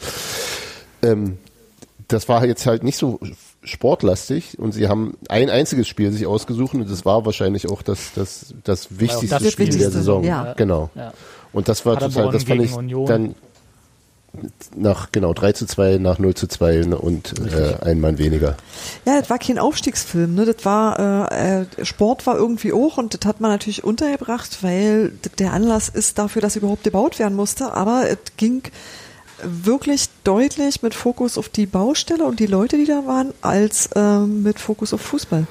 ähm, 1.03 1.39
das 2.07 2.29
war 2.29 2.45
jetzt 2.47 2.67
halt 2.67 2.85
nicht 2.85 2.97
so 2.97 3.19
sportlastig 3.63 4.59
und 4.59 4.73
sie 4.73 4.89
haben 4.89 5.17
ein 5.29 5.51
einziges 5.51 5.87
Spiel 5.87 6.13
sich 6.13 6.27
ausgesucht 6.27 6.75
und 6.75 6.91
das 6.91 7.05
war 7.05 7.27
wahrscheinlich 7.27 7.69
auch 7.69 7.83
das, 7.83 8.13
das, 8.15 8.55
das 8.65 8.99
wichtigste 8.99 9.39
das 9.39 9.53
Spiel 9.53 9.67
der 9.67 9.75
Wichtigste, 9.75 9.99
Saison. 9.99 10.25
ja. 10.25 10.55
Genau. 10.55 10.91
Ja. 10.95 11.13
Und 11.53 11.69
das 11.69 11.85
war 11.85 11.95
Paderborn 11.95 12.27
total, 12.27 12.33
das 12.33 12.45
fand 12.45 12.63
ich 12.63 12.75
Union. 12.75 13.07
dann 13.07 13.35
nach, 14.77 15.11
genau, 15.11 15.35
3 15.35 15.53
zu 15.53 15.67
2, 15.67 15.99
nach 15.99 16.19
0 16.19 16.35
zu 16.35 16.47
2 16.47 16.85
und 16.95 17.35
äh, 17.53 17.75
ein 17.85 18.01
Mann 18.01 18.19
weniger. 18.19 18.57
Ja, 19.05 19.19
das 19.19 19.29
war 19.29 19.39
kein 19.39 19.59
Aufstiegsfilm, 19.59 20.35
ne? 20.35 20.45
Das 20.45 20.65
war 20.65 21.31
äh, 21.33 21.63
äh, 21.63 21.85
Sport 21.85 22.27
war 22.27 22.37
irgendwie 22.37 22.73
auch 22.73 22.97
und 22.97 23.15
das 23.15 23.27
hat 23.29 23.41
man 23.41 23.51
natürlich 23.51 23.83
untergebracht, 23.83 24.63
weil 24.63 25.13
der 25.39 25.53
Anlass 25.53 25.89
ist 25.89 26.19
dafür, 26.19 26.43
dass 26.43 26.57
überhaupt 26.57 26.85
gebaut 26.85 27.19
werden 27.19 27.35
musste. 27.35 27.73
Aber 27.73 28.09
es 28.09 28.19
ging 28.37 28.63
wirklich 29.45 30.09
deutlich 30.25 30.83
mit 30.83 30.95
Fokus 30.95 31.39
auf 31.39 31.49
die 31.49 31.67
Baustelle 31.67 32.25
und 32.25 32.41
die 32.41 32.47
Leute, 32.47 32.77
die 32.77 32.87
da 32.87 33.07
waren, 33.07 33.33
als 33.43 33.91
ähm, 33.97 34.43
mit 34.43 34.59
Fokus 34.59 34.93
auf 34.95 35.01
Fußball. 35.01 35.47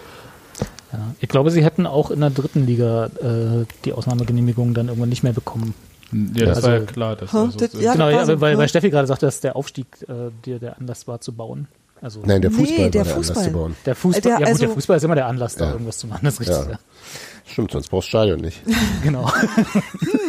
Ja. 0.92 1.00
Ich 1.20 1.30
glaube, 1.30 1.52
sie 1.52 1.64
hätten 1.64 1.86
auch 1.86 2.10
in 2.12 2.20
der 2.22 2.32
dritten 2.32 2.66
Liga 2.66 3.06
äh, 3.22 3.66
die 3.86 3.94
Ausnahmegenehmigung 3.94 4.74
dann 4.74 4.88
irgendwann 4.88 5.10
nicht 5.10 5.24
mehr 5.24 5.34
bekommen. 5.34 5.74
ja, 6.12 6.46
das 6.48 6.58
Also- 6.58 6.68
war 6.70 6.78
ja 6.80 6.86
klar. 6.86 7.18
Also, 7.22 7.48
das- 7.58 7.72
so- 7.74 7.80
ja, 7.80 7.94
genau, 7.94 8.10
ja, 8.10 8.26
so, 8.26 8.42
weil, 8.42 8.58
weil 8.58 8.68
Steffi 8.68 8.90
gerade 8.90 9.08
sagte, 9.08 9.26
dass 9.28 9.40
der 9.40 9.56
Aufstieg 9.56 9.86
äh, 10.08 10.32
der, 10.46 10.58
der 10.60 10.78
Anlass 10.80 11.08
war 11.08 11.22
zu 11.22 11.32
bauen. 11.34 11.68
Also 12.02 12.22
Nein, 12.26 12.42
der 12.42 12.50
Nee, 12.52 12.58
Fußball 12.58 12.90
der 12.92 13.02
war 13.02 13.06
der 13.06 13.06
Fußball. 13.16 13.38
Anlass 13.38 13.52
zu 13.52 13.52
bauen. 13.60 13.76
der 13.86 13.96
Fußball, 13.96 14.22
der- 14.22 14.32
ja 14.32 14.38
gut, 14.38 14.48
also- 14.48 14.60
der 14.62 14.70
Fußball 14.70 14.98
ist 14.98 15.04
immer 15.04 15.16
der 15.16 15.28
Anlass, 15.28 15.56
da 15.56 15.66
Ja. 15.66 15.72
irgendwas 15.74 15.98
zu 16.00 16.08
machen, 16.08 16.22
das 16.26 16.34
ist 16.36 16.40
richtig. 16.42 16.78
Stimmt, 17.52 17.72
sonst 17.72 17.90
brauchst 17.90 18.08
du 18.08 18.10
Stadion 18.10 18.40
nicht. 18.40 18.62
Genau. 19.04 19.32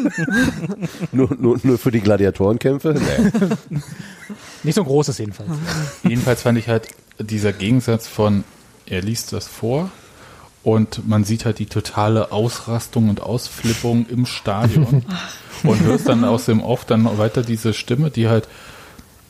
nur, 1.12 1.34
nur, 1.38 1.59
nur 1.62 1.78
für 1.78 1.90
die 1.90 2.01
Gladiatorenkämpfe? 2.01 2.94
Nee. 2.94 3.78
Nicht 4.62 4.74
so 4.74 4.82
ein 4.82 4.86
großes 4.86 5.18
jedenfalls. 5.18 5.51
Jedenfalls 6.05 6.42
fand 6.42 6.59
ich 6.59 6.68
halt 6.68 6.88
dieser 7.18 7.52
Gegensatz 7.52 8.06
von, 8.06 8.44
er 8.86 9.02
liest 9.02 9.32
das 9.32 9.48
vor 9.48 9.90
und 10.62 11.09
man 11.09 11.24
sieht 11.24 11.44
halt 11.44 11.59
die 11.59 11.66
totale 11.66 12.30
Ausrastung 12.30 13.09
und 13.09 13.22
Ausflippung 13.22 14.06
im 14.09 14.26
Stadion 14.26 15.05
und 15.64 15.80
hörst 15.80 16.09
dann 16.09 16.24
aus 16.24 16.44
dem 16.44 16.62
Off 16.62 16.84
dann 16.84 17.18
weiter 17.18 17.42
diese 17.42 17.72
Stimme, 17.72 18.10
die 18.10 18.28
halt 18.28 18.48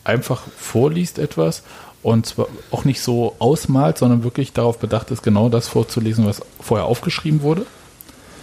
einfach 0.05 0.43
vorliest 0.59 1.19
etwas 1.19 1.63
und 2.03 2.27
zwar 2.27 2.47
auch 2.71 2.85
nicht 2.85 3.01
so 3.01 3.37
ausmalt, 3.39 3.99
sondern 3.99 4.25
wirklich 4.25 4.53
darauf 4.53 4.79
bedacht 4.79 5.11
ist, 5.11 5.23
genau 5.23 5.49
das 5.49 5.69
vorzulesen, 5.69 6.27
was 6.27 6.43
vorher 6.61 6.87
aufgeschrieben 6.87 7.43
wurde. 7.43 7.67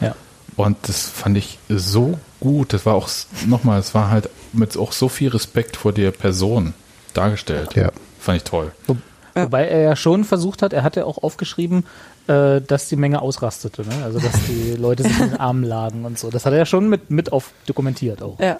Ja. 0.01 0.15
Und 0.55 0.77
das 0.87 1.07
fand 1.07 1.37
ich 1.37 1.59
so 1.69 2.17
gut. 2.39 2.73
Das 2.73 2.85
war 2.85 2.95
auch, 2.95 3.09
nochmal, 3.45 3.79
es 3.79 3.93
war 3.93 4.09
halt 4.09 4.29
mit 4.53 4.77
auch 4.77 4.91
so 4.91 5.09
viel 5.09 5.29
Respekt 5.29 5.77
vor 5.77 5.93
der 5.93 6.11
Person 6.11 6.73
dargestellt. 7.13 7.75
Ja. 7.75 7.91
Fand 8.19 8.37
ich 8.37 8.43
toll. 8.43 8.71
Ja. 8.87 8.95
Wobei 9.43 9.67
er 9.67 9.81
ja 9.81 9.95
schon 9.95 10.23
versucht 10.23 10.63
hat, 10.63 10.73
er 10.73 10.83
hatte 10.83 11.05
auch 11.05 11.21
aufgeschrieben, 11.21 11.85
äh, 12.27 12.59
dass 12.59 12.89
die 12.89 12.95
Menge 12.95 13.21
ausrastete, 13.21 13.83
ne? 13.83 14.03
Also 14.03 14.19
dass 14.19 14.33
die 14.47 14.75
Leute 14.77 15.03
sich 15.03 15.19
in 15.19 15.29
den 15.29 15.39
Armen 15.39 15.63
lagen 15.63 16.05
und 16.05 16.17
so. 16.17 16.31
Das 16.31 16.45
hat 16.45 16.53
er 16.53 16.59
ja 16.59 16.65
schon 16.65 16.89
mit, 16.89 17.11
mit 17.11 17.31
auf 17.31 17.51
dokumentiert 17.65 18.21
auch. 18.21 18.39
Ja. 18.39 18.57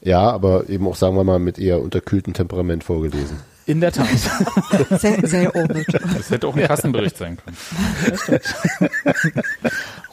Ja, 0.00 0.30
aber 0.30 0.68
eben 0.68 0.86
auch, 0.86 0.96
sagen 0.96 1.16
wir 1.16 1.24
mal, 1.24 1.38
mit 1.38 1.58
eher 1.58 1.80
unterkühltem 1.80 2.34
Temperament 2.34 2.84
vorgelesen. 2.84 3.38
In 3.66 3.80
der 3.80 3.90
Tat. 3.90 4.06
Sehr, 5.00 5.26
sehr 5.26 5.56
ordentlich. 5.56 5.86
Das 5.86 6.28
hätte 6.28 6.46
auch 6.46 6.54
ein 6.54 6.66
Kassenbericht 6.66 7.16
sein 7.16 7.38
können. 7.38 7.56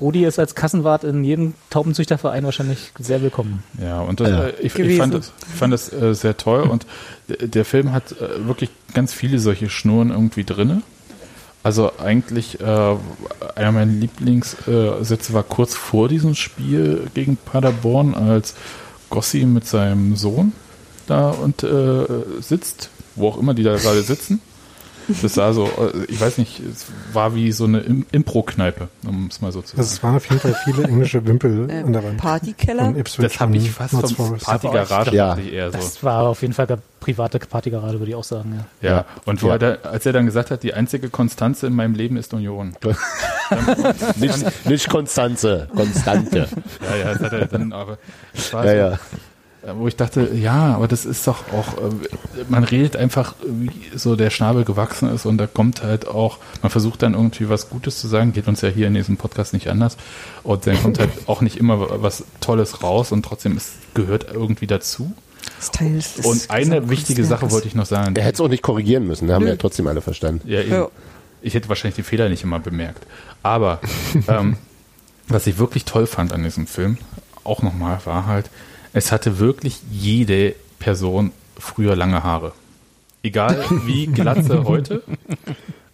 Rudi 0.02 0.26
ist 0.26 0.40
als 0.40 0.56
Kassenwart 0.56 1.04
in 1.04 1.24
jedem 1.24 1.54
Taubenzüchterverein 1.70 2.44
wahrscheinlich 2.44 2.92
sehr 3.00 3.22
willkommen. 3.22 3.64
Ja, 3.80 4.02
und 4.02 4.20
das, 4.20 4.30
Ja. 4.30 4.44
Äh, 4.48 4.54
ich, 4.62 4.78
ich 4.78 4.98
fand 4.98 5.14
das, 5.14 5.32
ich 5.48 5.56
fand 5.56 5.74
das 5.74 5.94
äh, 5.94 6.16
sehr 6.16 6.36
toll 6.36 6.64
und 6.64 6.88
der 7.28 7.64
Film 7.66 7.92
hat 7.92 8.14
äh, 8.14 8.48
wirklich 8.48 8.72
ganz 8.94 9.14
viele 9.14 9.40
solche 9.40 9.70
Schnurren 9.70 10.10
irgendwie 10.10 10.44
drinne. 10.44 10.82
Also 11.64 11.92
eigentlich 12.00 12.60
äh, 12.60 12.96
einer 13.56 13.72
meiner 13.72 13.92
Lieblingssätze 13.92 15.34
war 15.34 15.44
kurz 15.44 15.76
vor 15.76 16.10
diesem 16.10 16.34
Spiel 16.34 17.08
gegen 17.14 17.38
Paderborn, 17.38 18.16
als 18.16 18.56
Gossi 19.12 19.46
mit 19.46 19.68
seinem 19.68 20.16
Sohn 20.16 20.54
da 21.06 21.30
und 21.30 21.62
äh, 21.62 22.06
sitzt, 22.40 22.90
wo 23.16 23.28
auch 23.28 23.38
immer 23.38 23.54
die 23.54 23.64
da 23.64 23.76
gerade 23.76 24.02
sitzen. 24.02 24.42
Das 25.22 25.34
sah 25.34 25.54
so, 25.54 25.66
äh, 25.66 26.06
ich 26.08 26.20
weiß 26.22 26.38
nicht, 26.38 26.60
es 26.60 26.86
war 27.14 27.36
wie 27.36 27.52
so 27.52 27.66
eine 27.66 27.80
Im- 27.80 28.06
Impro-Kneipe, 28.12 28.88
um 29.08 29.28
es 29.30 29.42
mal 29.42 29.52
so 29.52 29.62
zu 29.62 29.78
Also 29.78 29.84
sagen. 29.88 29.96
es 29.98 30.04
waren 30.04 30.16
auf 30.18 30.30
jeden 30.30 30.40
Fall 30.42 30.56
viele 30.64 30.84
englische 30.88 31.26
Wimpel 31.26 31.70
Äh, 31.70 31.82
an 31.84 31.94
der 31.94 32.04
Wand. 32.04 32.18
Partykeller? 32.18 32.94
Das 33.18 33.40
habe 33.40 33.58
ich 33.58 33.72
fast 33.72 34.14
vom. 34.16 34.38
Partygarage 34.38 35.16
Ja. 35.16 35.38
eher 35.38 35.72
so. 35.72 35.78
Das 35.78 36.04
war 36.04 36.24
auf 36.28 36.42
jeden 36.42 36.54
Fall 36.54 36.68
eine 36.68 36.78
private 37.00 37.40
Partygarade, 37.40 38.00
würde 38.00 38.10
ich 38.12 38.16
auch 38.16 38.24
sagen. 38.24 38.64
Ja. 38.82 38.90
Ja, 38.90 39.06
und 39.26 39.42
wo 39.42 39.48
Ja. 39.48 39.54
Er 39.54 39.60
da, 39.60 39.90
als 39.90 40.06
er 40.06 40.14
dann 40.14 40.26
gesagt 40.26 40.52
hat, 40.52 40.62
die 40.64 40.74
einzige 40.74 41.10
Konstanze 41.10 41.68
in 41.68 41.74
meinem 41.74 41.96
Leben 41.96 42.18
ist 42.18 42.34
Union. 42.34 42.74
Nicht, 44.18 44.66
nicht 44.66 44.90
Konstanze, 44.90 45.68
Konstante. 45.76 46.48
Ja, 46.82 46.96
ja, 46.96 47.14
das 47.14 47.22
hat 47.24 47.34
er 47.34 47.46
dann, 47.48 47.74
aber 47.74 47.98
es 48.34 48.54
war 48.54 48.66
Ja, 48.66 48.72
so, 48.72 48.78
ja. 48.94 49.00
Äh, 49.64 49.74
wo 49.76 49.88
ich 49.88 49.96
dachte, 49.96 50.32
ja, 50.34 50.76
aber 50.76 50.88
das 50.88 51.06
ist 51.06 51.28
doch 51.28 51.44
auch, 51.54 51.78
äh, 51.78 51.92
man 52.50 52.64
redet 52.64 52.96
einfach, 52.96 53.36
wie 53.46 53.70
so 53.96 54.16
der 54.16 54.32
Schnabel 54.32 54.64
gewachsen 54.66 55.10
ist 55.10 55.26
und 55.26 55.38
da 55.38 55.46
kommt 55.46 55.84
halt 55.84 56.08
auch, 56.08 56.40
man 56.62 56.72
versucht 56.72 57.04
dann 57.04 57.14
irgendwie 57.14 57.48
was 57.48 57.70
Gutes 57.70 58.00
zu 58.00 58.08
sagen, 58.08 58.34
geht 58.34 58.48
uns 58.48 58.62
ja 58.62 58.70
hier 58.70 58.88
in 58.88 58.96
diesem 58.96 59.18
Podcast 59.18 59.54
nicht 59.54 59.68
anders 59.68 59.98
und 60.44 60.66
dann 60.66 60.82
kommt 60.82 61.00
halt 61.00 61.12
auch 61.28 61.42
nicht 61.42 61.58
immer 61.58 62.02
was 62.02 62.24
Tolles 62.40 62.82
raus 62.82 63.12
und 63.12 63.24
trotzdem 63.24 63.56
es 63.56 63.74
gehört 63.94 64.28
irgendwie 64.34 64.68
dazu. 64.68 65.14
Des 65.58 66.26
Und 66.26 66.50
eine 66.50 66.90
wichtige 66.90 67.24
Sache 67.24 67.52
wollte 67.52 67.68
ich 67.68 67.76
noch 67.76 67.86
sagen. 67.86 68.16
Er 68.16 68.24
hätte 68.24 68.36
es 68.36 68.42
auch 68.42 68.48
nicht 68.48 68.64
korrigieren 68.64 69.06
müssen, 69.08 69.28
da 69.28 69.36
haben 69.36 69.48
ja 69.48 69.56
trotzdem 69.56 69.88
alle 69.88 70.02
verstanden. 70.02 70.48
Ja, 70.48 70.62
eben. 70.62 70.88
Ich 71.44 71.54
hätte 71.54 71.70
wahrscheinlich 71.70 71.96
die 71.96 72.04
Fehler 72.04 72.30
nicht 72.30 72.44
immer 72.44 72.60
bemerkt. 72.60 73.06
Aber 73.44 73.80
ähm, 74.28 74.58
was 75.28 75.48
ich 75.48 75.58
wirklich 75.58 75.86
toll 75.86 76.08
fand 76.08 76.34
an 76.34 76.44
diesem 76.44 76.68
Film, 76.68 76.98
auch 77.44 77.62
nochmal, 77.64 78.00
war 78.06 78.26
halt, 78.28 78.50
es 78.94 79.12
hatte 79.12 79.40
wirklich 79.40 79.80
jede 79.92 80.56
Person 80.80 81.32
früher 81.58 81.96
lange 81.96 82.24
Haare. 82.24 82.54
Egal 83.24 83.64
wie 83.86 84.08
glatze 84.08 84.64
heute. 84.66 85.04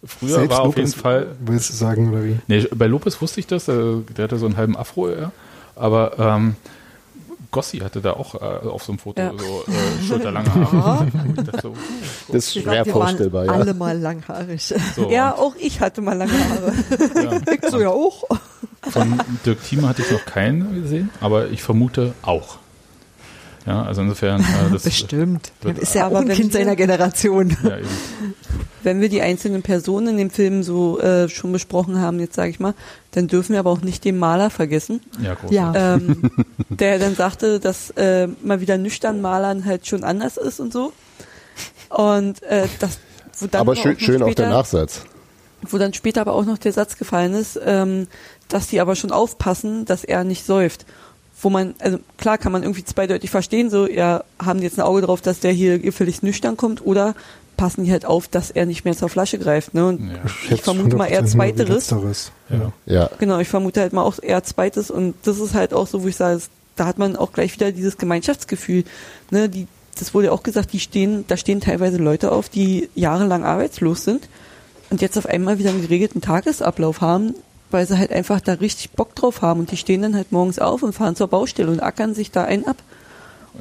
Früher 0.04 0.36
Selbst 0.36 0.50
war 0.50 0.60
auf 0.62 0.76
jeden 0.76 0.88
Lopez, 0.88 1.00
Fall. 1.00 1.26
Willst 1.40 1.70
du 1.70 1.74
sagen, 1.74 2.10
oder 2.12 2.24
wie? 2.24 2.36
Nee, 2.46 2.66
bei 2.74 2.86
Lopez 2.86 3.20
wusste 3.20 3.40
ich 3.40 3.46
das, 3.46 3.68
äh, 3.68 3.96
der 4.16 4.24
hatte 4.24 4.38
so 4.38 4.46
einen 4.46 4.56
halben 4.56 4.76
Afro 4.76 5.08
eher. 5.10 5.32
Aber 5.76 6.18
ähm, 6.18 6.56
Gossi 7.50 7.78
hatte 7.78 8.00
da 8.00 8.12
auch 8.12 8.34
äh, 8.34 8.66
auf 8.68 8.82
so 8.84 8.92
einem 8.92 8.98
Foto 8.98 9.20
Ja. 9.20 9.32
so 9.36 9.64
äh, 9.66 10.06
schulterlange 10.06 10.54
Haare. 10.54 11.08
Ich 11.36 11.44
dachte 11.44 11.60
so, 11.62 11.74
Das 12.28 12.36
ist 12.36 12.52
schwer 12.54 12.84
glaub, 12.84 12.96
vorstellbar, 12.98 13.44
ja. 13.46 13.52
alle 13.52 13.74
mal 13.74 13.98
langhaarig. 13.98 14.62
so. 14.96 15.10
Ja, 15.10 15.34
auch 15.34 15.54
ich 15.58 15.80
hatte 15.80 16.00
mal 16.00 16.16
lange 16.16 16.32
Haare. 16.32 16.72
Ich 17.62 17.70
so 17.70 17.80
ja 17.80 17.90
auch. 17.90 18.24
Von 18.90 19.20
Dirk 19.44 19.62
Thieme 19.64 19.88
hatte 19.88 20.02
ich 20.02 20.10
noch 20.10 20.24
keinen 20.24 20.82
gesehen, 20.82 21.10
aber 21.20 21.48
ich 21.50 21.62
vermute 21.62 22.14
auch. 22.22 22.58
Ja, 23.68 23.82
also 23.82 24.00
insofern, 24.02 24.40
äh, 24.40 24.72
das 24.72 24.82
Bestimmt. 24.84 25.52
wird- 25.60 25.78
ist 25.78 25.94
ja 25.94 26.06
Aber 26.06 26.16
auch 26.18 26.22
ein 26.22 26.28
wenn 26.28 26.36
Kind 26.36 26.52
wir- 26.54 26.60
seiner 26.60 26.74
Generation. 26.76 27.56
Ja, 27.62 27.76
eben. 27.78 27.88
Wenn 28.82 29.00
wir 29.00 29.08
die 29.08 29.20
einzelnen 29.20 29.62
Personen 29.62 30.08
in 30.08 30.16
dem 30.16 30.30
Film 30.30 30.62
so 30.62 30.98
äh, 31.00 31.28
schon 31.28 31.52
besprochen 31.52 32.00
haben, 32.00 32.18
jetzt 32.20 32.34
sage 32.36 32.50
ich 32.50 32.60
mal, 32.60 32.74
dann 33.10 33.26
dürfen 33.26 33.52
wir 33.52 33.60
aber 33.60 33.70
auch 33.70 33.82
nicht 33.82 34.04
den 34.04 34.18
Maler 34.18 34.50
vergessen, 34.50 35.00
ja, 35.20 35.34
groß. 35.34 35.50
Ja. 35.50 35.72
ähm, 35.74 36.30
der 36.70 36.98
dann 36.98 37.14
sagte, 37.14 37.60
dass 37.60 37.90
äh, 37.90 38.28
mal 38.42 38.60
wieder 38.60 38.78
nüchtern 38.78 39.20
Malern 39.20 39.64
halt 39.64 39.86
schon 39.86 40.04
anders 40.04 40.36
ist 40.36 40.60
und 40.60 40.72
so. 40.72 40.92
Und 41.90 42.42
äh, 42.44 42.66
das, 42.78 42.98
wo 43.40 43.46
dann 43.48 43.60
Aber 43.62 43.72
auch 43.72 43.76
schön, 43.76 43.92
noch 43.94 44.00
schön 44.00 44.22
auch 44.22 44.26
der 44.26 44.32
später- 44.32 44.48
Nachsatz. 44.48 45.02
wo 45.68 45.76
dann 45.78 45.92
später 45.92 46.20
aber 46.22 46.34
auch 46.34 46.44
noch 46.44 46.58
der 46.58 46.72
Satz 46.72 46.96
gefallen 46.96 47.34
ist, 47.34 47.58
ähm, 47.64 48.06
dass 48.48 48.68
die 48.68 48.80
aber 48.80 48.94
schon 48.96 49.10
aufpassen, 49.12 49.84
dass 49.84 50.04
er 50.04 50.24
nicht 50.24 50.46
säuft. 50.46 50.86
Wo 51.40 51.50
man, 51.50 51.74
also 51.78 51.98
klar 52.16 52.38
kann 52.38 52.52
man 52.52 52.62
irgendwie 52.62 52.84
zweideutig 52.84 53.30
verstehen, 53.30 53.70
so, 53.70 53.88
ja, 53.88 54.24
haben 54.44 54.58
die 54.58 54.64
jetzt 54.64 54.78
ein 54.78 54.84
Auge 54.84 55.02
drauf, 55.02 55.20
dass 55.20 55.40
der 55.40 55.52
hier 55.52 55.78
gefälligst 55.78 56.22
nüchtern 56.22 56.56
kommt 56.56 56.84
oder 56.84 57.14
passen 57.56 57.84
die 57.84 57.92
halt 57.92 58.06
auf, 58.06 58.28
dass 58.28 58.50
er 58.50 58.66
nicht 58.66 58.84
mehr 58.84 58.96
zur 58.96 59.08
Flasche 59.08 59.38
greift, 59.38 59.74
ne? 59.74 59.86
Und 59.86 60.10
Ja, 60.10 60.54
ich 60.54 60.62
vermute 60.62 60.96
mal 60.96 61.06
eher 61.06 61.24
100% 61.24 61.36
nur 61.36 61.46
wie 61.46 61.78
zweiteres. 61.78 62.32
Ja. 62.48 62.72
Ja. 62.86 63.10
Genau, 63.18 63.38
ich 63.40 63.48
vermute 63.48 63.80
halt 63.80 63.92
mal 63.92 64.02
auch 64.02 64.18
eher 64.22 64.42
zweites 64.44 64.90
und 64.90 65.14
das 65.24 65.38
ist 65.38 65.54
halt 65.54 65.74
auch 65.74 65.86
so, 65.86 66.02
wo 66.02 66.08
ich 66.08 66.16
sage, 66.16 66.40
da 66.76 66.86
hat 66.86 66.98
man 66.98 67.16
auch 67.16 67.32
gleich 67.32 67.52
wieder 67.52 67.72
dieses 67.72 67.98
Gemeinschaftsgefühl, 67.98 68.84
ne, 69.30 69.48
die, 69.48 69.66
das 69.98 70.14
wurde 70.14 70.28
ja 70.28 70.32
auch 70.32 70.44
gesagt, 70.44 70.72
die 70.72 70.80
stehen, 70.80 71.24
da 71.26 71.36
stehen 71.36 71.60
teilweise 71.60 71.98
Leute 71.98 72.32
auf, 72.32 72.48
die 72.48 72.88
jahrelang 72.94 73.44
arbeitslos 73.44 74.04
sind 74.04 74.28
und 74.90 75.02
jetzt 75.02 75.18
auf 75.18 75.26
einmal 75.26 75.58
wieder 75.58 75.70
einen 75.70 75.82
geregelten 75.82 76.20
Tagesablauf 76.20 77.00
haben, 77.00 77.34
weil 77.70 77.86
sie 77.86 77.98
halt 77.98 78.12
einfach 78.12 78.40
da 78.40 78.54
richtig 78.54 78.90
Bock 78.90 79.14
drauf 79.14 79.42
haben 79.42 79.60
und 79.60 79.70
die 79.70 79.76
stehen 79.76 80.02
dann 80.02 80.14
halt 80.14 80.32
morgens 80.32 80.58
auf 80.58 80.82
und 80.82 80.92
fahren 80.94 81.16
zur 81.16 81.28
Baustelle 81.28 81.70
und 81.70 81.80
ackern 81.80 82.14
sich 82.14 82.30
da 82.30 82.44
ein 82.44 82.66
ab. 82.66 82.76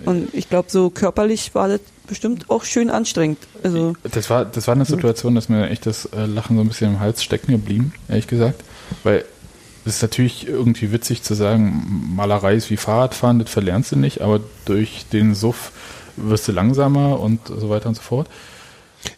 Und 0.05 0.33
ich 0.33 0.49
glaube, 0.49 0.69
so 0.69 0.89
körperlich 0.89 1.55
war 1.55 1.67
das 1.69 1.79
bestimmt 2.05 2.49
auch 2.49 2.63
schön 2.65 2.89
anstrengend. 2.89 3.39
Also, 3.63 3.93
Das 4.03 4.29
war, 4.29 4.45
das 4.45 4.67
war 4.67 4.75
eine 4.75 4.85
Situation, 4.85 5.33
dass 5.35 5.49
mir 5.49 5.69
echt 5.69 5.85
das 5.85 6.05
äh, 6.05 6.25
Lachen 6.25 6.55
so 6.55 6.61
ein 6.61 6.67
bisschen 6.67 6.93
im 6.93 6.99
Hals 6.99 7.23
stecken 7.23 7.51
geblieben, 7.51 7.93
ehrlich 8.07 8.27
gesagt. 8.27 8.63
Weil 9.03 9.25
es 9.85 9.95
ist 9.95 10.01
natürlich 10.03 10.47
irgendwie 10.47 10.91
witzig 10.91 11.23
zu 11.23 11.33
sagen, 11.33 12.13
Malerei 12.15 12.55
ist 12.55 12.69
wie 12.69 12.77
Fahrradfahren, 12.77 13.39
das 13.39 13.49
verlernst 13.49 13.91
du 13.93 13.95
nicht, 13.95 14.21
aber 14.21 14.39
durch 14.65 15.05
den 15.11 15.33
Suff 15.33 15.71
wirst 16.15 16.47
du 16.47 16.51
langsamer 16.51 17.19
und 17.19 17.47
so 17.47 17.69
weiter 17.69 17.89
und 17.89 17.95
so 17.95 18.01
fort. 18.01 18.27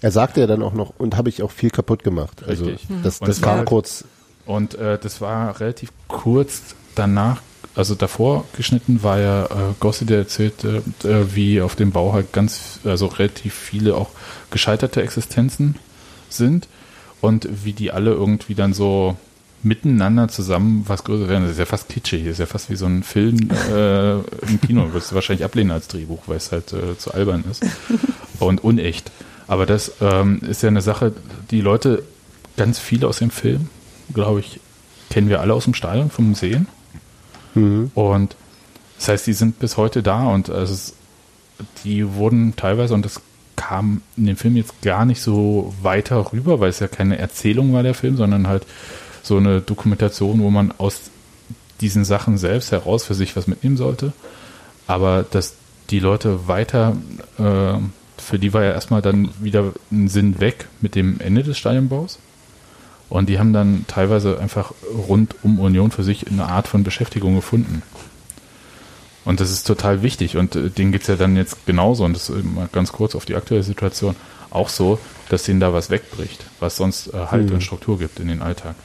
Er 0.01 0.11
sagte 0.11 0.41
ja 0.41 0.47
dann 0.47 0.61
auch 0.63 0.73
noch, 0.73 0.93
und 0.97 1.17
habe 1.17 1.29
ich 1.29 1.41
auch 1.43 1.51
viel 1.51 1.71
kaputt 1.71 2.03
gemacht. 2.03 2.43
Also 2.47 2.65
Richtig. 2.65 2.87
das, 3.03 3.19
Und 3.19 3.27
das 3.27 3.41
kam 3.41 3.57
halt- 3.59 3.65
kurz. 3.67 4.05
Und 4.49 4.73
äh, 4.73 4.97
das 4.97 5.21
war 5.21 5.59
relativ 5.59 5.91
kurz 6.07 6.73
danach, 6.95 7.39
also 7.75 7.93
davor 7.93 8.45
geschnitten, 8.57 9.03
war 9.03 9.19
ja 9.19 9.45
äh, 9.45 9.47
Gossi, 9.79 10.07
der 10.07 10.17
erzählte, 10.17 10.81
äh, 11.03 11.35
wie 11.35 11.61
auf 11.61 11.75
dem 11.75 11.91
Bau 11.91 12.13
halt 12.13 12.33
ganz, 12.33 12.79
also 12.83 13.05
relativ 13.05 13.53
viele 13.53 13.93
auch 13.93 14.09
gescheiterte 14.49 15.03
Existenzen 15.03 15.75
sind 16.29 16.67
und 17.21 17.47
wie 17.63 17.73
die 17.73 17.91
alle 17.91 18.09
irgendwie 18.09 18.55
dann 18.55 18.73
so 18.73 19.17
miteinander 19.61 20.29
zusammen 20.29 20.83
was 20.87 21.03
größer 21.03 21.29
werden. 21.29 21.43
Das 21.43 21.51
ist 21.51 21.59
ja 21.59 21.67
fast 21.67 21.87
kitschig, 21.87 22.23
das 22.23 22.31
ist 22.31 22.39
ja 22.39 22.47
fast 22.47 22.71
wie 22.71 22.75
so 22.75 22.87
ein 22.87 23.03
Film 23.03 23.51
äh, 23.71 24.13
im 24.13 24.59
Kino. 24.65 24.91
Wirst 24.93 25.11
du 25.11 25.15
wahrscheinlich 25.15 25.45
ablehnen 25.45 25.69
als 25.69 25.89
Drehbuch, 25.89 26.23
weil 26.25 26.37
es 26.37 26.51
halt 26.51 26.73
äh, 26.73 26.97
zu 26.97 27.13
albern 27.13 27.43
ist 27.51 27.63
und 28.39 28.63
unecht. 28.63 29.11
Aber 29.45 29.67
das 29.67 29.91
ähm, 30.01 30.41
ist 30.41 30.63
ja 30.63 30.69
eine 30.69 30.81
Sache, 30.81 31.13
die 31.51 31.61
Leute, 31.61 32.01
ganz 32.57 32.79
viele 32.79 33.07
aus 33.07 33.19
dem 33.19 33.29
Film, 33.29 33.69
glaube 34.13 34.41
ich, 34.41 34.59
kennen 35.09 35.29
wir 35.29 35.41
alle 35.41 35.53
aus 35.53 35.65
dem 35.65 35.73
Stadion, 35.73 36.09
vom 36.09 36.35
Sehen. 36.35 36.67
Und 37.93 38.35
das 38.97 39.07
heißt, 39.07 39.27
die 39.27 39.33
sind 39.33 39.59
bis 39.59 39.77
heute 39.77 40.03
da 40.03 40.27
und 40.27 40.49
also 40.49 40.73
es, 40.73 40.93
die 41.83 42.13
wurden 42.15 42.55
teilweise, 42.55 42.93
und 42.93 43.05
das 43.05 43.21
kam 43.55 44.01
in 44.17 44.25
dem 44.25 44.37
Film 44.37 44.55
jetzt 44.55 44.81
gar 44.81 45.05
nicht 45.05 45.21
so 45.21 45.73
weiter 45.81 46.31
rüber, 46.31 46.59
weil 46.59 46.69
es 46.69 46.79
ja 46.79 46.87
keine 46.87 47.17
Erzählung 47.17 47.73
war, 47.73 47.83
der 47.83 47.93
Film, 47.93 48.17
sondern 48.17 48.47
halt 48.47 48.65
so 49.23 49.37
eine 49.37 49.61
Dokumentation, 49.61 50.39
wo 50.41 50.49
man 50.49 50.73
aus 50.77 51.11
diesen 51.81 52.05
Sachen 52.05 52.37
selbst 52.37 52.71
heraus 52.71 53.05
für 53.05 53.15
sich 53.15 53.35
was 53.35 53.47
mitnehmen 53.47 53.77
sollte. 53.77 54.13
Aber 54.87 55.25
dass 55.29 55.55
die 55.89 55.99
Leute 55.99 56.47
weiter, 56.47 56.95
äh, 57.37 57.73
für 58.17 58.39
die 58.39 58.53
war 58.53 58.63
ja 58.63 58.71
erstmal 58.71 59.01
dann 59.01 59.29
wieder 59.39 59.73
ein 59.91 60.07
Sinn 60.07 60.39
weg 60.39 60.67
mit 60.81 60.95
dem 60.95 61.19
Ende 61.19 61.43
des 61.43 61.57
Stadionbaus. 61.57 62.19
Und 63.09 63.27
die 63.27 63.39
haben 63.39 63.53
dann 63.53 63.85
teilweise 63.87 64.39
einfach 64.39 64.71
rund 65.07 65.35
um 65.41 65.59
Union 65.59 65.91
für 65.91 66.03
sich 66.03 66.27
eine 66.27 66.45
Art 66.45 66.67
von 66.67 66.83
Beschäftigung 66.83 67.35
gefunden. 67.35 67.81
Und 69.25 69.39
das 69.39 69.51
ist 69.51 69.65
total 69.65 70.01
wichtig. 70.01 70.37
Und 70.37 70.55
äh, 70.55 70.69
denen 70.69 70.91
geht's 70.91 71.07
ja 71.07 71.15
dann 71.15 71.35
jetzt 71.35 71.65
genauso, 71.65 72.03
und 72.05 72.13
das 72.13 72.29
ist 72.29 72.45
mal 72.45 72.69
ganz 72.71 72.91
kurz 72.91 73.15
auf 73.15 73.25
die 73.25 73.35
aktuelle 73.35 73.63
Situation, 73.63 74.15
auch 74.51 74.69
so, 74.69 74.99
dass 75.29 75.43
denen 75.43 75.59
da 75.59 75.73
was 75.73 75.89
wegbricht, 75.89 76.43
was 76.59 76.75
sonst 76.75 77.13
äh, 77.13 77.27
Halt 77.31 77.51
und 77.51 77.61
Struktur 77.61 77.99
gibt 77.99 78.19
in 78.19 78.27
den 78.27 78.41
Alltag. 78.41 78.75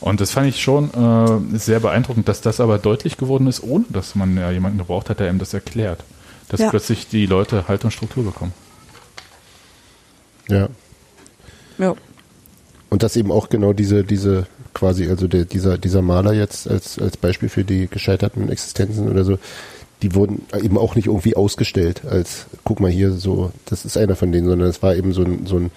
Und 0.00 0.20
das 0.20 0.32
fand 0.32 0.48
ich 0.48 0.62
schon 0.62 0.90
äh, 0.92 1.58
sehr 1.58 1.80
beeindruckend, 1.80 2.28
dass 2.28 2.42
das 2.42 2.60
aber 2.60 2.78
deutlich 2.78 3.16
geworden 3.16 3.46
ist, 3.46 3.62
ohne 3.62 3.86
dass 3.88 4.14
man 4.14 4.36
ja 4.36 4.50
jemanden 4.50 4.78
gebraucht 4.78 5.08
hat, 5.08 5.20
der 5.20 5.30
ihm 5.30 5.38
das 5.38 5.54
erklärt. 5.54 6.04
Dass 6.48 6.60
Ja. 6.60 6.68
plötzlich 6.68 7.08
die 7.08 7.24
Leute 7.24 7.68
Halt 7.68 7.84
und 7.84 7.90
Struktur 7.90 8.24
bekommen. 8.24 8.52
Ja. 10.48 10.68
ja. 11.78 11.94
Und 12.94 13.02
dass 13.02 13.16
eben 13.16 13.32
auch 13.32 13.48
genau 13.48 13.72
diese, 13.72 14.04
diese 14.04 14.46
quasi, 14.72 15.08
also 15.08 15.26
der, 15.26 15.46
dieser, 15.46 15.78
dieser 15.78 16.00
Maler 16.00 16.32
jetzt 16.32 16.70
als, 16.70 16.96
als 16.96 17.16
Beispiel 17.16 17.48
für 17.48 17.64
die 17.64 17.88
gescheiterten 17.88 18.48
Existenzen 18.48 19.10
oder 19.10 19.24
so, 19.24 19.36
die 20.02 20.14
wurden 20.14 20.42
eben 20.62 20.78
auch 20.78 20.94
nicht 20.94 21.08
irgendwie 21.08 21.34
ausgestellt 21.34 22.02
als, 22.08 22.46
guck 22.62 22.78
mal 22.78 22.92
hier, 22.92 23.10
so, 23.10 23.50
das 23.66 23.84
ist 23.84 23.96
einer 23.96 24.14
von 24.14 24.30
denen, 24.30 24.46
sondern 24.46 24.68
es 24.68 24.80
war 24.80 24.94
eben 24.94 25.12
so 25.12 25.24
ein, 25.24 25.44
so 25.44 25.56
ein, 25.56 25.72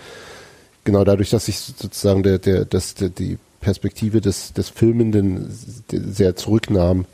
genau 0.84 1.04
dadurch, 1.04 1.32
dass 1.32 1.46
sich 1.46 1.58
sozusagen 1.58 2.22
der, 2.22 2.38
der, 2.38 2.66
das, 2.66 2.94
der, 2.94 3.10
die 3.10 3.40
Perspektive 3.62 4.22
des, 4.22 4.54
des 4.54 4.70
Filmenden 4.70 5.48
sehr 5.90 6.36
zurücknahm, 6.36 7.06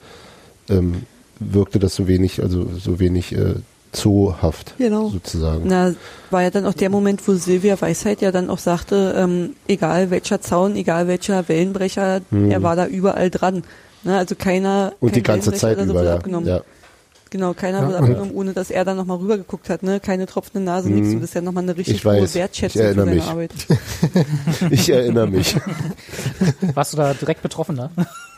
ähm, 0.67 1.03
wirkte 1.39 1.79
das 1.79 1.95
so 1.95 2.09
wenig, 2.09 2.43
also 2.43 2.69
so 2.77 2.99
wenig 2.99 3.31
äh, 3.31 3.53
zoohaft, 3.93 4.75
Genau. 4.77 5.09
sozusagen. 5.09 5.63
Na, 5.65 5.93
war 6.31 6.41
ja 6.43 6.49
dann 6.49 6.65
auch 6.65 6.73
der 6.73 6.89
Moment, 6.89 7.25
wo 7.27 7.33
Silvia 7.35 7.79
Weisheit 7.79 8.21
ja 8.21 8.31
dann 8.31 8.49
auch 8.49 8.57
sagte, 8.59 9.13
ähm, 9.17 9.55
egal 9.67 10.09
welcher 10.11 10.41
Zaun, 10.41 10.75
egal 10.75 11.07
welcher 11.07 11.47
Wellenbrecher, 11.47 12.21
er 12.31 12.63
war 12.63 12.75
da 12.75 12.85
überall 12.87 13.29
dran. 13.29 13.63
Na, 14.03 14.17
also 14.17 14.35
keiner. 14.35 14.87
Hm. 14.99 15.07
Und 15.07 15.15
die 15.15 15.21
kein 15.21 15.35
ganze 15.35 15.51
Wellenbrecher 15.51 15.77
Zeit 15.77 15.85
so 15.87 15.91
über, 15.93 16.03
ja. 16.03 16.15
abgenommen. 16.15 16.47
ja. 16.47 16.61
Genau, 17.29 17.55
keiner 17.55 17.79
Ja, 17.81 17.87
wird 17.87 17.97
abgenommen, 17.99 18.31
ohne 18.35 18.53
dass 18.53 18.69
er 18.69 18.85
dann 18.85 18.95
nochmal 18.95 19.17
rübergeguckt 19.17 19.67
hat. 19.67 19.81
Ne? 19.81 19.99
Keine 19.99 20.27
tropfende 20.27 20.63
Nase, 20.63 20.89
nichts. 20.91 21.07
Mhm. 21.07 21.15
Und 21.15 21.21
das 21.21 21.29
ist 21.31 21.33
ja 21.33 21.41
nochmal 21.41 21.63
eine 21.63 21.75
richtig 21.75 21.95
Ich 21.95 22.05
hohe 22.05 22.19
ich 22.25 22.35
Wertschätzung 22.35 22.79
für 22.81 22.85
erinnere 22.85 23.05
seine 23.05 23.15
mich. 23.15 23.23
Arbeit. 23.27 23.51
Ich 24.69 24.89
erinnere 24.91 25.27
mich. 25.27 25.55
Warst 26.75 26.93
du 26.93 26.97
da 26.97 27.15
direkt 27.15 27.41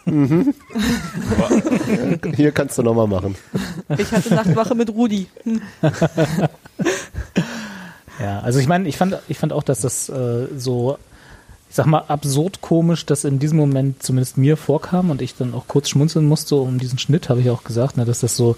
betroffener? 0.06 0.54
Hier 2.36 2.52
kannst 2.52 2.78
du 2.78 2.84
nochmal 2.84 3.08
machen. 3.08 3.36
Ich 3.98 4.12
hatte 4.12 4.34
Nachtwache 4.34 4.76
mit 4.76 4.90
Rudi. 4.90 5.28
Ja, 8.20 8.40
also 8.40 8.60
ich 8.60 8.68
meine, 8.68 8.88
ich 8.88 8.98
fand, 8.98 9.18
ich 9.28 9.38
fand 9.38 9.52
auch, 9.54 9.64
dass 9.64 9.82
das 9.82 10.08
äh, 10.10 10.48
so, 10.56 10.98
ich 11.70 11.76
sag 11.76 11.86
mal, 11.86 12.04
absurd 12.08 12.62
komisch, 12.62 13.06
dass 13.06 13.26
in 13.26 13.40
diesem 13.40 13.58
Moment 13.58 14.02
zumindest 14.02 14.38
mir 14.38 14.56
vorkam 14.58 15.10
und 15.10 15.22
ich 15.22 15.36
dann 15.36 15.54
auch 15.54 15.68
kurz 15.68 15.90
schmunzeln 15.90 16.26
musste 16.26 16.56
um 16.56 16.80
diesen 16.80 16.98
Schnitt, 16.98 17.28
habe 17.30 17.42
ich 17.42 17.50
auch 17.50 17.64
gesagt, 17.64 17.98
ne, 17.98 18.06
dass 18.06 18.22
das 18.22 18.38
so 18.38 18.56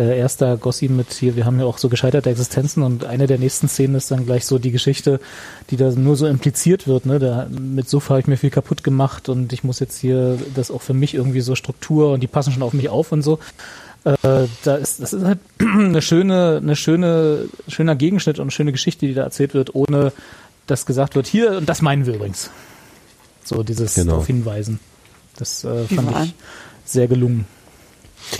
äh, 0.00 0.18
erster 0.18 0.56
Gossi 0.56 0.88
mit 0.88 1.12
hier, 1.12 1.36
wir 1.36 1.44
haben 1.44 1.60
ja 1.60 1.66
auch 1.66 1.76
so 1.76 1.90
gescheiterte 1.90 2.30
Existenzen 2.30 2.82
und 2.82 3.04
eine 3.04 3.26
der 3.26 3.38
nächsten 3.38 3.68
Szenen 3.68 3.94
ist 3.94 4.10
dann 4.10 4.24
gleich 4.24 4.46
so 4.46 4.58
die 4.58 4.70
Geschichte, 4.70 5.20
die 5.68 5.76
da 5.76 5.90
nur 5.90 6.16
so 6.16 6.26
impliziert 6.26 6.88
wird, 6.88 7.04
ne, 7.04 7.18
da, 7.18 7.46
mit 7.50 7.88
Suff 7.88 8.08
habe 8.08 8.20
ich 8.20 8.26
mir 8.26 8.38
viel 8.38 8.50
kaputt 8.50 8.82
gemacht 8.82 9.28
und 9.28 9.52
ich 9.52 9.62
muss 9.62 9.78
jetzt 9.78 9.98
hier 9.98 10.38
das 10.54 10.70
auch 10.70 10.80
für 10.80 10.94
mich 10.94 11.14
irgendwie 11.14 11.42
so 11.42 11.54
Struktur 11.54 12.12
und 12.12 12.20
die 12.22 12.28
passen 12.28 12.52
schon 12.52 12.62
auf 12.62 12.72
mich 12.72 12.88
auf 12.88 13.12
und 13.12 13.22
so. 13.22 13.38
Äh, 14.04 14.46
da 14.64 14.76
ist, 14.76 15.02
das 15.02 15.12
ist 15.12 15.24
halt 15.24 15.38
eine 15.58 16.00
schöne, 16.00 16.60
eine 16.62 16.76
schöne, 16.76 17.48
schöner 17.68 17.94
Gegenschnitt 17.94 18.38
und 18.38 18.44
eine 18.44 18.50
schöne 18.52 18.72
Geschichte, 18.72 19.06
die 19.06 19.12
da 19.12 19.24
erzählt 19.24 19.52
wird, 19.52 19.74
ohne 19.74 20.12
dass 20.66 20.86
gesagt 20.86 21.14
wird, 21.14 21.26
hier, 21.26 21.58
und 21.58 21.68
das 21.68 21.82
meinen 21.82 22.06
wir 22.06 22.14
übrigens. 22.14 22.50
So 23.44 23.62
dieses 23.62 23.94
Genau. 23.94 24.18
auf 24.18 24.26
Hinweisen. 24.26 24.80
Das 25.36 25.64
äh, 25.64 25.90
Wie 25.90 25.96
fand 25.96 26.10
ich 26.24 26.34
sehr 26.86 27.08
gelungen. 27.08 27.44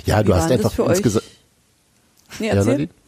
Ja, 0.05 0.19
Wie 0.19 0.23
du 0.23 0.31
war 0.31 0.41
hast 0.41 0.51
einfach 0.51 0.77
insgesamt. 0.79 1.25
Nee, 2.39 2.47
Ja, 2.47 2.53
erzähl. 2.55 2.89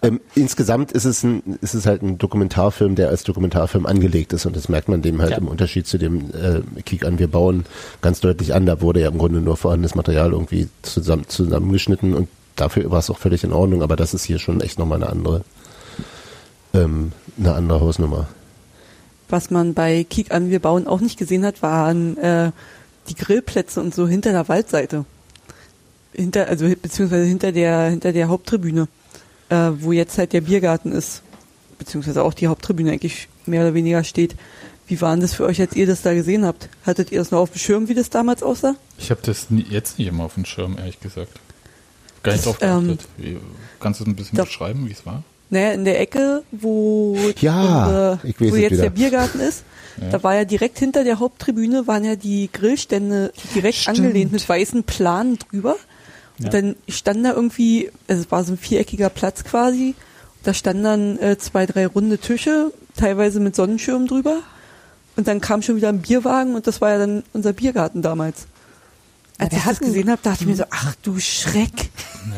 Ähm, 0.00 0.20
insgesamt 0.34 0.92
ist 0.92 1.04
es, 1.04 1.22
ein, 1.24 1.58
ist 1.60 1.74
es 1.74 1.84
halt 1.84 2.00
ein 2.00 2.16
Dokumentarfilm, 2.16 2.94
der 2.94 3.10
als 3.10 3.22
Dokumentarfilm 3.22 3.84
angelegt 3.84 4.32
ist 4.32 4.46
und 4.46 4.56
das 4.56 4.70
merkt 4.70 4.88
man 4.88 5.02
dem 5.02 5.20
halt 5.20 5.32
Ja. 5.32 5.36
im 5.36 5.46
Unterschied 5.46 5.86
zu 5.86 5.98
dem 5.98 6.30
äh, 6.30 6.62
Kick 6.84 7.04
an, 7.04 7.18
wir 7.18 7.28
bauen 7.28 7.66
ganz 8.00 8.20
deutlich 8.20 8.54
an. 8.54 8.64
Da 8.64 8.80
wurde 8.80 9.00
ja 9.00 9.08
im 9.08 9.18
Grunde 9.18 9.42
nur 9.42 9.58
vorhandenes 9.58 9.94
Material 9.94 10.32
irgendwie 10.32 10.68
zusammen, 10.80 11.28
zusammengeschnitten 11.28 12.14
und 12.14 12.30
dafür 12.56 12.90
war 12.90 13.00
es 13.00 13.10
auch 13.10 13.18
völlig 13.18 13.44
in 13.44 13.52
Ordnung, 13.52 13.82
aber 13.82 13.94
das 13.94 14.14
ist 14.14 14.24
hier 14.24 14.38
schon 14.38 14.62
echt 14.62 14.78
nochmal 14.78 15.02
eine 15.02 15.10
andere, 15.12 15.44
ähm, 16.72 17.12
eine 17.38 17.52
andere 17.54 17.80
Hausnummer. 17.82 18.28
Was 19.28 19.50
man 19.50 19.74
bei 19.74 20.04
Kiek 20.04 20.32
an 20.32 20.48
Wir 20.48 20.60
bauen 20.60 20.86
auch 20.86 21.02
nicht 21.02 21.18
gesehen 21.18 21.44
hat, 21.44 21.60
waren 21.62 22.16
äh, 22.16 22.52
die 23.08 23.16
Grillplätze 23.16 23.82
und 23.82 23.94
so 23.94 24.08
hinter 24.08 24.32
der 24.32 24.48
Waldseite. 24.48 25.04
Hinter, 26.14 26.48
also 26.48 26.66
beziehungsweise 26.80 27.24
hinter 27.24 27.52
der, 27.52 27.90
hinter 27.90 28.12
der 28.12 28.28
Haupttribüne, 28.28 28.88
äh, 29.48 29.70
wo 29.80 29.92
jetzt 29.92 30.16
halt 30.18 30.32
der 30.32 30.40
Biergarten 30.42 30.92
ist. 30.92 31.22
Beziehungsweise 31.78 32.22
auch 32.22 32.34
die 32.34 32.46
Haupttribüne 32.46 32.92
eigentlich 32.92 33.28
mehr 33.46 33.62
oder 33.62 33.74
weniger 33.74 34.04
steht. 34.04 34.36
Wie 34.86 35.00
war 35.00 35.10
denn 35.12 35.20
das 35.20 35.34
für 35.34 35.44
euch, 35.44 35.60
als 35.60 35.74
ihr 35.74 35.86
das 35.86 36.02
da 36.02 36.14
gesehen 36.14 36.44
habt? 36.44 36.68
Hattet 36.86 37.10
ihr 37.10 37.18
das 37.18 37.30
noch 37.30 37.38
auf 37.40 37.50
dem 37.50 37.58
Schirm, 37.58 37.88
wie 37.88 37.94
das 37.94 38.10
damals 38.10 38.42
aussah? 38.42 38.76
Ich 38.98 39.10
habe 39.10 39.20
das 39.24 39.50
nie, 39.50 39.64
jetzt 39.68 39.98
nicht 39.98 40.08
immer 40.08 40.24
auf 40.24 40.34
dem 40.34 40.44
Schirm, 40.44 40.76
ehrlich 40.78 41.00
gesagt. 41.00 41.32
Gar 42.22 42.32
nicht 42.32 42.46
drauf 42.46 42.58
ähm, 42.60 42.86
geachtet. 42.88 43.06
Wie, 43.16 43.38
kannst 43.80 44.00
du 44.00 44.04
es 44.04 44.08
ein 44.08 44.16
bisschen 44.16 44.36
da- 44.36 44.44
beschreiben, 44.44 44.86
wie 44.88 44.92
es 44.92 45.04
war? 45.04 45.22
Naja, 45.50 45.72
in 45.72 45.84
der 45.84 46.00
Ecke, 46.00 46.42
wo, 46.52 47.16
Ja, 47.40 47.84
unsere, 47.84 48.20
ich 48.24 48.40
weiß 48.40 48.50
wo 48.52 48.56
jetzt 48.56 48.72
wieder. 48.72 48.82
der 48.84 48.90
Biergarten 48.90 49.40
ist, 49.40 49.62
Ja. 50.00 50.08
da 50.10 50.22
war 50.22 50.34
ja 50.34 50.44
direkt 50.44 50.78
hinter 50.78 51.04
der 51.04 51.18
Haupttribüne 51.18 51.86
waren 51.86 52.04
ja 52.04 52.16
die 52.16 52.48
Grillstände 52.52 53.32
direkt 53.54 53.76
Stimmt. 53.78 53.98
angelehnt 53.98 54.32
mit 54.32 54.48
weißen 54.48 54.84
Planen 54.84 55.38
drüber. 55.38 55.76
Ja. 56.38 56.46
Und 56.46 56.54
dann 56.54 56.76
stand 56.88 57.24
da 57.24 57.32
irgendwie, 57.32 57.90
also 58.08 58.22
es 58.22 58.30
war 58.30 58.42
so 58.44 58.52
ein 58.52 58.58
viereckiger 58.58 59.08
Platz 59.08 59.44
quasi, 59.44 59.94
da 60.42 60.52
standen 60.54 60.82
dann 60.84 61.18
äh, 61.18 61.38
zwei, 61.38 61.64
drei 61.66 61.86
runde 61.86 62.18
Tische, 62.18 62.72
teilweise 62.96 63.40
mit 63.40 63.54
Sonnenschirm 63.56 64.06
drüber. 64.06 64.40
Und 65.16 65.28
dann 65.28 65.40
kam 65.40 65.62
schon 65.62 65.76
wieder 65.76 65.88
ein 65.90 66.00
Bierwagen 66.02 66.54
und 66.56 66.66
das 66.66 66.80
war 66.80 66.90
ja 66.90 66.98
dann 66.98 67.22
unser 67.32 67.52
Biergarten 67.52 68.02
damals. 68.02 68.46
Als 69.38 69.50
der 69.50 69.58
ich 69.60 69.64
das 69.64 69.78
gesehen 69.80 70.10
habe, 70.10 70.20
dachte 70.22 70.42
ich 70.42 70.46
mir 70.48 70.56
so, 70.56 70.64
ach 70.70 70.94
du 71.02 71.18
Schreck. 71.18 71.90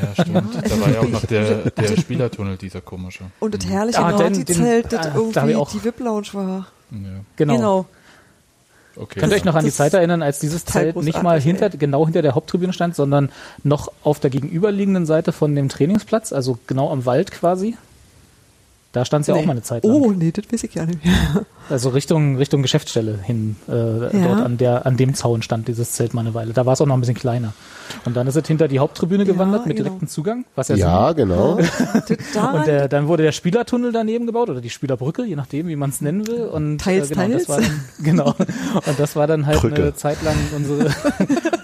Ja, 0.02 0.24
stimmt. 0.24 0.54
da 0.54 0.80
war 0.80 0.90
ja 0.90 1.00
auch 1.00 1.08
noch 1.08 1.24
der, 1.26 1.70
der 1.70 1.96
Spielertunnel, 1.96 2.56
dieser 2.56 2.80
komische. 2.82 3.24
Und 3.40 3.54
das 3.54 3.68
herrliche 3.70 3.98
Ah, 3.98 4.12
den- 4.12 4.44
das 4.44 4.58
ah, 4.58 4.82
da 4.92 5.14
irgendwie 5.14 5.54
auch- 5.56 5.70
die 5.70 5.84
VIP-Lounge 5.84 6.28
war. 6.32 6.66
Ja, 6.90 6.98
Genau. 7.36 7.56
genau. 7.56 7.86
Okay. 8.96 9.20
Könnt 9.20 9.32
ihr 9.32 9.36
euch 9.36 9.44
noch 9.44 9.54
an 9.54 9.64
die 9.64 9.70
Das 9.70 9.76
Zeit 9.76 9.94
erinnern, 9.94 10.22
als 10.22 10.38
dieses 10.38 10.64
Zelt 10.64 10.96
nicht 10.96 11.22
mal 11.22 11.40
hinter, 11.40 11.66
ey. 11.72 11.78
genau 11.78 12.04
hinter 12.04 12.22
der 12.22 12.34
Haupttribüne 12.34 12.72
stand, 12.72 12.94
sondern 12.94 13.30
noch 13.62 13.92
auf 14.02 14.20
der 14.20 14.30
gegenüberliegenden 14.30 15.06
Seite 15.06 15.32
von 15.32 15.54
dem 15.54 15.68
Trainingsplatz, 15.68 16.32
also 16.32 16.58
genau 16.66 16.90
am 16.90 17.06
Wald 17.06 17.30
quasi? 17.30 17.76
Da 18.96 19.04
stand 19.04 19.20
es 19.24 19.26
ja 19.26 19.34
Nee. 19.34 19.40
auch 19.42 19.44
mal 19.44 19.52
eine 19.52 19.62
Zeit 19.62 19.84
lang. 19.84 19.92
Oh, 19.94 20.10
nee, 20.12 20.32
das 20.32 20.46
weiß 20.50 20.64
ich 20.64 20.74
ja 20.74 20.86
nicht 20.86 21.04
mehr. 21.04 21.44
Also 21.68 21.88
Richtung, 21.90 22.36
Richtung 22.36 22.62
Geschäftsstelle 22.62 23.18
hin. 23.20 23.56
Äh, 23.66 23.72
Dort 23.72 24.14
an, 24.40 24.56
der, 24.56 24.86
an 24.86 24.96
dem 24.96 25.14
Zaun 25.14 25.42
stand 25.42 25.66
dieses 25.68 25.90
Zelt 25.92 26.14
mal 26.14 26.20
eine 26.20 26.32
Weile. 26.32 26.52
Da 26.52 26.64
war 26.64 26.72
es 26.74 26.80
auch 26.80 26.86
noch 26.86 26.94
ein 26.96 27.00
bisschen 27.00 27.16
kleiner. 27.16 27.52
Und 28.04 28.16
dann 28.16 28.26
ist 28.28 28.36
es 28.36 28.46
hinter 28.46 28.68
die 28.68 28.78
Haupttribüne 28.78 29.24
Ja, 29.24 29.32
gewandert 29.32 29.66
mit 29.66 29.76
genau. 29.76 29.88
direktem 29.88 30.06
Zugang. 30.08 30.44
Was 30.54 30.68
ja, 30.68 30.76
Ja, 30.76 31.12
genau. 31.12 31.54
Und 32.54 32.66
der, 32.68 32.86
dann 32.88 33.08
wurde 33.08 33.24
der 33.24 33.32
Spielertunnel 33.32 33.90
daneben 33.92 34.26
gebaut 34.26 34.48
oder 34.48 34.60
die 34.60 34.70
Spielerbrücke, 34.70 35.24
je 35.24 35.34
nachdem, 35.36 35.66
wie 35.66 35.74
man 35.76 35.90
es 35.90 36.00
nennen 36.00 36.26
will. 36.28 36.44
Und 36.46 36.78
Teils, 36.78 37.10
äh, 37.10 37.14
genau, 37.14 37.26
teils. 37.28 37.46
Das 37.46 37.48
war 37.48 37.60
dann, 37.60 37.80
genau. 38.02 38.34
Und 38.86 38.98
das 39.00 39.16
war 39.16 39.26
dann 39.26 39.46
halt 39.46 39.60
Brücke. 39.60 39.74
eine 39.82 39.94
Zeit 39.96 40.22
lang 40.22 40.36
unsere, 40.54 40.94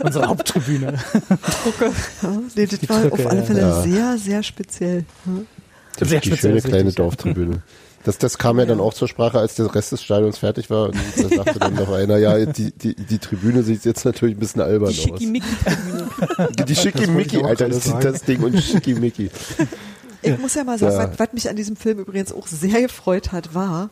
unsere 0.02 0.26
Haupttribüne. 0.26 0.94
ja, 0.94 2.28
nee, 2.56 2.66
das 2.66 2.88
war 2.88 3.00
Drücke, 3.02 3.14
auf 3.14 3.26
alle 3.28 3.40
ja. 3.40 3.46
Fälle 3.46 3.60
Ja. 3.60 3.80
sehr, 3.82 4.18
sehr 4.18 4.42
speziell. 4.42 5.04
Hm. 5.24 5.46
Die, 6.00 6.04
Sehr 6.06 6.20
die 6.20 6.36
schöne 6.36 6.60
kleine 6.60 6.76
richtig, 6.78 6.98
ja. 6.98 7.04
Dorftribüne. 7.04 7.62
Das, 8.04 8.18
das 8.18 8.36
kam 8.36 8.58
ja 8.58 8.64
dann 8.66 8.80
auch 8.80 8.94
zur 8.94 9.06
Sprache, 9.06 9.38
als 9.38 9.54
der 9.54 9.72
Rest 9.72 9.92
des 9.92 10.02
Stadions 10.02 10.38
fertig 10.38 10.68
war. 10.70 10.86
Und 10.86 10.96
da 11.16 11.28
sagte 11.36 11.58
dann 11.60 11.74
noch 11.74 11.92
einer, 11.92 12.16
ja, 12.18 12.44
die, 12.46 12.72
die, 12.72 12.96
die 12.96 13.18
Tribüne 13.18 13.62
sieht 13.62 13.84
jetzt 13.84 14.04
natürlich 14.04 14.36
ein 14.36 14.40
bisschen 14.40 14.60
albern 14.60 14.90
Die 14.90 14.98
aus. 14.98 15.04
Schickimicki-Tribüne. 15.04 16.08
Die, 16.58 16.64
die 16.64 16.74
Schickimicki, 16.76 17.42
Alter, 17.44 17.68
das 17.68 17.78
ist 17.78 17.84
sagen. 17.86 18.00
das 18.02 18.22
Ding 18.22 18.42
und 18.42 18.58
Schickimicki. 18.60 19.30
Ich 20.22 20.38
muss 20.38 20.54
ja 20.54 20.64
mal 20.64 20.78
sagen, 20.78 20.92
Ja. 20.96 21.10
was, 21.10 21.18
was 21.18 21.32
mich 21.32 21.48
an 21.48 21.54
diesem 21.56 21.76
Film 21.76 21.98
übrigens 22.00 22.32
auch 22.32 22.46
sehr 22.48 22.80
gefreut 22.82 23.30
hat, 23.32 23.54
war, 23.54 23.90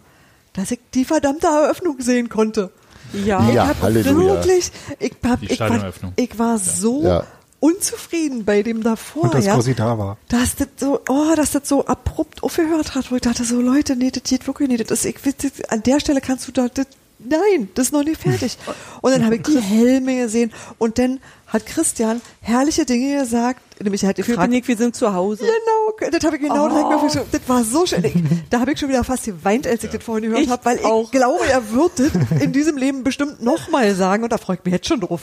dass 0.54 0.70
ich 0.72 0.80
die 0.94 1.04
verdammte 1.04 1.46
Eröffnung 1.46 2.00
sehen 2.00 2.28
konnte. 2.28 2.70
Ja. 3.12 3.42
Ja, 3.48 3.50
ich 3.50 3.58
hab 3.70 3.82
Halleluja. 3.82 4.34
wirklich, 4.34 4.70
ich, 4.98 5.12
hab, 5.24 5.40
Die 5.40 5.46
ich, 5.46 5.60
war, 5.60 5.66
Stadioneröffnung. 5.68 6.12
ich 6.16 6.38
war 6.38 6.58
so 6.58 7.02
Ja. 7.04 7.24
Unzufrieden 7.60 8.44
bei 8.44 8.62
dem 8.62 8.82
davor, 8.82 9.24
Und 9.24 9.34
dass 9.34 9.44
ja, 9.46 9.54
Rosi 9.54 9.74
da 9.74 9.98
war. 9.98 10.16
dass 10.28 10.56
das 10.56 10.68
so, 10.78 11.00
oh, 11.08 11.34
dass 11.36 11.52
das 11.52 11.68
so 11.68 11.84
abrupt 11.86 12.42
aufgehört 12.42 12.94
hat, 12.94 13.10
wo 13.10 13.16
ich 13.16 13.22
dachte 13.22 13.44
so, 13.44 13.60
Leute, 13.60 13.96
nee, 13.96 14.10
das 14.10 14.22
geht 14.24 14.46
wirklich 14.46 14.68
nicht, 14.68 14.90
das 14.90 15.04
ist, 15.04 15.16
ich, 15.16 15.24
will- 15.24 15.34
das, 15.40 15.64
an 15.70 15.82
der 15.82 16.00
Stelle 16.00 16.20
kannst 16.20 16.48
du 16.48 16.52
da, 16.52 16.68
das, 16.68 16.86
nein, 17.18 17.68
das 17.74 17.86
ist 17.88 17.92
noch 17.92 18.02
nicht 18.02 18.20
fertig. 18.20 18.56
Und 19.02 19.12
dann 19.12 19.24
habe 19.24 19.36
ich 19.36 19.42
die 19.42 19.60
Helme 19.60 20.16
gesehen 20.16 20.52
und 20.78 20.98
dann 20.98 21.20
hat 21.52 21.66
Christian 21.66 22.20
herrliche 22.40 22.84
Dinge 22.86 23.18
gesagt, 23.20 23.60
nämlich 23.82 24.02
er 24.02 24.10
hat 24.10 24.16
gefragt, 24.16 24.38
Köpenick, 24.38 24.68
wir 24.68 24.76
sind 24.76 24.94
zu 24.96 25.12
Hause. 25.12 25.42
Genau, 25.44 26.10
das 26.10 26.24
habe 26.24 26.36
ich 26.36 26.42
genau, 26.42 26.68
das, 26.68 26.78
hab 26.78 26.96
ich 26.96 27.02
mir 27.02 27.10
schon- 27.10 27.28
das 27.32 27.40
war 27.48 27.64
so 27.64 27.86
schön. 27.86 28.04
Ich, 28.04 28.14
da 28.50 28.60
habe 28.60 28.72
ich 28.72 28.78
schon 28.78 28.88
wieder 28.88 29.02
fast 29.04 29.24
geweint, 29.24 29.66
als 29.66 29.82
ich 29.84 29.90
das 29.90 30.02
vorhin 30.04 30.24
gehört 30.30 30.44
Ich 30.44 30.48
habe, 30.50 30.64
weil 30.64 30.76
ich 30.78 30.84
auch. 30.84 31.10
glaube, 31.10 31.44
er 31.50 31.72
wird 31.72 31.98
das 31.98 32.40
in 32.40 32.52
diesem 32.52 32.76
Leben 32.76 33.02
bestimmt 33.04 33.42
nochmal 33.42 33.94
sagen 33.94 34.22
und 34.22 34.32
da 34.32 34.38
freue 34.38 34.56
ich 34.56 34.64
mich 34.64 34.72
jetzt 34.74 34.86
schon 34.88 35.00
drauf. 35.00 35.22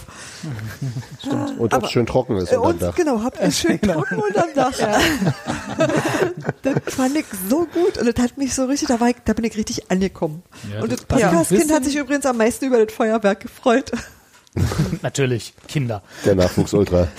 Und 1.58 1.74
ob 1.74 1.84
es 1.84 1.92
schön 1.92 2.06
trocken 2.06 2.36
ist 2.38 2.52
unterm 2.52 2.62
Und 2.64 2.82
Dach. 2.82 2.96
genau, 2.96 3.22
habt 3.24 3.40
ihr 3.42 3.52
schön 3.52 3.80
trocken 3.82 4.16
unterm 4.18 4.50
Dach. 4.56 4.74
das 6.64 6.94
fand 6.94 7.16
ich 7.16 7.26
so 7.50 7.66
gut 7.66 7.98
und 7.98 8.06
das 8.18 8.24
hat 8.24 8.38
mich 8.38 8.54
so 8.54 8.66
richtig, 8.66 8.88
da, 8.90 9.00
war 9.00 9.10
ich, 9.10 9.16
da 9.26 9.34
bin 9.34 9.46
ich 9.46 9.56
richtig 9.58 9.90
angekommen. 9.92 10.44
Ja, 10.74 10.82
und 10.82 10.92
das- 10.92 11.06
das 11.08 11.22
Podcast-Kind 11.22 11.72
hat 11.72 11.86
sich 11.86 11.96
übrigens 11.96 12.26
am 12.26 12.38
meisten 12.38 12.66
über 12.66 12.84
das 12.84 12.94
Feuerwerk 12.94 13.40
gefreut. 13.42 13.92
Natürlich, 15.02 15.54
Kinder. 15.68 16.02
Der 16.26 16.36
Nachwuchsultra. 16.36 17.08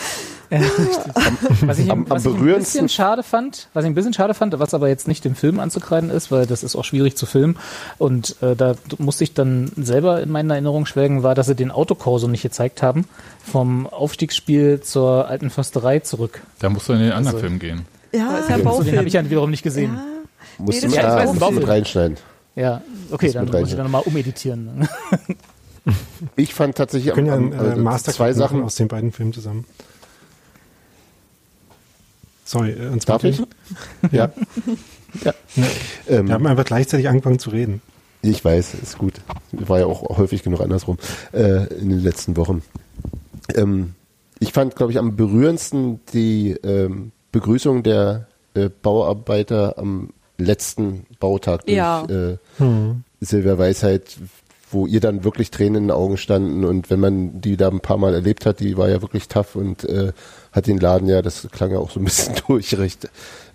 Was 1.61 1.79
ich, 1.79 1.91
am- 1.91 2.05
am 2.05 2.11
was 2.11 2.25
ich 2.25 2.33
ein 2.35 2.43
bisschen 2.59 2.89
schade 2.89 3.23
fand, 3.23 3.69
was 3.75 3.85
ich 3.85 3.91
ein 3.91 3.95
bisschen 3.95 4.15
schade 4.15 4.33
fand, 4.33 4.59
was 4.59 4.73
aber 4.73 4.89
jetzt 4.89 5.07
nicht 5.07 5.23
dem 5.27 5.35
Film 5.35 5.61
anzukreiden 5.61 6.09
ist, 6.09 6.31
weil 6.33 6.47
das 6.47 6.63
ist 6.63 6.75
auch 6.75 6.85
schwierig 6.87 7.17
zu 7.19 7.27
filmen 7.27 7.59
und 7.99 8.35
äh, 8.41 8.57
da 8.57 8.75
musste 8.97 9.25
ich 9.25 9.35
dann 9.35 9.71
selber 9.77 10.23
in 10.23 10.31
meiner 10.31 10.55
Erinnerung 10.55 10.87
schwelgen, 10.87 11.23
war, 11.23 11.35
dass 11.35 11.49
sie 11.49 11.55
den 11.55 11.71
Autokorso 11.71 12.29
nicht 12.29 12.41
gezeigt 12.41 12.83
haben, 12.83 13.05
vom 13.45 13.87
Aufstiegsspiel 13.87 14.81
zur 14.81 15.29
alten 15.29 15.51
Försterei 15.51 15.99
zurück. 15.99 16.41
Da 16.61 16.71
musst 16.71 16.89
du 16.89 16.95
in 16.95 17.01
den 17.01 17.13
anderen 17.13 17.37
Also- 17.37 17.47
Film 17.47 17.59
gehen. 17.59 17.85
Ja, 18.13 18.39
ist 18.39 18.49
ja 18.49 18.55
ein 18.55 18.63
So, 18.63 18.63
den 18.63 18.65
Baufilm. 18.65 18.97
habe 18.97 19.09
ich 19.09 19.13
ja 19.15 19.25
wiederum 19.29 19.51
nicht 19.51 19.63
gesehen. 19.63 19.93
ja. 19.97 20.65
Musst 20.65 20.77
Nee, 20.83 20.89
du 20.89 20.95
mit, 20.95 20.97
ja- 21.05 21.31
mit 21.31 21.39
Baufilm. 21.41 21.65
reinschneiden. 21.65 22.17
Ja, 22.57 22.81
okay, 23.11 23.27
Das 23.27 23.35
dann 23.35 23.51
muss 23.61 23.69
ich 23.69 23.77
dann 23.77 23.85
nochmal 23.85 24.03
umeditieren. 24.07 24.89
Ich 26.37 26.55
fand 26.55 26.77
tatsächlich 26.77 27.07
Wir 27.07 27.13
können 27.15 27.27
ja 27.27 27.35
am, 27.35 27.53
einen 27.53 27.53
am, 27.81 27.87
äh, 27.87 27.91
also 27.91 28.13
zwei 28.13 28.33
Sachen. 28.33 28.63
aus 28.63 28.75
den 28.77 28.89
beiden 28.89 29.13
Filmen 29.13 29.33
zusammen. 29.33 29.65
Sorry, 32.45 32.71
äh, 32.73 32.89
und 32.89 33.03
zwar 33.03 33.19
Darf 33.19 33.25
ich? 33.25 33.43
Ja. 34.13 34.31
ja. 35.25 35.35
Ähm, 36.09 36.29
Wir 36.29 36.35
haben 36.35 36.47
einfach 36.47 36.65
gleichzeitig 36.65 37.09
angefangen 37.09 37.39
zu 37.39 37.51
reden. 37.51 37.83
Ich 38.23 38.45
weiß, 38.45 38.75
ist 38.75 38.99
gut. 38.99 39.15
War 39.53 39.79
ja 39.79 39.87
auch 39.87 40.17
häufig 40.19 40.43
genug 40.43 40.61
andersrum 40.61 40.99
äh, 41.33 41.67
in 41.75 41.89
den 41.91 42.01
letzten 42.01 42.37
Wochen. 42.37 42.63
Ähm, 43.55 43.95
ich 44.41 44.53
fand, 44.53 44.77
glaube 44.77 44.93
ich, 44.93 44.99
am 44.99 45.15
berührendsten 45.17 46.01
die 46.13 46.51
ähm, 46.65 47.13
Begrüßung 47.33 47.83
der 47.83 48.27
äh, 48.55 48.69
Bauarbeiter 48.83 49.79
am 49.79 50.11
letzten 50.37 51.07
Bautag 51.21 51.67
durch 51.67 51.77
Ja. 51.77 52.05
äh, 52.05 52.37
Silvia 53.21 53.59
Weisheit, 53.59 54.17
wo 54.71 54.87
ihr 54.87 55.01
dann 55.01 55.25
wirklich 55.25 55.51
Tränen 55.51 55.77
in 55.77 55.83
den 55.85 55.91
Augen 55.91 56.17
standen 56.17 56.65
und 56.65 56.91
wenn 56.91 57.01
man 57.01 57.41
die 57.41 57.57
da 57.57 57.69
ein 57.69 57.81
paar 57.81 57.99
Mal 57.99 58.15
erlebt 58.15 58.47
hat, 58.47 58.61
die 58.61 58.77
war 58.77 58.89
ja 58.89 59.03
wirklich 59.03 59.29
tough 59.29 59.57
und 59.57 59.85
äh, 59.85 60.13
hat 60.53 60.67
den 60.67 60.79
Laden 60.79 61.09
ja, 61.09 61.23
das 61.23 61.49
klang 61.53 61.73
ja 61.73 61.79
auch 61.79 61.91
so 61.91 62.01
ein 62.01 62.05
bisschen 62.05 62.35
durch, 62.47 62.77
recht 62.79 63.09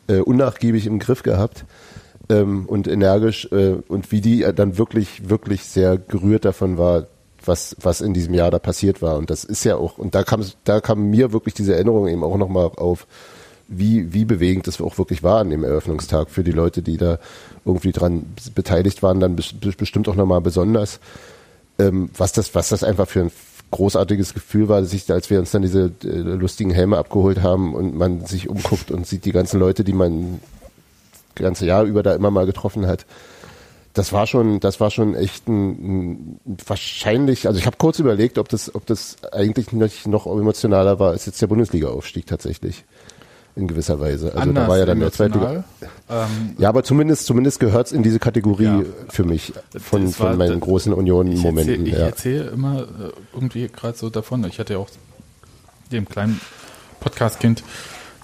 äh, 0.08 0.18
unnachgiebig 0.18 0.86
im 0.88 1.00
Griff 1.00 1.24
gehabt 1.24 1.66
ähm, 2.30 2.66
und 2.66 2.88
energisch 2.88 3.48
äh, 3.52 3.76
und 3.88 4.12
wie 4.12 4.22
die 4.22 4.46
dann 4.56 4.78
wirklich, 4.78 5.30
wirklich 5.30 5.64
sehr 5.64 5.98
gerührt 5.98 6.46
davon 6.46 6.78
war, 6.78 7.08
was, 7.46 7.76
was 7.82 8.02
in 8.02 8.14
diesem 8.14 8.34
Jahr 8.34 8.52
da 8.52 8.60
passiert 8.60 9.02
war. 9.02 9.18
Und 9.18 9.30
das 9.30 9.44
ist 9.44 9.64
ja 9.64 9.76
auch, 9.76 9.98
und 9.98 10.16
da 10.16 10.24
kam, 10.24 10.44
da 10.64 10.80
kam 10.80 11.10
mir 11.10 11.34
wirklich 11.34 11.54
diese 11.54 11.76
Erinnerung 11.76 12.08
eben 12.08 12.24
auch 12.24 12.38
nochmal 12.38 12.72
auf, 12.76 13.06
wie, 13.68 14.14
wie 14.14 14.26
bewegend 14.26 14.68
das 14.68 14.82
auch 14.82 14.98
wirklich 14.98 15.24
war 15.24 15.40
an 15.40 15.50
dem 15.50 15.64
Eröffnungstag 15.64 16.30
für 16.30 16.44
die 16.44 16.52
Leute, 16.52 16.82
die 16.82 16.98
da 16.98 17.20
irgendwie 17.66 17.92
dran 17.92 18.26
beteiligt 18.56 19.04
waren, 19.04 19.20
dann 19.20 19.36
bes- 19.38 19.54
bestimmt 19.78 20.08
auch 20.10 20.16
nochmal 20.16 20.42
besonders, 20.42 21.00
ähm, 21.80 22.10
was 22.18 22.34
das, 22.34 22.54
was 22.56 22.70
das 22.70 22.84
einfach 22.84 23.08
für 23.08 23.22
ein 23.22 23.32
großartiges 23.72 24.34
Gefühl 24.34 24.70
war, 24.70 24.84
sich, 24.84 25.12
als 25.12 25.30
wir 25.30 25.40
uns 25.40 25.52
dann 25.52 25.64
diese 25.64 25.92
äh, 26.04 26.08
lustigen 26.08 26.70
Helme 26.72 26.98
abgeholt 26.98 27.42
haben 27.42 27.74
und 27.74 27.96
man 27.96 28.26
sich 28.26 28.48
umguckt 28.48 28.92
und 28.92 29.08
sieht 29.08 29.26
die 29.26 29.32
ganzen 29.32 29.60
Leute, 29.60 29.84
die 29.84 29.94
man 29.94 30.40
ganze 31.36 31.66
Jahr 31.66 31.84
über 31.84 32.04
da 32.04 32.14
immer 32.14 32.30
mal 32.30 32.46
getroffen 32.46 32.86
hat. 32.86 33.06
Das 33.96 34.12
war 34.12 34.26
schon, 34.28 34.60
das 34.60 34.80
war 34.80 34.90
schon 34.92 35.16
echt 35.16 35.48
ein, 35.48 35.70
ein 35.70 36.40
wahrscheinlich, 36.66 37.48
also 37.48 37.60
ich 37.60 37.66
habe 37.66 37.78
kurz 37.78 38.00
überlegt, 38.00 38.38
ob 38.38 38.50
das, 38.50 38.74
ob 38.74 38.86
das 38.86 39.18
eigentlich 39.32 39.72
noch 39.72 40.26
emotionaler 40.26 41.00
war 41.00 41.12
als 41.12 41.26
jetzt 41.26 41.42
der 41.42 41.48
Bundesliga-Aufstieg 41.48 42.26
tatsächlich. 42.26 42.86
In 43.56 43.68
gewisser 43.68 44.00
Weise. 44.00 44.34
Also 44.36 44.52
da 44.52 44.68
war 44.68 44.80
ja 44.80 44.86
dann 44.86 45.00
der 45.00 45.12
zweite. 45.12 45.36
emotional. 45.38 45.64
Ähm, 46.10 46.56
Ja, 46.58 46.70
aber 46.70 46.84
zumindest, 46.84 47.26
zumindest 47.28 47.60
gehört's 47.60 47.92
in 47.92 48.02
diese 48.02 48.18
Kategorie 48.18 48.64
Ja. 48.64 48.82
für 49.10 49.24
mich 49.26 49.54
von, 49.80 50.06
war- 50.06 50.12
von 50.30 50.38
meinen 50.38 50.54
das- 50.54 50.60
großen 50.62 50.92
ich 50.92 50.98
Union-Momenten. 50.98 51.86
erzähle 51.86 51.88
ich 51.90 51.94
Ja. 51.94 52.06
erzähl 52.06 52.48
immer 52.54 52.82
äh, 52.82 52.86
irgendwie 53.34 53.68
gerade 53.68 53.96
so 53.98 54.10
davon. 54.10 54.44
Ich 54.46 54.58
hatte 54.58 54.74
ja 54.74 54.80
auch 54.80 54.90
dem 55.92 56.08
kleinen 56.10 56.42
Podcast-Kind, 57.00 57.64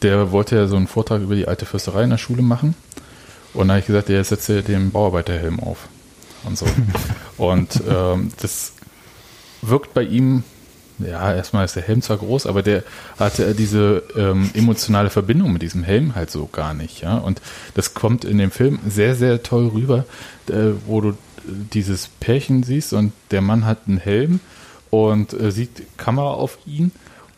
der 0.02 0.32
wollte 0.32 0.56
ja 0.56 0.66
so 0.68 0.76
einen 0.78 0.88
Vortrag 0.88 1.22
über 1.22 1.36
die 1.36 1.48
alte 1.48 1.66
Fürsterei 1.68 2.04
in 2.06 2.10
der 2.10 2.18
Schule 2.18 2.42
machen. 2.42 2.74
Und 3.54 3.68
da 3.68 3.74
habe 3.74 3.82
ich 3.82 3.86
gesagt, 3.88 4.10
der 4.10 4.24
setzt 4.24 4.50
ja 4.50 4.62
den 4.62 4.90
Bauarbeiterhelm 4.92 5.60
auf. 5.60 5.88
Und 6.46 6.58
so. 6.58 6.66
und 7.38 7.82
ähm, 7.88 8.32
das 8.42 8.74
wirkt 9.62 9.94
bei 9.94 10.04
ihm, 10.04 10.44
ja, 11.00 11.34
erstmal 11.34 11.66
ist 11.66 11.76
der 11.76 11.84
Helm 11.84 12.02
zwar 12.02 12.18
groß, 12.18 12.46
aber 12.46 12.62
der 12.62 12.84
hatte 13.18 13.56
diese 13.56 14.04
ähm, 14.16 14.50
emotionale 14.54 15.10
Verbindung 15.10 15.54
mit 15.54 15.62
diesem 15.62 15.84
Helm 15.84 16.16
halt 16.16 16.32
so 16.32 16.48
gar 16.48 16.74
nicht, 16.74 17.02
ja. 17.02 17.18
Und 17.18 17.42
das 17.74 17.94
kommt 17.94 18.26
in 18.26 18.38
dem 18.38 18.52
Film 18.52 18.80
sehr, 18.88 19.16
sehr 19.16 19.44
toll 19.44 19.68
rüber, 19.68 20.06
äh, 20.48 20.72
wo 20.86 21.02
du 21.02 21.10
äh, 21.10 21.14
dieses 21.74 22.08
Pärchen 22.20 22.64
siehst 22.64 22.94
und 22.94 23.14
der 23.32 23.42
Mann 23.42 23.66
hat 23.66 23.80
einen 23.88 23.98
Helm 23.98 24.40
und 24.90 25.34
äh, 25.34 25.52
sieht 25.52 25.98
Kamera 25.98 26.32
auf 26.32 26.58
ihn 26.66 26.92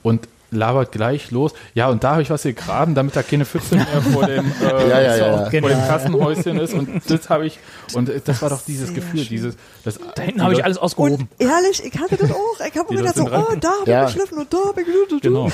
und 0.03 0.27
labert 0.51 0.91
gleich 0.91 1.31
los. 1.31 1.53
Ja, 1.73 1.89
und 1.89 2.03
da 2.03 2.11
habe 2.11 2.21
ich 2.21 2.29
was 2.29 2.43
gegraben, 2.43 2.93
damit 2.93 3.15
da 3.15 3.23
keine 3.23 3.45
Pfütze 3.45 3.75
mehr 3.75 3.87
vor 4.13 4.25
dem, 4.27 4.45
äh, 4.61 4.89
Ja, 4.89 5.01
ja, 5.01 5.15
ja, 5.15 5.49
vor 5.49 5.69
dem 5.69 5.79
Kassenhäuschen 5.87 6.59
ist. 6.59 6.73
Und 6.73 7.01
das 7.09 7.29
habe 7.29 7.45
ich, 7.47 7.59
und 7.93 8.11
das 8.25 8.41
war 8.41 8.49
doch 8.49 8.61
dieses 8.61 8.93
Gefühl, 8.93 9.25
dieses, 9.25 9.55
das, 9.83 9.99
Da 10.15 10.21
hinten 10.21 10.43
habe 10.43 10.53
ich 10.53 10.63
alles 10.63 10.77
Und 10.77 10.83
ausgehoben. 10.83 11.29
ehrlich, 11.39 11.83
ich 11.83 11.97
hatte 11.99 12.17
das 12.17 12.31
auch. 12.31 12.37
Ich 12.67 12.77
habe 12.77 12.93
mir 12.93 12.99
gedacht 13.01 13.15
so, 13.15 13.23
oh, 13.25 13.55
da 13.59 13.69
habe 13.81 13.89
Ja. 13.89 14.01
ich 14.07 14.13
geschliffen 14.13 14.37
und 14.39 14.53
da 14.53 14.57
habe 14.67 14.81
ich 14.81 15.21
Genau. 15.21 15.49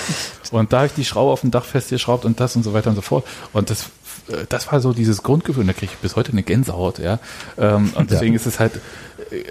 Und 0.52 0.74
da 0.74 0.78
habe 0.78 0.88
ich 0.88 0.94
die 0.94 1.06
Schraube 1.06 1.32
auf 1.32 1.42
dem 1.42 1.52
Dach 1.52 1.64
festgeschraubt 1.66 2.26
und 2.26 2.40
das 2.40 2.56
und 2.56 2.64
so 2.64 2.74
weiter 2.74 2.90
und 2.90 2.96
so 2.96 3.02
fort. 3.02 3.26
Und 3.54 3.70
das, 3.70 3.84
äh, 4.30 4.46
das 4.50 4.72
war 4.72 4.80
so 4.80 4.94
dieses 4.94 5.24
Grundgefühl. 5.24 5.62
Und 5.62 5.68
da 5.68 5.74
kriege 5.74 5.92
ich 5.94 5.98
bis 6.00 6.16
heute 6.16 6.32
eine 6.32 6.44
Gänsehaut, 6.44 7.00
ja. 7.00 7.20
Ähm, 7.58 7.92
Und 7.96 8.10
deswegen 8.12 8.34
ist 8.36 8.46
es 8.48 8.60
halt, 8.60 8.74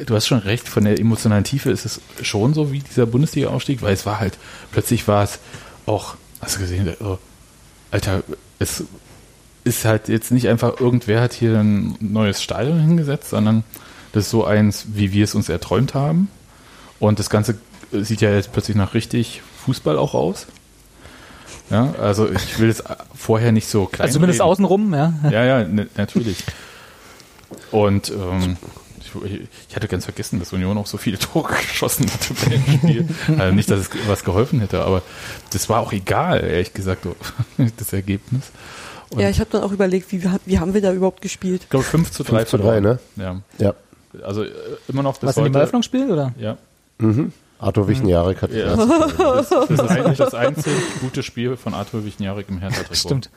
du 0.07 0.15
hast 0.15 0.27
schon 0.27 0.39
recht, 0.39 0.69
von 0.69 0.85
der 0.85 0.99
emotionalen 0.99 1.45
Tiefe 1.45 1.71
ist 1.71 1.85
es 1.85 2.01
schon 2.23 2.55
so 2.55 2.73
wie 2.73 2.81
dieser 2.81 3.07
Bundesliga-Aufstieg, 3.07 3.83
weil 3.83 3.95
es 3.95 4.07
war 4.07 4.21
halt, 4.21 4.39
plötzlich 4.73 5.07
war 5.09 5.25
es 5.25 5.39
auch, 5.87 6.17
hast 6.41 6.57
du 6.57 6.61
gesehen, 6.61 6.95
oh, 7.01 7.19
Alter, 7.91 8.23
es 8.59 8.85
ist 9.65 9.85
halt 9.85 10.09
jetzt 10.09 10.31
nicht 10.31 10.49
einfach, 10.49 10.81
irgendwer 10.81 11.21
hat 11.21 11.33
hier 11.33 11.59
ein 11.59 11.97
neues 12.01 12.43
Stadion 12.43 12.81
hingesetzt, 12.81 13.31
sondern 13.31 13.65
das 14.13 14.25
ist 14.25 14.31
so 14.31 14.45
eins, 14.45 14.87
wie 14.95 15.13
wir 15.13 15.25
es 15.25 15.35
uns 15.35 15.49
erträumt 15.49 15.95
haben. 15.95 16.29
Und 16.99 17.19
das 17.19 17.29
Ganze 17.31 17.59
sieht 17.93 18.21
ja 18.21 18.33
jetzt 18.33 18.53
plötzlich 18.53 18.77
nach 18.77 18.95
richtig 18.95 19.43
Fußball 19.65 19.99
auch 19.99 20.15
aus. 20.15 20.47
Ja, 21.69 21.95
also 22.01 22.31
ich 22.31 22.59
will 22.61 22.69
es 22.69 22.83
vorher 23.15 23.51
nicht 23.51 23.69
so 23.69 23.87
klein 23.87 24.07
Also 24.07 24.15
zumindest 24.15 24.41
reden. 24.41 24.51
außenrum, 24.51 24.95
ja. 24.95 25.13
Ja, 25.31 25.45
ja, 25.45 25.65
ne, 25.65 25.89
natürlich. 25.97 26.45
Und 27.73 28.11
ähm, 28.11 28.57
ich, 29.25 29.41
ich 29.69 29.77
hatte 29.77 29.89
ganz 29.89 30.05
vergessen, 30.05 30.39
dass 30.39 30.53
Union 30.53 30.77
auch 30.79 30.87
so 30.87 30.97
viele 30.99 31.19
Tore 31.21 31.55
geschossen 31.55 32.07
hatte 32.11 32.35
bei 32.35 32.51
dem 32.57 32.79
Spiel. 32.79 33.09
also 33.39 33.55
nicht, 33.55 33.71
dass 33.71 33.81
es 33.81 33.91
was 34.07 34.25
geholfen 34.25 34.61
hätte, 34.61 34.83
aber 34.85 35.03
das 35.53 35.69
war 35.69 35.81
auch 35.81 35.93
egal, 35.93 36.43
ehrlich 36.45 36.73
gesagt, 36.75 37.07
das 37.77 37.93
Ergebnis. 37.93 38.51
Und 39.11 39.21
Ja, 39.21 39.31
ich 39.31 39.39
habe 39.41 39.51
dann 39.51 39.63
auch 39.63 39.73
überlegt, 39.73 40.11
wie, 40.13 40.23
wie 40.47 40.59
haben 40.59 40.75
wir 40.75 40.81
da 40.81 40.93
überhaupt 40.93 41.23
gespielt? 41.23 41.63
ich 41.65 41.71
glaube 41.71 41.85
5 41.85 42.11
zu 42.11 42.25
3 42.25 42.39
5 42.39 42.49
zu 42.51 42.59
3, 42.59 42.81
ne? 42.81 42.99
Ja. 43.17 43.41
Ja. 43.59 43.75
Also 44.23 44.43
äh, 44.45 44.51
immer 44.89 45.03
noch 45.03 45.19
bis 45.19 45.29
Was 45.29 45.37
in 45.37 45.45
dem 45.45 45.51
heute. 45.51 45.59
Eröffnungsspiel, 45.61 46.11
oder? 46.11 46.35
Ja. 46.39 46.57
Arthur 47.59 47.89
Wichtenjarek 47.89 48.43
hat 48.43 48.53
ja. 48.53 48.77
Das, 48.77 49.49
das 49.49 49.71
ist 49.71 49.81
eigentlich 49.81 50.19
das 50.19 50.35
einzig 50.35 50.73
gute 51.01 51.23
Spiel 51.23 51.57
von 51.57 51.75
Arthur 51.75 52.05
Wichniarek 52.05 52.49
im 52.49 52.59
Hertha-Trikot. 52.59 52.95
Stimmt. 52.95 53.31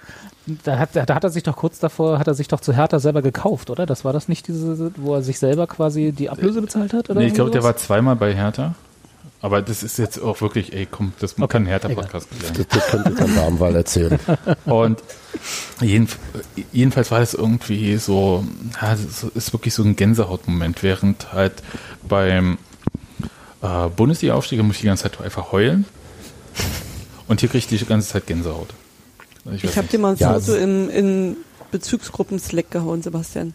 Da 0.63 0.79
hat, 0.79 0.95
da 0.95 1.13
hat 1.13 1.23
er 1.23 1.29
sich 1.29 1.43
doch 1.43 1.55
kurz 1.55 1.79
davor, 1.79 2.19
hat 2.19 2.27
er 2.27 2.33
sich 2.33 2.47
doch 2.47 2.59
zu 2.59 2.73
Hertha 2.73 2.99
selber 2.99 3.21
gekauft, 3.21 3.69
oder? 3.69 3.85
Das 3.85 4.03
war 4.03 4.13
das 4.13 4.27
nicht 4.27 4.47
diese, 4.47 4.91
wo 4.97 5.15
er 5.15 5.21
sich 5.21 5.39
selber 5.39 5.67
quasi 5.67 6.11
die 6.11 6.29
Ablöse 6.29 6.61
bezahlt 6.61 6.93
hat? 6.93 7.09
Oder 7.09 7.21
Nee, 7.21 7.27
ich 7.27 7.33
glaube, 7.33 7.51
der 7.51 7.63
war 7.63 7.77
zweimal 7.77 8.15
bei 8.15 8.33
Hertha. 8.33 8.75
Aber 9.41 9.61
das 9.61 9.83
ist 9.83 9.97
jetzt 9.97 10.21
auch 10.21 10.41
wirklich, 10.41 10.73
ey, 10.73 10.85
komm, 10.85 11.13
das 11.19 11.35
kann 11.35 11.63
ein 11.63 11.65
Hertha-Podcast 11.65 12.27
sein. 12.41 12.53
Das, 12.57 12.67
das 12.67 12.87
könnte 12.87 13.11
dann 13.11 13.35
Darmwahl 13.35 13.73
erzählen. 13.73 14.19
Und 14.65 15.01
jeden, 15.79 16.09
jedenfalls 16.73 17.09
war 17.09 17.19
das 17.19 17.35
irgendwie 17.35 17.95
so, 17.95 18.43
ja, 18.81 18.93
es 18.93 19.23
ist 19.23 19.53
wirklich 19.53 19.73
so 19.73 19.83
ein 19.83 19.95
Gänsehautmoment, 19.95 20.83
während 20.83 21.31
halt 21.31 21.53
beim 22.05 22.57
äh, 23.61 23.88
Bundesliga-Aufstieg 23.95 24.61
muss 24.64 24.76
ich 24.77 24.81
die 24.81 24.88
ganze 24.88 25.03
Zeit 25.03 25.19
einfach 25.22 25.52
heulen. 25.52 25.86
Und 27.27 27.40
hier 27.41 27.49
kriege 27.49 27.60
ich 27.60 27.68
die 27.80 27.86
ganze 27.86 28.10
Zeit 28.10 28.26
Gänsehaut. 28.27 28.69
Also 29.45 29.64
weiß 29.64 29.64
Ich 29.72 29.77
habe 29.77 29.88
dir 29.88 29.99
mal 29.99 30.11
ein 30.14 30.18
Ja, 30.18 30.34
Foto 30.40 30.53
es- 30.53 30.61
in, 30.64 30.90
in 30.90 31.38
Bezugsgruppen-Slack 31.72 32.72
gehauen, 32.72 33.02
Sebastian. 33.02 33.53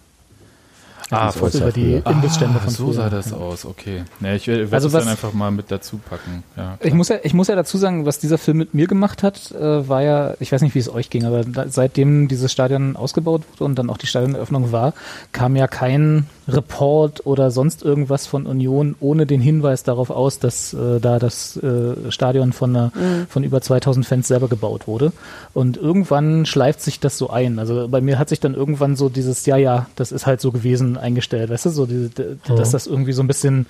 Ah, 1.11 1.27
Das 1.27 1.41
war 1.41 1.51
voll- 1.51 1.61
über 1.61 1.71
die 1.71 2.01
früher. 2.03 2.13
Imbissstände 2.13 2.57
ah, 2.59 2.65
von 2.65 2.71
so 2.73 2.85
früher. 2.87 2.95
sah 2.95 3.11
das 3.11 3.33
aus, 3.35 3.67
okay. 3.67 4.05
Nee, 4.21 4.37
ich 4.37 4.47
werde 4.47 4.67
Also 4.73 4.89
es 4.89 4.95
was- 4.95 5.03
dann 5.05 5.11
einfach 5.13 5.35
mal 5.35 5.51
mit 5.51 5.71
dazu 5.71 5.99
packen. 5.99 6.43
Ja, 6.57 6.79
Ich 6.81 6.95
muss 6.95 7.09
ja, 7.09 7.17
ich 7.23 7.35
muss 7.35 7.49
ja 7.49 7.57
dazu 7.57 7.77
sagen, 7.77 8.07
was 8.07 8.19
dieser 8.21 8.39
Film 8.39 8.57
mit 8.57 8.73
mir 8.73 8.87
gemacht 8.87 9.23
hat, 9.23 9.51
äh, 9.53 9.87
war 9.87 10.03
ja, 10.03 10.35
ich 10.41 10.51
weiß 10.51 10.63
nicht, 10.63 10.75
wie 10.75 10.79
es 10.79 10.89
euch 10.89 11.11
ging, 11.11 11.27
aber 11.27 11.45
da, 11.45 11.67
seitdem 11.69 12.27
dieses 12.29 12.51
Stadion 12.51 12.97
ausgebaut 12.97 13.43
wurde 13.53 13.65
und 13.65 13.75
dann 13.79 13.91
auch 13.91 13.99
die 13.99 14.07
Stadioneröffnung 14.07 14.73
war, 14.73 14.95
kam 15.33 15.57
ja 15.57 15.69
kein 15.69 16.27
Report 16.49 17.27
oder 17.27 17.51
sonst 17.51 17.83
irgendwas 17.83 18.27
von 18.27 18.47
Union 18.47 18.95
ohne 19.01 19.27
den 19.27 19.41
Hinweis 19.41 19.83
darauf 19.83 20.11
aus, 20.11 20.39
dass 20.39 20.75
äh, 20.75 21.01
da 21.01 21.19
das 21.19 21.57
äh, 21.57 22.11
Stadion 22.11 22.53
von, 22.53 22.77
einer, 22.77 22.93
von 23.29 23.45
über 23.45 23.61
2000 23.61 24.05
Fans 24.05 24.29
selber 24.29 24.49
gebaut 24.49 24.87
wurde. 24.87 25.13
Und 25.55 25.77
irgendwann 25.77 26.47
schleift 26.47 26.83
sich 26.83 27.01
das 27.01 27.17
so 27.17 27.31
ein. 27.31 27.59
Also 27.59 27.89
bei 27.89 28.01
mir 28.01 28.19
hat 28.19 28.29
sich 28.29 28.41
dann 28.41 28.55
irgendwann 28.55 28.97
so 28.97 29.09
dieses, 29.09 29.47
ja, 29.47 29.57
ja, 29.57 29.87
das 29.97 30.13
ist 30.13 30.27
halt 30.27 30.41
so 30.41 30.53
gewesen 30.53 30.97
eingestellt, 30.97 31.51
weißt 31.51 31.67
du, 31.67 31.71
so, 31.71 31.87
die, 31.87 32.11
die, 32.11 32.55
dass 32.55 32.71
das 32.71 32.87
irgendwie 32.87 33.13
so 33.13 33.23
ein 33.23 33.29
bisschen, 33.29 33.67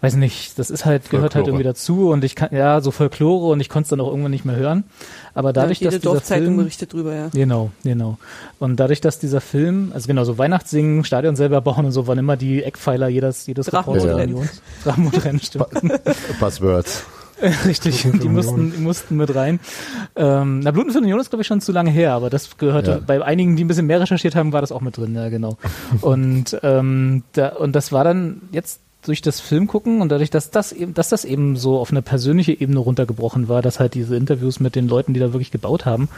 weiß 0.00 0.16
nicht, 0.16 0.58
das 0.58 0.70
ist 0.70 0.84
halt, 0.84 1.10
gehört 1.10 1.34
halt 1.34 1.44
Folklore. 1.44 1.50
irgendwie 1.50 1.64
dazu 1.64 2.10
und 2.10 2.24
ich 2.24 2.34
kann, 2.34 2.48
ja, 2.52 2.80
so 2.80 2.90
Folklore 2.90 3.52
und 3.52 3.60
ich 3.60 3.68
konnte 3.68 3.84
es 3.84 3.90
dann 3.90 4.00
auch 4.00 4.08
irgendwann 4.08 4.30
nicht 4.30 4.44
mehr 4.44 4.56
hören. 4.56 4.84
Aber 5.34 5.52
dadurch, 5.52 5.80
ja, 5.80 5.84
jede 5.86 5.96
dass 5.96 6.00
dieser 6.02 6.12
Dorfzeitung 6.14 6.44
Film, 6.46 6.56
berichtet 6.58 6.92
drüber, 6.92 7.14
ja. 7.14 7.28
Genau, 7.32 7.70
genau. 7.82 8.18
Und 8.58 8.76
dadurch, 8.76 9.00
dass 9.00 9.18
dieser 9.18 9.40
Film, 9.40 9.92
also 9.94 10.06
genau, 10.06 10.24
so 10.24 10.38
Weihnachtssingen, 10.38 11.04
Stadion 11.04 11.36
selber 11.36 11.60
bauen 11.60 11.84
und 11.86 11.92
so, 11.92 12.06
waren 12.06 12.18
immer 12.18 12.36
die 12.36 12.62
Eckpfeiler 12.62 13.08
jedes, 13.08 13.46
jedes 13.46 13.72
Reports 13.72 14.02
der 14.02 14.12
Drachenrennen. 14.14 14.34
Union. 14.36 14.48
Drachenrennen, 14.84 15.40
stimmt. 15.40 15.66
Buzzwords. 16.40 17.04
Richtig, 17.66 18.06
die 18.22 18.28
mussten, 18.28 18.72
die 18.72 18.80
mussten 18.80 19.16
mit 19.16 19.34
rein. 19.34 19.60
Ähm, 20.14 20.60
na, 20.60 20.72
Bluten 20.72 20.92
für 20.92 20.98
Union 20.98 21.18
ist, 21.20 21.30
glaube 21.30 21.40
ich, 21.40 21.46
schon 21.46 21.62
zu 21.62 21.72
lange 21.72 21.90
her, 21.90 22.12
aber 22.12 22.28
das 22.28 22.58
gehörte, 22.58 22.90
Ja. 22.90 23.00
bei 23.06 23.24
einigen, 23.24 23.56
die 23.56 23.64
ein 23.64 23.68
bisschen 23.68 23.86
mehr 23.86 23.98
recherchiert 24.00 24.36
haben, 24.36 24.52
war 24.52 24.60
das 24.60 24.72
auch 24.72 24.82
mit 24.82 24.98
drin, 24.98 25.14
ja, 25.14 25.30
genau. 25.30 25.56
und, 26.02 26.58
ähm, 26.62 27.22
da, 27.32 27.48
und 27.50 27.72
das 27.74 27.92
war 27.92 28.04
dann 28.04 28.42
jetzt 28.52 28.80
durch 29.02 29.22
das 29.22 29.40
Film 29.40 29.66
gucken 29.66 30.02
und 30.02 30.10
dadurch, 30.10 30.30
dass 30.30 30.50
das 30.50 30.72
eben, 30.72 30.94
dass 30.94 31.08
das 31.08 31.24
eben 31.24 31.56
so 31.56 31.78
auf 31.78 31.90
eine 31.90 32.02
persönliche 32.02 32.52
Ebene 32.52 32.80
runtergebrochen 32.80 33.48
war, 33.48 33.62
dass 33.62 33.80
halt 33.80 33.94
diese 33.94 34.16
Interviews 34.16 34.60
mit 34.60 34.74
den 34.74 34.88
Leuten, 34.88 35.14
die 35.14 35.20
da 35.20 35.32
wirklich 35.32 35.50
gebaut 35.50 35.86
haben 35.86 36.08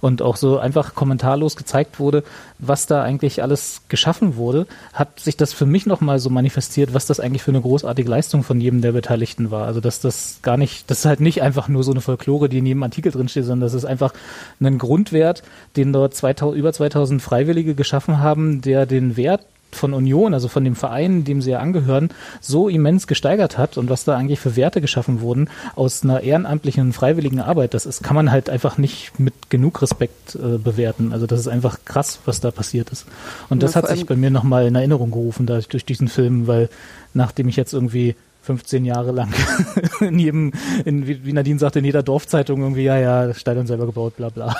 und 0.00 0.22
auch 0.22 0.36
so 0.36 0.58
einfach 0.58 0.94
kommentarlos 0.94 1.56
gezeigt 1.56 1.98
wurde, 1.98 2.22
was 2.58 2.86
da 2.86 3.02
eigentlich 3.02 3.42
alles 3.42 3.82
geschaffen 3.88 4.36
wurde, 4.36 4.66
hat 4.92 5.20
sich 5.20 5.36
das 5.36 5.52
für 5.52 5.66
mich 5.66 5.86
nochmal 5.86 6.18
so 6.18 6.30
manifestiert, 6.30 6.94
was 6.94 7.06
das 7.06 7.20
eigentlich 7.20 7.42
für 7.42 7.50
eine 7.50 7.60
großartige 7.60 8.08
Leistung 8.08 8.42
von 8.42 8.60
jedem 8.60 8.80
der 8.80 8.92
Beteiligten 8.92 9.50
war. 9.50 9.66
Also 9.66 9.80
dass 9.80 10.00
das 10.00 10.38
gar 10.42 10.56
nicht, 10.56 10.90
das 10.90 11.00
ist 11.00 11.04
halt 11.04 11.20
nicht 11.20 11.42
einfach 11.42 11.68
nur 11.68 11.82
so 11.82 11.90
eine 11.90 12.00
Folklore, 12.00 12.48
die 12.48 12.58
in 12.58 12.66
jedem 12.66 12.82
Artikel 12.82 13.12
drinsteht, 13.12 13.44
sondern 13.44 13.66
das 13.66 13.74
ist 13.74 13.84
einfach 13.84 14.12
ein 14.60 14.78
Grundwert, 14.78 15.42
den 15.76 15.92
dort 15.92 16.14
2000, 16.14 16.58
über 16.58 16.72
2000 16.72 17.20
Freiwillige 17.20 17.74
geschaffen 17.74 18.20
haben, 18.20 18.60
der 18.60 18.86
den 18.86 19.16
Wert 19.16 19.44
von 19.70 19.92
Union, 19.92 20.32
also 20.34 20.48
von 20.48 20.64
dem 20.64 20.74
Verein, 20.74 21.24
dem 21.24 21.42
sie 21.42 21.50
ja 21.50 21.58
angehören, 21.60 22.08
so 22.40 22.68
immens 22.68 23.06
gesteigert 23.06 23.58
hat 23.58 23.76
und 23.76 23.90
was 23.90 24.04
da 24.04 24.16
eigentlich 24.16 24.40
für 24.40 24.56
Werte 24.56 24.80
geschaffen 24.80 25.20
wurden 25.20 25.50
aus 25.76 26.02
einer 26.02 26.20
ehrenamtlichen 26.22 26.82
und 26.86 26.92
freiwilligen 26.94 27.40
Arbeit, 27.40 27.74
das 27.74 27.84
ist, 27.86 28.02
kann 28.02 28.16
man 28.16 28.30
halt 28.30 28.48
einfach 28.50 28.78
nicht 28.78 29.18
mit 29.20 29.50
genug 29.50 29.82
Respekt 29.82 30.34
äh, 30.36 30.56
bewerten. 30.58 31.12
Also 31.12 31.26
das 31.26 31.40
ist 31.40 31.48
einfach 31.48 31.78
krass, 31.84 32.18
was 32.24 32.40
da 32.40 32.50
passiert 32.50 32.90
ist. 32.90 33.06
Und 33.50 33.62
das 33.62 33.74
Ja, 33.74 33.82
hat 33.82 33.88
sich 33.90 34.06
bei 34.06 34.16
mir 34.16 34.30
nochmal 34.30 34.66
in 34.66 34.74
Erinnerung 34.74 35.10
gerufen, 35.10 35.44
da 35.46 35.58
durch 35.60 35.84
diesen 35.84 36.08
Film, 36.08 36.46
weil 36.46 36.68
nachdem 37.14 37.48
ich 37.48 37.56
jetzt 37.56 37.74
irgendwie 37.74 38.14
15 38.42 38.86
Jahre 38.86 39.12
lang 39.12 39.34
in 40.00 40.18
jedem, 40.18 40.52
in, 40.86 41.06
wie 41.06 41.32
Nadine 41.34 41.58
sagte, 41.58 41.80
in 41.80 41.84
jeder 41.84 42.02
Dorfzeitung 42.02 42.62
irgendwie, 42.62 42.84
ja, 42.84 42.98
ja, 42.98 43.34
Stadion 43.34 43.66
selber 43.66 43.84
gebaut, 43.86 44.16
bla 44.16 44.30
bla. 44.30 44.56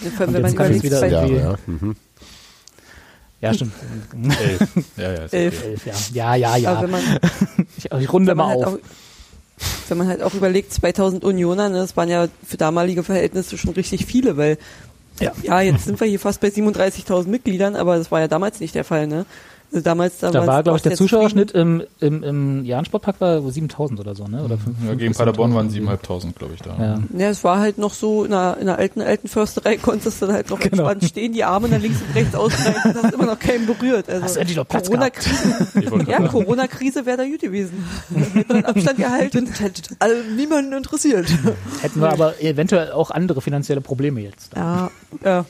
Und 0.00 0.18
wenn 0.20 0.32
man 0.32 0.44
jetzt 0.44 0.56
kann 0.56 0.72
ich 0.72 0.84
überlegt, 0.84 1.12
irgendwie- 1.12 1.34
Jahre, 1.34 1.58
ja. 1.66 1.72
Mhm. 1.72 1.96
Ja, 3.40 3.54
stimmt. 3.54 3.72
Elf. 4.40 4.60
Ja, 4.96 5.12
ja, 5.12 5.24
ist 5.24 5.32
okay. 5.32 5.44
Elf. 5.44 5.64
Elf, 5.64 5.86
ja. 5.86 5.94
Ja, 6.12 6.34
ja, 6.34 6.56
ja. 6.56 6.72
aber 6.72 6.82
wenn 6.82 6.90
man, 6.90 7.02
Ich, 7.76 7.84
ich 7.84 8.12
runde 8.12 8.30
wenn 8.30 8.36
man 8.36 8.46
mal 8.48 8.54
halt 8.56 8.64
auf. 8.66 8.74
auch, 8.74 8.78
wenn 9.88 9.98
man 9.98 10.08
halt 10.08 10.22
auch 10.22 10.34
überlegt, 10.34 10.72
2000 10.72 11.24
Unioner, 11.24 11.68
ne, 11.68 11.78
das 11.78 11.96
waren 11.96 12.08
ja 12.08 12.28
für 12.46 12.56
damalige 12.56 13.02
Verhältnisse 13.04 13.56
schon 13.58 13.74
richtig 13.74 14.06
viele, 14.06 14.36
weil 14.36 14.58
Ja. 15.20 15.32
ja, 15.42 15.60
jetzt 15.60 15.84
sind 15.84 16.00
wir 16.00 16.06
hier 16.08 16.20
fast 16.20 16.40
bei 16.40 16.48
37.000 16.48 17.28
Mitgliedern, 17.28 17.76
aber 17.76 17.96
das 17.98 18.10
war 18.10 18.20
ja 18.20 18.28
damals 18.28 18.60
nicht 18.60 18.74
der 18.74 18.84
Fall, 18.84 19.06
ne? 19.06 19.24
Also 19.70 19.84
damals, 19.84 20.18
Da 20.18 20.30
damals 20.30 20.48
war, 20.48 20.62
glaube 20.62 20.76
ich, 20.78 20.82
der 20.82 20.94
Zuschauerschnitt 20.94 21.50
im, 21.50 21.82
im, 22.00 22.22
im 22.22 22.64
Jahn-Sportpark 22.64 23.20
war 23.20 23.40
7000 23.50 24.00
oder 24.00 24.14
so, 24.14 24.24
ne? 24.24 24.42
Oder 24.42 24.56
fünf- 24.56 24.76
Ja, 24.86 24.94
gegen 24.94 25.12
Paderborn 25.14 25.54
waren 25.54 25.68
7000. 25.68 26.34
7.500, 26.34 26.38
glaube 26.38 26.54
ich, 26.54 26.62
da. 26.62 26.76
Ja. 26.78 26.98
Ja, 27.18 27.28
es 27.28 27.44
war 27.44 27.58
halt 27.58 27.76
noch 27.76 27.92
so, 27.92 28.24
in 28.24 28.32
einer, 28.32 28.56
in 28.56 28.68
einer 28.68 28.78
alten, 28.78 29.02
alten 29.02 29.28
Försterei 29.28 29.76
konntest 29.76 30.22
du 30.22 30.26
dann 30.26 30.34
halt 30.36 30.48
noch 30.48 30.58
Genau. 30.58 30.84
entspannt 30.88 31.04
stehen, 31.04 31.32
die 31.34 31.44
Arme 31.44 31.68
nach 31.68 31.80
links 31.80 31.98
und 32.00 32.14
rechts 32.14 32.34
ausbreiten 32.34 32.90
und 32.96 33.02
hast 33.02 33.12
immer 33.14 33.26
noch 33.26 33.38
keinen 33.38 33.66
berührt. 33.66 34.08
Also 34.08 34.22
Hast 34.24 34.36
du 34.36 34.40
endlich 34.40 34.56
noch 34.56 34.66
Platz 34.66 34.86
Corona-Krise, 34.86 36.04
ja, 36.10 36.26
Corona-Krise 36.28 37.04
wäre 37.04 37.18
da 37.18 37.24
gut 37.26 37.40
gewesen. 37.40 37.84
Hätte 38.32 38.52
man 38.54 38.64
Abstand 38.64 38.96
gehalten. 38.96 39.46
Hätte 39.58 39.82
also 39.98 40.14
niemanden 40.34 40.72
interessiert. 40.72 41.26
Hätten 41.82 42.00
wir 42.00 42.10
aber 42.10 42.40
eventuell 42.42 42.92
auch 42.92 43.10
andere 43.10 43.42
finanzielle 43.42 43.82
Probleme 43.82 44.20
jetzt. 44.22 44.52
Ja, 44.56 44.90
Ja. 45.22 45.44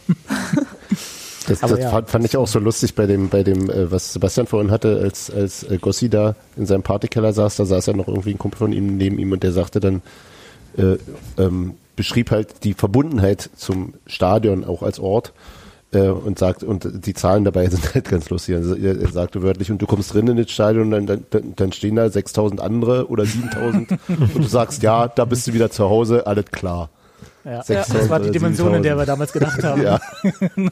Das, 1.48 1.60
das 1.60 1.78
ja. 1.78 1.90
fand, 1.90 2.10
fand 2.10 2.24
ich 2.24 2.36
auch 2.36 2.46
so 2.46 2.58
lustig 2.58 2.94
bei 2.94 3.06
dem, 3.06 3.28
bei 3.28 3.42
dem, 3.42 3.70
äh, 3.70 3.90
was 3.90 4.12
Sebastian 4.12 4.46
vorhin 4.46 4.70
hatte, 4.70 5.00
als, 5.02 5.30
als 5.30 5.62
äh, 5.64 5.78
Gossi 5.78 6.08
da 6.08 6.34
in 6.56 6.66
seinem 6.66 6.82
Partykeller 6.82 7.32
saß, 7.32 7.56
da 7.56 7.64
saß 7.64 7.86
ja 7.86 7.92
noch 7.94 8.08
irgendwie 8.08 8.32
ein 8.32 8.38
Kumpel 8.38 8.58
von 8.58 8.72
ihm 8.72 8.96
neben 8.96 9.18
ihm 9.18 9.32
und 9.32 9.42
der 9.42 9.52
sagte 9.52 9.80
dann, 9.80 10.02
äh, 10.76 10.96
ähm, 11.38 11.74
beschrieb 11.96 12.30
halt 12.30 12.64
die 12.64 12.74
Verbundenheit 12.74 13.50
zum 13.56 13.94
Stadion 14.06 14.64
auch 14.64 14.82
als 14.82 15.00
Ort 15.00 15.32
äh, 15.92 16.08
und 16.08 16.38
sagt, 16.38 16.62
und 16.62 17.06
die 17.06 17.14
Zahlen 17.14 17.44
dabei 17.44 17.66
sind 17.70 17.94
halt 17.94 18.08
ganz 18.08 18.30
lustig. 18.30 18.56
Also 18.56 18.74
er, 18.74 19.00
er 19.00 19.08
sagte 19.08 19.42
wörtlich, 19.42 19.70
und 19.70 19.80
du 19.80 19.86
kommst 19.86 20.12
drin 20.14 20.28
in 20.28 20.36
das 20.36 20.50
Stadion 20.50 20.92
und 20.92 21.06
dann, 21.06 21.24
dann, 21.30 21.54
dann 21.56 21.72
stehen 21.72 21.96
da 21.96 22.08
6000 22.08 22.60
andere 22.60 23.08
oder 23.08 23.24
7000 23.24 23.90
und 24.08 24.36
du 24.36 24.42
sagst, 24.42 24.82
ja, 24.82 25.08
da 25.08 25.24
bist 25.24 25.46
du 25.46 25.52
wieder 25.52 25.70
zu 25.70 25.88
Hause, 25.88 26.26
alles 26.26 26.46
klar. 26.46 26.90
Ja. 27.48 27.62
6000 27.62 28.02
Das 28.02 28.10
war 28.10 28.20
die 28.20 28.30
Dimension, 28.30 28.74
in 28.74 28.82
der 28.82 28.96
7000. 28.96 28.98
wir 28.98 29.06
damals 29.06 29.32
gedacht 29.32 29.64
haben. 29.64 29.82
Ja, 29.82 30.00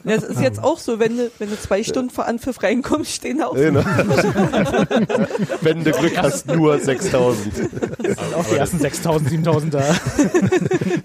Es 0.05 0.23
ist 0.23 0.39
jetzt 0.41 0.63
auch 0.63 0.77
so, 0.77 0.99
wenn 0.99 1.17
du, 1.17 1.31
wenn 1.39 1.49
du 1.49 1.59
zwei 1.59 1.81
Stunden 1.83 2.11
vor 2.11 2.25
Anpfiff 2.27 2.61
reinkommst, 2.61 3.11
stehen 3.11 3.39
da 3.39 3.47
auch 3.47 3.55
genau. 3.55 3.81
Wenn 5.61 5.83
du 5.83 5.91
Glück 5.91 6.17
hast, 6.17 6.47
nur 6.47 6.79
6000. 6.79 7.53
Auch 8.35 8.45
die 8.45 8.55
ersten 8.55 8.79
6000, 8.79 9.29
7000 9.29 9.73
da. 9.73 9.83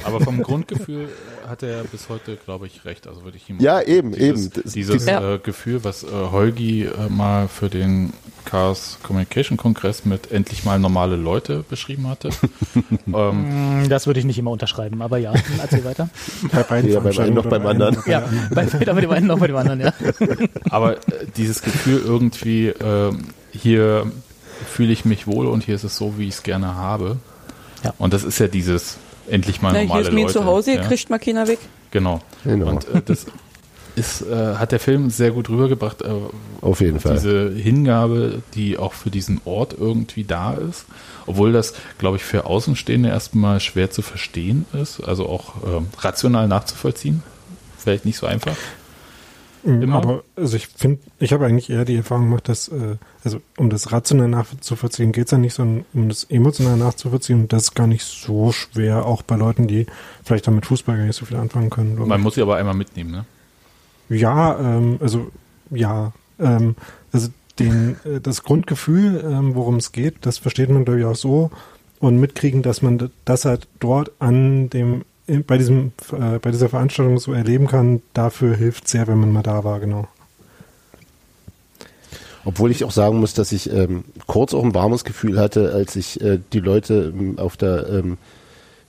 aber 0.04 0.20
vom 0.20 0.42
Grundgefühl 0.42 1.08
hat 1.48 1.62
er 1.62 1.82
bis 1.84 2.08
heute, 2.08 2.36
glaube 2.44 2.66
ich, 2.66 2.84
recht. 2.84 3.06
Also 3.06 3.24
würde 3.24 3.36
ich 3.36 3.48
ihm 3.50 3.58
Ja, 3.60 3.80
eben, 3.82 4.12
dieses, 4.12 4.46
eben. 4.46 4.62
Das- 4.62 4.72
Dieses 4.72 5.06
Ja. 5.06 5.34
äh, 5.34 5.38
Gefühl, 5.38 5.84
was 5.84 6.02
äh, 6.04 6.06
Holgi 6.10 6.84
äh, 6.84 7.08
mal 7.08 7.48
für 7.48 7.68
den 7.68 8.12
Chaos 8.44 8.98
Communication 9.02 9.56
Kongress 9.56 10.04
mit 10.04 10.32
endlich 10.32 10.64
mal 10.64 10.78
normale 10.78 11.16
Leute 11.16 11.64
beschrieben 11.68 12.08
hatte. 12.08 12.30
ähm, 13.06 13.82
Mm, 13.82 13.88
Das 13.88 14.06
würde 14.06 14.20
ich 14.20 14.26
nicht 14.26 14.38
immer 14.38 14.50
unterschreiben, 14.50 15.02
aber 15.02 15.18
ja, 15.18 15.32
erzähl 15.62 15.84
weiter. 15.84 16.08
Bei 16.52 16.62
beiden 16.62 16.90
Ja, 16.90 17.00
beim 17.00 17.18
einen 17.18 17.34
noch 17.34 17.46
beim 17.46 17.66
anderen. 17.66 17.96
Ja, 18.06 18.24
bei, 18.54 18.72
weder 18.72 18.94
bei 18.94 19.00
dem 19.00 19.10
einen 19.10 19.26
noch 19.26 19.38
bei 19.38 19.46
dem 19.46 19.56
anderen, 19.56 19.80
ja. 19.80 19.92
aber 20.70 20.96
äh, 20.96 21.26
dieses 21.36 21.62
Gefühl 21.62 22.02
irgendwie, 22.04 22.68
ähm, 22.68 23.28
hier 23.52 24.10
fühle 24.68 24.92
ich 24.92 25.04
mich 25.04 25.26
wohl 25.26 25.46
und 25.46 25.64
hier 25.64 25.74
ist 25.74 25.84
es 25.84 25.96
so, 25.96 26.18
wie 26.18 26.28
ich 26.28 26.34
es 26.34 26.42
gerne 26.42 26.74
habe. 26.74 27.16
Ja. 27.84 27.94
Und 27.98 28.12
das 28.12 28.24
ist 28.24 28.38
ja 28.38 28.48
dieses 28.48 28.98
endlich 29.28 29.62
mal 29.62 29.72
Na, 29.72 29.78
hier 29.78 29.88
normale 29.88 30.08
ist 30.08 30.14
mir 30.14 30.20
Leute. 30.22 30.32
zu 30.32 30.44
Hause, 30.44 30.74
ja? 30.74 30.82
kriegt 30.82 31.10
mal 31.10 31.18
keiner 31.18 31.48
weg. 31.48 31.58
Genau. 31.90 32.20
Genau. 32.44 32.68
Und 32.68 32.88
äh, 32.88 33.02
das 33.04 33.26
ist, 33.94 34.22
äh, 34.22 34.54
hat 34.56 34.72
der 34.72 34.80
Film 34.80 35.10
sehr 35.10 35.30
gut 35.32 35.48
rübergebracht. 35.48 36.02
Äh, 36.02 36.08
Auf 36.60 36.80
jeden 36.80 37.00
Fall. 37.00 37.14
diese 37.14 37.50
Hingabe, 37.50 38.42
die 38.54 38.78
auch 38.78 38.94
für 38.94 39.10
diesen 39.10 39.40
Ort 39.44 39.76
irgendwie 39.78 40.24
da 40.24 40.54
ist, 40.54 40.86
obwohl 41.26 41.52
das, 41.52 41.74
glaube 41.98 42.16
ich, 42.16 42.24
für 42.24 42.46
Außenstehende 42.46 43.08
erstmal 43.08 43.60
schwer 43.60 43.90
zu 43.90 44.02
verstehen 44.02 44.66
ist, 44.72 45.00
also 45.00 45.28
auch 45.28 45.54
ähm, 45.66 45.88
rational 45.98 46.48
nachzuvollziehen. 46.48 47.22
Vielleicht 47.78 48.04
nicht 48.04 48.18
so 48.18 48.26
einfach. 48.26 48.56
Mhm, 49.64 49.82
Immer? 49.82 49.96
Aber 49.96 50.24
also 50.36 50.56
ich 50.56 50.68
finde, 50.68 51.00
ich 51.18 51.32
habe 51.32 51.46
eigentlich 51.46 51.70
eher 51.70 51.84
die 51.84 51.96
Erfahrung 51.96 52.24
gemacht, 52.24 52.48
dass, 52.48 52.68
äh, 52.68 52.96
also 53.24 53.40
um 53.56 53.70
das 53.70 53.92
rational 53.92 54.28
nachzuvollziehen, 54.28 55.12
geht 55.12 55.26
es 55.26 55.30
ja 55.30 55.38
nicht, 55.38 55.54
sondern 55.54 55.84
um 55.94 56.08
das 56.08 56.24
emotional 56.24 56.76
nachzuvollziehen. 56.76 57.42
Und 57.42 57.52
das 57.52 57.64
ist 57.64 57.74
gar 57.74 57.86
nicht 57.86 58.04
so 58.04 58.52
schwer, 58.52 59.06
auch 59.06 59.22
bei 59.22 59.36
Leuten, 59.36 59.68
die 59.68 59.86
vielleicht 60.24 60.46
damit 60.46 60.66
Fußball 60.66 60.96
gar 60.96 61.06
nicht 61.06 61.16
so 61.16 61.26
viel 61.26 61.36
anfangen 61.36 61.70
können. 61.70 61.96
Man 62.06 62.20
muss 62.20 62.34
sie 62.34 62.42
aber 62.42 62.56
einmal 62.56 62.74
mitnehmen, 62.74 63.10
ne? 63.10 63.24
Ja, 64.08 64.58
ähm, 64.58 64.98
also 65.00 65.30
ja, 65.70 66.12
ähm, 66.38 66.76
also 67.12 67.28
den, 67.62 67.96
äh, 68.04 68.20
das 68.20 68.42
Grundgefühl, 68.42 69.22
ähm, 69.24 69.54
worum 69.54 69.76
es 69.76 69.92
geht, 69.92 70.16
das 70.22 70.38
versteht 70.38 70.70
man 70.70 70.84
glaube 70.84 71.00
ich 71.00 71.06
auch 71.06 71.16
so 71.16 71.50
und 72.00 72.18
mitkriegen, 72.18 72.62
dass 72.62 72.82
man 72.82 73.10
das 73.24 73.44
halt 73.44 73.68
dort 73.78 74.10
an 74.18 74.68
dem 74.70 75.04
bei 75.46 75.56
diesem 75.56 75.92
äh, 76.12 76.38
bei 76.40 76.50
dieser 76.50 76.68
Veranstaltung 76.68 77.18
so 77.18 77.32
erleben 77.32 77.68
kann. 77.68 78.02
Dafür 78.12 78.56
hilft 78.56 78.88
sehr, 78.88 79.06
wenn 79.06 79.18
man 79.18 79.32
mal 79.32 79.42
da 79.42 79.62
war, 79.62 79.78
genau. 79.78 80.08
Obwohl 82.44 82.72
ich 82.72 82.84
auch 82.84 82.90
sagen 82.90 83.20
muss, 83.20 83.34
dass 83.34 83.52
ich 83.52 83.72
ähm, 83.72 84.04
kurz 84.26 84.52
auch 84.52 84.64
ein 84.64 84.74
warmes 84.74 85.04
Gefühl 85.04 85.38
hatte, 85.38 85.72
als 85.72 85.94
ich 85.94 86.20
äh, 86.20 86.40
die 86.52 86.58
Leute 86.58 87.12
ähm, 87.16 87.38
auf 87.38 87.56
der 87.56 87.88
ähm, 87.88 88.18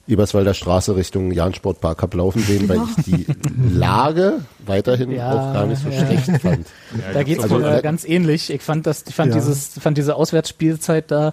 Eberswalder 0.06 0.54
Straße 0.54 0.96
Richtung 0.98 1.32
Jahn-Sportpark 1.32 2.02
hab 2.02 2.14
laufen 2.14 2.42
sehen, 2.44 2.68
weil 2.68 2.82
ich 2.98 3.04
die 3.06 3.26
Lage 3.72 4.42
weiterhin 4.66 5.12
Ja, 5.12 5.32
auch 5.32 5.54
gar 5.54 5.66
nicht 5.66 5.82
so 5.82 5.90
ja. 5.90 6.06
schlecht 6.06 6.42
fand. 6.42 6.68
Da 7.14 7.24
geht's 7.24 7.44
Also, 7.44 7.60
mir 7.60 7.78
äh, 7.78 7.82
ganz 7.82 8.04
ähnlich. 8.04 8.52
Ich 8.52 8.62
fand 8.62 8.86
das, 8.86 9.06
ich 9.08 9.16
fand 9.16 9.34
Ja. 9.34 9.40
dieses, 9.40 9.80
fand 9.80 9.98
diese 9.98 10.16
Auswärtsspielzeit 10.16 11.10
da 11.10 11.32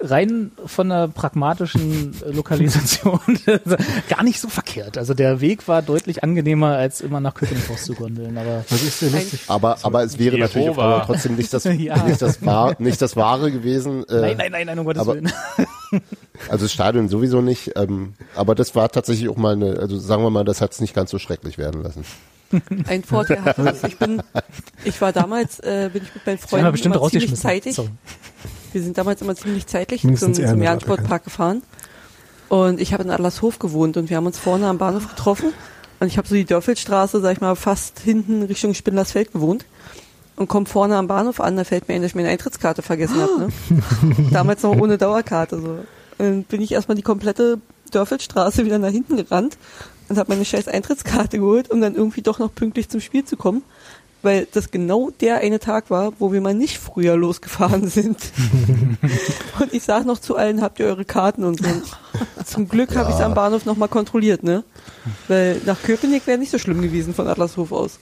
rein 0.00 0.52
von 0.64 0.90
einer 0.92 1.08
pragmatischen 1.08 2.14
äh, 2.24 2.30
Lokalisation 2.30 3.18
gar 4.08 4.22
nicht 4.22 4.40
so 4.40 4.48
verkehrt. 4.48 4.96
Also 4.96 5.14
der 5.14 5.40
Weg 5.40 5.66
war 5.68 5.82
deutlich 5.82 6.22
angenehmer, 6.22 6.76
als 6.76 7.00
immer 7.00 7.20
nach 7.20 7.34
Köpenick 7.34 7.64
zu 7.78 7.94
gondeln. 7.94 8.36
Aber 8.38 8.64
Was 8.68 8.82
ist 8.82 9.00
sehr 9.00 9.10
lustig? 9.10 9.40
Aber, 9.48 9.76
aber 9.82 10.04
es 10.04 10.18
wäre 10.18 10.38
natürlich 10.38 10.68
auch 10.70 10.76
Jehova. 10.76 11.02
trotzdem 11.06 11.34
nicht 11.36 11.52
das, 11.52 11.64
Ja. 11.78 12.02
nicht 12.04 12.22
das, 12.22 12.44
Wahr, 12.44 12.76
nicht 12.78 13.02
das 13.02 13.16
Wahre 13.16 13.50
gewesen. 13.50 14.04
Äh, 14.08 14.20
nein, 14.20 14.36
nein, 14.36 14.52
nein, 14.52 14.66
nein, 14.66 14.78
um 14.78 14.84
Gottes 14.84 15.02
aber- 15.02 15.14
Willen. 15.14 15.32
Also 16.50 16.66
das 16.66 16.72
Stadion 16.72 17.08
sowieso 17.08 17.40
nicht. 17.40 17.72
Ähm, 17.76 18.14
aber 18.36 18.54
das 18.54 18.74
war 18.76 18.88
tatsächlich 18.90 19.28
auch 19.28 19.36
mal 19.36 19.54
eine, 19.54 19.78
also 19.80 19.98
sagen 19.98 20.22
wir 20.22 20.30
mal, 20.30 20.44
das 20.44 20.60
hat 20.60 20.72
es 20.72 20.80
nicht 20.80 20.94
ganz 20.94 21.10
so 21.10 21.18
schrecklich 21.18 21.58
werden 21.58 21.82
lassen. 21.82 22.04
Ein 22.86 23.02
Vorteil 23.02 23.42
hatte 23.44 23.64
das. 23.64 23.82
Ich 23.84 23.98
bin, 23.98 24.22
ich 24.84 25.00
war 25.00 25.12
damals, 25.12 25.58
äh, 25.60 25.90
bin 25.92 26.02
ich 26.04 26.14
mit 26.14 26.26
meinen 26.26 26.38
Freunden 26.38 26.70
bestimmt 26.72 26.94
immer 26.96 27.08
ziemlich 27.10 27.34
zeitig. 27.34 27.74
Sorry. 27.74 27.88
Wir 28.72 28.82
sind 28.82 28.98
damals 28.98 29.22
immer 29.22 29.36
ziemlich 29.36 29.66
zeitlich 29.66 30.04
Mindestens 30.04 30.36
zum, 30.36 30.46
zum 30.46 30.62
Jahn-Sportpark 30.62 31.24
gefahren. 31.24 31.62
Und 32.48 32.80
ich 32.80 32.92
habe 32.92 33.02
in 33.02 33.10
Adlershof 33.10 33.58
gewohnt 33.58 33.96
und 33.96 34.08
wir 34.10 34.16
haben 34.16 34.26
uns 34.26 34.38
vorne 34.38 34.66
am 34.66 34.78
Bahnhof 34.78 35.08
getroffen. 35.08 35.52
Und 36.00 36.06
ich 36.06 36.16
habe 36.16 36.28
so 36.28 36.34
die 36.34 36.44
Dörfelstraße, 36.44 37.20
sag 37.20 37.32
ich 37.32 37.40
mal, 37.40 37.56
fast 37.56 37.98
hinten 38.00 38.42
Richtung 38.42 38.74
Spindlersfeld 38.74 39.32
gewohnt. 39.32 39.64
Und 40.36 40.48
komme 40.48 40.66
vorne 40.66 40.96
am 40.96 41.08
Bahnhof 41.08 41.40
an, 41.40 41.56
da 41.56 41.64
fällt 41.64 41.88
mir 41.88 41.94
ein, 41.94 42.02
dass 42.02 42.12
ich 42.12 42.14
meine 42.14 42.28
Eintrittskarte 42.28 42.82
vergessen 42.82 43.20
habe. 43.20 43.40
Ne? 43.40 43.82
Damals 44.30 44.62
noch 44.62 44.76
ohne 44.76 44.96
Dauerkarte. 44.96 45.60
So. 45.60 45.78
Dann 46.18 46.44
bin 46.44 46.62
ich 46.62 46.72
erstmal 46.72 46.94
die 46.94 47.02
komplette 47.02 47.60
Dörfelstraße 47.90 48.64
wieder 48.64 48.78
nach 48.78 48.90
hinten 48.90 49.16
gerannt 49.16 49.58
und 50.08 50.16
habe 50.16 50.32
meine 50.32 50.44
scheiß 50.44 50.68
Eintrittskarte 50.68 51.38
geholt, 51.38 51.70
um 51.70 51.80
dann 51.80 51.96
irgendwie 51.96 52.22
doch 52.22 52.38
noch 52.38 52.54
pünktlich 52.54 52.88
zum 52.88 53.00
Spiel 53.00 53.24
zu 53.24 53.36
kommen. 53.36 53.62
Weil 54.22 54.46
das 54.52 54.70
genau 54.70 55.10
der 55.20 55.38
eine 55.38 55.58
Tag 55.60 55.90
war, 55.90 56.12
wo 56.18 56.32
wir 56.32 56.40
mal 56.40 56.54
nicht 56.54 56.78
früher 56.78 57.16
losgefahren 57.16 57.88
sind. 57.88 58.18
und 59.60 59.72
ich 59.72 59.82
sag 59.84 60.04
noch 60.06 60.18
zu 60.18 60.36
allen, 60.36 60.60
habt 60.62 60.78
ihr 60.80 60.86
eure 60.86 61.04
Karten 61.04 61.44
und 61.44 61.58
so. 61.58 61.68
Zum 62.44 62.68
Glück 62.68 62.96
habe 62.96 63.10
ich 63.10 63.16
es 63.16 63.22
am 63.22 63.34
Bahnhof 63.34 63.64
nochmal 63.64 63.88
kontrolliert, 63.88 64.42
ne? 64.42 64.64
Weil 65.28 65.60
nach 65.66 65.80
Köpenick 65.82 66.26
wäre 66.26 66.38
nicht 66.38 66.50
so 66.50 66.58
schlimm 66.58 66.82
gewesen 66.82 67.14
von 67.14 67.26
Adlershof 67.28 67.72
aus. 67.72 67.98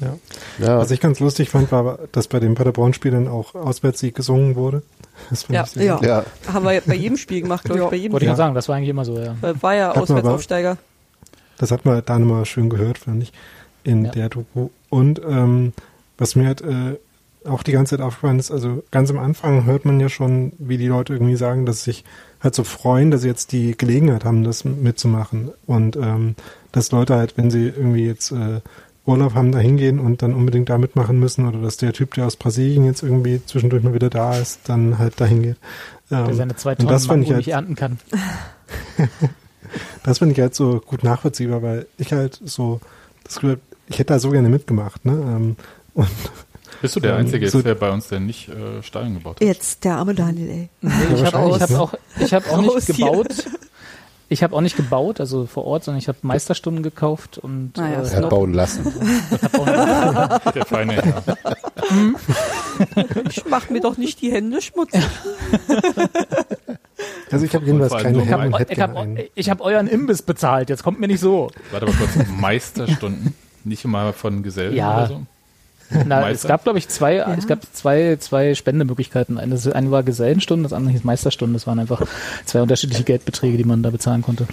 Ja. 0.00 0.16
Ja, 0.58 0.78
Was 0.78 0.90
ich 0.90 1.00
ganz 1.00 1.20
lustig 1.20 1.48
fand, 1.50 1.70
war, 1.72 1.98
dass 2.12 2.26
bei 2.28 2.40
dem 2.40 2.54
Paderborn-Spiel 2.54 3.12
dann 3.12 3.28
auch 3.28 3.54
Auswärtssieg 3.54 4.14
gesungen 4.14 4.56
wurde. 4.56 4.82
Das 5.30 5.44
fand 5.44 5.74
Ja. 5.76 5.82
Ja. 5.82 6.00
ja. 6.02 6.24
Haben 6.52 6.64
wir 6.66 6.80
bei 6.84 6.94
jedem 6.94 7.16
Spiel 7.16 7.42
gemacht, 7.42 7.64
glaube 7.64 7.78
ich, 7.78 7.84
Ja. 7.84 7.90
bei 7.90 7.96
jedem 7.96 8.12
Wollte 8.12 8.24
ich 8.24 8.28
gerade 8.28 8.36
sagen, 8.38 8.54
das 8.54 8.68
war 8.68 8.76
eigentlich 8.76 8.88
immer 8.88 9.04
so, 9.04 9.18
ja. 9.18 9.36
Weil 9.40 9.62
War 9.62 9.74
ja 9.74 9.92
Auswärtsaufsteiger. 9.92 10.76
Das 11.58 11.70
hat 11.70 11.84
man 11.84 12.02
da 12.04 12.18
nochmal 12.18 12.44
schön 12.44 12.68
gehört, 12.68 12.98
fand 12.98 13.22
ich, 13.22 13.32
in 13.84 14.04
Ja. 14.06 14.10
der 14.10 14.28
Doku. 14.28 14.70
Und 14.92 15.22
ähm, 15.26 15.72
was 16.18 16.36
mir 16.36 16.48
halt 16.48 16.60
äh, 16.60 16.98
auch 17.48 17.62
die 17.62 17.72
ganze 17.72 17.96
Zeit 17.96 18.04
aufgefallen 18.04 18.38
ist, 18.38 18.50
also 18.50 18.82
ganz 18.90 19.08
am 19.08 19.18
Anfang 19.18 19.64
hört 19.64 19.86
man 19.86 19.98
ja 19.98 20.10
schon, 20.10 20.52
wie 20.58 20.76
die 20.76 20.86
Leute 20.86 21.14
irgendwie 21.14 21.36
sagen, 21.36 21.64
dass 21.64 21.82
sie 21.82 21.92
sich 21.92 22.04
halt 22.42 22.54
so 22.54 22.62
freuen, 22.62 23.10
dass 23.10 23.22
sie 23.22 23.28
jetzt 23.28 23.52
die 23.52 23.74
Gelegenheit 23.74 24.26
haben, 24.26 24.44
das 24.44 24.66
mitzumachen. 24.66 25.50
Und 25.64 25.96
ähm, 25.96 26.34
dass 26.72 26.92
Leute 26.92 27.16
halt, 27.16 27.38
wenn 27.38 27.50
sie 27.50 27.68
irgendwie 27.68 28.04
jetzt 28.04 28.32
äh, 28.32 28.60
Urlaub 29.06 29.32
haben, 29.32 29.50
da 29.50 29.60
hingehen 29.60 29.98
und 29.98 30.20
dann 30.20 30.34
unbedingt 30.34 30.68
da 30.68 30.76
mitmachen 30.76 31.18
müssen 31.18 31.48
oder 31.48 31.62
dass 31.62 31.78
der 31.78 31.94
Typ, 31.94 32.12
der 32.12 32.26
aus 32.26 32.36
Brasilien 32.36 32.84
jetzt 32.84 33.02
irgendwie 33.02 33.40
zwischendurch 33.46 33.82
mal 33.82 33.94
wieder 33.94 34.10
da 34.10 34.36
ist, 34.36 34.68
dann 34.68 34.98
halt 34.98 35.18
dahin 35.18 35.42
geht. 35.42 35.56
Ähm, 36.10 36.26
Der 36.26 36.34
seine 36.34 36.56
zwei 36.56 36.72
und 36.72 36.80
Tonnen 36.80 36.90
das 36.92 37.06
fand 37.06 37.24
ich 37.24 37.30
halt 37.30 37.38
nicht 37.38 37.48
ernten 37.54 37.76
kann. 37.76 37.98
das 40.02 40.18
finde 40.18 40.34
ich 40.34 40.40
halt 40.40 40.54
so 40.54 40.82
gut 40.84 41.02
nachvollziehbar, 41.02 41.62
weil 41.62 41.86
ich 41.96 42.12
halt 42.12 42.38
so 42.44 42.78
das 43.24 43.36
Gefühl 43.36 43.58
ich 43.88 43.98
hätte 43.98 44.12
da 44.14 44.18
so 44.18 44.30
gerne 44.30 44.48
mitgemacht, 44.48 45.04
ne? 45.04 45.12
Ähm, 45.12 45.56
Und 45.94 46.08
Bist 46.82 46.96
du 46.96 47.00
der 47.00 47.12
Ähm, 47.12 47.18
Einzige 47.20 47.48
so- 47.48 47.62
der 47.62 47.74
bei 47.76 47.90
uns, 47.90 48.08
der 48.08 48.18
nicht 48.20 48.48
äh, 48.48 48.82
Stadion 48.82 49.14
gebaut 49.14 49.36
hat? 49.36 49.46
Jetzt, 49.46 49.84
der 49.84 49.96
arme 49.96 50.14
Daniel, 50.14 50.48
ey. 50.50 50.68
Nee, 50.80 50.90
ich 51.14 51.24
habe 51.24 51.38
auch, 51.38 51.50
wahrscheinlich, 51.50 51.56
ich 51.56 51.62
hab 51.62 51.70
ne? 51.70 51.80
auch, 51.80 51.94
ich 52.20 52.34
hab 52.34 52.52
auch 52.52 52.60
nicht 52.74 52.86
gebaut. 52.86 53.28
Ich 54.28 54.42
habe 54.42 54.56
auch 54.56 54.60
nicht 54.62 54.76
gebaut, 54.78 55.20
also 55.20 55.44
vor 55.44 55.66
Ort, 55.66 55.84
sondern 55.84 55.98
ich 55.98 56.08
habe 56.08 56.16
Meisterstunden 56.22 56.82
gekauft 56.82 57.36
und 57.36 57.76
Naja, 57.76 58.00
äh, 58.02 58.06
Er 58.08 58.16
hat 58.22 58.30
bauen 58.30 58.54
lassen. 58.54 58.82
Der 60.54 60.64
feine 60.64 60.94
Herr. 60.94 61.22
Ich 63.28 63.44
mach 63.46 63.68
mir 63.68 63.80
doch 63.82 63.98
nicht 63.98 64.22
die 64.22 64.32
Hände 64.32 64.62
schmutzig. 64.62 65.04
Also 67.30 67.44
ich 67.44 67.54
habe 67.54 67.64
jedenfalls 67.66 67.92
vor 67.92 67.98
allem 68.00 68.26
keine 68.26 68.48
und 68.56 68.70
ich 68.70 68.80
habe 68.80 69.28
ich 69.34 69.50
hab 69.50 69.60
euren 69.60 69.86
Imbiss 69.86 70.22
bezahlt, 70.22 70.70
jetzt 70.70 70.82
kommt 70.82 70.98
mir 70.98 71.08
nicht 71.08 71.20
so. 71.20 71.50
Warte 71.70 71.86
mal 71.86 71.94
kurz, 71.94 72.26
Meisterstunden? 72.40 73.34
Nicht 73.64 73.84
mal 73.84 74.12
von 74.12 74.42
Gesellen 74.42 74.74
Ja. 74.74 74.96
oder 74.98 75.06
so? 75.08 75.22
Na, 76.06 76.30
es 76.30 76.44
gab, 76.44 76.64
glaube 76.64 76.78
ich, 76.78 76.88
zwei, 76.88 77.16
es 77.16 77.46
gab 77.46 77.60
zwei, 77.74 78.16
zwei 78.16 78.54
Spendemöglichkeiten. 78.54 79.36
Eine, 79.38 79.58
eine 79.74 79.90
war 79.90 80.02
Gesellenstunden, 80.02 80.62
das 80.62 80.72
andere 80.72 80.92
hieß 80.94 81.04
Meisterstunden. 81.04 81.52
Das 81.52 81.66
waren 81.66 81.78
einfach 81.78 82.00
zwei 82.46 82.62
unterschiedliche 82.62 83.04
Geldbeträge, 83.04 83.58
die 83.58 83.64
man 83.64 83.82
da 83.82 83.90
bezahlen 83.90 84.22
konnte. 84.22 84.46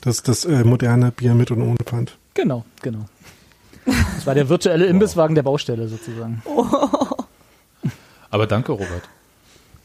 Das 0.00 0.22
das 0.22 0.44
äh, 0.46 0.64
moderne 0.64 1.10
Bier 1.10 1.34
mit 1.34 1.50
und 1.50 1.60
ohne 1.62 1.76
Pfand. 1.84 2.16
Genau, 2.32 2.64
genau. 2.82 3.04
Das 3.84 4.26
war 4.26 4.34
der 4.34 4.48
virtuelle 4.48 4.86
Imbisswagen 4.86 5.34
der 5.34 5.42
Baustelle 5.42 5.86
sozusagen. 5.88 6.42
Aber 8.30 8.46
danke, 8.46 8.72
Robert. 8.72 9.02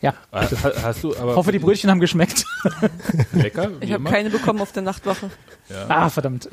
Ja, 0.01 0.13
ha- 0.31 0.49
Hast 0.83 1.03
du 1.03 1.13
aber 1.17 1.31
ich 1.31 1.35
hoffe, 1.37 1.51
die 1.51 1.59
Brötchen 1.59 1.89
haben 1.91 1.99
geschmeckt. 1.99 2.45
lecker? 3.33 3.69
wie 3.79 3.85
Ich 3.85 3.91
habe 3.91 4.01
immer? 4.01 4.09
keine 4.09 4.29
bekommen 4.29 4.61
auf 4.61 4.71
der 4.71 4.83
Nachtwache. 4.83 5.29
Ah, 5.89 6.09
verdammt. 6.09 6.47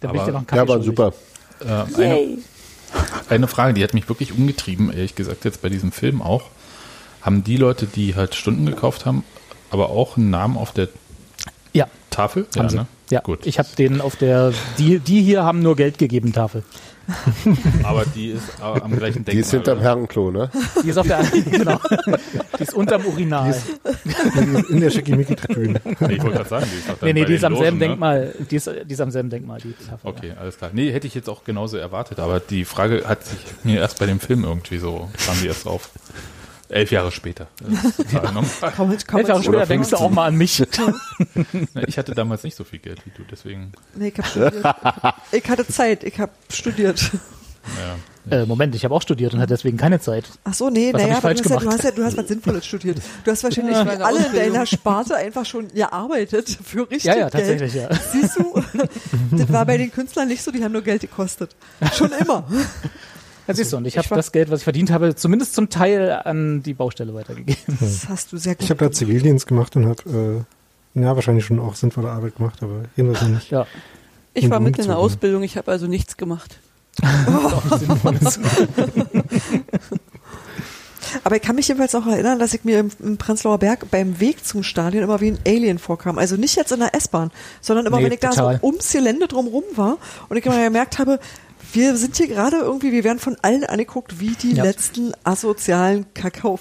Da 0.00 0.08
bin 0.08 0.16
ich 0.16 0.22
Aber- 0.22 0.26
dir 0.26 0.32
noch 0.38 0.48
einen 0.48 0.56
Ja, 0.56 0.68
war 0.68 0.82
super. 0.82 1.12
Äh, 1.60 2.02
eine, 2.02 2.38
eine 3.30 3.48
Frage, 3.48 3.74
die 3.74 3.82
hat 3.82 3.94
mich 3.94 4.08
wirklich 4.08 4.32
umgetrieben, 4.32 4.90
ehrlich 4.92 5.14
gesagt, 5.14 5.44
jetzt 5.44 5.62
bei 5.62 5.68
diesem 5.68 5.92
Film 5.92 6.20
auch. 6.22 6.42
Haben 7.22 7.42
die 7.44 7.56
Leute, 7.56 7.86
die 7.86 8.14
halt 8.14 8.34
Stunden 8.34 8.66
gekauft 8.66 9.04
haben, 9.06 9.24
aber 9.70 9.88
auch 9.90 10.16
einen 10.16 10.30
Namen 10.30 10.56
auf 10.56 10.72
der 10.72 10.88
Ja, 11.72 11.86
Tafel? 12.10 12.46
haben 12.56 12.68
sie. 12.68 12.76
ne? 12.76 12.86
Ja, 13.10 13.20
Gut. 13.20 13.46
ich 13.46 13.58
habe 13.58 13.68
denen 13.78 14.00
auf 14.00 14.16
der, 14.16 14.52
die, 14.78 14.98
die 14.98 15.22
hier 15.22 15.44
haben 15.44 15.60
nur 15.60 15.76
Geld 15.76 15.98
gegeben, 15.98 16.32
Tafel. 16.32 16.62
aber 17.82 18.04
die 18.14 18.30
ist 18.30 18.60
am 18.60 18.96
gleichen 18.96 19.24
Denkmal. 19.24 19.34
Die 19.34 19.38
ist 19.38 19.50
hinterm? 19.50 19.80
Herrenklo, 19.80 20.30
ne? 20.30 20.50
Die 20.82 20.88
ist 20.90 20.98
auf 20.98 21.06
der, 21.06 21.22
genau. 21.50 21.78
Die 22.58 22.62
ist 22.62 22.74
unterm 22.74 23.04
Urinal. 23.06 23.54
In 24.68 24.80
der 24.80 24.90
Schickimicki-Tribüne. 24.90 25.80
Nee, 25.84 26.14
ich 26.14 26.22
wollte 26.22 26.36
gerade 26.36 26.48
sagen, 26.48 26.66
die 26.72 26.78
ist 26.78 26.88
dann 26.88 26.96
Nee, 27.02 27.12
nee, 27.12 27.24
die 27.24 27.34
ist 27.34 27.44
am 27.44 27.56
selben 27.56 27.78
ne? 27.78 27.88
Denkmal. 27.88 28.34
Die 28.50 28.56
ist, 28.56 28.66
die 28.66 28.92
ist 28.92 29.00
am 29.00 29.10
selben 29.10 29.30
Denkmal, 29.30 29.60
die 29.60 29.72
Tafel. 29.72 30.08
Okay, 30.08 30.32
alles 30.38 30.58
klar. 30.58 30.70
Nee, 30.72 30.92
hätte 30.92 31.06
ich 31.06 31.14
jetzt 31.14 31.28
auch 31.28 31.44
genauso 31.44 31.76
erwartet, 31.76 32.18
aber 32.18 32.40
die 32.40 32.64
Frage 32.64 33.04
hat 33.06 33.24
sich 33.24 33.38
mir 33.64 33.80
erst 33.80 33.98
bei 33.98 34.06
dem 34.06 34.20
Film 34.20 34.44
irgendwie 34.44 34.78
so, 34.78 35.08
kam 35.24 35.36
die 35.40 35.46
erst 35.46 35.64
drauf. 35.66 35.90
Elf 36.68 36.90
Jahre 36.90 37.12
später. 37.12 37.46
Normal. 38.12 38.44
Kann 38.60 38.88
man, 38.88 38.98
kann 38.98 39.18
Elf 39.20 39.28
Jahre 39.28 39.42
später 39.42 39.66
denkst 39.66 39.90
du 39.90 39.96
auch 39.96 40.10
mal 40.10 40.26
an 40.26 40.36
mich. 40.36 40.62
Ich 41.86 41.98
hatte 41.98 42.14
damals 42.14 42.42
nicht 42.42 42.56
so 42.56 42.64
viel 42.64 42.78
Geld 42.78 43.04
wie 43.06 43.10
du, 43.10 43.22
deswegen. 43.30 43.72
Nee, 43.94 44.08
ich 44.08 44.18
hab 44.18 44.26
studiert. 44.26 44.64
ich 45.32 45.48
hatte 45.48 45.66
Zeit, 45.68 46.04
ich 46.04 46.18
habe 46.18 46.32
studiert. 46.50 47.10
Ja. 48.30 48.38
Äh, 48.38 48.46
Moment, 48.46 48.74
ich 48.74 48.84
habe 48.84 48.94
auch 48.94 49.02
studiert 49.02 49.34
und 49.34 49.40
hatte 49.40 49.54
deswegen 49.54 49.76
keine 49.76 50.00
Zeit. 50.00 50.24
Ach 50.44 50.54
so, 50.54 50.68
nee, 50.68 50.90
naja, 50.92 51.20
du 51.20 51.28
hast, 51.28 51.44
ja, 51.44 51.58
du, 51.58 51.70
hast 51.70 51.84
ja, 51.84 51.90
du 51.92 52.04
hast 52.04 52.16
was 52.16 52.28
Sinnvolles 52.28 52.66
studiert. 52.66 52.98
Du 53.24 53.30
hast 53.30 53.44
wahrscheinlich 53.44 53.76
Ja. 53.76 53.82
alle 53.84 54.26
in 54.26 54.32
deiner 54.34 54.66
Sparte 54.66 55.16
einfach 55.16 55.44
schon 55.46 55.68
gearbeitet 55.68 56.58
für 56.64 56.82
richtig 56.90 57.04
Ja, 57.04 57.14
ja, 57.16 57.28
Geld. 57.28 57.32
tatsächlich, 57.32 57.74
ja. 57.74 57.88
Siehst 58.12 58.36
du, 58.38 58.62
das 59.32 59.52
war 59.52 59.64
bei 59.64 59.78
den 59.78 59.92
Künstlern 59.92 60.28
nicht 60.28 60.42
so, 60.42 60.50
die 60.50 60.62
haben 60.64 60.72
nur 60.72 60.82
Geld 60.82 61.02
gekostet. 61.02 61.54
Schon 61.94 62.10
immer. 62.12 62.44
Ja, 63.46 63.54
siehst 63.54 63.72
du, 63.72 63.76
und 63.76 63.86
ich 63.86 63.96
habe 63.96 64.04
Ich 64.04 64.10
war- 64.10 64.16
das 64.16 64.32
Geld, 64.32 64.50
was 64.50 64.60
ich 64.60 64.64
verdient 64.64 64.90
habe, 64.90 65.14
zumindest 65.14 65.54
zum 65.54 65.68
Teil 65.70 66.10
an 66.24 66.62
die 66.62 66.74
Baustelle 66.74 67.14
weitergegeben. 67.14 67.78
Das 67.80 68.08
hast 68.08 68.32
du 68.32 68.36
sehr 68.38 68.54
gut 68.54 68.64
Ich 68.64 68.70
habe 68.70 68.84
da 68.84 68.90
Zivildienst 68.92 69.46
gemacht 69.46 69.76
und 69.76 69.86
habe 69.86 70.44
äh, 70.96 71.00
ja 71.00 71.14
wahrscheinlich 71.14 71.44
schon 71.44 71.58
auch 71.60 71.74
sinnvolle 71.76 72.10
Arbeit 72.10 72.36
gemacht, 72.36 72.62
aber 72.62 72.82
jedenfalls 72.96 73.28
nicht. 73.30 73.50
Ja. 73.50 73.66
Ich 74.34 74.50
war 74.50 74.60
mitten 74.60 74.80
in 74.82 74.86
der. 74.88 74.98
Ausbildung, 74.98 75.42
ich 75.42 75.56
habe 75.56 75.70
also 75.70 75.86
nichts 75.86 76.16
gemacht. 76.16 76.58
Aber 81.24 81.36
ich 81.36 81.42
kann 81.42 81.54
mich 81.56 81.68
jedenfalls 81.68 81.94
auch 81.94 82.06
erinnern, 82.06 82.38
dass 82.38 82.52
ich 82.52 82.64
mir 82.64 82.80
im, 82.80 82.90
im 82.98 83.16
Prenzlauer 83.16 83.58
Berg 83.58 83.90
beim 83.90 84.18
Weg 84.20 84.44
zum 84.44 84.62
Stadion 84.62 85.04
immer 85.04 85.20
wie 85.20 85.28
ein 85.32 85.38
Alien 85.46 85.78
vorkam. 85.78 86.18
Also 86.18 86.36
nicht 86.36 86.56
jetzt 86.56 86.72
in 86.72 86.80
der 86.80 86.94
S-Bahn, 86.94 87.30
sondern 87.60 87.86
immer, 87.86 87.98
Nee, 87.98 88.04
wenn 88.06 88.12
ich 88.12 88.20
total. 88.20 88.54
da 88.54 88.58
so 88.60 88.66
ums 88.66 88.92
Gelände 88.92 89.28
drumrum 89.28 89.62
war 89.76 89.98
und 90.28 90.36
ich 90.36 90.44
immer 90.44 90.62
gemerkt 90.62 90.98
habe, 90.98 91.18
wir 91.72 91.96
sind 91.96 92.16
hier 92.16 92.28
gerade 92.28 92.56
irgendwie, 92.58 92.92
wir 92.92 93.04
werden 93.04 93.18
von 93.18 93.36
allen 93.42 93.64
angeguckt 93.64 94.20
wie 94.20 94.30
die 94.40 94.52
Ja. 94.52 94.64
letzten 94.64 95.12
asozialen 95.24 96.06
Kakao. 96.14 96.58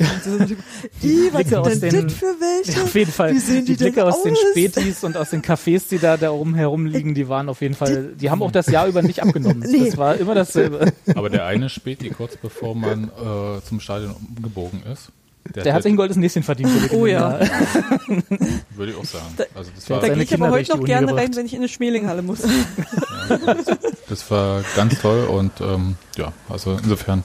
I, 1.03 1.29
was 1.33 1.53
aus 1.53 1.67
sind 1.71 1.83
denn 1.83 1.89
den- 1.91 2.03
das 2.07 2.13
für 2.13 2.35
welche? 2.39 2.83
Auf 2.83 2.95
jeden 2.95 3.11
Fall. 3.11 3.33
Wie 3.33 3.39
sehen 3.39 3.65
die, 3.65 3.73
die 3.75 3.83
Blicke 3.83 3.95
denn 4.01 4.03
aus 4.09 4.23
den 4.23 4.33
aus? 4.33 4.39
Spätis 4.51 5.03
und 5.03 5.17
aus 5.17 5.29
den 5.29 5.41
Cafés, 5.41 5.83
die 5.89 5.99
da, 5.99 6.17
da 6.17 6.29
rum 6.29 6.55
herum 6.55 6.85
liegen, 6.85 7.13
die 7.13 7.27
waren 7.29 7.49
auf 7.49 7.61
jeden 7.61 7.75
Fall, 7.75 8.13
die 8.19 8.29
haben 8.29 8.41
auch 8.41 8.51
das 8.51 8.67
Jahr 8.67 8.87
über 8.87 9.01
nicht 9.01 9.21
abgenommen. 9.21 9.63
Nee. 9.75 9.85
Das 9.89 9.97
war 9.97 10.15
immer 10.17 10.35
dasselbe. 10.35 10.93
Aber 11.15 11.29
der 11.29 11.45
eine 11.45 11.69
Späti, 11.69 12.09
kurz 12.09 12.37
bevor 12.37 12.75
man 12.75 13.05
äh, 13.09 13.61
zum 13.67 13.79
Stadion 13.79 14.15
umgebogen 14.35 14.83
ist, 14.91 15.09
Der 15.53 15.73
hat 15.73 15.83
sich 15.83 15.91
ein 15.93 15.95
goldenes 15.95 16.17
Näschen 16.17 16.43
verdient. 16.43 16.71
Oh 16.91 17.05
ja. 17.05 17.39
würde 18.75 18.91
ich 18.91 18.97
auch 18.97 19.05
sagen. 19.05 19.25
Also 19.53 19.71
das 19.75 19.85
Der 19.85 19.95
war, 19.97 20.01
Da 20.07 20.13
gehe 20.13 20.23
ich 20.23 20.33
aber 20.33 20.49
heute 20.49 20.75
noch 20.75 20.83
gerne 20.83 21.07
gebracht. 21.07 21.23
rein, 21.23 21.35
wenn 21.35 21.45
ich 21.45 21.53
in 21.53 21.59
eine 21.59 21.69
Schmelinghalle 21.69 22.21
muss. 22.23 22.39
das 24.09 24.29
war 24.31 24.63
ganz 24.75 24.99
toll 24.99 25.25
und 25.25 25.51
ähm, 25.61 25.95
ja, 26.17 26.33
also 26.49 26.77
insofern 26.81 27.23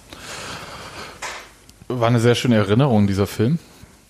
war 1.88 2.08
eine 2.08 2.20
sehr 2.20 2.34
schöne 2.34 2.56
Erinnerung 2.56 3.06
dieser 3.06 3.26
Film. 3.26 3.58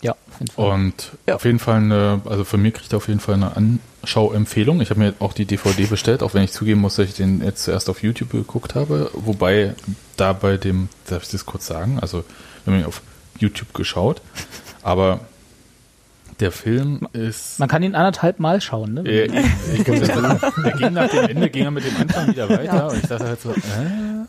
Ja, 0.03 0.13
auf 0.13 0.39
jeden 0.41 0.51
Fall. 0.53 0.65
Und 0.73 1.13
Ja. 1.27 1.35
auf 1.37 1.45
jeden 1.45 1.59
Fall 1.59 1.77
eine, 1.77 2.21
also 2.25 2.45
für 2.45 2.57
mich 2.59 2.75
kriegt 2.75 2.93
er 2.93 2.97
auf 2.99 3.09
jeden 3.09 3.21
Fall 3.21 3.35
eine 3.37 3.55
Anschauempfehlung. 4.03 4.81
Ich 4.81 4.91
habe 4.91 5.01
mir 5.01 5.15
auch 5.19 5.33
die 5.35 5.45
DVD 5.45 5.85
bestellt, 5.87 6.23
auch 6.23 6.35
wenn 6.35 6.43
ich 6.43 6.53
zugeben 6.53 6.81
muss, 6.81 6.97
dass 6.97 7.07
ich 7.09 7.15
den 7.15 7.43
jetzt 7.45 7.63
zuerst 7.65 7.89
auf 7.91 8.03
YouTube 8.03 8.31
geguckt 8.33 8.75
habe. 8.75 9.11
Wobei 9.15 9.75
da 10.17 10.33
bei 10.33 10.57
dem, 10.57 10.89
darf 11.07 11.23
ich 11.23 11.29
das 11.31 11.47
kurz 11.47 11.67
sagen, 11.67 11.99
also 12.01 12.25
haben 12.67 12.79
ihn 12.79 12.85
auf 12.85 13.03
YouTube 13.41 13.75
geschaut, 13.75 14.23
aber 14.83 15.21
der 16.41 16.53
Film 16.53 17.07
ist. 17.13 17.59
Man 17.59 17.69
kann 17.69 17.83
ihn 17.83 17.95
anderthalb 17.95 18.41
Mal 18.41 18.61
schauen, 18.61 18.95
ne? 18.95 19.03
Äh, 19.03 19.27
ich, 19.27 19.79
ich, 19.79 19.85
der 19.85 20.73
ging 20.73 20.93
nach 20.93 21.11
dem 21.11 21.27
Ende, 21.27 21.51
ging 21.51 21.65
er 21.65 21.71
mit 21.71 21.85
dem 21.85 21.97
Anfang 21.97 22.29
wieder 22.29 22.49
weiter 22.49 22.89
und 22.89 23.03
ich 23.03 23.09
dachte 23.09 23.27
halt 23.27 23.41
so, 23.41 23.51
äh? 23.51 24.27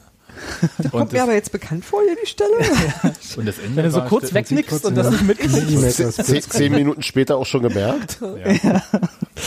Kommt 0.89 0.93
Und 0.93 1.11
mir 1.11 1.19
das, 1.19 1.23
aber 1.23 1.33
jetzt 1.33 1.51
bekannt 1.51 1.85
vor 1.85 2.01
hier 2.03 2.15
die 2.21 2.27
Stelle. 2.27 2.51
und 3.37 3.45
das 3.45 3.59
Ende 3.59 3.77
Wenn 3.77 3.85
du 3.85 3.91
so 3.91 4.01
kurz 4.01 4.33
wegnickst 4.33 4.85
und 4.85 4.95
das 4.95 5.11
nicht 5.11 5.23
mitkriegst. 5.23 6.25
Zehn, 6.25 6.41
zehn 6.41 6.71
Minuten 6.71 7.03
später 7.03 7.37
auch 7.37 7.45
schon 7.45 7.61
gemerkt. 7.61 8.19
Ja. 8.21 8.81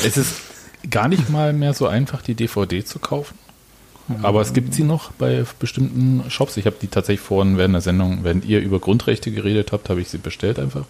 Es 0.05 0.16
ist 0.16 0.35
gar 0.91 1.09
nicht 1.09 1.31
mal 1.31 1.53
mehr 1.53 1.74
so 1.74 1.86
einfach, 1.86 2.23
die 2.23 2.35
DVD 2.35 2.85
zu 2.85 2.99
kaufen. 2.99 3.36
Aber 4.22 4.43
es 4.43 4.52
gibt 4.52 4.74
sie 4.74 4.82
noch 4.85 5.12
bei 5.12 5.44
bestimmten 5.59 6.31
Shops. 6.31 6.56
Ich 6.59 6.66
habe 6.66 6.76
die 6.81 6.89
tatsächlich 6.89 7.20
vorhin 7.26 7.56
während 7.56 7.72
der 7.74 7.81
Sendung, 7.81 8.18
während 8.22 8.44
ihr 8.44 8.60
über 8.60 8.78
Grundrechte 8.78 9.31
geredet 9.31 9.72
habt, 9.72 9.89
habe 9.89 10.01
ich 10.02 10.09
sie 10.09 10.18
bestellt 10.18 10.59
einfach. 10.59 10.85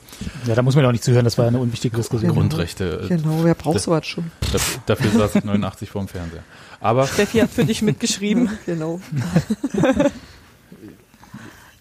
Ja, 0.46 0.54
da 0.56 0.62
muss 0.62 0.74
man 0.74 0.82
ja 0.82 0.88
auch 0.88 0.92
nicht 0.92 1.04
zuhören, 1.04 1.24
das 1.24 1.38
war 1.38 1.46
eine 1.46 1.58
unwichtige 1.58 1.96
Diskussion. 1.96 2.32
Grundrechte. 2.32 3.02
äh, 3.04 3.08
Genau, 3.08 3.40
wer 3.44 3.54
braucht 3.54 3.76
das- 3.76 3.84
sowas 3.84 4.04
schon? 4.06 4.32
Dafür, 4.52 4.82
dafür 4.86 5.10
saß 5.12 5.36
ich 5.36 5.44
89 5.44 5.90
vorm 5.90 6.08
Fernseher. 6.08 6.42
Aber 6.80 7.06
Steffi 7.06 7.38
hat 7.38 7.50
für 7.50 7.64
dich 7.64 7.82
mitgeschrieben. 7.82 8.50
Genau. 8.66 9.00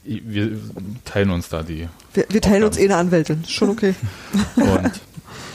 wir 0.04 0.60
teilen 1.06 1.30
uns 1.30 1.50
da 1.50 1.64
die. 1.64 1.88
Wir, 2.14 2.26
wir 2.30 2.42
teilen 2.42 2.64
uns 2.64 2.78
eh 2.78 2.84
eine 2.86 2.98
Anwältin. 2.98 3.44
Schon 3.48 3.70
okay. 3.70 3.96
Und 4.56 4.92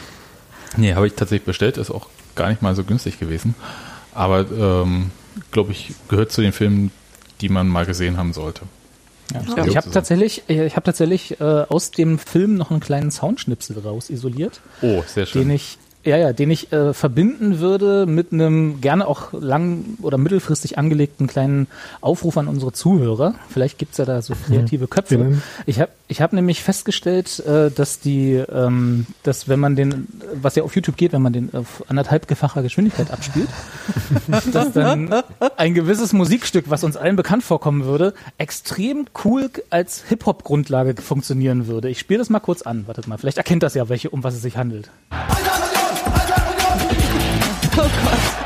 nee, 0.77 0.95
habe 0.95 1.07
ich 1.07 1.15
tatsächlich 1.15 1.45
bestellt, 1.47 1.77
ist 1.77 1.91
auch 1.91 2.09
gar 2.35 2.49
nicht 2.49 2.63
mal 2.63 2.75
so 2.75 2.85
günstig 2.85 3.19
gewesen. 3.21 3.55
Aber 4.15 4.47
ähm, 4.51 5.11
glaube 5.51 5.73
ich, 5.73 5.93
gehört 6.09 6.33
zu 6.33 6.41
den 6.43 6.53
Filmen, 6.53 6.91
die 7.41 7.49
man 7.49 7.69
mal 7.69 7.87
gesehen 7.87 8.17
haben 8.17 8.33
sollte. 8.33 8.63
Ja. 9.33 9.43
Ja. 9.57 9.67
Ich 9.67 9.77
habe 9.77 9.91
tatsächlich, 9.91 10.43
ich 10.49 10.75
habe 10.75 10.85
tatsächlich 10.85 11.41
äh, 11.41 11.45
aus 11.45 11.91
dem 11.91 12.19
Film 12.19 12.55
noch 12.57 12.71
einen 12.71 12.81
kleinen 12.81 13.11
Soundschnipsel 13.11 13.79
raus 13.79 14.09
isoliert, 14.11 14.61
Oh, 14.81 15.03
sehr 15.07 15.27
schön. 15.27 15.43
den 15.49 15.51
ich 15.57 15.79
ja, 16.05 16.17
ja, 16.17 16.33
den 16.33 16.51
ich 16.51 16.73
äh, 16.73 16.95
verbinden 16.95 17.59
würde 17.59 18.07
mit 18.07 18.33
einem 18.33 18.81
gerne 18.81 19.07
auch 19.07 19.33
lang 19.33 19.85
oder 20.01 20.17
mittelfristig 20.17 20.79
angelegten 20.79 21.27
kleinen 21.27 21.67
Aufruf 22.01 22.39
an 22.39 22.49
unsere 22.49 22.73
Zuhörer. 22.73 23.35
Vielleicht 23.51 23.79
gibt's 23.79 23.99
ja 23.99 24.05
da 24.05 24.23
so 24.23 24.35
kreative 24.47 24.87
Köpfe. 24.87 25.19
Genau. 25.19 25.37
Ich 25.67 25.81
habe 25.81 25.91
ich 26.07 26.23
hab 26.23 26.33
nämlich 26.33 26.63
festgestellt, 26.63 27.41
äh, 27.41 27.71
dass 27.71 28.01
die, 28.01 28.33
ähm, 28.33 29.07
dass 29.25 29.49
wenn 29.49 29.61
man 29.61 29.77
den, 29.77 30.09
was 30.35 30.55
ja 30.55 30.63
auf 30.63 30.75
YouTube 30.75 30.97
geht, 30.97 31.13
wenn 31.13 31.21
man 31.21 31.33
den 31.35 31.53
auf 31.53 31.85
anderthalbgefacher 31.89 32.63
Geschwindigkeit 32.63 33.11
abspielt, 33.11 33.49
dass 34.53 34.73
dann 34.73 35.13
ein 35.57 35.75
gewisses 35.75 36.15
Musikstück, 36.15 36.71
was 36.71 36.85
uns 36.85 36.97
allen 36.97 37.17
bekannt 37.17 37.43
vorkommen 37.43 37.85
würde, 37.85 38.15
extrem 38.39 39.07
cool 39.25 39.51
als 39.69 40.05
Hip-Hop-Grundlage 40.09 41.01
funktionieren 41.03 41.67
würde. 41.67 41.91
Ich 41.91 41.99
spiele 41.99 42.19
das 42.19 42.31
mal 42.31 42.41
kurz 42.41 42.63
an. 42.63 42.87
Wartet 42.87 43.07
mal, 43.07 43.19
vielleicht 43.19 43.39
erkennt 43.39 43.63
das 43.63 43.75
ja, 43.75 43.89
welche, 43.89 44.11
um 44.11 44.25
was 44.25 44.35
es 44.35 44.43
sich 44.43 44.57
handelt. 44.57 44.91
Wir 47.89 48.38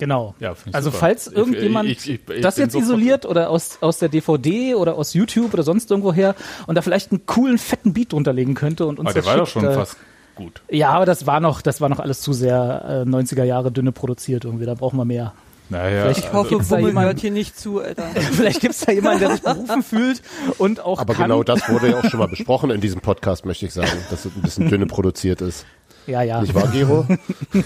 Genau. 0.00 0.34
Ja, 0.40 0.54
also 0.72 0.90
super. 0.90 0.98
falls 0.98 1.28
irgendjemand 1.28 1.88
ich- 1.88 2.10
ich- 2.10 2.20
ich 2.28 2.40
das 2.40 2.56
jetzt 2.56 2.72
sofort- 2.72 2.88
isoliert 2.88 3.26
oder 3.26 3.50
aus, 3.50 3.78
aus 3.80 3.98
der 4.00 4.08
DVD 4.08 4.74
oder 4.74 4.96
aus 4.96 5.14
YouTube 5.14 5.54
oder 5.54 5.62
sonst 5.62 5.90
irgendwo 5.90 6.12
her 6.12 6.34
und 6.66 6.74
da 6.74 6.82
vielleicht 6.82 7.12
einen 7.12 7.24
coolen, 7.26 7.58
fetten 7.58 7.92
Beat 7.92 8.12
drunter 8.12 8.32
legen 8.32 8.54
könnte 8.54 8.86
und 8.86 8.98
uns 8.98 9.06
Aber 9.06 9.12
der 9.14 9.22
das 9.22 9.30
war 9.30 9.36
doch 9.38 9.46
schon 9.46 9.64
äh, 9.64 9.72
fast 9.74 9.96
gut. 10.34 10.62
Ja, 10.70 10.90
aber 10.90 11.06
das 11.06 11.26
war 11.26 11.38
noch, 11.38 11.62
das 11.62 11.80
war 11.80 11.88
noch 11.88 12.00
alles 12.00 12.20
zu 12.22 12.32
sehr 12.32 13.04
äh, 13.06 13.08
90er 13.08 13.44
Jahre 13.44 13.70
dünne 13.70 13.92
produziert 13.92 14.44
irgendwie. 14.44 14.64
Da 14.66 14.74
brauchen 14.74 14.96
wir 14.96 15.04
mehr. 15.04 15.34
Naja, 15.68 16.02
Vielleicht 16.02 16.18
Ich 16.24 16.32
hoffe, 16.32 16.58
da 16.68 16.76
Bummel 16.78 17.04
hört 17.04 17.20
hier 17.20 17.30
nicht 17.30 17.56
zu, 17.56 17.80
Alter. 17.80 18.02
Vielleicht 18.32 18.60
gibt's 18.60 18.80
da 18.80 18.90
jemanden, 18.90 19.20
der 19.20 19.30
sich 19.32 19.42
berufen 19.42 19.84
fühlt 19.84 20.20
und 20.58 20.80
auch 20.80 20.98
Aber 20.98 21.14
kann. 21.14 21.24
genau 21.24 21.44
das 21.44 21.68
wurde 21.68 21.90
ja 21.90 21.98
auch 22.00 22.04
schon 22.10 22.18
mal 22.18 22.26
besprochen 22.26 22.70
in 22.70 22.80
diesem 22.80 23.00
Podcast, 23.00 23.44
möchte 23.46 23.66
ich 23.66 23.72
sagen, 23.72 23.90
dass 24.10 24.24
es 24.24 24.32
ein 24.34 24.42
bisschen 24.42 24.68
dünne 24.68 24.86
produziert 24.86 25.40
ist. 25.42 25.64
Ja, 26.10 26.22
ja. 26.22 26.40
Nicht 26.40 26.54
wahr, 26.54 26.68
Gero? 26.68 27.06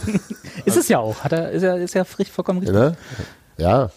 Ist 0.64 0.76
es 0.76 0.88
ja 0.88 0.98
auch. 0.98 1.24
Hat 1.24 1.32
er, 1.32 1.50
ist 1.50 1.62
ja, 1.62 1.74
ist 1.76 1.94
ja 1.94 2.04
frisch 2.04 2.30
vollkommen 2.30 2.58
richtig. 2.60 2.76
Ne? 2.76 2.96
Ja. 3.56 3.90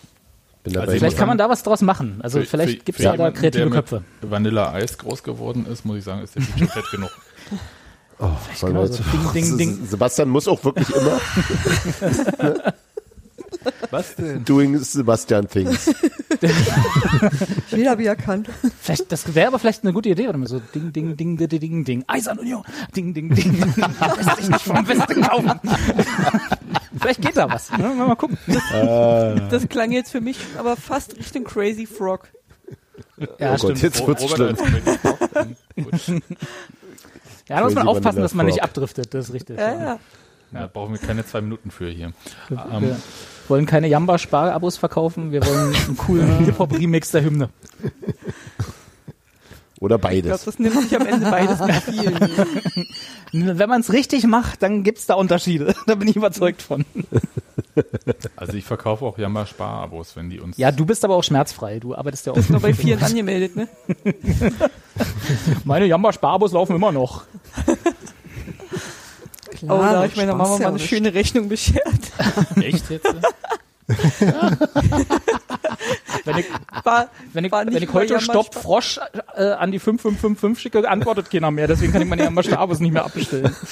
Bin 0.63 0.73
dabei. 0.73 0.87
Also 0.87 0.97
Vielleicht 0.99 1.17
kann 1.17 1.27
man 1.27 1.37
da 1.37 1.49
was 1.49 1.63
draus 1.63 1.81
machen. 1.81 2.19
Also 2.23 2.39
Für- 2.39 2.45
vielleicht 2.45 2.85
gibt's 2.85 3.01
für 3.01 3.07
ja 3.07 3.17
da 3.17 3.31
kreative 3.31 3.51
der 3.51 3.65
mit 3.65 3.73
Köpfe. 3.73 4.03
Vanilla 4.21 4.71
Eis 4.73 4.97
groß 4.97 5.23
geworden 5.23 5.65
ist, 5.65 5.85
muss 5.85 5.97
ich 5.97 6.03
sagen, 6.03 6.23
ist 6.23 6.35
der 6.35 6.41
Feature 6.43 6.69
fett 6.69 6.89
genug. 6.91 7.09
oh, 8.19 8.29
genau 8.61 8.85
so. 8.85 9.03
Ding, 9.11 9.33
ding, 9.33 9.57
ding. 9.57 9.85
Sebastian 9.85 10.29
muss 10.29 10.47
auch 10.47 10.63
wirklich 10.63 10.89
immer 10.95 11.19
Was 13.91 14.15
denn? 14.15 14.43
doing 14.45 14.77
Sebastian 14.79 15.47
things. 15.47 15.93
Jeder 17.71 17.97
wie 17.97 18.05
er 18.05 18.15
kann. 18.15 18.45
Vielleicht, 18.81 19.11
das 19.11 19.33
wäre 19.33 19.47
aber 19.47 19.59
vielleicht 19.59 19.83
eine 19.83 19.93
gute 19.93 20.09
Idee, 20.09 20.27
oder 20.27 20.45
so 20.47 20.59
Ding, 20.59 20.93
Ding, 20.93 21.17
Ding, 21.17 21.37
Ding, 21.37 21.49
Ding, 21.49 21.85
Ding, 21.85 22.03
Eisern 22.07 22.39
Union, 22.39 22.63
Ding, 22.95 23.13
Ding, 23.13 23.33
Ding, 23.33 23.73
lässt 24.17 24.37
sich 24.37 24.49
nicht 24.49 24.61
vom 24.61 24.87
Westen 24.87 25.21
kaufen. 25.21 25.59
vielleicht 26.99 27.21
geht 27.21 27.37
da 27.37 27.49
was. 27.49 27.71
Ne? 27.71 27.89
Mal 27.89 28.15
gucken. 28.15 28.37
Das 29.49 29.67
klang 29.69 29.91
jetzt 29.91 30.11
für 30.11 30.21
mich 30.21 30.37
aber 30.57 30.75
fast 30.75 31.17
Richtung 31.17 31.43
Crazy 31.43 31.85
Frog. 31.85 32.27
Ja, 33.17 33.25
oh 33.25 33.35
Gott, 33.37 33.59
stimmt. 33.59 33.81
jetzt 33.81 34.07
wird's 34.07 34.29
schlimm. 34.29 34.47
als 34.49 34.59
Crazy 34.59 34.99
Frog, 34.99 35.29
dann 35.33 35.55
gut. 35.75 36.21
Ja, 37.49 37.59
da 37.59 37.63
muss 37.63 37.75
man 37.75 37.87
aufpassen, 37.87 38.21
dass 38.21 38.33
man 38.33 38.45
nicht 38.45 38.61
abdriftet. 38.61 39.13
Das 39.13 39.29
ist 39.29 39.33
richtig. 39.33 39.57
Ja, 39.57 39.73
ja. 39.73 39.99
Ja, 40.51 40.67
brauchen 40.67 40.93
wir 40.93 40.99
keine 40.99 41.25
zwei 41.25 41.41
Minuten 41.41 41.71
für 41.71 41.89
hier. 41.89 42.11
Ähm, 42.51 42.81
Wir 42.81 42.97
wollen 43.49 43.65
keine 43.65 43.87
Jamba-Spar-Abos 43.87 44.77
verkaufen, 44.77 45.31
wir 45.31 45.45
wollen 45.45 45.75
einen 45.75 45.97
coolen 45.97 46.37
Hip-Hop-Remix 46.45 47.11
der 47.11 47.23
Hymne. 47.23 47.49
Oder 49.79 49.95
Ich 49.97 50.01
glaube, 50.01 50.15
beides. 50.21 50.45
das 50.45 50.57
nimmt 50.59 50.81
sich 50.81 50.99
am 50.99 51.05
Ende 51.05 51.29
beides 51.29 51.59
mit 51.59 51.75
viel. 51.75 52.87
Wenn 53.57 53.69
man 53.69 53.81
es 53.81 53.93
richtig 53.93 54.25
macht, 54.25 54.63
dann 54.63 54.83
gibt's 54.83 55.05
da 55.05 55.13
Unterschiede. 55.13 55.75
Da 55.85 55.93
bin 55.95 56.07
ich 56.07 56.15
überzeugt 56.15 56.61
von. 56.63 56.83
Also 58.35 58.53
ich 58.53 58.65
verkaufe 58.65 59.05
auch 59.05 59.19
Jammer 59.19 59.45
Sparabos, 59.45 60.15
wenn 60.15 60.31
die 60.31 60.39
uns. 60.39 60.57
Ja, 60.57 60.71
du 60.71 60.85
bist 60.85 61.05
aber 61.05 61.15
auch 61.15 61.23
schmerzfrei. 61.23 61.79
Du 61.79 61.93
arbeitest 61.93 62.25
ja 62.25 62.33
auch. 62.33 62.49
Nur 62.49 62.59
bei 62.59 62.73
vielen 62.73 63.01
angemeldet, 63.03 63.55
ne? 63.55 63.67
Meine 65.63 65.85
Jamba-Spar-Abos 65.85 66.53
laufen 66.53 66.75
immer 66.75 66.91
noch. 66.91 67.25
Klar, 69.57 69.77
Oh, 69.79 69.81
da 69.81 69.87
habe 69.97 70.07
ich 70.07 70.15
meiner 70.15 70.33
Spaß 70.33 70.47
Mama 70.47 70.53
ja 70.55 70.59
mal 70.63 70.67
eine 70.67 70.73
nicht. 70.77 70.89
schöne 70.89 71.13
Rechnung 71.13 71.49
beschert. 71.49 71.83
echt 72.61 72.89
jetzt? 72.89 73.07
Wenn 76.25 76.37
ich, 76.39 76.45
War, 76.83 77.09
wenn 77.31 77.45
ich, 77.45 77.51
war 77.53 77.65
wenn 77.65 77.81
ich 77.81 77.93
heute 77.93 78.19
Stopp 78.19 78.53
Frosch 78.53 78.99
äh, 79.37 79.43
an 79.51 79.71
die 79.71 79.79
5555 79.79 80.61
schicke, 80.61 80.89
antwortet 80.89 81.31
keiner 81.31 81.51
mehr. 81.51 81.67
Deswegen 81.67 81.93
kann 81.93 82.01
ich 82.01 82.07
meine 82.07 82.23
Jamba-Spar-Abos 82.23 82.79
nicht 82.79 82.91
mehr 82.91 83.05
abbestellen. 83.05 83.55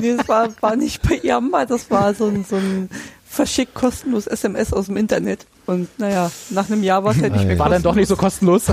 Nee, 0.00 0.16
das 0.16 0.28
war, 0.28 0.48
war 0.60 0.74
nicht 0.76 1.02
bei 1.02 1.20
Yamba, 1.22 1.66
das 1.66 1.88
war 1.88 2.12
so 2.14 2.26
ein, 2.26 2.44
so 2.44 2.56
ein 2.56 2.90
verschickt 3.24 3.74
kostenlos 3.74 4.26
SMS 4.26 4.72
aus 4.72 4.86
dem 4.86 4.96
Internet. 4.96 5.46
Und 5.66 5.88
naja, 6.00 6.30
nach 6.50 6.68
einem 6.68 6.82
Jahr 6.82 7.04
war 7.04 7.12
es 7.12 7.22
halt 7.22 7.32
nicht 7.32 7.46
mehr 7.46 7.58
War 7.60 7.70
dann 7.70 7.82
doch 7.82 7.94
nicht 7.94 8.08
so 8.08 8.16
kostenlos. 8.16 8.64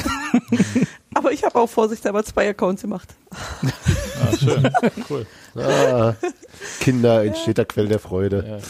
Aber 1.13 1.31
ich 1.31 1.43
habe 1.43 1.59
auch 1.59 1.67
vorsichtshalber 1.69 2.23
zwei 2.23 2.49
Accounts 2.49 2.83
gemacht. 2.83 3.09
Ah, 3.31 4.37
schön. 4.37 4.69
Cool. 5.09 5.25
Ah, 5.55 6.13
Kinder, 6.79 7.19
ein 7.19 7.35
steter 7.35 7.65
Quell 7.65 7.87
der 7.87 7.99
Freude. 7.99 8.61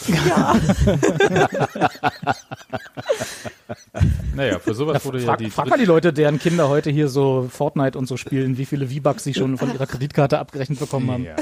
Naja, 4.35 4.59
für 4.59 4.73
sowas 4.73 5.03
wurde 5.05 5.19
ja 5.19 5.25
Frag, 5.25 5.37
die 5.39 5.49
frag 5.49 5.69
mal 5.69 5.77
die 5.77 5.85
Leute, 5.85 6.13
deren 6.13 6.39
Kinder 6.39 6.69
heute 6.69 6.89
hier 6.89 7.09
so 7.09 7.47
Fortnite 7.51 7.97
und 7.97 8.07
so 8.07 8.17
spielen, 8.17 8.57
wie 8.57 8.65
viele 8.65 8.87
V-Bucks 8.87 9.23
sie 9.23 9.33
schon 9.33 9.57
von 9.57 9.73
ihrer 9.73 9.85
Kreditkarte 9.87 10.39
abgerechnet 10.39 10.79
bekommen 10.79 11.11
haben. 11.11 11.25
Ja. 11.25 11.35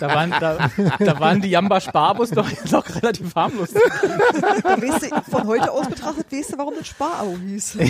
Da 0.00 0.08
waren, 0.08 0.30
da, 0.40 0.70
da 0.98 1.20
waren 1.20 1.40
die 1.40 1.50
Jamba-Sparbus 1.50 2.30
doch, 2.30 2.48
doch 2.70 2.84
relativ 2.96 3.34
harmlos. 3.34 3.68
Da 3.72 4.80
weißt 4.80 5.10
du, 5.12 5.30
von 5.30 5.46
heute 5.46 5.70
aus 5.70 5.88
betrachtet, 5.88 6.26
weißt 6.32 6.52
du, 6.52 6.58
warum 6.58 6.74
das 6.78 6.88
Sparabo 6.88 7.36
hieß. 7.38 7.76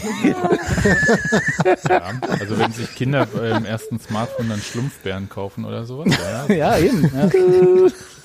Ja, 1.88 2.02
also 2.38 2.58
wenn 2.58 2.72
sich 2.72 2.94
Kinder 2.94 3.26
beim 3.26 3.64
ersten 3.64 3.98
Smartphone 4.00 4.48
dann 4.48 4.60
Schlumpfbären 4.60 5.28
kaufen 5.28 5.64
oder 5.64 5.84
sowas, 5.84 6.08
ja, 6.48 6.54
Ja, 6.54 6.78
eben. 6.78 7.02
Ja. 7.14 7.28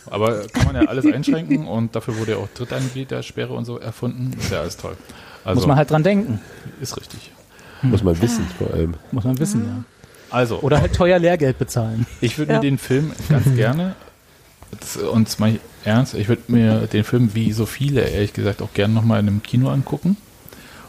aber 0.10 0.48
kann 0.48 0.66
man 0.66 0.76
ja 0.76 0.88
alles 0.90 1.06
einschränken 1.06 1.68
und 1.68 1.96
dafür 1.96 2.18
wurde 2.18 2.32
ja 2.34 2.38
auch 2.38 2.48
Drittanbietersperre 2.54 3.54
und 3.54 3.66
so 3.66 3.80
erfunden. 3.80 4.32
Ist 4.40 4.52
ja 4.52 4.62
alles 4.62 4.78
toll. 4.78 4.96
Also 5.44 5.60
Muss 5.62 5.68
man 5.68 5.78
halt 5.78 5.92
dran 5.92 6.04
denken. 6.04 6.40
ist 6.82 6.98
richtig. 6.98 7.32
Muss 7.82 8.04
man 8.04 8.20
wissen, 8.22 8.46
vor 8.58 8.72
allem. 8.74 8.96
Muss 9.12 9.24
man 9.26 9.38
wissen, 9.38 9.66
ja. 9.66 9.84
Also, 10.36 10.60
Oder 10.60 10.82
halt 10.82 10.94
teuer 10.94 11.18
Lehrgeld 11.20 11.58
bezahlen. 11.58 12.06
ich 12.22 12.38
würde 12.38 12.54
Ja. 12.54 12.58
mir 12.60 12.62
den 12.64 12.78
Film 12.78 13.12
ganz 13.30 13.46
gerne, 13.56 13.96
das, 14.80 14.98
und 14.98 15.28
das 15.28 15.40
meine 15.40 15.56
ich 15.56 15.62
ernst, 15.86 16.14
ich 16.14 16.28
würde 16.28 16.44
mir 16.48 16.88
den 16.88 17.04
Film 17.04 17.34
wie 17.36 17.52
so 17.54 17.66
viele, 17.66 18.02
ehrlich 18.02 18.34
gesagt, 18.34 18.62
auch 18.62 18.74
gerne 18.74 18.94
nochmal 18.94 19.20
in 19.22 19.28
einem 19.28 19.44
Kino 19.44 19.70
angucken. 19.70 20.18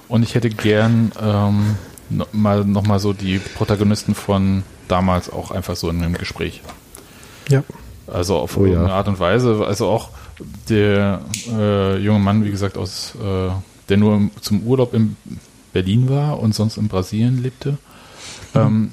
Und 0.09 0.23
ich 0.23 0.35
hätte 0.35 0.51
gern 0.51 1.13
ähm, 1.21 1.77
no, 2.11 2.27
mal 2.33 2.65
nochmal 2.65 2.99
so 2.99 3.13
die 3.13 3.39
Protagonisten 3.39 4.15
von 4.15 4.63
damals 4.89 5.31
auch 5.31 5.51
einfach 5.51 5.77
so 5.77 5.91
in 5.91 6.03
einem 6.03 6.15
Gespräch. 6.15 6.63
Ja. 7.49 7.63
Also 8.07 8.37
auf 8.37 8.57
Oh 8.57 8.61
ja. 8.65 8.73
irgendeine 8.73 8.95
Art 8.95 9.09
und 9.09 9.19
Weise. 9.21 9.65
Also 9.67 9.89
auch 9.89 10.11
der 10.69 11.21
äh, 11.53 11.99
junge 11.99 12.21
Mann, 12.21 12.45
wie 12.45 12.51
gesagt, 12.51 12.77
aus 12.79 13.15
äh, 13.23 13.51
der 13.89 13.97
nur 13.97 14.15
im, 14.17 14.31
zum 14.41 14.63
Urlaub 14.63 14.95
in 14.95 15.17
Berlin 15.73 16.09
war 16.09 16.39
und 16.41 16.55
sonst 16.55 16.77
in 16.77 16.89
Brasilien 16.89 17.43
lebte. 17.43 17.79
Ähm, 18.55 18.93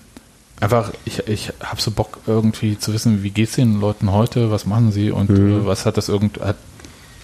einfach, 0.59 0.91
ich, 1.05 1.27
ich 1.27 1.53
habe 1.61 1.81
so 1.81 1.91
Bock 1.91 2.19
irgendwie 2.27 2.77
zu 2.77 2.93
wissen, 2.93 3.23
wie 3.23 3.31
geht's 3.31 3.55
den 3.55 3.79
Leuten 3.79 4.11
heute, 4.11 4.51
was 4.51 4.65
machen 4.65 4.91
sie 4.91 5.11
und 5.11 5.29
äh, 5.29 5.65
was 5.65 5.85
hat 5.85 5.97
das 5.97 6.09
irgend, 6.09 6.39
hat 6.39 6.57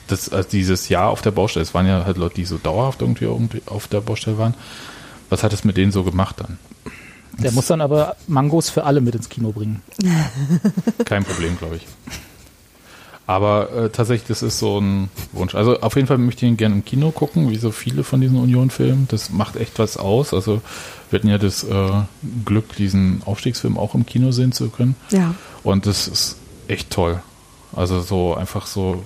das, 0.08 0.30
also 0.30 0.50
dieses 0.50 0.90
Jahr 0.90 1.10
auf 1.10 1.22
der 1.22 1.32
Baustelle, 1.32 1.64
es 1.64 1.74
waren 1.74 1.88
ja 1.88 2.06
halt 2.06 2.18
Leute, 2.18 2.36
die 2.36 2.46
so 2.46 2.58
dauerhaft 2.58 3.02
irgendwie, 3.02 3.26
irgendwie 3.26 3.62
auf 3.66 3.88
der 3.88 4.02
Baustelle 4.02 4.38
waren, 4.38 4.56
was 5.30 5.44
hat 5.44 5.54
es 5.54 5.64
mit 5.64 5.78
denen 5.78 5.92
so 5.92 6.04
gemacht 6.04 6.36
dann? 6.40 6.58
Der 7.38 7.52
muss 7.52 7.68
dann 7.68 7.80
aber 7.80 8.16
Mangos 8.28 8.70
für 8.70 8.84
alle 8.84 9.00
mit 9.02 9.16
ins 9.16 9.30
Kino 9.30 9.52
bringen. 9.52 9.82
Kein 11.06 11.24
Problem, 11.24 11.58
glaube 11.58 11.78
ich. 11.78 11.88
Aber 13.30 13.72
äh, 13.72 13.90
tatsächlich, 13.92 14.28
das 14.28 14.42
ist 14.42 14.58
so 14.58 14.82
ein 14.82 15.12
Wunsch. 15.34 15.54
Also 15.54 15.82
auf 15.82 15.96
jeden 15.96 16.08
Fall 16.08 16.18
möchte 16.18 16.48
ich 16.48 16.52
ihn 16.52 16.58
gerne 16.58 16.74
im 16.74 16.84
Kino 16.84 17.12
gucken, 17.12 17.52
wie 17.52 17.58
so 17.58 17.70
viele 17.70 18.04
von 18.04 18.20
diesen 18.20 18.40
Union-Filmen. 18.40 19.08
Das 19.08 19.30
macht 19.30 19.56
echt 19.56 19.78
was 19.78 19.98
aus. 19.98 20.34
Also 20.34 20.64
wir 21.12 21.20
hatten 21.20 21.28
ja 21.28 21.38
das 21.38 21.64
äh, 21.64 21.92
Glück, 22.44 22.76
diesen 22.76 23.22
Aufstiegsfilm 23.26 23.78
auch 23.78 23.94
im 23.94 24.08
Kino 24.08 24.32
sehen 24.32 24.52
zu 24.52 24.70
können. 24.70 24.96
Ja. 25.12 25.36
Und 25.62 25.86
das 25.86 26.08
ist 26.08 26.38
echt 26.68 26.90
toll. 26.90 27.22
Also 27.76 28.02
so 28.02 28.34
einfach 28.34 28.66
so, 28.66 29.04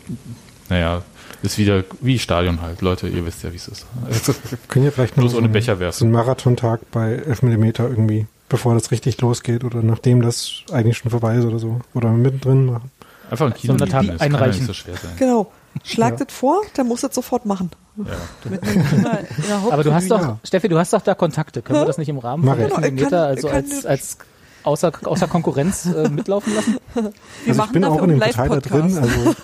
naja, 0.69 1.01
ist 1.41 1.57
wieder 1.57 1.83
wie 1.99 2.17
Stadion 2.17 2.61
halt. 2.61 2.81
Leute, 2.81 3.09
ihr 3.09 3.25
wisst 3.25 3.43
ja, 3.43 3.51
wie 3.51 3.57
es 3.57 3.67
ist. 3.67 3.85
Also, 4.05 4.33
Können 4.69 4.85
ja 4.85 4.91
vielleicht 4.91 5.15
Bloß 5.15 5.33
so 5.33 5.37
ohne 5.37 5.49
Becher 5.49 5.79
werfen. 5.79 5.99
so 5.99 6.05
einen 6.05 6.13
Marathontag 6.13 6.89
bei 6.91 7.15
11 7.15 7.41
mm 7.41 7.63
irgendwie, 7.77 8.27
bevor 8.47 8.73
das 8.73 8.89
richtig 8.89 9.19
losgeht 9.19 9.65
oder 9.65 9.81
nachdem 9.83 10.21
das 10.21 10.63
eigentlich 10.71 10.99
schon 10.99 11.11
vorbei 11.11 11.35
ist 11.35 11.43
oder 11.43 11.59
so. 11.59 11.81
Oder 11.93 12.11
mittendrin 12.11 12.67
machen. 12.67 12.89
Einfach 13.33 13.47
ein 13.47 13.53
Kino 13.53 13.77
So 13.77 13.85
Tat 13.85 14.01
lieben, 14.03 14.15
ja 14.17 14.21
einreichen. 14.21 14.59
nicht 14.59 14.67
so 14.67 14.73
schwer 14.73 14.95
sein. 14.95 15.11
Genau. 15.17 15.51
Schlag 15.83 16.17
das 16.17 16.27
vor, 16.31 16.61
der 16.77 16.83
muss 16.83 17.01
das 17.01 17.13
sofort 17.15 17.45
machen. 17.45 17.71
Ja. 17.97 18.05
Der 18.49 19.71
Aber 19.73 19.83
du 19.83 19.93
hast 19.93 20.09
doch, 20.09 20.21
Ja. 20.21 20.39
Steffi, 20.43 20.67
du 20.69 20.77
hast 20.79 20.93
doch 20.93 21.01
da 21.01 21.13
Kontakte. 21.15 21.61
Können 21.61 21.79
wir 21.79 21.85
das 21.85 21.97
nicht 21.97 22.09
im 22.09 22.17
Rahmen 22.19 22.45
Mach 22.45 22.55
von 22.55 22.65
ich. 22.65 22.71
11 22.71 22.71
Ja, 22.71 22.77
ich 22.87 22.91
Millimeter 22.93 23.09
kann- 23.17 23.27
also 23.35 23.49
als, 23.49 23.85
als 23.85 24.17
außer, 24.63 24.91
außer 25.03 25.27
Konkurrenz 25.27 25.85
äh, 25.87 26.07
mitlaufen 26.09 26.55
lassen? 26.55 26.77
Wir 26.93 27.03
also 27.03 27.11
ich 27.45 27.57
machen 27.57 27.73
bin 27.73 27.83
auch 27.85 28.01
in 28.01 28.09
dem 28.09 28.21
einen 28.21 28.31
Verteiler 28.33 28.61
drin, 28.61 28.97
also 28.97 29.35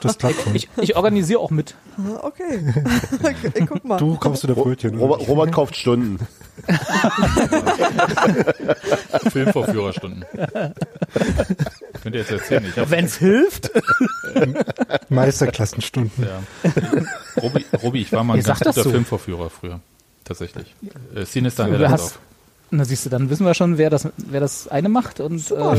das 0.00 0.18
klappt 0.18 0.42
schon. 0.42 0.54
Ich, 0.54 0.68
ich 0.76 0.94
organisiere 0.96 1.40
auch 1.40 1.50
mit. 1.50 1.74
Okay. 2.22 2.72
ich 3.54 3.66
guck 3.66 3.84
mal. 3.84 3.96
Du 3.98 4.16
kaufst 4.16 4.42
wieder 4.44 4.54
Brötchen. 4.54 4.94
oder? 4.98 5.00
Robert, 5.16 5.28
Robert 5.28 5.52
kauft 5.52 5.74
Stunden. 5.76 6.18
Filmvorführerstunden. 9.30 10.24
Könnt 12.02 12.14
ihr 12.14 12.20
jetzt 12.20 12.30
erzählen? 12.30 12.64
Habe 12.76 12.90
Wenn's 12.90 13.16
hilft. 13.16 13.70
Meisterklassenstunden. 15.08 16.24
Ja. 16.26 16.42
Robi, 17.42 17.64
Robi, 17.82 18.00
ich 18.02 18.12
war 18.12 18.24
mal 18.24 18.34
ein 18.34 18.38
Ihr 18.40 18.44
ganz 18.44 18.60
guter 18.60 18.72
so. 18.84 18.90
Filmvorführer 18.90 19.50
früher. 19.50 19.80
Tatsächlich. 20.24 20.74
Äh, 21.14 21.24
Sinister 21.24 21.64
Du 21.64 21.72
Highlight 21.72 21.90
hast- 21.90 22.02
auf. 22.02 22.18
Na 22.70 22.84
siehst 22.84 23.06
du, 23.06 23.10
dann 23.10 23.30
wissen 23.30 23.46
wir 23.46 23.54
schon, 23.54 23.78
wer 23.78 23.88
das, 23.88 24.08
wer 24.18 24.40
das 24.40 24.68
eine 24.68 24.90
macht 24.90 25.20
und 25.20 25.50
äh, 25.50 25.76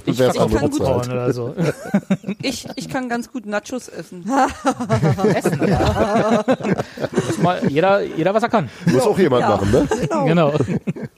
ich 0.06 0.16
verkaufe 0.16 0.54
kann 0.56 0.70
gut 0.70 0.80
oder 0.80 1.32
so. 1.32 1.54
Ich, 2.42 2.66
ich 2.76 2.88
kann 2.90 3.08
ganz 3.08 3.32
gut 3.32 3.46
Nachos 3.46 3.88
essen. 3.88 4.24
Essen, 5.34 5.66
ja. 5.66 6.44
Mal 7.42 7.68
jeder, 7.70 8.02
jeder, 8.02 8.34
was 8.34 8.42
er 8.42 8.48
kann. 8.50 8.68
Muss 8.86 9.02
auch 9.02 9.18
jemand 9.18 9.40
Ja. 9.42 9.48
machen, 9.50 9.70
ne? 9.70 9.88
Genau. 10.26 10.52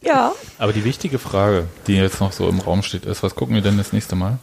Ja. 0.02 0.32
Aber 0.58 0.72
die 0.72 0.84
wichtige 0.84 1.18
Frage, 1.18 1.64
die 1.88 1.94
jetzt 1.96 2.20
noch 2.20 2.30
so 2.32 2.48
im 2.48 2.60
Raum 2.60 2.82
steht, 2.82 3.06
ist, 3.06 3.22
was 3.24 3.34
gucken 3.34 3.56
wir 3.56 3.62
denn 3.62 3.76
das 3.76 3.92
nächste 3.92 4.14
Mal? 4.14 4.38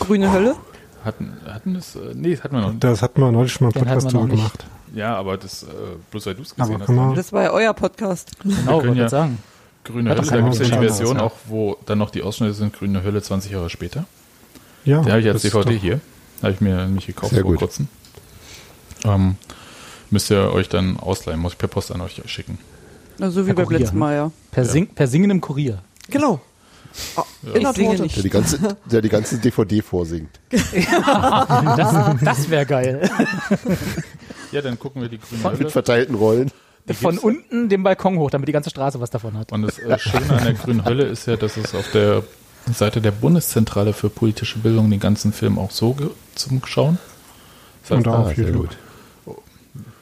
Grüne 0.00 0.32
Hölle. 0.32 0.56
Hatten, 1.04 1.36
hatten 1.46 1.74
das, 1.74 1.94
äh, 1.94 2.14
nee, 2.14 2.34
das 2.34 2.44
hatten 2.44 2.56
wir 2.56 2.60
noch 2.62 2.70
nicht. 2.70 2.84
Das 2.84 3.02
hatten 3.02 3.20
wir 3.20 3.30
neulich 3.30 3.52
schon 3.52 3.66
mal 3.66 3.74
hatten 3.74 3.84
Podcast 3.86 4.12
drüber 4.12 4.24
nicht. 4.24 4.36
gemacht. 4.36 4.64
Ja, 4.98 5.14
aber 5.16 5.36
das, 5.36 5.62
äh, 5.62 5.66
bloß 6.10 6.26
weil 6.26 6.34
du 6.34 6.42
es 6.42 6.54
gesehen 6.56 6.80
hast. 6.80 6.88
Daniel. 6.88 7.14
Das 7.14 7.32
war 7.32 7.44
ja 7.44 7.50
euer 7.52 7.72
Podcast. 7.72 8.32
Genau, 8.42 8.82
wollte 8.82 8.98
ja- 8.98 9.04
ich 9.04 9.10
sagen. 9.10 9.38
Grüne 9.84 10.10
Ja, 10.10 10.16
Hölle, 10.16 10.20
das 10.22 10.28
da 10.30 10.40
gibt 10.40 10.52
es 10.54 10.58
ja 10.58 10.64
die 10.64 10.86
Version 10.86 11.16
ja. 11.18 11.22
auch, 11.22 11.32
wo 11.46 11.76
dann 11.86 11.98
noch 11.98 12.10
die 12.10 12.22
Ausschnitte 12.22 12.52
sind, 12.54 12.72
Grüne 12.74 13.02
Hölle 13.04 13.22
20 13.22 13.52
Jahre 13.52 13.70
später. 13.70 14.06
Ja, 14.84 15.00
Den 15.02 15.12
habe 15.12 15.20
ich 15.20 15.28
als 15.28 15.42
DVD 15.42 15.78
hier. 15.78 16.00
Habe 16.42 16.52
ich 16.52 16.60
mir 16.60 16.76
nämlich 16.84 17.06
gekauft 17.06 17.32
Sehr 17.32 17.42
vor 17.42 17.52
gut. 17.52 17.60
kurzem. 17.60 17.86
Ähm, 19.04 19.36
müsst 20.10 20.30
ihr 20.32 20.52
euch 20.52 20.68
dann 20.68 20.98
ausleihen, 20.98 21.38
muss 21.40 21.52
ich 21.52 21.58
per 21.58 21.68
Post 21.68 21.92
an 21.92 22.00
euch 22.00 22.20
schicken. 22.26 22.58
Also 23.20 23.42
wie 23.44 23.50
Per 23.50 23.54
beim 23.56 23.66
Kurier, 23.66 23.78
letzten 23.80 23.98
Mal, 23.98 24.14
ja. 24.16 24.30
Per, 24.50 24.64
Sing, 24.64 24.88
per 24.88 25.06
Singen 25.06 25.30
im 25.30 25.40
Kurier. 25.40 25.78
Genau. 26.10 26.40
Ah, 27.16 27.22
In 27.54 27.62
der 27.62 27.72
Torte. 27.74 28.02
nicht. 28.02 28.16
Der 28.16 28.22
die 28.24 28.30
ganze, 28.30 28.76
der 28.90 29.00
die 29.02 29.08
ganze 29.08 29.38
DVD 29.38 29.80
vorsingt. 29.82 30.30
Das, 30.50 32.16
das 32.22 32.50
wäre 32.50 32.66
geil. 32.66 33.08
Ja, 34.52 34.62
dann 34.62 34.78
gucken 34.78 35.02
wir 35.02 35.08
die 35.08 35.18
Grüne 35.18 35.42
Mit 35.50 35.60
Hölle. 35.60 35.70
verteilten 35.70 36.14
Rollen. 36.14 36.50
Von 37.02 37.18
unten 37.18 37.68
den 37.68 37.82
Balkon 37.82 38.16
hoch, 38.18 38.30
damit 38.30 38.48
die 38.48 38.52
ganze 38.52 38.70
Straße 38.70 38.98
was 39.00 39.10
davon 39.10 39.36
hat. 39.36 39.52
Und 39.52 39.62
das 39.62 39.78
äh, 39.78 39.98
Schöne 39.98 40.30
an 40.30 40.44
der 40.44 40.54
Grünen 40.54 40.84
Hölle 40.86 41.04
ist 41.04 41.26
ja, 41.26 41.36
dass 41.36 41.56
es 41.58 41.74
auf 41.74 41.90
der 41.92 42.22
Seite 42.72 43.00
der 43.02 43.10
Bundeszentrale 43.10 43.92
für 43.92 44.08
politische 44.08 44.58
Bildung 44.58 44.90
den 44.90 45.00
ganzen 45.00 45.32
Film 45.34 45.58
auch 45.58 45.70
so 45.70 45.94
zum 46.34 46.62
Schauen. 46.64 46.98
Das 47.82 47.90
heißt, 47.90 48.06
Und 48.06 48.12
auch 48.12 48.28
Ah, 48.28 48.32
YouTube. 48.32 48.70
gut. 49.26 49.36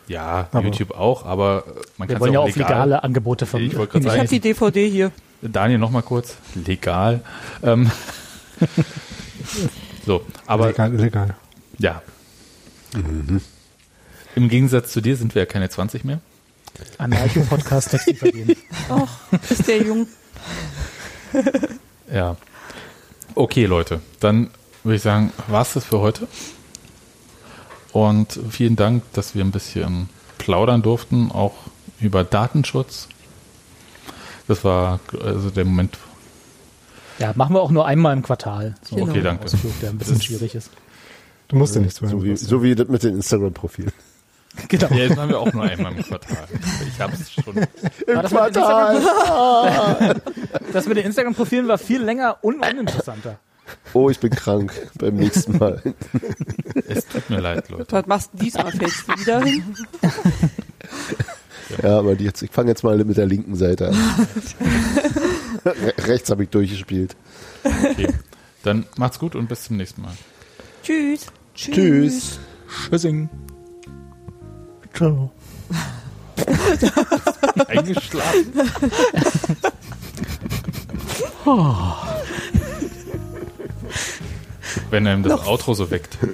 ja, 0.07 0.49
Aber- 0.53 0.65
YouTube 0.65 0.93
auch, 0.93 1.25
aber 1.27 1.65
äh, 1.67 1.71
man 1.99 2.09
Wir 2.09 2.15
kann 2.15 2.21
wollen 2.21 2.31
es 2.31 2.35
ja 2.35 2.41
auch 2.41 2.45
auf 2.49 2.57
legal. 2.57 2.71
legale 2.71 3.03
Angebote 3.03 3.47
von. 3.47 3.61
Ich 3.63 3.73
gerade 3.73 3.99
Ich 3.99 4.07
habe 4.19 4.29
die 4.29 4.41
DVD 4.41 4.89
hier. 4.89 5.11
Daniel, 5.43 5.79
noch 5.79 5.91
mal 5.91 6.03
kurz. 6.03 6.37
Legal. 6.55 7.21
Ähm, 7.65 7.91
so, 10.07 10.23
aber 10.47 10.67
illegal, 10.67 10.95
illegal. 10.95 11.35
ja. 11.79 12.01
Im 14.37 14.51
Gegensatz 14.51 14.93
zu 14.93 15.01
dir 15.01 15.17
sind 15.17 15.35
wir 15.35 15.43
ja 15.43 15.47
keine 15.47 15.71
20 15.71 16.05
mehr. 16.05 16.21
Anarcho-Podcast 16.99 17.91
Texte 17.91 18.15
vergeben. 18.15 18.55
Och, 18.91 19.09
ist 19.49 19.67
der 19.67 19.83
jung. 19.83 20.07
Ja. 22.13 22.37
Okay, 23.35 23.65
Leute, 23.65 24.03
dann 24.21 24.51
würde 24.85 24.97
ich 24.97 25.03
sagen, 25.03 25.33
war's 25.49 25.73
das 25.73 25.87
für 25.87 26.01
heute. 26.01 26.29
Und 27.93 28.39
vielen 28.51 28.77
Dank, 28.77 29.05
dass 29.15 29.35
wir 29.35 29.43
ein 29.43 29.53
bisschen 29.53 30.11
plaudern 30.37 30.83
durften, 30.83 31.33
auch 31.33 31.55
über 31.99 32.23
Datenschutz. 32.23 33.09
Das 34.49 34.65
war 34.65 35.01
also 35.25 35.49
der 35.49 35.65
Moment. 35.65 35.97
Ja, 37.19 37.33
machen 37.37 37.55
wir 37.55 37.63
auch 37.63 37.71
nur 37.71 37.87
einmal 37.87 38.13
im 38.13 38.23
Quartal. 38.23 38.75
So 38.83 38.99
Okay, 38.99 39.23
danke. 39.23 39.47
Ausflug, 39.47 39.81
der 39.81 39.89
ein 39.89 39.99
bisschen 39.99 40.21
schwierig 40.21 40.55
ist. 40.55 40.71
Du 41.49 41.57
musst 41.57 41.75
ja 41.75 41.81
nichts 41.81 42.03
mehr. 42.03 42.11
So 42.11 42.23
wie, 42.23 42.37
so 42.37 42.63
wie 42.63 42.75
das 42.75 42.89
mit 42.89 43.03
den 43.03 43.15
Instagram-Profilen. 43.15 43.93
Genau. 44.69 44.89
Ja, 44.89 44.97
jetzt 44.97 45.17
haben 45.17 45.29
wir 45.29 45.39
auch 45.39 45.53
nur 45.53 45.63
einmal 45.63 45.93
im 45.95 46.03
Quartal. 46.03 46.49
Ich 46.89 47.01
habe 47.01 47.13
es 47.13 47.31
schon. 47.31 47.55
War 47.55 48.23
das, 48.23 48.33
mit 48.33 48.41
den 48.41 48.47
Instagram 48.47 50.21
das 50.73 50.87
mit 50.87 50.97
den 50.97 51.07
Instagram-Profilen 51.07 51.69
war 51.69 51.79
viel 51.79 52.03
länger 52.03 52.39
und 52.43 52.67
uninteressanter. 52.67 53.39
Oh, 53.93 54.11
ich 54.11 54.19
bin 54.19 54.31
krank 54.31 54.73
beim 54.99 55.17
nächsten 55.17 55.59
Mal. 55.59 55.83
Es 56.89 57.07
tut 57.07 57.29
mir 57.31 57.41
leid, 57.41 57.69
Leute. 57.69 57.93
Was 57.93 58.07
machst 58.07 58.31
du 58.33 58.39
diesmal? 58.39 58.73
Fällst 58.73 59.09
du 59.09 59.19
wieder 59.19 59.43
hin? 59.43 59.75
Ja, 61.83 61.99
aber 61.99 62.15
die 62.15 62.25
jetzt, 62.25 62.43
ich 62.43 62.51
fange 62.51 62.69
jetzt 62.69 62.85
mal 62.85 62.97
mit 63.05 63.17
der 63.17 63.27
linken 63.27 63.57
Seite 63.57 63.89
an. 63.89 63.97
Re 65.65 65.95
rechts 65.99 66.31
habe 66.31 66.45
ich 66.45 66.51
durchgespielt. 66.51 67.17
Okay. 67.65 68.09
Dann 68.63 68.87
macht's 68.97 69.19
gut 69.19 69.35
und 69.35 69.49
bis 69.49 69.65
zum 69.65 69.77
nächsten 69.77 70.03
Mal. 70.03 70.15
Tschüss. 70.83 71.27
Tschüss. 71.55 72.39
Tschüssing. 72.89 73.29
Ciao. 74.97 75.31
Eingeschlafen. 77.69 78.53
Wenn 84.91 85.07
einem 85.07 85.23
das 85.23 85.47
Outro 85.47 85.75
so 85.75 85.91
weckt. 85.91 86.17